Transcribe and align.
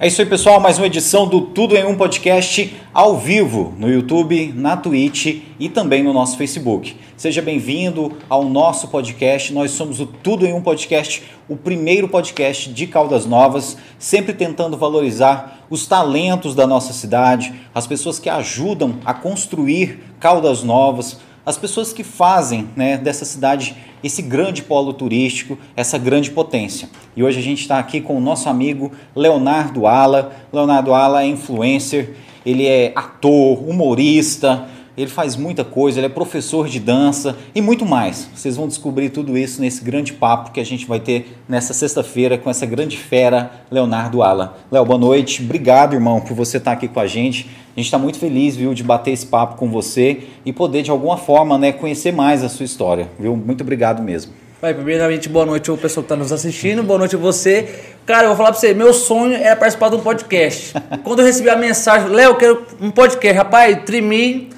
É 0.00 0.06
isso 0.06 0.20
aí, 0.20 0.28
pessoal. 0.28 0.60
Mais 0.60 0.78
uma 0.78 0.86
edição 0.86 1.26
do 1.26 1.40
Tudo 1.40 1.76
em 1.76 1.84
um 1.84 1.96
Podcast 1.96 2.72
ao 2.94 3.18
vivo 3.18 3.74
no 3.76 3.90
YouTube, 3.90 4.52
na 4.54 4.76
Twitch 4.76 5.42
e 5.58 5.68
também 5.68 6.04
no 6.04 6.12
nosso 6.12 6.38
Facebook. 6.38 6.94
Seja 7.16 7.42
bem-vindo 7.42 8.12
ao 8.28 8.44
nosso 8.44 8.86
podcast. 8.86 9.52
Nós 9.52 9.72
somos 9.72 9.98
o 9.98 10.06
Tudo 10.06 10.46
em 10.46 10.52
um 10.52 10.62
Podcast, 10.62 11.24
o 11.48 11.56
primeiro 11.56 12.06
podcast 12.06 12.72
de 12.72 12.86
Caldas 12.86 13.26
Novas, 13.26 13.76
sempre 13.98 14.32
tentando 14.32 14.76
valorizar 14.76 15.66
os 15.68 15.84
talentos 15.88 16.54
da 16.54 16.64
nossa 16.64 16.92
cidade, 16.92 17.52
as 17.74 17.88
pessoas 17.88 18.20
que 18.20 18.30
ajudam 18.30 19.00
a 19.04 19.12
construir 19.12 19.98
Caldas 20.20 20.62
Novas, 20.62 21.18
as 21.48 21.56
pessoas 21.56 21.94
que 21.94 22.04
fazem 22.04 22.68
né, 22.76 22.98
dessa 22.98 23.24
cidade 23.24 23.74
esse 24.04 24.20
grande 24.20 24.62
polo 24.62 24.92
turístico, 24.92 25.56
essa 25.74 25.96
grande 25.96 26.30
potência. 26.30 26.90
E 27.16 27.22
hoje 27.22 27.38
a 27.38 27.42
gente 27.42 27.62
está 27.62 27.78
aqui 27.78 28.02
com 28.02 28.18
o 28.18 28.20
nosso 28.20 28.50
amigo 28.50 28.92
Leonardo 29.16 29.86
Ala. 29.86 30.30
Leonardo 30.52 30.92
Ala 30.92 31.22
é 31.22 31.26
influencer, 31.26 32.14
ele 32.44 32.66
é 32.66 32.92
ator, 32.94 33.66
humorista, 33.66 34.68
ele 34.98 35.10
faz 35.10 35.36
muita 35.36 35.64
coisa, 35.64 36.00
ele 36.00 36.06
é 36.06 36.10
professor 36.10 36.66
de 36.66 36.80
dança 36.80 37.36
e 37.54 37.60
muito 37.60 37.86
mais. 37.86 38.28
Vocês 38.34 38.56
vão 38.56 38.66
descobrir 38.66 39.10
tudo 39.10 39.38
isso 39.38 39.60
nesse 39.60 39.84
grande 39.84 40.12
papo 40.12 40.50
que 40.50 40.58
a 40.58 40.64
gente 40.64 40.86
vai 40.86 40.98
ter 40.98 41.38
nessa 41.48 41.72
sexta-feira 41.72 42.36
com 42.36 42.50
essa 42.50 42.66
grande 42.66 42.96
fera, 42.96 43.48
Leonardo 43.70 44.24
Ala. 44.24 44.58
Léo, 44.72 44.84
boa 44.84 44.98
noite. 44.98 45.40
Obrigado, 45.40 45.94
irmão, 45.94 46.20
por 46.20 46.34
você 46.34 46.56
estar 46.56 46.72
aqui 46.72 46.88
com 46.88 46.98
a 46.98 47.06
gente. 47.06 47.48
A 47.76 47.78
gente 47.78 47.86
está 47.86 47.98
muito 47.98 48.18
feliz, 48.18 48.56
viu, 48.56 48.74
de 48.74 48.82
bater 48.82 49.12
esse 49.12 49.26
papo 49.26 49.56
com 49.56 49.70
você 49.70 50.24
e 50.44 50.52
poder, 50.52 50.82
de 50.82 50.90
alguma 50.90 51.16
forma, 51.16 51.56
né, 51.56 51.70
conhecer 51.70 52.12
mais 52.12 52.42
a 52.42 52.48
sua 52.48 52.64
história, 52.64 53.08
viu? 53.20 53.36
Muito 53.36 53.60
obrigado 53.60 54.02
mesmo. 54.02 54.32
Vai, 54.60 54.74
primeiramente, 54.74 55.28
boa 55.28 55.46
noite 55.46 55.70
ao 55.70 55.76
pessoal 55.76 56.02
que 56.02 56.06
está 56.06 56.16
nos 56.16 56.32
assistindo, 56.32 56.82
boa 56.82 56.98
noite 56.98 57.14
a 57.14 57.18
você. 57.18 57.68
Cara, 58.04 58.24
eu 58.24 58.28
vou 58.30 58.36
falar 58.36 58.50
para 58.50 58.58
você, 58.58 58.74
meu 58.74 58.92
sonho 58.92 59.36
era 59.36 59.54
participar 59.54 59.88
de 59.88 59.94
um 59.94 60.00
podcast. 60.00 60.74
Quando 61.04 61.20
eu 61.20 61.26
recebi 61.26 61.48
a 61.48 61.54
mensagem, 61.54 62.08
Léo, 62.08 62.34
quero 62.34 62.66
um 62.80 62.90
podcast. 62.90 63.38
Rapaz, 63.38 63.78
tremi, 63.86 64.50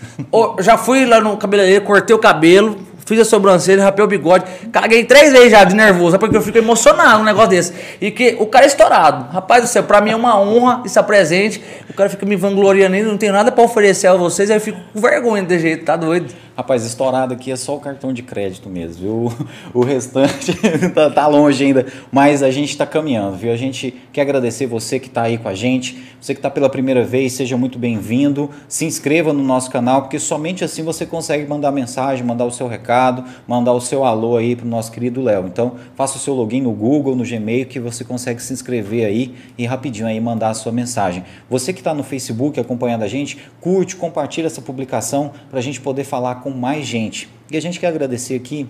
já 0.60 0.78
fui 0.78 1.04
lá 1.04 1.20
no 1.20 1.36
cabeleireiro, 1.36 1.84
cortei 1.84 2.16
o 2.16 2.18
cabelo, 2.18 2.78
fiz 3.04 3.20
a 3.20 3.26
sobrancelha, 3.26 3.84
rapei 3.84 4.02
o 4.02 4.08
bigode, 4.08 4.46
caguei 4.72 5.04
três 5.04 5.32
vezes 5.32 5.50
já 5.50 5.64
de 5.64 5.74
nervoso, 5.74 6.18
porque 6.18 6.34
eu 6.34 6.40
fico 6.40 6.56
emocionado 6.56 7.18
num 7.18 7.24
negócio 7.26 7.50
desse. 7.50 7.74
E 8.00 8.10
que 8.10 8.36
o 8.40 8.46
cara 8.46 8.64
é 8.64 8.68
estourado. 8.68 9.30
Rapaz 9.30 9.64
do 9.64 9.68
céu, 9.68 9.82
pra 9.82 10.00
mim 10.00 10.12
é 10.12 10.16
uma 10.16 10.40
honra 10.40 10.82
estar 10.86 11.02
presente. 11.02 11.62
O 11.90 11.92
cara 11.92 12.08
fica 12.08 12.24
me 12.24 12.36
vangloriando, 12.36 12.96
não 13.02 13.18
tenho 13.18 13.34
nada 13.34 13.52
para 13.52 13.62
oferecer 13.62 14.06
a 14.06 14.14
vocês, 14.14 14.50
aí 14.50 14.56
eu 14.56 14.60
fico 14.62 14.80
com 14.94 14.98
vergonha 14.98 15.42
de 15.42 15.58
jeito, 15.58 15.84
tá 15.84 15.94
doido? 15.94 16.32
Rapaz, 16.60 16.84
estourado 16.84 17.32
aqui 17.32 17.50
é 17.50 17.56
só 17.56 17.74
o 17.74 17.80
cartão 17.80 18.12
de 18.12 18.22
crédito 18.22 18.68
mesmo, 18.68 19.02
viu? 19.02 19.48
O 19.72 19.82
restante 19.82 20.52
tá, 20.94 21.08
tá, 21.08 21.26
longe 21.26 21.64
ainda, 21.64 21.86
mas 22.12 22.42
a 22.42 22.50
gente 22.50 22.68
está 22.68 22.84
caminhando, 22.84 23.36
viu? 23.36 23.50
A 23.50 23.56
gente 23.56 23.94
quer 24.12 24.22
agradecer 24.22 24.66
você 24.66 24.98
que 24.98 25.06
está 25.06 25.22
aí 25.22 25.38
com 25.38 25.48
a 25.48 25.54
gente, 25.54 26.02
você 26.20 26.34
que 26.34 26.38
está 26.38 26.50
pela 26.50 26.68
primeira 26.68 27.02
vez, 27.02 27.32
seja 27.32 27.56
muito 27.56 27.78
bem-vindo. 27.78 28.50
Se 28.68 28.84
inscreva 28.84 29.32
no 29.32 29.42
nosso 29.42 29.70
canal, 29.70 30.02
porque 30.02 30.18
somente 30.18 30.62
assim 30.62 30.82
você 30.82 31.06
consegue 31.06 31.48
mandar 31.48 31.72
mensagem, 31.72 32.22
mandar 32.26 32.44
o 32.44 32.50
seu 32.50 32.68
recado, 32.68 33.24
mandar 33.48 33.72
o 33.72 33.80
seu 33.80 34.04
alô 34.04 34.36
aí 34.36 34.54
para 34.54 34.66
o 34.66 34.68
nosso 34.68 34.92
querido 34.92 35.22
Léo. 35.22 35.46
Então, 35.46 35.76
faça 35.94 36.18
o 36.18 36.20
seu 36.20 36.34
login 36.34 36.60
no 36.60 36.72
Google, 36.72 37.16
no 37.16 37.24
Gmail, 37.24 37.64
que 37.66 37.80
você 37.80 38.04
consegue 38.04 38.42
se 38.42 38.52
inscrever 38.52 39.06
aí 39.06 39.34
e 39.56 39.64
rapidinho 39.64 40.06
aí 40.06 40.20
mandar 40.20 40.50
a 40.50 40.54
sua 40.54 40.72
mensagem. 40.72 41.24
Você 41.48 41.72
que 41.72 41.80
está 41.80 41.94
no 41.94 42.02
Facebook 42.02 42.60
acompanhando 42.60 43.02
a 43.02 43.08
gente, 43.08 43.38
curte, 43.62 43.96
compartilha 43.96 44.46
essa 44.46 44.60
publicação 44.60 45.32
para 45.48 45.58
a 45.58 45.62
gente 45.62 45.80
poder 45.80 46.04
falar 46.04 46.36
com 46.36 46.49
com 46.50 46.58
mais 46.58 46.86
gente. 46.86 47.28
E 47.50 47.56
a 47.56 47.62
gente 47.62 47.78
quer 47.78 47.88
agradecer 47.88 48.34
aqui 48.34 48.68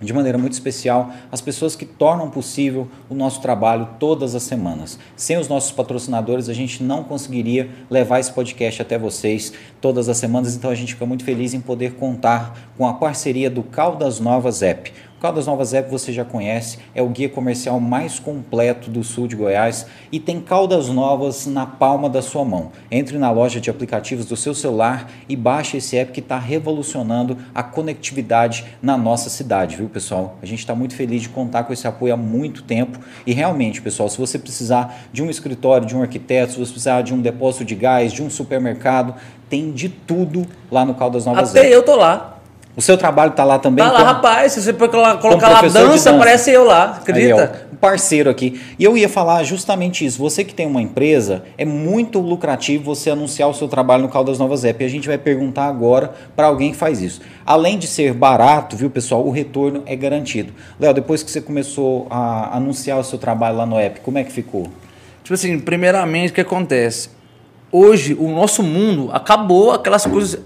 de 0.00 0.12
maneira 0.14 0.38
muito 0.38 0.54
especial 0.54 1.12
as 1.30 1.42
pessoas 1.42 1.76
que 1.76 1.84
tornam 1.84 2.30
possível 2.30 2.88
o 3.08 3.14
nosso 3.14 3.42
trabalho 3.42 3.86
todas 3.98 4.34
as 4.34 4.42
semanas. 4.42 4.98
Sem 5.14 5.36
os 5.36 5.46
nossos 5.46 5.72
patrocinadores, 5.72 6.48
a 6.48 6.54
gente 6.54 6.82
não 6.82 7.04
conseguiria 7.04 7.68
levar 7.90 8.18
esse 8.18 8.32
podcast 8.32 8.80
até 8.80 8.98
vocês 8.98 9.52
todas 9.80 10.08
as 10.08 10.16
semanas, 10.16 10.56
então 10.56 10.70
a 10.70 10.74
gente 10.74 10.94
fica 10.94 11.04
muito 11.04 11.22
feliz 11.22 11.52
em 11.52 11.60
poder 11.60 11.94
contar 11.94 12.70
com 12.78 12.86
a 12.86 12.94
parceria 12.94 13.50
do 13.50 13.62
Caldas 13.62 14.20
Novas 14.20 14.62
App 14.62 14.90
Caldas 15.20 15.46
Novas 15.46 15.74
App 15.74 15.90
você 15.90 16.14
já 16.14 16.24
conhece, 16.24 16.78
é 16.94 17.02
o 17.02 17.08
guia 17.10 17.28
comercial 17.28 17.78
mais 17.78 18.18
completo 18.18 18.90
do 18.90 19.04
sul 19.04 19.28
de 19.28 19.36
Goiás 19.36 19.86
e 20.10 20.18
tem 20.18 20.40
Caldas 20.40 20.88
Novas 20.88 21.46
na 21.46 21.66
palma 21.66 22.08
da 22.08 22.22
sua 22.22 22.42
mão. 22.42 22.72
Entre 22.90 23.18
na 23.18 23.30
loja 23.30 23.60
de 23.60 23.68
aplicativos 23.68 24.24
do 24.24 24.34
seu 24.34 24.54
celular 24.54 25.10
e 25.28 25.36
baixe 25.36 25.76
esse 25.76 25.94
app 25.98 26.10
que 26.10 26.20
está 26.20 26.38
revolucionando 26.38 27.36
a 27.54 27.62
conectividade 27.62 28.64
na 28.80 28.96
nossa 28.96 29.28
cidade, 29.28 29.76
viu 29.76 29.90
pessoal? 29.90 30.38
A 30.40 30.46
gente 30.46 30.60
está 30.60 30.74
muito 30.74 30.94
feliz 30.94 31.20
de 31.20 31.28
contar 31.28 31.64
com 31.64 31.72
esse 31.74 31.86
apoio 31.86 32.14
há 32.14 32.16
muito 32.16 32.62
tempo 32.62 32.98
e 33.26 33.34
realmente, 33.34 33.82
pessoal, 33.82 34.08
se 34.08 34.16
você 34.16 34.38
precisar 34.38 35.02
de 35.12 35.22
um 35.22 35.28
escritório, 35.28 35.86
de 35.86 35.94
um 35.94 36.00
arquiteto, 36.00 36.52
se 36.52 36.58
você 36.58 36.72
precisar 36.72 37.02
de 37.02 37.12
um 37.12 37.20
depósito 37.20 37.66
de 37.66 37.74
gás, 37.74 38.10
de 38.10 38.22
um 38.22 38.30
supermercado, 38.30 39.14
tem 39.50 39.70
de 39.70 39.90
tudo 39.90 40.46
lá 40.70 40.82
no 40.86 40.94
Caldas 40.94 41.26
Novas 41.26 41.50
Até 41.50 41.66
App. 41.66 41.72
eu 41.72 41.82
tô 41.82 41.96
lá. 41.96 42.39
O 42.76 42.80
seu 42.80 42.96
trabalho 42.96 43.32
está 43.32 43.42
lá 43.42 43.58
também? 43.58 43.84
Tá 43.84 43.90
lá, 43.90 43.98
como, 43.98 44.12
rapaz. 44.12 44.52
Se 44.52 44.62
você 44.62 44.72
colocar 44.72 45.48
lá 45.48 45.60
dança, 45.60 45.88
dança, 45.88 46.10
aparece 46.10 46.50
eu 46.52 46.64
lá, 46.64 46.98
acredita? 47.00 47.42
Aí, 47.42 47.60
ó, 47.70 47.74
um 47.74 47.76
parceiro 47.76 48.30
aqui. 48.30 48.60
E 48.78 48.84
eu 48.84 48.96
ia 48.96 49.08
falar 49.08 49.42
justamente 49.42 50.04
isso. 50.06 50.18
Você 50.18 50.44
que 50.44 50.54
tem 50.54 50.66
uma 50.66 50.80
empresa, 50.80 51.42
é 51.58 51.64
muito 51.64 52.20
lucrativo 52.20 52.84
você 52.84 53.10
anunciar 53.10 53.48
o 53.48 53.54
seu 53.54 53.66
trabalho 53.66 54.04
no 54.04 54.08
Caldas 54.08 54.38
Novas 54.38 54.64
App. 54.64 54.82
E 54.82 54.86
a 54.86 54.90
gente 54.90 55.08
vai 55.08 55.18
perguntar 55.18 55.66
agora 55.66 56.12
para 56.36 56.46
alguém 56.46 56.70
que 56.70 56.76
faz 56.76 57.02
isso. 57.02 57.20
Além 57.44 57.76
de 57.76 57.88
ser 57.88 58.14
barato, 58.14 58.76
viu, 58.76 58.88
pessoal, 58.88 59.26
o 59.26 59.30
retorno 59.30 59.82
é 59.84 59.96
garantido. 59.96 60.52
Léo, 60.78 60.94
depois 60.94 61.24
que 61.24 61.30
você 61.30 61.40
começou 61.40 62.06
a 62.08 62.56
anunciar 62.56 62.98
o 62.98 63.04
seu 63.04 63.18
trabalho 63.18 63.56
lá 63.56 63.66
no 63.66 63.78
app, 63.78 64.00
como 64.00 64.16
é 64.16 64.24
que 64.24 64.32
ficou? 64.32 64.68
Tipo 65.24 65.34
assim, 65.34 65.58
primeiramente, 65.58 66.30
o 66.30 66.34
que 66.34 66.40
acontece? 66.40 67.10
Hoje, 67.72 68.14
o 68.18 68.28
nosso 68.28 68.62
mundo 68.62 69.10
acabou 69.12 69.72
aquelas 69.72 70.06
coisas. 70.06 70.40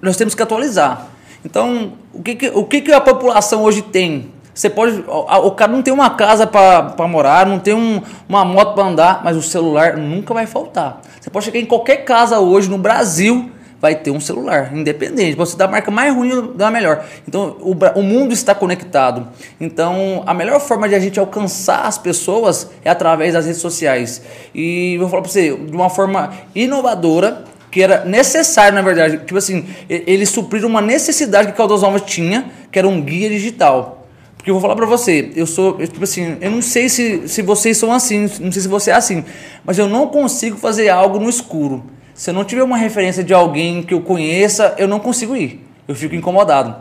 Nós 0.00 0.16
temos 0.16 0.34
que 0.34 0.42
atualizar. 0.42 1.13
Então, 1.44 1.92
o 2.12 2.22
que, 2.22 2.34
que, 2.34 2.48
o 2.48 2.64
que, 2.64 2.80
que 2.80 2.92
a 2.92 3.00
população 3.00 3.62
hoje 3.62 3.82
tem? 3.82 4.32
Você 4.54 4.70
pode. 4.70 5.04
O, 5.08 5.50
cara 5.50 5.72
não 5.72 5.82
tem 5.82 5.92
uma 5.92 6.10
casa 6.10 6.46
para 6.46 7.08
morar, 7.08 7.44
não 7.44 7.58
tem 7.58 7.74
um, 7.74 8.00
uma 8.28 8.44
moto 8.44 8.74
para 8.74 8.84
andar, 8.84 9.20
mas 9.24 9.36
o 9.36 9.42
celular 9.42 9.96
nunca 9.96 10.32
vai 10.32 10.46
faltar. 10.46 11.00
Você 11.20 11.28
pode 11.28 11.44
chegar 11.44 11.58
em 11.58 11.66
qualquer 11.66 12.04
casa 12.04 12.38
hoje 12.38 12.70
no 12.70 12.78
Brasil, 12.78 13.50
vai 13.80 13.96
ter 13.96 14.12
um 14.12 14.20
celular, 14.20 14.74
independente. 14.74 15.36
Você 15.36 15.56
dá 15.56 15.64
a 15.64 15.68
marca 15.68 15.90
mais 15.90 16.14
ruim 16.14 16.52
da 16.54 16.70
melhor. 16.70 17.04
Então, 17.26 17.56
o, 17.60 17.74
o 17.98 18.02
mundo 18.02 18.32
está 18.32 18.54
conectado. 18.54 19.26
Então, 19.60 20.22
a 20.24 20.32
melhor 20.32 20.60
forma 20.60 20.88
de 20.88 20.94
a 20.94 21.00
gente 21.00 21.18
alcançar 21.18 21.82
as 21.86 21.98
pessoas 21.98 22.70
é 22.84 22.90
através 22.90 23.34
das 23.34 23.46
redes 23.46 23.60
sociais. 23.60 24.22
E 24.54 24.96
vou 24.98 25.08
falar 25.08 25.22
para 25.22 25.32
você, 25.32 25.54
de 25.54 25.74
uma 25.74 25.90
forma 25.90 26.32
inovadora, 26.54 27.44
que 27.74 27.82
era 27.82 28.04
necessário, 28.04 28.72
na 28.72 28.82
verdade. 28.82 29.18
Tipo 29.18 29.36
assim, 29.36 29.66
eles 29.88 30.28
supriram 30.28 30.68
uma 30.68 30.80
necessidade 30.80 31.50
que 31.50 31.56
Caldas 31.56 31.82
Novas 31.82 32.02
tinha, 32.02 32.48
que 32.70 32.78
era 32.78 32.86
um 32.86 33.02
guia 33.02 33.28
digital. 33.28 34.06
Porque 34.36 34.48
eu 34.48 34.54
vou 34.54 34.62
falar 34.62 34.76
pra 34.76 34.86
você, 34.86 35.32
eu 35.34 35.44
sou, 35.44 35.80
eu, 35.80 35.88
tipo 35.88 36.04
assim, 36.04 36.36
eu 36.40 36.52
não 36.52 36.62
sei 36.62 36.88
se, 36.88 37.26
se 37.26 37.42
vocês 37.42 37.76
são 37.76 37.92
assim, 37.92 38.30
não 38.38 38.52
sei 38.52 38.62
se 38.62 38.68
você 38.68 38.92
é 38.92 38.94
assim, 38.94 39.24
mas 39.64 39.76
eu 39.76 39.88
não 39.88 40.06
consigo 40.06 40.56
fazer 40.56 40.88
algo 40.88 41.18
no 41.18 41.28
escuro. 41.28 41.84
Se 42.14 42.30
eu 42.30 42.34
não 42.34 42.44
tiver 42.44 42.62
uma 42.62 42.76
referência 42.76 43.24
de 43.24 43.34
alguém 43.34 43.82
que 43.82 43.92
eu 43.92 44.02
conheça, 44.02 44.76
eu 44.78 44.86
não 44.86 45.00
consigo 45.00 45.34
ir. 45.34 45.66
Eu 45.88 45.96
fico 45.96 46.14
incomodado. 46.14 46.76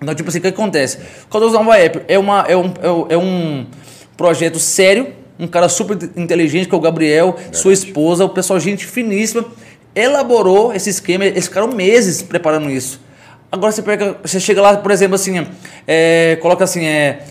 Então, 0.00 0.14
tipo 0.14 0.30
assim, 0.30 0.38
o 0.38 0.40
que 0.40 0.48
acontece? 0.48 1.00
Caldas 1.30 1.52
Nova 1.52 1.76
App 1.76 2.00
é, 2.08 2.18
uma, 2.18 2.46
é, 2.48 2.56
um, 2.56 2.72
é 3.10 3.16
um 3.18 3.66
projeto 4.16 4.58
sério, 4.58 5.08
um 5.38 5.46
cara 5.46 5.68
super 5.68 5.98
inteligente, 6.16 6.66
que 6.66 6.74
é 6.74 6.78
o 6.78 6.80
Gabriel, 6.80 7.32
Verdade. 7.32 7.58
sua 7.58 7.74
esposa, 7.74 8.24
o 8.24 8.30
pessoal, 8.30 8.58
gente 8.58 8.86
finíssima 8.86 9.44
elaborou 9.94 10.72
esse 10.74 10.90
esquema, 10.90 11.24
eles 11.24 11.46
ficaram 11.46 11.68
meses 11.68 12.22
preparando 12.22 12.70
isso. 12.70 13.00
Agora 13.50 13.72
você, 13.72 13.82
pega, 13.82 14.16
você 14.22 14.38
chega 14.38 14.62
lá, 14.62 14.76
por 14.76 14.90
exemplo, 14.90 15.16
assim, 15.16 15.44
é, 15.86 16.38
coloca 16.40 16.62
assim, 16.62 16.84
é, 16.84 17.24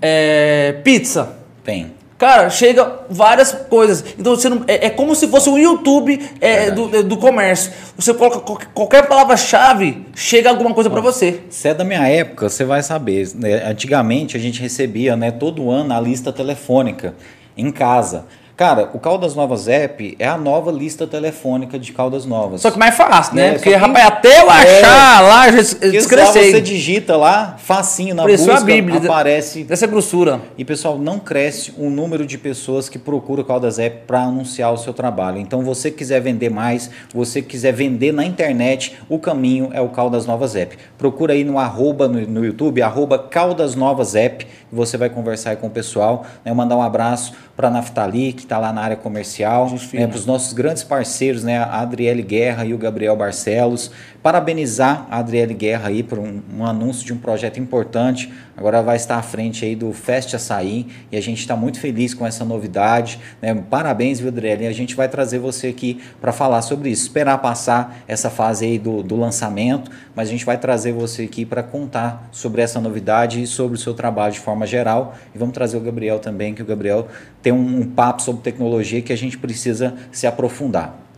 é, 0.00 0.72
pizza. 0.84 1.36
Tem. 1.64 1.94
Cara, 2.20 2.50
chega 2.50 3.00
várias 3.08 3.50
coisas. 3.50 4.04
Então 4.18 4.36
você 4.36 4.50
não, 4.50 4.62
é, 4.68 4.88
é 4.88 4.90
como 4.90 5.14
se 5.14 5.26
fosse 5.26 5.48
um 5.48 5.56
YouTube 5.56 6.20
é, 6.38 6.70
do, 6.70 7.02
do 7.02 7.16
comércio. 7.16 7.72
Você 7.96 8.12
coloca 8.12 8.40
qualquer, 8.40 8.68
qualquer 8.74 9.08
palavra-chave, 9.08 10.06
chega 10.14 10.50
alguma 10.50 10.74
coisa 10.74 10.90
para 10.90 11.00
você. 11.00 11.40
Se 11.48 11.68
é 11.68 11.72
da 11.72 11.82
minha 11.82 12.06
época, 12.06 12.50
você 12.50 12.62
vai 12.62 12.82
saber. 12.82 13.26
Né? 13.34 13.66
Antigamente 13.66 14.36
a 14.36 14.40
gente 14.40 14.60
recebia 14.60 15.16
né, 15.16 15.30
todo 15.30 15.70
ano 15.70 15.94
a 15.94 16.00
lista 16.00 16.30
telefônica 16.30 17.14
em 17.56 17.72
casa. 17.72 18.26
Cara, 18.60 18.90
o 18.92 18.98
Caldas 18.98 19.34
Novas 19.34 19.68
App 19.68 20.14
é 20.18 20.28
a 20.28 20.36
nova 20.36 20.70
lista 20.70 21.06
telefônica 21.06 21.78
de 21.78 21.94
Caldas 21.94 22.26
Novas. 22.26 22.60
Só 22.60 22.70
que 22.70 22.78
mais 22.78 22.94
fácil, 22.94 23.34
né? 23.34 23.48
É, 23.48 23.52
Porque, 23.52 23.74
rapaz, 23.74 24.06
até 24.06 24.42
eu 24.42 24.50
achar 24.50 25.22
é, 25.22 25.26
lá, 25.26 25.50
já 25.50 25.88
descrescei. 25.88 26.52
Você 26.52 26.60
digita 26.60 27.16
lá, 27.16 27.56
facinho 27.56 28.14
na 28.14 28.22
busca, 28.22 28.58
a 28.58 28.60
Bíblia, 28.60 28.98
aparece. 28.98 29.64
Dessa 29.64 29.86
grossura. 29.86 30.42
E, 30.58 30.64
pessoal, 30.66 30.98
não 30.98 31.18
cresce 31.18 31.72
o 31.78 31.88
número 31.88 32.26
de 32.26 32.36
pessoas 32.36 32.86
que 32.90 32.98
procuram 32.98 33.42
o 33.42 33.46
Caldas 33.46 33.78
App 33.78 34.02
para 34.06 34.24
anunciar 34.24 34.70
o 34.74 34.76
seu 34.76 34.92
trabalho. 34.92 35.38
Então, 35.38 35.62
você 35.62 35.90
quiser 35.90 36.20
vender 36.20 36.50
mais, 36.50 36.90
você 37.14 37.40
quiser 37.40 37.72
vender 37.72 38.12
na 38.12 38.26
internet, 38.26 38.94
o 39.08 39.18
caminho 39.18 39.70
é 39.72 39.80
o 39.80 39.88
Caldas 39.88 40.26
Novas 40.26 40.54
App. 40.54 40.76
Procura 40.98 41.32
aí 41.32 41.44
no 41.44 41.58
arroba 41.58 42.06
no, 42.06 42.20
no 42.26 42.44
YouTube, 42.44 42.82
arroba 42.82 43.18
Caldas 43.18 43.74
Novas 43.74 44.14
App, 44.14 44.46
você 44.70 44.98
vai 44.98 45.08
conversar 45.08 45.50
aí 45.50 45.56
com 45.56 45.66
o 45.66 45.70
pessoal, 45.70 46.26
né? 46.44 46.52
mandar 46.52 46.76
um 46.76 46.82
abraço 46.82 47.32
para 47.60 47.68
Naftali, 47.68 48.32
que 48.32 48.44
está 48.44 48.56
lá 48.56 48.72
na 48.72 48.80
área 48.80 48.96
comercial, 48.96 49.70
né, 49.92 50.06
para 50.06 50.16
os 50.16 50.24
nossos 50.24 50.54
grandes 50.54 50.82
parceiros, 50.82 51.44
né, 51.44 51.58
a 51.58 51.80
Adriele 51.80 52.22
Guerra 52.22 52.64
e 52.64 52.72
o 52.72 52.78
Gabriel 52.78 53.14
Barcelos. 53.14 53.90
Parabenizar 54.22 55.06
a 55.10 55.18
Adriele 55.18 55.54
Guerra 55.54 55.88
aí 55.88 56.02
por 56.02 56.18
um, 56.18 56.42
um 56.54 56.66
anúncio 56.66 57.06
de 57.06 57.12
um 57.14 57.16
projeto 57.16 57.58
importante. 57.58 58.30
Agora 58.54 58.82
vai 58.82 58.96
estar 58.96 59.16
à 59.16 59.22
frente 59.22 59.64
aí 59.64 59.74
do 59.74 59.94
Fest 59.94 60.34
Açaí 60.34 60.86
e 61.10 61.16
a 61.16 61.22
gente 61.22 61.38
está 61.38 61.56
muito 61.56 61.80
feliz 61.80 62.12
com 62.12 62.26
essa 62.26 62.44
novidade. 62.44 63.18
Né? 63.40 63.54
Parabéns, 63.70 64.20
viu, 64.20 64.28
Adriele? 64.28 64.66
A 64.66 64.72
gente 64.72 64.94
vai 64.94 65.08
trazer 65.08 65.38
você 65.38 65.68
aqui 65.68 66.02
para 66.20 66.32
falar 66.32 66.60
sobre 66.60 66.90
isso. 66.90 67.04
Esperar 67.04 67.38
passar 67.38 68.02
essa 68.06 68.28
fase 68.28 68.66
aí 68.66 68.78
do, 68.78 69.02
do 69.02 69.16
lançamento, 69.16 69.90
mas 70.14 70.28
a 70.28 70.30
gente 70.30 70.44
vai 70.44 70.58
trazer 70.58 70.92
você 70.92 71.22
aqui 71.22 71.46
para 71.46 71.62
contar 71.62 72.28
sobre 72.30 72.60
essa 72.60 72.78
novidade 72.78 73.42
e 73.42 73.46
sobre 73.46 73.78
o 73.78 73.80
seu 73.80 73.94
trabalho 73.94 74.34
de 74.34 74.40
forma 74.40 74.66
geral. 74.66 75.14
E 75.34 75.38
vamos 75.38 75.54
trazer 75.54 75.78
o 75.78 75.80
Gabriel 75.80 76.18
também, 76.18 76.52
que 76.52 76.60
o 76.60 76.66
Gabriel 76.66 77.08
tem 77.40 77.54
um, 77.54 77.80
um 77.80 77.86
papo 77.86 78.20
sobre 78.20 78.42
tecnologia 78.42 79.00
que 79.00 79.14
a 79.14 79.16
gente 79.16 79.38
precisa 79.38 79.94
se 80.12 80.26
aprofundar. 80.26 81.09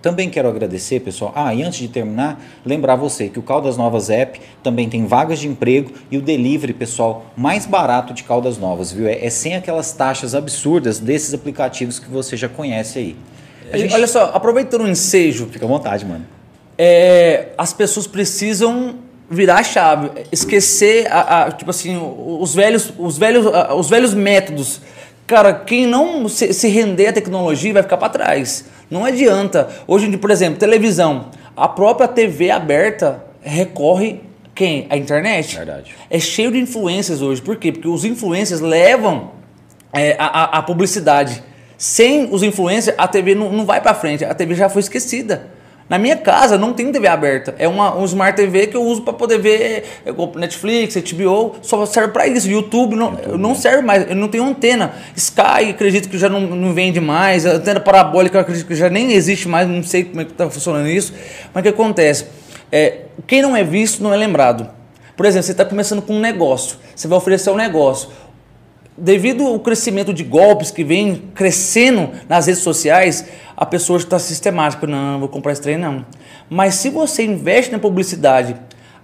Também 0.00 0.30
quero 0.30 0.48
agradecer, 0.48 1.00
pessoal. 1.00 1.32
Ah, 1.34 1.54
e 1.54 1.62
antes 1.62 1.80
de 1.80 1.88
terminar, 1.88 2.40
lembrar 2.64 2.94
você 2.96 3.28
que 3.28 3.38
o 3.38 3.42
Caldas 3.42 3.76
Novas 3.76 4.10
App 4.10 4.40
também 4.62 4.88
tem 4.88 5.06
vagas 5.06 5.40
de 5.40 5.48
emprego 5.48 5.92
e 6.10 6.16
o 6.16 6.22
delivery, 6.22 6.72
pessoal, 6.72 7.26
mais 7.36 7.66
barato 7.66 8.14
de 8.14 8.22
Caldas 8.22 8.58
Novas, 8.58 8.92
viu? 8.92 9.08
É, 9.08 9.24
é 9.24 9.30
sem 9.30 9.56
aquelas 9.56 9.92
taxas 9.92 10.34
absurdas 10.34 10.98
desses 10.98 11.34
aplicativos 11.34 11.98
que 11.98 12.08
você 12.08 12.36
já 12.36 12.48
conhece 12.48 12.98
aí. 12.98 13.16
Gente... 13.74 13.92
Olha 13.92 14.06
só, 14.06 14.30
aproveitando 14.32 14.82
o 14.82 14.88
ensejo. 14.88 15.48
Fica 15.50 15.64
à 15.64 15.68
vontade, 15.68 16.06
mano. 16.06 16.24
É, 16.76 17.48
as 17.58 17.72
pessoas 17.72 18.06
precisam 18.06 18.94
virar 19.28 19.56
a 19.56 19.62
chave, 19.62 20.10
esquecer 20.32 21.06
a, 21.10 21.44
a, 21.44 21.52
tipo 21.52 21.70
assim, 21.70 22.00
os 22.00 22.54
velhos, 22.54 22.92
os 22.98 23.18
velhos, 23.18 23.46
os 23.76 23.90
velhos 23.90 24.14
métodos. 24.14 24.80
Cara, 25.26 25.52
quem 25.52 25.86
não 25.86 26.28
se, 26.28 26.54
se 26.54 26.68
render 26.68 27.08
à 27.08 27.12
tecnologia 27.12 27.72
vai 27.72 27.82
ficar 27.82 27.98
para 27.98 28.08
trás. 28.08 28.64
Não 28.90 29.04
adianta. 29.04 29.68
Hoje, 29.86 30.16
por 30.16 30.30
exemplo, 30.30 30.58
televisão. 30.58 31.26
A 31.56 31.68
própria 31.68 32.08
TV 32.08 32.50
aberta 32.50 33.24
recorre 33.42 34.20
quem? 34.54 34.86
A 34.90 34.96
internet. 34.96 35.56
Verdade. 35.56 35.94
É 36.10 36.18
cheio 36.18 36.50
de 36.50 36.58
influências 36.58 37.22
hoje. 37.22 37.40
Por 37.40 37.56
quê? 37.56 37.70
Porque 37.70 37.86
os 37.86 38.04
influencers 38.04 38.60
levam 38.60 39.30
é, 39.92 40.16
a, 40.18 40.58
a, 40.58 40.62
publicidade. 40.62 41.42
Sem 41.76 42.28
os 42.32 42.42
influencers, 42.42 42.96
a 42.98 43.06
TV 43.06 43.36
não, 43.36 43.52
não 43.52 43.64
vai 43.64 43.80
para 43.80 43.94
frente. 43.94 44.24
A 44.24 44.34
TV 44.34 44.56
já 44.56 44.68
foi 44.68 44.80
esquecida. 44.80 45.48
Na 45.88 45.98
minha 45.98 46.16
casa 46.16 46.58
não 46.58 46.74
tem 46.74 46.92
TV 46.92 47.08
aberta. 47.08 47.54
É 47.58 47.66
uma, 47.66 47.96
um 47.96 48.04
Smart 48.04 48.36
TV 48.36 48.66
que 48.66 48.76
eu 48.76 48.82
uso 48.82 49.02
para 49.02 49.14
poder 49.14 49.38
ver 49.38 49.84
Netflix, 50.36 50.96
HBO, 50.96 51.56
só 51.62 51.86
serve 51.86 52.12
para 52.12 52.26
isso. 52.26 52.48
YouTube 52.48 52.94
não, 52.94 53.12
YouTube, 53.12 53.38
não 53.38 53.54
serve 53.54 53.82
mais, 53.82 54.08
eu 54.08 54.14
não 54.14 54.28
tenho 54.28 54.44
antena. 54.44 54.92
Sky, 55.16 55.70
acredito 55.70 56.08
que 56.08 56.18
já 56.18 56.28
não, 56.28 56.40
não 56.40 56.74
vende 56.74 57.00
mais. 57.00 57.46
A 57.46 57.52
antena 57.52 57.80
parabólica, 57.80 58.40
acredito 58.40 58.66
que 58.66 58.74
já 58.74 58.90
nem 58.90 59.12
existe 59.12 59.48
mais, 59.48 59.66
não 59.66 59.82
sei 59.82 60.04
como 60.04 60.20
é 60.20 60.24
que 60.24 60.32
está 60.32 60.50
funcionando 60.50 60.88
isso. 60.88 61.14
Mas 61.54 61.60
o 61.60 61.62
que 61.62 61.68
acontece? 61.70 62.26
É, 62.70 63.04
quem 63.26 63.40
não 63.40 63.56
é 63.56 63.64
visto 63.64 64.02
não 64.02 64.12
é 64.12 64.16
lembrado. 64.16 64.68
Por 65.16 65.24
exemplo, 65.26 65.44
você 65.46 65.52
está 65.52 65.64
começando 65.64 66.02
com 66.02 66.14
um 66.14 66.20
negócio, 66.20 66.76
você 66.94 67.08
vai 67.08 67.18
oferecer 67.18 67.50
um 67.50 67.56
negócio 67.56 68.10
devido 69.00 69.46
ao 69.46 69.58
crescimento 69.60 70.12
de 70.12 70.24
golpes 70.24 70.70
que 70.70 70.82
vem 70.82 71.30
crescendo 71.34 72.10
nas 72.28 72.46
redes 72.46 72.62
sociais, 72.62 73.26
a 73.56 73.64
pessoa 73.64 73.98
está 73.98 74.18
sistemática, 74.18 74.86
não, 74.86 75.20
vou 75.20 75.28
comprar 75.28 75.52
esse 75.52 75.62
trem 75.62 75.78
não. 75.78 76.04
Mas 76.50 76.74
se 76.74 76.90
você 76.90 77.24
investe 77.24 77.72
na 77.72 77.78
publicidade, 77.78 78.56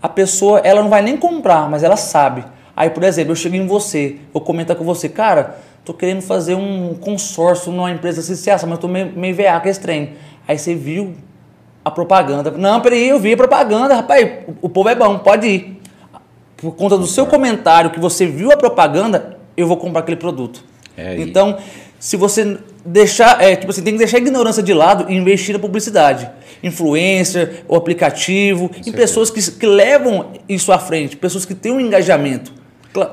a 0.03 0.09
pessoa 0.09 0.59
ela 0.61 0.83
não 0.83 0.91
vai 0.91 1.03
nem 1.03 1.17
comprar, 1.17 1.69
mas 1.71 1.83
ela 1.83 1.97
sabe. 1.97 2.45
Aí, 2.77 2.91
por 2.91 3.05
exemplo, 3.05 3.33
eu 3.33 3.37
chego 3.37 3.55
em 3.55 3.67
você, 3.67 4.17
eu 4.35 4.41
comento 4.41 4.75
com 4.75 4.85
você, 4.85 5.09
cara, 5.09 5.59
tô 5.85 5.95
querendo 5.95 6.23
fazer 6.23 6.55
um 6.55 6.95
consórcio 6.95 7.71
numa 7.71 7.91
empresa 7.91 8.21
assim, 8.21 8.67
mas 8.67 8.79
tô 8.79 8.89
meio, 8.89 9.13
meio 9.17 9.35
veaco 9.35 9.63
com 9.63 9.69
esse 9.69 9.81
trem. 9.81 10.15
Aí 10.47 10.59
você 10.59 10.75
viu 10.75 11.15
a 11.85 11.91
propaganda. 11.91 12.51
Não, 12.51 12.81
peraí, 12.81 13.09
eu 13.09 13.21
vi 13.21 13.35
a 13.35 13.37
propaganda, 13.37 13.95
rapaz, 13.95 14.29
o, 14.49 14.67
o 14.67 14.69
povo 14.69 14.89
é 14.89 14.95
bom, 14.95 15.19
pode 15.19 15.47
ir. 15.47 15.81
Por 16.57 16.73
conta 16.73 16.97
do 16.97 17.07
seu 17.07 17.27
comentário 17.27 17.91
que 17.91 18.01
você 18.01 18.27
viu 18.27 18.51
a 18.51 18.57
propaganda, 18.57 19.34
eu 19.57 19.67
vou 19.67 19.77
comprar 19.77 20.01
aquele 20.01 20.17
produto. 20.17 20.63
É, 20.97 21.21
então, 21.21 21.59
se 21.99 22.17
você 22.17 22.59
deixar, 22.85 23.43
é, 23.43 23.57
tipo 23.57 23.71
assim, 23.71 23.83
tem 23.83 23.95
que 23.95 23.99
deixar 23.99 24.19
a 24.19 24.21
ignorância 24.21 24.63
de 24.63 24.75
lado 24.75 25.11
e 25.11 25.17
investir 25.17 25.55
na 25.55 25.59
publicidade. 25.59 26.31
Influencer, 26.63 27.65
o 27.67 27.75
aplicativo, 27.75 28.69
Com 28.69 28.75
em 28.75 28.83
certeza. 28.85 28.97
pessoas 28.97 29.31
que, 29.31 29.51
que 29.53 29.67
levam 29.67 30.33
isso 30.49 30.71
à 30.71 30.79
frente, 30.79 31.17
pessoas 31.17 31.45
que 31.45 31.55
têm 31.55 31.73
um 31.73 31.81
engajamento. 31.81 32.53
Claro, 32.93 33.13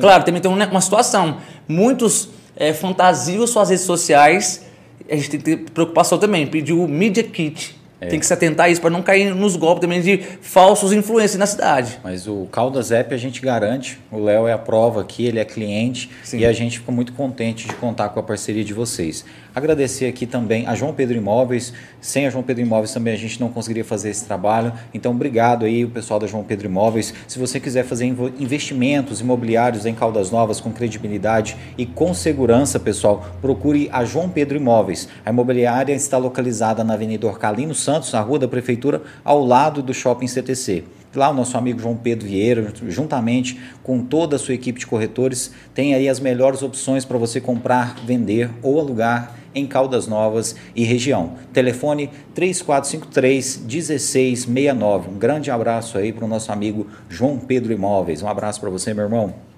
claro 0.00 0.24
também 0.24 0.40
tem 0.40 0.50
uma, 0.50 0.66
uma 0.66 0.80
situação. 0.80 1.38
Muitos 1.68 2.30
é, 2.56 2.72
fantasiam 2.72 3.46
suas 3.46 3.68
redes 3.68 3.84
sociais, 3.84 4.64
a 5.10 5.14
gente 5.14 5.30
tem 5.30 5.40
que 5.40 5.44
ter 5.44 5.70
preocupação 5.70 6.18
também, 6.18 6.46
pedir 6.46 6.72
o 6.72 6.88
Media 6.88 7.22
Kit. 7.22 7.75
É. 8.00 8.08
Tem 8.08 8.20
que 8.20 8.26
se 8.26 8.32
atentar 8.32 8.66
a 8.66 8.68
isso 8.68 8.80
para 8.80 8.90
não 8.90 9.02
cair 9.02 9.34
nos 9.34 9.56
golpes 9.56 9.80
também 9.80 10.02
de 10.02 10.18
falsos 10.40 10.92
influencers 10.92 11.38
na 11.38 11.46
cidade. 11.46 11.98
Mas 12.04 12.28
o 12.28 12.46
Caldas 12.52 12.92
App 12.92 13.14
a 13.14 13.16
gente 13.16 13.40
garante, 13.40 13.98
o 14.10 14.22
Léo 14.22 14.46
é 14.46 14.52
a 14.52 14.58
prova 14.58 15.00
aqui, 15.00 15.24
ele 15.24 15.38
é 15.38 15.44
cliente 15.44 16.10
Sim. 16.22 16.38
e 16.40 16.46
a 16.46 16.52
gente 16.52 16.80
fica 16.80 16.92
muito 16.92 17.14
contente 17.14 17.66
de 17.66 17.74
contar 17.74 18.10
com 18.10 18.20
a 18.20 18.22
parceria 18.22 18.64
de 18.64 18.74
vocês. 18.74 19.24
Agradecer 19.56 20.04
aqui 20.04 20.26
também 20.26 20.66
a 20.66 20.74
João 20.74 20.92
Pedro 20.92 21.16
Imóveis. 21.16 21.72
Sem 21.98 22.26
a 22.26 22.30
João 22.30 22.44
Pedro 22.44 22.62
Imóveis 22.62 22.92
também 22.92 23.14
a 23.14 23.16
gente 23.16 23.40
não 23.40 23.48
conseguiria 23.48 23.86
fazer 23.86 24.10
esse 24.10 24.26
trabalho. 24.26 24.70
Então, 24.92 25.12
obrigado 25.12 25.64
aí 25.64 25.82
o 25.82 25.88
pessoal 25.88 26.20
da 26.20 26.26
João 26.26 26.44
Pedro 26.44 26.66
Imóveis. 26.66 27.14
Se 27.26 27.38
você 27.38 27.58
quiser 27.58 27.82
fazer 27.82 28.04
investimentos 28.38 29.22
imobiliários 29.22 29.86
em 29.86 29.94
Caldas 29.94 30.30
Novas 30.30 30.60
com 30.60 30.70
credibilidade 30.70 31.56
e 31.78 31.86
com 31.86 32.12
segurança, 32.12 32.78
pessoal, 32.78 33.26
procure 33.40 33.88
a 33.90 34.04
João 34.04 34.28
Pedro 34.28 34.58
Imóveis. 34.58 35.08
A 35.24 35.30
imobiliária 35.30 35.94
está 35.94 36.18
localizada 36.18 36.84
na 36.84 36.92
Avenida 36.92 37.26
Orcalino 37.26 37.74
Santos, 37.74 38.12
na 38.12 38.20
Rua 38.20 38.40
da 38.40 38.48
Prefeitura, 38.48 39.00
ao 39.24 39.42
lado 39.42 39.80
do 39.80 39.94
Shopping 39.94 40.26
CTC. 40.26 40.84
Lá 41.14 41.30
o 41.30 41.34
nosso 41.34 41.56
amigo 41.56 41.80
João 41.80 41.96
Pedro 41.96 42.28
Vieira, 42.28 42.74
juntamente 42.88 43.58
com 43.82 44.00
toda 44.04 44.36
a 44.36 44.38
sua 44.38 44.52
equipe 44.52 44.78
de 44.78 44.86
corretores, 44.86 45.50
tem 45.72 45.94
aí 45.94 46.10
as 46.10 46.20
melhores 46.20 46.62
opções 46.62 47.06
para 47.06 47.16
você 47.16 47.40
comprar, 47.40 47.96
vender 48.04 48.50
ou 48.62 48.78
alugar 48.78 49.34
em 49.56 49.66
Caldas 49.66 50.06
Novas 50.06 50.54
e 50.74 50.84
região. 50.84 51.32
Telefone 51.52 52.10
3453 52.34 53.62
1669. 53.64 55.08
Um 55.08 55.18
grande 55.18 55.50
abraço 55.50 55.96
aí 55.96 56.12
para 56.12 56.26
o 56.26 56.28
nosso 56.28 56.52
amigo 56.52 56.86
João 57.08 57.38
Pedro 57.38 57.72
Imóveis. 57.72 58.22
Um 58.22 58.28
abraço 58.28 58.60
para 58.60 58.70
você, 58.70 58.92
meu 58.92 59.04
irmão. 59.04 59.55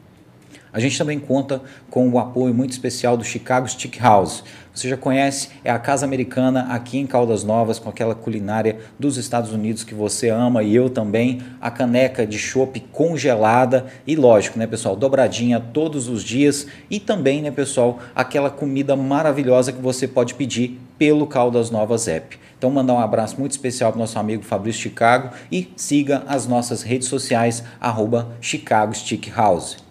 A 0.78 0.80
gente 0.80 0.96
também 0.96 1.18
conta 1.18 1.60
com 1.90 2.08
o 2.08 2.20
apoio 2.20 2.54
muito 2.54 2.70
especial 2.70 3.16
do 3.16 3.24
Chicago 3.24 3.66
Stick 3.66 3.98
House. 4.00 4.44
Você 4.72 4.88
já 4.88 4.96
conhece, 4.96 5.48
é 5.64 5.72
a 5.72 5.78
casa 5.80 6.06
americana 6.06 6.68
aqui 6.70 6.98
em 6.98 7.04
Caldas 7.04 7.42
Novas, 7.42 7.80
com 7.80 7.88
aquela 7.88 8.14
culinária 8.14 8.78
dos 8.96 9.16
Estados 9.16 9.52
Unidos 9.52 9.82
que 9.82 9.92
você 9.92 10.28
ama 10.28 10.62
e 10.62 10.76
eu 10.76 10.88
também. 10.88 11.42
A 11.60 11.68
caneca 11.68 12.24
de 12.24 12.38
chopp 12.38 12.78
congelada 12.92 13.86
e, 14.06 14.14
lógico, 14.14 14.56
né, 14.56 14.68
pessoal, 14.68 14.94
dobradinha 14.94 15.58
todos 15.58 16.06
os 16.06 16.22
dias. 16.22 16.68
E 16.88 17.00
também, 17.00 17.42
né, 17.42 17.50
pessoal, 17.50 17.98
aquela 18.14 18.48
comida 18.48 18.94
maravilhosa 18.94 19.72
que 19.72 19.82
você 19.82 20.06
pode 20.06 20.34
pedir 20.34 20.80
pelo 20.96 21.26
Caldas 21.26 21.72
Novas 21.72 22.06
App. 22.06 22.38
Então, 22.56 22.70
mandar 22.70 22.94
um 22.94 23.00
abraço 23.00 23.36
muito 23.36 23.50
especial 23.50 23.90
para 23.90 23.98
nosso 23.98 24.16
amigo 24.16 24.44
Fabrício 24.44 24.82
Chicago 24.82 25.30
e 25.50 25.72
siga 25.74 26.22
as 26.28 26.46
nossas 26.46 26.82
redes 26.82 27.08
sociais, 27.08 27.64
arroba 27.80 28.28
Chicago 28.40 28.94
Stick 28.94 29.28
House. 29.34 29.87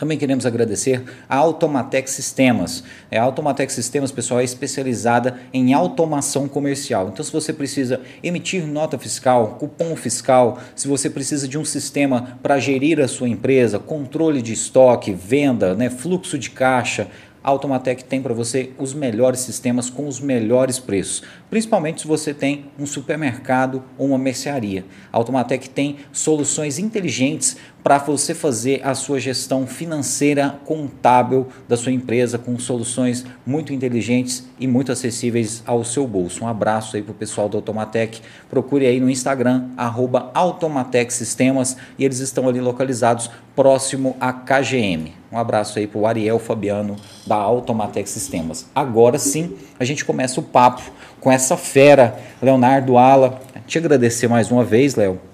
Também 0.00 0.16
queremos 0.16 0.46
agradecer 0.46 1.04
a 1.28 1.36
Automatec 1.36 2.10
Sistemas. 2.10 2.82
É, 3.10 3.18
a 3.18 3.22
Automatec 3.22 3.70
Sistemas, 3.70 4.10
pessoal, 4.10 4.40
é 4.40 4.44
especializada 4.44 5.38
em 5.52 5.74
automação 5.74 6.48
comercial. 6.48 7.10
Então, 7.12 7.22
se 7.22 7.30
você 7.30 7.52
precisa 7.52 8.00
emitir 8.22 8.66
nota 8.66 8.98
fiscal, 8.98 9.58
cupom 9.60 9.94
fiscal, 9.94 10.58
se 10.74 10.88
você 10.88 11.10
precisa 11.10 11.46
de 11.46 11.58
um 11.58 11.66
sistema 11.66 12.38
para 12.42 12.58
gerir 12.58 12.98
a 12.98 13.06
sua 13.06 13.28
empresa, 13.28 13.78
controle 13.78 14.40
de 14.40 14.54
estoque, 14.54 15.12
venda, 15.12 15.74
né, 15.74 15.90
fluxo 15.90 16.38
de 16.38 16.48
caixa, 16.48 17.06
a 17.42 17.48
Automatec 17.48 18.04
tem 18.04 18.20
para 18.20 18.34
você 18.34 18.70
os 18.78 18.92
melhores 18.92 19.40
sistemas 19.40 19.88
com 19.88 20.06
os 20.06 20.20
melhores 20.20 20.78
preços, 20.78 21.22
principalmente 21.48 22.02
se 22.02 22.06
você 22.06 22.34
tem 22.34 22.66
um 22.78 22.84
supermercado 22.84 23.82
ou 23.96 24.08
uma 24.08 24.18
mercearia. 24.18 24.84
A 25.10 25.16
Automatec 25.16 25.70
tem 25.70 25.96
soluções 26.12 26.78
inteligentes 26.78 27.56
para 27.82 27.98
você 27.98 28.34
fazer 28.34 28.80
a 28.84 28.94
sua 28.94 29.18
gestão 29.18 29.66
financeira 29.66 30.58
contábil 30.64 31.46
da 31.68 31.76
sua 31.76 31.92
empresa 31.92 32.38
com 32.38 32.58
soluções 32.58 33.24
muito 33.46 33.72
inteligentes 33.72 34.46
e 34.58 34.66
muito 34.66 34.92
acessíveis 34.92 35.62
ao 35.66 35.84
seu 35.84 36.06
bolso. 36.06 36.44
Um 36.44 36.48
abraço 36.48 36.96
aí 36.96 37.02
para 37.02 37.12
o 37.12 37.14
pessoal 37.14 37.48
da 37.48 37.56
Automatec. 37.56 38.20
Procure 38.48 38.86
aí 38.86 39.00
no 39.00 39.08
Instagram, 39.08 39.68
arroba 39.76 40.30
Automatec 40.34 41.12
Sistemas, 41.12 41.76
e 41.98 42.04
eles 42.04 42.18
estão 42.18 42.48
ali 42.48 42.60
localizados 42.60 43.30
próximo 43.56 44.16
à 44.20 44.32
KGM. 44.32 45.12
Um 45.32 45.38
abraço 45.38 45.78
aí 45.78 45.86
para 45.86 45.98
o 45.98 46.06
Ariel 46.06 46.38
Fabiano 46.38 46.96
da 47.26 47.36
Automatec 47.36 48.08
Sistemas. 48.08 48.66
Agora 48.74 49.18
sim, 49.18 49.56
a 49.78 49.84
gente 49.84 50.04
começa 50.04 50.40
o 50.40 50.42
papo 50.42 50.82
com 51.20 51.30
essa 51.30 51.56
fera, 51.56 52.18
Leonardo 52.42 52.98
Ala. 52.98 53.40
Te 53.66 53.78
agradecer 53.78 54.28
mais 54.28 54.50
uma 54.50 54.64
vez, 54.64 54.94
Léo 54.94 55.29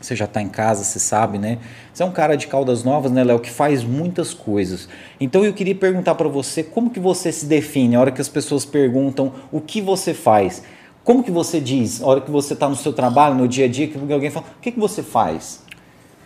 Você 0.00 0.16
já 0.16 0.24
está 0.24 0.40
em 0.40 0.48
casa, 0.48 0.82
você 0.82 0.98
sabe, 0.98 1.36
né? 1.36 1.58
Você 1.92 2.02
é 2.02 2.06
um 2.06 2.10
cara 2.10 2.34
de 2.34 2.46
Caldas 2.46 2.82
Novas, 2.82 3.12
né, 3.12 3.22
Léo, 3.22 3.38
que 3.38 3.50
faz 3.50 3.84
muitas 3.84 4.32
coisas. 4.32 4.88
Então 5.20 5.44
eu 5.44 5.52
queria 5.52 5.74
perguntar 5.74 6.14
para 6.14 6.26
você 6.26 6.62
como 6.62 6.88
que 6.88 6.98
você 6.98 7.30
se 7.30 7.44
define 7.44 7.96
a 7.96 8.00
hora 8.00 8.10
que 8.10 8.20
as 8.20 8.28
pessoas 8.28 8.64
perguntam 8.64 9.32
o 9.52 9.60
que 9.60 9.82
você 9.82 10.14
faz. 10.14 10.62
Como 11.04 11.22
que 11.22 11.30
você 11.30 11.60
diz, 11.60 12.02
a 12.02 12.06
hora 12.06 12.20
que 12.20 12.30
você 12.30 12.54
está 12.54 12.68
no 12.68 12.76
seu 12.76 12.92
trabalho, 12.92 13.34
no 13.34 13.46
dia 13.46 13.66
a 13.66 13.68
dia, 13.68 13.88
que 13.88 13.98
alguém 14.12 14.30
fala, 14.30 14.46
o 14.56 14.60
que, 14.60 14.72
que 14.72 14.80
você 14.80 15.02
faz? 15.02 15.62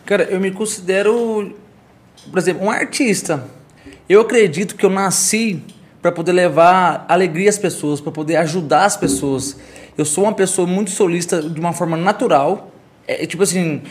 Cara, 0.05 0.25
eu 0.25 0.39
me 0.39 0.51
considero, 0.51 1.57
por 2.31 2.39
exemplo, 2.39 2.67
um 2.67 2.71
artista. 2.71 3.45
Eu 4.09 4.21
acredito 4.21 4.77
que 4.77 4.85
eu 4.85 4.91
nasci 4.91 5.63
para 6.03 6.13
poder 6.13 6.33
levar 6.33 7.07
alegria 7.09 7.49
às 7.49 7.57
pessoas, 7.57 8.01
para 8.01 8.13
poder 8.13 8.37
ajudar 8.37 8.85
as 8.85 8.97
pessoas. 8.97 9.57
Eu 9.97 10.05
sou 10.05 10.25
uma 10.25 10.35
pessoa 10.35 10.67
muito 10.67 10.91
solista 10.91 11.41
de 11.41 11.59
uma 11.59 11.73
forma 11.73 11.97
natural. 11.97 12.71
É, 13.07 13.27
tipo 13.27 13.43
assim, 13.43 13.83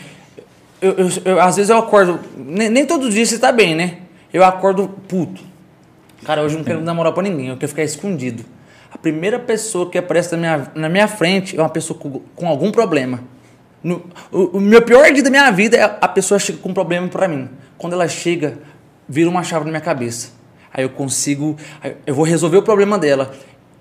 eu, 0.80 0.92
eu, 0.92 1.08
eu, 1.24 1.40
às 1.40 1.56
vezes 1.56 1.70
eu 1.70 1.78
acordo, 1.78 2.20
nem, 2.36 2.68
nem 2.68 2.86
todo 2.86 3.08
dia 3.10 3.24
você 3.24 3.38
tá 3.38 3.52
bem, 3.52 3.74
né? 3.74 3.98
Eu 4.32 4.44
acordo 4.44 4.88
puto. 5.08 5.42
Cara, 6.24 6.42
hoje 6.42 6.54
eu 6.54 6.58
não 6.58 6.64
quero 6.64 6.80
namorar 6.80 7.12
pra 7.12 7.22
ninguém, 7.22 7.48
eu 7.48 7.56
quero 7.56 7.68
ficar 7.68 7.84
escondido. 7.84 8.44
A 8.90 8.98
primeira 8.98 9.38
pessoa 9.38 9.90
que 9.90 9.98
aparece 9.98 10.32
na 10.32 10.38
minha, 10.38 10.72
na 10.74 10.88
minha 10.88 11.08
frente 11.08 11.56
é 11.56 11.60
uma 11.60 11.68
pessoa 11.68 11.98
com, 11.98 12.20
com 12.34 12.48
algum 12.48 12.70
problema. 12.70 13.20
No, 13.82 14.02
o, 14.32 14.56
o, 14.56 14.60
meu 14.60 14.80
pior 14.82 15.12
dia 15.12 15.22
da 15.22 15.30
minha 15.30 15.50
vida 15.50 15.76
é 15.76 15.82
a 15.82 16.08
pessoa 16.08 16.38
chega 16.38 16.58
com 16.58 16.70
um 16.70 16.74
problema 16.74 17.06
para 17.08 17.28
mim. 17.28 17.48
Quando 17.76 17.92
ela 17.92 18.08
chega, 18.08 18.58
vira 19.08 19.28
uma 19.28 19.42
chave 19.42 19.64
na 19.66 19.70
minha 19.70 19.80
cabeça. 19.80 20.30
Aí 20.72 20.82
eu 20.84 20.90
consigo, 20.90 21.56
eu 22.06 22.14
vou 22.14 22.24
resolver 22.24 22.56
o 22.56 22.62
problema 22.62 22.98
dela. 22.98 23.32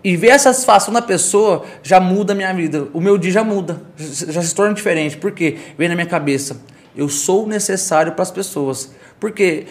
E 0.04 0.18
ver 0.18 0.32
a 0.32 0.40
satisfação 0.40 0.94
da 0.94 1.02
pessoa 1.02 1.64
já 1.82 2.00
muda 2.00 2.34
a 2.34 2.36
minha 2.36 2.54
vida. 2.54 2.88
O 2.94 3.00
meu 3.00 3.18
dia 3.18 3.32
já 3.32 3.44
muda, 3.44 3.82
já 3.98 4.42
se 4.42 4.54
torna 4.54 4.74
diferente. 4.74 5.16
Por 5.18 5.32
quê? 5.32 5.58
Vem 5.78 5.88
na 5.88 5.96
minha 5.96 6.08
cabeça. 6.08 6.58
Eu 6.96 7.08
sou 7.08 7.48
necessário 7.48 8.12
para 8.12 8.24
as 8.24 8.32
pessoas. 8.32 8.92
Porque 9.20 9.66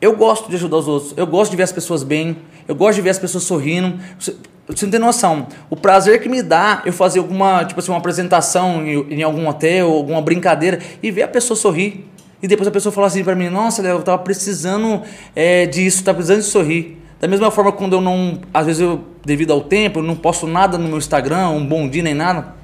eu 0.00 0.16
gosto 0.16 0.48
de 0.48 0.56
ajudar 0.56 0.78
os 0.78 0.88
outros. 0.88 1.14
Eu 1.16 1.26
gosto 1.26 1.50
de 1.50 1.56
ver 1.58 1.64
as 1.64 1.72
pessoas 1.72 2.02
bem. 2.02 2.38
Eu 2.66 2.74
gosto 2.74 2.96
de 2.96 3.02
ver 3.02 3.10
as 3.10 3.18
pessoas 3.18 3.44
sorrindo. 3.44 4.00
Você 4.18 4.86
não 4.86 4.90
tem 4.90 5.00
noção. 5.00 5.46
O 5.68 5.76
prazer 5.76 6.22
que 6.22 6.28
me 6.28 6.42
dá 6.42 6.82
eu 6.86 6.92
fazer 6.92 7.18
alguma, 7.18 7.64
tipo 7.66 7.78
assim, 7.78 7.90
uma 7.90 7.98
apresentação 7.98 8.86
em, 8.86 9.18
em 9.18 9.22
algum 9.22 9.46
hotel, 9.46 9.90
alguma 9.90 10.22
brincadeira, 10.22 10.78
e 11.02 11.10
ver 11.10 11.24
a 11.24 11.28
pessoa 11.28 11.56
sorrir. 11.56 12.08
E 12.42 12.48
depois 12.48 12.66
a 12.66 12.70
pessoa 12.70 12.92
falar 12.92 13.08
assim 13.08 13.22
para 13.22 13.34
mim, 13.34 13.48
nossa, 13.50 13.82
Léo, 13.82 13.98
eu 13.98 14.02
tava 14.02 14.22
precisando 14.22 15.02
é, 15.36 15.66
disso, 15.66 16.02
tava 16.02 16.16
precisando 16.16 16.40
de 16.40 16.46
sorrir. 16.46 17.03
Da 17.24 17.28
mesma 17.28 17.50
forma, 17.50 17.72
quando 17.72 17.94
eu 17.94 18.02
não, 18.02 18.38
às 18.52 18.66
vezes 18.66 18.82
eu, 18.82 19.02
devido 19.24 19.50
ao 19.50 19.62
tempo, 19.62 20.00
eu 20.00 20.02
não 20.02 20.14
posto 20.14 20.46
nada 20.46 20.76
no 20.76 20.86
meu 20.86 20.98
Instagram, 20.98 21.48
um 21.48 21.64
bom 21.64 21.88
dia 21.88 22.02
nem 22.02 22.12
nada, 22.12 22.54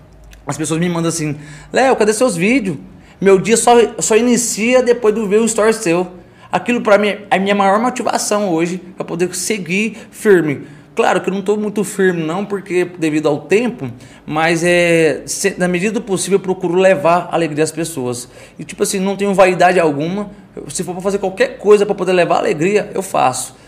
as 0.47 0.59
pessoas 0.59 0.79
me 0.79 0.87
mandam 0.87 1.09
assim, 1.09 1.35
Léo, 1.73 1.97
cadê 1.97 2.12
seus 2.12 2.37
vídeos? 2.37 2.76
Meu 3.19 3.38
dia 3.38 3.57
só, 3.57 3.73
só 4.00 4.19
inicia 4.19 4.83
depois 4.83 5.14
de 5.14 5.26
ver 5.26 5.40
o 5.40 5.47
story 5.47 5.73
seu. 5.73 6.09
Aquilo 6.52 6.83
para 6.83 6.99
mim 6.99 7.09
é 7.09 7.26
a 7.31 7.38
minha 7.38 7.55
maior 7.55 7.81
motivação 7.81 8.50
hoje, 8.50 8.76
para 8.99 9.02
poder 9.07 9.35
seguir 9.35 9.97
firme. 10.11 10.67
Claro 10.95 11.23
que 11.23 11.31
eu 11.31 11.33
não 11.33 11.40
estou 11.40 11.57
muito 11.57 11.83
firme 11.83 12.23
não, 12.23 12.45
porque 12.45 12.85
devido 12.85 13.29
ao 13.29 13.38
tempo, 13.38 13.90
mas 14.26 14.62
é 14.62 15.23
se, 15.25 15.55
na 15.57 15.69
medida 15.69 15.93
do 15.93 16.02
possível 16.02 16.37
eu 16.37 16.43
procuro 16.43 16.75
levar 16.75 17.31
alegria 17.33 17.64
às 17.64 17.73
pessoas. 17.73 18.29
E 18.59 18.64
tipo 18.64 18.83
assim, 18.83 18.99
não 18.99 19.17
tenho 19.17 19.33
vaidade 19.33 19.81
alguma. 19.81 20.31
Se 20.69 20.85
for 20.85 20.93
para 20.93 21.00
fazer 21.00 21.17
qualquer 21.17 21.57
coisa 21.57 21.87
para 21.87 21.95
poder 21.95 22.12
levar 22.12 22.37
alegria, 22.37 22.90
eu 22.93 23.00
faço. 23.00 23.59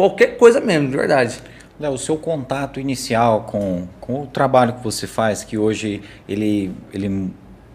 Qualquer 0.00 0.38
coisa 0.38 0.62
mesmo, 0.62 0.88
de 0.88 0.96
verdade. 0.96 1.42
Léo, 1.78 1.92
o 1.92 1.98
seu 1.98 2.16
contato 2.16 2.80
inicial 2.80 3.42
com, 3.42 3.86
com 4.00 4.22
o 4.22 4.26
trabalho 4.26 4.72
que 4.72 4.82
você 4.82 5.06
faz, 5.06 5.44
que 5.44 5.58
hoje 5.58 6.00
ele, 6.26 6.72
ele 6.90 7.30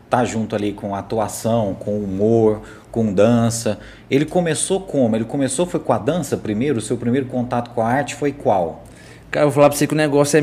tá 0.10 0.26
junto 0.26 0.56
ali 0.56 0.74
com 0.74 0.96
atuação, 0.96 1.76
com 1.76 2.00
humor, 2.00 2.64
com 2.90 3.14
dança. 3.14 3.78
Ele 4.10 4.26
começou 4.26 4.82
como? 4.82 5.16
Ele 5.16 5.24
começou 5.24 5.68
foi 5.68 5.80
com 5.80 5.94
a 5.94 6.00
dança 6.00 6.36
primeiro? 6.36 6.80
O 6.80 6.82
seu 6.82 6.98
primeiro 6.98 7.28
contato 7.28 7.70
com 7.76 7.82
a 7.84 7.88
arte 7.88 8.16
foi 8.16 8.32
qual? 8.32 8.84
Cara, 9.30 9.46
eu 9.46 9.52
vou 9.52 9.58
falar 9.58 9.70
pra 9.70 9.78
você 9.78 9.86
que 9.86 9.94
o 9.94 9.98
negócio 9.98 10.40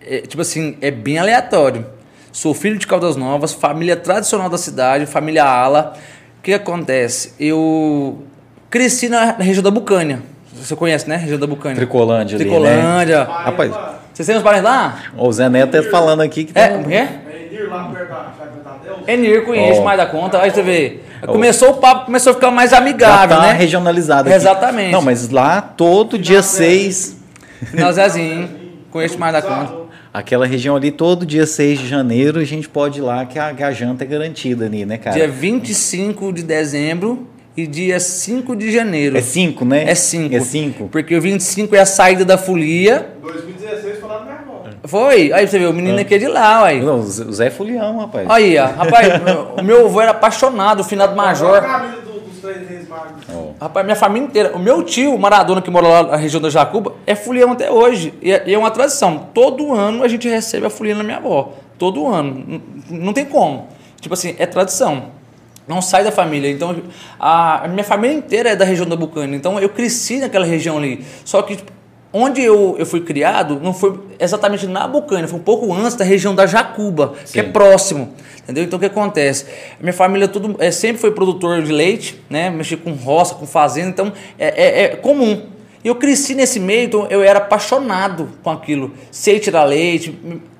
é, 0.00 0.18
é 0.18 0.20
tipo 0.20 0.42
assim, 0.42 0.78
é 0.80 0.92
bem 0.92 1.18
aleatório. 1.18 1.84
Sou 2.30 2.54
filho 2.54 2.78
de 2.78 2.86
Caldas 2.86 3.16
Novas, 3.16 3.52
família 3.52 3.96
tradicional 3.96 4.48
da 4.48 4.58
cidade, 4.58 5.06
família 5.06 5.44
Ala. 5.44 5.98
O 6.38 6.42
que 6.42 6.54
acontece? 6.54 7.32
Eu 7.40 8.22
cresci 8.70 9.08
na, 9.08 9.26
na 9.36 9.42
região 9.42 9.64
da 9.64 9.72
Bucânia. 9.72 10.35
Você 10.66 10.74
conhece, 10.74 11.08
né? 11.08 11.16
Região 11.16 11.38
da 11.38 11.46
Bucânia. 11.46 11.76
Tricolândia, 11.76 12.36
Tricolândia. 12.36 13.20
Ali, 13.20 13.28
né? 13.28 13.44
Rapaz. 13.44 13.72
Vocês 14.12 14.26
têm 14.26 14.36
uns 14.36 14.42
parentes 14.42 14.64
lá? 14.64 14.98
O 15.16 15.32
Zé 15.32 15.48
Neto 15.48 15.70
tá 15.70 15.90
falando 15.90 16.22
aqui 16.22 16.44
que 16.44 16.58
é, 16.58 16.68
tá... 16.68 16.90
É? 16.90 17.08
Enir 17.52 17.68
lá 17.68 17.84
perto 17.84 18.08
da 18.08 19.12
Enir 19.12 19.44
conhece 19.44 19.78
oh. 19.78 19.84
mais 19.84 19.96
da 19.96 20.06
conta. 20.06 20.42
Aí 20.42 20.50
você 20.50 20.62
vê. 20.62 21.00
Começou 21.24 21.70
o 21.70 21.74
papo, 21.74 22.06
começou 22.06 22.32
a 22.32 22.34
ficar 22.34 22.50
mais 22.50 22.72
amigável, 22.72 23.36
Já 23.36 23.42
tá 23.42 23.46
né? 23.46 23.52
regionalizado 23.52 24.28
aqui. 24.28 24.36
Exatamente. 24.36 24.90
Não, 24.90 25.02
mas 25.02 25.30
lá 25.30 25.60
todo 25.62 26.18
dia 26.18 26.42
6 26.42 27.16
Final 27.66 27.92
Zezinho, 27.92 28.50
conheço 28.90 29.18
mais 29.20 29.32
da 29.32 29.42
conta. 29.42 29.72
Aquela 30.12 30.46
região 30.46 30.74
ali, 30.74 30.90
todo 30.90 31.24
dia 31.24 31.46
6 31.46 31.78
de 31.78 31.88
janeiro, 31.88 32.40
a 32.40 32.44
gente 32.44 32.68
pode 32.68 32.98
ir 32.98 33.02
lá 33.02 33.24
que 33.24 33.38
a, 33.38 33.54
que 33.54 33.62
a 33.62 33.70
janta 33.70 34.02
é 34.02 34.06
garantida 34.06 34.64
ali, 34.64 34.84
né, 34.84 34.98
cara? 34.98 35.14
Dia 35.14 35.28
25 35.28 36.32
de 36.32 36.42
dezembro 36.42 37.28
e 37.56 37.66
dia 37.66 37.98
5 37.98 38.54
de 38.54 38.70
janeiro. 38.70 39.16
É 39.16 39.22
5, 39.22 39.64
né? 39.64 39.84
É 39.88 39.94
5. 39.94 40.34
É 40.34 40.40
5. 40.40 40.88
Porque 40.88 41.16
o 41.16 41.20
25 41.20 41.74
é 41.74 41.80
a 41.80 41.86
saída 41.86 42.24
da 42.24 42.36
folia. 42.36 43.14
2016 43.22 43.98
foi 43.98 44.08
lá 44.08 44.20
no 44.20 44.26
Mercado. 44.26 44.46
Foi. 44.84 45.32
Aí 45.32 45.46
você 45.46 45.58
vê, 45.58 45.66
o 45.66 45.72
menino 45.72 45.98
é. 45.98 46.02
aqui 46.02 46.14
é 46.14 46.18
de 46.18 46.28
lá, 46.28 46.64
aí. 46.64 46.80
Não, 46.80 47.00
o 47.00 47.02
Zé 47.02 47.46
é 47.46 47.50
Fulião, 47.50 47.98
rapaz. 47.98 48.28
Aí, 48.30 48.58
ó. 48.58 48.66
Rapaz, 48.66 49.08
o 49.58 49.62
meu 49.62 49.86
avô 49.86 50.00
era 50.00 50.10
apaixonado, 50.12 50.80
o 50.80 50.84
finado 50.84 51.16
major. 51.16 51.62
Oh. 53.32 53.52
Rapaz, 53.60 53.84
minha 53.84 53.96
família 53.96 54.26
inteira. 54.26 54.52
O 54.54 54.58
meu 54.58 54.82
tio, 54.82 55.18
Maradona, 55.18 55.60
que 55.60 55.70
mora 55.70 55.88
lá 55.88 56.02
na 56.04 56.16
região 56.16 56.40
da 56.40 56.50
Jacuba, 56.50 56.94
é 57.06 57.14
fulião 57.14 57.52
até 57.52 57.70
hoje. 57.70 58.14
E 58.22 58.30
é, 58.32 58.44
e 58.46 58.54
é 58.54 58.58
uma 58.58 58.70
tradição. 58.70 59.28
Todo 59.34 59.74
ano 59.74 60.04
a 60.04 60.08
gente 60.08 60.28
recebe 60.28 60.66
a 60.66 60.70
folia 60.70 60.94
na 60.94 61.02
minha 61.02 61.16
avó. 61.16 61.54
Todo 61.78 62.06
ano. 62.06 62.44
Não, 62.46 62.98
não 62.98 63.12
tem 63.12 63.24
como. 63.24 63.68
Tipo 64.00 64.14
assim, 64.14 64.36
é 64.38 64.46
tradição. 64.46 65.16
Não 65.66 65.82
sai 65.82 66.04
da 66.04 66.12
família. 66.12 66.50
Então, 66.50 66.76
a, 67.18 67.64
a 67.64 67.68
minha 67.68 67.84
família 67.84 68.16
inteira 68.16 68.50
é 68.50 68.56
da 68.56 68.64
região 68.64 68.86
da 68.86 68.96
Bucana. 68.96 69.34
Então, 69.34 69.58
eu 69.58 69.68
cresci 69.68 70.18
naquela 70.18 70.46
região 70.46 70.78
ali. 70.78 71.04
Só 71.24 71.42
que 71.42 71.56
tipo, 71.56 71.72
onde 72.12 72.42
eu, 72.42 72.76
eu 72.78 72.86
fui 72.86 73.00
criado 73.00 73.60
não 73.62 73.74
foi 73.74 73.98
exatamente 74.18 74.66
na 74.66 74.88
Bucana, 74.88 75.28
foi 75.28 75.38
um 75.38 75.42
pouco 75.42 75.72
antes 75.74 75.94
da 75.94 76.04
região 76.04 76.34
da 76.34 76.46
Jacuba, 76.46 77.12
Sim. 77.24 77.32
que 77.32 77.40
é 77.40 77.42
próximo. 77.42 78.14
Entendeu? 78.42 78.64
Então 78.64 78.76
o 78.76 78.80
que 78.80 78.86
acontece? 78.86 79.44
Minha 79.80 79.92
família 79.92 80.28
tudo, 80.28 80.56
é, 80.58 80.70
sempre 80.70 80.98
foi 80.98 81.10
produtor 81.10 81.62
de 81.62 81.72
leite, 81.72 82.22
né? 82.30 82.48
Mexi 82.48 82.76
com 82.76 82.92
roça, 82.92 83.34
com 83.34 83.46
fazenda, 83.46 83.88
então 83.88 84.12
é, 84.38 84.46
é, 84.46 84.82
é 84.84 84.88
comum. 84.96 85.46
Eu 85.84 85.96
cresci 85.96 86.34
nesse 86.34 86.58
meio, 86.58 86.84
então 86.84 87.06
eu 87.10 87.22
era 87.22 87.38
apaixonado 87.38 88.30
com 88.42 88.50
aquilo. 88.50 88.92
Sei 89.10 89.38
tirar 89.38 89.64
leite, 89.64 90.16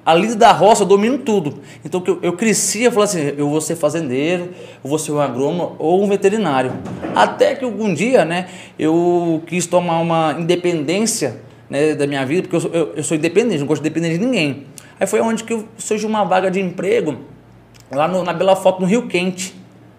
a 0.06 0.14
lida 0.14 0.36
da 0.36 0.52
roça 0.52 0.84
eu 0.84 0.86
domino 0.86 1.18
tudo. 1.18 1.58
Então 1.84 2.00
eu, 2.06 2.20
eu 2.22 2.32
cresci, 2.34 2.84
eu 2.84 2.92
falei 2.92 3.04
assim, 3.04 3.34
eu 3.36 3.50
vou 3.50 3.60
ser 3.60 3.74
fazendeiro, 3.74 4.50
eu 4.82 4.88
vou 4.88 5.00
ser 5.00 5.10
um 5.10 5.20
agrônomo 5.20 5.74
ou 5.80 6.04
um 6.04 6.08
veterinário. 6.08 6.72
Até 7.12 7.56
que 7.56 7.64
algum 7.64 7.92
dia, 7.92 8.24
né, 8.24 8.46
eu 8.78 9.42
quis 9.48 9.66
tomar 9.66 9.98
uma 9.98 10.36
independência 10.38 11.40
né, 11.68 11.96
da 11.96 12.06
minha 12.06 12.24
vida, 12.24 12.48
porque 12.48 12.68
eu, 12.68 12.72
eu, 12.72 12.92
eu 12.94 13.02
sou 13.02 13.16
independente, 13.16 13.58
não 13.58 13.66
gosto 13.66 13.82
de 13.82 13.90
depender 13.90 14.16
de 14.16 14.24
ninguém. 14.24 14.66
Aí 15.00 15.08
foi 15.08 15.20
onde 15.20 15.42
que 15.42 15.64
surgiu 15.76 16.08
uma 16.08 16.22
vaga 16.22 16.52
de 16.52 16.60
emprego 16.60 17.16
lá 17.90 18.06
no, 18.06 18.22
na 18.22 18.32
Bela 18.32 18.54
Foto, 18.54 18.80
no 18.80 18.86
Rio 18.86 19.08
Quente. 19.08 19.56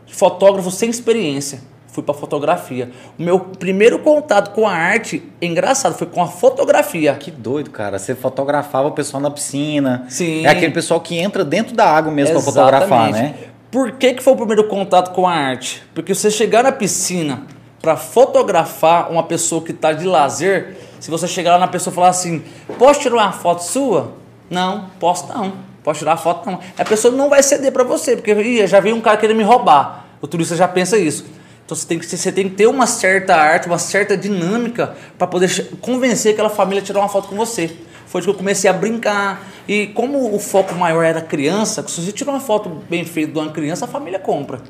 Fotógrafo 0.07 0.71
sem 0.71 0.89
experiência. 0.89 1.59
Fui 1.97 2.03
para 2.03 2.13
fotografia. 2.13 2.91
O 3.17 3.23
meu 3.23 3.39
primeiro 3.39 3.97
contato 3.97 4.53
com 4.53 4.67
a 4.67 4.71
arte, 4.71 5.23
engraçado, 5.41 5.95
foi 5.95 6.05
com 6.05 6.21
a 6.21 6.27
fotografia. 6.27 7.15
Que 7.15 7.31
doido, 7.31 7.71
cara. 7.71 7.97
Você 7.97 8.13
fotografava 8.13 8.87
o 8.89 8.91
pessoal 8.91 9.19
na 9.19 9.31
piscina. 9.31 10.05
Sim. 10.07 10.45
É 10.45 10.49
aquele 10.49 10.71
pessoal 10.71 11.01
que 11.01 11.17
entra 11.17 11.43
dentro 11.43 11.75
da 11.75 11.89
água 11.89 12.11
mesmo 12.11 12.35
para 12.35 12.43
fotografar, 12.43 13.11
né? 13.11 13.33
Por 13.71 13.93
que, 13.93 14.13
que 14.13 14.21
foi 14.21 14.33
o 14.33 14.35
primeiro 14.35 14.67
contato 14.67 15.11
com 15.11 15.27
a 15.27 15.33
arte? 15.33 15.81
Porque 15.95 16.13
você 16.13 16.29
chegar 16.29 16.61
na 16.61 16.71
piscina 16.71 17.47
para 17.81 17.97
fotografar 17.97 19.11
uma 19.11 19.23
pessoa 19.23 19.63
que 19.63 19.71
está 19.71 19.91
de 19.91 20.05
lazer, 20.05 20.77
se 20.99 21.09
você 21.09 21.27
chegar 21.27 21.53
lá 21.53 21.57
na 21.57 21.67
pessoa 21.67 21.91
e 21.91 21.95
falar 21.95 22.09
assim, 22.09 22.43
posso 22.77 22.99
tirar 22.99 23.15
uma 23.15 23.31
foto 23.31 23.63
sua? 23.63 24.13
Não, 24.51 24.85
posso 24.99 25.27
não. 25.33 25.51
Pode 25.83 25.97
tirar 25.97 26.15
foto, 26.17 26.45
não. 26.45 26.59
A 26.77 26.85
pessoa 26.85 27.11
não 27.11 27.27
vai 27.27 27.41
ceder 27.41 27.71
para 27.71 27.83
você, 27.83 28.15
porque 28.15 28.67
já 28.67 28.79
veio 28.79 28.95
um 28.95 29.01
cara 29.01 29.17
querendo 29.17 29.37
me 29.37 29.43
roubar. 29.43 30.05
O 30.21 30.27
turista 30.27 30.55
já 30.55 30.67
pensa 30.67 30.97
isso. 30.97 31.25
Então 31.67 31.75
você 31.75 31.85
tem 31.85 31.99
que, 31.99 32.05
você 32.05 32.31
tem 32.31 32.47
que 32.47 32.55
ter 32.55 32.65
uma 32.65 32.87
certa 32.87 33.35
arte, 33.35 33.67
uma 33.67 33.77
certa 33.77 34.15
dinâmica 34.15 34.95
para 35.17 35.27
poder 35.27 35.49
convencer 35.81 36.31
aquela 36.31 36.49
família 36.49 36.81
a 36.81 36.85
tirar 36.85 36.99
uma 37.01 37.09
foto 37.09 37.27
com 37.27 37.35
você. 37.35 37.69
Foi 38.05 38.21
que 38.21 38.29
eu 38.29 38.33
comecei 38.33 38.69
a 38.69 38.73
brincar. 38.73 39.45
E 39.67 39.87
como 39.87 40.33
o 40.33 40.39
foco 40.39 40.73
maior 40.75 41.03
era 41.03 41.19
criança, 41.19 41.85
se 41.85 41.99
você 41.99 42.13
tirar 42.13 42.31
uma 42.31 42.39
foto 42.39 42.69
bem 42.89 43.03
feita 43.03 43.33
de 43.33 43.37
uma 43.37 43.51
criança, 43.51 43.83
a 43.83 43.87
família 43.87 44.17
compra. 44.17 44.61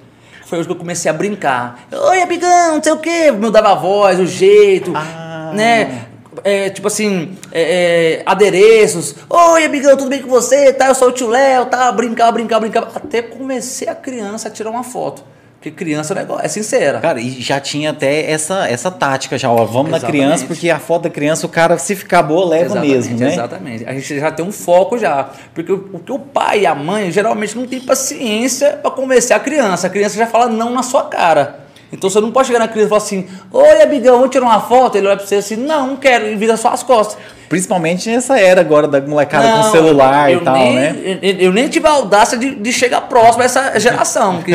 Foi 0.48 0.58
hoje 0.58 0.68
que 0.68 0.74
eu 0.74 0.78
comecei 0.78 1.12
a 1.12 1.14
brincar. 1.14 1.88
Oi, 1.92 2.20
amigão, 2.20 2.78
não 2.78 2.84
sei 2.84 2.92
o 2.92 2.98
quê. 2.98 3.32
Me 3.32 3.52
dava 3.52 3.74
a 3.74 3.76
voz, 3.76 4.20
o 4.20 4.26
jeito, 4.26 4.92
ah. 4.96 5.52
né? 5.54 6.08
é, 6.44 6.72
tipo 6.72 6.88
assim, 6.88 7.38
é, 7.52 7.62
é, 7.62 8.24
adereços. 8.26 9.14
Oi, 9.30 9.66
amigão, 9.66 9.96
tudo 9.96 10.10
bem 10.10 10.24
com 10.24 10.30
você? 10.30 10.74
Tá, 10.74 10.88
eu 10.88 10.96
sou 10.96 11.10
o 11.10 11.12
tio 11.12 11.30
Léo, 11.30 11.68
tá? 11.68 11.92
Brincava, 11.92 12.32
brincava, 12.32 12.62
brincava. 12.62 12.92
Até 12.96 13.22
comecei 13.22 13.88
a 13.88 13.94
criança 13.94 14.48
a 14.48 14.52
tirar 14.52 14.72
uma 14.72 14.84
foto. 14.84 15.24
Porque 15.68 15.72
criança 15.72 16.14
é, 16.14 16.18
negócio, 16.18 16.46
é 16.46 16.48
sincera. 16.48 17.00
Cara, 17.00 17.20
e 17.20 17.42
já 17.42 17.60
tinha 17.60 17.92
até 17.92 18.30
essa, 18.30 18.68
essa 18.68 18.92
tática 18.92 19.38
já, 19.38 19.50
ó, 19.50 19.66
vamos 19.66 19.92
na 19.92 19.98
Exatamente. 19.98 20.24
criança, 20.24 20.46
porque 20.46 20.70
a 20.70 20.80
foto 20.80 21.04
da 21.04 21.10
criança, 21.10 21.46
o 21.46 21.50
cara, 21.50 21.78
se 21.78 21.96
ficar 21.96 22.24
boa, 22.24 22.48
leva 22.48 22.66
Exatamente, 22.66 22.94
mesmo, 22.94 23.20
né? 23.20 23.34
Exatamente. 23.34 23.86
A 23.86 23.94
gente 23.94 24.20
já 24.20 24.32
tem 24.32 24.46
um 24.46 24.52
foco 24.52 24.98
já. 24.98 25.32
Porque 25.54 25.72
o, 25.72 25.80
porque 25.80 26.12
o 26.12 26.20
pai 26.20 26.62
e 26.62 26.66
a 26.66 26.76
mãe 26.76 27.12
geralmente 27.12 27.58
não 27.58 27.66
tem 27.66 27.80
paciência 27.80 28.74
para 28.74 28.92
convencer 28.92 29.36
a 29.36 29.40
criança. 29.40 29.88
A 29.88 29.90
criança 29.90 30.18
já 30.18 30.28
fala 30.28 30.48
não 30.48 30.74
na 30.74 30.84
sua 30.84 31.04
cara. 31.04 31.67
Então 31.92 32.10
você 32.10 32.20
não 32.20 32.32
pode 32.32 32.48
chegar 32.48 32.60
na 32.60 32.68
criança 32.68 32.88
e 32.88 32.90
falar 32.90 33.02
assim: 33.02 33.28
Oi, 33.52 33.82
amigão, 33.82 34.16
vamos 34.18 34.30
tirar 34.32 34.46
uma 34.46 34.60
foto? 34.60 34.98
Ele 34.98 35.08
olha 35.08 35.18
pra 35.18 35.26
você 35.26 35.36
assim: 35.36 35.56
Não, 35.56 35.88
não 35.88 35.96
quero, 35.96 36.28
e 36.28 36.36
vira 36.36 36.58
só 36.58 36.70
as 36.70 36.84
costas. 36.84 37.18
Principalmente 37.48 38.10
nessa 38.10 38.38
era 38.38 38.60
agora 38.60 38.88
da 38.90 39.00
molecada 39.00 39.50
com 39.52 39.58
Não, 39.60 39.72
celular 39.72 40.30
eu 40.30 40.42
e 40.42 40.44
tal, 40.44 40.54
nem, 40.54 40.76
né? 40.76 41.20
Eu, 41.22 41.36
eu 41.40 41.54
nem 41.54 41.70
tive 41.70 41.88
a 41.88 41.92
audácia 41.92 42.38
de, 42.38 42.56
de 42.56 42.74
chegar 42.74 43.02
próximo 43.02 43.42
a 43.42 43.46
essa 43.46 43.80
geração, 43.80 44.42
que 44.42 44.52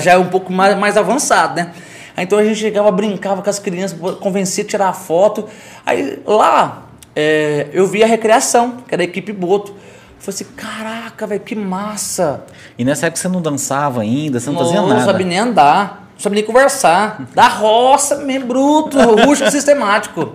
já- 0.00 0.12
é 0.12 0.18
um 0.18 0.26
pouco 0.26 0.52
mais, 0.52 0.76
mais 0.76 0.96
avançado, 0.96 1.54
né? 1.54 1.70
Então 2.18 2.38
a 2.38 2.44
gente 2.44 2.58
chegava, 2.58 2.90
brincava 2.90 3.42
com 3.42 3.50
as 3.50 3.58
crianças, 3.60 3.96
convencia 4.18 4.64
a 4.64 4.66
tirar 4.66 4.92
foto. 4.92 5.46
Aí 5.84 6.18
lá 6.26 6.82
é, 7.14 7.68
eu 7.72 7.86
vi 7.86 8.02
a 8.02 8.06
recreação, 8.06 8.78
que 8.88 8.92
era 8.94 9.02
a 9.02 9.04
equipe 9.04 9.32
Boto. 9.32 9.70
Eu 9.72 9.76
falei 10.18 10.34
assim, 10.34 10.44
caraca, 10.56 11.26
velho, 11.26 11.40
que 11.42 11.54
massa. 11.54 12.44
E 12.76 12.84
nessa 12.84 13.06
época 13.06 13.20
você 13.20 13.28
não 13.28 13.40
dançava 13.40 14.00
ainda, 14.00 14.40
você 14.40 14.50
não 14.50 14.58
fazia 14.58 14.80
Não 14.80 14.88
nada. 14.88 15.04
sabia 15.04 15.26
nem 15.26 15.38
andar, 15.38 16.05
não 16.16 16.20
sabia 16.20 16.36
nem 16.36 16.44
conversar. 16.44 17.28
Da 17.34 17.46
roça, 17.46 18.16
mesmo 18.16 18.46
bruto, 18.46 18.98
rústico 18.98 19.50
sistemático. 19.50 20.32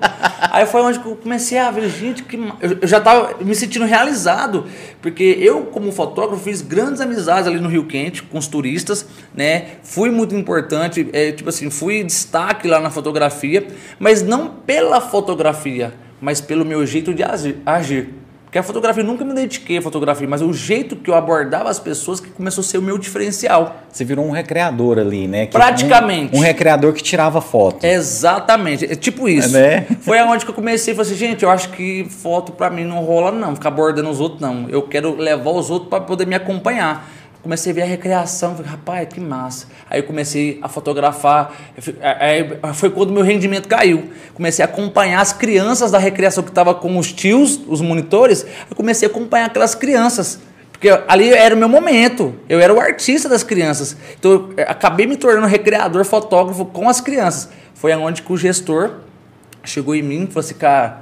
Aí 0.52 0.66
foi 0.68 0.82
onde 0.82 1.00
eu 1.04 1.16
comecei 1.16 1.58
a 1.58 1.72
ver, 1.72 1.90
gente, 1.90 2.22
que 2.24 2.38
eu, 2.62 2.88
já 2.88 3.00
estava 3.00 3.44
me 3.44 3.56
sentindo 3.56 3.86
realizado, 3.86 4.66
porque 5.02 5.24
eu, 5.40 5.64
como 5.66 5.92
fotógrafo, 5.92 6.44
fiz 6.44 6.62
grandes 6.62 7.02
amizades 7.02 7.48
ali 7.48 7.60
no 7.60 7.68
Rio 7.68 7.86
Quente 7.86 8.22
com 8.22 8.38
os 8.38 8.48
turistas, 8.48 9.08
né? 9.34 9.66
Fui 9.82 10.12
muito 10.12 10.36
importante, 10.36 11.10
é, 11.14 11.32
tipo 11.32 11.50
assim, 11.50 11.72
fui 11.72 12.04
destaque 12.04 12.68
lá 12.68 12.80
na 12.80 12.92
fotografia, 12.92 13.66
mas 13.98 14.22
não 14.22 14.50
pela 14.50 15.02
fotografia, 15.02 15.94
mas 16.22 16.40
pelo 16.40 16.64
meu 16.64 16.86
jeito 16.86 17.12
de 17.12 17.24
agir. 17.66 18.21
Porque 18.52 18.60
a 18.60 18.64
fotografia, 18.64 19.02
eu 19.02 19.08
nunca 19.08 19.24
me 19.24 19.34
dediquei 19.34 19.78
à 19.78 19.82
fotografia, 19.82 20.28
mas 20.28 20.42
o 20.42 20.52
jeito 20.52 20.98
que 20.98 21.10
eu 21.10 21.16
abordava 21.16 21.70
as 21.70 21.80
pessoas 21.80 22.20
que 22.20 22.30
começou 22.32 22.62
a 22.62 22.66
ser 22.66 22.80
o 22.80 22.82
meu 22.82 22.98
diferencial. 22.98 23.78
Você 23.90 24.04
virou 24.04 24.26
um 24.26 24.32
recreador 24.32 25.00
ali, 25.00 25.26
né? 25.26 25.46
Que- 25.46 25.54
Praticamente. 25.54 26.36
Um, 26.36 26.40
um 26.40 26.42
recreador 26.42 26.92
que 26.92 27.02
tirava 27.02 27.40
foto. 27.40 27.86
Exatamente, 27.86 28.84
é 28.92 28.94
tipo 28.94 29.30
isso. 29.30 29.56
É, 29.56 29.78
né? 29.80 29.88
Foi 30.04 30.20
aonde 30.20 30.44
que 30.44 30.52
eu 30.52 30.56
comecei, 30.56 30.94
falei 30.94 31.10
assim, 31.10 31.18
gente, 31.18 31.44
eu 31.44 31.50
acho 31.50 31.70
que 31.70 32.06
foto 32.10 32.52
pra 32.52 32.70
mim 32.70 32.84
não 32.84 32.98
rola 33.06 33.32
não, 33.32 33.56
ficar 33.56 33.70
abordando 33.70 34.10
os 34.10 34.20
outros 34.20 34.42
não. 34.42 34.68
Eu 34.68 34.82
quero 34.82 35.16
levar 35.16 35.52
os 35.52 35.70
outros 35.70 35.90
para 35.90 36.02
poder 36.04 36.28
me 36.28 36.36
acompanhar. 36.36 37.10
Comecei 37.42 37.72
a 37.72 37.76
ver 37.76 37.82
a 37.82 37.86
recreação, 37.86 38.56
falei, 38.56 38.70
rapaz, 38.70 39.08
que 39.12 39.20
massa. 39.20 39.66
Aí 39.90 40.00
eu 40.00 40.04
comecei 40.04 40.60
a 40.62 40.70
fotografar, 40.70 41.52
aí 42.20 42.60
foi 42.74 42.92
quando 42.92 43.12
meu 43.12 43.24
rendimento 43.24 43.68
caiu. 43.68 44.12
Comecei 44.36 44.64
a 44.64 44.68
acompanhar 44.68 45.22
as 45.22 45.34
crianças 45.34 45.90
da 45.90 45.98
recreação 45.98 46.44
que 46.44 46.50
estavam 46.52 46.76
com 46.76 46.98
os 47.00 47.12
tios, 47.12 47.60
os 47.68 47.82
monitores, 47.82 48.46
eu 48.70 48.76
comecei 48.76 49.08
a 49.08 49.12
acompanhar 49.12 49.46
aquelas 49.48 49.74
crianças. 49.74 50.40
Porque 50.72 50.90
ali 51.08 51.32
era 51.32 51.54
o 51.54 51.58
meu 51.58 51.70
momento. 51.70 52.36
Eu 52.50 52.60
era 52.60 52.74
o 52.74 52.80
artista 52.80 53.30
das 53.30 53.44
crianças. 53.44 53.96
Então 54.20 54.32
eu 54.32 54.54
eh, 54.58 54.66
acabei 54.68 55.06
me 55.06 55.16
tornando 55.16 55.46
recreador, 55.46 56.04
fotógrafo 56.04 56.66
com 56.66 56.90
as 56.90 57.00
crianças. 57.00 57.50
Foi 57.76 57.92
aonde 57.92 58.24
que 58.24 58.34
o 58.34 58.38
gestor 58.38 58.92
chegou 59.64 59.94
em 59.94 60.02
mim 60.02 60.24
e 60.24 60.28
falou 60.28 60.40
assim, 60.40 60.56
cara, 60.56 61.02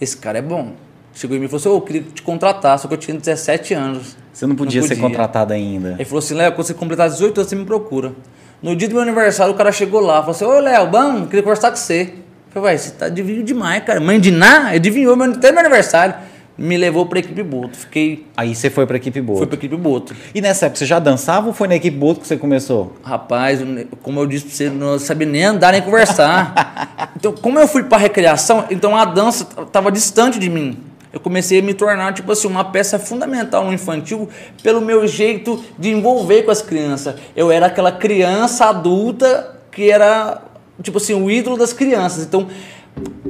esse 0.00 0.16
cara 0.16 0.38
é 0.38 0.42
bom. 0.42 0.72
Chegou 1.14 1.36
em 1.36 1.40
mim 1.40 1.46
e 1.46 1.48
falou 1.48 1.60
assim, 1.60 1.68
"Ô, 1.68 1.76
eu 1.76 1.80
queria 1.82 2.02
te 2.02 2.22
contratar, 2.22 2.78
só 2.78 2.88
que 2.88 2.94
eu 2.94 2.98
tinha 2.98 3.14
17 3.18 3.74
anos. 3.74 4.16
Você 4.34 4.46
não 4.46 4.56
podia, 4.56 4.82
ser 4.82 4.88
podia. 4.88 5.02
contratado 5.04 5.52
ainda. 5.52 5.92
Ele 5.92 6.04
falou 6.04 6.18
assim, 6.18 6.34
Léo, 6.34 6.52
quando 6.52 6.66
você 6.66 6.74
completar 6.74 7.08
18 7.08 7.38
anos, 7.38 7.48
você 7.48 7.54
me 7.54 7.64
procura. 7.64 8.12
No 8.60 8.74
dia 8.74 8.88
do 8.88 8.94
meu 8.94 9.02
aniversário, 9.02 9.54
o 9.54 9.56
cara 9.56 9.70
chegou 9.70 10.00
lá, 10.00 10.16
falou 10.20 10.30
assim, 10.32 10.44
ô 10.44 10.58
Léo, 10.58 10.88
bom, 10.88 11.26
queria 11.26 11.42
conversar 11.42 11.70
com 11.70 11.76
você. 11.76 12.02
Eu 12.02 12.52
falei, 12.62 12.70
vai, 12.70 12.78
você 12.78 12.90
tá 12.90 13.06
adivinhando 13.06 13.44
demais, 13.44 13.84
cara. 13.84 14.00
Mãe 14.00 14.18
de 14.18 14.30
Ná, 14.32 14.70
adivinhou 14.70 15.16
meu, 15.16 15.30
até 15.30 15.52
meu 15.52 15.60
aniversário. 15.60 16.16
Me 16.56 16.76
levou 16.76 17.06
pra 17.06 17.18
equipe 17.18 17.42
Boto. 17.42 17.76
Fiquei, 17.76 18.26
Aí 18.36 18.54
você 18.54 18.70
foi 18.70 18.86
pra 18.86 18.96
equipe 18.96 19.20
boa. 19.20 19.38
fui 19.38 19.46
pra 19.46 19.56
equipe 19.56 19.76
Boto. 19.76 20.14
E 20.32 20.40
nessa 20.40 20.66
época 20.66 20.78
você 20.78 20.86
já 20.86 21.00
dançava 21.00 21.48
ou 21.48 21.52
foi 21.52 21.66
na 21.66 21.74
equipe 21.74 21.96
boa 21.96 22.14
que 22.14 22.24
você 22.26 22.36
começou? 22.36 22.92
Rapaz, 23.02 23.60
como 24.02 24.20
eu 24.20 24.26
disse 24.26 24.46
pra 24.46 24.54
você, 24.54 24.70
não 24.70 24.98
sabia 24.98 25.26
nem 25.26 25.44
andar 25.44 25.72
nem 25.72 25.82
conversar. 25.82 27.10
então, 27.16 27.32
como 27.32 27.58
eu 27.58 27.66
fui 27.66 27.82
pra 27.82 27.98
recreação, 27.98 28.66
então 28.70 28.96
a 28.96 29.04
dança 29.04 29.44
tava 29.72 29.90
distante 29.90 30.38
de 30.38 30.48
mim. 30.48 30.78
Eu 31.14 31.20
comecei 31.20 31.60
a 31.60 31.62
me 31.62 31.72
tornar, 31.72 32.12
tipo 32.12 32.32
assim, 32.32 32.48
uma 32.48 32.64
peça 32.64 32.98
fundamental 32.98 33.64
no 33.64 33.72
infantil 33.72 34.28
pelo 34.64 34.80
meu 34.80 35.06
jeito 35.06 35.62
de 35.78 35.90
envolver 35.90 36.42
com 36.42 36.50
as 36.50 36.60
crianças. 36.60 37.14
Eu 37.36 37.52
era 37.52 37.66
aquela 37.66 37.92
criança 37.92 38.66
adulta 38.66 39.54
que 39.70 39.92
era, 39.92 40.42
tipo 40.82 40.98
assim, 40.98 41.14
o 41.14 41.30
ídolo 41.30 41.56
das 41.56 41.72
crianças. 41.72 42.24
Então, 42.24 42.48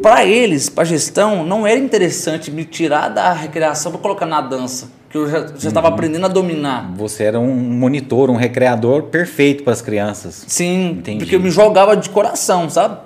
para 0.01 0.25
eles, 0.25 0.70
para 0.70 0.85
gestão, 0.85 1.44
não 1.44 1.66
era 1.66 1.79
interessante 1.79 2.51
me 2.51 2.64
tirar 2.64 3.11
da 3.11 3.35
recreação 3.35 3.92
para 3.92 4.01
colocar 4.01 4.25
na 4.25 4.40
dança, 4.40 4.88
que 5.11 5.18
eu 5.18 5.29
já 5.29 5.68
estava 5.68 5.88
aprendendo 5.88 6.25
a 6.25 6.29
dominar. 6.29 6.90
Você 6.97 7.25
era 7.25 7.38
um 7.38 7.55
monitor, 7.55 8.31
um 8.31 8.37
recreador 8.37 9.05
perfeito 9.05 9.62
para 9.62 9.75
as 9.75 9.83
crianças. 9.83 10.42
Sim, 10.49 10.92
Entendi. 10.92 11.18
porque 11.18 11.37
eu 11.37 11.40
me 11.40 11.51
jogava 11.51 11.94
de 11.94 12.09
coração, 12.09 12.70
sabe? 12.70 12.97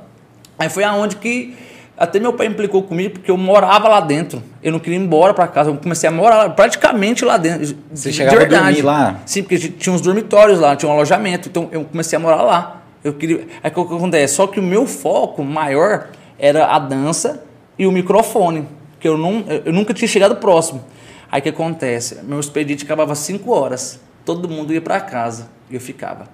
Aí 0.56 0.68
foi 0.68 0.84
aonde 0.84 1.16
que 1.16 1.56
até 1.98 2.20
meu 2.20 2.32
pai 2.32 2.46
implicou 2.46 2.82
comigo 2.82 3.14
porque 3.14 3.30
eu 3.30 3.36
morava 3.36 3.88
lá 3.88 4.00
dentro. 4.00 4.42
Eu 4.62 4.72
não 4.72 4.78
queria 4.78 4.98
ir 4.98 5.02
embora 5.02 5.34
para 5.34 5.48
casa, 5.48 5.70
eu 5.70 5.76
comecei 5.76 6.08
a 6.08 6.12
morar 6.12 6.50
praticamente 6.50 7.24
lá 7.24 7.36
dentro. 7.36 7.76
Você 7.92 8.10
de 8.10 8.16
chegava 8.16 8.36
a 8.36 8.40
verdade. 8.40 8.64
dormir 8.64 8.82
lá? 8.82 9.20
Sim, 9.26 9.42
porque 9.42 9.58
tinha 9.58 9.94
uns 9.94 10.00
dormitórios 10.00 10.60
lá, 10.60 10.76
tinha 10.76 10.88
um 10.88 10.92
alojamento, 10.94 11.48
então 11.48 11.68
eu 11.72 11.84
comecei 11.84 12.16
a 12.16 12.20
morar 12.20 12.42
lá. 12.42 12.82
Eu 13.02 13.14
queria, 13.14 13.46
aí 13.62 13.70
o 13.74 13.84
que 13.86 13.94
acontece? 13.94 14.34
Só 14.34 14.46
que 14.46 14.60
o 14.60 14.62
meu 14.62 14.86
foco 14.86 15.42
maior 15.44 16.08
era 16.38 16.66
a 16.66 16.78
dança 16.78 17.42
e 17.78 17.86
o 17.86 17.92
microfone, 17.92 18.68
que 19.00 19.08
eu 19.08 19.16
não 19.16 19.44
eu 19.64 19.72
nunca 19.72 19.92
tinha 19.92 20.08
chegado 20.08 20.36
próximo. 20.36 20.82
Aí 21.30 21.40
o 21.40 21.42
que 21.42 21.48
acontece? 21.50 22.20
Meu 22.22 22.40
expediente 22.40 22.84
acabava 22.84 23.12
às 23.12 23.18
5 23.18 23.50
horas. 23.52 24.00
Todo 24.24 24.48
mundo 24.48 24.72
ia 24.72 24.80
para 24.80 25.00
casa 25.00 25.48
e 25.70 25.74
eu 25.74 25.80
ficava. 25.80 26.26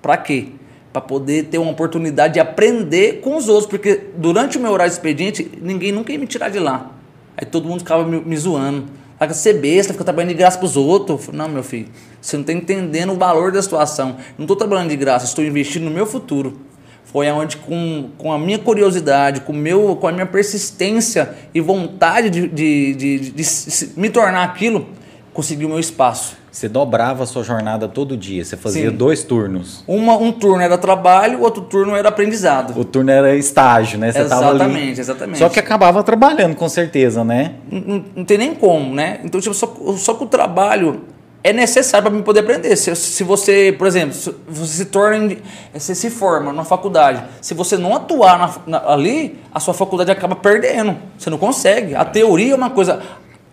Para 0.00 0.16
quê? 0.16 0.48
Para 0.92 1.00
poder 1.02 1.44
ter 1.44 1.58
uma 1.58 1.70
oportunidade 1.72 2.34
de 2.34 2.40
aprender 2.40 3.20
com 3.20 3.36
os 3.36 3.48
outros, 3.48 3.66
porque 3.66 4.08
durante 4.16 4.58
o 4.58 4.60
meu 4.60 4.70
horário 4.72 4.90
expediente, 4.92 5.50
ninguém 5.62 5.90
nunca 5.92 6.12
ia 6.12 6.18
me 6.18 6.26
tirar 6.26 6.50
de 6.50 6.58
lá. 6.58 6.90
Aí 7.36 7.46
todo 7.46 7.66
mundo 7.66 7.78
ficava 7.80 8.04
me, 8.06 8.20
me 8.20 8.36
zoando. 8.36 8.84
Que 9.18 9.32
você 9.32 9.50
é 9.50 9.54
besta, 9.54 9.92
fica 9.92 10.04
trabalhando 10.04 10.30
de 10.30 10.34
graça 10.34 10.58
pros 10.58 10.76
outros. 10.76 11.10
Eu 11.10 11.18
falei, 11.18 11.38
Não, 11.40 11.48
meu 11.48 11.62
filho, 11.62 11.86
você 12.20 12.36
não 12.36 12.40
está 12.42 12.52
entendendo 12.52 13.12
o 13.12 13.16
valor 13.16 13.52
da 13.52 13.62
situação. 13.62 14.16
Não 14.36 14.42
estou 14.44 14.56
trabalhando 14.56 14.90
de 14.90 14.96
graça, 14.96 15.24
estou 15.26 15.44
investindo 15.44 15.84
no 15.84 15.92
meu 15.92 16.04
futuro. 16.06 16.58
Foi 17.04 17.28
aonde, 17.28 17.56
com, 17.58 18.10
com 18.18 18.32
a 18.32 18.38
minha 18.38 18.58
curiosidade, 18.58 19.42
com, 19.42 19.52
meu, 19.52 19.94
com 19.96 20.08
a 20.08 20.12
minha 20.12 20.26
persistência 20.26 21.34
e 21.54 21.60
vontade 21.60 22.30
de, 22.30 22.48
de, 22.48 22.94
de, 22.94 23.18
de- 23.18 23.30
de 23.30 23.88
me 23.96 24.10
tornar 24.10 24.42
aquilo, 24.42 24.88
consegui 25.32 25.64
o 25.64 25.68
meu 25.68 25.78
espaço. 25.78 26.36
Você 26.50 26.68
dobrava 26.68 27.22
a 27.24 27.26
sua 27.26 27.42
jornada 27.42 27.88
todo 27.88 28.16
dia. 28.16 28.44
Você 28.44 28.56
fazia 28.56 28.90
Sim. 28.90 28.96
dois 28.96 29.24
turnos. 29.24 29.82
Uma, 29.86 30.16
um 30.18 30.30
turno 30.30 30.62
era 30.62 30.76
trabalho, 30.76 31.38
o 31.38 31.42
outro 31.42 31.62
turno 31.62 31.96
era 31.96 32.10
aprendizado. 32.10 32.78
O 32.78 32.84
turno 32.84 33.10
era 33.10 33.34
estágio, 33.34 33.98
né? 33.98 34.12
Você. 34.12 34.20
Exatamente, 34.20 35.00
exatamente. 35.00 35.38
Só 35.38 35.48
que 35.48 35.58
acabava 35.58 36.02
trabalhando, 36.02 36.54
com 36.54 36.68
certeza, 36.68 37.24
né? 37.24 37.54
Não, 37.70 37.80
não- 37.80 38.04
não 38.16 38.24
tem 38.24 38.36
nem 38.36 38.54
como, 38.54 38.94
né? 38.94 39.20
Então, 39.24 39.40
tipo, 39.40 39.54
só, 39.54 39.74
só 39.96 40.12
que 40.14 40.24
o 40.24 40.26
trabalho 40.26 41.00
é 41.44 41.52
necessário 41.52 42.06
para 42.08 42.14
mim 42.16 42.22
poder 42.22 42.40
aprender. 42.40 42.76
Se, 42.76 42.94
se 42.94 43.24
você, 43.24 43.74
por 43.76 43.86
exemplo, 43.86 44.14
se 44.14 44.32
você 44.46 44.72
se 44.74 44.84
torna, 44.84 45.34
você 45.72 45.94
se 45.94 46.10
forma 46.10 46.52
na 46.52 46.62
faculdade, 46.64 47.24
se 47.40 47.54
você 47.54 47.76
não 47.78 47.96
atuar 47.96 48.38
na- 48.38 48.78
na- 48.78 48.92
ali, 48.92 49.40
a 49.52 49.58
sua 49.58 49.72
faculdade 49.74 50.10
acaba 50.10 50.36
perdendo. 50.36 50.96
Você 51.18 51.30
não 51.30 51.38
consegue. 51.38 51.94
A 51.96 52.04
teoria 52.04 52.52
é 52.52 52.56
uma 52.56 52.70
coisa, 52.70 53.00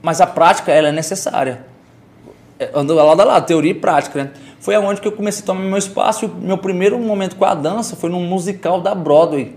mas 0.01 0.21
a 0.21 0.27
prática 0.27 0.71
ela 0.71 0.89
é 0.89 0.91
necessária. 0.91 1.65
É, 2.59 2.69
Ando 2.73 2.93
lado 2.93 3.21
a 3.21 3.25
lado, 3.25 3.45
teoria 3.45 3.71
e 3.71 3.75
prática, 3.75 4.23
né? 4.23 4.31
Foi 4.59 4.75
aonde 4.75 4.99
que 4.99 5.07
eu 5.07 5.11
comecei 5.11 5.43
a 5.43 5.45
tomar 5.45 5.61
meu 5.61 5.77
espaço. 5.77 6.25
E 6.25 6.27
o 6.27 6.35
meu 6.35 6.57
primeiro 6.57 6.99
momento 6.99 7.35
com 7.35 7.45
a 7.45 7.53
dança 7.53 7.95
foi 7.95 8.09
num 8.09 8.23
musical 8.23 8.81
da 8.81 8.93
Broadway, 8.93 9.55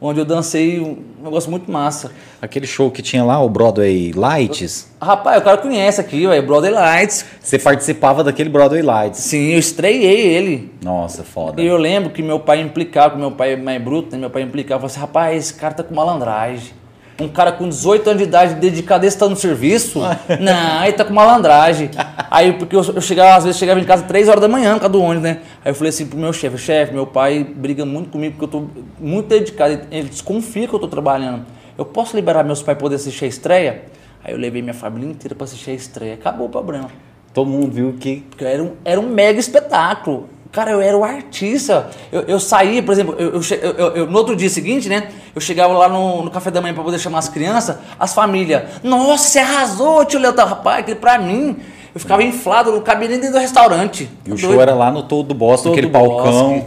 onde 0.00 0.18
eu 0.18 0.24
dancei 0.24 0.80
um 0.80 0.96
negócio 1.22 1.50
muito 1.50 1.70
massa. 1.70 2.10
Aquele 2.40 2.66
show 2.66 2.90
que 2.90 3.02
tinha 3.02 3.22
lá, 3.22 3.38
o 3.42 3.48
Broadway 3.50 4.12
Lights, 4.12 4.90
Rapaz, 5.00 5.40
o 5.40 5.44
cara 5.44 5.58
conhece 5.58 6.00
aqui, 6.00 6.26
ué, 6.26 6.40
Brother 6.40 6.72
Lights. 6.72 7.24
você 7.42 7.58
participava 7.58 8.24
daquele 8.24 8.48
Broadway 8.48 8.80
Lights. 8.80 9.20
Sim, 9.20 9.52
eu 9.52 9.58
estreiei 9.58 10.34
ele. 10.34 10.72
Nossa, 10.82 11.22
foda. 11.22 11.60
E 11.60 11.66
eu 11.66 11.76
lembro 11.76 12.10
que 12.10 12.22
meu 12.22 12.40
pai 12.40 12.60
implicava, 12.60 13.14
que 13.14 13.20
meu 13.20 13.32
pai 13.32 13.52
é 13.52 13.56
mais 13.56 13.82
bruto, 13.82 14.12
né? 14.12 14.18
Meu 14.18 14.30
pai 14.30 14.42
implicava, 14.42 14.80
falava 14.80 14.92
assim, 14.92 15.00
rapaz, 15.00 15.36
esse 15.36 15.54
cara 15.54 15.74
tá 15.74 15.82
com 15.82 15.94
malandragem. 15.94 16.72
Um 17.20 17.26
cara 17.28 17.50
com 17.50 17.68
18 17.68 18.10
anos 18.10 18.22
de 18.22 18.28
idade 18.28 18.54
dedicado 18.54 19.04
a 19.04 19.10
tanto 19.10 19.30
no 19.30 19.36
serviço? 19.36 19.98
Não, 20.40 20.84
ele 20.84 20.92
tá 20.92 21.04
com 21.04 21.12
malandragem. 21.12 21.90
Aí, 22.30 22.52
porque 22.52 22.76
eu, 22.76 22.82
eu 22.94 23.00
chegava, 23.00 23.36
às 23.36 23.44
vezes 23.44 23.58
chegava 23.58 23.80
em 23.80 23.84
casa 23.84 24.04
3 24.04 24.28
horas 24.28 24.40
da 24.40 24.46
manhã, 24.46 24.74
por 24.74 24.80
causa 24.82 24.92
do 24.92 25.02
ônibus, 25.02 25.22
né? 25.24 25.40
Aí 25.64 25.72
eu 25.72 25.74
falei 25.74 25.88
assim 25.88 26.06
pro 26.06 26.16
meu 26.16 26.32
chefe, 26.32 26.56
chefe, 26.58 26.94
meu 26.94 27.06
pai 27.08 27.42
briga 27.42 27.84
muito 27.84 28.10
comigo 28.10 28.36
porque 28.38 28.44
eu 28.56 28.60
tô 28.60 28.68
muito 29.00 29.26
dedicado, 29.26 29.72
ele- 29.72 29.82
ele 29.90 30.08
desconfia 30.08 30.68
que 30.68 30.74
eu 30.74 30.78
tô 30.78 30.86
trabalhando. 30.88 31.44
eu 31.76 31.84
posso 31.84 32.14
liberar 32.16 32.42
meus 32.44 32.60
pais 32.62 32.76
para 32.76 32.82
poder 32.82 32.96
assistir 32.96 33.24
a 33.24 33.28
estreia? 33.28 33.82
Aí 34.24 34.32
eu 34.32 34.38
levei 34.38 34.60
minha 34.62 34.74
família 34.74 35.08
inteira 35.08 35.34
para 35.34 35.44
assistir 35.44 35.70
a 35.70 35.74
estreia. 35.74 36.14
Acabou 36.14 36.46
o 36.46 36.50
problema. 36.50 36.88
Todo 37.32 37.48
mundo 37.48 37.70
viu 37.70 37.94
que. 38.00 38.24
Porque 38.30 38.44
era 38.44 38.62
um, 38.62 38.72
era 38.84 39.00
um 39.00 39.08
mega 39.08 39.38
espetáculo. 39.38 40.28
Cara, 40.50 40.70
eu 40.70 40.80
era 40.80 40.96
o 40.96 41.04
artista. 41.04 41.90
Eu, 42.10 42.22
eu 42.22 42.40
saía, 42.40 42.82
por 42.82 42.92
exemplo, 42.92 43.14
eu, 43.18 43.32
eu, 43.34 43.40
eu, 43.76 43.96
eu- 43.96 44.06
no 44.06 44.16
outro 44.16 44.34
dia 44.34 44.48
seguinte, 44.48 44.88
né? 44.88 45.08
Eu 45.34 45.40
chegava 45.40 45.74
lá 45.76 45.88
no, 45.88 46.24
no 46.24 46.30
café 46.30 46.50
da 46.50 46.60
manhã 46.60 46.72
para 46.74 46.82
poder 46.82 46.98
chamar 46.98 47.18
as 47.18 47.28
crianças, 47.28 47.76
as 47.98 48.14
famílias. 48.14 48.62
Nossa, 48.82 49.28
você 49.28 49.38
arrasou, 49.40 50.04
tio. 50.04 50.20
Tá, 50.32 50.44
Rapaz, 50.44 50.80
aquele 50.80 50.96
pra 50.98 51.18
mim. 51.18 51.56
Eu 51.94 52.00
ficava 52.00 52.22
inflado, 52.22 52.72
não 52.72 52.80
cabia 52.80 53.08
nem 53.08 53.18
dentro 53.18 53.34
do 53.36 53.40
restaurante. 53.40 54.08
E 54.24 54.30
o 54.30 54.34
Tá 54.34 54.40
show 54.40 54.48
doido? 54.50 54.62
era 54.62 54.74
lá 54.74 54.90
no 54.90 55.02
todo 55.02 55.28
do 55.28 55.34
Boston, 55.34 55.70
Todo 55.70 55.72
aquele 55.78 55.88
palcão. 55.92 56.48
bosque. 56.54 56.64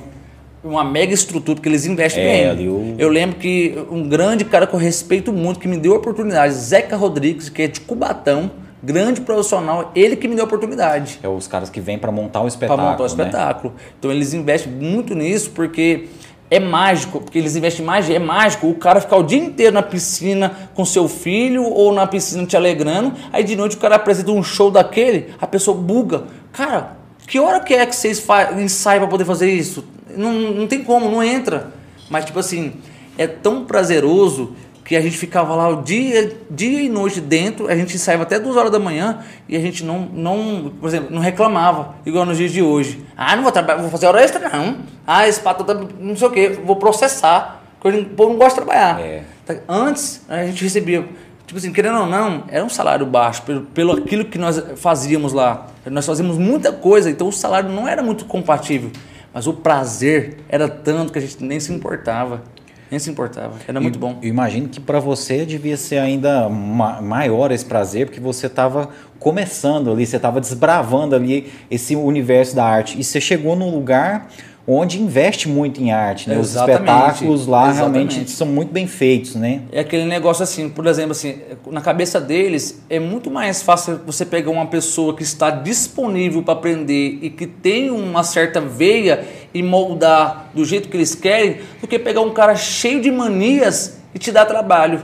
Uma 0.63 0.83
mega 0.83 1.11
estrutura, 1.13 1.55
porque 1.55 1.67
eles 1.67 1.85
investem 1.87 2.23
É, 2.23 2.53
bem. 2.53 2.67
o- 2.69 2.95
Eu 2.99 3.09
lembro 3.09 3.37
que 3.37 3.75
um 3.89 4.07
grande 4.07 4.45
cara 4.45 4.67
que 4.67 4.73
eu 4.75 4.79
respeito 4.79 5.33
muito, 5.33 5.59
que 5.59 5.67
me 5.67 5.77
deu 5.77 5.93
a 5.93 5.97
oportunidade, 5.97 6.53
Zeca 6.53 6.95
Rodrigues, 6.95 7.49
que 7.49 7.63
é 7.63 7.67
de 7.67 7.79
Cubatão, 7.81 8.51
grande 8.83 9.21
profissional, 9.21 9.91
ele 9.95 10.15
que 10.15 10.27
me 10.27 10.35
deu 10.35 10.43
a 10.43 10.47
oportunidade 10.47 11.19
É 11.21 11.27
os 11.27 11.47
caras 11.47 11.69
que 11.69 11.79
vêm 11.79 11.97
pra 11.97 12.11
montar 12.11 12.39
o 12.39 12.43
para 12.43 12.47
espetáculo. 12.49 12.87
montar 12.89 13.03
o 13.03 13.05
né? 13.05 13.07
espetáculo. 13.07 13.73
Então 13.99 14.11
eles 14.11 14.33
investem 14.33 14.71
muito 14.71 15.13
nisso 15.13 15.51
porque 15.51 16.07
é 16.49 16.59
mágico, 16.59 17.21
porque 17.21 17.37
eles 17.37 17.55
investem 17.55 17.85
mais, 17.85 18.09
é 18.09 18.19
mágico 18.19 18.67
o 18.67 18.75
cara 18.75 18.99
ficar 18.99 19.15
o 19.15 19.23
dia 19.23 19.39
inteiro 19.39 19.73
na 19.73 19.81
piscina 19.81 20.69
com 20.73 20.83
seu 20.83 21.07
filho 21.07 21.63
ou 21.63 21.93
na 21.93 22.05
piscina 22.05 22.45
te 22.45 22.57
alegrando, 22.57 23.13
aí 23.31 23.41
de 23.41 23.55
noite 23.55 23.77
o 23.77 23.79
cara 23.79 23.95
apresenta 23.95 24.31
um 24.31 24.43
show 24.43 24.69
daquele, 24.69 25.33
a 25.39 25.47
pessoa 25.47 25.77
buga. 25.77 26.25
Cara, 26.51 26.97
que 27.25 27.39
hora 27.39 27.61
que 27.61 27.73
é 27.73 27.85
que 27.85 27.95
vocês 27.95 28.25
ensaiam 28.59 28.99
para 28.99 29.07
poder 29.07 29.23
fazer 29.23 29.49
isso? 29.49 29.85
Não, 30.17 30.33
não 30.33 30.67
tem 30.67 30.83
como, 30.83 31.09
não 31.09 31.23
entra. 31.23 31.71
Mas 32.09 32.25
tipo 32.25 32.39
assim, 32.39 32.73
é 33.17 33.27
tão 33.27 33.63
prazeroso 33.63 34.53
que 34.83 34.95
a 34.95 35.01
gente 35.01 35.17
ficava 35.17 35.55
lá 35.55 35.69
o 35.69 35.83
dia, 35.83 36.35
dia 36.49 36.81
e 36.81 36.89
noite 36.89 37.21
dentro, 37.21 37.67
a 37.67 37.75
gente 37.75 37.95
ensaiava 37.95 38.23
até 38.23 38.39
duas 38.39 38.57
horas 38.57 38.71
da 38.71 38.79
manhã 38.79 39.19
e 39.47 39.55
a 39.55 39.59
gente 39.59 39.83
não, 39.83 39.99
não, 39.99 40.73
por 40.79 40.87
exemplo, 40.87 41.09
não 41.11 41.21
reclamava, 41.21 41.95
igual 42.05 42.25
nos 42.25 42.37
dias 42.37 42.51
de 42.51 42.61
hoje. 42.61 43.03
Ah, 43.15 43.35
não 43.35 43.43
vou 43.43 43.51
trabalhar, 43.51 43.81
vou 43.81 43.91
fazer 43.91 44.07
hora 44.07 44.21
extra, 44.21 44.49
não. 44.49 44.77
Ah, 45.05 45.27
esse 45.27 45.39
pato 45.39 45.63
tá, 45.63 45.73
não 45.73 46.15
sei 46.15 46.27
o 46.27 46.31
que, 46.31 46.49
vou 46.49 46.75
processar. 46.75 47.61
Porque 47.81 47.97
o 47.97 48.05
povo 48.05 48.29
não 48.31 48.37
gosta 48.37 48.61
de 48.61 48.67
trabalhar. 48.67 49.01
É. 49.01 49.23
Tá, 49.43 49.55
Antes, 49.67 50.23
a 50.29 50.45
gente 50.45 50.63
recebia, 50.63 51.03
tipo 51.47 51.57
assim, 51.57 51.73
querendo 51.73 51.99
ou 51.99 52.05
não, 52.05 52.43
era 52.47 52.63
um 52.63 52.69
salário 52.69 53.05
baixo, 53.07 53.41
pelo, 53.41 53.61
pelo 53.61 53.93
aquilo 53.93 54.25
que 54.25 54.37
nós 54.37 54.63
fazíamos 54.75 55.33
lá. 55.33 55.67
Nós 55.87 56.05
fazíamos 56.05 56.37
muita 56.37 56.71
coisa, 56.71 57.09
então 57.09 57.27
o 57.27 57.31
salário 57.31 57.69
não 57.69 57.87
era 57.87 58.03
muito 58.03 58.25
compatível. 58.25 58.91
Mas 59.33 59.47
o 59.47 59.53
prazer 59.53 60.37
era 60.47 60.69
tanto 60.69 61.11
que 61.11 61.17
a 61.17 61.21
gente 61.21 61.43
nem 61.43 61.59
se 61.59 61.73
importava. 61.73 62.43
Nem 62.91 62.99
se 62.99 63.09
importava. 63.09 63.53
Era 63.65 63.79
muito 63.79 63.97
bom. 63.97 64.19
Eu 64.21 64.27
imagino 64.27 64.67
que 64.67 64.79
pra 64.81 64.99
você 64.99 65.45
devia 65.45 65.77
ser 65.77 65.97
ainda 65.97 66.49
ma- 66.49 67.01
maior 67.01 67.49
esse 67.51 67.63
prazer, 67.63 68.05
porque 68.07 68.19
você 68.19 68.47
estava 68.47 68.89
começando 69.17 69.89
ali, 69.91 70.05
você 70.05 70.17
estava 70.17 70.41
desbravando 70.41 71.15
ali 71.15 71.51
esse 71.71 71.95
universo 71.95 72.53
da 72.55 72.65
arte. 72.65 72.99
E 72.99 73.03
você 73.03 73.21
chegou 73.21 73.55
num 73.55 73.69
lugar 73.73 74.27
onde 74.73 75.01
investe 75.01 75.49
muito 75.49 75.81
em 75.81 75.91
arte, 75.91 76.29
né? 76.29 76.37
Os 76.37 76.55
espetáculos 76.55 77.47
lá 77.47 77.71
realmente 77.71 78.11
exatamente. 78.11 78.31
são 78.31 78.47
muito 78.47 78.71
bem 78.71 78.87
feitos, 78.87 79.35
né? 79.35 79.61
É 79.71 79.81
aquele 79.81 80.05
negócio 80.05 80.43
assim, 80.43 80.69
por 80.69 80.85
exemplo, 80.87 81.11
assim, 81.11 81.39
na 81.69 81.81
cabeça 81.81 82.21
deles 82.21 82.81
é 82.89 82.99
muito 82.99 83.29
mais 83.31 83.61
fácil 83.61 83.99
você 84.05 84.25
pegar 84.25 84.51
uma 84.51 84.67
pessoa 84.67 85.15
que 85.15 85.23
está 85.23 85.49
disponível 85.49 86.43
para 86.43 86.53
aprender 86.53 87.19
e 87.21 87.29
que 87.29 87.47
tem 87.47 87.89
uma 87.89 88.23
certa 88.23 88.61
veia 88.61 89.25
e 89.53 89.61
moldar 89.61 90.49
do 90.53 90.63
jeito 90.63 90.89
que 90.89 90.97
eles 90.97 91.15
querem, 91.15 91.57
do 91.81 91.87
que 91.87 91.99
pegar 91.99 92.21
um 92.21 92.31
cara 92.31 92.55
cheio 92.55 93.01
de 93.01 93.11
manias 93.11 93.97
e 94.13 94.19
te 94.19 94.31
dar 94.31 94.45
trabalho. 94.45 95.01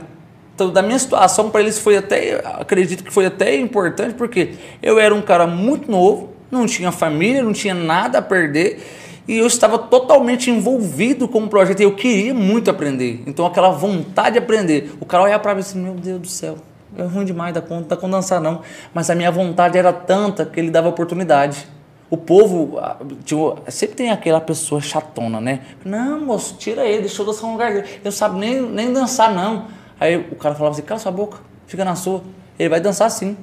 Então, 0.54 0.72
da 0.72 0.82
minha 0.82 0.98
situação 0.98 1.50
para 1.50 1.60
eles 1.60 1.78
foi 1.78 1.96
até, 1.96 2.42
acredito 2.44 3.04
que 3.04 3.12
foi 3.12 3.26
até 3.26 3.56
importante, 3.56 4.14
porque 4.14 4.54
eu 4.82 4.98
era 4.98 5.14
um 5.14 5.22
cara 5.22 5.46
muito 5.46 5.88
novo, 5.88 6.30
não 6.50 6.66
tinha 6.66 6.90
família, 6.90 7.42
não 7.42 7.52
tinha 7.52 7.74
nada 7.74 8.18
a 8.18 8.22
perder. 8.22 8.80
E 9.28 9.36
eu 9.36 9.46
estava 9.46 9.78
totalmente 9.78 10.50
envolvido 10.50 11.28
com 11.28 11.44
o 11.44 11.48
projeto 11.48 11.80
e 11.80 11.82
eu 11.82 11.94
queria 11.94 12.32
muito 12.32 12.70
aprender. 12.70 13.22
Então 13.26 13.44
aquela 13.44 13.68
vontade 13.68 14.32
de 14.32 14.38
aprender. 14.38 14.96
O 14.98 15.04
cara 15.04 15.24
olhava 15.24 15.42
para 15.42 15.54
mim 15.54 15.60
assim, 15.60 15.78
meu 15.78 15.92
Deus 15.92 16.20
do 16.20 16.26
céu, 16.26 16.56
é 16.96 17.02
ruim 17.02 17.26
demais 17.26 17.52
da 17.52 17.60
conta, 17.60 17.94
não 17.94 18.00
com 18.00 18.08
dançar 18.08 18.40
não. 18.40 18.62
Mas 18.94 19.10
a 19.10 19.14
minha 19.14 19.30
vontade 19.30 19.76
era 19.76 19.92
tanta 19.92 20.46
que 20.46 20.58
ele 20.58 20.70
dava 20.70 20.88
oportunidade. 20.88 21.68
O 22.10 22.16
povo, 22.16 22.78
tipo, 23.22 23.58
sempre 23.68 23.96
tem 23.96 24.10
aquela 24.10 24.40
pessoa 24.40 24.80
chatona, 24.80 25.42
né? 25.42 25.60
Não, 25.84 26.18
moço, 26.20 26.56
tira 26.58 26.86
ele, 26.86 27.02
deixa 27.02 27.20
eu 27.20 27.26
dançar 27.26 27.50
um 27.50 27.52
lugar 27.52 27.70
dele. 27.70 27.86
Ele 27.86 28.00
não 28.02 28.10
sabe 28.10 28.38
nem, 28.38 28.62
nem 28.62 28.90
dançar 28.90 29.34
não. 29.34 29.66
Aí 30.00 30.16
o 30.16 30.36
cara 30.36 30.54
falava 30.54 30.74
assim, 30.74 30.82
cala 30.82 30.98
sua 30.98 31.12
boca, 31.12 31.36
fica 31.66 31.84
na 31.84 31.94
sua. 31.94 32.22
Ele 32.58 32.70
vai 32.70 32.80
dançar 32.80 33.10
sim. 33.10 33.36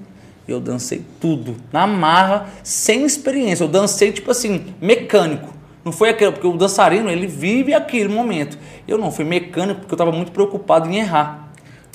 Eu 0.48 0.60
dancei 0.60 1.04
tudo, 1.20 1.56
na 1.72 1.86
marra, 1.86 2.48
sem 2.64 3.06
experiência. 3.06 3.64
Eu 3.64 3.68
dancei, 3.68 4.12
tipo 4.12 4.32
assim, 4.32 4.74
mecânico. 4.82 5.55
Não 5.86 5.92
foi 5.92 6.10
aquele, 6.10 6.32
porque 6.32 6.48
o 6.48 6.58
dançarino, 6.58 7.12
ele 7.12 7.28
vive 7.28 7.72
aquele 7.72 8.10
momento. 8.10 8.58
Eu 8.88 8.98
não, 8.98 9.12
fui 9.12 9.24
mecânico 9.24 9.82
porque 9.82 9.94
eu 9.94 9.96
estava 9.96 10.12
muito 10.12 10.32
preocupado 10.32 10.90
em 10.90 10.98
errar. 10.98 11.52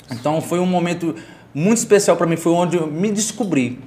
Então 0.09 0.39
foi 0.39 0.59
um 0.59 0.65
momento 0.65 1.13
muito 1.53 1.79
especial 1.79 2.15
para 2.15 2.25
mim, 2.25 2.37
foi 2.37 2.53
onde 2.53 2.77
eu 2.77 2.87
me 2.87 3.11
descobri. 3.11 3.79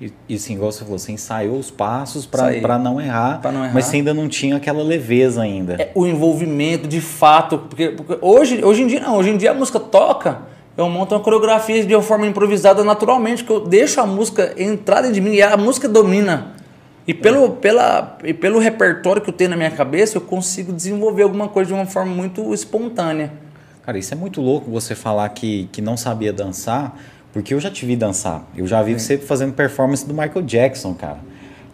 E, 0.00 0.12
e 0.28 0.36
assim, 0.36 0.54
igual 0.54 0.70
você 0.70 0.84
falou, 0.84 0.96
você 0.96 1.10
ensaiou 1.10 1.58
os 1.58 1.72
passos 1.72 2.24
para 2.24 2.78
não 2.78 3.00
errar, 3.00 3.40
Pra 3.40 3.50
não 3.50 3.64
errar. 3.64 3.74
mas 3.74 3.86
você 3.86 3.96
ainda 3.96 4.14
não 4.14 4.28
tinha 4.28 4.56
aquela 4.56 4.80
leveza 4.80 5.42
ainda. 5.42 5.74
É, 5.74 5.90
o 5.92 6.06
envolvimento 6.06 6.86
de 6.86 7.00
fato, 7.00 7.58
porque, 7.58 7.88
porque 7.88 8.16
hoje, 8.20 8.64
hoje 8.64 8.82
em 8.82 8.86
dia 8.86 9.00
não, 9.00 9.16
hoje 9.16 9.30
em 9.30 9.36
dia 9.36 9.50
a 9.50 9.54
música 9.54 9.80
toca, 9.80 10.42
eu 10.76 10.88
monto 10.88 11.16
uma 11.16 11.20
coreografia 11.20 11.84
de 11.84 11.96
uma 11.96 12.02
forma 12.02 12.28
improvisada 12.28 12.84
naturalmente, 12.84 13.42
que 13.42 13.50
eu 13.50 13.58
deixo 13.58 14.00
a 14.00 14.06
música 14.06 14.54
entrar 14.56 15.00
dentro 15.00 15.14
de 15.14 15.20
mim 15.20 15.32
e 15.32 15.42
a 15.42 15.56
música 15.56 15.88
domina. 15.88 16.57
E 17.08 17.14
pelo, 17.14 17.52
pela, 17.52 18.18
e 18.22 18.34
pelo 18.34 18.58
repertório 18.58 19.22
que 19.22 19.30
eu 19.30 19.32
tenho 19.32 19.48
na 19.48 19.56
minha 19.56 19.70
cabeça, 19.70 20.18
eu 20.18 20.20
consigo 20.20 20.74
desenvolver 20.74 21.22
alguma 21.22 21.48
coisa 21.48 21.68
de 21.68 21.72
uma 21.74 21.86
forma 21.86 22.14
muito 22.14 22.52
espontânea. 22.52 23.32
Cara, 23.82 23.96
isso 23.96 24.12
é 24.12 24.16
muito 24.16 24.42
louco 24.42 24.70
você 24.70 24.94
falar 24.94 25.26
que, 25.30 25.70
que 25.72 25.80
não 25.80 25.96
sabia 25.96 26.34
dançar, 26.34 27.00
porque 27.32 27.54
eu 27.54 27.60
já 27.60 27.70
te 27.70 27.86
vi 27.86 27.96
dançar. 27.96 28.46
Eu 28.54 28.66
já 28.66 28.82
vi 28.82 28.92
você 28.92 29.16
fazendo 29.16 29.54
performance 29.54 30.06
do 30.06 30.12
Michael 30.12 30.42
Jackson, 30.42 30.92
cara. 30.92 31.20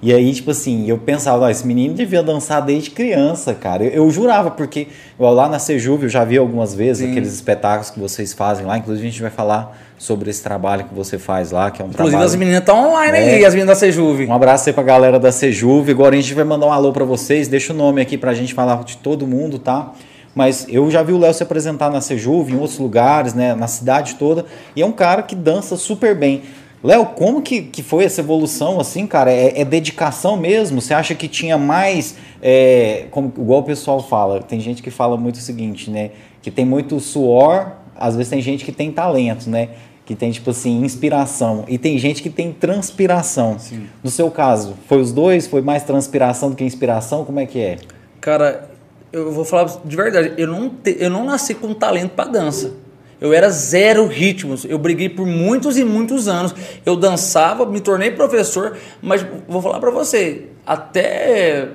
E 0.04 0.12
aí, 0.12 0.34
tipo 0.34 0.50
assim, 0.50 0.86
eu 0.86 0.98
pensava, 0.98 1.46
ó, 1.46 1.48
esse 1.48 1.66
menino 1.66 1.94
devia 1.94 2.22
dançar 2.22 2.60
desde 2.60 2.90
criança, 2.90 3.54
cara. 3.54 3.82
Eu, 3.84 4.04
eu 4.04 4.10
jurava, 4.10 4.50
porque 4.50 4.88
lá 5.18 5.48
na 5.48 5.58
Sejuve 5.58 6.04
eu 6.04 6.08
já 6.10 6.22
vi 6.24 6.36
algumas 6.36 6.74
vezes 6.74 7.06
Sim. 7.06 7.10
aqueles 7.10 7.32
espetáculos 7.32 7.88
que 7.88 7.98
vocês 7.98 8.34
fazem 8.34 8.66
lá. 8.66 8.76
Inclusive, 8.76 9.08
a 9.08 9.10
gente 9.10 9.22
vai 9.22 9.30
falar 9.30 9.74
sobre 9.96 10.28
esse 10.28 10.42
trabalho 10.42 10.84
que 10.84 10.94
você 10.94 11.16
faz 11.18 11.52
lá, 11.52 11.70
que 11.70 11.80
é 11.80 11.84
um 11.86 11.88
Inclusive 11.88 12.10
trabalho... 12.10 12.28
as 12.30 12.36
meninas 12.36 12.60
estão 12.60 12.90
online 12.90 13.16
É. 13.16 13.34
aí, 13.36 13.44
as 13.46 13.54
meninas 13.54 13.78
da 13.78 13.80
Sejuve. 13.80 14.26
Um 14.26 14.34
abraço 14.34 14.68
aí 14.68 14.74
pra 14.74 14.82
galera 14.82 15.18
da 15.18 15.32
Sejuve. 15.32 15.92
Agora 15.92 16.14
a 16.14 16.20
gente 16.20 16.34
vai 16.34 16.44
mandar 16.44 16.66
um 16.66 16.72
alô 16.72 16.92
pra 16.92 17.06
vocês. 17.06 17.48
Deixa 17.48 17.72
o 17.72 17.76
nome 17.76 18.02
aqui 18.02 18.18
pra 18.18 18.34
gente 18.34 18.52
falar 18.52 18.84
de 18.84 18.98
todo 18.98 19.26
mundo, 19.26 19.58
tá? 19.58 19.90
Mas 20.34 20.66
eu 20.68 20.90
já 20.90 21.02
vi 21.02 21.14
o 21.14 21.18
Léo 21.18 21.32
se 21.32 21.42
apresentar 21.42 21.90
na 21.90 22.02
Sejuve, 22.02 22.52
em 22.52 22.56
outros 22.56 22.78
lugares, 22.78 23.32
né? 23.32 23.54
Na 23.54 23.68
cidade 23.68 24.16
toda. 24.16 24.44
E 24.76 24.82
é 24.82 24.86
um 24.86 24.92
cara 24.92 25.22
que 25.22 25.34
dança 25.34 25.76
super 25.76 26.14
bem. 26.14 26.42
Léo, 26.84 27.06
como 27.06 27.40
que, 27.40 27.62
que 27.62 27.82
foi 27.82 28.04
essa 28.04 28.20
evolução, 28.20 28.78
assim, 28.78 29.06
cara? 29.06 29.32
É, 29.32 29.62
é 29.62 29.64
dedicação 29.64 30.36
mesmo? 30.36 30.82
Você 30.82 30.92
acha 30.92 31.14
que 31.14 31.26
tinha 31.26 31.56
mais... 31.56 32.14
é, 32.42 33.06
como, 33.10 33.32
igual 33.38 33.60
o 33.60 33.64
pessoal 33.64 34.02
fala, 34.06 34.42
tem 34.42 34.60
gente 34.60 34.82
que 34.82 34.90
fala 34.90 35.16
muito 35.16 35.36
o 35.36 35.40
seguinte, 35.40 35.90
né? 35.90 36.10
Que 36.42 36.50
tem 36.50 36.66
muito 36.66 37.00
suor, 37.00 37.72
às 37.96 38.14
vezes 38.14 38.28
tem 38.28 38.42
gente 38.42 38.66
que 38.66 38.70
tem 38.72 38.92
talento, 38.92 39.48
né? 39.48 39.70
Que 40.04 40.14
tem, 40.14 40.30
tipo 40.30 40.50
assim, 40.50 40.84
inspiração. 40.84 41.64
E 41.66 41.78
tem 41.78 41.96
gente 41.96 42.22
que 42.22 42.28
tem 42.28 42.52
transpiração. 42.52 43.56
No 44.02 44.10
seu 44.10 44.30
caso, 44.30 44.74
foi 44.86 45.00
os 45.00 45.10
dois? 45.10 45.46
Foi 45.46 45.62
mais 45.62 45.82
transpiração 45.84 46.50
do 46.50 46.56
que 46.56 46.62
inspiração? 46.64 47.24
Como 47.24 47.40
é 47.40 47.46
que 47.46 47.58
é? 47.60 47.78
Cara, 48.20 48.68
eu 49.10 49.32
vou 49.32 49.46
falar 49.46 49.70
de 49.82 49.96
verdade, 49.96 50.34
eu 50.36 50.46
não, 50.48 50.68
te- 50.68 50.96
eu 51.00 51.08
não 51.08 51.24
nasci 51.24 51.54
com 51.54 51.72
talento 51.72 52.10
para 52.10 52.28
dança. 52.30 52.74
Eu 53.24 53.32
era 53.32 53.48
zero 53.48 54.06
ritmos. 54.06 54.66
Eu 54.66 54.78
briguei 54.78 55.08
por 55.08 55.26
muitos 55.26 55.78
e 55.78 55.84
muitos 55.84 56.28
anos. 56.28 56.54
Eu 56.84 56.94
dançava, 56.94 57.64
me 57.64 57.80
tornei 57.80 58.10
professor, 58.10 58.76
mas 59.00 59.24
vou 59.48 59.62
falar 59.62 59.80
para 59.80 59.90
você, 59.90 60.42
até 60.66 61.68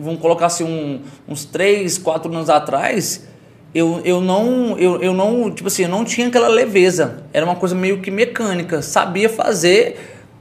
vamos 0.00 0.20
colocar 0.20 0.46
assim 0.46 0.64
um- 0.64 1.00
uns 1.28 1.44
três, 1.44 1.96
quatro 1.96 2.28
anos 2.34 2.50
atrás, 2.50 3.24
eu, 3.72 4.00
eu 4.04 4.20
não 4.20 4.76
eu, 4.76 5.00
eu 5.00 5.14
não 5.14 5.48
tipo 5.48 5.68
assim 5.68 5.84
eu 5.84 5.88
não 5.88 6.04
tinha 6.04 6.26
aquela 6.26 6.48
leveza. 6.48 7.22
Era 7.32 7.46
uma 7.46 7.54
coisa 7.54 7.76
meio 7.76 8.00
que 8.00 8.10
mecânica. 8.10 8.82
Sabia 8.82 9.28
fazer 9.28 9.96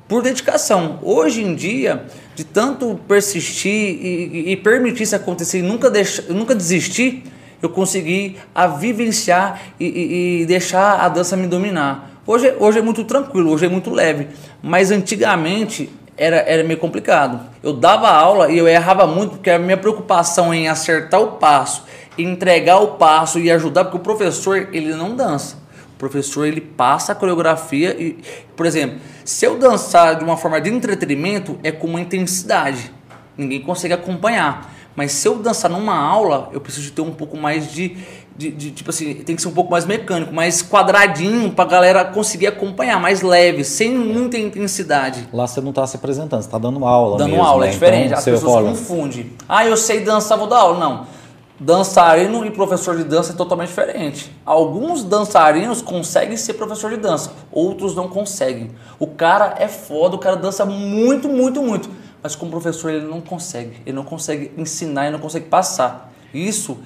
por 0.08 0.24
dedicação. 0.24 0.98
Hoje 1.04 1.44
em 1.44 1.54
dia, 1.54 2.06
de 2.34 2.44
tanto 2.44 3.00
persistir 3.08 3.72
e, 3.72 4.32
e- 4.48 4.52
e 4.54 4.58
permitir 4.58 5.04
isso 5.04 5.16
acontecer 5.16 5.60
e 5.60 5.62
nunca, 5.62 5.92
deixa, 5.92 6.24
nunca 6.34 6.56
desistir, 6.56 7.22
eu 7.62 7.70
consegui 7.70 8.38
a 8.54 8.68
vivenciar 8.68 9.60
e, 9.80 9.86
e- 9.86 10.42
e 10.42 10.46
deixar 10.46 11.00
a 11.00 11.08
dança 11.10 11.36
me 11.38 11.48
dominar. 11.48 12.12
Hoje, 12.26 12.54
hoje 12.60 12.80
é 12.80 12.82
muito 12.82 13.04
tranquilo, 13.04 13.52
hoje 13.52 13.66
é 13.66 13.70
muito 13.70 13.90
leve, 13.90 14.28
mas 14.62 14.92
antigamente 14.92 15.90
era, 16.18 16.38
era 16.38 16.64
meio 16.64 16.80
complicado. 16.80 17.40
Eu 17.64 17.74
dava 17.74 18.10
aula 18.10 18.52
e 18.52 18.58
eu 18.58 18.68
errava 18.68 19.08
muito 19.08 19.32
porque 19.36 19.50
a 19.50 19.58
minha 19.60 19.78
preocupação 19.78 20.54
em 20.54 20.68
acertar 20.68 21.22
o 21.22 21.34
passo 21.34 21.84
entregar 22.20 22.80
o 22.80 22.88
passo 22.96 23.38
e 23.38 23.52
ajudar, 23.52 23.84
porque 23.84 23.98
o 23.98 24.00
professor 24.00 24.70
ele 24.74 24.92
não 24.96 25.16
dança. 25.16 25.56
O 25.94 26.00
professor 26.00 26.48
ele 26.48 26.60
passa 26.60 27.12
a 27.12 27.16
coreografia 27.16 27.96
e, 28.00 28.18
por 28.56 28.66
exemplo, 28.66 28.98
se 29.24 29.46
eu 29.46 29.60
dançar 29.60 30.16
de 30.16 30.24
uma 30.24 30.36
forma 30.36 30.60
de 30.60 30.68
entretenimento 30.68 31.60
é 31.64 31.72
com 31.72 31.86
uma 31.86 32.02
intensidade, 32.02 32.92
ninguém 33.38 33.62
consegue 33.62 33.94
acompanhar. 33.94 34.74
Mas 34.98 35.12
se 35.12 35.28
eu 35.28 35.36
dançar 35.38 35.70
numa 35.70 35.96
aula, 35.96 36.50
eu 36.52 36.60
preciso 36.60 36.92
ter 36.92 37.02
um 37.02 37.12
pouco 37.12 37.38
mais 37.38 37.72
de, 37.72 37.96
de, 38.36 38.50
de 38.50 38.72
tipo 38.72 38.90
assim, 38.90 39.14
tem 39.14 39.36
que 39.36 39.42
ser 39.44 39.48
um 39.48 39.52
pouco 39.54 39.70
mais 39.70 39.86
mecânico, 39.86 40.34
mais 40.34 40.64
quadradinho 40.64 41.52
para 41.52 41.66
a 41.66 41.68
galera 41.68 42.06
conseguir 42.06 42.48
acompanhar, 42.48 43.00
mais 43.00 43.22
leve, 43.22 43.64
sem 43.64 43.92
muita 43.96 44.40
intensidade. 44.40 45.30
Lá 45.32 45.46
você 45.46 45.62
não 45.62 45.70
está 45.70 45.86
se 45.86 45.96
apresentando, 45.98 46.42
você 46.42 46.48
está 46.48 46.58
dando 46.58 46.84
aula 46.84 47.20
Dando 47.20 47.30
mesmo, 47.30 47.46
aula, 47.46 47.66
né? 47.66 47.70
é 47.70 47.72
diferente. 47.74 48.06
Então, 48.08 48.18
As 48.18 48.26
pessoas 48.26 48.54
rola. 48.54 48.70
confundem. 48.72 49.34
Ah, 49.48 49.68
eu 49.68 49.78
sei 49.78 50.00
dançar, 50.00 50.36
vou 50.36 50.48
dar 50.48 50.58
aula. 50.62 50.80
Não. 50.80 51.06
Dançarino 51.60 52.46
e 52.46 52.52
professor 52.52 52.96
de 52.98 53.04
dança 53.04 53.34
é 53.34 53.36
totalmente 53.36 53.70
diferente. 53.70 54.32
Alguns 54.46 55.04
dançarinos 55.04 55.82
conseguem 55.82 56.38
ser 56.38 56.54
professor 56.54 56.90
de 56.92 56.98
dança, 56.98 57.32
outros 57.52 57.96
não 57.96 58.08
conseguem. 58.08 58.72
O 59.00 59.08
cara 59.08 59.56
é 59.60 59.68
foda, 59.68 60.16
o 60.16 60.20
cara 60.20 60.36
dança 60.36 60.66
muito, 60.66 61.28
muito, 61.28 61.62
muito. 61.62 61.90
Mas 62.22 62.36
como 62.36 62.52
professor 62.52 62.92
ele 62.92 63.06
não 63.06 63.22
consegue. 63.22 63.82
Ele 63.86 63.96
não 63.96 64.04
consegue 64.04 64.52
ensinar, 64.58 65.04
ele 65.04 65.14
não 65.14 65.20
consegue 65.20 65.46
passar. 65.46 66.14
Isso, 66.34 66.78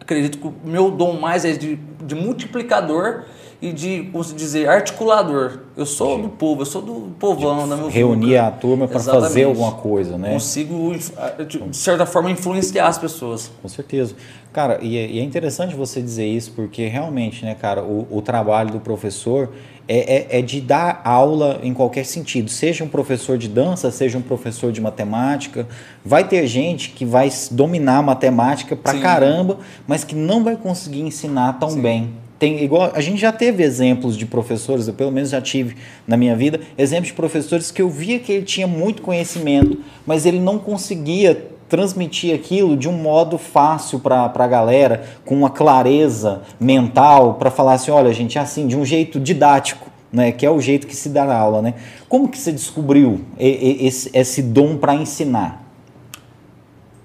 acredito 0.00 0.38
que 0.38 0.46
o 0.46 0.54
meu 0.64 0.90
dom 0.90 1.18
mais 1.18 1.44
é 1.44 1.52
de, 1.52 1.76
de 2.04 2.14
multiplicador 2.14 3.24
e 3.62 3.72
de, 3.72 4.08
como 4.10 4.24
se 4.24 4.34
dizer, 4.34 4.68
articulador. 4.68 5.60
Eu 5.76 5.86
sou 5.86 6.20
do 6.20 6.28
povo, 6.28 6.62
eu 6.62 6.66
sou 6.66 6.82
do 6.82 7.12
povão, 7.16 7.68
da 7.68 7.76
meu 7.76 7.88
Reunir 7.88 8.36
a 8.36 8.50
turma 8.50 8.88
para 8.88 8.98
fazer 8.98 9.44
alguma 9.44 9.72
coisa, 9.72 10.18
né? 10.18 10.32
Consigo, 10.32 10.92
de 10.96 11.76
certa 11.76 12.04
forma, 12.04 12.28
influenciar 12.28 12.88
as 12.88 12.98
pessoas. 12.98 13.52
Com 13.62 13.68
certeza. 13.68 14.16
Cara, 14.52 14.80
e 14.82 14.98
é, 14.98 15.06
e 15.06 15.20
é 15.20 15.22
interessante 15.22 15.76
você 15.76 16.02
dizer 16.02 16.26
isso, 16.26 16.52
porque 16.56 16.88
realmente, 16.88 17.44
né, 17.44 17.54
cara, 17.54 17.84
o, 17.84 18.06
o 18.10 18.20
trabalho 18.20 18.72
do 18.72 18.80
professor 18.80 19.50
é, 19.88 20.36
é, 20.36 20.38
é 20.38 20.42
de 20.42 20.60
dar 20.60 21.00
aula 21.04 21.60
em 21.62 21.74
qualquer 21.74 22.04
sentido. 22.04 22.50
Seja 22.50 22.84
um 22.84 22.88
professor 22.88 23.36
de 23.36 23.48
dança, 23.48 23.90
seja 23.90 24.18
um 24.18 24.22
professor 24.22 24.72
de 24.72 24.80
matemática. 24.80 25.66
Vai 26.04 26.26
ter 26.26 26.46
gente 26.46 26.90
que 26.90 27.04
vai 27.04 27.30
dominar 27.50 28.02
matemática 28.02 28.76
pra 28.76 28.92
Sim. 28.92 29.00
caramba, 29.00 29.58
mas 29.86 30.04
que 30.04 30.14
não 30.14 30.44
vai 30.44 30.56
conseguir 30.56 31.00
ensinar 31.00 31.58
tão 31.58 31.80
bem. 31.80 32.10
Tem 32.38 32.62
igual 32.64 32.90
a 32.92 33.00
gente 33.00 33.20
já 33.20 33.30
teve 33.30 33.62
exemplos 33.62 34.16
de 34.16 34.26
professores, 34.26 34.88
eu 34.88 34.94
pelo 34.94 35.12
menos 35.12 35.30
já 35.30 35.40
tive 35.40 35.76
na 36.06 36.16
minha 36.16 36.34
vida, 36.34 36.58
exemplos 36.76 37.08
de 37.08 37.14
professores 37.14 37.70
que 37.70 37.80
eu 37.80 37.88
via 37.88 38.18
que 38.18 38.32
ele 38.32 38.44
tinha 38.44 38.66
muito 38.66 39.00
conhecimento, 39.00 39.78
mas 40.04 40.26
ele 40.26 40.40
não 40.40 40.58
conseguia 40.58 41.50
transmitir 41.72 42.34
aquilo 42.34 42.76
de 42.76 42.86
um 42.86 42.92
modo 42.92 43.38
fácil 43.38 43.98
para 43.98 44.30
a 44.34 44.46
galera, 44.46 45.06
com 45.24 45.34
uma 45.34 45.48
clareza 45.48 46.42
mental, 46.60 47.36
para 47.36 47.50
falar 47.50 47.72
assim, 47.72 47.90
olha, 47.90 48.12
gente, 48.12 48.36
é 48.36 48.42
assim, 48.42 48.66
de 48.66 48.76
um 48.76 48.84
jeito 48.84 49.18
didático, 49.18 49.90
né, 50.12 50.32
que 50.32 50.44
é 50.44 50.50
o 50.50 50.60
jeito 50.60 50.86
que 50.86 50.94
se 50.94 51.08
dá 51.08 51.24
na 51.24 51.34
aula, 51.34 51.62
né? 51.62 51.72
Como 52.10 52.28
que 52.28 52.36
você 52.36 52.52
descobriu 52.52 53.22
esse, 53.38 54.10
esse 54.12 54.42
dom 54.42 54.76
para 54.76 54.94
ensinar? 54.94 55.64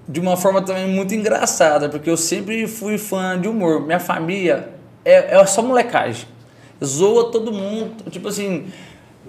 De 0.06 0.20
uma 0.20 0.36
forma 0.36 0.60
também 0.60 0.86
muito 0.86 1.14
engraçada, 1.14 1.88
porque 1.88 2.10
eu 2.10 2.16
sempre 2.18 2.66
fui 2.66 2.98
fã 2.98 3.40
de 3.40 3.48
humor. 3.48 3.80
Minha 3.80 4.00
família 4.00 4.68
é, 5.02 5.34
é 5.34 5.46
só 5.46 5.62
molecagem. 5.62 6.28
Zoa 6.84 7.30
todo 7.32 7.50
mundo. 7.50 8.04
Tipo 8.10 8.28
assim, 8.28 8.66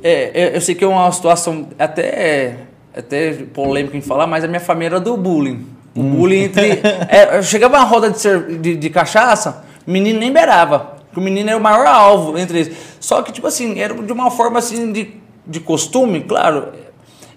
é, 0.04 0.32
é, 0.34 0.56
eu 0.58 0.60
sei 0.60 0.76
que 0.76 0.84
é 0.84 0.88
uma 0.88 1.10
situação 1.14 1.70
até, 1.80 2.58
até 2.96 3.34
polêmica 3.54 3.96
em 3.98 4.02
falar, 4.02 4.28
mas 4.28 4.44
a 4.44 4.48
minha 4.48 4.60
família 4.60 4.96
era 4.96 5.00
do 5.00 5.16
bullying. 5.18 5.66
O 5.96 6.02
bullying 6.04 6.44
entre. 6.44 6.80
é, 7.10 7.38
eu 7.38 7.44
chegava 7.44 7.78
uma 7.78 7.84
roda 7.86 8.10
de, 8.12 8.20
cer- 8.20 8.60
de, 8.60 8.76
de 8.76 8.90
cachaça, 8.90 9.64
o 9.88 9.92
menino 9.92 10.20
nem 10.20 10.32
beirava. 10.32 10.98
O 11.16 11.20
menino 11.22 11.50
era 11.50 11.58
o 11.58 11.62
maior 11.62 11.86
alvo 11.86 12.38
entre 12.38 12.60
eles. 12.60 12.76
Só 13.00 13.22
que, 13.22 13.32
tipo 13.32 13.48
assim, 13.48 13.80
era 13.80 13.94
de 13.94 14.14
uma 14.14 14.30
forma 14.32 14.60
assim 14.60 14.92
de, 14.92 15.16
de 15.46 15.60
costume, 15.60 16.22
claro. 16.22 16.68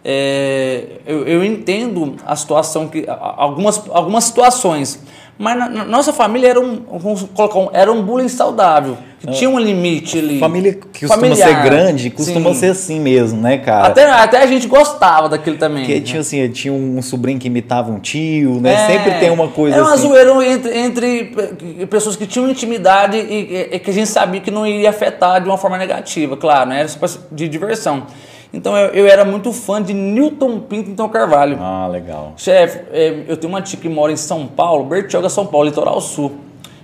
é, 0.05 1.01
eu, 1.07 1.27
eu 1.27 1.45
entendo 1.45 2.17
a 2.27 2.37
situação 2.37 2.89
que. 2.89 3.05
Algumas, 3.09 3.83
algumas 3.91 4.25
situações. 4.25 5.03
Mas 5.39 5.59
na, 5.59 5.69
na 5.69 5.85
nossa 5.85 6.13
família 6.13 6.49
era 6.49 6.61
um, 6.61 6.83
vamos 6.99 7.23
colocar 7.35 7.59
um, 7.59 7.69
era 7.73 7.91
um 7.91 8.03
bullying 8.03 8.29
saudável. 8.29 8.97
Que 9.23 9.31
tinha 9.33 9.49
um 9.49 9.59
limite 9.59 10.19
ali. 10.19 10.39
Família 10.41 10.75
que 10.75 11.07
costuma 11.07 11.37
ser 11.37 11.63
grande, 11.63 12.11
costuma 12.11 12.53
Sim. 12.53 12.61
ser 12.61 12.67
assim 12.71 12.99
mesmo, 13.01 13.41
né, 13.41 13.59
cara? 13.59 13.87
Até, 13.87 14.05
até 14.11 14.43
a 14.43 14.47
gente 14.47 14.67
gostava 14.67 15.29
daquilo 15.29 15.57
também. 15.57 15.85
Porque 15.85 16.01
tinha 16.01 16.21
assim, 16.21 16.49
tinha 16.51 16.73
um 16.73 17.01
sobrinho 17.01 17.39
que 17.39 17.47
imitava 17.47 17.93
um 17.93 18.01
tio, 18.01 18.61
né? 18.61 18.73
É, 18.75 18.87
Sempre 18.89 19.13
tem 19.21 19.31
uma 19.31 19.47
coisa 19.49 19.77
Era 19.77 19.85
uma 19.85 19.95
assim. 19.95 20.09
zoeira 20.09 20.45
entre, 20.47 20.77
entre 20.79 21.25
pe- 21.25 21.87
pessoas 21.87 22.17
que 22.17 22.27
tinham 22.27 22.51
intimidade 22.51 23.17
e, 23.17 23.69
e 23.73 23.79
que 23.79 23.91
a 23.91 23.95
gente 23.95 24.09
sabia 24.09 24.41
que 24.41 24.51
não 24.51 24.67
iria 24.67 24.91
afetar 24.91 25.41
de 25.41 25.49
uma 25.49 25.57
forma 25.57 25.79
negativa, 25.79 26.37
claro, 26.37 26.69
né? 26.71 26.81
Era 26.81 26.89
de 27.31 27.49
diversão. 27.49 28.07
Então 28.53 28.77
eu, 28.77 28.89
eu 28.89 29.07
era 29.07 29.25
muito 29.25 29.51
fã 29.53 29.81
de 29.81 29.95
Newton 29.95 30.61
Pinto 30.61 31.09
Carvalho. 31.09 31.59
Ah, 31.61 31.89
legal. 31.91 32.35
Chefe, 32.37 32.81
é, 32.93 33.23
eu 33.29 33.37
tenho 33.37 33.53
uma 33.53 33.63
tia 33.63 33.79
que 33.79 33.89
mora 33.89 34.13
em 34.13 34.17
São 34.17 34.47
Paulo, 34.47 34.85
Bertioga, 34.85 35.29
São 35.29 35.47
Paulo, 35.47 35.69
litoral 35.69 36.01
sul. 36.01 36.33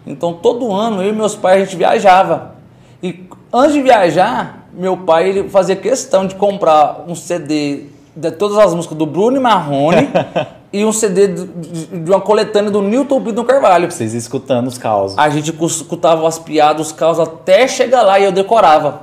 Então 0.08 0.32
todo 0.32 0.72
ano 0.72 1.02
eu 1.02 1.10
e 1.10 1.12
meus 1.12 1.34
pais 1.36 1.62
a 1.62 1.64
gente 1.64 1.76
viajava. 1.76 2.54
E 3.02 3.24
antes 3.52 3.74
de 3.74 3.82
viajar, 3.82 4.68
meu 4.72 4.96
pai 4.96 5.28
ele 5.28 5.48
fazia 5.48 5.76
questão 5.76 6.26
de 6.26 6.34
comprar 6.34 7.04
um 7.06 7.14
CD 7.14 7.84
de 8.16 8.30
todas 8.32 8.58
as 8.58 8.74
músicas 8.74 8.96
do 8.98 9.06
Bruno 9.06 9.36
e 9.36 9.40
Marrone 9.40 10.08
e 10.72 10.84
um 10.84 10.92
CD 10.92 11.28
de, 11.28 11.44
de- 11.46 12.10
uma 12.10 12.20
coletânea 12.20 12.70
do 12.70 12.82
Newton 12.82 13.20
Pinto 13.22 13.44
Carvalho. 13.44 13.90
Vocês 13.90 14.14
escutando 14.14 14.66
os 14.66 14.76
causos. 14.78 15.16
A 15.18 15.28
gente 15.28 15.54
escutava 15.64 16.26
as 16.26 16.38
piadas, 16.38 16.88
os 16.88 16.92
caos 16.92 17.20
até 17.20 17.68
chegar 17.68 18.02
lá 18.02 18.18
e 18.18 18.24
eu 18.24 18.32
decorava. 18.32 19.02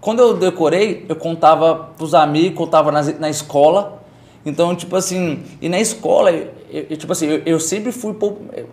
Quando 0.00 0.20
eu 0.20 0.34
decorei, 0.34 1.04
eu 1.08 1.16
contava 1.16 1.88
pros 1.96 2.14
amigos, 2.14 2.56
contava 2.58 2.90
nas- 2.92 3.18
na 3.18 3.30
escola. 3.30 3.98
Então, 4.44 4.74
tipo 4.74 4.96
assim, 4.96 5.42
e 5.60 5.68
na 5.68 5.78
escola, 5.78 6.30
eu, 6.72 6.86
eu- 6.90 6.96
tipo 6.96 7.12
assim, 7.12 7.26
eu, 7.26 7.42
eu 7.46 7.60
sempre 7.60 7.92
fui, 7.92 8.14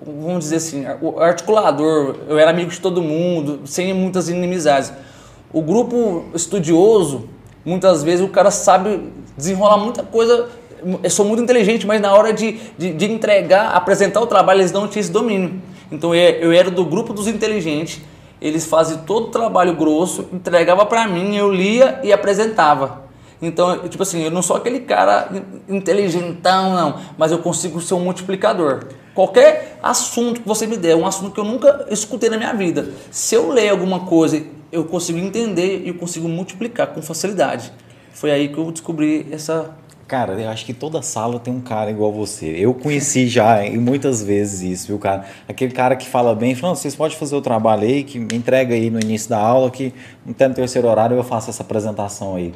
vamos 0.05 0.39
dizer 0.45 0.57
assim, 0.57 0.85
articulador, 1.19 2.15
eu 2.27 2.37
era 2.37 2.49
amigo 2.51 2.69
de 2.71 2.79
todo 2.79 3.01
mundo, 3.01 3.61
sem 3.65 3.93
muitas 3.93 4.29
inimizades. 4.29 4.91
O 5.53 5.61
grupo 5.61 6.25
estudioso, 6.33 7.27
muitas 7.65 8.03
vezes 8.03 8.23
o 8.25 8.29
cara 8.29 8.51
sabe 8.51 9.01
desenrolar 9.35 9.77
muita 9.77 10.03
coisa, 10.03 10.47
eu 11.03 11.09
sou 11.09 11.25
muito 11.25 11.41
inteligente, 11.41 11.87
mas 11.87 11.99
na 12.01 12.13
hora 12.13 12.31
de, 12.33 12.59
de, 12.77 12.93
de 12.93 13.05
entregar, 13.11 13.71
apresentar 13.71 14.21
o 14.21 14.27
trabalho, 14.27 14.61
eles 14.61 14.71
não 14.71 14.87
tinham 14.87 15.01
esse 15.01 15.11
domínio. 15.11 15.61
Então 15.91 16.13
eu, 16.13 16.21
eu 16.35 16.51
era 16.51 16.69
do 16.69 16.85
grupo 16.85 17.13
dos 17.13 17.27
inteligentes, 17.27 18.01
eles 18.41 18.65
faziam 18.65 18.99
todo 18.99 19.27
o 19.27 19.31
trabalho 19.31 19.73
grosso, 19.75 20.25
entregava 20.31 20.85
para 20.85 21.07
mim, 21.07 21.35
eu 21.35 21.51
lia 21.51 21.99
e 22.03 22.13
apresentava. 22.13 23.06
Então, 23.41 23.87
tipo 23.87 24.01
assim, 24.01 24.23
eu 24.23 24.31
não 24.31 24.41
sou 24.41 24.55
aquele 24.55 24.79
cara 24.81 25.29
in- 25.69 25.75
inteligentão, 25.77 26.73
não, 26.73 26.99
mas 27.17 27.31
eu 27.31 27.39
consigo 27.39 27.79
ser 27.79 27.93
um 27.93 27.99
multiplicador. 27.99 28.85
Qualquer 29.13 29.77
assunto 29.81 30.41
que 30.41 30.47
você 30.47 30.65
me 30.67 30.77
der, 30.77 30.95
um 30.95 31.05
assunto 31.05 31.31
que 31.33 31.39
eu 31.39 31.43
nunca 31.45 31.85
escutei 31.89 32.29
na 32.29 32.37
minha 32.37 32.53
vida, 32.53 32.89
se 33.11 33.35
eu 33.35 33.49
ler 33.51 33.69
alguma 33.69 34.01
coisa, 34.01 34.41
eu 34.71 34.83
consigo 34.85 35.17
entender 35.19 35.83
e 35.85 35.89
eu 35.89 35.95
consigo 35.95 36.27
multiplicar 36.27 36.87
com 36.87 37.01
facilidade. 37.01 37.71
Foi 38.11 38.31
aí 38.31 38.47
que 38.49 38.57
eu 38.57 38.71
descobri 38.71 39.27
essa. 39.31 39.71
Cara, 40.07 40.33
eu 40.33 40.49
acho 40.49 40.65
que 40.65 40.73
toda 40.73 41.01
sala 41.01 41.37
tem 41.39 41.53
um 41.53 41.59
cara 41.59 41.91
igual 41.91 42.11
você. 42.13 42.45
Eu 42.57 42.73
conheci 42.73 43.27
já 43.27 43.65
e 43.65 43.77
muitas 43.77 44.23
vezes 44.23 44.61
isso, 44.61 44.87
viu, 44.87 44.97
cara? 44.97 45.25
Aquele 45.47 45.73
cara 45.73 45.95
que 45.95 46.07
fala 46.07 46.33
bem, 46.33 46.55
fala, 46.55 46.69
"Não, 46.71 46.75
vocês 46.75 46.95
podem 46.95 47.17
fazer 47.17 47.35
o 47.35 47.41
trabalho 47.41 47.83
aí, 47.83 48.03
que 48.03 48.17
me 48.17 48.27
entrega 48.33 48.73
aí 48.73 48.89
no 48.89 48.99
início 48.99 49.29
da 49.29 49.37
aula, 49.37 49.69
que 49.69 49.93
até 50.29 50.47
no 50.47 50.53
terceiro 50.53 50.87
horário 50.87 51.17
eu 51.17 51.23
faço 51.23 51.49
essa 51.49 51.61
apresentação 51.61 52.35
aí. 52.35 52.53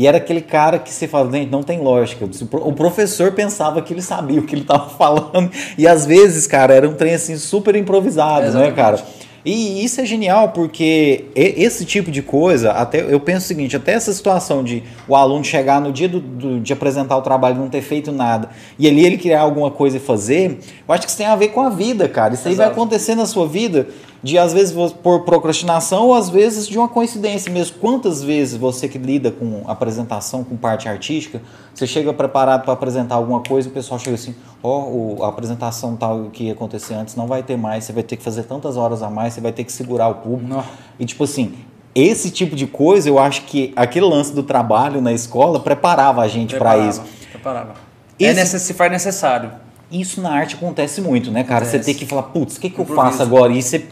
E 0.00 0.06
era 0.06 0.16
aquele 0.16 0.40
cara 0.40 0.78
que 0.78 0.90
você 0.90 1.06
fala, 1.06 1.30
gente, 1.30 1.50
não 1.50 1.62
tem 1.62 1.78
lógica. 1.78 2.26
O 2.52 2.72
professor 2.72 3.32
pensava 3.32 3.82
que 3.82 3.92
ele 3.92 4.00
sabia 4.00 4.40
o 4.40 4.44
que 4.44 4.54
ele 4.54 4.62
estava 4.62 4.88
falando. 4.96 5.50
E 5.76 5.86
às 5.86 6.06
vezes, 6.06 6.46
cara, 6.46 6.72
era 6.72 6.88
um 6.88 6.94
trem 6.94 7.12
assim 7.12 7.36
super 7.36 7.76
improvisado, 7.76 8.44
né, 8.44 8.48
Exatamente. 8.48 8.74
cara? 8.76 8.98
E 9.44 9.84
isso 9.84 10.00
é 10.00 10.06
genial 10.06 10.50
porque 10.50 11.26
esse 11.34 11.84
tipo 11.84 12.10
de 12.10 12.22
coisa, 12.22 12.72
até 12.72 13.00
eu 13.12 13.20
penso 13.20 13.44
o 13.44 13.48
seguinte, 13.48 13.76
até 13.76 13.92
essa 13.92 14.10
situação 14.12 14.64
de 14.64 14.82
o 15.06 15.14
aluno 15.14 15.44
chegar 15.44 15.82
no 15.82 15.92
dia 15.92 16.08
do, 16.08 16.18
do- 16.20 16.60
de 16.60 16.72
apresentar 16.72 17.16
o 17.18 17.22
trabalho 17.22 17.56
e 17.56 17.58
não 17.58 17.68
ter 17.68 17.80
feito 17.82 18.10
nada, 18.12 18.48
e 18.78 18.86
ali 18.88 19.04
ele 19.04 19.16
criar 19.18 19.40
alguma 19.42 19.70
coisa 19.70 19.96
e 19.98 20.00
fazer, 20.00 20.58
eu 20.86 20.94
acho 20.94 21.02
que 21.04 21.08
isso 21.08 21.16
tem 21.18 21.26
a 21.26 21.36
ver 21.36 21.48
com 21.48 21.60
a 21.60 21.68
vida, 21.70 22.06
cara. 22.08 22.32
Isso 22.34 22.48
aí 22.48 22.54
vai 22.54 22.66
Exato. 22.66 22.80
acontecer 22.80 23.14
na 23.14 23.24
sua 23.26 23.46
vida 23.46 23.86
de 24.22 24.36
às 24.38 24.52
vezes 24.52 24.74
por 25.02 25.20
procrastinação 25.24 26.08
ou 26.08 26.14
às 26.14 26.28
vezes 26.28 26.66
de 26.68 26.76
uma 26.78 26.88
coincidência 26.88 27.50
mesmo. 27.50 27.76
Quantas 27.80 28.22
vezes 28.22 28.56
você 28.56 28.86
que 28.88 28.98
lida 28.98 29.30
com 29.30 29.62
apresentação, 29.66 30.44
com 30.44 30.56
parte 30.56 30.88
artística, 30.88 31.40
você 31.74 31.86
chega 31.86 32.12
preparado 32.12 32.62
para 32.64 32.72
apresentar 32.74 33.14
alguma 33.14 33.40
coisa 33.42 33.68
e 33.68 33.70
o 33.70 33.74
pessoal 33.74 33.98
chega 33.98 34.14
assim, 34.16 34.34
ó, 34.62 34.82
o- 34.82 35.18
a 35.24 35.28
apresentação 35.28 35.96
tal 35.96 36.24
que 36.32 36.44
ia 36.44 36.52
acontecer 36.52 36.94
antes 36.94 37.16
não 37.16 37.26
vai 37.26 37.42
ter 37.42 37.56
mais, 37.56 37.84
você 37.84 37.92
vai 37.92 38.02
ter 38.02 38.16
que 38.16 38.22
fazer 38.22 38.42
tantas 38.42 38.76
horas 38.76 39.02
a 39.02 39.08
mais, 39.08 39.32
você 39.34 39.40
vai 39.40 39.52
ter 39.52 39.64
que 39.64 39.72
segurar 39.72 40.08
o 40.08 40.16
público. 40.16 40.52
Nó. 40.52 40.62
E 40.98 41.04
tipo 41.06 41.24
assim, 41.24 41.54
esse 41.94 42.30
tipo 42.30 42.54
de 42.54 42.66
coisa, 42.66 43.08
eu 43.08 43.18
acho 43.18 43.42
que 43.46 43.72
aquele 43.74 44.04
lance 44.06 44.32
do 44.34 44.42
trabalho 44.42 45.00
na 45.00 45.12
escola 45.12 45.58
preparava 45.60 46.20
a 46.20 46.28
gente 46.28 46.54
para 46.56 46.76
isso. 46.76 47.02
Preparava. 47.30 47.72
Esse- 48.18 48.30
É 48.32 48.34
necess, 48.34 48.62
se 48.62 48.74
faz 48.74 48.92
necessário. 48.92 49.50
Isso 49.90 50.20
na 50.20 50.30
arte 50.30 50.54
acontece 50.56 51.00
muito, 51.00 51.30
né, 51.32 51.42
cara? 51.42 51.64
Você 51.64 51.76
Acontece. 51.76 51.86
tem 51.86 51.94
que 51.98 52.06
falar, 52.06 52.24
putz, 52.24 52.58
o 52.58 52.60
que, 52.60 52.68
que 52.70 52.78
eu 52.78 52.84
faço 52.84 53.22
agora? 53.22 53.52
E 53.52 53.60
você. 53.62 53.84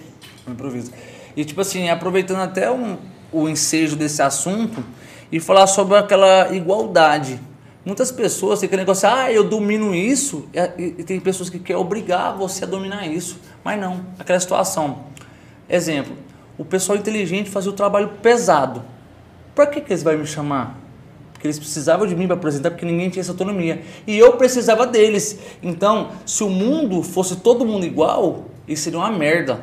Improviso. 0.51 0.93
E 1.37 1.45
tipo 1.45 1.61
assim, 1.61 1.89
aproveitando 1.89 2.41
até 2.41 2.71
um, 2.71 2.97
o 3.33 3.49
ensejo 3.49 3.97
desse 3.97 4.23
assunto 4.23 4.83
e 5.31 5.39
falar 5.39 5.67
sobre 5.67 5.97
aquela 5.97 6.55
igualdade. 6.55 7.41
Muitas 7.85 8.11
pessoas 8.11 8.61
têm 8.61 8.67
aquele 8.67 8.83
negócio, 8.83 9.09
ah, 9.09 9.33
eu 9.33 9.45
domino 9.45 9.95
isso, 9.95 10.49
e, 10.79 10.95
e 10.99 11.05
tem 11.05 11.19
pessoas 11.21 11.49
que 11.49 11.59
querem 11.59 11.81
obrigar 11.81 12.37
você 12.37 12.65
a 12.65 12.67
dominar 12.67 13.07
isso. 13.07 13.39
Mas 13.65 13.81
não, 13.81 14.05
aquela 14.19 14.39
situação. 14.39 15.05
Exemplo, 15.69 16.15
o 16.59 16.65
pessoal 16.65 16.99
inteligente 16.99 17.49
fazia 17.49 17.71
o 17.71 17.75
trabalho 17.75 18.11
pesado. 18.21 18.83
Pra 19.55 19.67
que, 19.67 19.81
que 19.81 19.93
eles 19.93 20.03
vão 20.03 20.19
me 20.19 20.27
chamar? 20.27 20.79
Porque 21.33 21.47
eles 21.47 21.59
precisavam 21.59 22.07
de 22.07 22.17
mim 22.17 22.27
para 22.27 22.35
apresentar, 22.35 22.71
porque 22.71 22.85
ninguém 22.85 23.11
tinha 23.11 23.21
essa 23.21 23.31
autonomia. 23.31 23.81
E 24.07 24.19
eu 24.19 24.33
precisava 24.33 24.87
deles. 24.87 25.39
Então, 25.63 26.11
se 26.27 26.43
o 26.43 26.51
mundo 26.51 27.03
fosse 27.03 27.37
todo 27.37 27.65
mundo 27.65 27.87
igual, 27.87 28.47
isso 28.67 28.83
seria 28.83 28.99
uma 28.99 29.11
merda. 29.11 29.61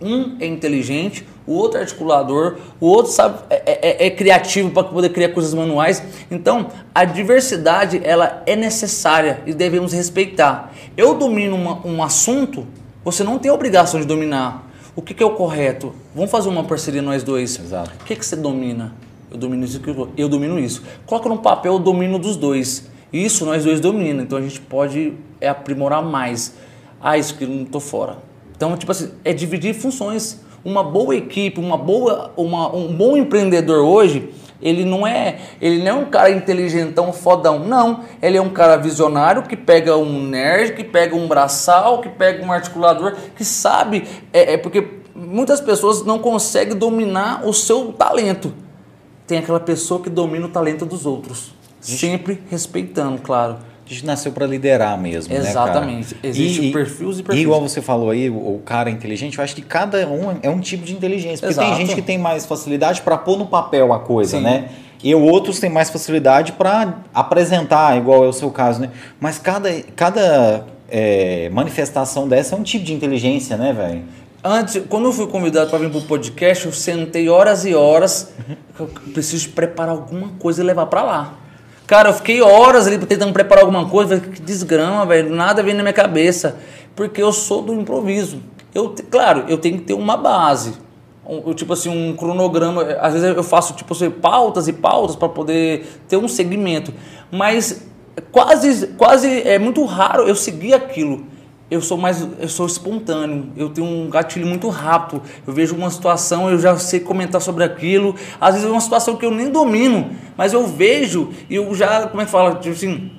Um 0.00 0.36
é 0.40 0.46
inteligente, 0.46 1.26
o 1.46 1.52
outro 1.52 1.78
é 1.78 1.82
articulador, 1.82 2.56
o 2.80 2.86
outro 2.86 3.12
sabe, 3.12 3.38
é, 3.48 4.02
é- 4.02 4.06
é 4.06 4.10
criativo 4.10 4.70
para 4.70 4.84
poder 4.84 5.10
criar 5.10 5.28
coisas 5.30 5.54
manuais. 5.54 6.02
Então, 6.30 6.68
a 6.94 7.04
diversidade 7.04 8.00
ela 8.02 8.42
é 8.46 8.56
necessária 8.56 9.40
e 9.46 9.54
devemos 9.54 9.92
respeitar. 9.92 10.72
Eu 10.96 11.14
domino 11.14 11.54
uma- 11.56 11.86
um 11.86 12.02
assunto, 12.02 12.66
você 13.04 13.22
não 13.22 13.38
tem 13.38 13.50
a 13.50 13.54
obrigação 13.54 14.00
de 14.00 14.06
dominar. 14.06 14.68
O 14.96 15.02
que, 15.02 15.14
que 15.14 15.22
é 15.22 15.26
o 15.26 15.30
correto? 15.30 15.92
Vamos 16.14 16.30
fazer 16.30 16.48
uma 16.48 16.64
parceria 16.64 17.02
nós 17.02 17.22
dois. 17.22 17.58
Exato. 17.58 17.90
O 18.00 18.04
que, 18.04 18.14
que 18.16 18.24
você 18.24 18.36
domina? 18.36 18.92
Eu 19.30 19.36
domino 19.36 19.64
isso, 19.64 19.80
eu 20.16 20.28
domino 20.28 20.58
isso. 20.58 20.82
Coloca 21.06 21.28
no 21.28 21.38
papel 21.38 21.74
o 21.74 21.78
domínio 21.78 22.18
dos 22.18 22.36
dois. 22.36 22.88
Isso 23.12 23.44
nós 23.44 23.64
dois 23.64 23.80
dominamos, 23.80 24.24
então 24.24 24.38
a 24.38 24.40
gente 24.42 24.60
pode 24.60 25.12
é, 25.40 25.48
aprimorar 25.48 26.02
mais. 26.02 26.54
Ah, 27.00 27.18
isso 27.18 27.34
que 27.36 27.44
eu 27.44 27.48
não 27.48 27.64
tô 27.64 27.80
fora. 27.80 28.18
Então, 28.56 28.76
tipo 28.76 28.92
assim, 28.92 29.10
é 29.24 29.32
dividir 29.32 29.74
funções. 29.74 30.40
Uma 30.64 30.82
boa 30.82 31.14
equipe, 31.14 31.60
uma 31.60 31.76
boa, 31.76 32.32
uma, 32.36 32.74
um 32.74 32.94
bom 32.94 33.16
empreendedor 33.16 33.84
hoje, 33.84 34.32
ele 34.62 34.82
não 34.82 35.06
é, 35.06 35.40
ele 35.60 35.84
não 35.84 35.88
é 35.88 35.92
um 35.92 36.04
cara 36.06 36.30
inteligentão, 36.30 37.12
fodão, 37.12 37.58
não. 37.58 38.00
Ele 38.22 38.38
é 38.38 38.40
um 38.40 38.48
cara 38.48 38.76
visionário 38.76 39.42
que 39.42 39.56
pega 39.56 39.94
um 39.96 40.22
nerd, 40.26 40.74
que 40.74 40.82
pega 40.82 41.14
um 41.14 41.28
braçal, 41.28 42.00
que 42.00 42.08
pega 42.08 42.42
um 42.42 42.50
articulador, 42.50 43.14
que 43.36 43.44
sabe, 43.44 44.08
é, 44.32 44.54
é 44.54 44.56
porque 44.56 44.88
muitas 45.14 45.60
pessoas 45.60 46.02
não 46.02 46.18
conseguem 46.18 46.74
dominar 46.74 47.46
o 47.46 47.52
seu 47.52 47.92
talento. 47.92 48.54
Tem 49.26 49.38
aquela 49.38 49.60
pessoa 49.60 50.00
que 50.00 50.08
domina 50.08 50.46
o 50.46 50.50
talento 50.50 50.86
dos 50.86 51.04
outros, 51.04 51.54
sempre 51.80 52.42
respeitando, 52.50 53.20
claro. 53.20 53.58
A 53.86 53.90
gente 53.92 54.06
nasceu 54.06 54.32
para 54.32 54.46
liderar 54.46 54.98
mesmo, 54.98 55.34
Exatamente. 55.34 56.14
né, 56.14 56.20
cara? 56.22 56.28
Existe 56.28 56.70
perfis 56.70 57.18
e 57.18 57.22
perfis. 57.22 57.42
igual 57.42 57.60
você 57.60 57.82
falou 57.82 58.10
aí, 58.10 58.30
o, 58.30 58.34
o 58.34 58.62
cara 58.64 58.90
inteligente, 58.90 59.36
eu 59.36 59.44
acho 59.44 59.54
que 59.54 59.60
cada 59.60 60.08
um 60.08 60.38
é 60.42 60.48
um 60.48 60.58
tipo 60.58 60.84
de 60.86 60.94
inteligência. 60.94 61.46
Porque 61.46 61.60
Exato. 61.60 61.68
tem 61.68 61.86
gente 61.86 61.94
que 61.94 62.00
tem 62.00 62.16
mais 62.16 62.46
facilidade 62.46 63.02
para 63.02 63.18
pôr 63.18 63.36
no 63.36 63.46
papel 63.46 63.92
a 63.92 63.98
coisa, 63.98 64.38
Sim. 64.38 64.42
né? 64.42 64.70
E 65.02 65.14
outros 65.14 65.60
têm 65.60 65.68
mais 65.68 65.90
facilidade 65.90 66.52
para 66.52 67.00
apresentar, 67.12 67.94
igual 67.98 68.24
é 68.24 68.28
o 68.28 68.32
seu 68.32 68.50
caso, 68.50 68.80
né? 68.80 68.90
Mas 69.20 69.38
cada, 69.38 69.70
cada 69.94 70.64
é, 70.88 71.50
manifestação 71.50 72.26
dessa 72.26 72.54
é 72.54 72.58
um 72.58 72.62
tipo 72.62 72.86
de 72.86 72.94
inteligência, 72.94 73.54
né, 73.58 73.74
velho? 73.74 74.02
Antes, 74.42 74.82
quando 74.88 75.06
eu 75.06 75.12
fui 75.12 75.26
convidado 75.26 75.68
para 75.68 75.78
vir 75.78 75.90
para 75.90 75.98
o 75.98 76.02
podcast, 76.02 76.66
eu 76.66 76.72
sentei 76.72 77.28
horas 77.28 77.66
e 77.66 77.74
horas. 77.74 78.32
Eu 78.78 78.86
preciso 79.12 79.50
preparar 79.50 79.92
alguma 79.92 80.28
coisa 80.38 80.62
e 80.62 80.64
levar 80.64 80.86
para 80.86 81.02
lá. 81.02 81.34
Cara, 81.86 82.08
eu 82.08 82.14
fiquei 82.14 82.40
horas 82.40 82.86
ali 82.86 82.98
tentando 82.98 83.32
preparar 83.32 83.64
alguma 83.64 83.88
coisa, 83.88 84.18
que 84.18 84.40
desgrama, 84.40 85.04
velho, 85.04 85.34
nada 85.34 85.62
vem 85.62 85.74
na 85.74 85.82
minha 85.82 85.92
cabeça. 85.92 86.56
Porque 86.96 87.22
eu 87.22 87.32
sou 87.32 87.60
do 87.60 87.74
improviso. 87.74 88.40
Eu, 88.74 88.94
claro, 89.10 89.44
eu 89.48 89.58
tenho 89.58 89.78
que 89.78 89.84
ter 89.84 89.94
uma 89.94 90.16
base. 90.16 90.74
Um, 91.26 91.52
tipo 91.52 91.72
assim, 91.72 91.88
um 91.88 92.16
cronograma. 92.16 92.82
Às 93.00 93.14
vezes 93.14 93.36
eu 93.36 93.42
faço 93.42 93.74
tipo 93.74 93.92
assim, 93.92 94.10
pautas 94.10 94.68
e 94.68 94.72
pautas 94.72 95.16
para 95.16 95.28
poder 95.28 95.86
ter 96.08 96.16
um 96.16 96.28
segmento. 96.28 96.92
Mas 97.30 97.86
quase, 98.30 98.88
quase 98.96 99.42
é 99.42 99.58
muito 99.58 99.84
raro 99.84 100.26
eu 100.26 100.34
seguir 100.34 100.74
aquilo. 100.74 101.26
Eu 101.70 101.80
sou 101.80 101.96
mais, 101.96 102.26
eu 102.38 102.48
sou 102.48 102.66
espontâneo. 102.66 103.46
Eu 103.56 103.70
tenho 103.70 103.86
um 103.86 104.10
gatilho 104.10 104.46
muito 104.46 104.68
rápido. 104.68 105.22
Eu 105.46 105.52
vejo 105.52 105.74
uma 105.74 105.90
situação, 105.90 106.50
eu 106.50 106.58
já 106.58 106.76
sei 106.78 107.00
comentar 107.00 107.40
sobre 107.40 107.64
aquilo. 107.64 108.14
Às 108.40 108.54
vezes 108.54 108.68
é 108.68 108.70
uma 108.70 108.80
situação 108.80 109.16
que 109.16 109.24
eu 109.24 109.30
nem 109.30 109.50
domino, 109.50 110.10
mas 110.36 110.52
eu 110.52 110.66
vejo 110.66 111.30
e 111.48 111.54
eu 111.56 111.74
já, 111.74 112.06
como 112.06 112.20
é 112.22 112.24
que 112.26 112.30
fala, 112.30 112.56
tipo 112.56 112.74
assim, 112.74 113.10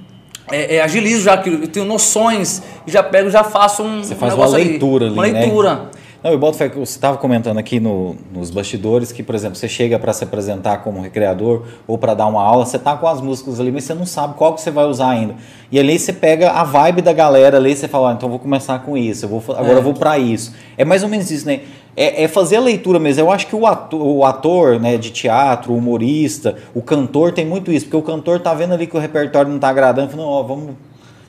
é, 0.51 0.75
é, 0.75 0.81
agilizo 0.81 1.23
já 1.23 1.34
aquilo. 1.34 1.63
Eu 1.63 1.67
tenho 1.67 1.86
noções, 1.86 2.62
já 2.86 3.01
pego, 3.01 3.29
já 3.29 3.43
faço 3.43 3.84
um. 3.84 4.03
Você 4.03 4.15
faz 4.15 4.34
uma 4.34 4.47
leitura 4.47 5.08
ali, 5.08 5.13
Uma 5.13 5.27
né? 5.27 5.39
leitura. 5.39 5.89
Não, 6.25 6.31
eu 6.31 6.39
boto 6.39 6.57
fé 6.57 6.67
que 6.67 6.75
você 6.75 6.97
estava 6.97 7.17
comentando 7.17 7.59
aqui 7.59 7.79
no- 7.79 8.15
nos 8.33 8.49
bastidores 8.49 9.11
que, 9.11 9.21
por 9.21 9.35
exemplo, 9.35 9.55
você 9.55 9.67
chega 9.69 9.99
para 9.99 10.11
se 10.11 10.23
apresentar 10.23 10.77
como 10.77 10.99
recreador 10.99 11.61
ou 11.88 11.99
para 11.99 12.15
dar 12.15 12.25
uma 12.25 12.41
aula, 12.41 12.65
você 12.65 12.79
tá 12.79 12.97
com 12.97 13.07
as 13.07 13.21
músicas 13.21 13.59
ali, 13.59 13.71
mas 13.71 13.83
você 13.83 13.93
não 13.93 14.07
sabe 14.07 14.33
qual 14.33 14.55
que 14.55 14.61
você 14.61 14.71
vai 14.71 14.85
usar 14.85 15.09
ainda. 15.09 15.35
E 15.71 15.77
ali 15.79 15.99
você 15.99 16.11
pega 16.11 16.49
a 16.49 16.63
vibe 16.63 17.03
da 17.03 17.13
galera 17.13 17.57
ali, 17.57 17.75
você 17.75 17.88
fala, 17.88 18.09
ah, 18.09 18.13
então 18.13 18.25
eu 18.25 18.31
vou 18.31 18.39
começar 18.39 18.79
com 18.79 18.97
isso, 18.97 19.25
eu 19.25 19.29
vou, 19.29 19.43
agora 19.55 19.75
É. 19.75 19.77
eu 19.77 19.83
vou 19.83 19.93
para 19.93 20.17
isso. 20.17 20.51
É 20.75 20.83
mais 20.83 21.03
ou 21.03 21.09
menos 21.09 21.29
isso, 21.29 21.45
né? 21.45 21.59
É, 21.95 22.23
é 22.23 22.27
fazer 22.27 22.55
a 22.55 22.61
leitura 22.61 22.97
mesmo. 22.97 23.21
Eu 23.21 23.29
acho 23.31 23.45
que 23.45 23.55
o 23.55 23.67
ator, 23.67 24.01
o 24.01 24.25
ator 24.25 24.79
né, 24.79 24.97
de 24.97 25.11
teatro, 25.11 25.73
o 25.73 25.77
humorista, 25.77 26.55
o 26.73 26.81
cantor 26.81 27.33
tem 27.33 27.45
muito 27.45 27.71
isso, 27.71 27.85
porque 27.85 27.97
o 27.97 28.01
cantor 28.01 28.39
tá 28.39 28.51
vendo 28.51 28.73
ali 28.73 28.88
que 28.88 28.97
o 28.97 28.99
repertório 28.99 29.51
não 29.51 29.59
tá 29.59 29.69
agradando, 29.69 30.09
falando, 30.09 30.27
ó, 30.29 30.41
vamos 30.41 30.69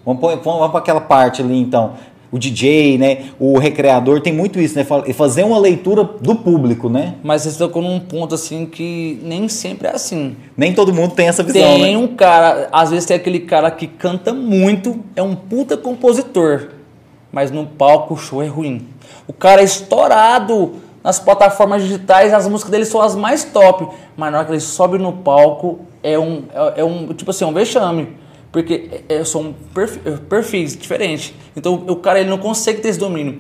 Vamos, 0.07 0.21
vamos, 0.23 0.45
vamos 0.45 0.71
para 0.71 0.79
aquela 0.79 1.01
parte 1.01 1.43
ali, 1.43 1.59
então. 1.61 1.95
O 2.37 2.39
DJ, 2.39 2.99
né? 2.99 3.25
O 3.41 3.59
recreador 3.59 4.21
tem 4.21 4.33
muito 4.33 4.61
isso, 4.61 4.77
né? 4.77 4.85
Fa- 4.85 5.03
Fazer 5.15 5.43
uma 5.45 5.59
leitura 5.59 6.05
do 6.05 6.35
público, 6.37 6.89
né? 6.89 7.15
Mas 7.23 7.43
você 7.43 7.57
tocou 7.59 7.81
num 7.83 7.99
ponto 7.99 8.35
assim 8.35 8.67
que 8.67 9.19
nem 9.23 9.49
sempre 9.49 9.89
é 9.89 9.93
assim. 9.95 10.37
Nem 10.57 10.73
todo 10.75 10.93
mundo 10.93 11.15
tem 11.15 11.29
essa 11.29 11.43
visão, 11.43 11.61
Tem 11.63 11.97
né? 11.97 11.99
um 11.99 12.09
cara, 12.09 12.69
às 12.71 12.91
vezes 12.91 13.07
tem 13.07 13.17
aquele 13.17 13.41
cara 13.41 13.71
que 13.71 13.87
canta 13.87 14.33
muito, 14.35 15.01
é 15.17 15.23
um 15.23 15.35
puta 15.35 15.77
compositor, 15.77 16.69
mas 17.33 17.51
no 17.51 17.67
palco 17.67 18.15
o 18.15 18.17
show 18.17 18.43
é 18.43 18.47
ruim. 18.47 18.87
O 19.27 19.33
cara 19.33 19.61
é 19.63 19.65
estourado 19.65 20.75
nas 21.03 21.19
plataformas 21.19 21.83
digitais, 21.83 22.35
as 22.35 22.49
músicas 22.49 22.71
dele 22.71 22.85
são 22.85 23.01
as 23.01 23.15
mais 23.15 23.45
top, 23.45 23.87
mas 24.17 24.31
na 24.33 24.39
hora 24.39 24.47
que 24.47 24.53
ele 24.53 24.61
sobe 24.61 24.99
no 24.99 25.13
palco 25.13 25.81
é 26.03 26.19
um, 26.19 26.43
é, 26.53 26.81
é 26.81 26.85
um 26.85 27.09
tipo 27.15 27.31
assim, 27.31 27.45
é 27.45 27.47
um 27.47 27.53
vexame. 27.53 28.09
Porque 28.57 28.89
é, 29.07 29.17
é- 29.17 29.25
são 29.25 29.55
perfi- 29.75 30.01
é, 30.07 30.13
perfis 30.13 30.75
diferentes. 30.75 31.35
Então 31.55 31.75
o 31.75 31.97
cara 31.97 32.21
ele 32.21 32.31
não 32.31 32.39
consegue 32.39 32.81
ter 32.81 32.89
esse 32.89 32.99
domínio. 32.99 33.39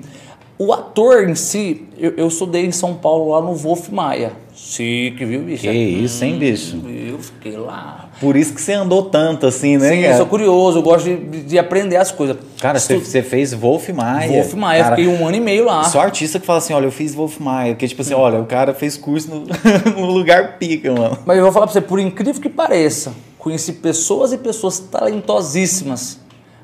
O 0.59 0.74
ator 0.74 1.26
em 1.26 1.35
si, 1.35 1.85
eu, 1.98 2.12
eu 2.18 2.29
estudei 2.29 2.66
em 2.66 2.70
São 2.72 2.92
Paulo 2.92 3.31
lá 3.31 3.40
no 3.40 3.55
Wolf 3.55 3.88
Maia. 3.88 4.33
Chique, 4.55 5.24
viu, 5.24 5.40
bicho? 5.40 5.62
Que 5.62 5.70
isso, 5.70 6.22
hein, 6.22 6.38
bicho? 6.38 6.76
Eu 6.87 7.18
fiquei 7.18 7.57
lá. 7.57 8.11
Por 8.20 8.37
isso 8.37 8.52
que 8.52 8.61
você 8.61 8.74
andou 8.74 9.05
tanto 9.05 9.46
assim, 9.46 9.79
né? 9.79 9.88
Sim, 9.88 9.96
eu 9.96 10.02
cara? 10.05 10.16
sou 10.18 10.26
curioso, 10.26 10.79
eu 10.79 10.83
gosto 10.83 11.05
de, 11.07 11.42
de 11.44 11.59
aprender 11.59 11.96
as 11.96 12.12
coisas. 12.12 12.37
Cara, 12.61 12.79
você, 12.79 12.96
Estu- 12.96 13.07
você 13.11 13.22
fez 13.22 13.55
Wolf 13.55 13.88
Maia. 13.90 14.31
Wolf 14.31 14.52
Maia, 14.52 14.83
Cara, 14.85 14.96
fiquei 14.96 15.11
um 15.11 15.26
ano 15.26 15.37
e 15.37 15.40
meio 15.40 15.64
lá. 15.64 15.85
Só 15.85 16.00
artista 16.00 16.38
que 16.38 16.44
fala 16.44 16.59
assim, 16.59 16.74
olha, 16.74 16.87
eu 16.87 16.92
fiz 16.92 17.14
Wolf 17.14 17.38
Maia. 17.40 17.72
Porque, 17.72 17.88
tipo 17.88 18.02
assim, 18.02 18.12
olha, 18.14 18.38
o 18.38 18.44
cara 18.46 18.74
fez 18.74 18.98
curso 18.98 19.29
no, 19.31 19.46
no 19.98 20.07
lugar 20.11 20.59
pica, 20.59 20.92
mano. 20.92 21.18
Mas 21.24 21.37
eu 21.38 21.44
vou 21.44 21.52
falar 21.52 21.66
pra 21.66 21.72
você, 21.72 21.81
por 21.81 21.98
incrível 21.98 22.40
que 22.40 22.48
pareça, 22.50 23.12
conheci 23.46 23.74
pessoas 23.74 24.32
e 24.32 24.38
pessoas 24.38 24.80
talentosíssimas. 24.80 26.18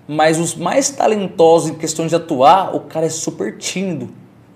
Mas 0.09 0.41
os 0.41 0.57
mais 0.57 0.91
talentosos 0.91 1.71
em 1.71 1.75
questão 1.75 2.09
de 2.09 2.17
atuar, 2.17 2.75
o 2.75 2.81
cara 2.81 3.07
é 3.07 3.09
super 3.09 3.57
tímido. 3.57 4.07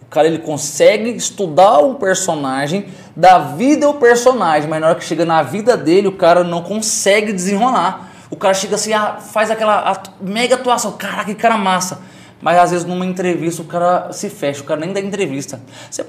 O 0.02 0.06
cara 0.10 0.26
ele 0.26 0.40
consegue 0.40 1.10
estudar 1.10 1.78
um 1.78 1.94
personagem, 1.94 2.88
dar 3.14 3.38
vida 3.54 3.86
ao 3.86 3.94
personagem, 3.94 4.68
mas 4.68 4.80
na 4.80 4.88
hora 4.88 4.96
que 4.96 5.04
chega 5.04 5.24
na 5.24 5.40
vida 5.40 5.76
dele, 5.76 6.08
o 6.08 6.16
cara 6.16 6.42
não 6.42 6.62
consegue 6.62 7.32
desenrolar. 7.32 8.10
O 8.28 8.34
cara 8.34 8.54
chega 8.54 8.74
assim, 8.74 8.92
ah, 8.92 9.18
faz 9.20 9.48
aquela 9.48 10.02
mega 10.20 10.56
atuação, 10.56 10.92
caraca, 10.98 11.26
que 11.26 11.34
cara 11.36 11.56
massa. 11.56 12.00
Mas 12.42 12.58
às 12.58 12.72
vezes 12.72 12.84
numa 12.84 13.06
entrevista 13.06 13.62
o 13.62 13.66
cara 13.66 14.12
se 14.12 14.28
fecha, 14.28 14.62
o 14.62 14.64
cara 14.64 14.80
nem 14.80 14.92
dá 14.92 14.98
entrevista. 14.98 15.60
Você 15.88 16.04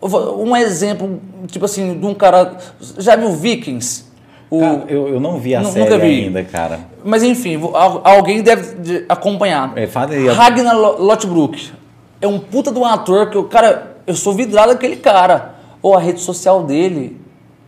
um 0.00 0.56
exemplo, 0.56 1.20
tipo 1.48 1.64
assim, 1.64 1.98
de 1.98 2.06
um 2.06 2.14
cara. 2.14 2.56
Já 2.98 3.16
viu 3.16 3.32
Vikings? 3.32 4.06
O, 4.48 4.60
Cara, 4.60 4.84
eu, 4.88 5.08
eu 5.08 5.18
não 5.20 5.38
vi 5.38 5.54
a 5.56 5.64
série 5.64 5.98
vi. 5.98 6.24
ainda, 6.24 6.44
cara. 6.44 6.80
mas 7.04 7.22
enfim, 7.24 7.56
vou- 7.56 7.72
alguém 7.76 8.42
deve 8.42 8.76
de- 8.76 9.04
acompanhar. 9.08 9.72
É, 9.76 9.86
fala 9.88 10.12
aí. 10.12 10.28
Ragnar 10.28 10.76
Lo- 10.76 11.02
Lothbrok 11.02 11.72
é 12.20 12.28
um 12.28 12.38
puta 12.38 12.70
de 12.70 12.78
um 12.78 12.84
ator 12.84 13.28
que 13.30 13.36
o 13.36 13.44
cara, 13.44 13.96
eu 14.06 14.14
sou 14.14 14.32
vidrado 14.34 14.68
daquele 14.72 14.96
cara. 14.96 15.56
Ou 15.82 15.94
a 15.96 16.00
rede 16.00 16.20
social 16.20 16.62
dele 16.62 17.20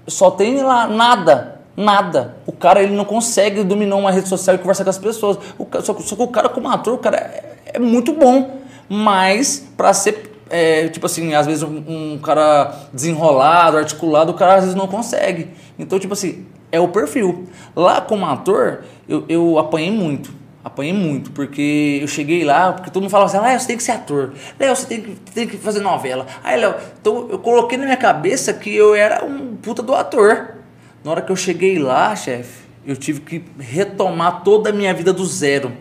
só 0.07 0.31
tem 0.31 0.63
lá 0.63 0.87
nada, 0.87 1.61
nada. 1.77 2.37
O 2.47 2.53
cara 2.53 2.83
ele 2.83 2.95
não 2.95 3.05
consegue 3.05 3.63
dominar 3.65 3.97
uma 3.97 4.11
rede 4.13 4.29
social 4.29 4.55
e 4.57 4.59
conversar 4.59 4.85
com 4.85 4.91
as 4.91 4.99
pessoas. 4.99 5.37
O 5.59 5.67
só, 5.83 5.93
que- 5.95 6.03
só 6.05 6.15
que 6.17 6.23
o 6.23 6.29
cara 6.29 6.49
como 6.49 6.69
ator, 6.69 6.95
o 6.95 6.99
cara 6.99 7.17
é, 7.17 7.55
é 7.75 7.79
muito 7.81 8.13
bom, 8.13 8.59
mas 8.89 9.67
pra 9.77 9.93
ser 9.93 10.33
é, 10.51 10.89
tipo 10.89 11.05
assim, 11.05 11.35
às 11.35 11.45
vezes 11.47 11.63
um, 11.63 11.83
um 12.15 12.19
cara 12.23 12.73
desenrolado, 12.93 13.77
articulado, 13.77 14.31
o 14.33 14.35
cara 14.35 14.55
às 14.55 14.61
vezes 14.63 14.75
não 14.75 14.87
consegue. 14.89 15.49
Então, 15.79 15.99
tipo 15.99 16.15
assim, 16.15 16.47
é 16.71 16.81
o 16.81 16.89
perfil. 16.89 17.47
Lá 17.75 18.01
como 18.01 18.27
ator, 18.27 18.85
eu, 19.09 19.25
eu 19.29 19.59
apanhei 19.59 19.91
muito. 19.91 20.33
Apanhei 20.63 20.93
muito, 20.93 21.31
porque 21.31 21.99
eu 22.03 22.09
cheguei 22.09 22.45
lá, 22.45 22.73
porque 22.73 22.91
todo 22.91 23.03
mundo 23.03 23.11
falava 23.11 23.31
assim, 23.31 23.39
Léo, 23.47 23.59
você 23.59 23.67
tem 23.67 23.77
que 23.77 23.83
ser 23.83 23.93
ator. 23.93 24.35
Léo, 24.59 24.77
você 24.77 24.87
tem 24.87 25.01
que, 25.01 25.15
tem 25.33 25.47
que 25.47 25.57
fazer 25.57 25.81
novela. 25.81 26.27
Aí, 26.43 26.61
Léo, 26.61 26.75
então 27.01 27.29
eu 27.31 27.39
coloquei 27.39 27.79
na 27.79 27.85
minha 27.85 27.97
cabeça 27.97 28.53
que 28.53 28.75
eu 28.75 28.95
era 28.95 29.25
um 29.25 29.57
puta 29.57 29.83
do 29.83 29.95
ator. 29.95 30.57
Na 31.05 31.13
hora 31.13 31.23
que 31.23 31.31
eu 31.31 31.37
cheguei 31.37 31.79
lá, 31.79 32.15
chefe, 32.15 32.67
eu 32.85 32.97
tive 32.97 33.21
que 33.21 33.45
retomar 33.59 34.43
toda 34.43 34.71
a 34.71 34.73
minha 34.73 34.93
vida 34.93 35.13
do 35.13 35.25
zero. 35.25 35.73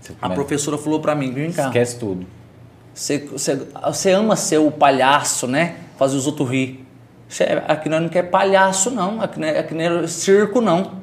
Você 0.00 0.14
A 0.22 0.30
professora 0.30 0.78
falou 0.78 1.00
pra 1.00 1.14
mim, 1.14 1.32
vem 1.32 1.52
cá. 1.52 1.66
Esquece 1.66 1.98
tudo. 1.98 2.26
Você, 2.94 3.18
você, 3.18 3.56
você 3.84 4.10
ama 4.12 4.36
ser 4.36 4.58
o 4.58 4.70
palhaço, 4.70 5.46
né? 5.46 5.76
Fazer 5.98 6.16
os 6.16 6.26
outros 6.26 6.48
rir. 6.48 6.84
Aqui 7.68 7.88
nós 7.88 8.02
não 8.02 8.08
quer 8.08 8.24
palhaço, 8.24 8.90
não. 8.90 9.20
Aqui 9.20 9.38
não 9.38 9.46
é, 9.46 9.58
aqui 9.58 9.74
não 9.74 9.82
é 10.00 10.06
circo, 10.06 10.60
não. 10.60 10.98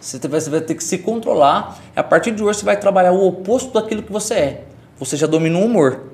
Você 0.00 0.18
vai, 0.28 0.40
você 0.40 0.50
vai 0.50 0.60
ter 0.60 0.74
que 0.74 0.84
se 0.84 0.98
controlar. 0.98 1.78
A 1.96 2.02
partir 2.02 2.30
de 2.32 2.42
hoje 2.42 2.58
você 2.60 2.64
vai 2.64 2.78
trabalhar 2.78 3.12
o 3.12 3.26
oposto 3.26 3.72
daquilo 3.72 4.02
que 4.02 4.12
você 4.12 4.34
é. 4.34 4.64
Você 4.98 5.16
já 5.16 5.26
domina 5.26 5.58
o 5.58 5.64
humor. 5.64 6.08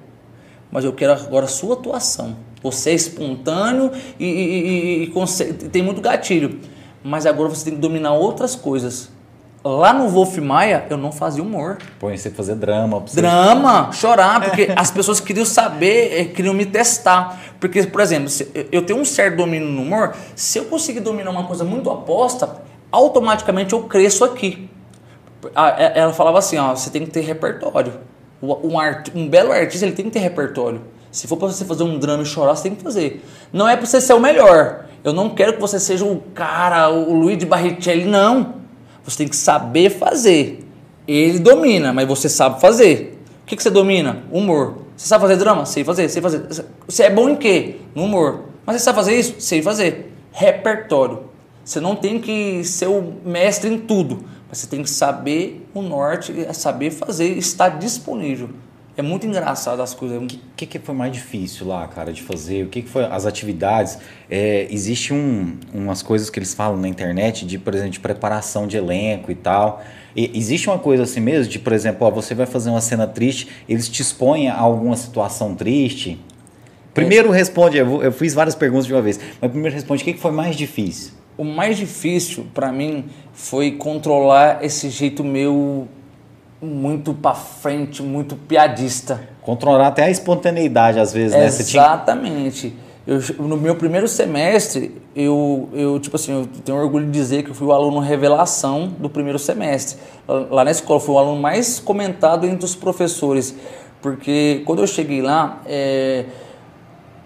Mas 0.70 0.84
eu 0.84 0.92
quero 0.92 1.12
agora 1.12 1.46
a 1.46 1.48
sua 1.48 1.74
atuação. 1.74 2.36
Você 2.62 2.90
é 2.90 2.94
espontâneo 2.94 3.92
e, 4.18 4.24
e- 4.24 5.04
e- 5.08 5.12
e 5.12 5.68
tem 5.68 5.82
muito 5.82 6.00
gatilho. 6.00 6.60
Mas 7.02 7.26
agora 7.26 7.48
você 7.48 7.64
tem 7.66 7.74
que 7.74 7.80
dominar 7.80 8.12
outras 8.14 8.54
coisas. 8.56 9.10
Lá 9.68 9.92
no 9.92 10.08
Wolf 10.08 10.36
Maia, 10.38 10.84
eu 10.88 10.96
não 10.96 11.10
fazia 11.10 11.42
humor. 11.42 11.78
Põe 11.98 12.16
você 12.16 12.30
fazer 12.30 12.54
drama. 12.54 13.00
Você... 13.00 13.20
Drama, 13.20 13.90
chorar, 13.92 14.40
porque 14.40 14.72
as 14.76 14.92
pessoas 14.92 15.18
queriam 15.18 15.44
saber, 15.44 16.20
eh, 16.20 16.24
queriam 16.26 16.54
me 16.54 16.64
testar. 16.64 17.36
Porque, 17.58 17.82
por 17.84 18.00
exemplo, 18.00 18.28
se 18.28 18.48
eu- 18.70 18.82
tenho 18.82 19.00
um 19.00 19.04
certo 19.04 19.38
domínio 19.38 19.66
no 19.68 19.82
humor, 19.82 20.14
se 20.36 20.58
eu 20.58 20.66
conseguir 20.66 21.00
dominar 21.00 21.30
uma 21.32 21.44
coisa 21.48 21.64
muito 21.64 21.90
oposta, 21.90 22.62
automaticamente 22.92 23.72
eu 23.72 23.82
cresço 23.82 24.24
aqui. 24.24 24.70
A- 25.52 25.70
e- 25.82 25.98
Ela 25.98 26.12
falava 26.12 26.38
assim, 26.38 26.56
ó, 26.58 26.74
você 26.74 26.88
tem 26.88 27.04
que 27.04 27.10
ter 27.10 27.22
repertório. 27.22 27.92
Um, 28.40 28.78
art- 28.78 29.08
um 29.16 29.26
belo 29.28 29.50
artista, 29.50 29.84
ele 29.84 29.96
tem 29.96 30.04
que 30.04 30.12
ter 30.12 30.20
repertório. 30.20 30.82
Se 31.10 31.26
for 31.26 31.36
pra 31.38 31.48
você 31.48 31.64
fazer 31.64 31.82
um 31.82 31.98
drama 31.98 32.22
e 32.22 32.26
chorar, 32.26 32.54
você 32.54 32.64
tem 32.64 32.74
que 32.76 32.82
fazer. 32.84 33.24
Não 33.52 33.66
é 33.68 33.74
pra 33.76 33.84
você 33.86 34.00
ser 34.00 34.12
o 34.12 34.20
melhor. 34.20 34.84
Eu 35.02 35.12
não 35.12 35.30
quero 35.30 35.54
que 35.54 35.60
você 35.60 35.80
seja 35.80 36.04
o 36.04 36.20
cara, 36.34 36.88
o 36.88 37.12
Luiz 37.14 37.36
de 37.38 37.46
Barrichelli, 37.46 38.04
não. 38.04 38.65
Você 39.06 39.18
tem 39.18 39.28
que 39.28 39.36
saber 39.36 39.90
fazer. 39.90 40.64
Ele 41.06 41.38
domina, 41.38 41.92
mas 41.92 42.08
você 42.08 42.28
sabe 42.28 42.60
fazer. 42.60 43.18
O 43.42 43.46
que, 43.46 43.54
que 43.56 43.62
você 43.62 43.70
domina? 43.70 44.24
Humor. 44.32 44.78
Você 44.96 45.06
sabe 45.06 45.22
fazer 45.22 45.36
drama? 45.36 45.64
Sei 45.64 45.84
fazer, 45.84 46.08
sei 46.08 46.20
fazer. 46.20 46.42
Você 46.88 47.04
é 47.04 47.10
bom 47.10 47.28
em 47.28 47.36
quê? 47.36 47.76
No 47.94 48.04
humor. 48.04 48.46
Mas 48.66 48.76
você 48.76 48.84
sabe 48.84 48.96
fazer 48.96 49.16
isso? 49.16 49.36
Sei 49.38 49.62
fazer. 49.62 50.12
Repertório. 50.32 51.26
Você 51.64 51.80
não 51.80 51.94
tem 51.94 52.20
que 52.20 52.64
ser 52.64 52.86
o 52.86 53.14
mestre 53.24 53.68
em 53.68 53.78
tudo, 53.78 54.24
mas 54.48 54.58
você 54.58 54.68
tem 54.68 54.82
que 54.82 54.90
saber 54.90 55.68
o 55.74 55.82
norte, 55.82 56.32
saber 56.54 56.90
fazer, 56.90 57.36
estar 57.36 57.70
disponível. 57.70 58.50
É 58.98 59.02
muito 59.02 59.26
engraçado 59.26 59.82
as 59.82 59.92
coisas. 59.92 60.22
O 60.22 60.26
que, 60.56 60.64
que 60.64 60.78
foi 60.78 60.94
mais 60.94 61.12
difícil 61.12 61.66
lá, 61.66 61.86
cara, 61.86 62.14
de 62.14 62.22
fazer? 62.22 62.64
O 62.64 62.68
que, 62.68 62.80
que 62.80 62.88
foi 62.88 63.04
as 63.04 63.26
atividades? 63.26 63.98
É, 64.30 64.66
existe 64.70 65.12
um, 65.12 65.58
umas 65.74 66.02
coisas 66.02 66.30
que 66.30 66.38
eles 66.38 66.54
falam 66.54 66.78
na 66.78 66.88
internet 66.88 67.44
de, 67.44 67.58
por 67.58 67.74
exemplo, 67.74 67.92
de 67.92 68.00
preparação 68.00 68.66
de 68.66 68.78
elenco 68.78 69.30
e 69.30 69.34
tal. 69.34 69.82
E 70.16 70.30
existe 70.34 70.70
uma 70.70 70.78
coisa 70.78 71.02
assim 71.02 71.20
mesmo, 71.20 71.52
de, 71.52 71.58
por 71.58 71.74
exemplo, 71.74 72.06
ó, 72.06 72.10
você 72.10 72.34
vai 72.34 72.46
fazer 72.46 72.70
uma 72.70 72.80
cena 72.80 73.06
triste, 73.06 73.48
eles 73.68 73.86
te 73.86 74.00
expõem 74.00 74.48
a 74.48 74.56
alguma 74.56 74.96
situação 74.96 75.54
triste. 75.54 76.18
Primeiro 76.94 77.30
responde, 77.30 77.76
eu, 77.76 78.02
eu 78.02 78.10
fiz 78.10 78.32
várias 78.32 78.54
perguntas 78.54 78.86
de 78.86 78.94
uma 78.94 79.02
vez, 79.02 79.20
mas 79.38 79.50
primeiro 79.50 79.74
responde, 79.74 80.00
o 80.00 80.04
que, 80.06 80.14
que 80.14 80.20
foi 80.20 80.32
mais 80.32 80.56
difícil? 80.56 81.12
O 81.36 81.44
mais 81.44 81.76
difícil 81.76 82.46
pra 82.54 82.72
mim 82.72 83.04
foi 83.34 83.72
controlar 83.72 84.64
esse 84.64 84.88
jeito 84.88 85.22
meu 85.22 85.86
muito 86.60 87.12
pra 87.14 87.34
frente, 87.34 88.02
muito 88.02 88.34
piadista. 88.36 89.20
Controlar 89.42 89.88
até 89.88 90.04
a 90.04 90.10
espontaneidade, 90.10 90.98
às 90.98 91.12
vezes, 91.12 91.32
né? 91.36 91.48
Tinha 91.64 91.82
Exatamente. 91.82 92.74
Eu, 93.06 93.20
no 93.38 93.56
meu 93.56 93.76
primeiro 93.76 94.08
semestre, 94.08 95.00
eu, 95.14 95.68
eu, 95.72 96.00
tipo 96.00 96.16
assim, 96.16 96.32
eu 96.32 96.46
tenho 96.64 96.76
orgulho 96.78 97.06
de 97.06 97.12
dizer 97.12 97.44
que 97.44 97.50
eu 97.50 97.54
fui 97.54 97.66
o 97.68 97.72
aluno 97.72 98.00
revelação 98.00 98.88
do 98.98 99.08
primeiro 99.08 99.38
semestre. 99.38 99.96
Lá- 100.26 100.64
na 100.64 100.72
escola, 100.72 100.98
fui 100.98 101.14
o 101.14 101.18
aluno 101.18 101.40
mais 101.40 101.78
comentado 101.78 102.46
entre 102.46 102.64
os 102.64 102.74
professores. 102.74 103.54
Porque 104.02 104.62
quando 104.66 104.80
eu 104.82 104.86
cheguei 104.88 105.22
lá, 105.22 105.60
é, 105.66 106.24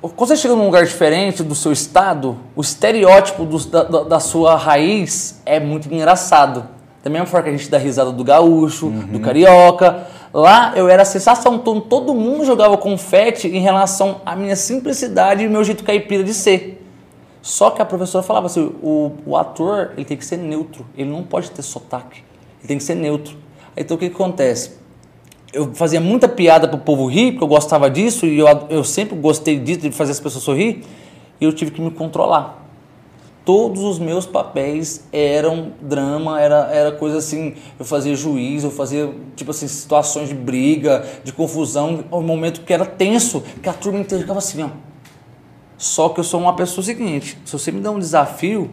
quando 0.02 0.28
você 0.28 0.36
chega 0.36 0.54
num 0.54 0.66
lugar 0.66 0.84
diferente 0.84 1.42
do 1.42 1.54
seu 1.54 1.72
estado, 1.72 2.36
o 2.54 2.60
estereótipo 2.60 3.44
do- 3.46 3.58
da- 3.66 3.82
da 4.04 4.20
sua 4.20 4.56
raiz 4.56 5.40
é 5.46 5.58
muito 5.58 5.92
engraçado. 5.92 6.66
Da 7.02 7.10
mesma 7.10 7.26
forma 7.26 7.44
que 7.44 7.48
a 7.50 7.56
gente 7.56 7.70
dá 7.70 7.78
risada 7.78 8.12
do 8.12 8.22
gaúcho, 8.22 8.90
do 8.90 9.20
carioca. 9.20 10.06
Lá 10.32 10.72
eu 10.76 10.88
era 10.88 11.02
a 11.02 11.04
sensação, 11.04 11.58
todo, 11.58 12.14
mundo 12.14 12.44
jogava 12.44 12.76
confete 12.76 13.48
em 13.48 13.60
relação 13.60 14.20
à 14.24 14.36
minha 14.36 14.54
simplicidade 14.54 15.42
e 15.42 15.48
meu 15.48 15.64
jeito 15.64 15.82
caipira 15.82 16.22
de 16.22 16.34
ser. 16.34 16.84
Só 17.42 17.70
que 17.70 17.80
a 17.80 17.84
professora 17.84 18.22
falava 18.22 18.46
assim, 18.46 18.72
o, 18.82 19.12
o 19.26 19.36
ator 19.36 19.92
ele 19.96 20.04
tem 20.04 20.16
que 20.16 20.24
ser 20.24 20.36
neutro, 20.36 20.86
ele 20.96 21.10
não 21.10 21.22
pode 21.22 21.50
ter 21.50 21.62
sotaque, 21.62 22.22
ele 22.58 22.68
tem 22.68 22.76
que 22.76 22.84
ser 22.84 22.94
neutro. 22.94 23.36
Então 23.76 23.96
o 23.96 23.98
que, 23.98 24.08
que 24.08 24.14
acontece? 24.14 24.80
eu 25.52 25.74
fazia 25.74 26.00
muita 26.00 26.28
piada 26.28 26.68
pro 26.68 26.78
povo 26.78 27.06
rir, 27.06 27.32
porque 27.32 27.44
eu 27.44 27.48
gostava 27.48 27.90
disso 27.90 28.26
e 28.26 28.38
eu, 28.38 28.46
eu 28.68 28.84
sempre 28.84 29.16
gostei 29.16 29.58
disso, 29.58 29.80
de 29.80 29.90
fazer 29.90 30.12
as 30.12 30.20
pessoas 30.20 30.44
sorrir, 30.44 30.82
e 31.40 31.44
eu 31.44 31.52
tive 31.52 31.70
que 31.70 31.80
me 31.80 31.90
controlar. 31.90 32.59
Todos 33.52 33.82
os 33.82 33.98
meus 33.98 34.26
papéis 34.26 35.08
eram 35.12 35.72
drama, 35.82 36.40
era, 36.40 36.68
era 36.72 36.92
coisa 36.92 37.18
assim, 37.18 37.56
eu 37.80 37.84
fazia 37.84 38.14
juiz, 38.14 38.62
eu 38.62 38.70
fazia, 38.70 39.12
tipo 39.34 39.50
assim, 39.50 39.66
situações 39.66 40.28
de 40.28 40.36
briga, 40.36 41.04
de 41.24 41.32
confusão, 41.32 42.04
um 42.12 42.22
momento 42.22 42.60
que 42.60 42.72
era 42.72 42.86
tenso, 42.86 43.42
que 43.60 43.68
a 43.68 43.72
turma 43.72 43.98
inteira 43.98 44.22
ficava 44.22 44.38
assim, 44.38 44.62
ó. 44.62 44.68
Só 45.76 46.10
que 46.10 46.20
eu 46.20 46.24
sou 46.24 46.38
uma 46.38 46.54
pessoa 46.54 46.84
seguinte, 46.84 47.36
se 47.44 47.52
você 47.52 47.72
me 47.72 47.80
dá 47.80 47.90
um 47.90 47.98
desafio, 47.98 48.70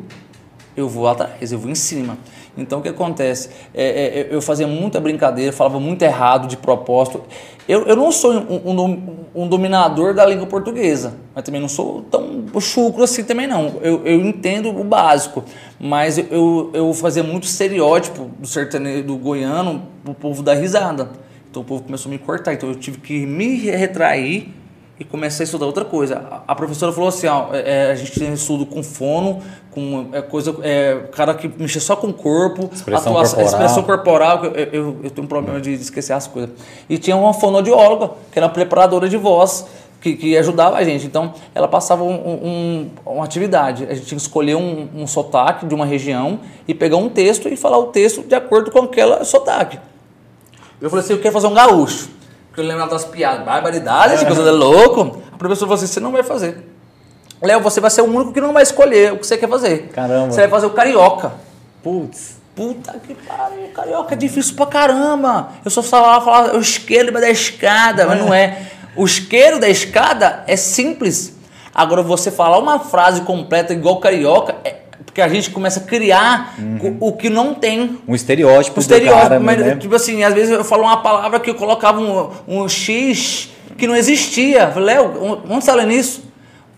eu 0.75 0.88
vou 0.88 1.07
atrás, 1.07 1.51
eu 1.51 1.57
vou 1.57 1.71
em 1.71 1.75
cima. 1.75 2.15
Então 2.58 2.80
o 2.80 2.82
que 2.82 2.89
acontece? 2.89 3.49
É, 3.74 3.86
é, 3.86 4.28
eu 4.32 4.41
fazia 4.41 4.68
muita 4.68 4.99
brincadeira, 4.99 5.51
falava 5.51 5.80
muito 5.80 6.01
errado 6.01 6.47
de 6.47 6.58
propósito. 6.58 7.22
Eu, 7.68 7.86
eu 7.86 7.95
não 7.95 8.12
sou 8.12 8.34
um, 8.34 8.72
um 8.72 9.18
um 9.38 9.47
dominador 9.47 10.16
da 10.16 10.26
língua 10.26 10.47
portuguesa, 10.47 11.14
mas 11.36 11.43
também 11.43 11.62
não 11.62 11.70
sou 11.70 12.01
tão 12.10 12.43
chucro 12.60 13.03
assim 13.03 13.24
também 13.24 13.45
não. 13.45 13.76
Eu, 13.84 14.03
eu 14.03 14.20
entendo 14.26 14.70
o 14.70 14.84
básico, 14.84 15.43
mas 15.80 16.18
eu, 16.18 16.72
eu 16.74 16.91
fazia 16.95 17.22
muito 17.22 17.43
estereótipo 17.43 18.32
do 18.39 18.47
sertanejo 18.47 19.03
do 19.03 19.16
goiano 19.16 19.84
pro 20.03 20.16
povo 20.16 20.41
dar 20.41 20.55
risada. 20.55 21.10
Então 21.47 21.62
o 21.62 21.66
povo 21.66 21.84
começou 21.84 22.10
a 22.10 22.14
me 22.14 22.18
cortar, 22.18 22.55
então 22.55 22.68
eu 22.68 22.76
tive 22.76 22.97
que 22.97 23.28
me 23.28 23.58
retrair 23.70 24.51
e 25.00 25.04
comecei 25.06 25.43
a 25.43 25.45
estudar 25.45 25.66
outra 25.66 25.86
coisa. 25.86 26.41
A- 26.48 26.56
professora 26.56 26.91
falou 26.91 27.10
assim, 27.10 27.28
ó, 27.28 27.48
é, 27.54 27.91
a 27.91 27.95
gente 27.95 28.20
tem 28.20 28.34
estudo 28.34 28.66
com 28.66 28.82
fono, 28.82 29.41
com 29.72 30.10
é, 30.12 30.22
coisa, 30.22 30.56
é, 30.64 31.02
cara 31.12 31.34
que 31.36 31.48
mexe 31.48 31.80
só 31.80 31.95
com 31.95 32.08
o 32.08 32.14
corpo, 32.14 32.70
Expressão 32.74 33.12
atuação- 33.14 33.39
corporal. 33.39 33.45
expressão 33.45 33.84
corporal, 33.84 34.45
eu, 34.45 34.52
eu, 34.54 34.98
eu 35.04 35.10
tenho 35.12 35.26
um 35.26 35.28
problema 35.28 35.62
de 35.62 35.74
esquecer 35.74 36.14
as 36.14 36.26
coisas. 36.28 36.50
E 36.89 36.98
tinha 36.98 37.16
uma 37.16 37.34
fonoaudióloga, 37.34 38.12
que 38.32 38.39
era 38.39 38.50
preparadora 38.50 39.08
de 39.08 39.18
voz, 39.18 39.66
que, 40.02 40.16
que 40.16 40.38
ajudava 40.38 40.78
a 40.78 40.84
gente. 40.84 41.06
Então, 41.06 41.34
ela 41.56 41.68
passava 41.68 42.04
um- 42.04 42.10
um- 42.14 42.89
uma 43.06 43.24
atividade. 43.26 43.84
A 43.89 43.93
gente 43.93 44.06
tinha 44.08 44.16
que 44.18 44.22
escolher 44.22 44.56
um, 44.56 44.88
um 44.95 45.08
sotaque 45.08 45.66
de 45.66 45.74
uma 45.76 45.86
região 45.86 46.39
e 46.68 46.74
pegar 46.74 46.98
um 46.98 47.10
texto 47.10 47.48
e 47.50 47.56
falar 47.56 47.78
o 47.80 47.88
texto 47.88 48.22
de 48.22 48.36
acordo 48.36 48.72
com 48.72 48.80
aquele 48.80 49.24
sotaque. 49.26 49.80
Eu 50.80 50.89
falei 50.89 51.04
assim, 51.04 51.14
eu 51.14 51.20
quero 51.20 51.34
fazer 51.34 51.48
um 51.48 51.54
gaúcho. 51.54 52.10
Porque 52.58 52.66
eu 52.66 52.72
lembrava 52.72 52.89
das 52.89 53.05
piadas, 53.05 53.45
barbaridade, 53.45 54.16
essa 54.16 54.26
coisa 54.26 54.43
de 54.43 54.49
louco. 54.49 55.22
A 55.32 55.38
professora 55.38 55.70
falou 55.70 55.76
assim, 55.76 55.86
você 55.86 55.99
não 55.99 56.12
vai 56.12 56.24
fazer. 56.24 56.68
Léo, 57.39 57.62
você 57.62 57.80
vai 57.80 57.91
ser 57.91 58.01
o 58.01 58.05
único 58.05 58.34
que 58.34 58.41
não 58.41 58.51
vai 58.51 58.64
escolher 58.64 59.14
o 59.14 59.20
que 59.20 59.28
você 59.28 59.38
quer 59.38 59.47
fazer. 59.47 59.89
Caramba. 59.89 60.32
Você 60.32 60.41
vai 60.41 60.49
fazer 60.49 60.66
o 60.66 60.72
carioca. 60.72 61.34
Putz. 61.84 62.38
Puta 62.55 62.95
que 63.05 63.14
pariu, 63.14 63.68
carioca 63.76 64.16
é 64.16 64.18
difícil 64.18 64.55
pra 64.55 64.66
caramba. 64.66 65.49
Eu 65.64 65.70
só 65.70 65.84
falava, 65.84 66.26
falava 66.26 66.58
o 66.58 66.60
isqueiro 66.60 67.12
da 67.12 67.30
escada, 67.30 68.08
mas 68.08 68.20
não 68.20 68.34
é. 68.34 68.72
O 68.95 69.05
isqueiro 69.05 69.60
da 69.60 69.70
escada 69.70 70.43
é 70.47 70.55
simples. 70.55 71.36
Agora, 71.76 72.01
você 72.01 72.32
falar 72.32 72.58
uma 72.58 72.80
frase 72.80 73.22
completa 73.22 73.72
igual 73.72 73.99
carioca, 73.99 74.55
é 74.64 74.78
porque 75.18 75.22
a 75.24 75.28
gente 75.28 75.49
começa 75.49 75.80
a 75.80 75.84
criar 75.84 76.55
o, 76.80 77.07
o 77.07 77.13
que 77.13 77.28
não 77.28 77.55
tem. 77.55 77.97
Um 78.07 78.13
estereótipo 78.13 78.76
do 78.76 78.82
estereótipo, 78.82 79.30
cara, 79.30 79.39
mas 79.39 79.57
né? 79.57 79.76
tipo 79.76 79.95
assim, 79.95 80.22
às 80.24 80.32
vezes 80.32 80.51
eu 80.51 80.63
falo 80.63 80.84
uma 80.84 81.01
palavra 81.01 81.39
que 81.39 81.49
eu 81.49 81.55
colocava 81.55 81.99
um, 81.99 82.30
um 82.47 82.70
X 82.70 83.49
que 83.76 83.88
não 83.88 83.95
existia. 83.95 84.68
Léo, 84.76 85.41
onde 85.49 85.65
você 85.65 85.72
tá 85.72 85.74
lendo 85.74 85.93
isso? 85.93 86.24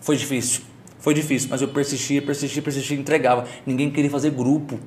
Foi 0.00 0.16
difícil. 0.16 0.62
Foi 1.00 1.12
difícil, 1.12 1.48
mas 1.50 1.60
eu 1.60 1.68
persistia, 1.68 2.22
persistia, 2.22 2.62
persistia 2.62 2.96
entregava. 2.96 3.44
Ninguém 3.66 3.90
queria 3.90 4.10
fazer 4.10 4.30
grupo. 4.30 4.80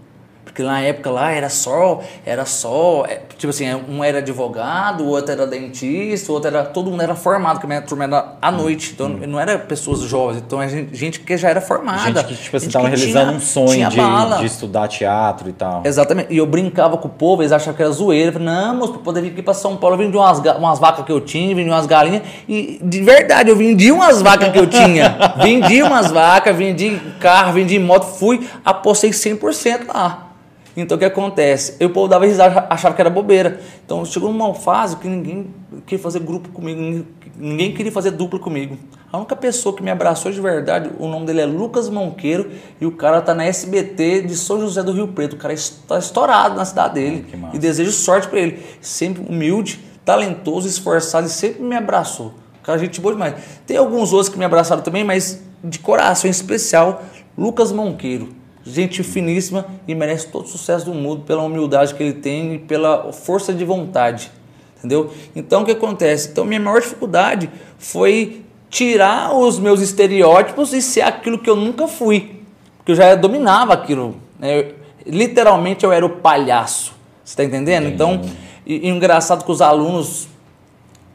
Porque 0.46 0.62
na 0.62 0.80
época 0.82 1.10
lá 1.10 1.32
era 1.32 1.50
só, 1.50 2.02
era 2.26 2.46
só, 2.46 3.06
é, 3.08 3.22
tipo 3.38 3.50
assim, 3.50 3.66
um 3.90 4.04
era 4.04 4.20
advogado, 4.20 5.04
o 5.04 5.08
outro 5.08 5.32
era 5.32 5.48
dentista, 5.48 6.32
o 6.32 6.36
outro 6.36 6.50
era, 6.50 6.64
todo 6.64 6.92
mundo 6.92 7.02
era 7.02 7.16
formado, 7.16 7.54
porque 7.56 7.66
a 7.66 7.70
minha 7.70 7.82
turma 7.82 8.04
era 8.04 8.34
à 8.42 8.52
noite, 8.52 8.92
então 8.94 9.10
não 9.10 9.40
era 9.40 9.58
pessoas 9.58 10.02
jovens, 10.02 10.44
então 10.46 10.60
a 10.60 10.68
gente, 10.68 10.96
gente 10.96 11.20
que 11.22 11.36
já 11.38 11.50
era 11.50 11.60
formada. 11.62 12.22
Gente 12.22 12.26
que, 12.26 12.36
tipo 12.36 12.58
assim, 12.58 12.70
tava 12.70 12.88
realizando 12.88 13.26
tinha- 13.28 13.38
um 13.38 13.40
sonho 13.40 13.90
de, 13.90 13.96
de 14.40 14.46
estudar 14.46 14.88
teatro 14.88 15.50
e 15.50 15.54
tal. 15.54 15.82
Exatamente. 15.86 16.32
E 16.32 16.38
eu 16.38 16.46
brincava 16.46 16.98
com 16.98 17.08
o 17.08 17.12
povo, 17.12 17.42
eles 17.42 17.52
achavam 17.52 17.74
que 17.74 17.82
era 17.82 17.92
zoeira. 17.92 18.30
Eu 18.30 18.34
falei, 18.34 18.48
não, 18.48 18.76
moço, 18.76 18.94
pra 18.94 19.02
poder 19.02 19.22
vir 19.22 19.32
aqui 19.32 19.42
pra 19.42 19.54
São 19.56 19.76
Paulo, 19.78 19.96
eu 19.96 20.00
vendi 20.00 20.16
umas, 20.16 20.40
umas 20.58 20.78
vacas 20.78 21.04
que 21.06 21.12
eu 21.12 21.22
tinha, 21.22 21.56
vendi 21.56 21.70
umas 21.70 21.88
galinhas. 21.88 22.22
E 22.48 22.80
de 22.84 23.02
verdade, 23.02 23.50
eu 23.50 23.56
vendi 23.56 23.92
umas 23.92 24.22
vacas 24.22 24.50
que 24.52 24.60
eu 24.60 24.68
tinha. 24.68 25.18
vendi 25.42 25.82
umas 25.82 26.12
vacas, 26.12 26.56
vendi 26.56 27.00
carro, 27.20 27.54
vendi 27.54 27.80
moto, 27.80 28.04
fui, 28.06 28.48
apostei 28.64 29.10
100% 29.10 29.88
lá. 29.88 30.33
Então 30.76 30.96
o 30.96 31.00
que 31.00 31.06
acontece? 31.06 31.76
Eu, 31.80 31.90
o 31.90 31.92
povo 31.92 32.08
dava 32.08 32.26
risada, 32.26 32.66
achava 32.70 32.96
que 32.96 33.02
era 33.02 33.10
bobeira. 33.10 33.60
Então 33.86 34.04
chegou 34.06 34.32
numa 34.32 34.54
fase 34.56 34.98
que 34.98 35.08
ninguém 35.08 35.48
queria 35.86 36.02
fazer 36.02 36.20
grupo 36.20 36.50
comigo, 36.50 37.06
ninguém- 37.38 37.74
queria 37.74 37.92
fazer 37.92 38.12
dupla 38.12 38.40
comigo. 38.40 38.78
A 39.12 39.18
única 39.18 39.36
pessoa 39.36 39.76
que 39.76 39.84
me 39.84 39.92
abraçou 39.92 40.32
de 40.32 40.42
verdade, 40.42 40.90
o 40.98 41.08
nome 41.08 41.28
dele 41.28 41.42
é 41.42 41.46
Lucas 41.46 41.88
Monqueiro 41.90 42.50
e 42.82 42.86
o 42.88 42.92
cara 42.92 43.22
tá 43.22 43.36
na 43.36 43.46
SBT 43.46 44.22
de 44.24 44.36
São 44.36 44.60
José 44.60 44.82
do 44.82 44.92
Rio 44.92 45.08
Preto. 45.10 45.34
O 45.34 45.38
cara 45.38 45.54
está 45.54 46.00
estourado 46.00 46.56
na 46.56 46.66
cidade 46.66 46.96
dele. 46.96 47.26
E 47.54 47.60
desejo 47.60 47.92
sorte 47.92 48.28
pra 48.28 48.40
ele. 48.40 48.64
Sempre 48.82 49.24
humilde, 49.30 49.80
talentoso, 50.04 50.68
esforçado 50.68 51.28
e 51.28 51.30
sempre 51.30 51.62
me 51.62 51.76
abraçou. 51.76 52.34
Cara, 52.64 52.80
gente 52.80 53.00
boa 53.00 53.14
demais. 53.14 53.36
Tem 53.68 53.78
alguns 53.78 54.12
outros 54.12 54.30
que 54.30 54.40
me 54.40 54.46
abraçaram 54.46 54.82
também, 54.82 55.04
mas 55.04 55.40
de 55.64 55.78
coração 55.78 56.28
em 56.28 56.32
especial, 56.32 57.04
Lucas 57.38 57.72
Monqueiro. 57.72 58.30
Gente 58.66 59.04
finíssima 59.04 59.66
e 59.88 59.94
merece 59.94 60.28
todo 60.28 60.46
o 60.46 60.48
sucesso 60.48 60.86
do 60.86 60.94
mundo 60.94 61.24
pela 61.24 61.42
humildade 61.44 61.94
que 61.94 62.02
ele 62.02 62.14
tem 62.14 62.54
e 62.56 62.60
pela 62.60 63.12
força 63.12 63.54
de 63.54 63.66
vontade. 63.66 64.32
Entendeu? 64.78 65.12
Então 65.36 65.62
o 65.64 65.66
que 65.66 65.72
acontece? 65.72 66.30
Então 66.30 66.46
minha 66.46 66.60
maior 66.60 66.80
dificuldade 66.82 67.50
foi 67.78 68.42
tirar 68.70 69.36
os 69.36 69.60
meus 69.60 69.82
estereótipos 69.82 70.74
e 70.74 70.82
ser 70.82 71.02
aquilo 71.02 71.38
que 71.40 71.50
eu 71.50 71.56
nunca 71.56 71.88
fui. 71.88 72.40
Porque 72.78 72.92
eu 72.94 72.96
já 72.96 73.16
dominava 73.16 73.74
aquilo. 73.74 74.16
né? 74.40 74.60
Eu- 74.60 74.76
literalmente 75.06 75.84
eu 75.86 75.92
era 75.92 76.06
o 76.06 76.10
palhaço. 76.10 76.94
Você 77.24 77.32
está 77.34 77.44
entendendo? 77.44 77.88
Então, 77.88 78.22
e, 78.66 78.88
e 78.88 78.90
engraçado 78.90 79.44
que 79.44 79.52
os 79.52 79.62
alunos 79.62 80.28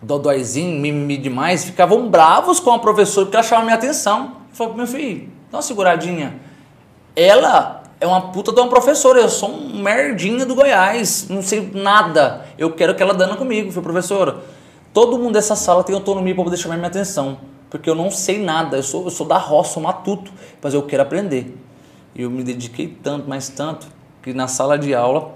dodóizinho, 0.02 0.78
mimimi 0.80 1.16
demais, 1.16 1.64
ficavam 1.64 2.08
bravos 2.08 2.60
com 2.60 2.70
a 2.72 2.78
professora 2.78 3.26
porque 3.26 3.36
ela 3.36 3.42
chamava 3.44 3.64
minha 3.64 3.76
atenção. 3.76 4.36
Eu 4.50 4.56
falei, 4.56 4.74
meu 4.74 4.86
filho, 4.86 5.28
dá 5.50 5.56
uma 5.58 5.62
seguradinha. 5.62 6.34
Ela 7.18 7.82
é 8.00 8.06
uma 8.06 8.30
puta 8.30 8.52
de 8.52 8.60
uma 8.60 8.68
professora, 8.68 9.18
eu 9.18 9.28
sou 9.28 9.50
um 9.50 9.82
merdinha 9.82 10.46
do 10.46 10.54
Goiás, 10.54 11.26
não 11.28 11.42
sei 11.42 11.68
nada. 11.74 12.46
Eu 12.56 12.72
quero 12.72 12.94
que 12.94 13.02
ela 13.02 13.12
dando 13.12 13.36
comigo. 13.36 13.72
Falei, 13.72 13.82
professora, 13.82 14.36
todo 14.94 15.18
mundo 15.18 15.32
dessa 15.32 15.56
sala 15.56 15.82
tem 15.82 15.96
autonomia 15.96 16.32
para 16.32 16.44
poder 16.44 16.56
chamar 16.56 16.76
minha 16.76 16.86
atenção, 16.86 17.38
porque 17.68 17.90
eu 17.90 17.96
não 17.96 18.08
sei 18.08 18.40
nada, 18.40 18.76
eu 18.76 18.84
sou, 18.84 19.02
eu 19.02 19.10
sou 19.10 19.26
da 19.26 19.36
roça, 19.36 19.74
sou 19.74 19.82
matuto, 19.82 20.30
mas 20.62 20.74
eu 20.74 20.82
quero 20.82 21.02
aprender. 21.02 21.58
E 22.14 22.22
eu 22.22 22.30
me 22.30 22.44
dediquei 22.44 22.86
tanto, 22.86 23.28
mas 23.28 23.48
tanto, 23.48 23.88
que 24.22 24.32
na 24.32 24.46
sala 24.46 24.78
de 24.78 24.94
aula, 24.94 25.32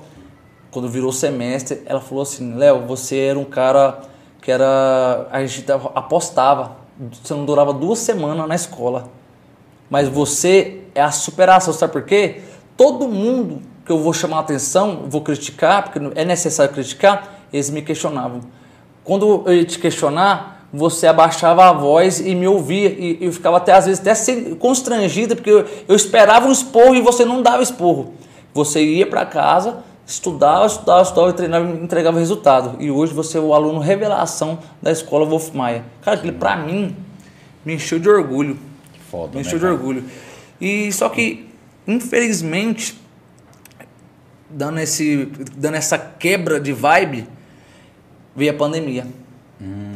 quando 0.70 0.88
virou 0.88 1.10
semestre, 1.10 1.82
ela 1.84 2.00
falou 2.00 2.22
assim: 2.22 2.54
Léo, 2.54 2.86
você 2.86 3.18
era 3.18 3.38
um 3.40 3.44
cara 3.44 4.02
que 4.40 4.52
era. 4.52 5.26
A 5.32 5.44
gente 5.44 5.62
tava- 5.62 5.90
apostava, 5.96 6.76
você 7.10 7.34
não 7.34 7.44
durava 7.44 7.72
duas 7.72 7.98
semanas 7.98 8.46
na 8.46 8.54
escola. 8.54 9.08
Mas 9.90 10.08
você 10.08 10.81
é 10.94 11.02
a 11.02 11.10
superação, 11.10 11.72
sabe 11.72 11.92
por 11.92 12.02
quê? 12.02 12.40
Todo 12.76 13.08
mundo 13.08 13.62
que 13.84 13.92
eu 13.92 13.98
vou 13.98 14.12
chamar 14.12 14.40
atenção, 14.40 15.04
vou 15.08 15.20
criticar, 15.20 15.82
porque 15.84 16.00
é 16.14 16.24
necessário 16.24 16.72
criticar, 16.72 17.40
eles 17.52 17.70
me 17.70 17.82
questionavam. 17.82 18.40
Quando 19.04 19.44
eu 19.46 19.54
ia 19.54 19.64
te 19.64 19.78
questionar, 19.78 20.66
você 20.72 21.06
abaixava 21.06 21.64
a 21.68 21.72
voz 21.72 22.20
e 22.20 22.34
me 22.34 22.46
ouvia, 22.46 22.88
e 22.88 23.18
eu 23.20 23.32
ficava 23.32 23.58
até 23.58 23.72
às 23.72 23.86
vezes 23.86 24.00
até 24.00 24.54
constrangida, 24.54 25.34
porque 25.34 25.50
eu, 25.50 25.66
eu 25.86 25.94
esperava 25.94 26.48
um 26.48 26.52
esporro 26.52 26.94
e 26.94 27.02
você 27.02 27.24
não 27.24 27.42
dava 27.42 27.62
esporro. 27.62 28.14
Você 28.54 28.82
ia 28.82 29.06
para 29.06 29.26
casa, 29.26 29.82
estudava, 30.06 30.66
estudava, 30.66 31.02
estudava, 31.02 31.30
e 31.30 31.32
treinava 31.34 31.66
e 31.66 31.82
entregava 31.82 32.18
resultado. 32.18 32.76
E 32.80 32.90
hoje 32.90 33.12
você 33.12 33.38
é 33.38 33.40
o 33.40 33.52
aluno 33.52 33.80
revelação 33.80 34.58
da 34.80 34.90
escola 34.90 35.26
Wolf 35.26 35.50
Maia. 35.52 35.84
Cara, 36.02 36.16
aquilo 36.16 36.34
pra 36.34 36.56
mim 36.56 36.96
me 37.64 37.74
encheu 37.74 37.98
de 37.98 38.08
orgulho. 38.08 38.58
Que 38.92 39.00
foda, 39.00 39.30
Me 39.30 39.36
né, 39.36 39.40
encheu 39.42 39.58
de 39.58 39.64
cara? 39.64 39.74
orgulho. 39.74 40.04
E 40.64 40.92
só 40.92 41.08
que, 41.08 41.48
infelizmente, 41.88 42.96
dando, 44.48 44.78
esse, 44.78 45.26
dando 45.56 45.74
essa 45.74 45.98
quebra 45.98 46.60
de 46.60 46.72
vibe, 46.72 47.26
veio 48.36 48.52
a 48.52 48.54
pandemia. 48.54 49.04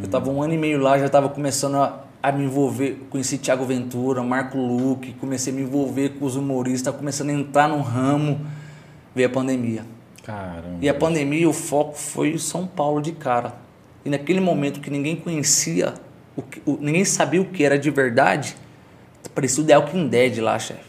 Eu 0.03 0.09
tava 0.09 0.29
um 0.29 0.43
ano 0.43 0.55
e 0.55 0.59
meio 0.59 0.81
lá, 0.81 0.99
já 0.99 1.09
tava 1.09 1.29
começando 1.29 1.77
a, 1.77 2.05
a 2.21 2.33
me 2.33 2.45
envolver, 2.45 2.99
conheci 3.11 3.39
Thiago 3.39 3.65
Ventura, 3.65 4.25
Marco 4.25 4.59
Luque, 4.59 5.13
comecei 5.21 5.53
a 5.53 5.57
me 5.57 5.63
envolver 5.63 6.11
com 6.19 6.25
os 6.25 6.35
humoristas, 6.35 6.95
começando 6.97 7.31
a 7.31 7.33
entrar 7.33 7.69
no 7.69 7.81
ramo, 7.81 8.45
veio 9.15 9.29
a 9.29 9.31
pandemia. 9.31 9.85
Caramba. 10.25 10.79
E 10.81 10.89
a 10.89 10.95
pandemia, 10.95 11.49
o 11.49 11.53
foco 11.53 11.95
foi 11.97 12.37
São 12.39 12.67
Paulo 12.67 13.01
de 13.01 13.13
cara. 13.13 13.55
E 14.05 14.11
naquele 14.11 14.41
momento 14.41 14.81
que 14.81 14.91
ninguém 14.91 15.15
conhecia, 15.15 15.95
o 16.37 16.43
que- 16.43 16.61
o- 16.67 16.79
ninguém 16.81 17.05
sabia 17.05 17.41
o 17.41 17.45
que 17.45 17.63
era 17.65 17.79
de 17.79 17.91
verdade, 17.91 18.57
parecia 19.29 19.63
o 19.63 19.67
The 19.67 19.77
Walking 19.77 20.09
Dead 20.09 20.39
lá, 20.39 20.59
chefe. 20.59 20.81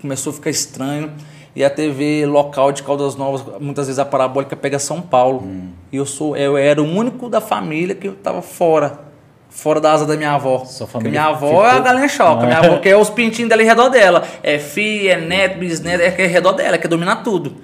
Começou 0.00 0.30
a 0.32 0.34
ficar 0.34 0.50
estranho. 0.50 1.12
E 1.54 1.64
a 1.64 1.68
TV 1.70 2.24
local 2.26 2.70
de 2.70 2.82
Caldas 2.82 3.16
Novas, 3.16 3.42
muitas 3.60 3.86
vezes 3.86 3.98
a 3.98 4.04
parabólica 4.04 4.54
pega 4.54 4.78
São 4.78 5.00
Paulo. 5.02 5.42
E 5.90 5.96
eu 5.96 6.06
sou, 6.06 6.36
eu 6.36 6.56
era 6.56 6.80
o 6.80 6.86
único 6.86 7.28
da 7.28 7.40
família 7.40 7.94
que 7.94 8.06
estava 8.08 8.40
fora. 8.40 9.00
Fora 9.48 9.80
da 9.80 9.90
asa 9.92 10.06
da 10.06 10.16
minha 10.16 10.30
avó. 10.32 10.64
Sua 10.64 10.86
família 10.86 11.10
minha 11.10 11.24
avó 11.34 11.48
ficou- 11.48 11.66
é 11.66 11.70
a 11.72 11.80
galinha 11.80 12.08
choca. 12.08 12.42
Ah. 12.44 12.46
Minha 12.46 12.58
avó 12.58 12.78
quer 12.78 12.96
os 12.96 13.10
pintinhos 13.10 13.48
dela 13.48 13.62
em 13.62 13.66
redor 13.66 13.88
dela. 13.88 14.22
É 14.44 14.60
filha, 14.60 15.14
é 15.14 15.20
neto, 15.20 15.58
bisneto, 15.58 16.02
é 16.04 16.10
que 16.12 16.22
é 16.22 16.26
redor 16.26 16.52
dela, 16.52 16.78
quer 16.78 16.86
dominar 16.86 17.16
tudo. 17.24 17.56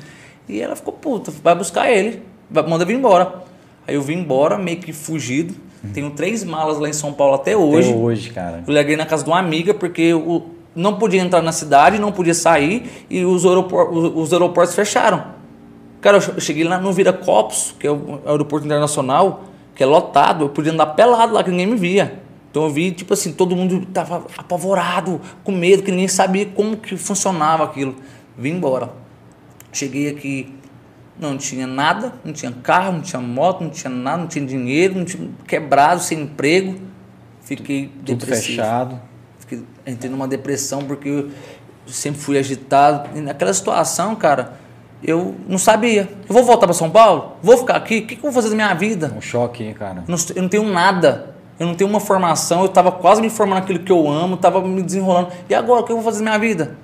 E 0.48 0.60
ela 0.60 0.74
ficou 0.74 0.92
puta, 0.92 1.30
vai 1.42 1.54
buscar 1.54 1.88
ele, 1.88 2.22
vai, 2.50 2.66
manda 2.66 2.84
vir 2.84 2.94
embora. 2.96 3.34
Aí 3.86 3.94
eu 3.94 4.02
vim 4.02 4.14
embora, 4.14 4.58
meio 4.58 4.78
que 4.78 4.92
fugido. 4.92 5.54
Tenho 5.94 6.10
três 6.10 6.42
malas 6.44 6.78
lá 6.78 6.88
em 6.88 6.92
São 6.92 7.12
Paulo 7.12 7.34
até 7.34 7.56
hoje. 7.56 7.90
Até 7.90 7.98
hoje, 7.98 8.30
cara. 8.30 8.64
Eu 8.66 8.74
larguei 8.74 8.96
na 8.96 9.06
casa 9.06 9.22
de 9.24 9.30
uma 9.30 9.38
amiga 9.38 9.72
porque 9.72 10.12
o, 10.14 10.42
não 10.74 10.94
podia 10.98 11.20
entrar 11.20 11.42
na 11.42 11.52
cidade, 11.52 11.98
não 11.98 12.10
podia 12.12 12.34
sair 12.34 13.06
e 13.08 13.24
os, 13.24 13.44
aeropor- 13.46 13.90
os- 13.92 14.12
os 14.16 14.32
aeroportos 14.32 14.74
fecharam. 14.74 15.24
Cara, 16.00 16.18
eu 16.18 16.40
cheguei 16.40 16.64
lá 16.64 16.78
no 16.78 16.92
Viracopos, 16.92 17.74
que 17.78 17.86
é 17.86 17.90
o 17.90 18.20
aeroporto 18.26 18.66
internacional, 18.66 19.44
que 19.74 19.82
é 19.82 19.86
lotado, 19.86 20.44
eu 20.44 20.48
podia 20.48 20.72
andar 20.72 20.86
pelado 20.86 21.32
lá, 21.34 21.42
que 21.44 21.50
ninguém 21.50 21.66
me 21.66 21.76
via. 21.76 22.20
Então 22.50 22.64
eu 22.64 22.70
vi, 22.70 22.90
tipo 22.90 23.12
assim, 23.12 23.32
todo 23.32 23.54
mundo 23.54 23.86
tava 23.92 24.24
apavorado, 24.36 25.20
com 25.44 25.52
medo, 25.52 25.82
que 25.82 25.90
ninguém 25.90 26.08
sabia 26.08 26.46
como 26.46 26.76
que 26.76 26.96
funcionava 26.96 27.64
aquilo. 27.64 27.94
Vim 28.36 28.52
embora. 28.52 28.90
Cheguei 29.72 30.08
aqui, 30.08 30.54
não 31.18 31.36
tinha 31.36 31.66
nada, 31.66 32.12
não 32.24 32.32
tinha 32.32 32.52
carro, 32.52 32.92
não 32.92 33.00
tinha 33.00 33.20
moto, 33.20 33.62
não 33.62 33.70
tinha 33.70 33.90
nada, 33.90 34.18
não 34.18 34.26
tinha 34.26 34.44
dinheiro, 34.44 34.96
não 34.96 35.04
tinha 35.04 35.28
quebrado, 35.46 36.02
sem 36.02 36.20
emprego. 36.20 36.78
Fiquei 37.40 37.90
Tudo 38.04 38.18
depressivo. 38.18 38.56
fechado. 38.56 39.00
Fiquei, 39.38 39.62
entrei 39.86 40.10
numa 40.10 40.26
depressão 40.26 40.82
porque 40.82 41.08
eu 41.08 41.30
sempre 41.86 42.20
fui 42.20 42.38
agitado. 42.38 43.08
E 43.16 43.20
naquela 43.20 43.54
situação, 43.54 44.14
cara, 44.16 44.54
eu 45.02 45.34
não 45.48 45.58
sabia. 45.58 46.08
Eu 46.28 46.34
vou 46.34 46.44
voltar 46.44 46.66
para 46.66 46.74
São 46.74 46.90
Paulo? 46.90 47.36
Vou 47.42 47.56
ficar 47.56 47.76
aqui? 47.76 47.98
O 47.98 48.06
que, 48.06 48.16
que 48.16 48.26
eu 48.26 48.30
vou 48.30 48.32
fazer 48.32 48.50
da 48.50 48.56
minha 48.56 48.74
vida? 48.74 49.12
Um 49.16 49.20
choque, 49.20 49.62
hein, 49.62 49.74
cara. 49.74 50.04
Eu 50.06 50.14
não, 50.14 50.18
eu 50.34 50.42
não 50.42 50.48
tenho 50.48 50.64
nada. 50.64 51.34
Eu 51.58 51.66
não 51.66 51.74
tenho 51.74 51.88
uma 51.88 52.00
formação. 52.00 52.60
Eu 52.60 52.66
estava 52.66 52.92
quase 52.92 53.22
me 53.22 53.30
formando 53.30 53.60
naquilo 53.60 53.78
que 53.78 53.92
eu 53.92 54.08
amo, 54.08 54.34
estava 54.34 54.60
me 54.60 54.82
desenrolando. 54.82 55.28
E 55.48 55.54
agora, 55.54 55.80
o 55.80 55.84
que 55.84 55.92
eu 55.92 55.96
vou 55.96 56.04
fazer 56.04 56.18
da 56.18 56.24
minha 56.24 56.38
vida? 56.38 56.76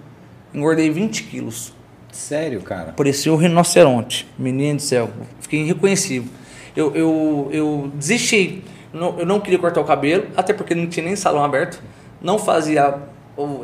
Engordei 0.54 0.88
20 0.90 1.24
quilos. 1.24 1.74
Sério, 2.12 2.60
cara. 2.60 2.92
Parecia 2.92 3.32
um 3.32 3.36
rinoceronte. 3.36 4.26
Menino 4.38 4.76
do 4.76 4.82
céu. 4.82 5.10
Fiquei 5.40 5.60
irreconhecível. 5.62 6.30
Eu, 6.76 6.94
eu, 6.94 7.48
eu 7.52 7.90
desisti. 7.94 8.62
Não- 8.92 9.18
eu 9.18 9.26
não 9.26 9.40
queria 9.40 9.58
cortar 9.58 9.80
o 9.80 9.84
cabelo, 9.84 10.26
até 10.36 10.52
porque 10.52 10.74
não 10.74 10.86
tinha 10.86 11.04
nem 11.06 11.16
salão 11.16 11.42
aberto. 11.44 11.82
Não 12.20 12.38
fazia 12.38 12.94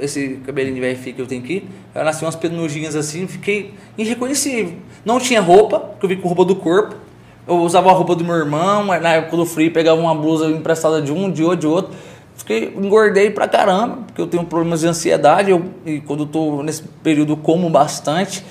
esse 0.01 0.41
cabelinho 0.47 0.75
de 0.77 0.81
VFI 0.95 1.13
que 1.13 1.21
eu 1.21 1.27
tenho 1.27 1.43
aqui. 1.43 1.69
Eu 1.95 2.03
nasci 2.05 2.25
umas 2.25 2.35
penugem 2.35 2.87
assim, 2.87 3.27
fiquei 3.27 3.75
irreconhecível. 3.99 4.75
Não 5.05 5.21
tinha 5.21 5.41
roupa, 5.41 5.79
porque 5.79 6.07
eu 6.07 6.09
vim 6.09 6.17
com 6.17 6.29
roupa 6.29 6.45
do 6.45 6.57
corpo. 6.57 6.97
Eu 7.47 7.57
usava 7.61 7.89
a 7.91 7.93
roupa 7.93 8.15
do 8.15 8.25
meu 8.25 8.35
irmão, 8.37 8.85
na 8.85 9.15
época 9.15 9.37
do 9.37 9.47
frio 9.47 9.71
pegava 9.73 9.99
uma 10.01 10.15
blusa 10.15 10.47
emprestada 10.51 11.01
de 11.01 11.11
um, 11.13 11.31
de 11.31 11.43
outro, 11.43 11.57
de 11.61 11.67
outro. 11.67 11.95
Fiquei, 12.49 12.75
engordei 12.75 13.31
pra 13.31 13.47
caramba, 13.47 14.05
porque 14.07 14.19
eu 14.23 14.27
tenho 14.27 14.43
problemas 14.43 14.81
de 14.81 14.87
ansiedade, 14.87 15.51
eu, 15.51 15.67
e 15.85 16.01
quando 16.01 16.23
eu 16.23 16.27
tô 16.27 16.63
nesse 16.63 16.83
período 16.83 17.37
como 17.37 17.69
bastante. 17.69 18.43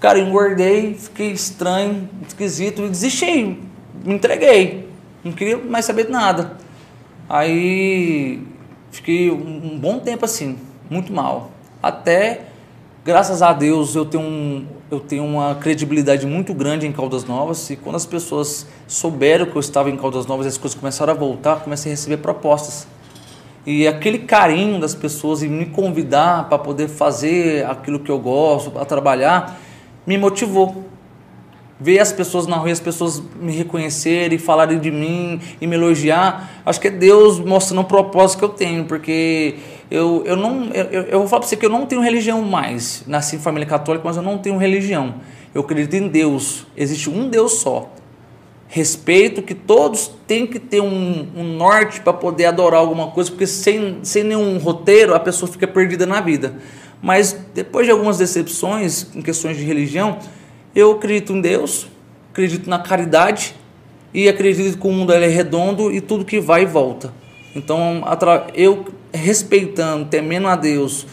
Cara, 0.00 0.18
engordei, 0.18 0.94
fiquei 0.94 1.30
estranho, 1.32 2.08
esquisito 2.26 2.86
e 2.86 2.88
desisti, 2.88 3.60
me 4.02 4.14
entreguei. 4.14 4.88
Não 5.22 5.32
queria 5.32 5.58
mais 5.58 5.84
saber 5.84 6.06
de 6.06 6.12
nada. 6.12 6.56
Aí 7.28 8.42
fiquei 8.90 9.30
um, 9.30 9.74
um 9.74 9.78
bom 9.78 9.98
tempo 9.98 10.24
assim, 10.24 10.58
muito 10.88 11.12
mal. 11.12 11.50
Até 11.82 12.46
Graças 13.04 13.42
a 13.42 13.52
Deus 13.52 13.94
eu 13.94 14.06
tenho, 14.06 14.24
um, 14.24 14.66
eu 14.90 14.98
tenho 14.98 15.26
uma 15.26 15.54
credibilidade 15.56 16.26
muito 16.26 16.54
grande 16.54 16.86
em 16.86 16.92
Caldas 16.92 17.22
Novas 17.24 17.68
e 17.68 17.76
quando 17.76 17.96
as 17.96 18.06
pessoas 18.06 18.66
souberam 18.88 19.44
que 19.44 19.54
eu 19.54 19.60
estava 19.60 19.90
em 19.90 19.96
Caldas 19.98 20.24
Novas 20.24 20.46
as 20.46 20.56
coisas 20.56 20.74
começaram 20.78 21.12
a 21.12 21.14
voltar, 21.14 21.60
comecei 21.60 21.92
a 21.92 21.94
receber 21.94 22.16
propostas. 22.16 22.93
E 23.66 23.88
aquele 23.88 24.18
carinho 24.18 24.78
das 24.78 24.94
pessoas 24.94 25.42
e 25.42 25.48
me 25.48 25.66
convidar 25.66 26.48
para 26.48 26.58
poder 26.58 26.88
fazer 26.88 27.64
aquilo 27.66 27.98
que 27.98 28.10
eu 28.10 28.18
gosto, 28.18 28.70
para 28.70 28.84
trabalhar, 28.84 29.58
me 30.06 30.18
motivou. 30.18 30.84
Ver 31.80 31.98
as 31.98 32.12
pessoas 32.12 32.46
na 32.46 32.56
rua, 32.56 32.70
as 32.70 32.78
pessoas 32.78 33.22
me 33.40 33.52
reconhecerem, 33.52 34.38
falarem 34.38 34.78
de 34.78 34.90
mim 34.90 35.40
e 35.60 35.66
me 35.66 35.74
elogiar, 35.74 36.62
acho 36.64 36.80
que 36.80 36.88
é 36.88 36.90
Deus 36.90 37.40
mostrando 37.40 37.80
o 37.80 37.84
propósito 37.84 38.38
que 38.38 38.44
eu 38.44 38.48
tenho, 38.50 38.84
porque 38.84 39.56
eu, 39.90 40.22
eu 40.24 40.36
não 40.36 40.66
eu, 40.72 41.02
eu 41.02 41.18
vou 41.18 41.28
falar 41.28 41.40
para 41.40 41.48
você 41.48 41.56
que 41.56 41.66
eu 41.66 41.70
não 41.70 41.84
tenho 41.84 42.00
religião 42.00 42.42
mais. 42.42 43.02
Nasci 43.06 43.36
em 43.36 43.38
família 43.38 43.66
católica, 43.66 44.04
mas 44.06 44.16
eu 44.16 44.22
não 44.22 44.38
tenho 44.38 44.56
religião. 44.56 45.16
Eu 45.54 45.62
acredito 45.62 45.94
em 45.94 46.08
Deus. 46.08 46.66
Existe 46.76 47.10
um 47.10 47.28
Deus 47.28 47.60
só. 47.60 47.90
Respeito 48.74 49.40
que 49.40 49.54
todos 49.54 50.10
têm 50.26 50.48
que 50.48 50.58
ter 50.58 50.80
um, 50.80 51.28
um 51.36 51.44
norte 51.44 52.00
para 52.00 52.12
poder 52.12 52.46
adorar 52.46 52.80
alguma 52.80 53.12
coisa, 53.12 53.30
porque 53.30 53.46
sem, 53.46 54.00
sem 54.02 54.24
nenhum 54.24 54.58
roteiro 54.58 55.14
a 55.14 55.20
pessoa 55.20 55.48
fica 55.48 55.64
perdida 55.64 56.04
na 56.04 56.20
vida. 56.20 56.56
Mas 57.00 57.38
depois 57.54 57.86
de 57.86 57.92
algumas 57.92 58.18
decepções 58.18 59.06
em 59.14 59.22
questões 59.22 59.56
de 59.56 59.62
religião, 59.62 60.18
eu 60.74 60.90
acredito 60.90 61.32
em 61.32 61.40
Deus, 61.40 61.86
acredito 62.32 62.68
na 62.68 62.80
caridade 62.80 63.54
e 64.12 64.28
acredito 64.28 64.76
que 64.76 64.86
o 64.88 64.90
mundo 64.90 65.12
é 65.12 65.24
redondo 65.28 65.92
e 65.92 66.00
tudo 66.00 66.24
que 66.24 66.40
vai 66.40 66.62
e 66.62 66.66
volta. 66.66 67.14
Então, 67.54 68.02
eu 68.54 68.86
respeitando, 69.12 70.06
temendo 70.06 70.48
a 70.48 70.56
Deus, 70.56 71.06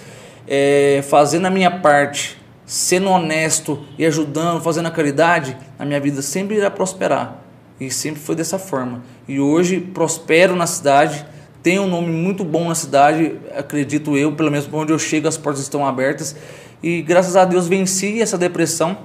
é, 0.48 1.04
fazendo 1.08 1.46
a 1.46 1.52
minha 1.52 1.70
parte, 1.70 2.42
sendo 2.66 3.08
honesto 3.08 3.86
e 4.00 4.06
ajudando, 4.08 4.64
fazendo 4.64 4.88
a 4.88 4.92
caridade, 4.92 5.56
a 5.78 5.86
minha 5.86 6.00
vida 6.00 6.24
sempre 6.24 6.56
irá 6.56 6.72
prosperar. 6.72 7.41
E 7.82 7.90
sempre 7.90 8.22
foi 8.22 8.36
dessa 8.36 8.60
forma. 8.60 9.02
E 9.28 9.40
hoje 9.40 9.80
prospero 9.80 10.56
na 10.56 10.68
cidade, 10.68 11.26
tenho 11.64 11.82
um 11.82 11.88
nome 11.88 12.10
muito 12.10 12.44
bom 12.44 12.68
na 12.70 12.76
cidade, 12.76 13.34
acredito 13.58 14.16
eu, 14.16 14.34
pelo 14.34 14.52
menos 14.52 14.70
onde 14.72 14.94
eu 14.94 15.00
chego 15.00 15.28
as 15.28 15.36
portas 15.36 15.64
estão 15.64 15.84
abertas. 15.84 16.36
E 16.84 17.02
graças 17.02 17.36
a 17.36 17.44
Deus 17.44 17.68
venci 17.68 18.22
essa 18.22 18.38
depressão 18.38 18.96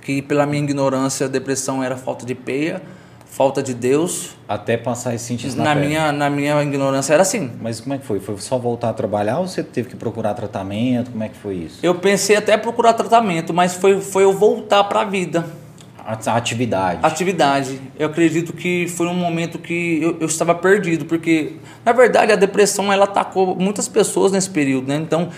que 0.00 0.22
pela 0.22 0.46
minha 0.46 0.62
ignorância 0.62 1.26
a 1.26 1.28
depressão 1.28 1.84
era 1.84 1.94
falta 1.94 2.24
de 2.24 2.34
peia, 2.34 2.80
falta 3.26 3.62
de 3.62 3.74
Deus. 3.74 4.30
Até 4.48 4.78
passar 4.78 5.14
esse 5.14 5.26
sentir 5.26 5.54
na, 5.54 5.64
na 5.64 5.74
minha 5.74 6.10
Na 6.10 6.30
minha 6.30 6.62
ignorância 6.62 7.12
era 7.12 7.20
assim. 7.20 7.50
Mas 7.60 7.82
como 7.82 7.94
é 7.94 7.98
que 7.98 8.06
foi? 8.06 8.18
Foi 8.18 8.38
só 8.38 8.56
voltar 8.56 8.88
a 8.88 8.92
trabalhar 8.94 9.40
ou 9.40 9.46
você 9.46 9.62
teve 9.62 9.90
que 9.90 9.96
procurar 9.96 10.32
tratamento? 10.32 11.10
Como 11.10 11.22
é 11.22 11.28
que 11.28 11.36
foi 11.36 11.56
isso? 11.56 11.78
Eu 11.82 11.94
pensei 11.96 12.36
até 12.36 12.56
procurar 12.56 12.94
tratamento, 12.94 13.52
mas 13.52 13.74
foi, 13.74 14.00
foi 14.00 14.24
eu 14.24 14.32
voltar 14.32 14.84
para 14.84 15.02
a 15.02 15.04
vida. 15.04 15.59
A 16.10 16.36
atividade. 16.36 16.98
Atividade. 17.02 17.80
Eu 17.98 18.08
acredito 18.08 18.52
que 18.52 18.88
foi 18.88 19.06
um 19.06 19.14
momento 19.14 19.58
que 19.58 20.00
eu, 20.02 20.16
eu, 20.20 20.26
estava 20.26 20.54
perdido, 20.54 21.04
porque, 21.04 21.52
na 21.84 21.92
verdade, 21.92 22.32
a 22.32 22.36
depressão 22.36 22.92
ela 22.92 23.04
atacou 23.04 23.54
muitas 23.54 23.86
pessoas 23.86 24.32
nesse 24.32 24.50
período, 24.50 24.88
né? 24.88 24.96
Então, 24.96 25.28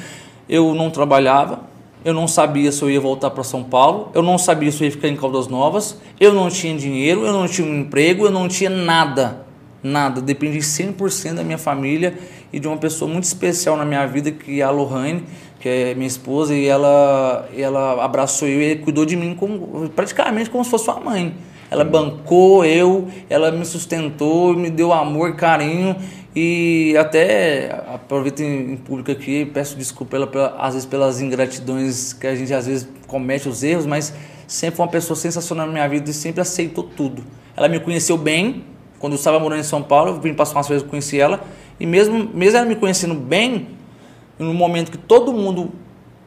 eu 0.49 0.75
não 0.75 0.91
trabalhava, 0.91 1.61
eu 2.05 2.15
não 2.15 2.27
sabia 2.27 2.73
se 2.73 2.83
eu 2.83 2.91
ia 2.91 3.01
voltar 3.01 3.31
para 3.31 3.45
São 3.45 3.63
Paulo, 3.63 4.11
eu 4.15 4.23
não 4.23 4.39
sabia 4.39 4.73
se 4.73 4.83
eu 4.83 4.87
ia 4.87 4.93
ficar 4.93 5.09
em 5.09 5.17
Caldas 5.17 5.47
Novas, 5.47 6.01
eu 6.19 6.33
não 6.33 6.49
tinha 6.49 6.77
dinheiro, 6.77 7.25
eu 7.27 7.33
não 7.33 7.47
tinha 7.47 7.67
um 7.67 7.81
emprego, 7.81 8.25
eu 8.25 8.31
não 8.31 8.49
tinha 8.49 8.71
nada. 8.71 9.47
Nada, 9.83 10.21
dependi 10.21 10.59
100% 10.59 11.35
da 11.35 11.43
minha 11.43 11.59
família 11.59 12.17
e 12.53 12.61
de 12.61 12.69
uma 12.69 12.77
pessoa 12.77 13.11
muito 13.11 13.25
especial 13.25 13.77
na 13.77 13.85
minha 13.85 14.07
vida, 14.07 14.31
que 14.31 14.61
é 14.61 14.63
a 14.63 14.71
Lohane, 14.71 15.25
que 15.63 15.69
é 15.69 15.95
minha 15.95 16.09
esposa, 16.09 16.53
e 16.53 16.67
ela, 16.67 17.49
ela 17.57 18.05
abraçou 18.05 18.49
eu 18.49 18.61
e 18.61 18.77
cuidou 18.77 19.07
de 19.07 19.15
mim 19.15 19.37
como, 19.39 19.89
praticamente 19.91 20.51
como 20.51 20.65
se 20.65 20.71
fosse 20.71 20.91
uma 20.91 20.99
mãe. 20.99 21.37
Ela 21.71 21.85
bancou 21.85 22.65
eu, 22.65 23.09
ela 23.31 23.53
me 23.53 23.65
sustentou, 23.65 24.55
me 24.55 24.69
deu 24.69 24.93
amor, 24.93 25.37
carinho 25.37 25.95
e 26.35 26.97
até 26.99 27.81
aproveito 27.95 28.41
em, 28.41 28.77
público 28.77 29.13
aqui, 29.13 29.47
peço 29.47 29.77
desculpa 29.77 30.27
pela, 30.27 30.57
às 30.59 30.75
vezes 30.75 30.85
pelas 30.87 31.21
ingratidões 31.21 32.13
que 32.13 32.27
a 32.27 32.35
gente 32.35 32.53
às 32.53 32.67
vezes 32.67 32.89
comete 33.07 33.49
os 33.49 33.63
erros, 33.63 33.87
mas 33.87 34.13
sempre 34.49 34.79
foi 34.79 34.85
uma 34.85 34.91
pessoa 34.91 35.17
sensacional 35.17 35.67
na 35.67 35.73
minha 35.73 35.89
vida 35.89 36.11
e 36.11 36.13
sempre 36.13 36.41
aceitou 36.41 36.83
tudo. 36.85 37.23
Ela 37.57 37.69
me 37.69 37.79
conheceu 37.79 38.19
bem, 38.19 38.65
quando 38.99 39.13
eu 39.13 39.19
estava 39.19 39.39
morando 39.39 39.61
em 39.61 39.65
São 39.65 39.83
Paulo, 39.83 40.11
eu 40.11 40.21
vim 40.21 40.35
passar 40.35 40.57
umas 40.57 40.69
vezes, 40.69 40.85
conheci 40.85 41.21
ela, 41.21 41.41
e 41.79 41.87
mesmo, 41.87 42.31
mesmo 42.35 42.59
ela 42.59 42.67
me 42.67 42.75
conhecendo 42.75 43.15
bem, 43.15 43.69
no 44.43 44.55
momento 44.55 44.91
que 44.91 44.99
todo 44.99 45.33
mundo 45.33 45.71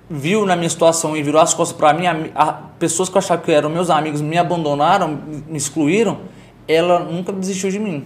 viu 0.09 0.45
na 0.45 0.55
minha 0.55 0.69
situação 0.69 1.17
e 1.17 1.23
virou 1.23 1.41
as 1.41 1.53
costas 1.53 1.77
para 1.77 1.93
mim, 1.93 2.05
a, 2.05 2.15
a, 2.35 2.53
pessoas 2.53 3.09
que 3.09 3.15
eu 3.15 3.19
achava 3.19 3.41
que 3.41 3.51
eram 3.51 3.69
meus 3.69 3.89
amigos 3.89 4.21
me 4.21 4.37
abandonaram, 4.37 5.19
me 5.47 5.57
excluíram, 5.57 6.19
ela 6.67 6.99
nunca 6.99 7.31
desistiu 7.33 7.69
de 7.69 7.79
mim. 7.79 8.05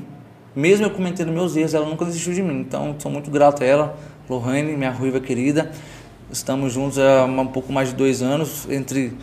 Mesmo 0.56 0.86
eu 0.86 0.90
cometendo 0.90 1.32
meus 1.32 1.56
erros, 1.56 1.74
ela 1.74 1.86
nunca 1.86 2.06
desistiu 2.06 2.34
de 2.34 2.42
mim. 2.42 2.60
Então, 2.60 2.96
sou 3.00 3.12
muito 3.12 3.30
grato 3.30 3.64
a 3.64 3.66
ela, 3.66 3.98
Lohane, 4.30 4.76
minha 4.76 4.92
ruiva 4.92 5.20
querida. 5.20 5.72
Estamos 6.32 6.74
juntos 6.74 6.98
há 7.00 7.26
um 7.26 7.48
pouco 7.48 7.72
mais 7.72 7.90
de 7.90 7.96
dois 7.96 8.22
anos, 8.22 8.68
entre 8.70 9.14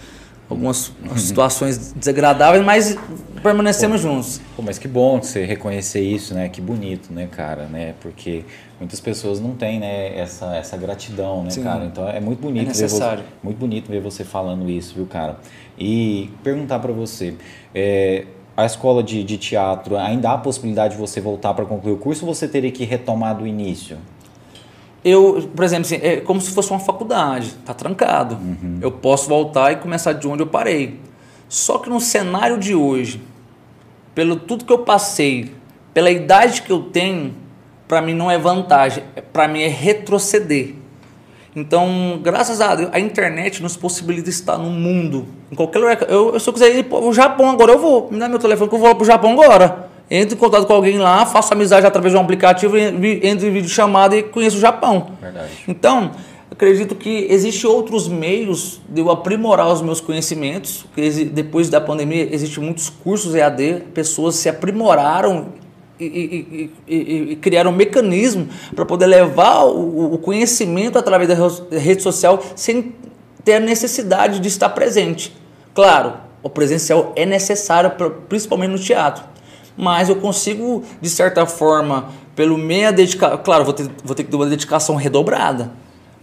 algumas 0.48 0.88
uhum. 0.88 1.16
situações 1.16 1.92
desagradáveis, 1.92 2.64
mas 2.64 2.96
permanecemos 3.42 4.02
pô, 4.02 4.08
juntos. 4.08 4.40
Pô, 4.56 4.62
mas 4.62 4.78
que 4.78 4.88
bom 4.88 5.20
você 5.20 5.44
reconhecer 5.44 6.00
isso, 6.00 6.34
né? 6.34 6.48
Que 6.48 6.60
bonito, 6.60 7.12
né, 7.12 7.28
cara, 7.30 7.66
né? 7.66 7.94
Porque 8.00 8.44
muitas 8.78 9.00
pessoas 9.00 9.40
não 9.40 9.52
têm, 9.52 9.80
né, 9.80 10.18
essa, 10.18 10.54
essa 10.56 10.76
gratidão, 10.76 11.42
né, 11.42 11.50
Sim. 11.50 11.62
cara? 11.62 11.84
Então 11.84 12.08
é 12.08 12.20
muito 12.20 12.40
bonito 12.40 12.70
é 12.70 12.72
ver 12.72 12.88
você, 12.88 13.18
muito 13.42 13.58
bonito 13.58 13.88
ver 13.90 14.00
você 14.00 14.24
falando 14.24 14.68
isso, 14.68 14.94
viu, 14.94 15.06
cara? 15.06 15.38
E 15.78 16.30
perguntar 16.42 16.78
para 16.78 16.92
você, 16.92 17.34
é, 17.74 18.26
a 18.56 18.64
escola 18.64 19.02
de, 19.02 19.22
de 19.22 19.36
teatro 19.36 19.96
ainda 19.96 20.30
há 20.30 20.34
a 20.34 20.38
possibilidade 20.38 20.94
de 20.94 21.00
você 21.00 21.20
voltar 21.20 21.52
para 21.54 21.64
concluir 21.64 21.92
o 21.92 21.98
curso 21.98 22.26
ou 22.26 22.34
você 22.34 22.48
teria 22.48 22.70
que 22.70 22.84
retomar 22.84 23.36
do 23.36 23.46
início? 23.46 23.98
Eu, 25.04 25.48
por 25.54 25.64
exemplo, 25.64 25.86
assim, 25.86 26.00
é 26.02 26.16
como 26.16 26.40
se 26.40 26.50
fosse 26.50 26.70
uma 26.70 26.80
faculdade, 26.80 27.54
tá 27.64 27.72
trancado. 27.72 28.34
Uhum. 28.34 28.78
Eu 28.80 28.90
posso 28.90 29.28
voltar 29.28 29.72
e 29.72 29.76
começar 29.76 30.12
de 30.12 30.26
onde 30.26 30.42
eu 30.42 30.46
parei. 30.46 30.98
Só 31.48 31.78
que 31.78 31.88
no 31.88 32.00
cenário 32.00 32.58
de 32.58 32.74
hoje, 32.74 33.22
pelo 34.14 34.34
tudo 34.34 34.64
que 34.64 34.72
eu 34.72 34.80
passei, 34.80 35.52
pela 35.94 36.10
idade 36.10 36.62
que 36.62 36.72
eu 36.72 36.82
tenho, 36.82 37.34
para 37.86 38.00
mim 38.02 38.14
não 38.14 38.30
é 38.30 38.38
vantagem, 38.38 39.04
para 39.32 39.46
mim 39.48 39.62
é 39.62 39.68
retroceder. 39.68 40.74
Então, 41.54 42.20
graças 42.22 42.60
a 42.60 42.74
Deus, 42.74 42.90
a 42.92 43.00
internet 43.00 43.62
nos 43.62 43.78
possibilita 43.78 44.28
estar 44.28 44.58
no 44.58 44.68
mundo, 44.68 45.26
em 45.50 45.54
qualquer 45.54 45.78
lugar. 45.78 46.02
Eu, 46.02 46.38
se 46.38 46.46
eu 46.46 46.52
quiser 46.52 46.76
ir 46.76 46.84
para 46.84 46.98
o 46.98 47.14
Japão 47.14 47.48
agora, 47.48 47.72
eu 47.72 47.78
vou. 47.78 48.10
Me 48.10 48.18
dá 48.18 48.28
meu 48.28 48.38
telefone 48.38 48.68
que 48.68 48.74
eu 48.74 48.78
vou 48.78 48.94
para 48.94 49.02
o 49.02 49.06
Japão 49.06 49.32
agora. 49.32 49.88
Entro 50.10 50.36
em 50.36 50.38
contato 50.38 50.66
com 50.66 50.74
alguém 50.74 50.98
lá, 50.98 51.24
faço 51.24 51.54
amizade 51.54 51.86
através 51.86 52.12
de 52.12 52.18
um 52.18 52.22
aplicativo, 52.22 52.76
entro 52.76 53.46
em 53.46 53.50
vídeo 53.50 53.68
chamada 53.70 54.14
e 54.14 54.22
conheço 54.22 54.58
o 54.58 54.60
Japão. 54.60 55.12
Verdade. 55.20 55.48
Então, 55.66 56.10
acredito 56.50 56.94
que 56.94 57.26
existem 57.30 57.68
outros 57.68 58.06
meios 58.06 58.80
de 58.88 59.00
eu 59.00 59.10
aprimorar 59.10 59.72
os 59.72 59.80
meus 59.80 60.00
conhecimentos. 60.00 60.84
Depois 61.32 61.70
da 61.70 61.80
pandemia, 61.80 62.28
existem 62.32 62.62
muitos 62.62 62.90
cursos 62.90 63.34
EAD, 63.34 63.84
pessoas 63.94 64.34
se 64.34 64.48
aprimoraram 64.48 65.46
e, 65.98 66.70
e, 66.86 66.94
e, 67.32 67.36
criar 67.36 67.66
um 67.66 67.72
mecanismo 67.72 68.48
para 68.74 68.84
poder 68.84 69.06
levar 69.06 69.64
o, 69.64 70.14
o, 70.14 70.18
conhecimento 70.18 70.98
através 70.98 71.28
da 71.28 71.78
rede 71.78 72.02
social 72.02 72.42
sem 72.54 72.94
ter 73.44 73.54
a 73.54 73.60
necessidade 73.60 74.40
de 74.40 74.48
estar 74.48 74.68
presente. 74.70 75.34
Claro, 75.74 76.14
o 76.42 76.50
presencial 76.50 77.12
é 77.16 77.24
necessário, 77.24 77.92
principalmente 78.28 78.70
no 78.70 78.78
teatro, 78.78 79.24
mas 79.76 80.08
eu 80.08 80.16
consigo, 80.16 80.84
de 81.00 81.08
certa 81.08 81.46
forma, 81.46 82.10
pelo 82.34 82.58
meia 82.58 82.92
dedicação, 82.92 83.38
claro, 83.38 83.64
vou 83.64 83.72
ter, 83.72 83.88
vou 84.04 84.14
ter 84.14 84.24
que 84.24 84.30
ter 84.30 84.36
uma 84.36 84.46
dedicação 84.46 84.96
redobrada, 84.96 85.72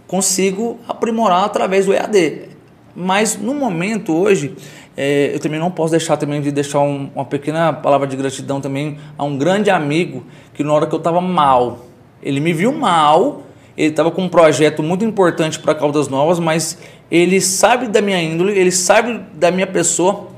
consigo 0.06 0.78
aprimorar 0.88 1.44
através 1.44 1.86
do 1.86 1.92
EAD. 1.92 2.48
Mas 2.94 3.36
no 3.36 3.54
momento 3.54 4.14
hoje, 4.14 4.54
é, 4.96 5.34
eu 5.34 5.40
também 5.40 5.58
não 5.58 5.70
posso 5.70 5.90
deixar 5.90 6.16
também 6.16 6.40
de 6.40 6.52
deixar 6.52 6.80
um, 6.80 7.10
uma 7.14 7.24
pequena 7.24 7.72
palavra 7.72 8.06
de 8.06 8.16
gratidão 8.16 8.60
também 8.60 8.98
a 9.18 9.24
um 9.24 9.36
grande 9.36 9.70
amigo 9.70 10.24
que 10.54 10.62
na 10.62 10.72
hora 10.72 10.86
que 10.86 10.94
eu 10.94 10.98
estava 10.98 11.20
mal, 11.20 11.86
ele 12.22 12.38
me 12.40 12.52
viu 12.52 12.72
mal, 12.72 13.42
ele 13.76 13.90
estava 13.90 14.10
com 14.10 14.22
um 14.22 14.28
projeto 14.28 14.82
muito 14.82 15.04
importante 15.04 15.58
para 15.58 15.74
Caldas 15.74 16.06
Novas, 16.08 16.38
mas 16.38 16.78
ele 17.10 17.40
sabe 17.40 17.88
da 17.88 18.00
minha 18.00 18.22
índole, 18.22 18.56
ele 18.56 18.70
sabe 18.70 19.20
da 19.34 19.50
minha 19.50 19.66
pessoa, 19.66 20.28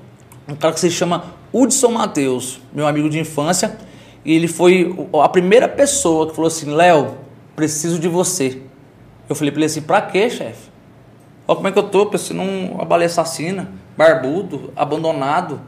um 0.49 0.55
cara 0.55 0.73
que 0.73 0.81
se 0.81 0.91
chama 0.91 1.25
Hudson 1.53 1.91
Matheus, 1.91 2.61
meu 2.73 2.87
amigo 2.87 3.11
de 3.11 3.19
infância, 3.19 3.77
e 4.25 4.35
ele 4.35 4.49
foi 4.49 4.95
a 5.23 5.29
primeira 5.29 5.69
pessoa 5.69 6.29
que 6.29 6.35
falou 6.35 6.49
assim, 6.49 6.75
Léo, 6.75 7.19
preciso 7.55 7.99
de 7.99 8.09
você. 8.09 8.63
Eu 9.29 9.35
falei 9.35 9.51
para 9.51 9.61
ele 9.61 9.67
assim, 9.67 9.83
para 9.83 10.01
quê, 10.01 10.31
chefe? 10.31 10.76
Olha 11.47 11.57
como 11.57 11.69
é 11.69 11.73
que 11.73 11.79
eu 11.79 11.85
tô, 11.85 12.07
parecendo 12.07 12.43
uma 12.43 12.85
baleia 12.85 13.07
assassina 13.07 13.69
barbudo, 13.97 14.73
abandonado. 14.77 15.61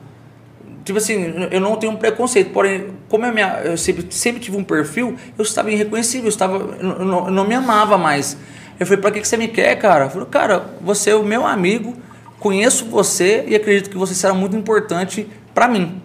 Tipo 0.84 0.98
assim, 0.98 1.48
eu 1.50 1.60
não 1.60 1.76
tenho 1.76 1.92
um 1.92 1.96
preconceito, 1.96 2.50
porém, 2.50 2.88
como 3.08 3.24
eu, 3.24 3.34
eu 3.64 3.76
sempre, 3.76 4.06
sempre 4.10 4.40
tive 4.40 4.56
um 4.56 4.64
perfil, 4.64 5.16
eu 5.36 5.42
estava 5.42 5.70
irreconhecível, 5.70 6.26
eu, 6.26 6.30
estava, 6.30 6.56
eu 6.56 7.04
não, 7.04 7.26
eu 7.26 7.32
não 7.32 7.46
me 7.46 7.54
amava 7.54 7.98
mais. 7.98 8.36
Eu 8.78 8.86
falei, 8.86 9.00
pra 9.00 9.10
que, 9.10 9.20
que 9.20 9.28
você 9.28 9.36
me 9.36 9.48
quer, 9.48 9.76
cara? 9.76 10.06
Eu 10.06 10.10
falei, 10.10 10.28
cara, 10.28 10.66
você 10.80 11.10
é 11.10 11.14
o 11.14 11.24
meu 11.24 11.46
amigo, 11.46 11.94
conheço 12.38 12.86
você 12.86 13.44
e 13.48 13.54
acredito 13.54 13.90
que 13.90 13.98
você 13.98 14.14
será 14.14 14.32
muito 14.32 14.56
importante 14.56 15.28
para 15.54 15.68
mim. 15.68 16.00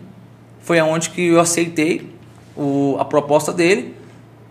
Foi 0.61 0.79
aonde 0.79 1.09
que 1.11 1.27
eu 1.27 1.39
aceitei 1.39 2.09
o, 2.57 2.97
a 2.99 3.05
proposta 3.05 3.53
dele, 3.53 3.95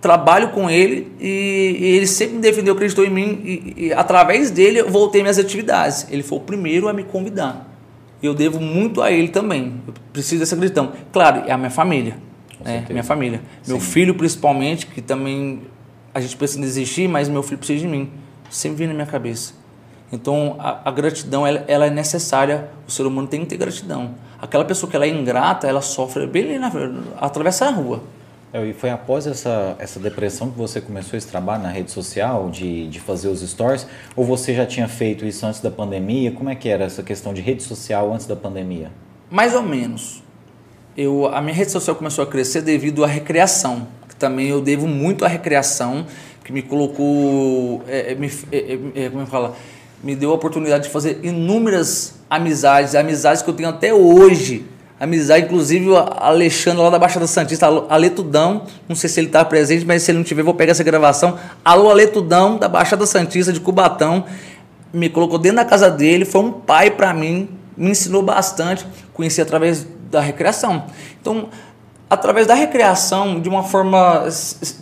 trabalho 0.03 0.51
com 0.51 0.69
ele 0.69 1.13
e, 1.21 1.77
e 1.79 1.85
ele 1.97 2.09
sempre 2.09 2.35
me 2.35 2.43
defendeu, 2.43 2.75
acreditou 2.75 3.05
em 3.05 3.11
mim 3.11 3.41
e, 3.45 3.87
e 3.87 3.93
através 3.93 4.51
dele 4.51 4.81
eu 4.81 4.91
voltei 4.91 5.23
minhas 5.23 5.39
atividades. 5.39 6.09
Ele 6.11 6.25
foi 6.25 6.39
o 6.39 6.41
primeiro 6.41 6.89
a 6.89 6.93
me 6.93 7.05
convidar. 7.05 7.71
Eu 8.21 8.35
devo 8.35 8.61
muito 8.61 9.01
a 9.01 9.13
ele 9.13 9.29
também. 9.29 9.81
Eu 9.87 9.95
preciso 10.13 10.41
dessa 10.41 10.57
gratidão. 10.57 10.93
Claro, 11.13 11.45
é 11.47 11.53
a 11.53 11.57
minha 11.57 11.71
família. 11.71 12.17
Né? 12.65 12.85
Minha 12.91 13.05
família. 13.05 13.43
Meu 13.67 13.79
filho, 13.79 14.15
principalmente, 14.15 14.87
que 14.87 15.01
também 15.01 15.63
a 16.13 16.21
gente 16.21 16.37
precisa 16.37 16.61
desistir, 16.61 17.09
mas 17.09 17.29
meu 17.29 17.43
filho 17.43 17.59
precisa 17.59 17.81
de 17.81 17.89
mim. 17.89 18.11
Sempre 18.51 18.79
vem 18.79 18.89
na 18.89 18.95
minha 18.95 19.07
cabeça. 19.07 19.55
Então, 20.13 20.57
a, 20.59 20.89
a 20.89 20.91
gratidão, 20.91 21.47
ela, 21.47 21.65
ela, 21.67 21.87
é 21.87 21.91
necessária. 21.91 22.69
O 22.87 22.91
ser 22.91 23.07
humano 23.07 23.29
tem 23.29 23.41
que 23.41 23.47
ter 23.47 23.57
gratidão. 23.57 24.15
Aquela 24.41 24.65
pessoa 24.65 24.91
que 24.91 24.97
ela 24.97 25.07
é 25.07 25.09
ingrata, 25.09 25.67
ela 25.67 25.81
sofre 25.81 26.27
bem 26.27 26.45
ali 26.45 26.59
na, 26.59 26.71
atravessar 27.21 27.69
a 27.69 27.71
rua. 27.71 28.03
É, 28.53 28.67
e 28.67 28.75
foi 28.75 28.91
após 28.91 29.27
essa, 29.27 29.75
essa 29.79 29.99
depressão 29.99 30.51
que 30.51 30.59
você 30.59 30.79
começou 30.79 31.17
esse 31.17 31.27
trabalho 31.27 31.63
na 31.63 31.71
rede 31.71 31.91
social, 31.91 32.51
de, 32.51 32.87
de 32.89 33.01
fazer 33.01 33.29
os 33.29 33.41
stories? 33.41 33.87
Ou 34.15 34.25
você 34.25 34.55
já 34.55 34.67
tinha 34.67 34.87
feito 34.87 35.25
isso 35.25 35.47
antes 35.47 35.61
da 35.61 35.71
pandemia? 35.71 36.31
Como 36.33 36.51
é 36.51 36.55
que 36.55 36.69
era 36.69 36.85
essa 36.85 37.03
questão 37.03 37.33
de 37.33 37.41
rede 37.41 37.63
social 37.63 38.13
antes 38.13 38.27
da 38.27 38.37
pandemia? 38.37 38.91
Mais 39.31 39.55
ou 39.55 39.63
menos. 39.63 40.23
Eu, 40.95 41.27
a 41.29 41.41
minha 41.41 41.55
rede 41.55 41.71
social 41.71 41.97
começou 41.97 42.23
a 42.23 42.27
crescer 42.27 42.61
devido 42.61 43.03
à 43.03 43.07
recreação. 43.07 43.89
Que 44.07 44.17
também 44.17 44.49
eu 44.49 44.61
devo 44.61 44.87
muito 44.87 45.25
à 45.25 45.29
recreação, 45.29 46.05
que 46.45 46.53
me 46.53 46.61
colocou. 46.61 47.83
É, 47.89 48.13
é 48.13 48.15
me, 48.15 48.31
é, 48.53 48.57
é, 48.57 49.05
é, 49.05 49.09
como 49.09 49.23
eu 49.23 49.27
falo? 49.27 49.57
Me 50.05 50.15
deu 50.15 50.31
a 50.31 50.35
oportunidade 50.35 50.85
de 50.85 50.91
fazer 50.91 51.21
inúmeras 51.23 52.17
amizades, 52.29 52.95
amizades 52.95 53.41
que 53.41 53.49
eu 53.49 53.55
tenho 53.55 53.71
até 53.71 53.95
hoje 53.95 54.67
amizade, 55.03 55.47
inclusive 55.47 55.89
o 55.89 55.97
Alexandre 55.97 56.81
lá 56.81 56.89
da 56.89 56.99
Baixada 56.99 57.27
Santista, 57.27 57.67
Aletudão, 57.89 58.63
não 58.89 58.95
sei 58.95 59.11
se 59.11 59.19
ele 59.19 59.27
está 59.27 59.45
presente, 59.45 59.85
mas 59.85 60.05
se 60.05 60.13
ele 60.13 60.19
não 60.19 60.25
tiver, 60.25 60.45
vou 60.45 60.55
pegar 60.55 60.71
essa 60.71 60.85
gravação. 60.85 61.37
Alô, 61.65 61.91
Aletudão, 61.91 62.57
da 62.57 62.69
Baixada 62.69 63.05
Santista, 63.05 63.53
de 63.53 63.59
Cubatão, 63.59 64.25
me 64.95 65.09
colocou 65.09 65.41
dentro 65.41 65.57
da 65.57 65.65
casa 65.65 65.91
dele, 65.91 66.25
foi 66.25 66.43
um 66.43 66.53
pai 66.53 66.89
para 66.89 67.13
mim, 67.13 67.49
me 67.77 67.91
ensinou 67.91 68.23
bastante, 68.23 68.87
conheci 69.13 69.41
através 69.41 69.85
da 70.09 70.21
recreação. 70.21 70.85
Então, 71.21 71.49
através 72.09 72.47
da 72.47 72.55
recreação, 72.55 73.41
de 73.41 73.49
uma 73.49 73.65
forma, 73.65 74.29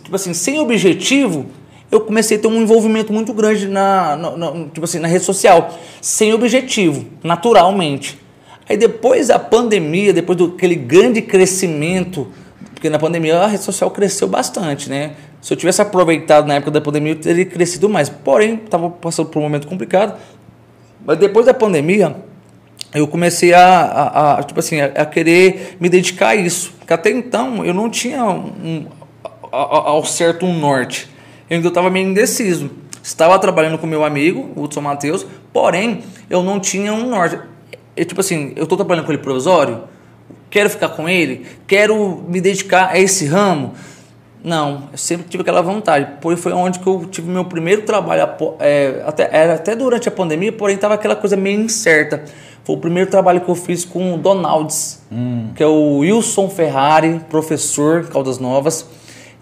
tipo 0.03 0.15
assim, 0.15 0.35
sem 0.35 0.59
objetivo, 0.59 1.47
eu 1.91 1.99
comecei 1.99 2.37
a 2.37 2.39
ter 2.39 2.47
um 2.47 2.61
envolvimento 2.61 3.11
muito 3.11 3.33
grande 3.33 3.67
na, 3.67 4.15
na, 4.15 4.37
na 4.37 4.51
tipo 4.65 4.83
assim, 4.83 4.99
na 4.99 5.07
rede 5.07 5.25
social, 5.25 5.79
sem 5.99 6.31
objetivo, 6.31 7.07
naturalmente. 7.23 8.20
Aí 8.71 8.77
depois 8.77 9.27
da 9.27 9.37
pandemia, 9.37 10.13
depois 10.13 10.37
do 10.37 10.45
aquele 10.45 10.75
grande 10.75 11.21
crescimento, 11.21 12.29
porque 12.73 12.89
na 12.89 12.97
pandemia 12.97 13.37
a 13.37 13.45
rede 13.45 13.61
social 13.61 13.91
cresceu 13.91 14.29
bastante, 14.29 14.89
né? 14.89 15.11
Se 15.41 15.51
eu 15.51 15.57
tivesse 15.57 15.81
aproveitado 15.81 16.47
na 16.47 16.53
época 16.53 16.71
da 16.71 16.79
pandemia, 16.79 17.11
eu 17.11 17.19
teria 17.19 17.45
crescido 17.45 17.89
mais. 17.89 18.07
Porém, 18.07 18.61
estava 18.63 18.89
passando 18.89 19.27
por 19.27 19.39
um 19.39 19.41
momento 19.41 19.67
complicado. 19.67 20.17
Mas 21.05 21.17
depois 21.17 21.45
da 21.45 21.53
pandemia, 21.53 22.15
eu 22.93 23.05
comecei 23.09 23.53
a, 23.53 23.61
a, 23.61 24.39
a 24.39 24.43
tipo 24.43 24.61
assim, 24.61 24.79
a, 24.79 24.85
a, 24.85 25.05
querer 25.05 25.75
me 25.77 25.89
dedicar 25.89 26.29
a 26.29 26.35
isso. 26.35 26.71
Porque 26.79 26.93
até 26.93 27.11
então 27.11 27.65
eu 27.65 27.73
não 27.73 27.89
tinha 27.89 28.23
um, 28.23 28.85
ao 29.51 30.05
certo 30.05 30.45
um 30.45 30.57
norte. 30.57 31.09
Eu 31.49 31.57
ainda 31.57 31.67
estava 31.67 31.89
meio 31.89 32.07
indeciso. 32.07 32.71
Estava 33.03 33.37
trabalhando 33.37 33.77
com 33.77 33.85
meu 33.85 34.05
amigo, 34.05 34.49
Hudson 34.55 34.79
Matheus, 34.79 35.27
porém 35.51 36.05
eu 36.29 36.41
não 36.41 36.57
tinha 36.57 36.93
um 36.93 37.09
norte 37.09 37.37
eu, 37.95 38.05
tipo 38.05 38.21
assim, 38.21 38.53
eu 38.55 38.63
estou 38.63 38.77
trabalhando 38.77 39.05
com 39.05 39.11
ele 39.11 39.21
provisório, 39.21 39.83
quero 40.49 40.69
ficar 40.69 40.89
com 40.89 41.07
ele, 41.07 41.45
quero 41.67 42.23
me 42.27 42.39
dedicar 42.39 42.89
a 42.89 42.99
esse 42.99 43.25
ramo. 43.25 43.73
Não, 44.43 44.89
eu 44.91 44.97
sempre 44.97 45.27
tive 45.29 45.41
aquela 45.41 45.61
vontade. 45.61 46.17
Porém, 46.19 46.37
foi 46.37 46.51
onde 46.51 46.79
que 46.79 46.87
eu 46.87 47.05
tive 47.05 47.29
meu 47.29 47.45
primeiro 47.45 47.83
trabalho, 47.83 48.27
é, 48.59 49.03
até, 49.05 49.29
era 49.31 49.53
até 49.53 49.75
durante 49.75 50.07
a 50.07 50.11
pandemia, 50.11 50.51
porém 50.51 50.75
estava 50.75 50.95
aquela 50.95 51.15
coisa 51.15 51.35
meio 51.35 51.61
incerta. 51.61 52.23
Foi 52.63 52.75
o 52.75 52.79
primeiro 52.79 53.09
trabalho 53.09 53.41
que 53.41 53.49
eu 53.49 53.55
fiz 53.55 53.85
com 53.85 54.15
o 54.15 54.17
Donalds, 54.17 55.01
hum. 55.11 55.49
que 55.55 55.61
é 55.61 55.65
o 55.65 55.97
Wilson 55.99 56.49
Ferrari, 56.49 57.21
professor 57.29 58.07
Caldas 58.07 58.39
Novas. 58.39 58.87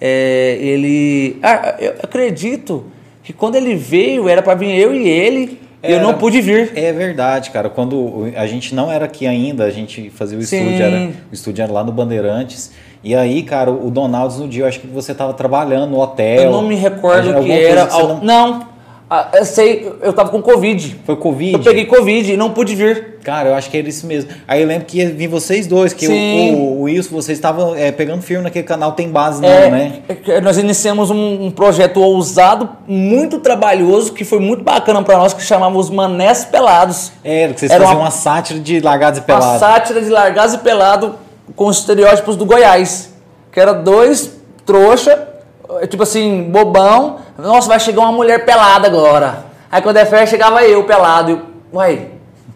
É, 0.01 0.57
ele. 0.59 1.37
Ah, 1.43 1.75
eu 1.79 1.95
acredito 2.03 2.85
que 3.23 3.33
quando 3.33 3.55
ele 3.55 3.75
veio, 3.75 4.27
era 4.27 4.41
para 4.41 4.55
vir 4.55 4.77
eu 4.77 4.93
e 4.93 5.07
ele 5.07 5.59
era, 5.81 5.93
eu 5.93 6.01
não 6.01 6.13
pude 6.15 6.41
vir. 6.41 6.71
É 6.75 6.91
verdade, 6.91 7.51
cara. 7.51 7.69
Quando 7.69 8.31
a 8.35 8.45
gente 8.45 8.75
não 8.75 8.91
era 8.91 9.05
aqui 9.05 9.25
ainda, 9.25 9.63
a 9.63 9.71
gente 9.71 10.09
fazia 10.09 10.37
o 10.37 10.41
Sim. 10.43 10.57
estúdio, 10.57 10.83
era, 10.83 10.97
o 11.31 11.33
estúdio 11.33 11.63
era 11.63 11.71
lá 11.71 11.83
no 11.83 11.91
Bandeirantes. 11.91 12.71
E 13.01 13.15
aí, 13.15 13.43
cara, 13.43 13.71
o 13.71 13.89
Donalds 13.89 14.37
no 14.37 14.47
dia, 14.47 14.63
eu 14.63 14.67
acho 14.67 14.81
que 14.81 14.87
você 14.87 15.13
estava 15.13 15.33
trabalhando 15.33 15.91
no 15.91 15.99
hotel. 15.99 16.43
Eu 16.43 16.51
não 16.51 16.63
me 16.63 16.75
recordo 16.75 17.31
o 17.31 17.43
que 17.43 17.51
era. 17.51 17.85
Não... 17.85 18.21
não, 18.21 18.68
ah, 19.11 19.29
eu 19.33 19.43
sei, 19.43 19.91
eu 20.03 20.13
tava 20.13 20.29
com 20.29 20.39
Covid. 20.39 20.99
Foi 21.03 21.15
Covid? 21.15 21.53
Eu 21.53 21.59
peguei 21.63 21.85
Covid 21.85 22.31
e 22.31 22.37
não 22.37 22.51
pude 22.51 22.75
vir. 22.75 23.17
Cara, 23.23 23.49
eu 23.49 23.55
acho 23.55 23.67
que 23.67 23.75
era 23.75 23.89
isso 23.89 24.05
mesmo. 24.05 24.29
Aí 24.47 24.61
eu 24.61 24.67
lembro 24.67 24.85
que 24.85 24.99
ia 24.99 25.09
vir 25.09 25.27
vocês 25.27 25.65
dois, 25.65 25.93
que 25.93 26.05
Sim. 26.05 26.53
o, 26.53 26.57
o, 26.57 26.81
Wilson, 26.83 27.15
vocês 27.15 27.35
estavam 27.35 27.75
é, 27.75 27.91
pegando 27.91 28.21
filme 28.21 28.43
naquele 28.43 28.65
canal 28.65 28.91
Tem 28.91 29.09
Base, 29.09 29.41
não, 29.41 29.49
é, 29.49 29.71
né? 29.71 29.99
É, 30.27 30.39
nós 30.39 30.59
iniciamos 30.59 31.09
um, 31.09 31.45
um, 31.45 31.51
projeto 31.51 31.99
ousado, 31.99 32.69
muito 32.87 33.39
trabalhoso, 33.39 34.13
que 34.13 34.23
foi 34.23 34.39
muito 34.39 34.63
bacana 34.63 35.01
para 35.01 35.17
nós, 35.17 35.33
que 35.33 35.41
chamava 35.41 35.75
os 35.75 35.89
Manés 35.89 36.45
Pelados. 36.45 37.11
Era, 37.23 37.53
que 37.53 37.61
vocês 37.61 37.71
era 37.71 37.83
faziam 37.83 37.99
uma, 37.99 38.05
uma 38.05 38.11
sátira 38.11 38.59
de 38.59 38.79
largados 38.79 39.19
e 39.19 39.23
pelados. 39.23 39.47
Uma 39.47 39.57
sátira 39.59 40.01
de 40.03 40.09
largados 40.09 40.53
e 40.53 40.57
pelados 40.59 41.11
com 41.55 41.65
os 41.65 41.79
estereótipos 41.79 42.35
do 42.35 42.45
Goiás. 42.45 43.09
Que 43.51 43.59
era 43.59 43.73
dois 43.73 44.37
trouxa, 44.67 45.28
tipo 45.87 46.03
assim, 46.03 46.43
bobão 46.43 47.19
nossa, 47.41 47.67
vai 47.67 47.79
chegar 47.79 48.01
uma 48.01 48.11
mulher 48.11 48.45
pelada 48.45 48.87
agora. 48.87 49.45
Aí 49.71 49.81
quando 49.81 49.97
é 49.97 50.05
férias, 50.05 50.29
chegava 50.29 50.63
eu 50.63 50.83
pelado. 50.83 51.31
Eu, 51.31 51.41
Uai, 51.71 52.07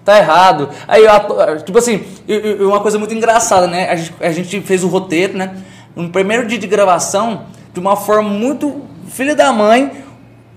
tá 0.03 0.17
errado. 0.17 0.69
Aí, 0.87 1.05
eu, 1.05 1.61
tipo 1.61 1.77
assim, 1.77 2.03
uma 2.59 2.81
coisa 2.81 2.99
muito 2.99 3.13
engraçada, 3.13 3.67
né? 3.67 3.89
A 3.89 3.95
gente, 3.95 4.13
a 4.19 4.31
gente 4.31 4.61
fez 4.61 4.83
o 4.83 4.87
roteiro, 4.87 5.37
né? 5.37 5.55
No 5.95 6.09
primeiro 6.09 6.45
dia 6.47 6.57
de 6.57 6.67
gravação, 6.67 7.43
de 7.73 7.79
uma 7.79 7.95
forma 7.95 8.29
muito 8.29 8.81
filha 9.07 9.35
da 9.35 9.53
mãe, 9.53 10.03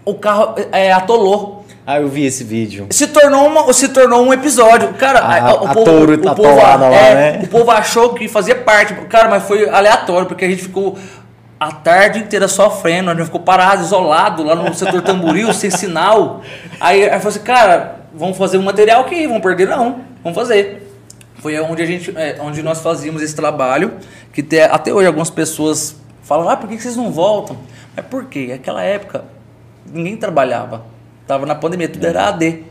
o 0.04 0.14
carro 0.14 0.54
é, 0.72 0.90
atolou. 0.92 1.64
Ah, 1.86 2.00
eu 2.00 2.08
vi 2.08 2.24
esse 2.24 2.42
vídeo. 2.42 2.88
Se 2.90 3.06
tornou, 3.06 3.46
uma, 3.46 3.72
se 3.72 3.88
tornou 3.88 4.24
um 4.24 4.32
episódio. 4.32 4.92
Cara, 4.94 5.20
a, 5.20 5.54
o, 5.54 5.66
a 5.68 5.72
povo, 5.72 5.84
touro 5.84 6.14
o, 6.14 6.34
povo, 6.34 6.56
lá, 6.56 6.84
é, 6.92 7.14
né? 7.14 7.40
o 7.44 7.46
povo 7.46 7.70
achou 7.70 8.12
que 8.12 8.26
fazia 8.26 8.56
parte. 8.56 8.92
Cara, 9.08 9.28
mas 9.28 9.44
foi 9.44 9.68
aleatório, 9.68 10.26
porque 10.26 10.44
a 10.44 10.48
gente 10.48 10.62
ficou 10.62 10.98
a 11.58 11.72
tarde 11.72 12.18
inteira 12.18 12.48
sofrendo, 12.48 13.10
a 13.10 13.14
gente 13.14 13.24
ficou 13.24 13.40
parado, 13.40 13.82
isolado 13.82 14.42
lá 14.42 14.54
no 14.54 14.74
setor 14.74 15.02
Tamboril, 15.02 15.52
sem 15.54 15.70
sinal. 15.70 16.42
Aí, 16.80 17.04
aí 17.04 17.18
falou 17.18 17.28
assim, 17.28 17.40
cara, 17.40 18.00
vamos 18.14 18.36
fazer 18.36 18.58
um 18.58 18.62
material 18.62 19.02
aqui, 19.02 19.26
vamos 19.26 19.42
perder 19.42 19.68
não, 19.68 20.00
vamos 20.22 20.38
fazer. 20.38 20.82
Foi 21.36 21.58
onde 21.60 21.82
a 21.82 21.86
gente, 21.86 22.12
é, 22.16 22.36
onde 22.40 22.62
nós 22.62 22.80
fazíamos 22.80 23.22
esse 23.22 23.34
trabalho, 23.34 23.94
que 24.32 24.42
te, 24.42 24.60
até 24.60 24.92
hoje 24.92 25.06
algumas 25.06 25.30
pessoas 25.30 25.96
falam, 26.22 26.48
ah, 26.48 26.56
por 26.56 26.68
que 26.68 26.78
vocês 26.78 26.96
não 26.96 27.10
voltam? 27.10 27.56
Mas 27.94 28.04
por 28.06 28.26
quê? 28.26 28.48
Naquela 28.50 28.82
época, 28.82 29.24
ninguém 29.90 30.16
trabalhava. 30.16 30.84
Tava 31.26 31.46
na 31.46 31.54
pandemia, 31.54 31.88
tudo 31.88 32.06
era 32.06 32.28
AD 32.28 32.64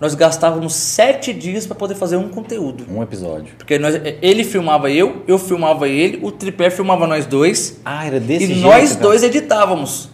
nós 0.00 0.14
gastávamos 0.14 0.74
sete 0.74 1.32
dias 1.32 1.66
para 1.66 1.74
poder 1.74 1.96
fazer 1.96 2.16
um 2.16 2.28
conteúdo. 2.28 2.84
Um 2.88 3.02
episódio. 3.02 3.54
Porque 3.58 3.78
nós, 3.78 4.00
ele 4.22 4.44
filmava 4.44 4.90
eu, 4.90 5.22
eu 5.26 5.38
filmava 5.38 5.88
ele, 5.88 6.20
o 6.22 6.30
tripé 6.30 6.70
filmava 6.70 7.06
nós 7.06 7.26
dois. 7.26 7.80
Ah, 7.84 8.06
era 8.06 8.20
desse 8.20 8.44
e 8.44 8.46
jeito. 8.46 8.60
E 8.60 8.62
nós 8.62 8.90
cara. 8.90 9.02
dois 9.02 9.22
editávamos. 9.24 10.10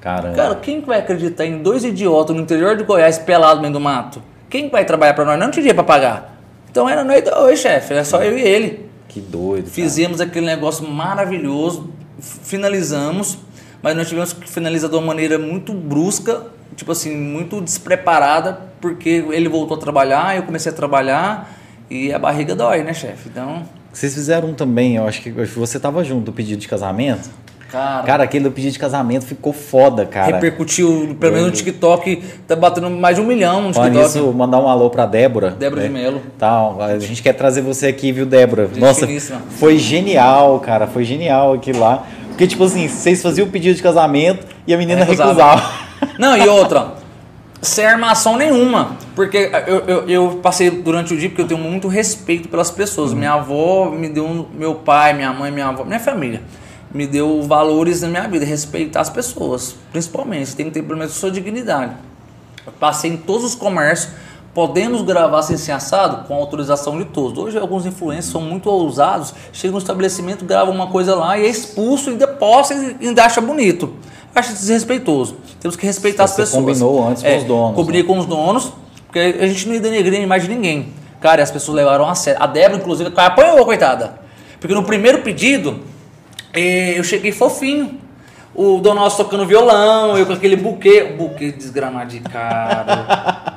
Caramba. 0.00 0.36
Cara, 0.36 0.54
quem 0.54 0.80
vai 0.80 1.00
acreditar 1.00 1.44
em 1.44 1.60
dois 1.60 1.84
idiotas 1.84 2.34
no 2.34 2.42
interior 2.42 2.76
de 2.76 2.84
Goiás, 2.84 3.18
pelado 3.18 3.56
no 3.56 3.62
meio 3.62 3.72
do 3.72 3.80
mato? 3.80 4.22
Quem 4.48 4.68
vai 4.70 4.84
trabalhar 4.84 5.14
para 5.14 5.24
nós? 5.24 5.38
Não 5.38 5.50
tinha 5.50 5.62
dinheiro 5.62 5.76
para 5.76 5.84
pagar. 5.84 6.40
Então 6.70 6.88
era 6.88 7.04
nós 7.04 7.22
dois, 7.22 7.58
chefe. 7.58 7.92
Era 7.92 8.04
só 8.04 8.22
eu 8.22 8.38
e 8.38 8.42
ele. 8.42 8.88
Que 9.08 9.20
doido. 9.20 9.64
Cara. 9.64 9.74
Fizemos 9.74 10.20
aquele 10.20 10.46
negócio 10.46 10.88
maravilhoso, 10.88 11.90
finalizamos, 12.20 13.38
mas 13.82 13.96
nós 13.96 14.08
tivemos 14.08 14.32
que 14.32 14.48
finalizar 14.48 14.88
de 14.88 14.96
uma 14.96 15.04
maneira 15.04 15.36
muito 15.36 15.72
brusca, 15.72 16.46
tipo 16.76 16.92
assim, 16.92 17.16
muito 17.16 17.60
despreparada 17.60 18.58
porque 18.80 19.24
ele 19.30 19.48
voltou 19.48 19.76
a 19.76 19.80
trabalhar, 19.80 20.36
eu 20.36 20.42
comecei 20.42 20.72
a 20.72 20.74
trabalhar 20.74 21.56
e 21.90 22.12
a 22.12 22.18
barriga 22.18 22.54
dói, 22.54 22.82
né, 22.82 22.94
chefe? 22.94 23.28
Então. 23.28 23.62
Vocês 23.92 24.14
fizeram 24.14 24.54
também, 24.54 24.96
eu 24.96 25.06
acho 25.06 25.20
que 25.20 25.30
você 25.30 25.76
estava 25.76 26.02
junto 26.04 26.26
do 26.26 26.32
pedido 26.32 26.60
de 26.60 26.68
casamento. 26.68 27.28
Cara, 27.70 28.02
cara, 28.02 28.24
aquele 28.24 28.44
do 28.44 28.50
pedido 28.50 28.72
de 28.72 28.78
casamento 28.78 29.24
ficou 29.24 29.52
foda, 29.52 30.04
cara. 30.04 30.34
Repercutiu, 30.34 31.16
pelo 31.20 31.34
menos 31.34 31.50
no 31.50 31.56
TikTok, 31.56 32.22
tá 32.46 32.56
batendo 32.56 32.90
mais 32.90 33.14
de 33.14 33.22
um 33.22 33.24
milhão 33.24 33.62
no 33.62 33.72
TikTok. 33.72 34.06
Isso, 34.06 34.32
mandar 34.32 34.58
um 34.58 34.68
alô 34.68 34.90
pra 34.90 35.06
Débora. 35.06 35.50
Débora 35.52 35.82
né? 35.82 35.86
de 35.86 35.94
Melo. 35.94 36.20
Tá, 36.36 36.68
a 36.80 36.98
gente 36.98 37.22
quer 37.22 37.32
trazer 37.32 37.60
você 37.60 37.86
aqui, 37.86 38.10
viu, 38.10 38.26
Débora? 38.26 38.66
Gente 38.66 38.80
Nossa, 38.80 39.06
finíssima. 39.06 39.40
foi 39.50 39.78
genial, 39.78 40.58
cara, 40.58 40.88
foi 40.88 41.04
genial 41.04 41.52
aquilo 41.52 41.78
lá. 41.78 42.06
Porque, 42.28 42.46
tipo 42.46 42.64
assim, 42.64 42.88
vocês 42.88 43.22
faziam 43.22 43.46
o 43.46 43.50
pedido 43.50 43.76
de 43.76 43.82
casamento 43.82 44.46
e 44.66 44.74
a 44.74 44.78
menina 44.78 45.04
recusava. 45.04 45.89
Não, 46.18 46.36
e 46.36 46.48
outra, 46.48 46.94
sem 47.60 47.84
armação 47.84 48.36
nenhuma. 48.36 48.96
Porque 49.14 49.50
eu, 49.66 49.78
eu, 49.80 50.08
eu 50.08 50.40
passei 50.42 50.70
durante 50.70 51.12
o 51.12 51.16
dia 51.16 51.28
porque 51.28 51.42
eu 51.42 51.48
tenho 51.48 51.60
muito 51.60 51.88
respeito 51.88 52.48
pelas 52.48 52.70
pessoas. 52.70 53.12
Minha 53.12 53.34
avó 53.34 53.90
me 53.90 54.08
deu, 54.08 54.48
meu 54.54 54.76
pai, 54.76 55.12
minha 55.12 55.32
mãe, 55.32 55.50
minha 55.50 55.68
avó, 55.68 55.84
minha 55.84 56.00
família, 56.00 56.42
me 56.92 57.06
deu 57.06 57.42
valores 57.42 58.02
na 58.02 58.08
minha 58.08 58.28
vida, 58.28 58.44
respeitar 58.44 59.00
as 59.00 59.10
pessoas, 59.10 59.76
principalmente. 59.92 60.56
Tem 60.56 60.66
que 60.66 60.72
ter 60.72 60.82
pelo 60.82 60.98
menos 60.98 61.14
sua 61.14 61.30
dignidade. 61.30 61.92
Eu 62.66 62.72
passei 62.72 63.10
em 63.10 63.16
todos 63.16 63.44
os 63.44 63.54
comércios, 63.54 64.12
podemos 64.54 65.02
gravar 65.02 65.42
sem 65.42 65.56
ser 65.56 65.72
assado 65.72 66.26
com 66.26 66.34
autorização 66.34 66.98
de 66.98 67.04
todos. 67.06 67.38
Hoje 67.38 67.58
alguns 67.58 67.86
influencers 67.86 68.26
são 68.26 68.40
muito 68.40 68.68
ousados, 68.68 69.34
chegam 69.52 69.72
no 69.72 69.78
estabelecimento, 69.78 70.44
gravam 70.44 70.74
uma 70.74 70.88
coisa 70.88 71.14
lá 71.14 71.38
e 71.38 71.44
é 71.44 71.48
expulso, 71.48 72.10
ainda 72.10 72.26
posta 72.26 72.74
e 72.74 73.08
ainda 73.08 73.24
acha 73.24 73.40
bonito. 73.40 73.94
Acho 74.34 74.52
desrespeitoso. 74.52 75.36
Temos 75.60 75.76
que 75.76 75.84
respeitar 75.84 76.26
Você 76.26 76.42
as 76.42 76.48
pessoas. 76.50 76.64
combinou 76.64 77.08
antes 77.08 77.22
com 77.22 77.36
os 77.36 77.44
donos, 77.44 77.76
Combinei 77.76 78.02
né? 78.02 78.06
com 78.08 78.18
os 78.18 78.26
donos, 78.26 78.72
porque 79.06 79.18
a 79.18 79.46
gente 79.46 79.66
não 79.66 79.74
ia 79.74 79.80
denegrir 79.80 80.18
a 80.20 80.22
imagem 80.22 80.48
de 80.48 80.54
ninguém. 80.54 80.92
Cara, 81.20 81.40
e 81.40 81.44
as 81.44 81.50
pessoas 81.50 81.76
levaram 81.76 82.08
a 82.08 82.14
sério. 82.14 82.42
A 82.42 82.46
Débora, 82.46 82.80
inclusive, 82.80 83.12
apanhou, 83.14 83.64
coitada. 83.64 84.20
Porque 84.58 84.74
no 84.74 84.82
primeiro 84.84 85.20
pedido, 85.22 85.80
eh, 86.52 86.94
eu 86.96 87.04
cheguei 87.04 87.32
fofinho. 87.32 87.99
O 88.62 88.78
Donaldo 88.78 89.16
tocando 89.16 89.46
violão, 89.46 90.18
eu 90.18 90.26
com 90.26 90.34
aquele 90.34 90.54
buquê, 90.54 91.14
buquê 91.16 91.50
desgramado 91.50 92.10
de 92.10 92.20
caro. 92.20 92.90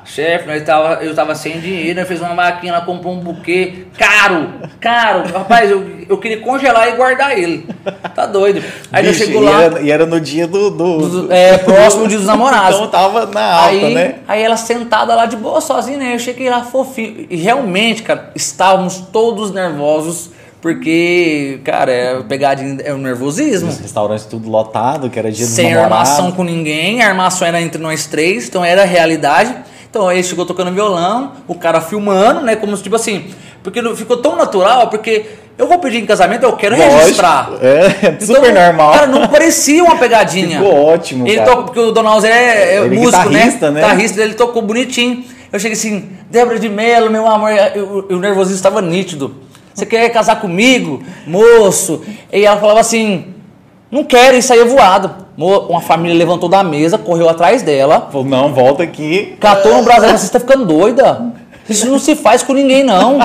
Chefe, 0.06 0.46
nós 0.46 0.62
tava, 0.62 1.04
eu 1.04 1.14
tava 1.14 1.34
sem 1.34 1.60
dinheiro, 1.60 1.98
nós 1.98 2.08
fez 2.08 2.22
uma 2.22 2.32
máquina, 2.32 2.76
ela 2.76 2.86
comprou 2.86 3.12
um 3.12 3.20
buquê 3.20 3.84
caro, 3.98 4.48
caro. 4.80 5.30
Rapaz, 5.30 5.70
eu, 5.70 5.86
eu 6.08 6.16
queria 6.16 6.40
congelar 6.40 6.88
e 6.88 6.92
guardar 6.92 7.38
ele. 7.38 7.68
Tá 8.14 8.24
doido. 8.24 8.62
Aí 8.90 9.04
nós 9.04 9.14
Bicho, 9.14 9.26
chegou 9.26 9.42
e 9.42 9.44
lá, 9.44 9.62
Era, 9.62 9.80
e 9.82 9.90
era 9.90 10.06
no 10.06 10.18
dia 10.18 10.46
do. 10.46 10.70
do, 10.70 11.08
do- 11.26 11.32
é, 11.32 11.58
próximo 11.58 12.08
dia 12.08 12.16
dos 12.16 12.26
namorados. 12.26 12.76
Então 12.76 12.88
tava 12.88 13.26
na 13.26 13.44
alta, 13.44 13.68
aí, 13.68 13.94
né? 13.94 14.14
aí 14.26 14.42
ela 14.42 14.56
sentada 14.56 15.14
lá 15.14 15.26
de 15.26 15.36
boa, 15.36 15.60
sozinha, 15.60 15.98
né? 15.98 16.14
Eu 16.14 16.18
cheguei 16.18 16.48
lá 16.48 16.62
fofinho. 16.62 17.26
E 17.28 17.36
realmente, 17.36 18.02
cara, 18.02 18.30
estávamos 18.34 18.96
todos 19.12 19.50
nervosos, 19.52 20.30
porque, 20.74 21.60
cara, 21.62 21.92
é 21.92 22.22
pegadinha, 22.22 22.78
é 22.82 22.94
o 22.94 22.96
nervosismo. 22.96 23.68
Os 23.68 23.78
restaurantes 23.80 24.24
tudo 24.24 24.48
lotado, 24.48 25.10
que 25.10 25.18
era 25.18 25.30
dia 25.30 25.44
Sem 25.44 25.74
armação 25.74 26.32
com 26.32 26.42
ninguém, 26.42 27.02
a 27.02 27.08
armação 27.08 27.46
era 27.46 27.60
entre 27.60 27.78
nós 27.82 28.06
três, 28.06 28.48
então 28.48 28.64
era 28.64 28.80
a 28.80 28.86
realidade. 28.86 29.54
Então 29.90 30.08
aí 30.08 30.24
chegou 30.24 30.46
tocando 30.46 30.72
violão, 30.72 31.32
o 31.46 31.54
cara 31.54 31.82
filmando, 31.82 32.40
né? 32.40 32.56
Como 32.56 32.74
se, 32.78 32.82
tipo 32.82 32.96
assim, 32.96 33.26
porque 33.62 33.82
não- 33.82 33.94
ficou 33.94 34.16
tão 34.16 34.36
natural, 34.36 34.88
porque 34.88 35.26
eu 35.58 35.68
vou 35.68 35.78
pedir 35.80 35.98
em 35.98 36.06
casamento, 36.06 36.44
eu 36.44 36.56
quero 36.56 36.78
Lógico, 36.78 36.98
registrar. 36.98 37.50
É, 37.60 38.08
Então, 38.08 38.34
super 38.34 38.54
normal. 38.54 38.92
Cara, 38.94 39.06
não 39.06 39.28
parecia 39.28 39.84
uma 39.84 39.96
pegadinha. 39.98 40.60
Ficou 40.62 40.82
ótimo, 40.86 41.28
Ele 41.28 41.42
toca, 41.42 41.62
porque 41.64 41.78
o 41.80 41.92
Donald 41.92 42.26
é, 42.26 42.30
é 42.30 42.76
Ele 42.78 42.96
é 42.96 42.98
músico, 42.98 43.28
guitarrista, 43.28 43.70
né? 43.70 43.82
Guitarrista, 43.82 44.22
ele 44.22 44.32
tocou 44.32 44.62
bonitinho. 44.62 45.24
Eu 45.52 45.60
cheguei 45.60 45.76
assim, 45.76 46.08
Débora 46.30 46.58
de 46.58 46.70
Mello, 46.70 47.10
meu 47.10 47.28
amor, 47.28 47.50
eu- 47.50 48.06
eu- 48.08 48.16
o 48.16 48.18
nervosismo 48.18 48.56
estava 48.56 48.80
nítido. 48.80 49.43
Você 49.74 49.84
quer 49.84 50.08
casar 50.10 50.40
comigo, 50.40 51.02
moço? 51.26 52.02
E 52.32 52.44
ela 52.46 52.56
falava 52.58 52.78
assim, 52.80 53.34
não 53.90 54.04
quero, 54.04 54.36
e 54.36 54.42
saía 54.42 54.64
voado. 54.64 55.24
Mo- 55.36 55.66
Uma 55.68 55.80
família 55.80 56.16
levantou 56.16 56.48
da 56.48 56.62
mesa, 56.62 56.96
correu 56.96 57.28
atrás 57.28 57.60
dela, 57.62 58.08
Falou, 58.12 58.24
não, 58.26 58.54
volta 58.54 58.84
aqui. 58.84 59.36
catou 59.40 59.74
no 59.74 59.82
braço 59.82 60.00
dela, 60.02 60.16
você 60.16 60.26
está 60.26 60.38
ficando 60.38 60.64
doida? 60.64 61.32
Isso 61.68 61.88
não 61.88 61.98
se 61.98 62.14
faz 62.14 62.42
com 62.42 62.52
ninguém, 62.52 62.84
não. 62.84 63.18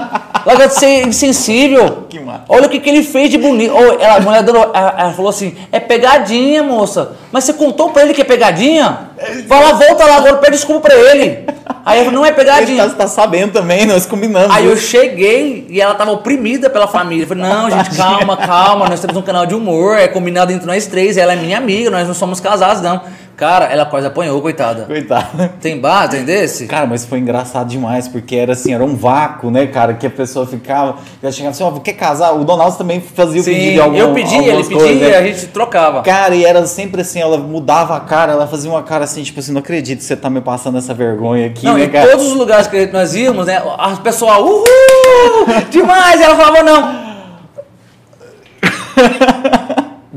Larga 0.46 0.68
de 0.68 0.76
ser 0.76 1.08
insensível. 1.08 2.06
Que. 2.10 2.20
Olha 2.48 2.68
o 2.68 2.70
que, 2.70 2.80
que 2.80 2.90
ele 2.90 3.04
fez 3.04 3.30
de 3.30 3.38
bonito. 3.38 3.74
Ô, 3.74 3.94
ela, 4.00 4.16
a 4.16 4.20
mulher 4.22 4.44
dando, 4.44 4.58
ela, 4.60 4.96
ela 4.98 5.12
falou 5.14 5.30
assim: 5.30 5.56
é 5.72 5.80
pegadinha, 5.80 6.64
moça. 6.64 7.14
Mas 7.32 7.44
você 7.44 7.54
contou 7.54 7.90
pra 7.90 8.04
ele 8.04 8.14
que 8.14 8.22
é 8.22 8.26
pegadinha? 8.26 9.10
Fala, 9.48 9.74
volta 9.74 10.06
lá 10.06 10.18
agora, 10.18 10.38
pede 10.38 10.54
desculpa 10.54 10.90
pra 10.90 10.96
ele. 10.98 11.46
Aí 11.86 12.00
eu 12.00 12.06
falei: 12.06 12.18
não 12.18 12.26
é 12.26 12.30
Ele 12.30 12.38
pegadinha. 12.38 12.90
tá, 12.90 12.96
tá 12.96 13.08
sabendo 13.08 13.52
também, 13.52 13.86
nós 13.86 14.06
combinamos. 14.06 14.56
Aí 14.56 14.66
eu 14.66 14.78
cheguei 14.78 15.68
e 15.70 15.82
ela 15.82 15.94
tava 15.96 16.12
oprimida 16.12 16.70
pela 16.70 16.88
família. 16.88 17.24
Eu 17.24 17.28
falei, 17.28 17.44
não, 17.44 17.70
gente, 17.70 17.96
calma, 17.96 18.38
calma. 18.38 18.88
Nós 18.88 19.00
temos 19.02 19.18
um 19.18 19.22
canal 19.22 19.46
de 19.46 19.54
humor, 19.54 19.98
é 19.98 20.08
combinado 20.08 20.52
entre 20.52 20.66
nós 20.66 20.88
três. 20.88 21.18
Ela 21.18 21.34
é 21.34 21.36
minha 21.36 21.58
amiga, 21.58 21.90
nós 21.90 22.08
não 22.08 22.14
somos 22.14 22.40
casados, 22.40 22.82
não. 22.82 23.02
Cara, 23.40 23.68
ela 23.68 23.86
quase 23.86 24.06
apanhou, 24.06 24.42
coitada. 24.42 24.84
Coitado. 24.84 25.50
Tem 25.62 25.80
base, 25.80 26.18
tem 26.18 26.26
desse? 26.26 26.68
Cara, 26.68 26.86
mas 26.86 27.06
foi 27.06 27.20
engraçado 27.20 27.70
demais, 27.70 28.06
porque 28.06 28.36
era 28.36 28.52
assim, 28.52 28.74
era 28.74 28.84
um 28.84 28.98
vácuo, 28.98 29.50
né, 29.50 29.66
cara? 29.66 29.94
Que 29.94 30.08
a 30.08 30.10
pessoa 30.10 30.46
ficava. 30.46 30.98
Ela 31.24 31.32
chegava 31.32 31.52
assim, 31.52 31.64
ó, 31.64 31.72
quer 31.80 31.94
casar? 31.94 32.34
O 32.34 32.44
Donaldo 32.44 32.78
também 32.78 33.00
fazia 33.00 33.40
o 33.40 33.44
pedido 33.46 33.64
de 33.64 33.92
Sim, 33.92 33.98
eu 33.98 34.14
pedi, 34.14 34.36
ele 34.36 34.64
pedia 34.66 34.92
e 34.92 34.96
né? 34.96 35.16
a 35.16 35.24
gente 35.24 35.48
trocava. 35.48 36.02
Cara, 36.02 36.36
e 36.36 36.44
era 36.44 36.68
sempre 36.68 37.00
assim, 37.00 37.22
ela 37.22 37.38
mudava 37.38 37.96
a 37.96 38.02
cara, 38.02 38.34
ela 38.34 38.46
fazia 38.46 38.70
uma 38.70 38.84
cara 38.84 39.06
assim, 39.06 39.24
tipo 39.24 39.40
assim, 39.40 39.54
não 39.54 39.62
acredito 39.62 40.00
que 40.00 40.04
você 40.04 40.18
tá 40.18 40.30
me 40.30 40.42
passando 40.42 40.78
essa 40.78 40.94
vergonha 40.94 41.48
aqui, 41.48 41.66
Não, 41.66 41.76
né, 41.76 41.86
em 41.86 41.90
cara? 41.90 42.12
todos 42.12 42.28
os 42.28 42.34
lugares 42.36 42.68
que 42.68 42.88
nós 42.88 43.16
íamos, 43.16 43.46
né? 43.46 43.64
As 43.78 44.00
pessoas, 44.00 44.38
uhul! 44.38 44.66
Demais! 45.72 46.20
Ela 46.20 46.36
falava, 46.36 46.62
não. 46.62 47.10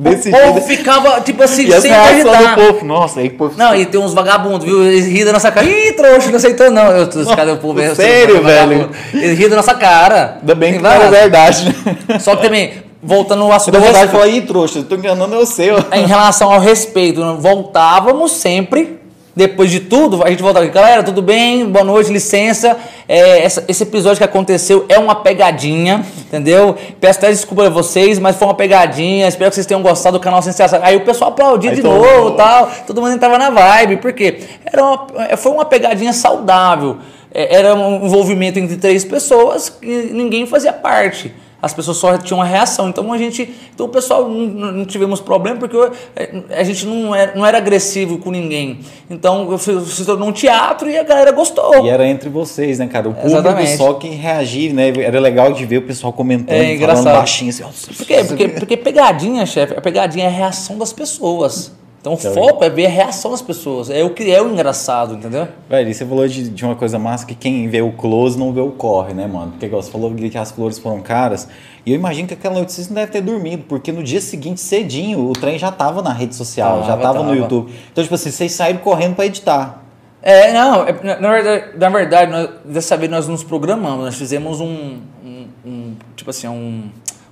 Desse 0.03 0.31
O 0.31 0.33
povo 0.33 0.61
ficava, 0.63 1.21
tipo 1.21 1.43
assim, 1.43 1.67
E 1.69 1.81
sem 1.81 1.93
acreditar. 1.93 2.55
povo, 2.57 2.85
nossa, 2.85 3.21
aí 3.21 3.29
o 3.29 3.35
povo. 3.35 3.55
Não, 3.57 3.75
e 3.75 3.87
tem 3.87 4.01
uns 4.01 4.13
vagabundos, 4.13 4.67
viu? 4.67 4.83
Eles 4.83 5.07
riam 5.07 5.27
da 5.27 5.33
nossa 5.35 5.51
cara. 5.53 5.67
Ih, 5.67 5.93
trouxa, 5.93 6.29
não 6.29 6.37
aceitou 6.37 6.71
não. 6.71 6.91
Eu, 6.91 7.07
os 7.07 7.35
caras 7.35 7.55
do 7.55 7.61
povo 7.61 7.81
é- 7.81 7.95
Sério, 7.95 8.43
velho? 8.43 8.91
Eles 9.15 9.39
riam 9.39 9.51
da 9.51 9.57
nossa 9.57 9.75
cara. 9.75 10.39
Ainda 10.41 10.55
bem 10.55 10.73
que 10.75 10.79
não 10.81 10.91
era 10.91 11.05
várias. 11.09 11.21
verdade, 11.21 11.77
né? 12.09 12.19
Só 12.19 12.35
que 12.37 12.43
também, 12.43 12.73
voltando 13.03 13.43
ao 13.45 13.53
assunto 13.53 13.75
Dá 13.75 13.79
do 13.79 13.85
vontade 13.87 14.07
de 14.07 14.13
respeito, 14.13 14.23
falar, 14.31 14.37
ih, 14.37 14.41
trouxa, 14.47 14.83
tô 14.83 14.95
enganando 14.97 15.35
eu 15.35 15.47
sei, 15.47 15.71
ó. 15.71 15.79
em 15.93 16.07
relação 16.07 16.53
ao 16.53 16.59
respeito, 16.61 17.37
voltávamos 17.39 18.33
sempre. 18.33 18.99
Depois 19.35 19.71
de 19.71 19.81
tudo, 19.81 20.23
a 20.23 20.29
gente 20.29 20.43
voltava 20.43 20.67
aqui, 20.67 20.75
galera, 20.75 21.03
tudo 21.03 21.23
bem? 21.23 21.65
Boa 21.65 21.83
noite, 21.85 22.13
licença. 22.13 22.77
É, 23.09 23.43
essa- 23.43 23.65
esse 23.67 23.83
episódio 23.83 24.19
que 24.19 24.25
aconteceu 24.25 24.85
é 24.91 24.99
uma 24.99 25.15
pegadinha, 25.15 26.05
entendeu? 26.27 26.77
Peço 27.01 27.19
até 27.19 27.31
desculpa 27.31 27.67
a 27.67 27.71
vocês, 27.71 28.19
mas 28.19 28.37
foi 28.37 28.47
uma 28.47 28.55
pegadinha. 28.55 29.27
Espero 29.27 29.51
que 29.51 29.55
vocês 29.55 29.67
tenham 29.67 29.81
gostado 29.81 30.19
do 30.19 30.23
canal 30.23 30.43
Sensação. 30.43 30.81
Aí 30.83 30.97
o 30.97 31.01
pessoal 31.01 31.31
aplaudia 31.31 31.71
Aí 31.71 31.77
de 31.77 31.83
novo 31.83 32.05
mundo- 32.05 32.37
tal. 32.37 32.71
Todo 32.87 33.01
mundo 33.01 33.15
entrava 33.15 33.39
na 33.39 33.49
vibe. 33.49 33.97
Por 33.97 34.13
quê? 34.13 34.41
Era 34.71 34.85
uma, 34.85 35.07
foi 35.39 35.53
uma 35.53 35.65
pegadinha 35.65 36.13
saudável. 36.13 36.99
É, 37.33 37.57
Era 37.57 37.75
um 37.75 38.05
envolvimento 38.05 38.59
entre 38.59 38.77
três 38.77 39.03
pessoas 39.03 39.71
que 39.71 40.11
ninguém 40.13 40.45
fazia 40.45 40.75
parte. 40.75 41.33
As 41.63 41.73
pessoas 41.73 41.97
só 41.97 42.19
tinham 42.19 42.41
uma 42.41 42.45
reação. 42.45 42.89
Então 42.89 43.13
a 43.13 43.17
gente. 43.17 43.49
Então 43.73 43.87
o 43.87 43.89
pessoal 43.89 44.29
não, 44.29 44.73
não 44.73 44.85
tivemos 44.85 45.21
problema 45.21 45.61
porque 45.61 45.77
eh, 46.17 46.43
a 46.51 46.65
gente 46.65 46.85
não 46.85 47.15
era, 47.15 47.37
não 47.37 47.47
era 47.47 47.57
agressivo 47.59 48.19
com 48.19 48.33
ninguém. 48.33 48.81
Então 49.09 49.57
se, 49.57 49.81
se 49.87 50.05
tornou 50.05 50.29
um 50.29 50.33
teatro 50.33 50.91
e 50.91 50.99
a 50.99 51.05
galera 51.05 51.31
gostou. 51.31 51.87
E 51.87 51.89
era 51.89 52.05
entre 52.05 52.29
vocês, 52.29 52.81
né, 52.81 52.89
cara? 52.89 53.09
O 53.09 53.15
público 53.15 53.39
Exatamente. 53.39 53.77
só 53.77 53.95
que 53.95 54.09
reagia, 54.09 54.73
né? 54.73 54.89
Era 54.89 55.21
legal 55.21 55.53
de 55.53 55.65
ver 55.65 55.79
o 55.79 55.83
pessoal 55.83 56.13
comentando, 56.13 56.57
É 56.57 56.77
falando 56.77 57.05
baixinho 57.05 57.51
assim. 57.51 57.63
Por 57.97 58.07
quê? 58.07 58.25
Porque, 58.25 58.49
porque 58.49 58.77
pegadinha, 58.77 59.47
chefe, 59.47 59.75
a 59.77 59.81
pegadinha 59.81 60.25
é 60.25 60.29
a 60.29 60.31
reação 60.31 60.77
das 60.77 60.93
pessoas. 60.93 61.71
Então 62.03 62.15
o 62.15 62.17
foco 62.35 62.65
é 62.65 62.69
ver 62.69 62.87
a 62.87 62.89
reação 62.89 63.31
das 63.31 63.41
pessoas. 63.41 63.89
É 63.89 64.03
o 64.03 64.11
que 64.11 64.29
é 64.29 64.43
o 64.43 64.51
engraçado, 64.51 65.15
entendeu? 65.15 65.47
Velho, 65.71 65.89
e 65.89 65.95
você 65.95 66.05
falou 66.05 66.27
de, 66.27 66.49
de 66.51 66.65
uma 66.65 66.75
coisa 66.75 66.99
massa 66.99 67.25
que 67.25 67.33
quem 67.35 67.69
vê 67.69 67.81
o 67.81 67.93
close 67.93 68.37
não 68.37 68.53
vê 68.53 68.61
o 68.61 68.73
corre, 68.73 69.15
né, 69.15 69.25
mano? 69.29 69.53
Porque 69.53 69.67
igual 69.67 69.81
você 69.81 69.89
falou 69.91 70.13
que 70.13 70.37
as 70.37 70.51
flores 70.51 70.81
foram 70.81 71.01
caras. 71.01 71.47
E 71.87 71.93
eu 71.93 71.95
imagino 71.95 72.27
que 72.27 72.35
aquela 72.35 72.61
vocês 72.61 72.89
não 72.89 72.97
deve 72.97 73.13
ter 73.13 73.21
dormido, 73.21 73.63
porque 73.69 73.93
no 73.93 74.03
dia 74.03 74.21
seguinte, 74.21 74.61
cedinho, 74.61 75.29
o 75.29 75.33
trem 75.33 75.57
já 75.61 75.71
tava 75.71 76.03
na 76.03 76.13
rede 76.13 76.35
social, 76.35 76.81
já 76.81 76.97
Tava, 76.97 77.03
tava, 77.03 77.23
no. 77.23 77.37
YouTube. 77.37 77.73
Então, 77.93 78.03
tipo 78.03 78.17
assim, 78.17 78.33
vocês 78.33 78.51
saíram 78.51 78.81
correndo 78.81 79.15
pra 79.15 79.25
editar. 79.27 79.81
É, 80.21 80.53
não, 80.53 80.85
é- 80.85 80.93
na, 81.05 81.21
na 81.21 81.31
verdade, 81.31 81.79
na 81.79 81.89
verdade 81.89 82.31
nós- 82.33 82.51
dessa 82.65 82.97
vez 82.97 83.11
nós 83.11 83.29
nos 83.29 83.45
programamos, 83.45 84.05
nós 84.05 84.15
fizemos 84.17 84.61
um, 84.61 84.99
um- 85.25 85.47
um, 85.65 85.95
tipo 86.17 86.31
assim, 86.31 86.49
um, 86.49 86.89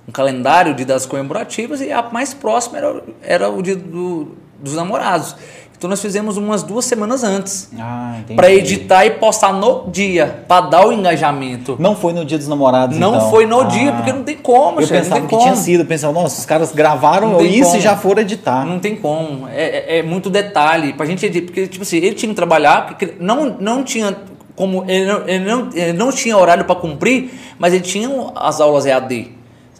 um 0.07 0.11
calendário 0.13 0.73
de 0.73 0.85
datas 0.85 1.05
comemorativas 1.05 1.81
e 1.81 1.91
a 1.91 2.01
mais 2.03 2.33
próxima 2.33 2.77
era, 2.77 3.03
era 3.21 3.49
o 3.49 3.61
dia 3.61 3.75
do- 3.75 4.29
dos 4.61 4.75
namorados. 4.75 5.35
Então 5.77 5.89
nós 5.89 5.99
fizemos 5.99 6.37
umas 6.37 6.61
duas 6.61 6.85
semanas 6.85 7.23
antes, 7.23 7.67
Ah. 7.79 8.17
Pra 8.35 8.51
editar 8.51 9.03
e 9.03 9.09
postar 9.11 9.51
no 9.51 9.89
dia, 9.89 10.43
pra 10.47 10.61
dar 10.61 10.85
o 10.85 10.91
engajamento. 10.93 11.75
Não 11.79 11.95
foi 11.95 12.13
no 12.13 12.23
dia 12.23 12.37
dos 12.37 12.47
namorados, 12.47 12.99
Não 12.99 13.15
então? 13.15 13.29
foi 13.31 13.47
no 13.47 13.61
Ah. 13.61 13.63
dia, 13.63 13.91
porque 13.93 14.13
não 14.13 14.21
tem 14.21 14.37
como, 14.37 14.79
Eu 14.79 14.81
não 14.81 14.87
pensava 14.87 15.21
que 15.21 15.27
como. 15.27 15.41
tinha 15.41 15.55
sido. 15.55 15.83
Pensava, 15.83 16.13
nossa, 16.13 16.37
os 16.39 16.45
caras 16.45 16.71
gravaram 16.71 17.41
isso 17.41 17.63
como. 17.65 17.77
e 17.77 17.81
já 17.81 17.97
foram 17.97 18.21
editar. 18.21 18.63
Não 18.63 18.77
tem 18.77 18.95
como. 18.95 19.47
É, 19.47 19.95
é- 19.95 19.97
é 19.99 20.03
muito 20.03 20.29
detalhe. 20.29 20.93
Pra 20.93 21.03
gente 21.07 21.25
editar. 21.25 21.47
Porque, 21.47 21.65
tipo 21.67 21.81
assim, 21.81 21.97
ele 21.97 22.13
tinha 22.13 22.29
que 22.29 22.35
trabalhar, 22.35 22.85
porque 22.85 23.15
não, 23.19 23.57
não 23.59 23.83
tinha 23.83 24.15
como. 24.55 24.85
Ele 24.87 25.05
não, 25.11 25.27
ele 25.27 25.45
não, 25.45 25.69
ele 25.73 25.93
não 25.93 26.11
tinha 26.11 26.37
horário 26.37 26.63
pra 26.65 26.75
cumprir, 26.75 27.31
mas 27.57 27.73
ele 27.73 27.81
tinha 27.83 28.07
as 28.35 28.61
aulas 28.61 28.85
EAD. 28.85 29.31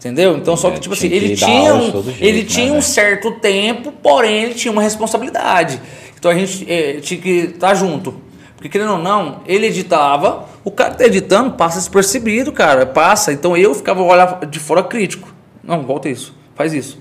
Entendeu? 0.02 0.36
Então, 0.36 0.56
só 0.56 0.68
É, 0.68 0.72
que, 0.72 0.80
tipo 0.80 0.96
tinha 0.96 1.08
assim, 1.14 1.24
ele 1.24 1.36
dar 1.36 1.46
tinha, 1.46 1.74
um, 1.74 2.04
ele 2.18 2.38
né, 2.40 2.44
tinha 2.44 2.72
um 2.72 2.82
certo 2.82 3.30
tempo, 3.38 3.92
porém 3.92 4.42
ele 4.42 4.54
tinha 4.54 4.72
uma 4.72 4.82
responsabilidade. 4.82 5.80
Então 6.18 6.28
a 6.28 6.34
gente 6.34 6.66
eh, 6.68 6.98
tinha 7.00 7.20
que 7.20 7.30
estar 7.54 7.72
junto. 7.74 8.12
Porque, 8.56 8.68
querendo 8.68 8.94
ou 8.94 8.98
não, 8.98 9.42
ele 9.46 9.66
editava, 9.66 10.48
o 10.64 10.72
cara 10.72 10.90
que 10.90 10.98
tá 10.98 11.04
editando 11.04 11.52
passa 11.52 11.78
despercebido, 11.78 12.50
cara, 12.50 12.84
passa. 12.84 13.32
Então 13.32 13.56
eu 13.56 13.72
ficava 13.76 14.02
olhar 14.02 14.44
de 14.44 14.58
fora 14.58 14.82
crítico. 14.82 15.32
Não, 15.62 15.82
volta 15.82 16.08
isso, 16.08 16.34
faz 16.56 16.72
isso. 16.72 16.98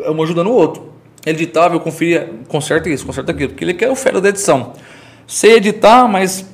Um 0.00 0.20
ajudando 0.22 0.48
o 0.48 0.52
outro. 0.52 0.92
Ele 1.24 1.38
editava, 1.38 1.76
eu 1.76 1.80
conferia, 1.80 2.28
conserta 2.48 2.88
isso, 2.88 3.06
conserta 3.06 3.30
aquilo, 3.30 3.50
porque 3.50 3.62
ele 3.62 3.74
quer 3.74 3.88
o 3.88 3.94
fera 3.94 4.20
da 4.20 4.30
edição. 4.30 4.72
Sei 5.28 5.54
editar, 5.54 6.08
mas 6.08 6.44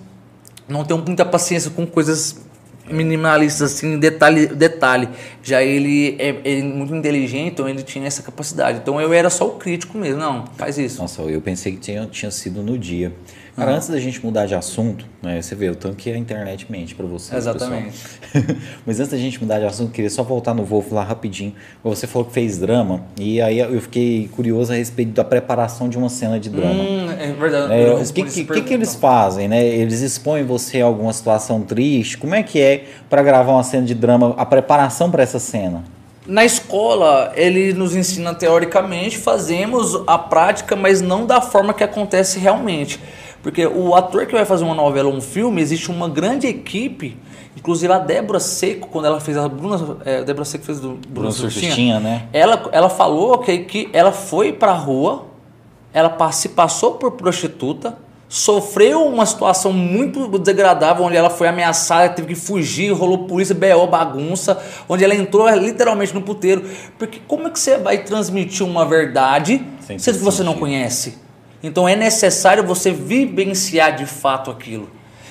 não 0.69 0.85
tenho 0.85 1.03
muita 1.07 1.25
paciência 1.25 1.71
com 1.71 1.87
coisas 1.87 2.46
minimalistas, 2.89 3.75
assim, 3.75 3.99
detalhe, 3.99 4.47
detalhe. 4.47 5.09
Já 5.43 5.63
ele 5.63 6.17
é, 6.19 6.37
é 6.45 6.63
muito 6.63 6.95
inteligente, 6.95 7.53
então 7.53 7.69
ele 7.69 7.83
tinha 7.83 8.07
essa 8.07 8.23
capacidade. 8.23 8.79
Então 8.79 9.01
eu 9.01 9.13
era 9.13 9.31
só 9.31 9.47
o 9.47 9.53
crítico 9.53 9.99
mesmo, 9.99 10.21
não, 10.21 10.47
faz 10.57 10.79
isso. 10.79 11.01
Nossa, 11.01 11.23
eu 11.23 11.41
pensei 11.41 11.73
que 11.73 11.79
tinha, 11.79 12.07
tinha 12.07 12.31
sido 12.31 12.63
no 12.63 12.79
dia. 12.79 13.13
Cara, 13.57 13.75
antes 13.75 13.89
da 13.89 13.99
gente 13.99 14.23
mudar 14.25 14.45
de 14.45 14.55
assunto, 14.55 15.07
né, 15.23 15.41
você 15.41 15.55
vê 15.55 15.71
o 15.71 15.75
tanto 15.75 15.97
que 15.97 16.11
a 16.11 16.17
internet 16.17 16.71
mente 16.71 16.95
para 16.95 17.07
você. 17.07 17.35
Exatamente. 17.35 17.97
Mas 18.85 19.01
antes 19.01 19.13
da 19.13 19.17
gente 19.17 19.41
mudar 19.41 19.59
de 19.59 19.65
assunto, 19.65 19.93
queria 19.93 20.11
só 20.11 20.23
voltar 20.23 20.53
no 20.53 20.63
Wolf 20.63 20.93
lá 20.93 21.03
rapidinho. 21.03 21.55
Você 21.83 22.07
falou 22.07 22.29
que 22.29 22.35
fez 22.35 22.59
drama, 22.59 23.03
e 23.19 23.41
aí 23.41 23.59
eu 23.59 23.81
fiquei 23.81 24.29
curioso 24.29 24.75
a 24.75 24.77
respeito 24.77 25.13
da 25.13 25.25
preparação 25.25 25.89
de 25.89 25.97
uma 25.97 26.11
cena 26.11 26.39
de 26.39 26.51
drama. 26.51 26.83
Hum, 26.83 27.11
é 27.19 27.33
verdade. 27.33 27.73
É, 27.73 27.95
o 27.95 28.13
que, 28.13 28.25
que, 28.25 28.45
que, 28.45 28.61
que 28.61 28.75
eles 28.75 28.95
pergunta. 28.95 28.99
fazem, 28.99 29.49
né? 29.49 29.65
Eles 29.65 30.03
expõem 30.03 30.45
você 30.45 30.83
a 30.83 30.85
alguma 30.85 31.13
situação 31.15 31.63
triste? 31.63 32.19
Como 32.19 32.35
é 32.35 32.43
que 32.43 32.61
é 32.61 32.85
para 33.09 33.23
gravar 33.23 33.53
uma 33.53 33.65
cena 33.65 33.87
de 33.87 33.95
drama, 33.95 34.35
a 34.37 34.45
preparação 34.45 35.11
para 35.11 35.23
essa 35.23 35.39
cena? 35.39 35.83
Na 36.27 36.45
escola, 36.45 37.33
ele 37.37 37.73
nos 37.73 37.95
ensina 37.95 38.35
teoricamente, 38.35 39.17
fazemos 39.17 39.95
a 40.07 40.19
prática, 40.19 40.75
mas 40.75 41.01
não 41.01 41.25
da 41.25 41.41
forma 41.41 41.73
que 41.73 41.85
acontece 41.85 42.39
realmente. 42.39 43.01
Porque 43.47 43.65
o 43.65 43.95
ator 43.95 44.27
que 44.27 44.33
vai 44.33 44.45
fazer 44.45 44.65
uma 44.65 44.75
novela 44.75 45.09
ou 45.09 45.15
um 45.15 45.21
filme, 45.21 45.63
existe 45.63 45.89
uma 45.89 46.09
grande 46.09 46.49
equipe, 46.49 47.17
inclusive 47.57 47.93
a 47.93 47.99
Débora 48.01 48.41
Seco, 48.41 48.89
quando 48.89 49.05
ela 49.05 49.21
fez 49.21 49.37
a 49.37 49.49
Bruna, 49.49 49.99
é, 50.05 50.19
a 50.19 50.23
Débora 50.23 50.45
Seco 50.45 50.65
fez 50.65 50.81
do 50.81 50.99
Bruna 51.09 51.31
Surfistinha, 51.31 52.01
né? 52.01 52.27
ela, 52.33 52.69
ela 52.73 52.89
falou 52.89 53.39
que, 53.39 53.59
que 53.59 53.89
ela 53.93 54.11
foi 54.11 54.53
pra 54.53 54.73
rua, 54.73 55.27
ela 55.95 56.33
se 56.33 56.49
passou 56.49 56.95
por 56.95 57.13
prostituta, 57.13 57.97
sofreu 58.29 59.07
uma 59.07 59.25
situação 59.25 59.73
muito 59.73 60.27
desagradável, 60.41 61.05
onde 61.05 61.17
ela 61.17 61.31
foi 61.31 61.47
ameaçada, 61.47 62.09
teve 62.15 62.27
que 62.27 62.35
fugir, 62.35 62.91
rolou 62.91 63.29
polícia, 63.29 63.55
BO, 63.55 63.87
bagunça, 63.87 64.61
onde 64.89 65.05
ela 65.05 65.15
entrou 65.15 65.49
literalmente 65.51 66.13
no 66.13 66.21
puteiro. 66.21 66.65
Porque 66.99 67.21
como 67.29 67.47
é 67.47 67.51
que 67.51 67.61
você 67.61 67.79
vai 67.79 67.99
transmitir 67.99 68.67
uma 68.67 68.85
verdade 68.85 69.65
que 69.87 70.13
você 70.15 70.43
não 70.43 70.55
conhece? 70.55 71.25
Então 71.63 71.89
é 71.89 71.97
necessário 71.97 72.65
você 72.65 72.91
vivenciar 72.93 73.97
de 73.97 74.07
fato 74.07 74.51
aquilo. 74.51 74.89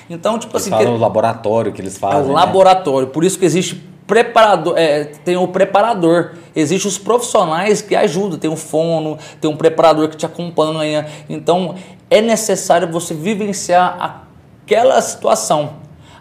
Então, 0.08 0.38
tipo 0.38 0.52
Eles 0.54 0.62
assim, 0.62 0.70
falam 0.70 0.86
que- 0.86 0.92
no 0.92 0.98
laboratório 0.98 1.72
que 1.72 1.80
eles 1.80 1.96
é 1.96 1.98
fazem. 1.98 2.22
o 2.24 2.28
né? 2.28 2.32
laboratório, 2.34 3.08
por 3.08 3.24
isso 3.24 3.38
que 3.38 3.44
existe 3.44 3.82
preparador, 4.06 4.74
é, 4.78 5.04
tem 5.24 5.36
o 5.36 5.48
preparador, 5.48 6.32
existem 6.54 6.88
os 6.88 6.96
profissionais 6.96 7.82
que 7.82 7.96
ajudam, 7.96 8.38
tem 8.38 8.48
um 8.48 8.56
fono, 8.56 9.18
tem 9.40 9.50
um 9.50 9.56
preparador 9.56 10.08
que 10.08 10.16
te 10.16 10.24
acompanha. 10.24 11.06
Então 11.28 11.74
é 12.08 12.20
necessário 12.20 12.86
você 12.90 13.14
vivenciar 13.14 14.22
aquela 14.64 15.00
situação. 15.00 15.70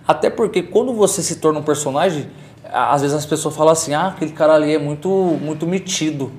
Até 0.08 0.30
porque 0.32 0.64
quando 0.64 0.93
você 0.93 1.22
se 1.22 1.36
torna 1.36 1.60
um 1.60 1.64
personagem, 1.64 2.28
às 2.74 3.01
vezes 3.01 3.16
as 3.16 3.26
pessoas 3.26 3.56
falam 3.56 3.74
assim: 3.74 3.93
"Ah, 3.93 4.08
aquele 4.08 4.32
cara 4.32 4.53
ali 4.56 4.74
é 4.74 4.80
muito 4.80 5.10
muito 5.10 5.68
metido". 5.68 6.32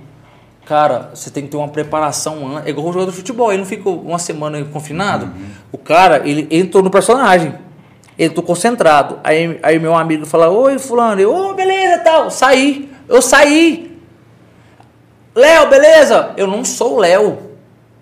Cara, 0.67 1.11
você 1.15 1.31
tem 1.31 1.45
que 1.45 1.51
ter 1.51 1.57
uma 1.57 1.69
preparação. 1.69 2.61
É 2.65 2.71
igual 2.71 2.89
o 2.89 2.93
jogador 2.93 3.13
de 3.13 3.17
futebol, 3.17 3.53
ele 3.53 3.61
não 3.61 3.67
fica 3.67 3.89
uma 3.89 4.19
semana 4.19 4.63
confinado. 4.65 5.31
O 5.71 5.79
cara, 5.79 6.29
ele 6.29 6.49
entrou 6.51 6.83
no 6.83 6.91
personagem. 6.91 7.55
Ele 8.19 8.35
tô 8.35 8.43
concentrado. 8.43 9.21
Aí, 9.23 9.61
aí 9.63 9.79
meu 9.79 9.95
amigo 9.95 10.27
fala: 10.27 10.51
Oi, 10.51 10.77
Fulano. 10.81 11.21
Eu, 11.21 11.33
ô, 11.33 11.55
beleza, 11.55 11.99
tal. 12.03 12.31
Saí. 12.33 12.91
Eu 13.09 13.23
saí. 13.23 13.97
Léo, 15.33 15.69
beleza? 15.69 16.33
Eu 16.37 16.49
não 16.49 16.65
sou 16.65 16.97
o 16.97 16.99
Léo. 16.99 17.39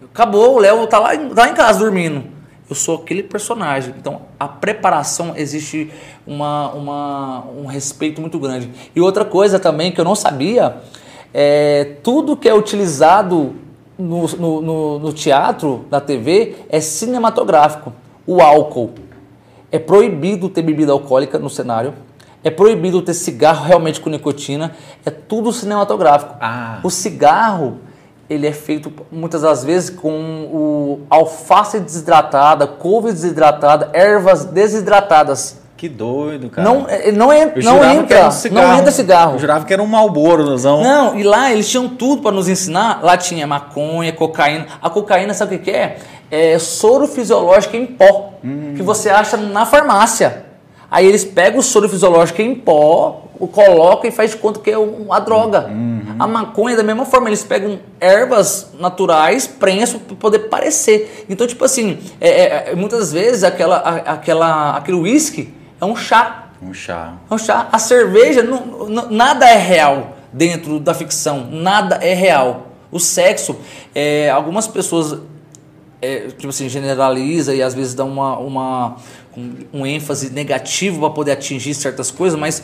Acabou, 0.03 0.55
o 0.55 0.59
Léo 0.59 0.87
tá 0.87 0.99
lá, 0.99 1.15
tá 1.15 1.43
lá 1.43 1.49
em 1.51 1.55
casa 1.55 1.81
dormindo. 1.81 2.25
Eu 2.71 2.75
sou 2.75 2.97
aquele 2.97 3.23
personagem. 3.23 3.95
Então, 3.99 4.23
a 4.41 4.49
preparação 4.49 5.35
existe 5.37 5.93
uma, 6.27 6.71
uma, 6.73 7.45
um 7.59 7.67
respeito 7.67 8.23
muito 8.23 8.39
grande. 8.39 8.71
E 8.97 9.03
outra 9.03 9.25
coisa 9.25 9.59
também 9.59 9.93
que 9.93 10.01
eu 10.01 10.05
não 10.05 10.15
sabia 10.15 10.77
é 11.37 11.97
tudo 12.01 12.37
que 12.37 12.49
é 12.49 12.55
utilizado 12.55 13.57
no, 13.99 14.27
no, 14.29 14.99
no, 15.01 15.13
teatro, 15.13 15.85
na 15.91 16.01
TV, 16.01 16.55
é 16.69 16.81
cinematográfico. 16.81 17.93
O 18.25 18.41
álcool. 18.41 18.93
É 19.71 19.79
proibido 19.79 20.49
ter 20.49 20.63
bebida 20.63 20.93
alcoólica 20.93 21.37
no 21.37 21.51
cenário. 21.51 21.93
É 22.45 22.51
proibido 22.51 23.03
ter 23.03 23.15
cigarro 23.15 23.65
realmente 23.65 24.01
com 24.01 24.09
nicotina. 24.09 24.77
É 25.05 25.11
tudo 25.11 25.53
cinematográfico. 25.53 26.37
Ah. 26.41 26.79
O 26.85 26.91
cigarro, 26.91 27.79
ele 28.31 28.47
é 28.47 28.53
feito 28.53 28.93
muitas 29.11 29.43
das 29.43 29.65
vezes 29.65 29.91
com 29.91 30.49
o 30.53 31.01
alface 31.11 31.81
desidratada, 31.81 32.67
couve 32.67 33.11
desidratada, 33.11 33.91
ervas 33.93 34.45
desidratadas. 34.45 35.64
Que 35.85 35.89
doido, 35.91 36.49
cara. 36.49 36.67
Não, 36.67 36.87
não, 37.13 37.31
é, 37.31 37.53
não 37.63 37.85
entra, 37.85 38.29
um 38.29 38.31
cigarro. 38.31 38.69
não 38.69 38.79
entra 38.79 38.91
cigarro. 38.91 39.35
Eu 39.35 39.39
jurava 39.39 39.67
que 39.67 39.73
era 39.75 39.83
um 39.83 39.87
Malborozão. 39.87 40.83
Não, 40.83 41.19
e 41.19 41.23
lá 41.23 41.53
eles 41.53 41.69
tinham 41.69 41.91
tudo 41.91 42.23
para 42.23 42.33
nos 42.33 42.49
ensinar. 42.49 43.01
Lá 43.03 43.19
tinha 43.19 43.47
maconha, 43.47 44.11
cocaína. 44.11 44.67
A 44.81 44.89
cocaína, 44.89 45.35
sabe 45.35 45.57
o 45.57 45.59
que 45.59 45.65
que 45.67 45.71
é? 45.77 45.99
É 46.31 46.59
soro 46.59 47.07
fisiológico 47.07 47.77
em 47.77 47.85
pó, 47.85 48.33
que 48.75 48.83
você 48.83 49.11
acha 49.11 49.37
na 49.37 49.67
farmácia. 49.67 50.47
Aí 50.91 51.07
eles 51.07 51.23
pegam 51.23 51.59
o 51.61 51.63
soro 51.63 51.87
fisiológico 51.87 52.41
em 52.41 52.55
pó, 52.55 53.25
o 53.39 53.47
colocam 53.47 54.09
e 54.09 54.11
faz 54.11 54.31
de 54.31 54.39
conta 54.39 54.61
que 54.61 54.71
é 54.71 54.79
uma 54.79 55.19
droga. 55.21 55.69
A 56.19 56.27
maconha, 56.27 56.77
da 56.77 56.83
mesma 56.83 57.05
forma, 57.05 57.29
eles 57.29 57.45
pegam 57.45 57.79
ervas 58.01 58.71
naturais, 58.81 59.47
prensam 59.47 60.01
para 60.01 60.17
poder 60.17 60.39
parecer. 60.49 61.27
Então, 61.29 61.47
tipo 61.47 61.63
assim, 61.63 61.99
é- 62.21 62.31
é- 62.31 62.65
é- 62.71 62.75
muitas 62.75 63.13
vezes 63.13 63.45
aquela, 63.45 63.77
aquela, 63.79 64.77
aquele 64.77 64.97
uísque 64.97 65.53
é 65.85 65.91
um 65.93 65.97
chá. 65.97 66.49
Um 66.63 66.73
chá. 66.73 67.15
É 67.31 67.35
um 67.35 67.39
chá. 67.39 67.69
A 67.71 67.79
cerveja, 67.79 68.43
não- 68.43 68.89
não- 68.89 69.11
nada 69.11 69.49
é 69.49 69.57
real 69.57 70.17
dentro 70.33 70.81
da 70.81 70.95
ficção. 70.95 71.49
Nada 71.51 71.97
é 71.97 72.15
real. 72.15 72.69
O 72.91 72.99
sexo, 72.99 73.57
é, 73.95 74.31
algumas 74.31 74.67
pessoas, 74.67 75.21
é, 76.01 76.29
tipo 76.29 76.49
assim, 76.49 76.69
generaliza 76.69 77.55
e 77.55 77.63
às 77.63 77.75
vezes 77.75 77.95
dá 77.95 78.05
uma, 78.05 78.39
uma, 78.39 78.97
um, 79.73 79.87
ênfase 79.87 80.31
negativo 80.31 81.01
para 81.01 81.11
poder 81.11 81.33
atingir 81.33 81.75
certas 81.75 82.11
coisas, 82.11 82.39
mas 82.39 82.63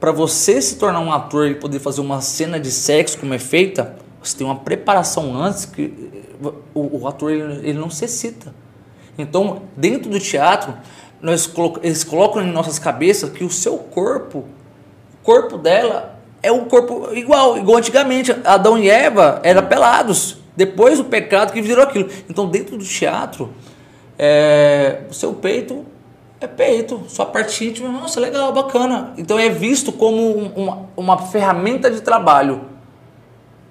para 0.00 0.12
você 0.12 0.60
se 0.62 0.76
tornar 0.76 1.00
um 1.00 1.12
ator 1.12 1.48
e 1.48 1.54
poder 1.54 1.80
fazer 1.80 2.00
uma 2.00 2.20
cena 2.20 2.58
de 2.58 2.70
sexo 2.70 3.18
como 3.18 3.34
é 3.34 3.38
feita, 3.38 3.96
você 4.22 4.36
tem 4.36 4.46
uma 4.46 4.56
preparação 4.56 5.36
antes 5.40 5.64
que 5.64 6.10
eh, 6.44 6.48
o, 6.74 7.02
o 7.02 7.08
ator 7.08 7.30
ele, 7.32 7.68
ele 7.68 7.78
não 7.78 7.90
se 7.90 8.04
excita. 8.04 8.54
Então, 9.18 9.62
dentro 9.76 10.08
do 10.10 10.20
teatro, 10.20 10.72
nós 11.20 11.50
eles 11.82 12.04
colocam 12.04 12.42
em 12.42 12.50
nossas 12.50 12.78
cabeças 12.78 13.30
que 13.30 13.44
o 13.44 13.50
seu 13.50 13.76
corpo, 13.78 14.38
o 14.38 15.24
corpo 15.24 15.58
dela 15.58 16.18
é 16.42 16.52
um 16.52 16.64
corpo 16.66 17.08
igual, 17.12 17.58
igual 17.58 17.78
antigamente. 17.78 18.32
Adão 18.44 18.78
e 18.78 18.88
Eva 18.88 19.40
eram 19.42 19.66
pelados. 19.66 20.38
Depois 20.56 20.98
o 21.00 21.04
pecado 21.04 21.52
que 21.52 21.60
virou 21.62 21.84
aquilo. 21.84 22.08
Então, 22.28 22.48
dentro 22.48 22.76
do 22.76 22.84
teatro, 22.84 23.52
é, 24.18 25.02
o 25.10 25.14
seu 25.14 25.32
peito 25.34 25.84
é 26.40 26.46
peito, 26.46 27.02
sua 27.08 27.26
parte 27.26 27.66
íntima, 27.66 27.88
nossa, 27.88 28.20
legal, 28.20 28.52
bacana. 28.52 29.12
Então 29.16 29.38
é 29.38 29.48
visto 29.48 29.90
como 29.90 30.38
um- 30.38 30.52
uma, 30.54 30.88
uma 30.96 31.18
ferramenta 31.18 31.90
de 31.90 32.00
trabalho. 32.00 32.60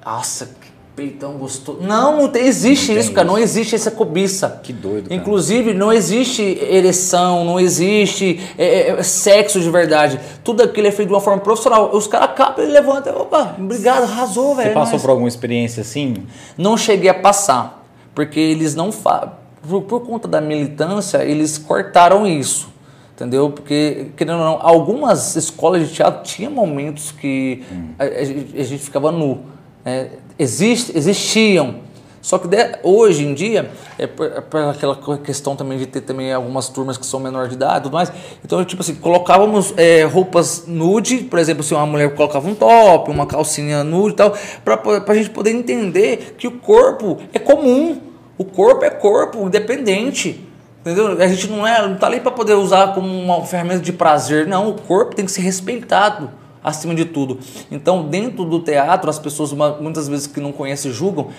Nossa, 0.05 0.49
peitão 0.97 1.33
gostoso. 1.33 1.77
Não, 1.79 2.17
não 2.17 2.27
tem- 2.27 2.47
existe 2.47 2.91
Não 2.91 2.99
isso, 2.99 3.11
cara. 3.11 3.27
isso. 3.27 3.35
Não 3.35 3.41
existe 3.41 3.75
essa 3.75 3.91
cobiça. 3.91 4.59
Que 4.63 4.73
doido, 4.73 5.07
cara. 5.07 5.15
Inclusive, 5.21 5.71
não 5.71 5.93
existe 5.93 6.41
ereção, 6.41 7.45
não 7.45 7.59
existe 7.59 8.41
é, 8.57 8.89
é, 8.89 9.03
sexo 9.03 9.61
de 9.61 9.69
verdade. 9.69 10.19
Tudo 10.43 10.63
aquilo 10.63 10.87
é 10.87 10.91
feito 10.91 11.09
de 11.09 11.13
uma 11.13 11.21
forma 11.21 11.39
profissional. 11.39 11.91
Os 11.95 12.07
caras 12.07 12.35
capam 12.35 12.63
e 12.63 12.65
levantam. 12.65 13.15
Opa, 13.15 13.55
obrigado, 13.59 14.03
arrasou, 14.05 14.55
velho. 14.55 14.69
Você 14.69 14.71
é 14.71 14.73
passou 14.73 14.93
nóis. 14.93 15.01
por 15.03 15.11
alguma 15.11 15.27
experiência 15.27 15.81
assim? 15.81 16.15
Não 16.57 16.75
cheguei 16.75 17.11
a 17.11 17.13
passar, 17.13 17.85
porque 18.15 18.39
eles 18.39 18.73
não 18.73 18.91
fa... 18.91 19.33
por, 19.69 19.83
por 19.83 19.99
conta 20.01 20.27
da 20.27 20.41
militância, 20.41 21.23
eles 21.23 21.59
cortaram 21.59 22.25
isso. 22.25 22.69
Entendeu? 23.13 23.51
Porque, 23.51 24.07
querendo 24.15 24.39
ou 24.39 24.45
não, 24.45 24.59
algumas 24.61 25.35
escolas 25.35 25.87
de 25.87 25.93
teatro 25.93 26.23
tinham 26.23 26.51
momentos 26.51 27.11
que 27.11 27.63
a, 27.99 28.03
a 28.03 28.23
gente, 28.23 28.59
a 28.59 28.63
gente 28.63 28.83
ficava 28.83 29.11
nu. 29.11 29.56
Né? 29.87 30.09
Existe, 30.37 30.95
existiam. 30.97 31.75
Só 32.21 32.37
que 32.37 32.45
de- 32.45 32.77
hoje 32.83 33.25
em 33.25 33.33
dia, 33.33 33.71
é 33.97 34.05
por, 34.05 34.25
é 34.25 34.69
aquela 34.69 34.97
questão 35.19 35.55
também 35.55 35.77
de 35.77 35.85
ter 35.85 36.01
também 36.01 36.33
algumas 36.33 36.67
turmas 36.67 36.97
que 36.97 37.05
são 37.05 37.21
menor 37.21 37.47
de 37.47 37.53
idade 37.53 37.79
e 37.79 37.83
tudo 37.83 37.93
mais. 37.93 38.11
Então, 38.43 38.65
tipo 38.65 38.81
assim, 38.81 38.95
colocávamos 38.95 39.73
é, 39.77 40.03
roupas 40.03 40.65
nude, 40.67 41.19
por 41.19 41.39
exemplo, 41.39 41.63
se 41.63 41.73
uma 41.73 41.85
mulher 41.85 42.13
colocava 42.13 42.49
um 42.49 42.53
top, 42.53 43.09
uma 43.09 43.25
calcinha 43.25 43.81
nude 43.81 44.11
e 44.13 44.17
tal, 44.17 44.33
para 44.65 45.01
a 45.07 45.15
gente 45.15 45.29
poder 45.29 45.51
entender 45.51 46.35
que 46.37 46.47
o 46.47 46.51
corpo 46.51 47.17
é 47.33 47.39
comum. 47.39 48.01
O 48.37 48.43
corpo 48.43 48.83
é 48.83 48.89
corpo, 48.89 49.47
independente. 49.47 50.45
Entendeu? 50.81 51.21
A 51.21 51.27
gente 51.27 51.47
não 51.49 51.65
é, 51.65 51.81
não 51.87 51.95
tá 51.95 52.07
ali 52.07 52.19
para 52.19 52.31
poder 52.31 52.55
usar 52.55 52.93
como 52.93 53.07
uma 53.07 53.45
ferramenta 53.45 53.79
de 53.79 53.93
prazer. 53.93 54.45
Não, 54.47 54.69
o 54.69 54.73
corpo 54.73 55.15
tem 55.15 55.23
que 55.23 55.31
ser 55.31 55.41
respeitado 55.41 56.29
acima 56.67 56.93
de 56.93 57.05
tudo. 57.05 57.39
Então, 57.71 58.07
dentro 58.07 58.43
do 58.43 58.59
teatro, 58.59 59.09
as 59.09 59.17
pessoas 59.17 59.53
muitas 59.79 60.07
vezes 60.07 60.27
que 60.27 60.39
não 60.39 60.51
conhecem 60.51 60.91
julgam. 60.91 61.29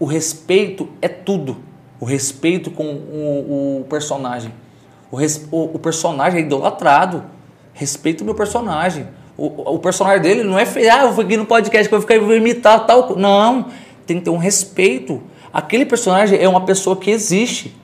o 0.00 0.06
respeito 0.06 0.88
é 1.02 1.08
tudo. 1.08 1.56
O 2.00 2.04
respeito 2.04 2.70
com 2.70 2.84
o, 2.84 3.80
o 3.80 3.84
personagem. 3.88 4.52
O, 5.10 5.16
res, 5.16 5.46
o, 5.50 5.64
o, 5.74 5.78
personagem 5.78 6.40
é 6.40 6.44
idolatrado. 6.44 7.24
Respeita 7.74 8.22
o 8.22 8.26
meu 8.26 8.34
personagem. 8.34 9.06
O, 9.36 9.74
o 9.74 9.78
personagem 9.78 10.22
dele 10.22 10.42
não 10.42 10.58
é 10.58 10.64
feio. 10.64 10.92
Ah, 10.92 11.02
eu 11.02 11.12
vou 11.12 11.24
aqui 11.24 11.36
no 11.36 11.44
podcast 11.44 11.88
que 11.88 11.94
eu 11.94 12.00
vou 12.00 12.08
ficar 12.08 12.20
vou 12.24 12.34
imitar 12.34 12.86
tal. 12.86 13.16
Não. 13.16 13.66
Tem 14.06 14.18
que 14.18 14.24
ter 14.24 14.30
um 14.30 14.38
respeito. 14.38 15.20
Aquele 15.52 15.84
personagem 15.84 16.38
é 16.40 16.48
uma 16.48 16.64
pessoa 16.64 16.96
que 16.96 17.10
existe. 17.10 17.74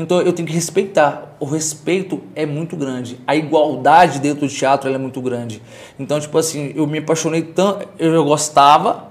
Então 0.00 0.22
eu 0.22 0.32
tenho 0.32 0.48
que 0.48 0.54
respeitar. 0.54 1.36
O 1.38 1.44
respeito 1.44 2.22
é 2.34 2.46
muito 2.46 2.74
grande. 2.74 3.18
A 3.26 3.36
igualdade 3.36 4.18
dentro 4.18 4.46
do 4.46 4.48
teatro 4.48 4.90
é 4.90 4.96
muito 4.96 5.20
grande. 5.20 5.60
Então, 5.98 6.18
tipo 6.18 6.38
assim, 6.38 6.72
eu 6.74 6.86
me 6.86 6.98
apaixonei 7.00 7.42
tanto. 7.42 7.86
Eu 7.98 8.24
gostava, 8.24 9.10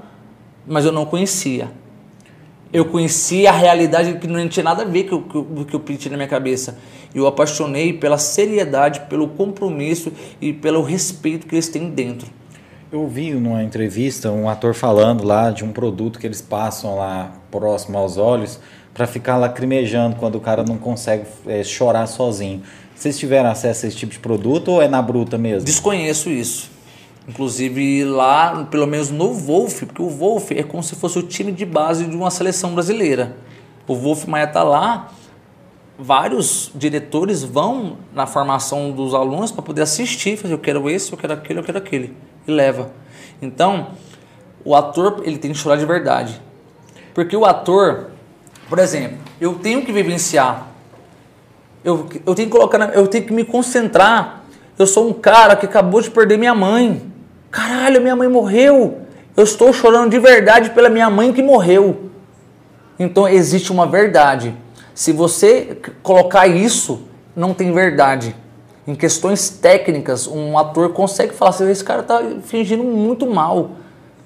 mas 0.66 0.86
eu 0.86 0.92
não 0.92 1.06
conhecia. 1.06 1.70
Eu 2.74 2.86
conhecia 2.86 3.50
a 3.50 3.54
realidade 3.54 4.18
que 4.18 4.26
não 4.26 4.48
tinha 4.50 4.64
nada 4.64 4.82
a 4.82 4.86
ver 4.86 5.04
com 5.04 5.18
o 5.18 5.64
que 5.64 5.76
eu 5.76 5.80
pedi 5.80 6.10
na 6.10 6.18
minha 6.18 6.28
cabeça. 6.28 6.80
Eu 7.14 7.28
apaixonei 7.28 7.94
pela 7.94 8.18
seriedade, 8.18 9.02
pelo 9.02 9.28
compromisso 9.28 10.12
e 10.42 10.52
pelo 10.52 10.82
respeito 10.82 11.46
que 11.46 11.54
eles 11.54 11.70
têm 11.70 11.92
dentro. 11.92 12.28
Eu 12.92 13.08
vi 13.08 13.32
numa 13.32 13.64
entrevista 13.64 14.32
um 14.32 14.50
ator 14.50 14.74
falando 14.74 15.24
lá 15.24 15.52
de 15.52 15.64
um 15.64 15.72
produto 15.72 16.18
que 16.18 16.26
eles 16.26 16.42
passam 16.42 16.96
lá 16.96 17.32
próximo 17.52 17.96
aos 17.96 18.18
olhos 18.18 18.60
para 19.00 19.08
ficar 19.08 19.38
lacrimejando 19.38 20.18
quando 20.18 20.36
o 20.36 20.42
cara 20.42 20.62
não 20.62 20.78
consegue 20.78 21.24
é, 21.48 21.64
chorar 21.64 22.06
sozinho. 22.06 22.62
Vocês 22.94 23.18
tiveram 23.18 23.50
acesso 23.50 23.86
a 23.86 23.88
esse 23.88 23.96
tipo 23.96 24.12
de 24.12 24.20
produto 24.20 24.72
ou 24.72 24.82
é 24.82 24.90
na 24.90 25.02
bruta 25.02 25.38
mesmo? 25.38 25.64
Desconheço 25.64 26.30
isso. 26.30 26.70
Inclusive 27.26 28.04
lá, 28.04 28.66
pelo 28.70 28.86
menos 28.86 29.10
no 29.10 29.34
Wolf, 29.34 29.84
porque 29.84 30.02
o 30.02 30.10
Wolf 30.10 30.52
é 30.52 30.64
como 30.64 30.84
se 30.84 30.96
fosse 30.96 31.18
o 31.18 31.24
time 31.24 31.54
de 31.54 31.66
base 31.66 32.04
de 32.04 32.14
uma 32.14 32.30
seleção 32.30 32.74
brasileira. 32.74 33.38
O 33.88 33.96
Wolf 33.96 34.26
Maia 34.26 34.44
está 34.44 34.64
lá, 34.64 35.10
vários 35.98 36.70
diretores 36.76 37.42
vão 37.42 38.00
na 38.14 38.28
formação 38.28 38.92
dos 38.92 39.14
alunos 39.14 39.50
para 39.50 39.62
poder 39.62 39.84
assistir, 39.84 40.36
fazer 40.36 40.54
eu 40.54 40.60
quero 40.60 40.90
esse, 40.90 41.10
eu 41.10 41.18
quero 41.18 41.32
aquele, 41.32 41.60
eu 41.60 41.64
quero 41.64 41.78
aquele, 41.78 42.14
e 42.46 42.52
leva. 42.52 42.92
Então, 43.42 43.92
o 44.66 44.76
ator 44.76 45.22
ele 45.24 45.38
tem 45.38 45.54
que 45.54 45.58
chorar 45.58 45.78
de 45.78 45.86
verdade. 45.86 46.42
Porque 47.14 47.38
o 47.38 47.46
ator, 47.46 48.12
por 48.70 48.78
exemplo, 48.78 49.18
eu 49.42 49.56
tenho 49.56 49.84
que 49.84 49.92
vivenciar. 49.92 50.68
Eu, 51.84 52.08
eu 52.26 52.36
tenho 52.36 52.50
que 52.50 52.56
colocar, 52.56 52.94
eu 52.94 53.08
tenho 53.08 53.26
que 53.26 53.34
me 53.34 53.44
concentrar. 53.44 54.44
Eu 54.78 54.86
sou 54.86 55.10
um 55.10 55.14
cara 55.14 55.56
que 55.56 55.66
acabou 55.66 56.02
de 56.02 56.12
perder 56.12 56.38
minha 56.38 56.54
mãe. 56.54 57.02
Caralho, 57.50 58.00
minha 58.00 58.16
mãe 58.16 58.28
morreu. 58.28 59.02
Eu 59.36 59.44
estou 59.44 59.74
chorando 59.74 60.12
de 60.12 60.20
verdade 60.20 60.70
pela 60.70 60.88
minha 60.88 61.10
mãe 61.10 61.34
que 61.34 61.42
morreu. 61.42 62.10
Então 63.00 63.28
existe 63.28 63.72
uma 63.72 63.88
verdade. 63.88 64.56
Se 64.94 65.12
você 65.12 65.78
colocar 66.04 66.46
isso, 66.46 67.02
não 67.36 67.54
tem 67.54 67.74
verdade. 67.74 68.36
Em 68.86 68.94
questões 68.94 69.50
técnicas, 69.50 70.28
um 70.28 70.58
ator 70.58 70.90
consegue 70.90 71.34
falar 71.34 71.52
assim: 71.52 71.70
esse 71.70 71.84
cara 71.84 72.02
está 72.02 72.22
fingindo 72.44 72.84
muito 72.84 73.26
mal. 73.26 73.72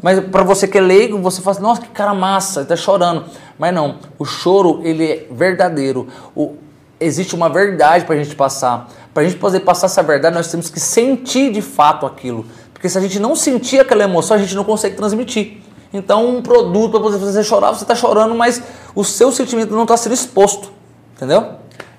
Mas 0.03 0.19
para 0.19 0.43
você 0.43 0.67
que 0.67 0.77
é 0.77 0.81
leigo, 0.81 1.17
você 1.17 1.41
fala 1.41 1.55
assim, 1.55 1.63
nossa, 1.63 1.81
que 1.81 1.87
cara 1.87 2.13
massa, 2.13 2.59
ele 2.59 2.67
tá 2.67 2.75
chorando. 2.75 3.23
Mas 3.57 3.73
não, 3.73 3.99
o 4.19 4.25
choro, 4.25 4.81
ele 4.83 5.09
é 5.09 5.27
verdadeiro. 5.31 6.09
O, 6.35 6.57
existe 6.99 7.33
uma 7.33 7.47
verdade 7.49 8.03
para 8.03 8.15
a 8.15 8.17
gente 8.21 8.35
passar. 8.35 8.89
Para 9.13 9.23
a 9.23 9.25
gente 9.25 9.37
poder 9.37 9.61
passar 9.61 9.85
essa 9.85 10.03
verdade, 10.03 10.35
nós 10.35 10.51
temos 10.51 10.69
que 10.69 10.77
sentir 10.77 11.53
de 11.53 11.61
fato 11.61 12.05
aquilo. 12.05 12.45
Porque 12.73 12.89
se 12.89 12.97
a 12.97 13.01
gente 13.01 13.17
não 13.17 13.33
sentir 13.33 13.79
aquela 13.79 14.03
emoção, 14.03 14.35
a 14.35 14.39
gente 14.39 14.53
não 14.55 14.65
consegue 14.65 14.97
transmitir. 14.97 15.61
Então, 15.93 16.27
um 16.27 16.41
produto 16.41 16.91
para 16.91 16.99
você 16.99 17.17
fazer 17.17 17.41
chorar, 17.45 17.71
você 17.71 17.85
está 17.85 17.95
chorando, 17.95 18.35
mas 18.35 18.61
o 18.93 19.05
seu 19.05 19.31
sentimento 19.31 19.73
não 19.73 19.83
está 19.83 19.95
sendo 19.95 20.13
exposto. 20.13 20.69
Entendeu? 21.15 21.53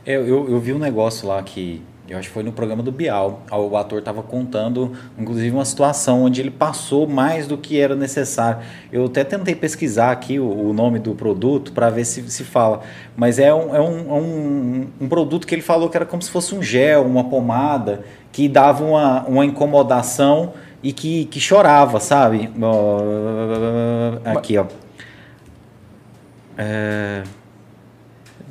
Eu, 0.05 0.27
eu, 0.27 0.51
eu 0.51 0.61
vi 0.61 0.75
um 0.75 0.79
negócio 0.79 1.27
lá 1.27 1.43
que 1.43 1.83
eu 2.07 2.19
acho 2.19 2.29
que 2.29 2.35
foi 2.35 2.43
no 2.43 2.53
programa 2.53 2.83
do 2.83 2.93
Bial. 2.93 3.43
O 3.51 3.77
ator 3.77 3.99
estava 3.99 4.23
contando, 4.23 4.93
inclusive, 5.19 5.51
uma 5.55 5.65
situação 5.65 6.23
onde 6.23 6.41
ele 6.41 6.51
passou 6.51 7.07
mais 7.07 7.47
do 7.47 7.57
que 7.57 7.81
era 7.81 7.97
necessário. 7.97 8.61
Eu 8.93 9.07
até 9.07 9.25
tentei 9.25 9.55
pesquisar 9.55 10.13
aqui 10.13 10.39
o, 10.39 10.69
o 10.69 10.73
nome 10.75 10.99
do 10.99 11.15
produto 11.15 11.73
para 11.73 11.89
ver 11.89 12.05
se 12.05 12.23
se 12.31 12.45
fala. 12.45 12.83
Mas 13.17 13.39
é, 13.39 13.55
um, 13.55 13.75
é 13.75 13.81
um, 13.81 14.15
um, 14.15 14.87
um, 15.01 15.09
produto 15.09 15.47
que 15.47 15.55
ele 15.55 15.63
falou 15.63 15.89
que 15.89 15.97
era 15.97 16.05
como 16.05 16.21
se 16.21 16.31
fosse 16.31 16.55
um 16.55 16.63
gel, 16.63 17.07
uma 17.07 17.25
pomada, 17.25 18.05
que 18.31 18.49
dava 18.49 18.85
uma, 18.85 19.25
uma 19.25 19.47
incomodação 19.47 20.53
e 20.83 20.93
que, 20.93 21.25
que 21.27 21.41
chorava, 21.41 22.01
sabe? 22.01 22.51
Aqui, 24.25 24.59
ó. 24.59 24.67
É... 26.59 27.23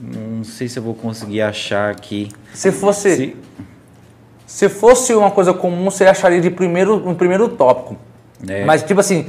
Não 0.06 0.44
sei 0.44 0.68
se 0.68 0.78
eu 0.78 0.84
vou 0.84 0.94
conseguir 0.94 1.42
achar 1.42 1.90
aqui. 1.90 2.30
Se 2.54 2.72
fosse. 2.72 3.16
Se, 3.16 3.36
se 4.46 4.70
fosse 4.70 5.16
uma 5.16 5.32
coisa 5.32 5.54
comum, 5.54 5.86
você 5.86 6.06
acharia 6.06 6.42
de 6.42 6.50
primeiro, 6.50 7.08
um 7.08 7.16
primeiro 7.16 7.48
tópico. 7.48 7.96
É. 8.48 8.66
Mas, 8.66 8.84
tipo 8.84 9.00
assim, 9.00 9.28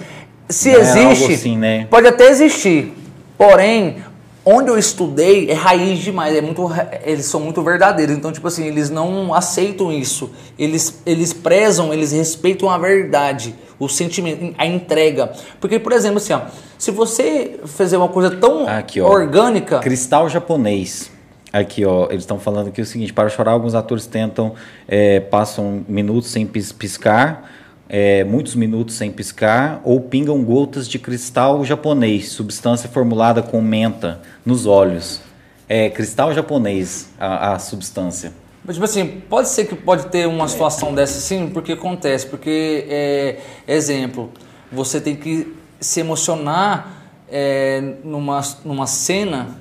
se 0.49 0.73
Não 0.73 0.81
existe. 0.81 1.33
Assim, 1.35 1.57
né? 1.57 1.87
Pode 1.89 2.09
até 2.09 2.29
existir. 2.29 2.93
Porém, 3.39 4.03
onde 4.45 4.69
eu 4.69 4.79
estudei 4.79 5.51
é 5.51 5.55
raiz 5.55 6.01
demais, 6.01 6.37
é 6.37 6.41
muito, 6.41 6.71
eles 7.05 7.27
são 7.27 7.41
muito 7.41 7.63
verdadeiros. 7.63 8.17
Então, 8.17 8.31
tipo 8.31 8.47
assim, 8.47 8.67
eles 8.67 8.91
não 8.91 9.33
aceitam 9.33 9.93
isso. 9.93 10.31
Eles, 10.59 11.03
eles 11.07 11.33
prezam, 11.33 11.93
eles 11.93 12.13
respeitam 12.13 12.69
a 12.69 12.77
verdade, 12.77 13.55
o 13.79 13.89
sentimento, 13.89 14.55
a 14.59 14.67
entrega. 14.67 15.33
Porque, 15.61 15.79
por 15.79 15.93
exemplo, 15.93 16.19
assim, 16.19 16.33
ó, 16.33 16.43
se 16.79 16.91
você 16.91 17.61
fizer 17.65 17.97
uma 17.97 18.09
coisa 18.09 18.31
tão 18.31 18.69
Aqui, 18.69 19.01
ó, 19.01 19.09
orgânica. 19.09 19.79
Cristal 19.79 20.29
japonês. 20.29 21.11
Aqui, 21.53 21.85
ó, 21.85 22.09
eles 22.11 22.25
estão 22.25 22.39
falando 22.39 22.69
aqui 22.69 22.81
o 22.83 22.87
seguinte: 22.87 23.13
para 23.13 23.29
chorar, 23.29 23.53
alguns 23.53 23.75
atores 23.75 24.07
tentam, 24.07 24.55
é, 24.89 25.21
passam 25.21 25.85
minutos 25.89 26.31
sem 26.31 26.45
piscar 26.45 27.49
é, 27.97 28.25
muitos 28.25 28.57
minutos 28.57 28.97
sem 28.97 29.13
piscar 29.13 29.81
ou 29.85 30.01
pingam 30.01 30.43
gotas 30.43 30.89
de 30.89 30.99
cristal 30.99 31.65
japonês, 31.65 32.31
substância 32.31 32.89
formulada 32.89 33.41
com 33.41 33.63
menta 33.63 34.21
nos 34.45 34.67
olhos. 34.67 35.21
É 35.69 35.89
cristal 35.89 36.35
japonês 36.35 37.09
a, 37.21 37.53
a 37.53 37.59
substância. 37.61 38.33
Mas, 38.65 38.75
tipo 38.75 38.85
assim, 38.85 39.23
pode 39.31 39.49
ser 39.49 39.67
que 39.67 39.77
pode 39.77 40.07
ter 40.07 40.27
uma 40.27 40.49
situação 40.49 40.93
dessa 40.93 41.21
sim, 41.21 41.49
porque 41.55 41.75
acontece, 41.75 42.27
porque, 42.27 42.85
é, 42.89 43.37
exemplo, 43.69 44.29
você 44.73 45.01
tem 45.01 45.15
que 45.15 45.55
se 45.79 46.01
emocionar 46.01 47.05
é, 47.31 47.81
numa, 48.03 48.41
numa 48.65 48.89
cena, 48.89 49.57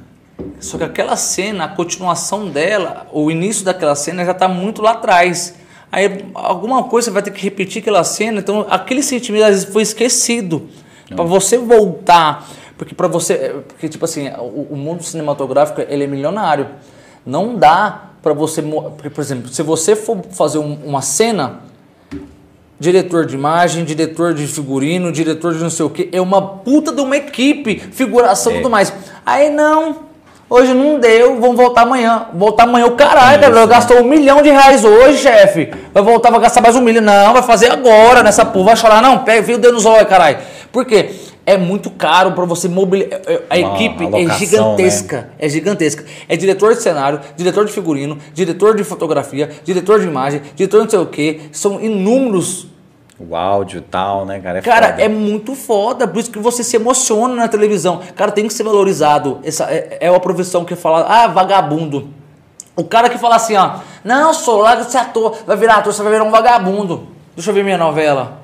só 0.59 0.79
que 0.79 0.83
aquela 0.83 1.15
cena, 1.15 1.65
a 1.65 1.67
continuação 1.67 2.49
dela, 2.49 3.05
o 3.13 3.29
início 3.29 3.63
daquela 3.63 3.93
cena 3.93 4.25
já 4.25 4.31
está 4.31 4.47
muito 4.47 4.81
lá 4.81 4.93
atrás. 4.93 5.53
Aí 5.93 6.25
alguma 6.33 6.85
coisa 6.85 7.05
você 7.05 7.11
vai 7.11 7.21
ter 7.21 7.29
que 7.29 7.39
repetir 7.39 7.83
aquela 7.83 8.03
cena, 8.03 8.39
então 8.39 8.65
aquele 8.67 9.03
sentimento 9.03 9.43
às 9.43 9.49
vezes 9.51 9.65
foi 9.71 9.83
esquecido. 9.83 10.67
Para 11.15 11.23
você 11.23 11.55
voltar, 11.55 12.49
porque 12.75 12.95
para 12.95 13.07
você, 13.07 13.61
porque 13.67 13.87
tipo 13.87 14.03
assim, 14.03 14.27
o, 14.39 14.69
o, 14.71 14.75
mundo 14.75 15.03
cinematográfico 15.03 15.81
ele 15.81 16.05
é 16.05 16.07
milionário. 16.07 16.65
Não 17.23 17.55
dá 17.55 18.09
para 18.23 18.33
você, 18.33 18.59
por 18.63 19.21
exemplo, 19.21 19.49
se 19.49 19.61
você 19.61 19.95
for 19.95 20.19
fazer 20.31 20.57
um, 20.57 20.79
uma 20.83 21.03
cena, 21.03 21.59
diretor 22.79 23.27
de 23.27 23.35
imagem, 23.35 23.85
diretor 23.85 24.33
de 24.33 24.47
figurino, 24.47 25.11
diretor 25.11 25.53
de 25.53 25.59
não 25.59 25.69
sei 25.69 25.85
o 25.85 25.91
que, 25.91 26.09
é 26.11 26.19
uma 26.19 26.41
puta 26.41 26.91
de 26.91 27.01
uma 27.01 27.15
equipe, 27.15 27.77
figuração 27.77 28.51
e 28.51 28.55
é. 28.55 28.57
tudo 28.57 28.71
mais. 28.71 28.91
Aí 29.23 29.51
não, 29.51 29.97
Hoje 30.49 30.73
não 30.73 30.99
deu, 30.99 31.39
vamos 31.39 31.55
voltar 31.55 31.81
amanhã. 31.81 32.27
Voltar 32.33 32.63
amanhã 32.63 32.85
o 32.85 32.91
caralho, 32.91 33.41
Gabriel. 33.41 33.65
Gastou 33.65 34.01
um 34.01 34.03
milhão 34.03 34.41
de 34.41 34.49
reais 34.49 34.83
hoje, 34.83 35.17
chefe. 35.19 35.73
Vai 35.93 36.03
voltar, 36.03 36.29
vai 36.29 36.39
gastar 36.41 36.61
mais 36.61 36.75
um 36.75 36.81
milhão. 36.81 37.01
Não, 37.01 37.33
vai 37.33 37.41
fazer 37.41 37.71
agora 37.71 38.21
nessa 38.21 38.45
porra. 38.45 38.65
Vai 38.65 38.77
chorar, 38.77 39.01
não. 39.01 39.19
Pega, 39.19 39.41
viu 39.41 39.57
o 39.57 39.59
dedo 39.59 39.73
nos 39.73 39.85
olhos, 39.85 40.07
caralho. 40.07 40.37
Por 40.71 40.85
quê? 40.85 41.11
É 41.45 41.57
muito 41.57 41.89
caro 41.89 42.33
para 42.33 42.45
você 42.45 42.67
mobilizar. 42.67 43.21
É, 43.25 43.33
é, 43.33 43.43
a 43.49 43.67
Uma 43.67 43.75
equipe 43.75 44.05
é 44.15 44.37
gigantesca. 44.37 45.17
Né? 45.17 45.27
É 45.39 45.49
gigantesca. 45.49 46.05
É 46.29 46.37
diretor 46.37 46.73
de 46.73 46.81
cenário, 46.81 47.19
diretor 47.35 47.65
de 47.65 47.71
figurino, 47.71 48.17
diretor 48.33 48.75
de 48.75 48.83
fotografia, 48.83 49.49
diretor 49.63 49.99
de 49.99 50.07
imagem, 50.07 50.41
diretor 50.55 50.77
de 50.77 50.83
não 50.83 50.89
sei 50.89 50.99
o 50.99 51.05
quê. 51.05 51.41
São 51.51 51.81
inúmeros 51.81 52.67
o 53.29 53.35
áudio 53.35 53.79
e 53.79 53.81
tal, 53.81 54.25
né, 54.25 54.39
cara? 54.39 54.59
É 54.59 54.61
cara, 54.61 54.87
foda. 54.89 55.01
é 55.01 55.07
muito 55.07 55.55
foda, 55.55 56.07
por 56.07 56.19
isso 56.19 56.31
que 56.31 56.39
você 56.39 56.63
se 56.63 56.75
emociona 56.75 57.35
na 57.35 57.47
televisão. 57.47 58.01
Cara, 58.15 58.31
tem 58.31 58.47
que 58.47 58.53
ser 58.53 58.63
valorizado. 58.63 59.39
Essa 59.43 59.65
é, 59.65 59.97
é 60.01 60.11
uma 60.11 60.19
profissão 60.19 60.65
que 60.65 60.75
fala, 60.75 61.05
ah, 61.07 61.27
vagabundo. 61.27 62.09
O 62.75 62.83
cara 62.83 63.09
que 63.09 63.17
fala 63.17 63.35
assim, 63.35 63.55
ó, 63.55 63.75
não, 64.03 64.33
sou 64.33 64.57
lá 64.57 64.75
de 64.75 64.91
ser 64.91 64.97
ator, 64.97 65.37
vai 65.45 65.55
virar 65.55 65.75
ator, 65.75 65.93
você 65.93 66.01
vai 66.01 66.11
virar 66.11 66.23
um 66.23 66.31
vagabundo. 66.31 67.07
Deixa 67.35 67.51
eu 67.51 67.53
ver 67.53 67.63
minha 67.63 67.77
novela. 67.77 68.43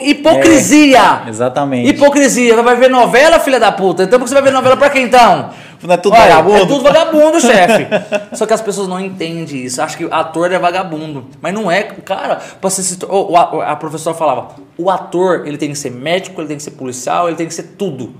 Hipocrisia! 0.00 1.22
É, 1.26 1.28
exatamente. 1.28 1.88
Hipocrisia. 1.90 2.62
Vai 2.62 2.76
ver 2.76 2.88
novela, 2.88 3.40
filha 3.40 3.58
da 3.58 3.72
puta? 3.72 4.04
Então 4.04 4.18
você 4.18 4.32
vai 4.32 4.42
ver 4.42 4.52
novela 4.52 4.76
pra 4.76 4.90
quem 4.90 5.04
então? 5.04 5.50
Não 5.86 5.94
é 5.94 5.96
tudo 5.96 6.14
Olha, 6.14 6.22
vagabundo? 6.22 6.56
É 6.56 6.66
tudo 6.66 6.82
vagabundo, 6.82 7.40
chefe. 7.40 7.86
Só 8.34 8.44
que 8.44 8.52
as 8.52 8.60
pessoas 8.60 8.88
não 8.88 8.98
entendem 8.98 9.64
isso. 9.64 9.80
Acham 9.80 9.98
que 9.98 10.08
ator 10.12 10.50
é 10.50 10.58
vagabundo. 10.58 11.26
Mas 11.40 11.54
não 11.54 11.70
é. 11.70 11.82
Cara, 11.82 12.40
você 12.60 12.82
se, 12.82 12.98
oh, 13.08 13.36
a, 13.36 13.72
a 13.72 13.76
professora 13.76 14.16
falava: 14.16 14.48
o 14.76 14.90
ator 14.90 15.46
ele 15.46 15.56
tem 15.56 15.70
que 15.70 15.78
ser 15.78 15.90
médico, 15.90 16.40
ele 16.40 16.48
tem 16.48 16.56
que 16.56 16.62
ser 16.62 16.72
policial, 16.72 17.28
ele 17.28 17.36
tem 17.36 17.46
que 17.46 17.54
ser 17.54 17.74
tudo. 17.78 18.14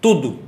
Tudo. 0.00 0.38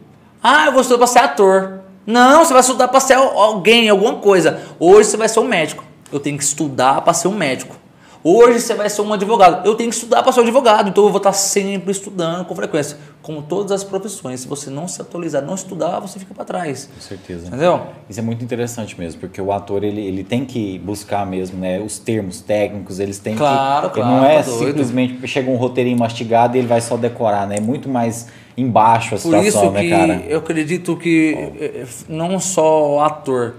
Ah, 0.43 0.67
eu 0.67 0.73
vou 0.73 0.81
estudar 0.81 0.99
para 0.99 1.07
ser 1.07 1.19
ator. 1.19 1.81
Não, 2.07 2.45
você 2.45 2.53
vai 2.55 2.61
estudar 2.61 2.89
para 2.89 3.01
ser 3.01 3.15
alguém, 3.15 3.89
alguma 3.89 4.15
coisa. 4.15 4.63
Hoje 4.81 5.11
você 5.11 5.17
vai 5.17 5.29
ser 5.29 5.41
um 5.41 5.49
médico. 5.49 5.85
Eu 6.11 6.19
tenho 6.19 6.39
que 6.39 6.45
estudar 6.45 7.03
para 7.03 7.13
ser 7.13 7.29
um 7.29 7.35
médico. 7.35 7.77
Hoje 8.25 8.61
você 8.61 8.75
vai 8.75 8.91
ser 8.91 9.01
um 9.03 9.13
advogado. 9.13 9.65
Eu 9.67 9.75
tenho 9.77 9.91
que 9.91 9.97
estudar 9.97 10.23
para 10.23 10.33
ser 10.33 10.41
um 10.41 10.43
advogado, 10.43 10.89
então 10.89 11.05
eu 11.05 11.11
vou 11.11 11.19
estar 11.19 11.33
sempre 11.33 11.93
estudando 11.93 12.45
com 12.45 12.55
frequência. 12.55 12.97
Como 13.23 13.43
todas 13.43 13.71
as 13.73 13.85
profissões, 13.85 14.41
se 14.41 14.49
você 14.49 14.71
não 14.71 14.89
se 14.89 15.01
atualizar, 15.01 15.43
não 15.45 15.55
estudar, 15.55 16.01
você 16.01 16.19
fica 16.19 16.35
para 16.35 16.45
trás. 16.45 16.89
Com 16.93 17.01
certeza. 17.01 17.47
Entendeu? 17.47 17.81
Isso 18.09 18.19
é 18.19 18.23
muito 18.23 18.43
interessante 18.45 18.99
mesmo, 18.99 19.21
porque 19.21 19.41
o 19.41 19.53
ator 19.53 19.85
ele, 19.85 20.01
ele 20.05 20.25
tem 20.25 20.45
que 20.45 20.79
buscar 20.81 21.25
mesmo, 21.27 21.59
né, 21.59 21.79
os 21.81 21.99
termos 21.99 22.41
técnicos, 22.41 22.99
eles 22.99 23.19
têm 23.19 23.37
Claro, 23.37 23.91
que. 23.91 23.95
claro, 23.95 24.11
Ele 24.13 24.21
não 24.21 24.25
é 24.29 24.37
tá 24.39 24.43
simplesmente 24.45 25.29
chega 25.29 25.51
um 25.51 25.57
roteirinho 25.57 25.99
mastigado 25.99 26.57
e 26.57 26.61
ele 26.61 26.69
vai 26.69 26.81
só 26.81 26.97
decorar, 26.97 27.47
né? 27.47 27.57
É 27.59 27.61
muito 27.61 27.89
mais 27.89 28.27
embaixo 28.57 29.15
a 29.15 29.19
Por 29.19 29.21
situação, 29.21 29.47
isso 29.47 29.71
né, 29.71 29.81
que 29.83 29.91
cara? 29.91 30.23
eu 30.29 30.39
acredito 30.39 30.97
que 30.97 31.53
eh, 31.61 31.87
não 32.09 32.41
só 32.41 32.95
o 32.97 33.01
ator, 33.01 33.55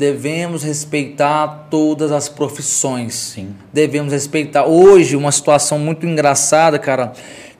devemos 0.00 0.62
respeitar 0.62 1.66
todas 1.70 2.10
as 2.10 2.26
profissões. 2.26 3.14
Sim. 3.14 3.54
Devemos 3.70 4.10
respeitar. 4.14 4.64
Hoje, 4.64 5.14
uma 5.14 5.30
situação 5.30 5.78
muito 5.78 6.06
engraçada, 6.06 6.78
cara, 6.78 7.12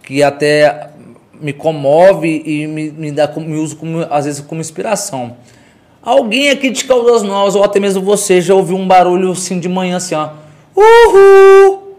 que 0.02 0.22
até 0.22 0.88
me 1.38 1.52
comove 1.52 2.42
e 2.46 2.66
me, 2.66 2.90
me 2.90 3.12
dá 3.12 3.28
como- 3.28 3.46
me 3.46 3.58
uso 3.58 3.76
como, 3.76 4.06
às 4.10 4.24
vezes 4.24 4.40
como 4.40 4.58
inspiração. 4.60 5.36
Alguém 6.02 6.48
aqui 6.48 6.70
de 6.70 6.84
Caldas 6.86 7.22
Novas, 7.22 7.54
ou 7.54 7.62
até 7.62 7.78
mesmo 7.78 8.02
você, 8.02 8.40
já 8.40 8.54
ouviu 8.54 8.76
um 8.76 8.88
barulho 8.88 9.32
assim 9.32 9.60
de 9.60 9.68
manhã 9.68 9.98
assim, 9.98 10.14
ó. 10.14 10.30
Uhul! 10.74 11.94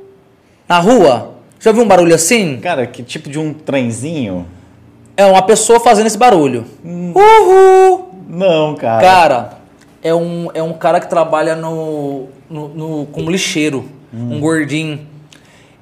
Na 0.68 0.80
rua? 0.80 1.36
Já 1.60 1.70
ouviu 1.70 1.84
um 1.84 1.88
barulho 1.88 2.16
assim? 2.16 2.58
Cara, 2.60 2.88
que 2.88 3.04
tipo 3.04 3.30
de 3.30 3.38
um 3.38 3.54
trenzinho? 3.54 4.48
É 5.16 5.24
uma 5.26 5.44
pessoa 5.44 5.80
fazendo 5.80 6.08
esse 6.08 6.18
barulho. 6.18 6.66
Hum. 6.84 7.14
Uhul! 7.16 8.10
Não, 8.28 8.74
cara. 8.76 9.02
Cara, 9.02 9.61
é 10.04 10.14
um, 10.14 10.50
é 10.54 10.62
um 10.64 10.74
cara 10.74 11.00
que 11.00 11.08
trabalha 11.10 11.56
no, 11.56 12.28
no, 12.50 12.68
no- 12.70 13.06
como 13.08 13.30
lixeiro, 13.32 13.86
um 14.14 14.40
gordinho. 14.40 15.08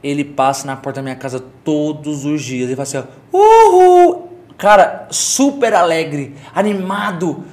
Ele 0.04 0.24
passa 0.24 0.66
na 0.66 0.76
porta 0.76 1.00
da 1.00 1.04
minha 1.04 1.16
casa 1.16 1.44
todos 1.64 2.24
os 2.26 2.41
dias. 2.44 2.68
Ele 2.70 2.76
fala 2.76 2.84
assim, 2.84 2.98
ó, 3.34 3.38
uhul! 3.38 4.30
Cara, 4.58 5.08
super 5.10 5.74
alegre, 5.74 6.36
animado. 6.54 7.44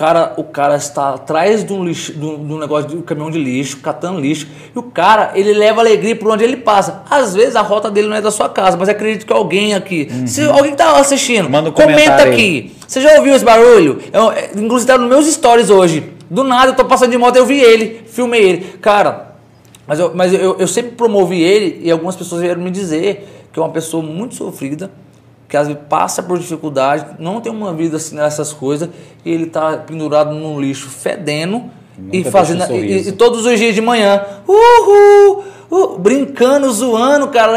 O 0.00 0.02
cara, 0.02 0.32
o 0.38 0.44
cara 0.44 0.76
está 0.76 1.10
atrás 1.10 1.62
de 1.62 1.74
um, 1.74 1.84
lixo, 1.84 2.14
de 2.14 2.24
um 2.24 2.46
de 2.46 2.54
um 2.54 2.58
negócio 2.58 2.88
de 2.88 2.96
um 2.96 3.02
caminhão 3.02 3.30
de 3.30 3.38
lixo, 3.38 3.76
catando 3.82 4.18
lixo. 4.18 4.46
E 4.74 4.78
o 4.78 4.82
cara, 4.82 5.32
ele 5.34 5.52
leva 5.52 5.82
alegria 5.82 6.16
por 6.16 6.32
onde 6.32 6.42
ele 6.42 6.56
passa. 6.56 7.02
Às 7.10 7.34
vezes 7.34 7.54
a 7.54 7.60
rota 7.60 7.90
dele 7.90 8.08
não 8.08 8.16
é 8.16 8.22
da 8.22 8.30
sua 8.30 8.48
casa, 8.48 8.78
mas 8.78 8.88
acredito 8.88 9.26
que 9.26 9.32
alguém 9.32 9.74
aqui. 9.74 10.08
Se 10.26 10.42
alguém 10.48 10.74
tá 10.74 10.98
assistindo, 10.98 11.48
um 11.48 11.50
comenta 11.50 11.72
comentário 11.72 12.32
aí. 12.32 12.32
aqui. 12.32 12.76
Você 12.88 13.02
já 13.02 13.18
ouviu 13.18 13.34
esse 13.34 13.44
barulho? 13.44 13.98
Eu, 14.10 14.32
é, 14.32 14.50
inclusive 14.56 14.90
tá 14.90 14.96
nos 14.96 15.06
meus 15.06 15.26
stories 15.26 15.68
hoje. 15.68 16.10
Do 16.30 16.44
nada 16.44 16.70
eu 16.70 16.76
tô 16.76 16.86
passando 16.86 17.10
de 17.10 17.18
moto, 17.18 17.36
eu 17.36 17.44
vi 17.44 17.60
ele, 17.60 18.00
filmei 18.06 18.40
ele. 18.40 18.58
Cara, 18.80 19.34
mas 19.86 19.98
eu, 19.98 20.12
mas 20.14 20.32
eu, 20.32 20.56
eu 20.58 20.66
sempre 20.66 20.92
promovi 20.92 21.42
ele 21.42 21.78
e 21.84 21.90
algumas 21.90 22.16
pessoas 22.16 22.40
vieram 22.40 22.62
me 22.62 22.70
dizer 22.70 23.46
que 23.52 23.60
é 23.60 23.62
uma 23.62 23.68
pessoa 23.68 24.02
muito 24.02 24.34
sofrida, 24.34 24.90
que 25.50 25.56
às 25.56 25.66
vezes 25.66 25.82
passa 25.88 26.22
por 26.22 26.38
dificuldade, 26.38 27.04
não 27.18 27.40
tem 27.40 27.50
uma 27.52 27.74
vida 27.74 27.96
assim 27.98 28.14
nessas 28.14 28.52
coisas, 28.52 28.88
e 29.24 29.30
ele 29.32 29.46
tá 29.46 29.76
pendurado 29.78 30.32
num 30.32 30.58
lixo 30.60 30.88
fedendo 30.88 31.64
e 32.12 32.22
fazendo. 32.24 32.62
um 32.72 32.76
e- 32.76 33.08
e, 33.08 33.12
todos 33.12 33.44
os 33.44 33.58
dias 33.58 33.74
de 33.74 33.80
manhã, 33.82 34.22
uhul! 34.48 35.44
uh, 35.70 35.98
brincando, 35.98 36.70
zoando, 36.72 37.28
cara. 37.28 37.52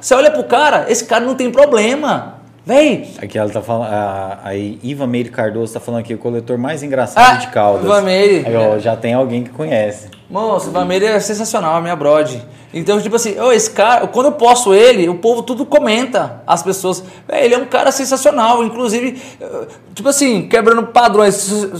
Você 0.00 0.14
olha 0.14 0.30
pro 0.30 0.44
cara, 0.44 0.86
esse 0.88 1.04
cara 1.04 1.24
não 1.24 1.34
tem 1.34 1.50
problema. 1.50 2.34
Véi, 2.64 3.08
Aqui 3.22 3.38
ela 3.38 3.48
tá 3.48 3.62
falando, 3.62 3.84
a, 3.92 4.40
a 4.42 4.56
Iva 4.56 5.06
Meire 5.06 5.30
Cardoso 5.30 5.72
tá 5.74 5.78
falando 5.78 6.00
aqui, 6.00 6.14
o 6.14 6.18
coletor 6.18 6.58
mais 6.58 6.82
engraçado 6.82 7.34
Ah, 7.34 7.36
de 7.36 7.46
Caldas. 7.48 7.84
Iva 7.84 8.00
Meire. 8.02 8.44
Aí, 8.44 8.56
ó, 8.56 8.76
já 8.78 8.96
tem 8.96 9.14
alguém 9.14 9.44
que 9.44 9.50
conhece. 9.50 10.08
Moço, 10.28 10.68
o 10.68 10.72
Vameira 10.72 11.06
é 11.06 11.20
sensacional, 11.20 11.76
a 11.76 11.80
minha 11.80 11.94
brode. 11.94 12.42
Então, 12.74 13.00
tipo 13.00 13.14
assim, 13.16 13.38
ô, 13.40 13.52
esse 13.52 13.70
cara, 13.70 14.06
quando 14.08 14.26
eu 14.26 14.32
posto 14.32 14.74
ele, 14.74 15.08
o 15.08 15.14
povo 15.14 15.42
tudo 15.42 15.64
comenta. 15.64 16.42
As 16.46 16.62
pessoas, 16.62 17.02
"Véi, 17.26 17.44
ele 17.44 17.54
é 17.54 17.58
um 17.58 17.64
cara 17.64 17.90
sensacional. 17.92 18.62
Inclusive, 18.64 19.22
eh, 19.40 19.66
tipo 19.94 20.08
assim, 20.08 20.46
quebrando 20.48 20.82
padrões. 20.88 21.72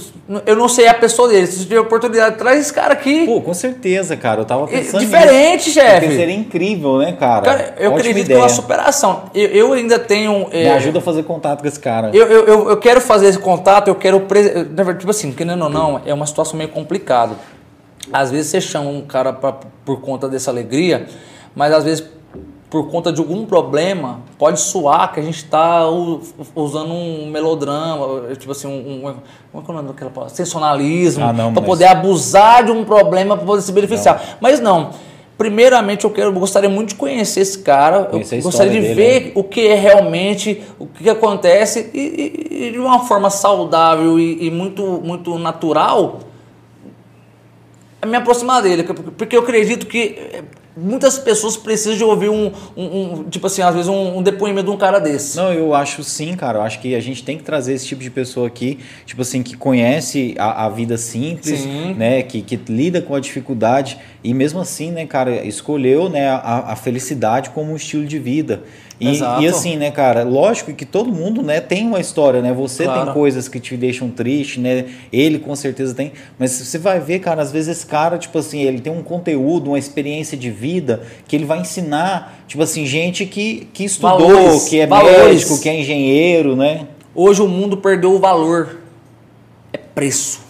Eu 0.47 0.57
não 0.57 0.69
sei 0.69 0.87
a 0.87 0.95
pessoa 0.95 1.29
dele. 1.29 1.47
Se 1.49 1.59
você 1.59 1.63
tiver 1.65 1.81
oportunidade, 1.81 2.37
traz 2.39 2.61
esse 2.61 2.73
cara 2.73 2.95
aqui. 2.95 3.27
Pô, 3.27 3.43
com 3.43 3.53
certeza, 3.53 4.17
cara. 4.17 4.41
Eu 4.41 4.45
tava 4.47 4.67
pensando 4.69 5.01
diferente, 5.01 5.67
nisso. 5.67 5.73
chefe. 5.73 6.17
Seria 6.17 6.35
incrível, 6.35 6.99
né, 6.99 7.13
cara? 7.13 7.43
Cara, 7.45 7.75
eu 7.79 7.91
Ótima 7.91 7.99
acredito 7.99 8.15
que 8.27 8.33
é 8.33 8.37
ideia. 8.37 8.41
uma 8.43 8.49
superação. 8.49 9.25
Eu, 9.35 9.49
eu 9.49 9.73
ainda 9.75 9.99
tenho. 9.99 10.49
Me 10.49 10.63
eh, 10.63 10.73
ajuda 10.73 11.01
a 11.01 11.03
fazer 11.03 11.25
contato 11.25 11.61
com 11.61 11.67
esse 11.69 11.81
cara. 11.81 12.11
Eu, 12.15 12.27
eu, 12.27 12.47
eu, 12.47 12.71
eu 12.71 12.77
quero 12.79 13.01
fazer 13.03 13.27
esse 13.27 13.39
contato, 13.39 13.89
eu 13.89 13.97
quero. 13.97 14.21
Tipo 14.99 15.11
assim, 15.11 15.31
querendo 15.33 15.65
ou 15.65 15.69
não, 15.69 16.01
é 16.07 16.15
uma 16.15 16.27
situação 16.27 16.57
meio 16.57 16.71
complicada. 16.71 17.35
Às 18.13 18.31
vezes 18.31 18.51
você 18.51 18.61
chama 18.61 18.89
um 18.91 19.01
cara 19.03 19.33
pra, 19.33 19.53
por 19.85 20.01
conta 20.01 20.29
dessa 20.29 20.51
alegria, 20.51 21.07
mas 21.55 21.73
às 21.73 21.85
vezes 21.85 22.05
por 22.69 22.89
conta 22.91 23.13
de 23.13 23.21
algum 23.21 23.47
problema, 23.47 24.21
pode 24.37 24.59
soar 24.61 25.13
que 25.13 25.21
a 25.21 25.23
gente 25.23 25.37
está 25.37 25.85
usando 26.55 26.93
um 26.93 27.31
melodrama, 27.31 28.35
tipo 28.37 28.51
assim, 28.53 28.67
um. 28.67 29.07
um 29.09 29.15
como 29.53 29.63
é 29.63 29.65
que 29.65 29.71
é 29.71 29.73
o 29.73 29.77
nome 29.77 29.89
daquela 29.89 30.11
palavra? 30.11 30.35
Sensacionalismo, 30.35 31.25
Ah, 31.25 31.33
não, 31.33 31.53
para 31.53 31.61
mas- 31.63 31.71
poder 31.71 31.85
abusar 31.87 32.65
de 32.65 32.73
um 32.73 32.85
problema 32.85 33.37
para 33.37 33.47
poder 33.47 33.63
se 33.63 33.71
beneficiar. 33.73 34.37
Mas 34.41 34.59
não. 34.61 34.91
Primeiramente, 35.39 36.05
eu 36.05 36.11
quero, 36.11 36.29
eu 36.31 36.33
gostaria 36.33 36.69
muito 36.69 36.91
de 36.91 36.95
conhecer 36.97 37.41
esse 37.41 37.59
cara. 37.59 38.05
Conhecer 38.07 38.39
eu 38.39 38.43
gostaria 38.43 38.73
de 38.73 38.81
dele, 38.81 38.95
ver 38.95 39.33
o 39.35 39.45
que 39.45 39.67
é 39.69 39.75
realmente, 39.75 40.63
o 40.79 40.87
que 40.87 41.09
acontece 41.11 41.91
e, 41.95 41.99
e- 42.01 42.67
e 42.69 42.73
de 42.73 42.79
uma 42.79 43.01
forma 43.01 43.29
saudável 43.31 44.19
e, 44.19 44.47
e 44.47 44.51
muito, 44.51 44.83
muito 45.05 45.39
natural 45.39 46.21
me 48.07 48.17
aproximar 48.17 48.63
dele, 48.63 48.85
porque 48.85 49.37
eu 49.37 49.41
acredito 49.41 49.87
que 49.87 49.99
eh, 50.19 50.43
muitas 50.77 51.19
pessoas 51.19 51.57
precisam 51.57 51.97
de 51.97 52.05
ouvir 52.05 52.29
um, 52.29 52.53
um- 52.77 52.85
um- 53.21 53.25
tipo 53.25 53.47
assim, 53.47 53.63
às 53.63 53.75
vezes 53.75 53.89
um, 53.89 54.19
um 54.19 54.23
depoimento 54.23 54.67
de 54.67 54.71
um 54.71 54.77
cara 54.77 54.99
desse. 54.99 55.37
Não, 55.37 55.53
eu 55.53 55.75
acho 55.75 56.05
sim, 56.05 56.35
cara. 56.37 56.59
Eu 56.59 56.63
acho 56.63 56.81
que 56.81 56.95
a 56.95 57.01
gente 57.01 57.25
tem 57.25 57.39
que 57.39 57.43
trazer 57.45 57.73
esse 57.75 57.87
tipo 57.87 58.03
de 58.03 58.11
pessoa 58.11 58.47
aqui, 58.47 58.79
tipo 59.07 59.23
assim, 59.23 59.43
que 59.43 59.57
conhece 59.57 60.35
a, 60.39 60.67
a 60.67 60.69
vida 60.69 60.97
simples, 60.99 61.61
Sim. 61.61 61.95
né? 61.95 62.23
Que, 62.23 62.43
que 62.43 62.61
lida 62.71 63.01
com 63.01 63.15
a 63.15 63.21
dificuldade 63.21 63.99
e 64.23 64.35
mesmo 64.35 64.61
assim, 64.61 64.91
né, 64.91 65.07
cara, 65.07 65.47
escolheu 65.47 66.09
né, 66.09 66.29
a, 66.29 66.73
a 66.73 66.77
felicidade 66.77 67.51
como 67.51 67.73
um 67.73 67.77
estilo 67.77 68.05
de 68.05 68.19
vida. 68.19 68.63
E, 68.99 69.19
e 69.19 69.47
assim, 69.47 69.77
né, 69.77 69.91
cara, 69.91 70.23
lógico 70.23 70.73
que 70.73 70.87
todo 70.87 71.13
mundo, 71.13 71.43
né, 71.43 71.61
tem 71.61 71.87
uma 71.87 72.01
história, 72.01 72.41
né? 72.41 72.53
Você 72.55 72.85
Claro. 72.85 73.05
tem 73.05 73.13
coisas 73.13 73.47
que 73.47 73.61
te 73.61 73.77
deixam 73.77 74.09
triste, 74.09 74.59
né? 74.59 74.87
Ele 75.13 75.39
com 75.39 75.55
certeza 75.55 75.95
tem. 75.95 76.13
Mas 76.39 76.53
você 76.53 76.79
vai 76.79 76.99
ver, 76.99 77.19
cara, 77.19 77.43
às 77.43 77.53
vezes 77.53 77.77
esse 77.77 77.87
cara, 77.87 78.17
tipo 78.17 78.39
assim, 78.39 78.63
ele 78.63 78.81
tem 78.81 78.91
um 78.91 79.03
conteúdo, 79.03 79.69
uma 79.69 79.79
experiência 79.79 80.37
de 80.37 80.51
vida 80.51 81.03
que 81.29 81.37
ele 81.37 81.45
vai 81.45 81.61
ensinar, 81.61 82.39
tipo 82.49 82.63
assim, 82.63 82.87
gente 82.87 83.27
que, 83.27 83.69
que 83.73 83.85
estudou, 83.85 84.19
Valores, 84.19 84.69
que 84.69 84.81
é 84.81 84.87
valores. 84.87 85.17
médico, 85.45 85.61
que 85.61 85.69
é 85.69 85.79
engenheiro, 85.79 86.57
né? 86.57 86.87
Hoje 87.15 87.43
o 87.43 87.49
mundo 87.49 87.77
perdeu 87.77 88.13
o 88.13 88.19
valor. 88.19 88.79
É 89.73 89.79
preço. 89.79 90.41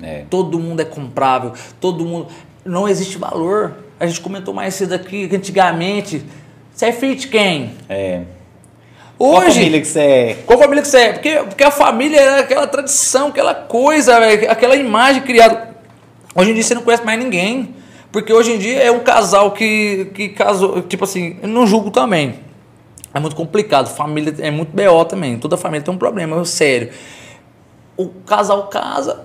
É. 0.00 0.24
Todo 0.30 0.58
mundo 0.58 0.80
é 0.80 0.84
comprável. 0.84 1.52
Todo 1.80 2.04
mundo. 2.04 2.28
Não 2.64 2.88
existe 2.88 3.18
valor. 3.18 3.78
A 3.98 4.06
gente 4.06 4.20
comentou 4.20 4.52
mais 4.52 4.74
cedo 4.74 4.92
aqui 4.94 5.26
que 5.26 5.34
antigamente. 5.36 6.22
Você 6.76 6.84
é 6.84 6.92
filho 6.92 7.16
de 7.16 7.28
quem? 7.28 7.70
É. 7.88 8.20
Qual 9.16 9.38
Hoje. 9.38 9.54
família 9.54 9.80
que 9.80 9.86
você 9.86 9.98
é? 9.98 10.34
Qual 10.44 10.58
família 10.58 10.82
que 10.82 10.88
você 10.88 10.98
é? 10.98 11.12
Porque, 11.14 11.34
porque 11.36 11.64
a 11.64 11.70
família 11.70 12.20
era 12.20 12.40
aquela 12.40 12.66
tradição, 12.66 13.28
aquela 13.28 13.54
coisa, 13.54 14.20
velho, 14.20 14.50
aquela 14.50 14.76
imagem 14.76 15.22
criada. 15.22 15.74
Hoje 16.34 16.50
em 16.50 16.52
dia 16.52 16.62
você 16.62 16.74
não 16.74 16.82
conhece 16.82 17.02
mais 17.02 17.18
ninguém. 17.18 17.74
Porque 18.12 18.30
hoje 18.30 18.52
em 18.52 18.58
dia 18.58 18.82
é 18.82 18.90
um 18.90 19.00
casal 19.00 19.52
que, 19.52 20.10
que 20.14 20.28
casou. 20.28 20.82
Tipo 20.82 21.04
assim, 21.04 21.38
eu 21.40 21.48
não 21.48 21.66
julgo 21.66 21.90
também. 21.90 22.40
É 23.14 23.18
muito 23.18 23.34
complicado. 23.34 23.88
Família 23.88 24.34
é 24.38 24.50
muito 24.50 24.76
BO 24.76 25.04
também. 25.06 25.38
Toda 25.38 25.56
família 25.56 25.82
tem 25.82 25.94
um 25.94 25.98
problema, 25.98 26.44
sério. 26.44 26.90
O 27.96 28.10
casal 28.26 28.64
casa, 28.66 29.24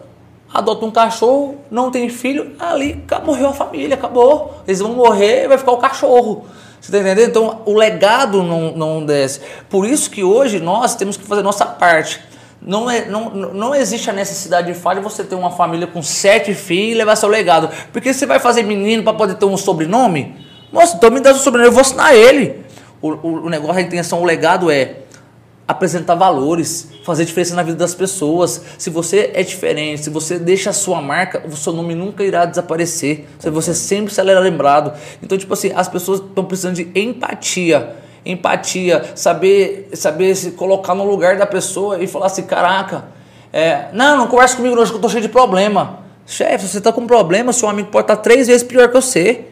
adota 0.53 0.85
um 0.85 0.91
cachorro, 0.91 1.57
não 1.69 1.91
tem 1.91 2.07
filho, 2.07 2.53
ali 2.57 3.03
morreu 3.25 3.49
a 3.49 3.53
família, 3.53 3.95
acabou. 3.95 4.61
Eles 4.65 4.79
vão 4.79 4.93
morrer, 4.93 5.49
vai 5.49 5.57
ficar 5.57 5.73
o 5.73 5.77
cachorro. 5.77 6.45
Você 6.81 6.91
tá 6.91 6.97
entendendo? 6.97 7.29
Então 7.29 7.61
o 7.65 7.75
legado 7.75 8.41
não, 8.41 8.71
não 8.71 9.05
desce. 9.05 9.39
Por 9.69 9.85
isso 9.85 10.09
que 10.09 10.23
hoje 10.23 10.59
nós 10.59 10.95
temos 10.95 11.15
que 11.15 11.23
fazer 11.23 11.43
nossa 11.43 11.63
parte. 11.63 12.19
Não, 12.59 12.89
é, 12.89 13.05
não, 13.05 13.29
não 13.29 13.73
existe 13.73 14.09
a 14.09 14.13
necessidade 14.13 14.71
de 14.71 14.79
de 14.79 14.99
você 14.99 15.23
ter 15.23 15.35
uma 15.35 15.51
família 15.51 15.87
com 15.87 16.01
sete 16.01 16.53
filhos 16.53 16.95
e 16.95 16.97
levar 16.97 17.15
seu 17.15 17.29
legado. 17.29 17.69
Porque 17.93 18.13
você 18.13 18.25
vai 18.25 18.39
fazer 18.39 18.63
menino 18.63 19.03
para 19.03 19.13
poder 19.13 19.35
ter 19.35 19.45
um 19.45 19.57
sobrenome? 19.57 20.35
Nossa, 20.71 20.95
então 20.97 21.11
me 21.11 21.19
dá 21.19 21.33
seu 21.33 21.43
sobrenome, 21.43 21.69
eu 21.69 21.73
vou 21.73 21.81
ensinar 21.81 22.15
ele. 22.15 22.63
O, 23.01 23.09
o, 23.09 23.45
o 23.45 23.49
negócio, 23.49 23.77
a 23.77 23.81
intenção, 23.81 24.21
o 24.21 24.25
legado 24.25 24.69
é 24.71 25.00
apresentar 25.67 26.15
valores, 26.15 26.89
fazer 27.03 27.25
diferença 27.25 27.55
na 27.55 27.63
vida 27.63 27.77
das 27.77 27.95
pessoas. 27.95 28.61
Se 28.77 28.89
você 28.89 29.31
é 29.33 29.43
diferente, 29.43 30.03
se 30.03 30.09
você 30.09 30.37
deixa 30.37 30.71
a 30.71 30.73
sua 30.73 31.01
marca, 31.01 31.43
o 31.47 31.55
seu 31.55 31.73
nome 31.73 31.95
nunca 31.95 32.23
irá 32.23 32.45
desaparecer. 32.45 33.25
Você 33.39 33.73
sempre 33.73 34.13
será 34.13 34.39
lembrado. 34.39 34.93
Então, 35.23 35.37
tipo 35.37 35.53
assim, 35.53 35.71
as 35.75 35.87
pessoas 35.87 36.19
estão 36.19 36.43
precisando 36.43 36.75
de 36.75 36.91
empatia. 36.95 37.95
empatia, 38.25 39.03
saber, 39.15 39.89
saber 39.93 40.35
se 40.35 40.51
colocar 40.51 40.93
no 40.93 41.05
lugar 41.09 41.37
da 41.37 41.45
pessoa 41.45 42.03
e 42.03 42.07
falar 42.07 42.27
assim, 42.27 42.43
caraca, 42.43 43.05
é, 43.51 43.87
não, 43.93 44.17
não 44.17 44.27
conversa 44.27 44.55
comigo 44.55 44.79
hoje 44.79 44.91
que 44.91 44.97
eu 44.97 45.01
tô 45.01 45.09
cheio 45.09 45.21
de 45.21 45.29
problema. 45.29 45.99
Chefe, 46.25 46.67
você 46.67 46.79
tá 46.79 46.93
com 46.93 47.05
problema, 47.07 47.51
seu 47.51 47.67
amigo 47.67 47.89
pode 47.89 48.05
estar 48.05 48.15
tá 48.15 48.21
três 48.21 48.47
vezes 48.47 48.63
pior 48.63 48.87
que 48.87 48.93
você. 48.93 49.45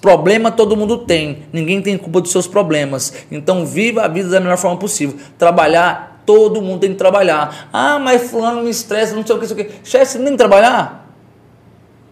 Problema 0.00 0.50
todo 0.50 0.76
mundo 0.76 0.98
tem, 0.98 1.44
ninguém 1.52 1.80
tem 1.80 1.96
culpa 1.96 2.20
dos 2.20 2.30
seus 2.30 2.46
problemas. 2.46 3.12
Então 3.30 3.64
viva 3.64 4.02
a 4.02 4.08
vida 4.08 4.28
da 4.28 4.40
melhor 4.40 4.58
forma 4.58 4.76
possível. 4.76 5.16
Trabalhar, 5.38 6.22
todo 6.26 6.60
mundo 6.60 6.80
tem 6.80 6.90
que 6.90 6.96
trabalhar. 6.96 7.68
Ah, 7.72 7.98
mas 7.98 8.30
fulano 8.30 8.62
me 8.62 8.70
estressa, 8.70 9.14
não 9.14 9.26
sei 9.26 9.36
o 9.36 9.38
que, 9.38 9.46
sei 9.46 9.56
o 9.56 9.64
que. 9.64 9.72
Chefe, 9.82 10.12
você 10.12 10.18
tem 10.18 10.28
que 10.28 10.36
trabalhar? 10.36 11.10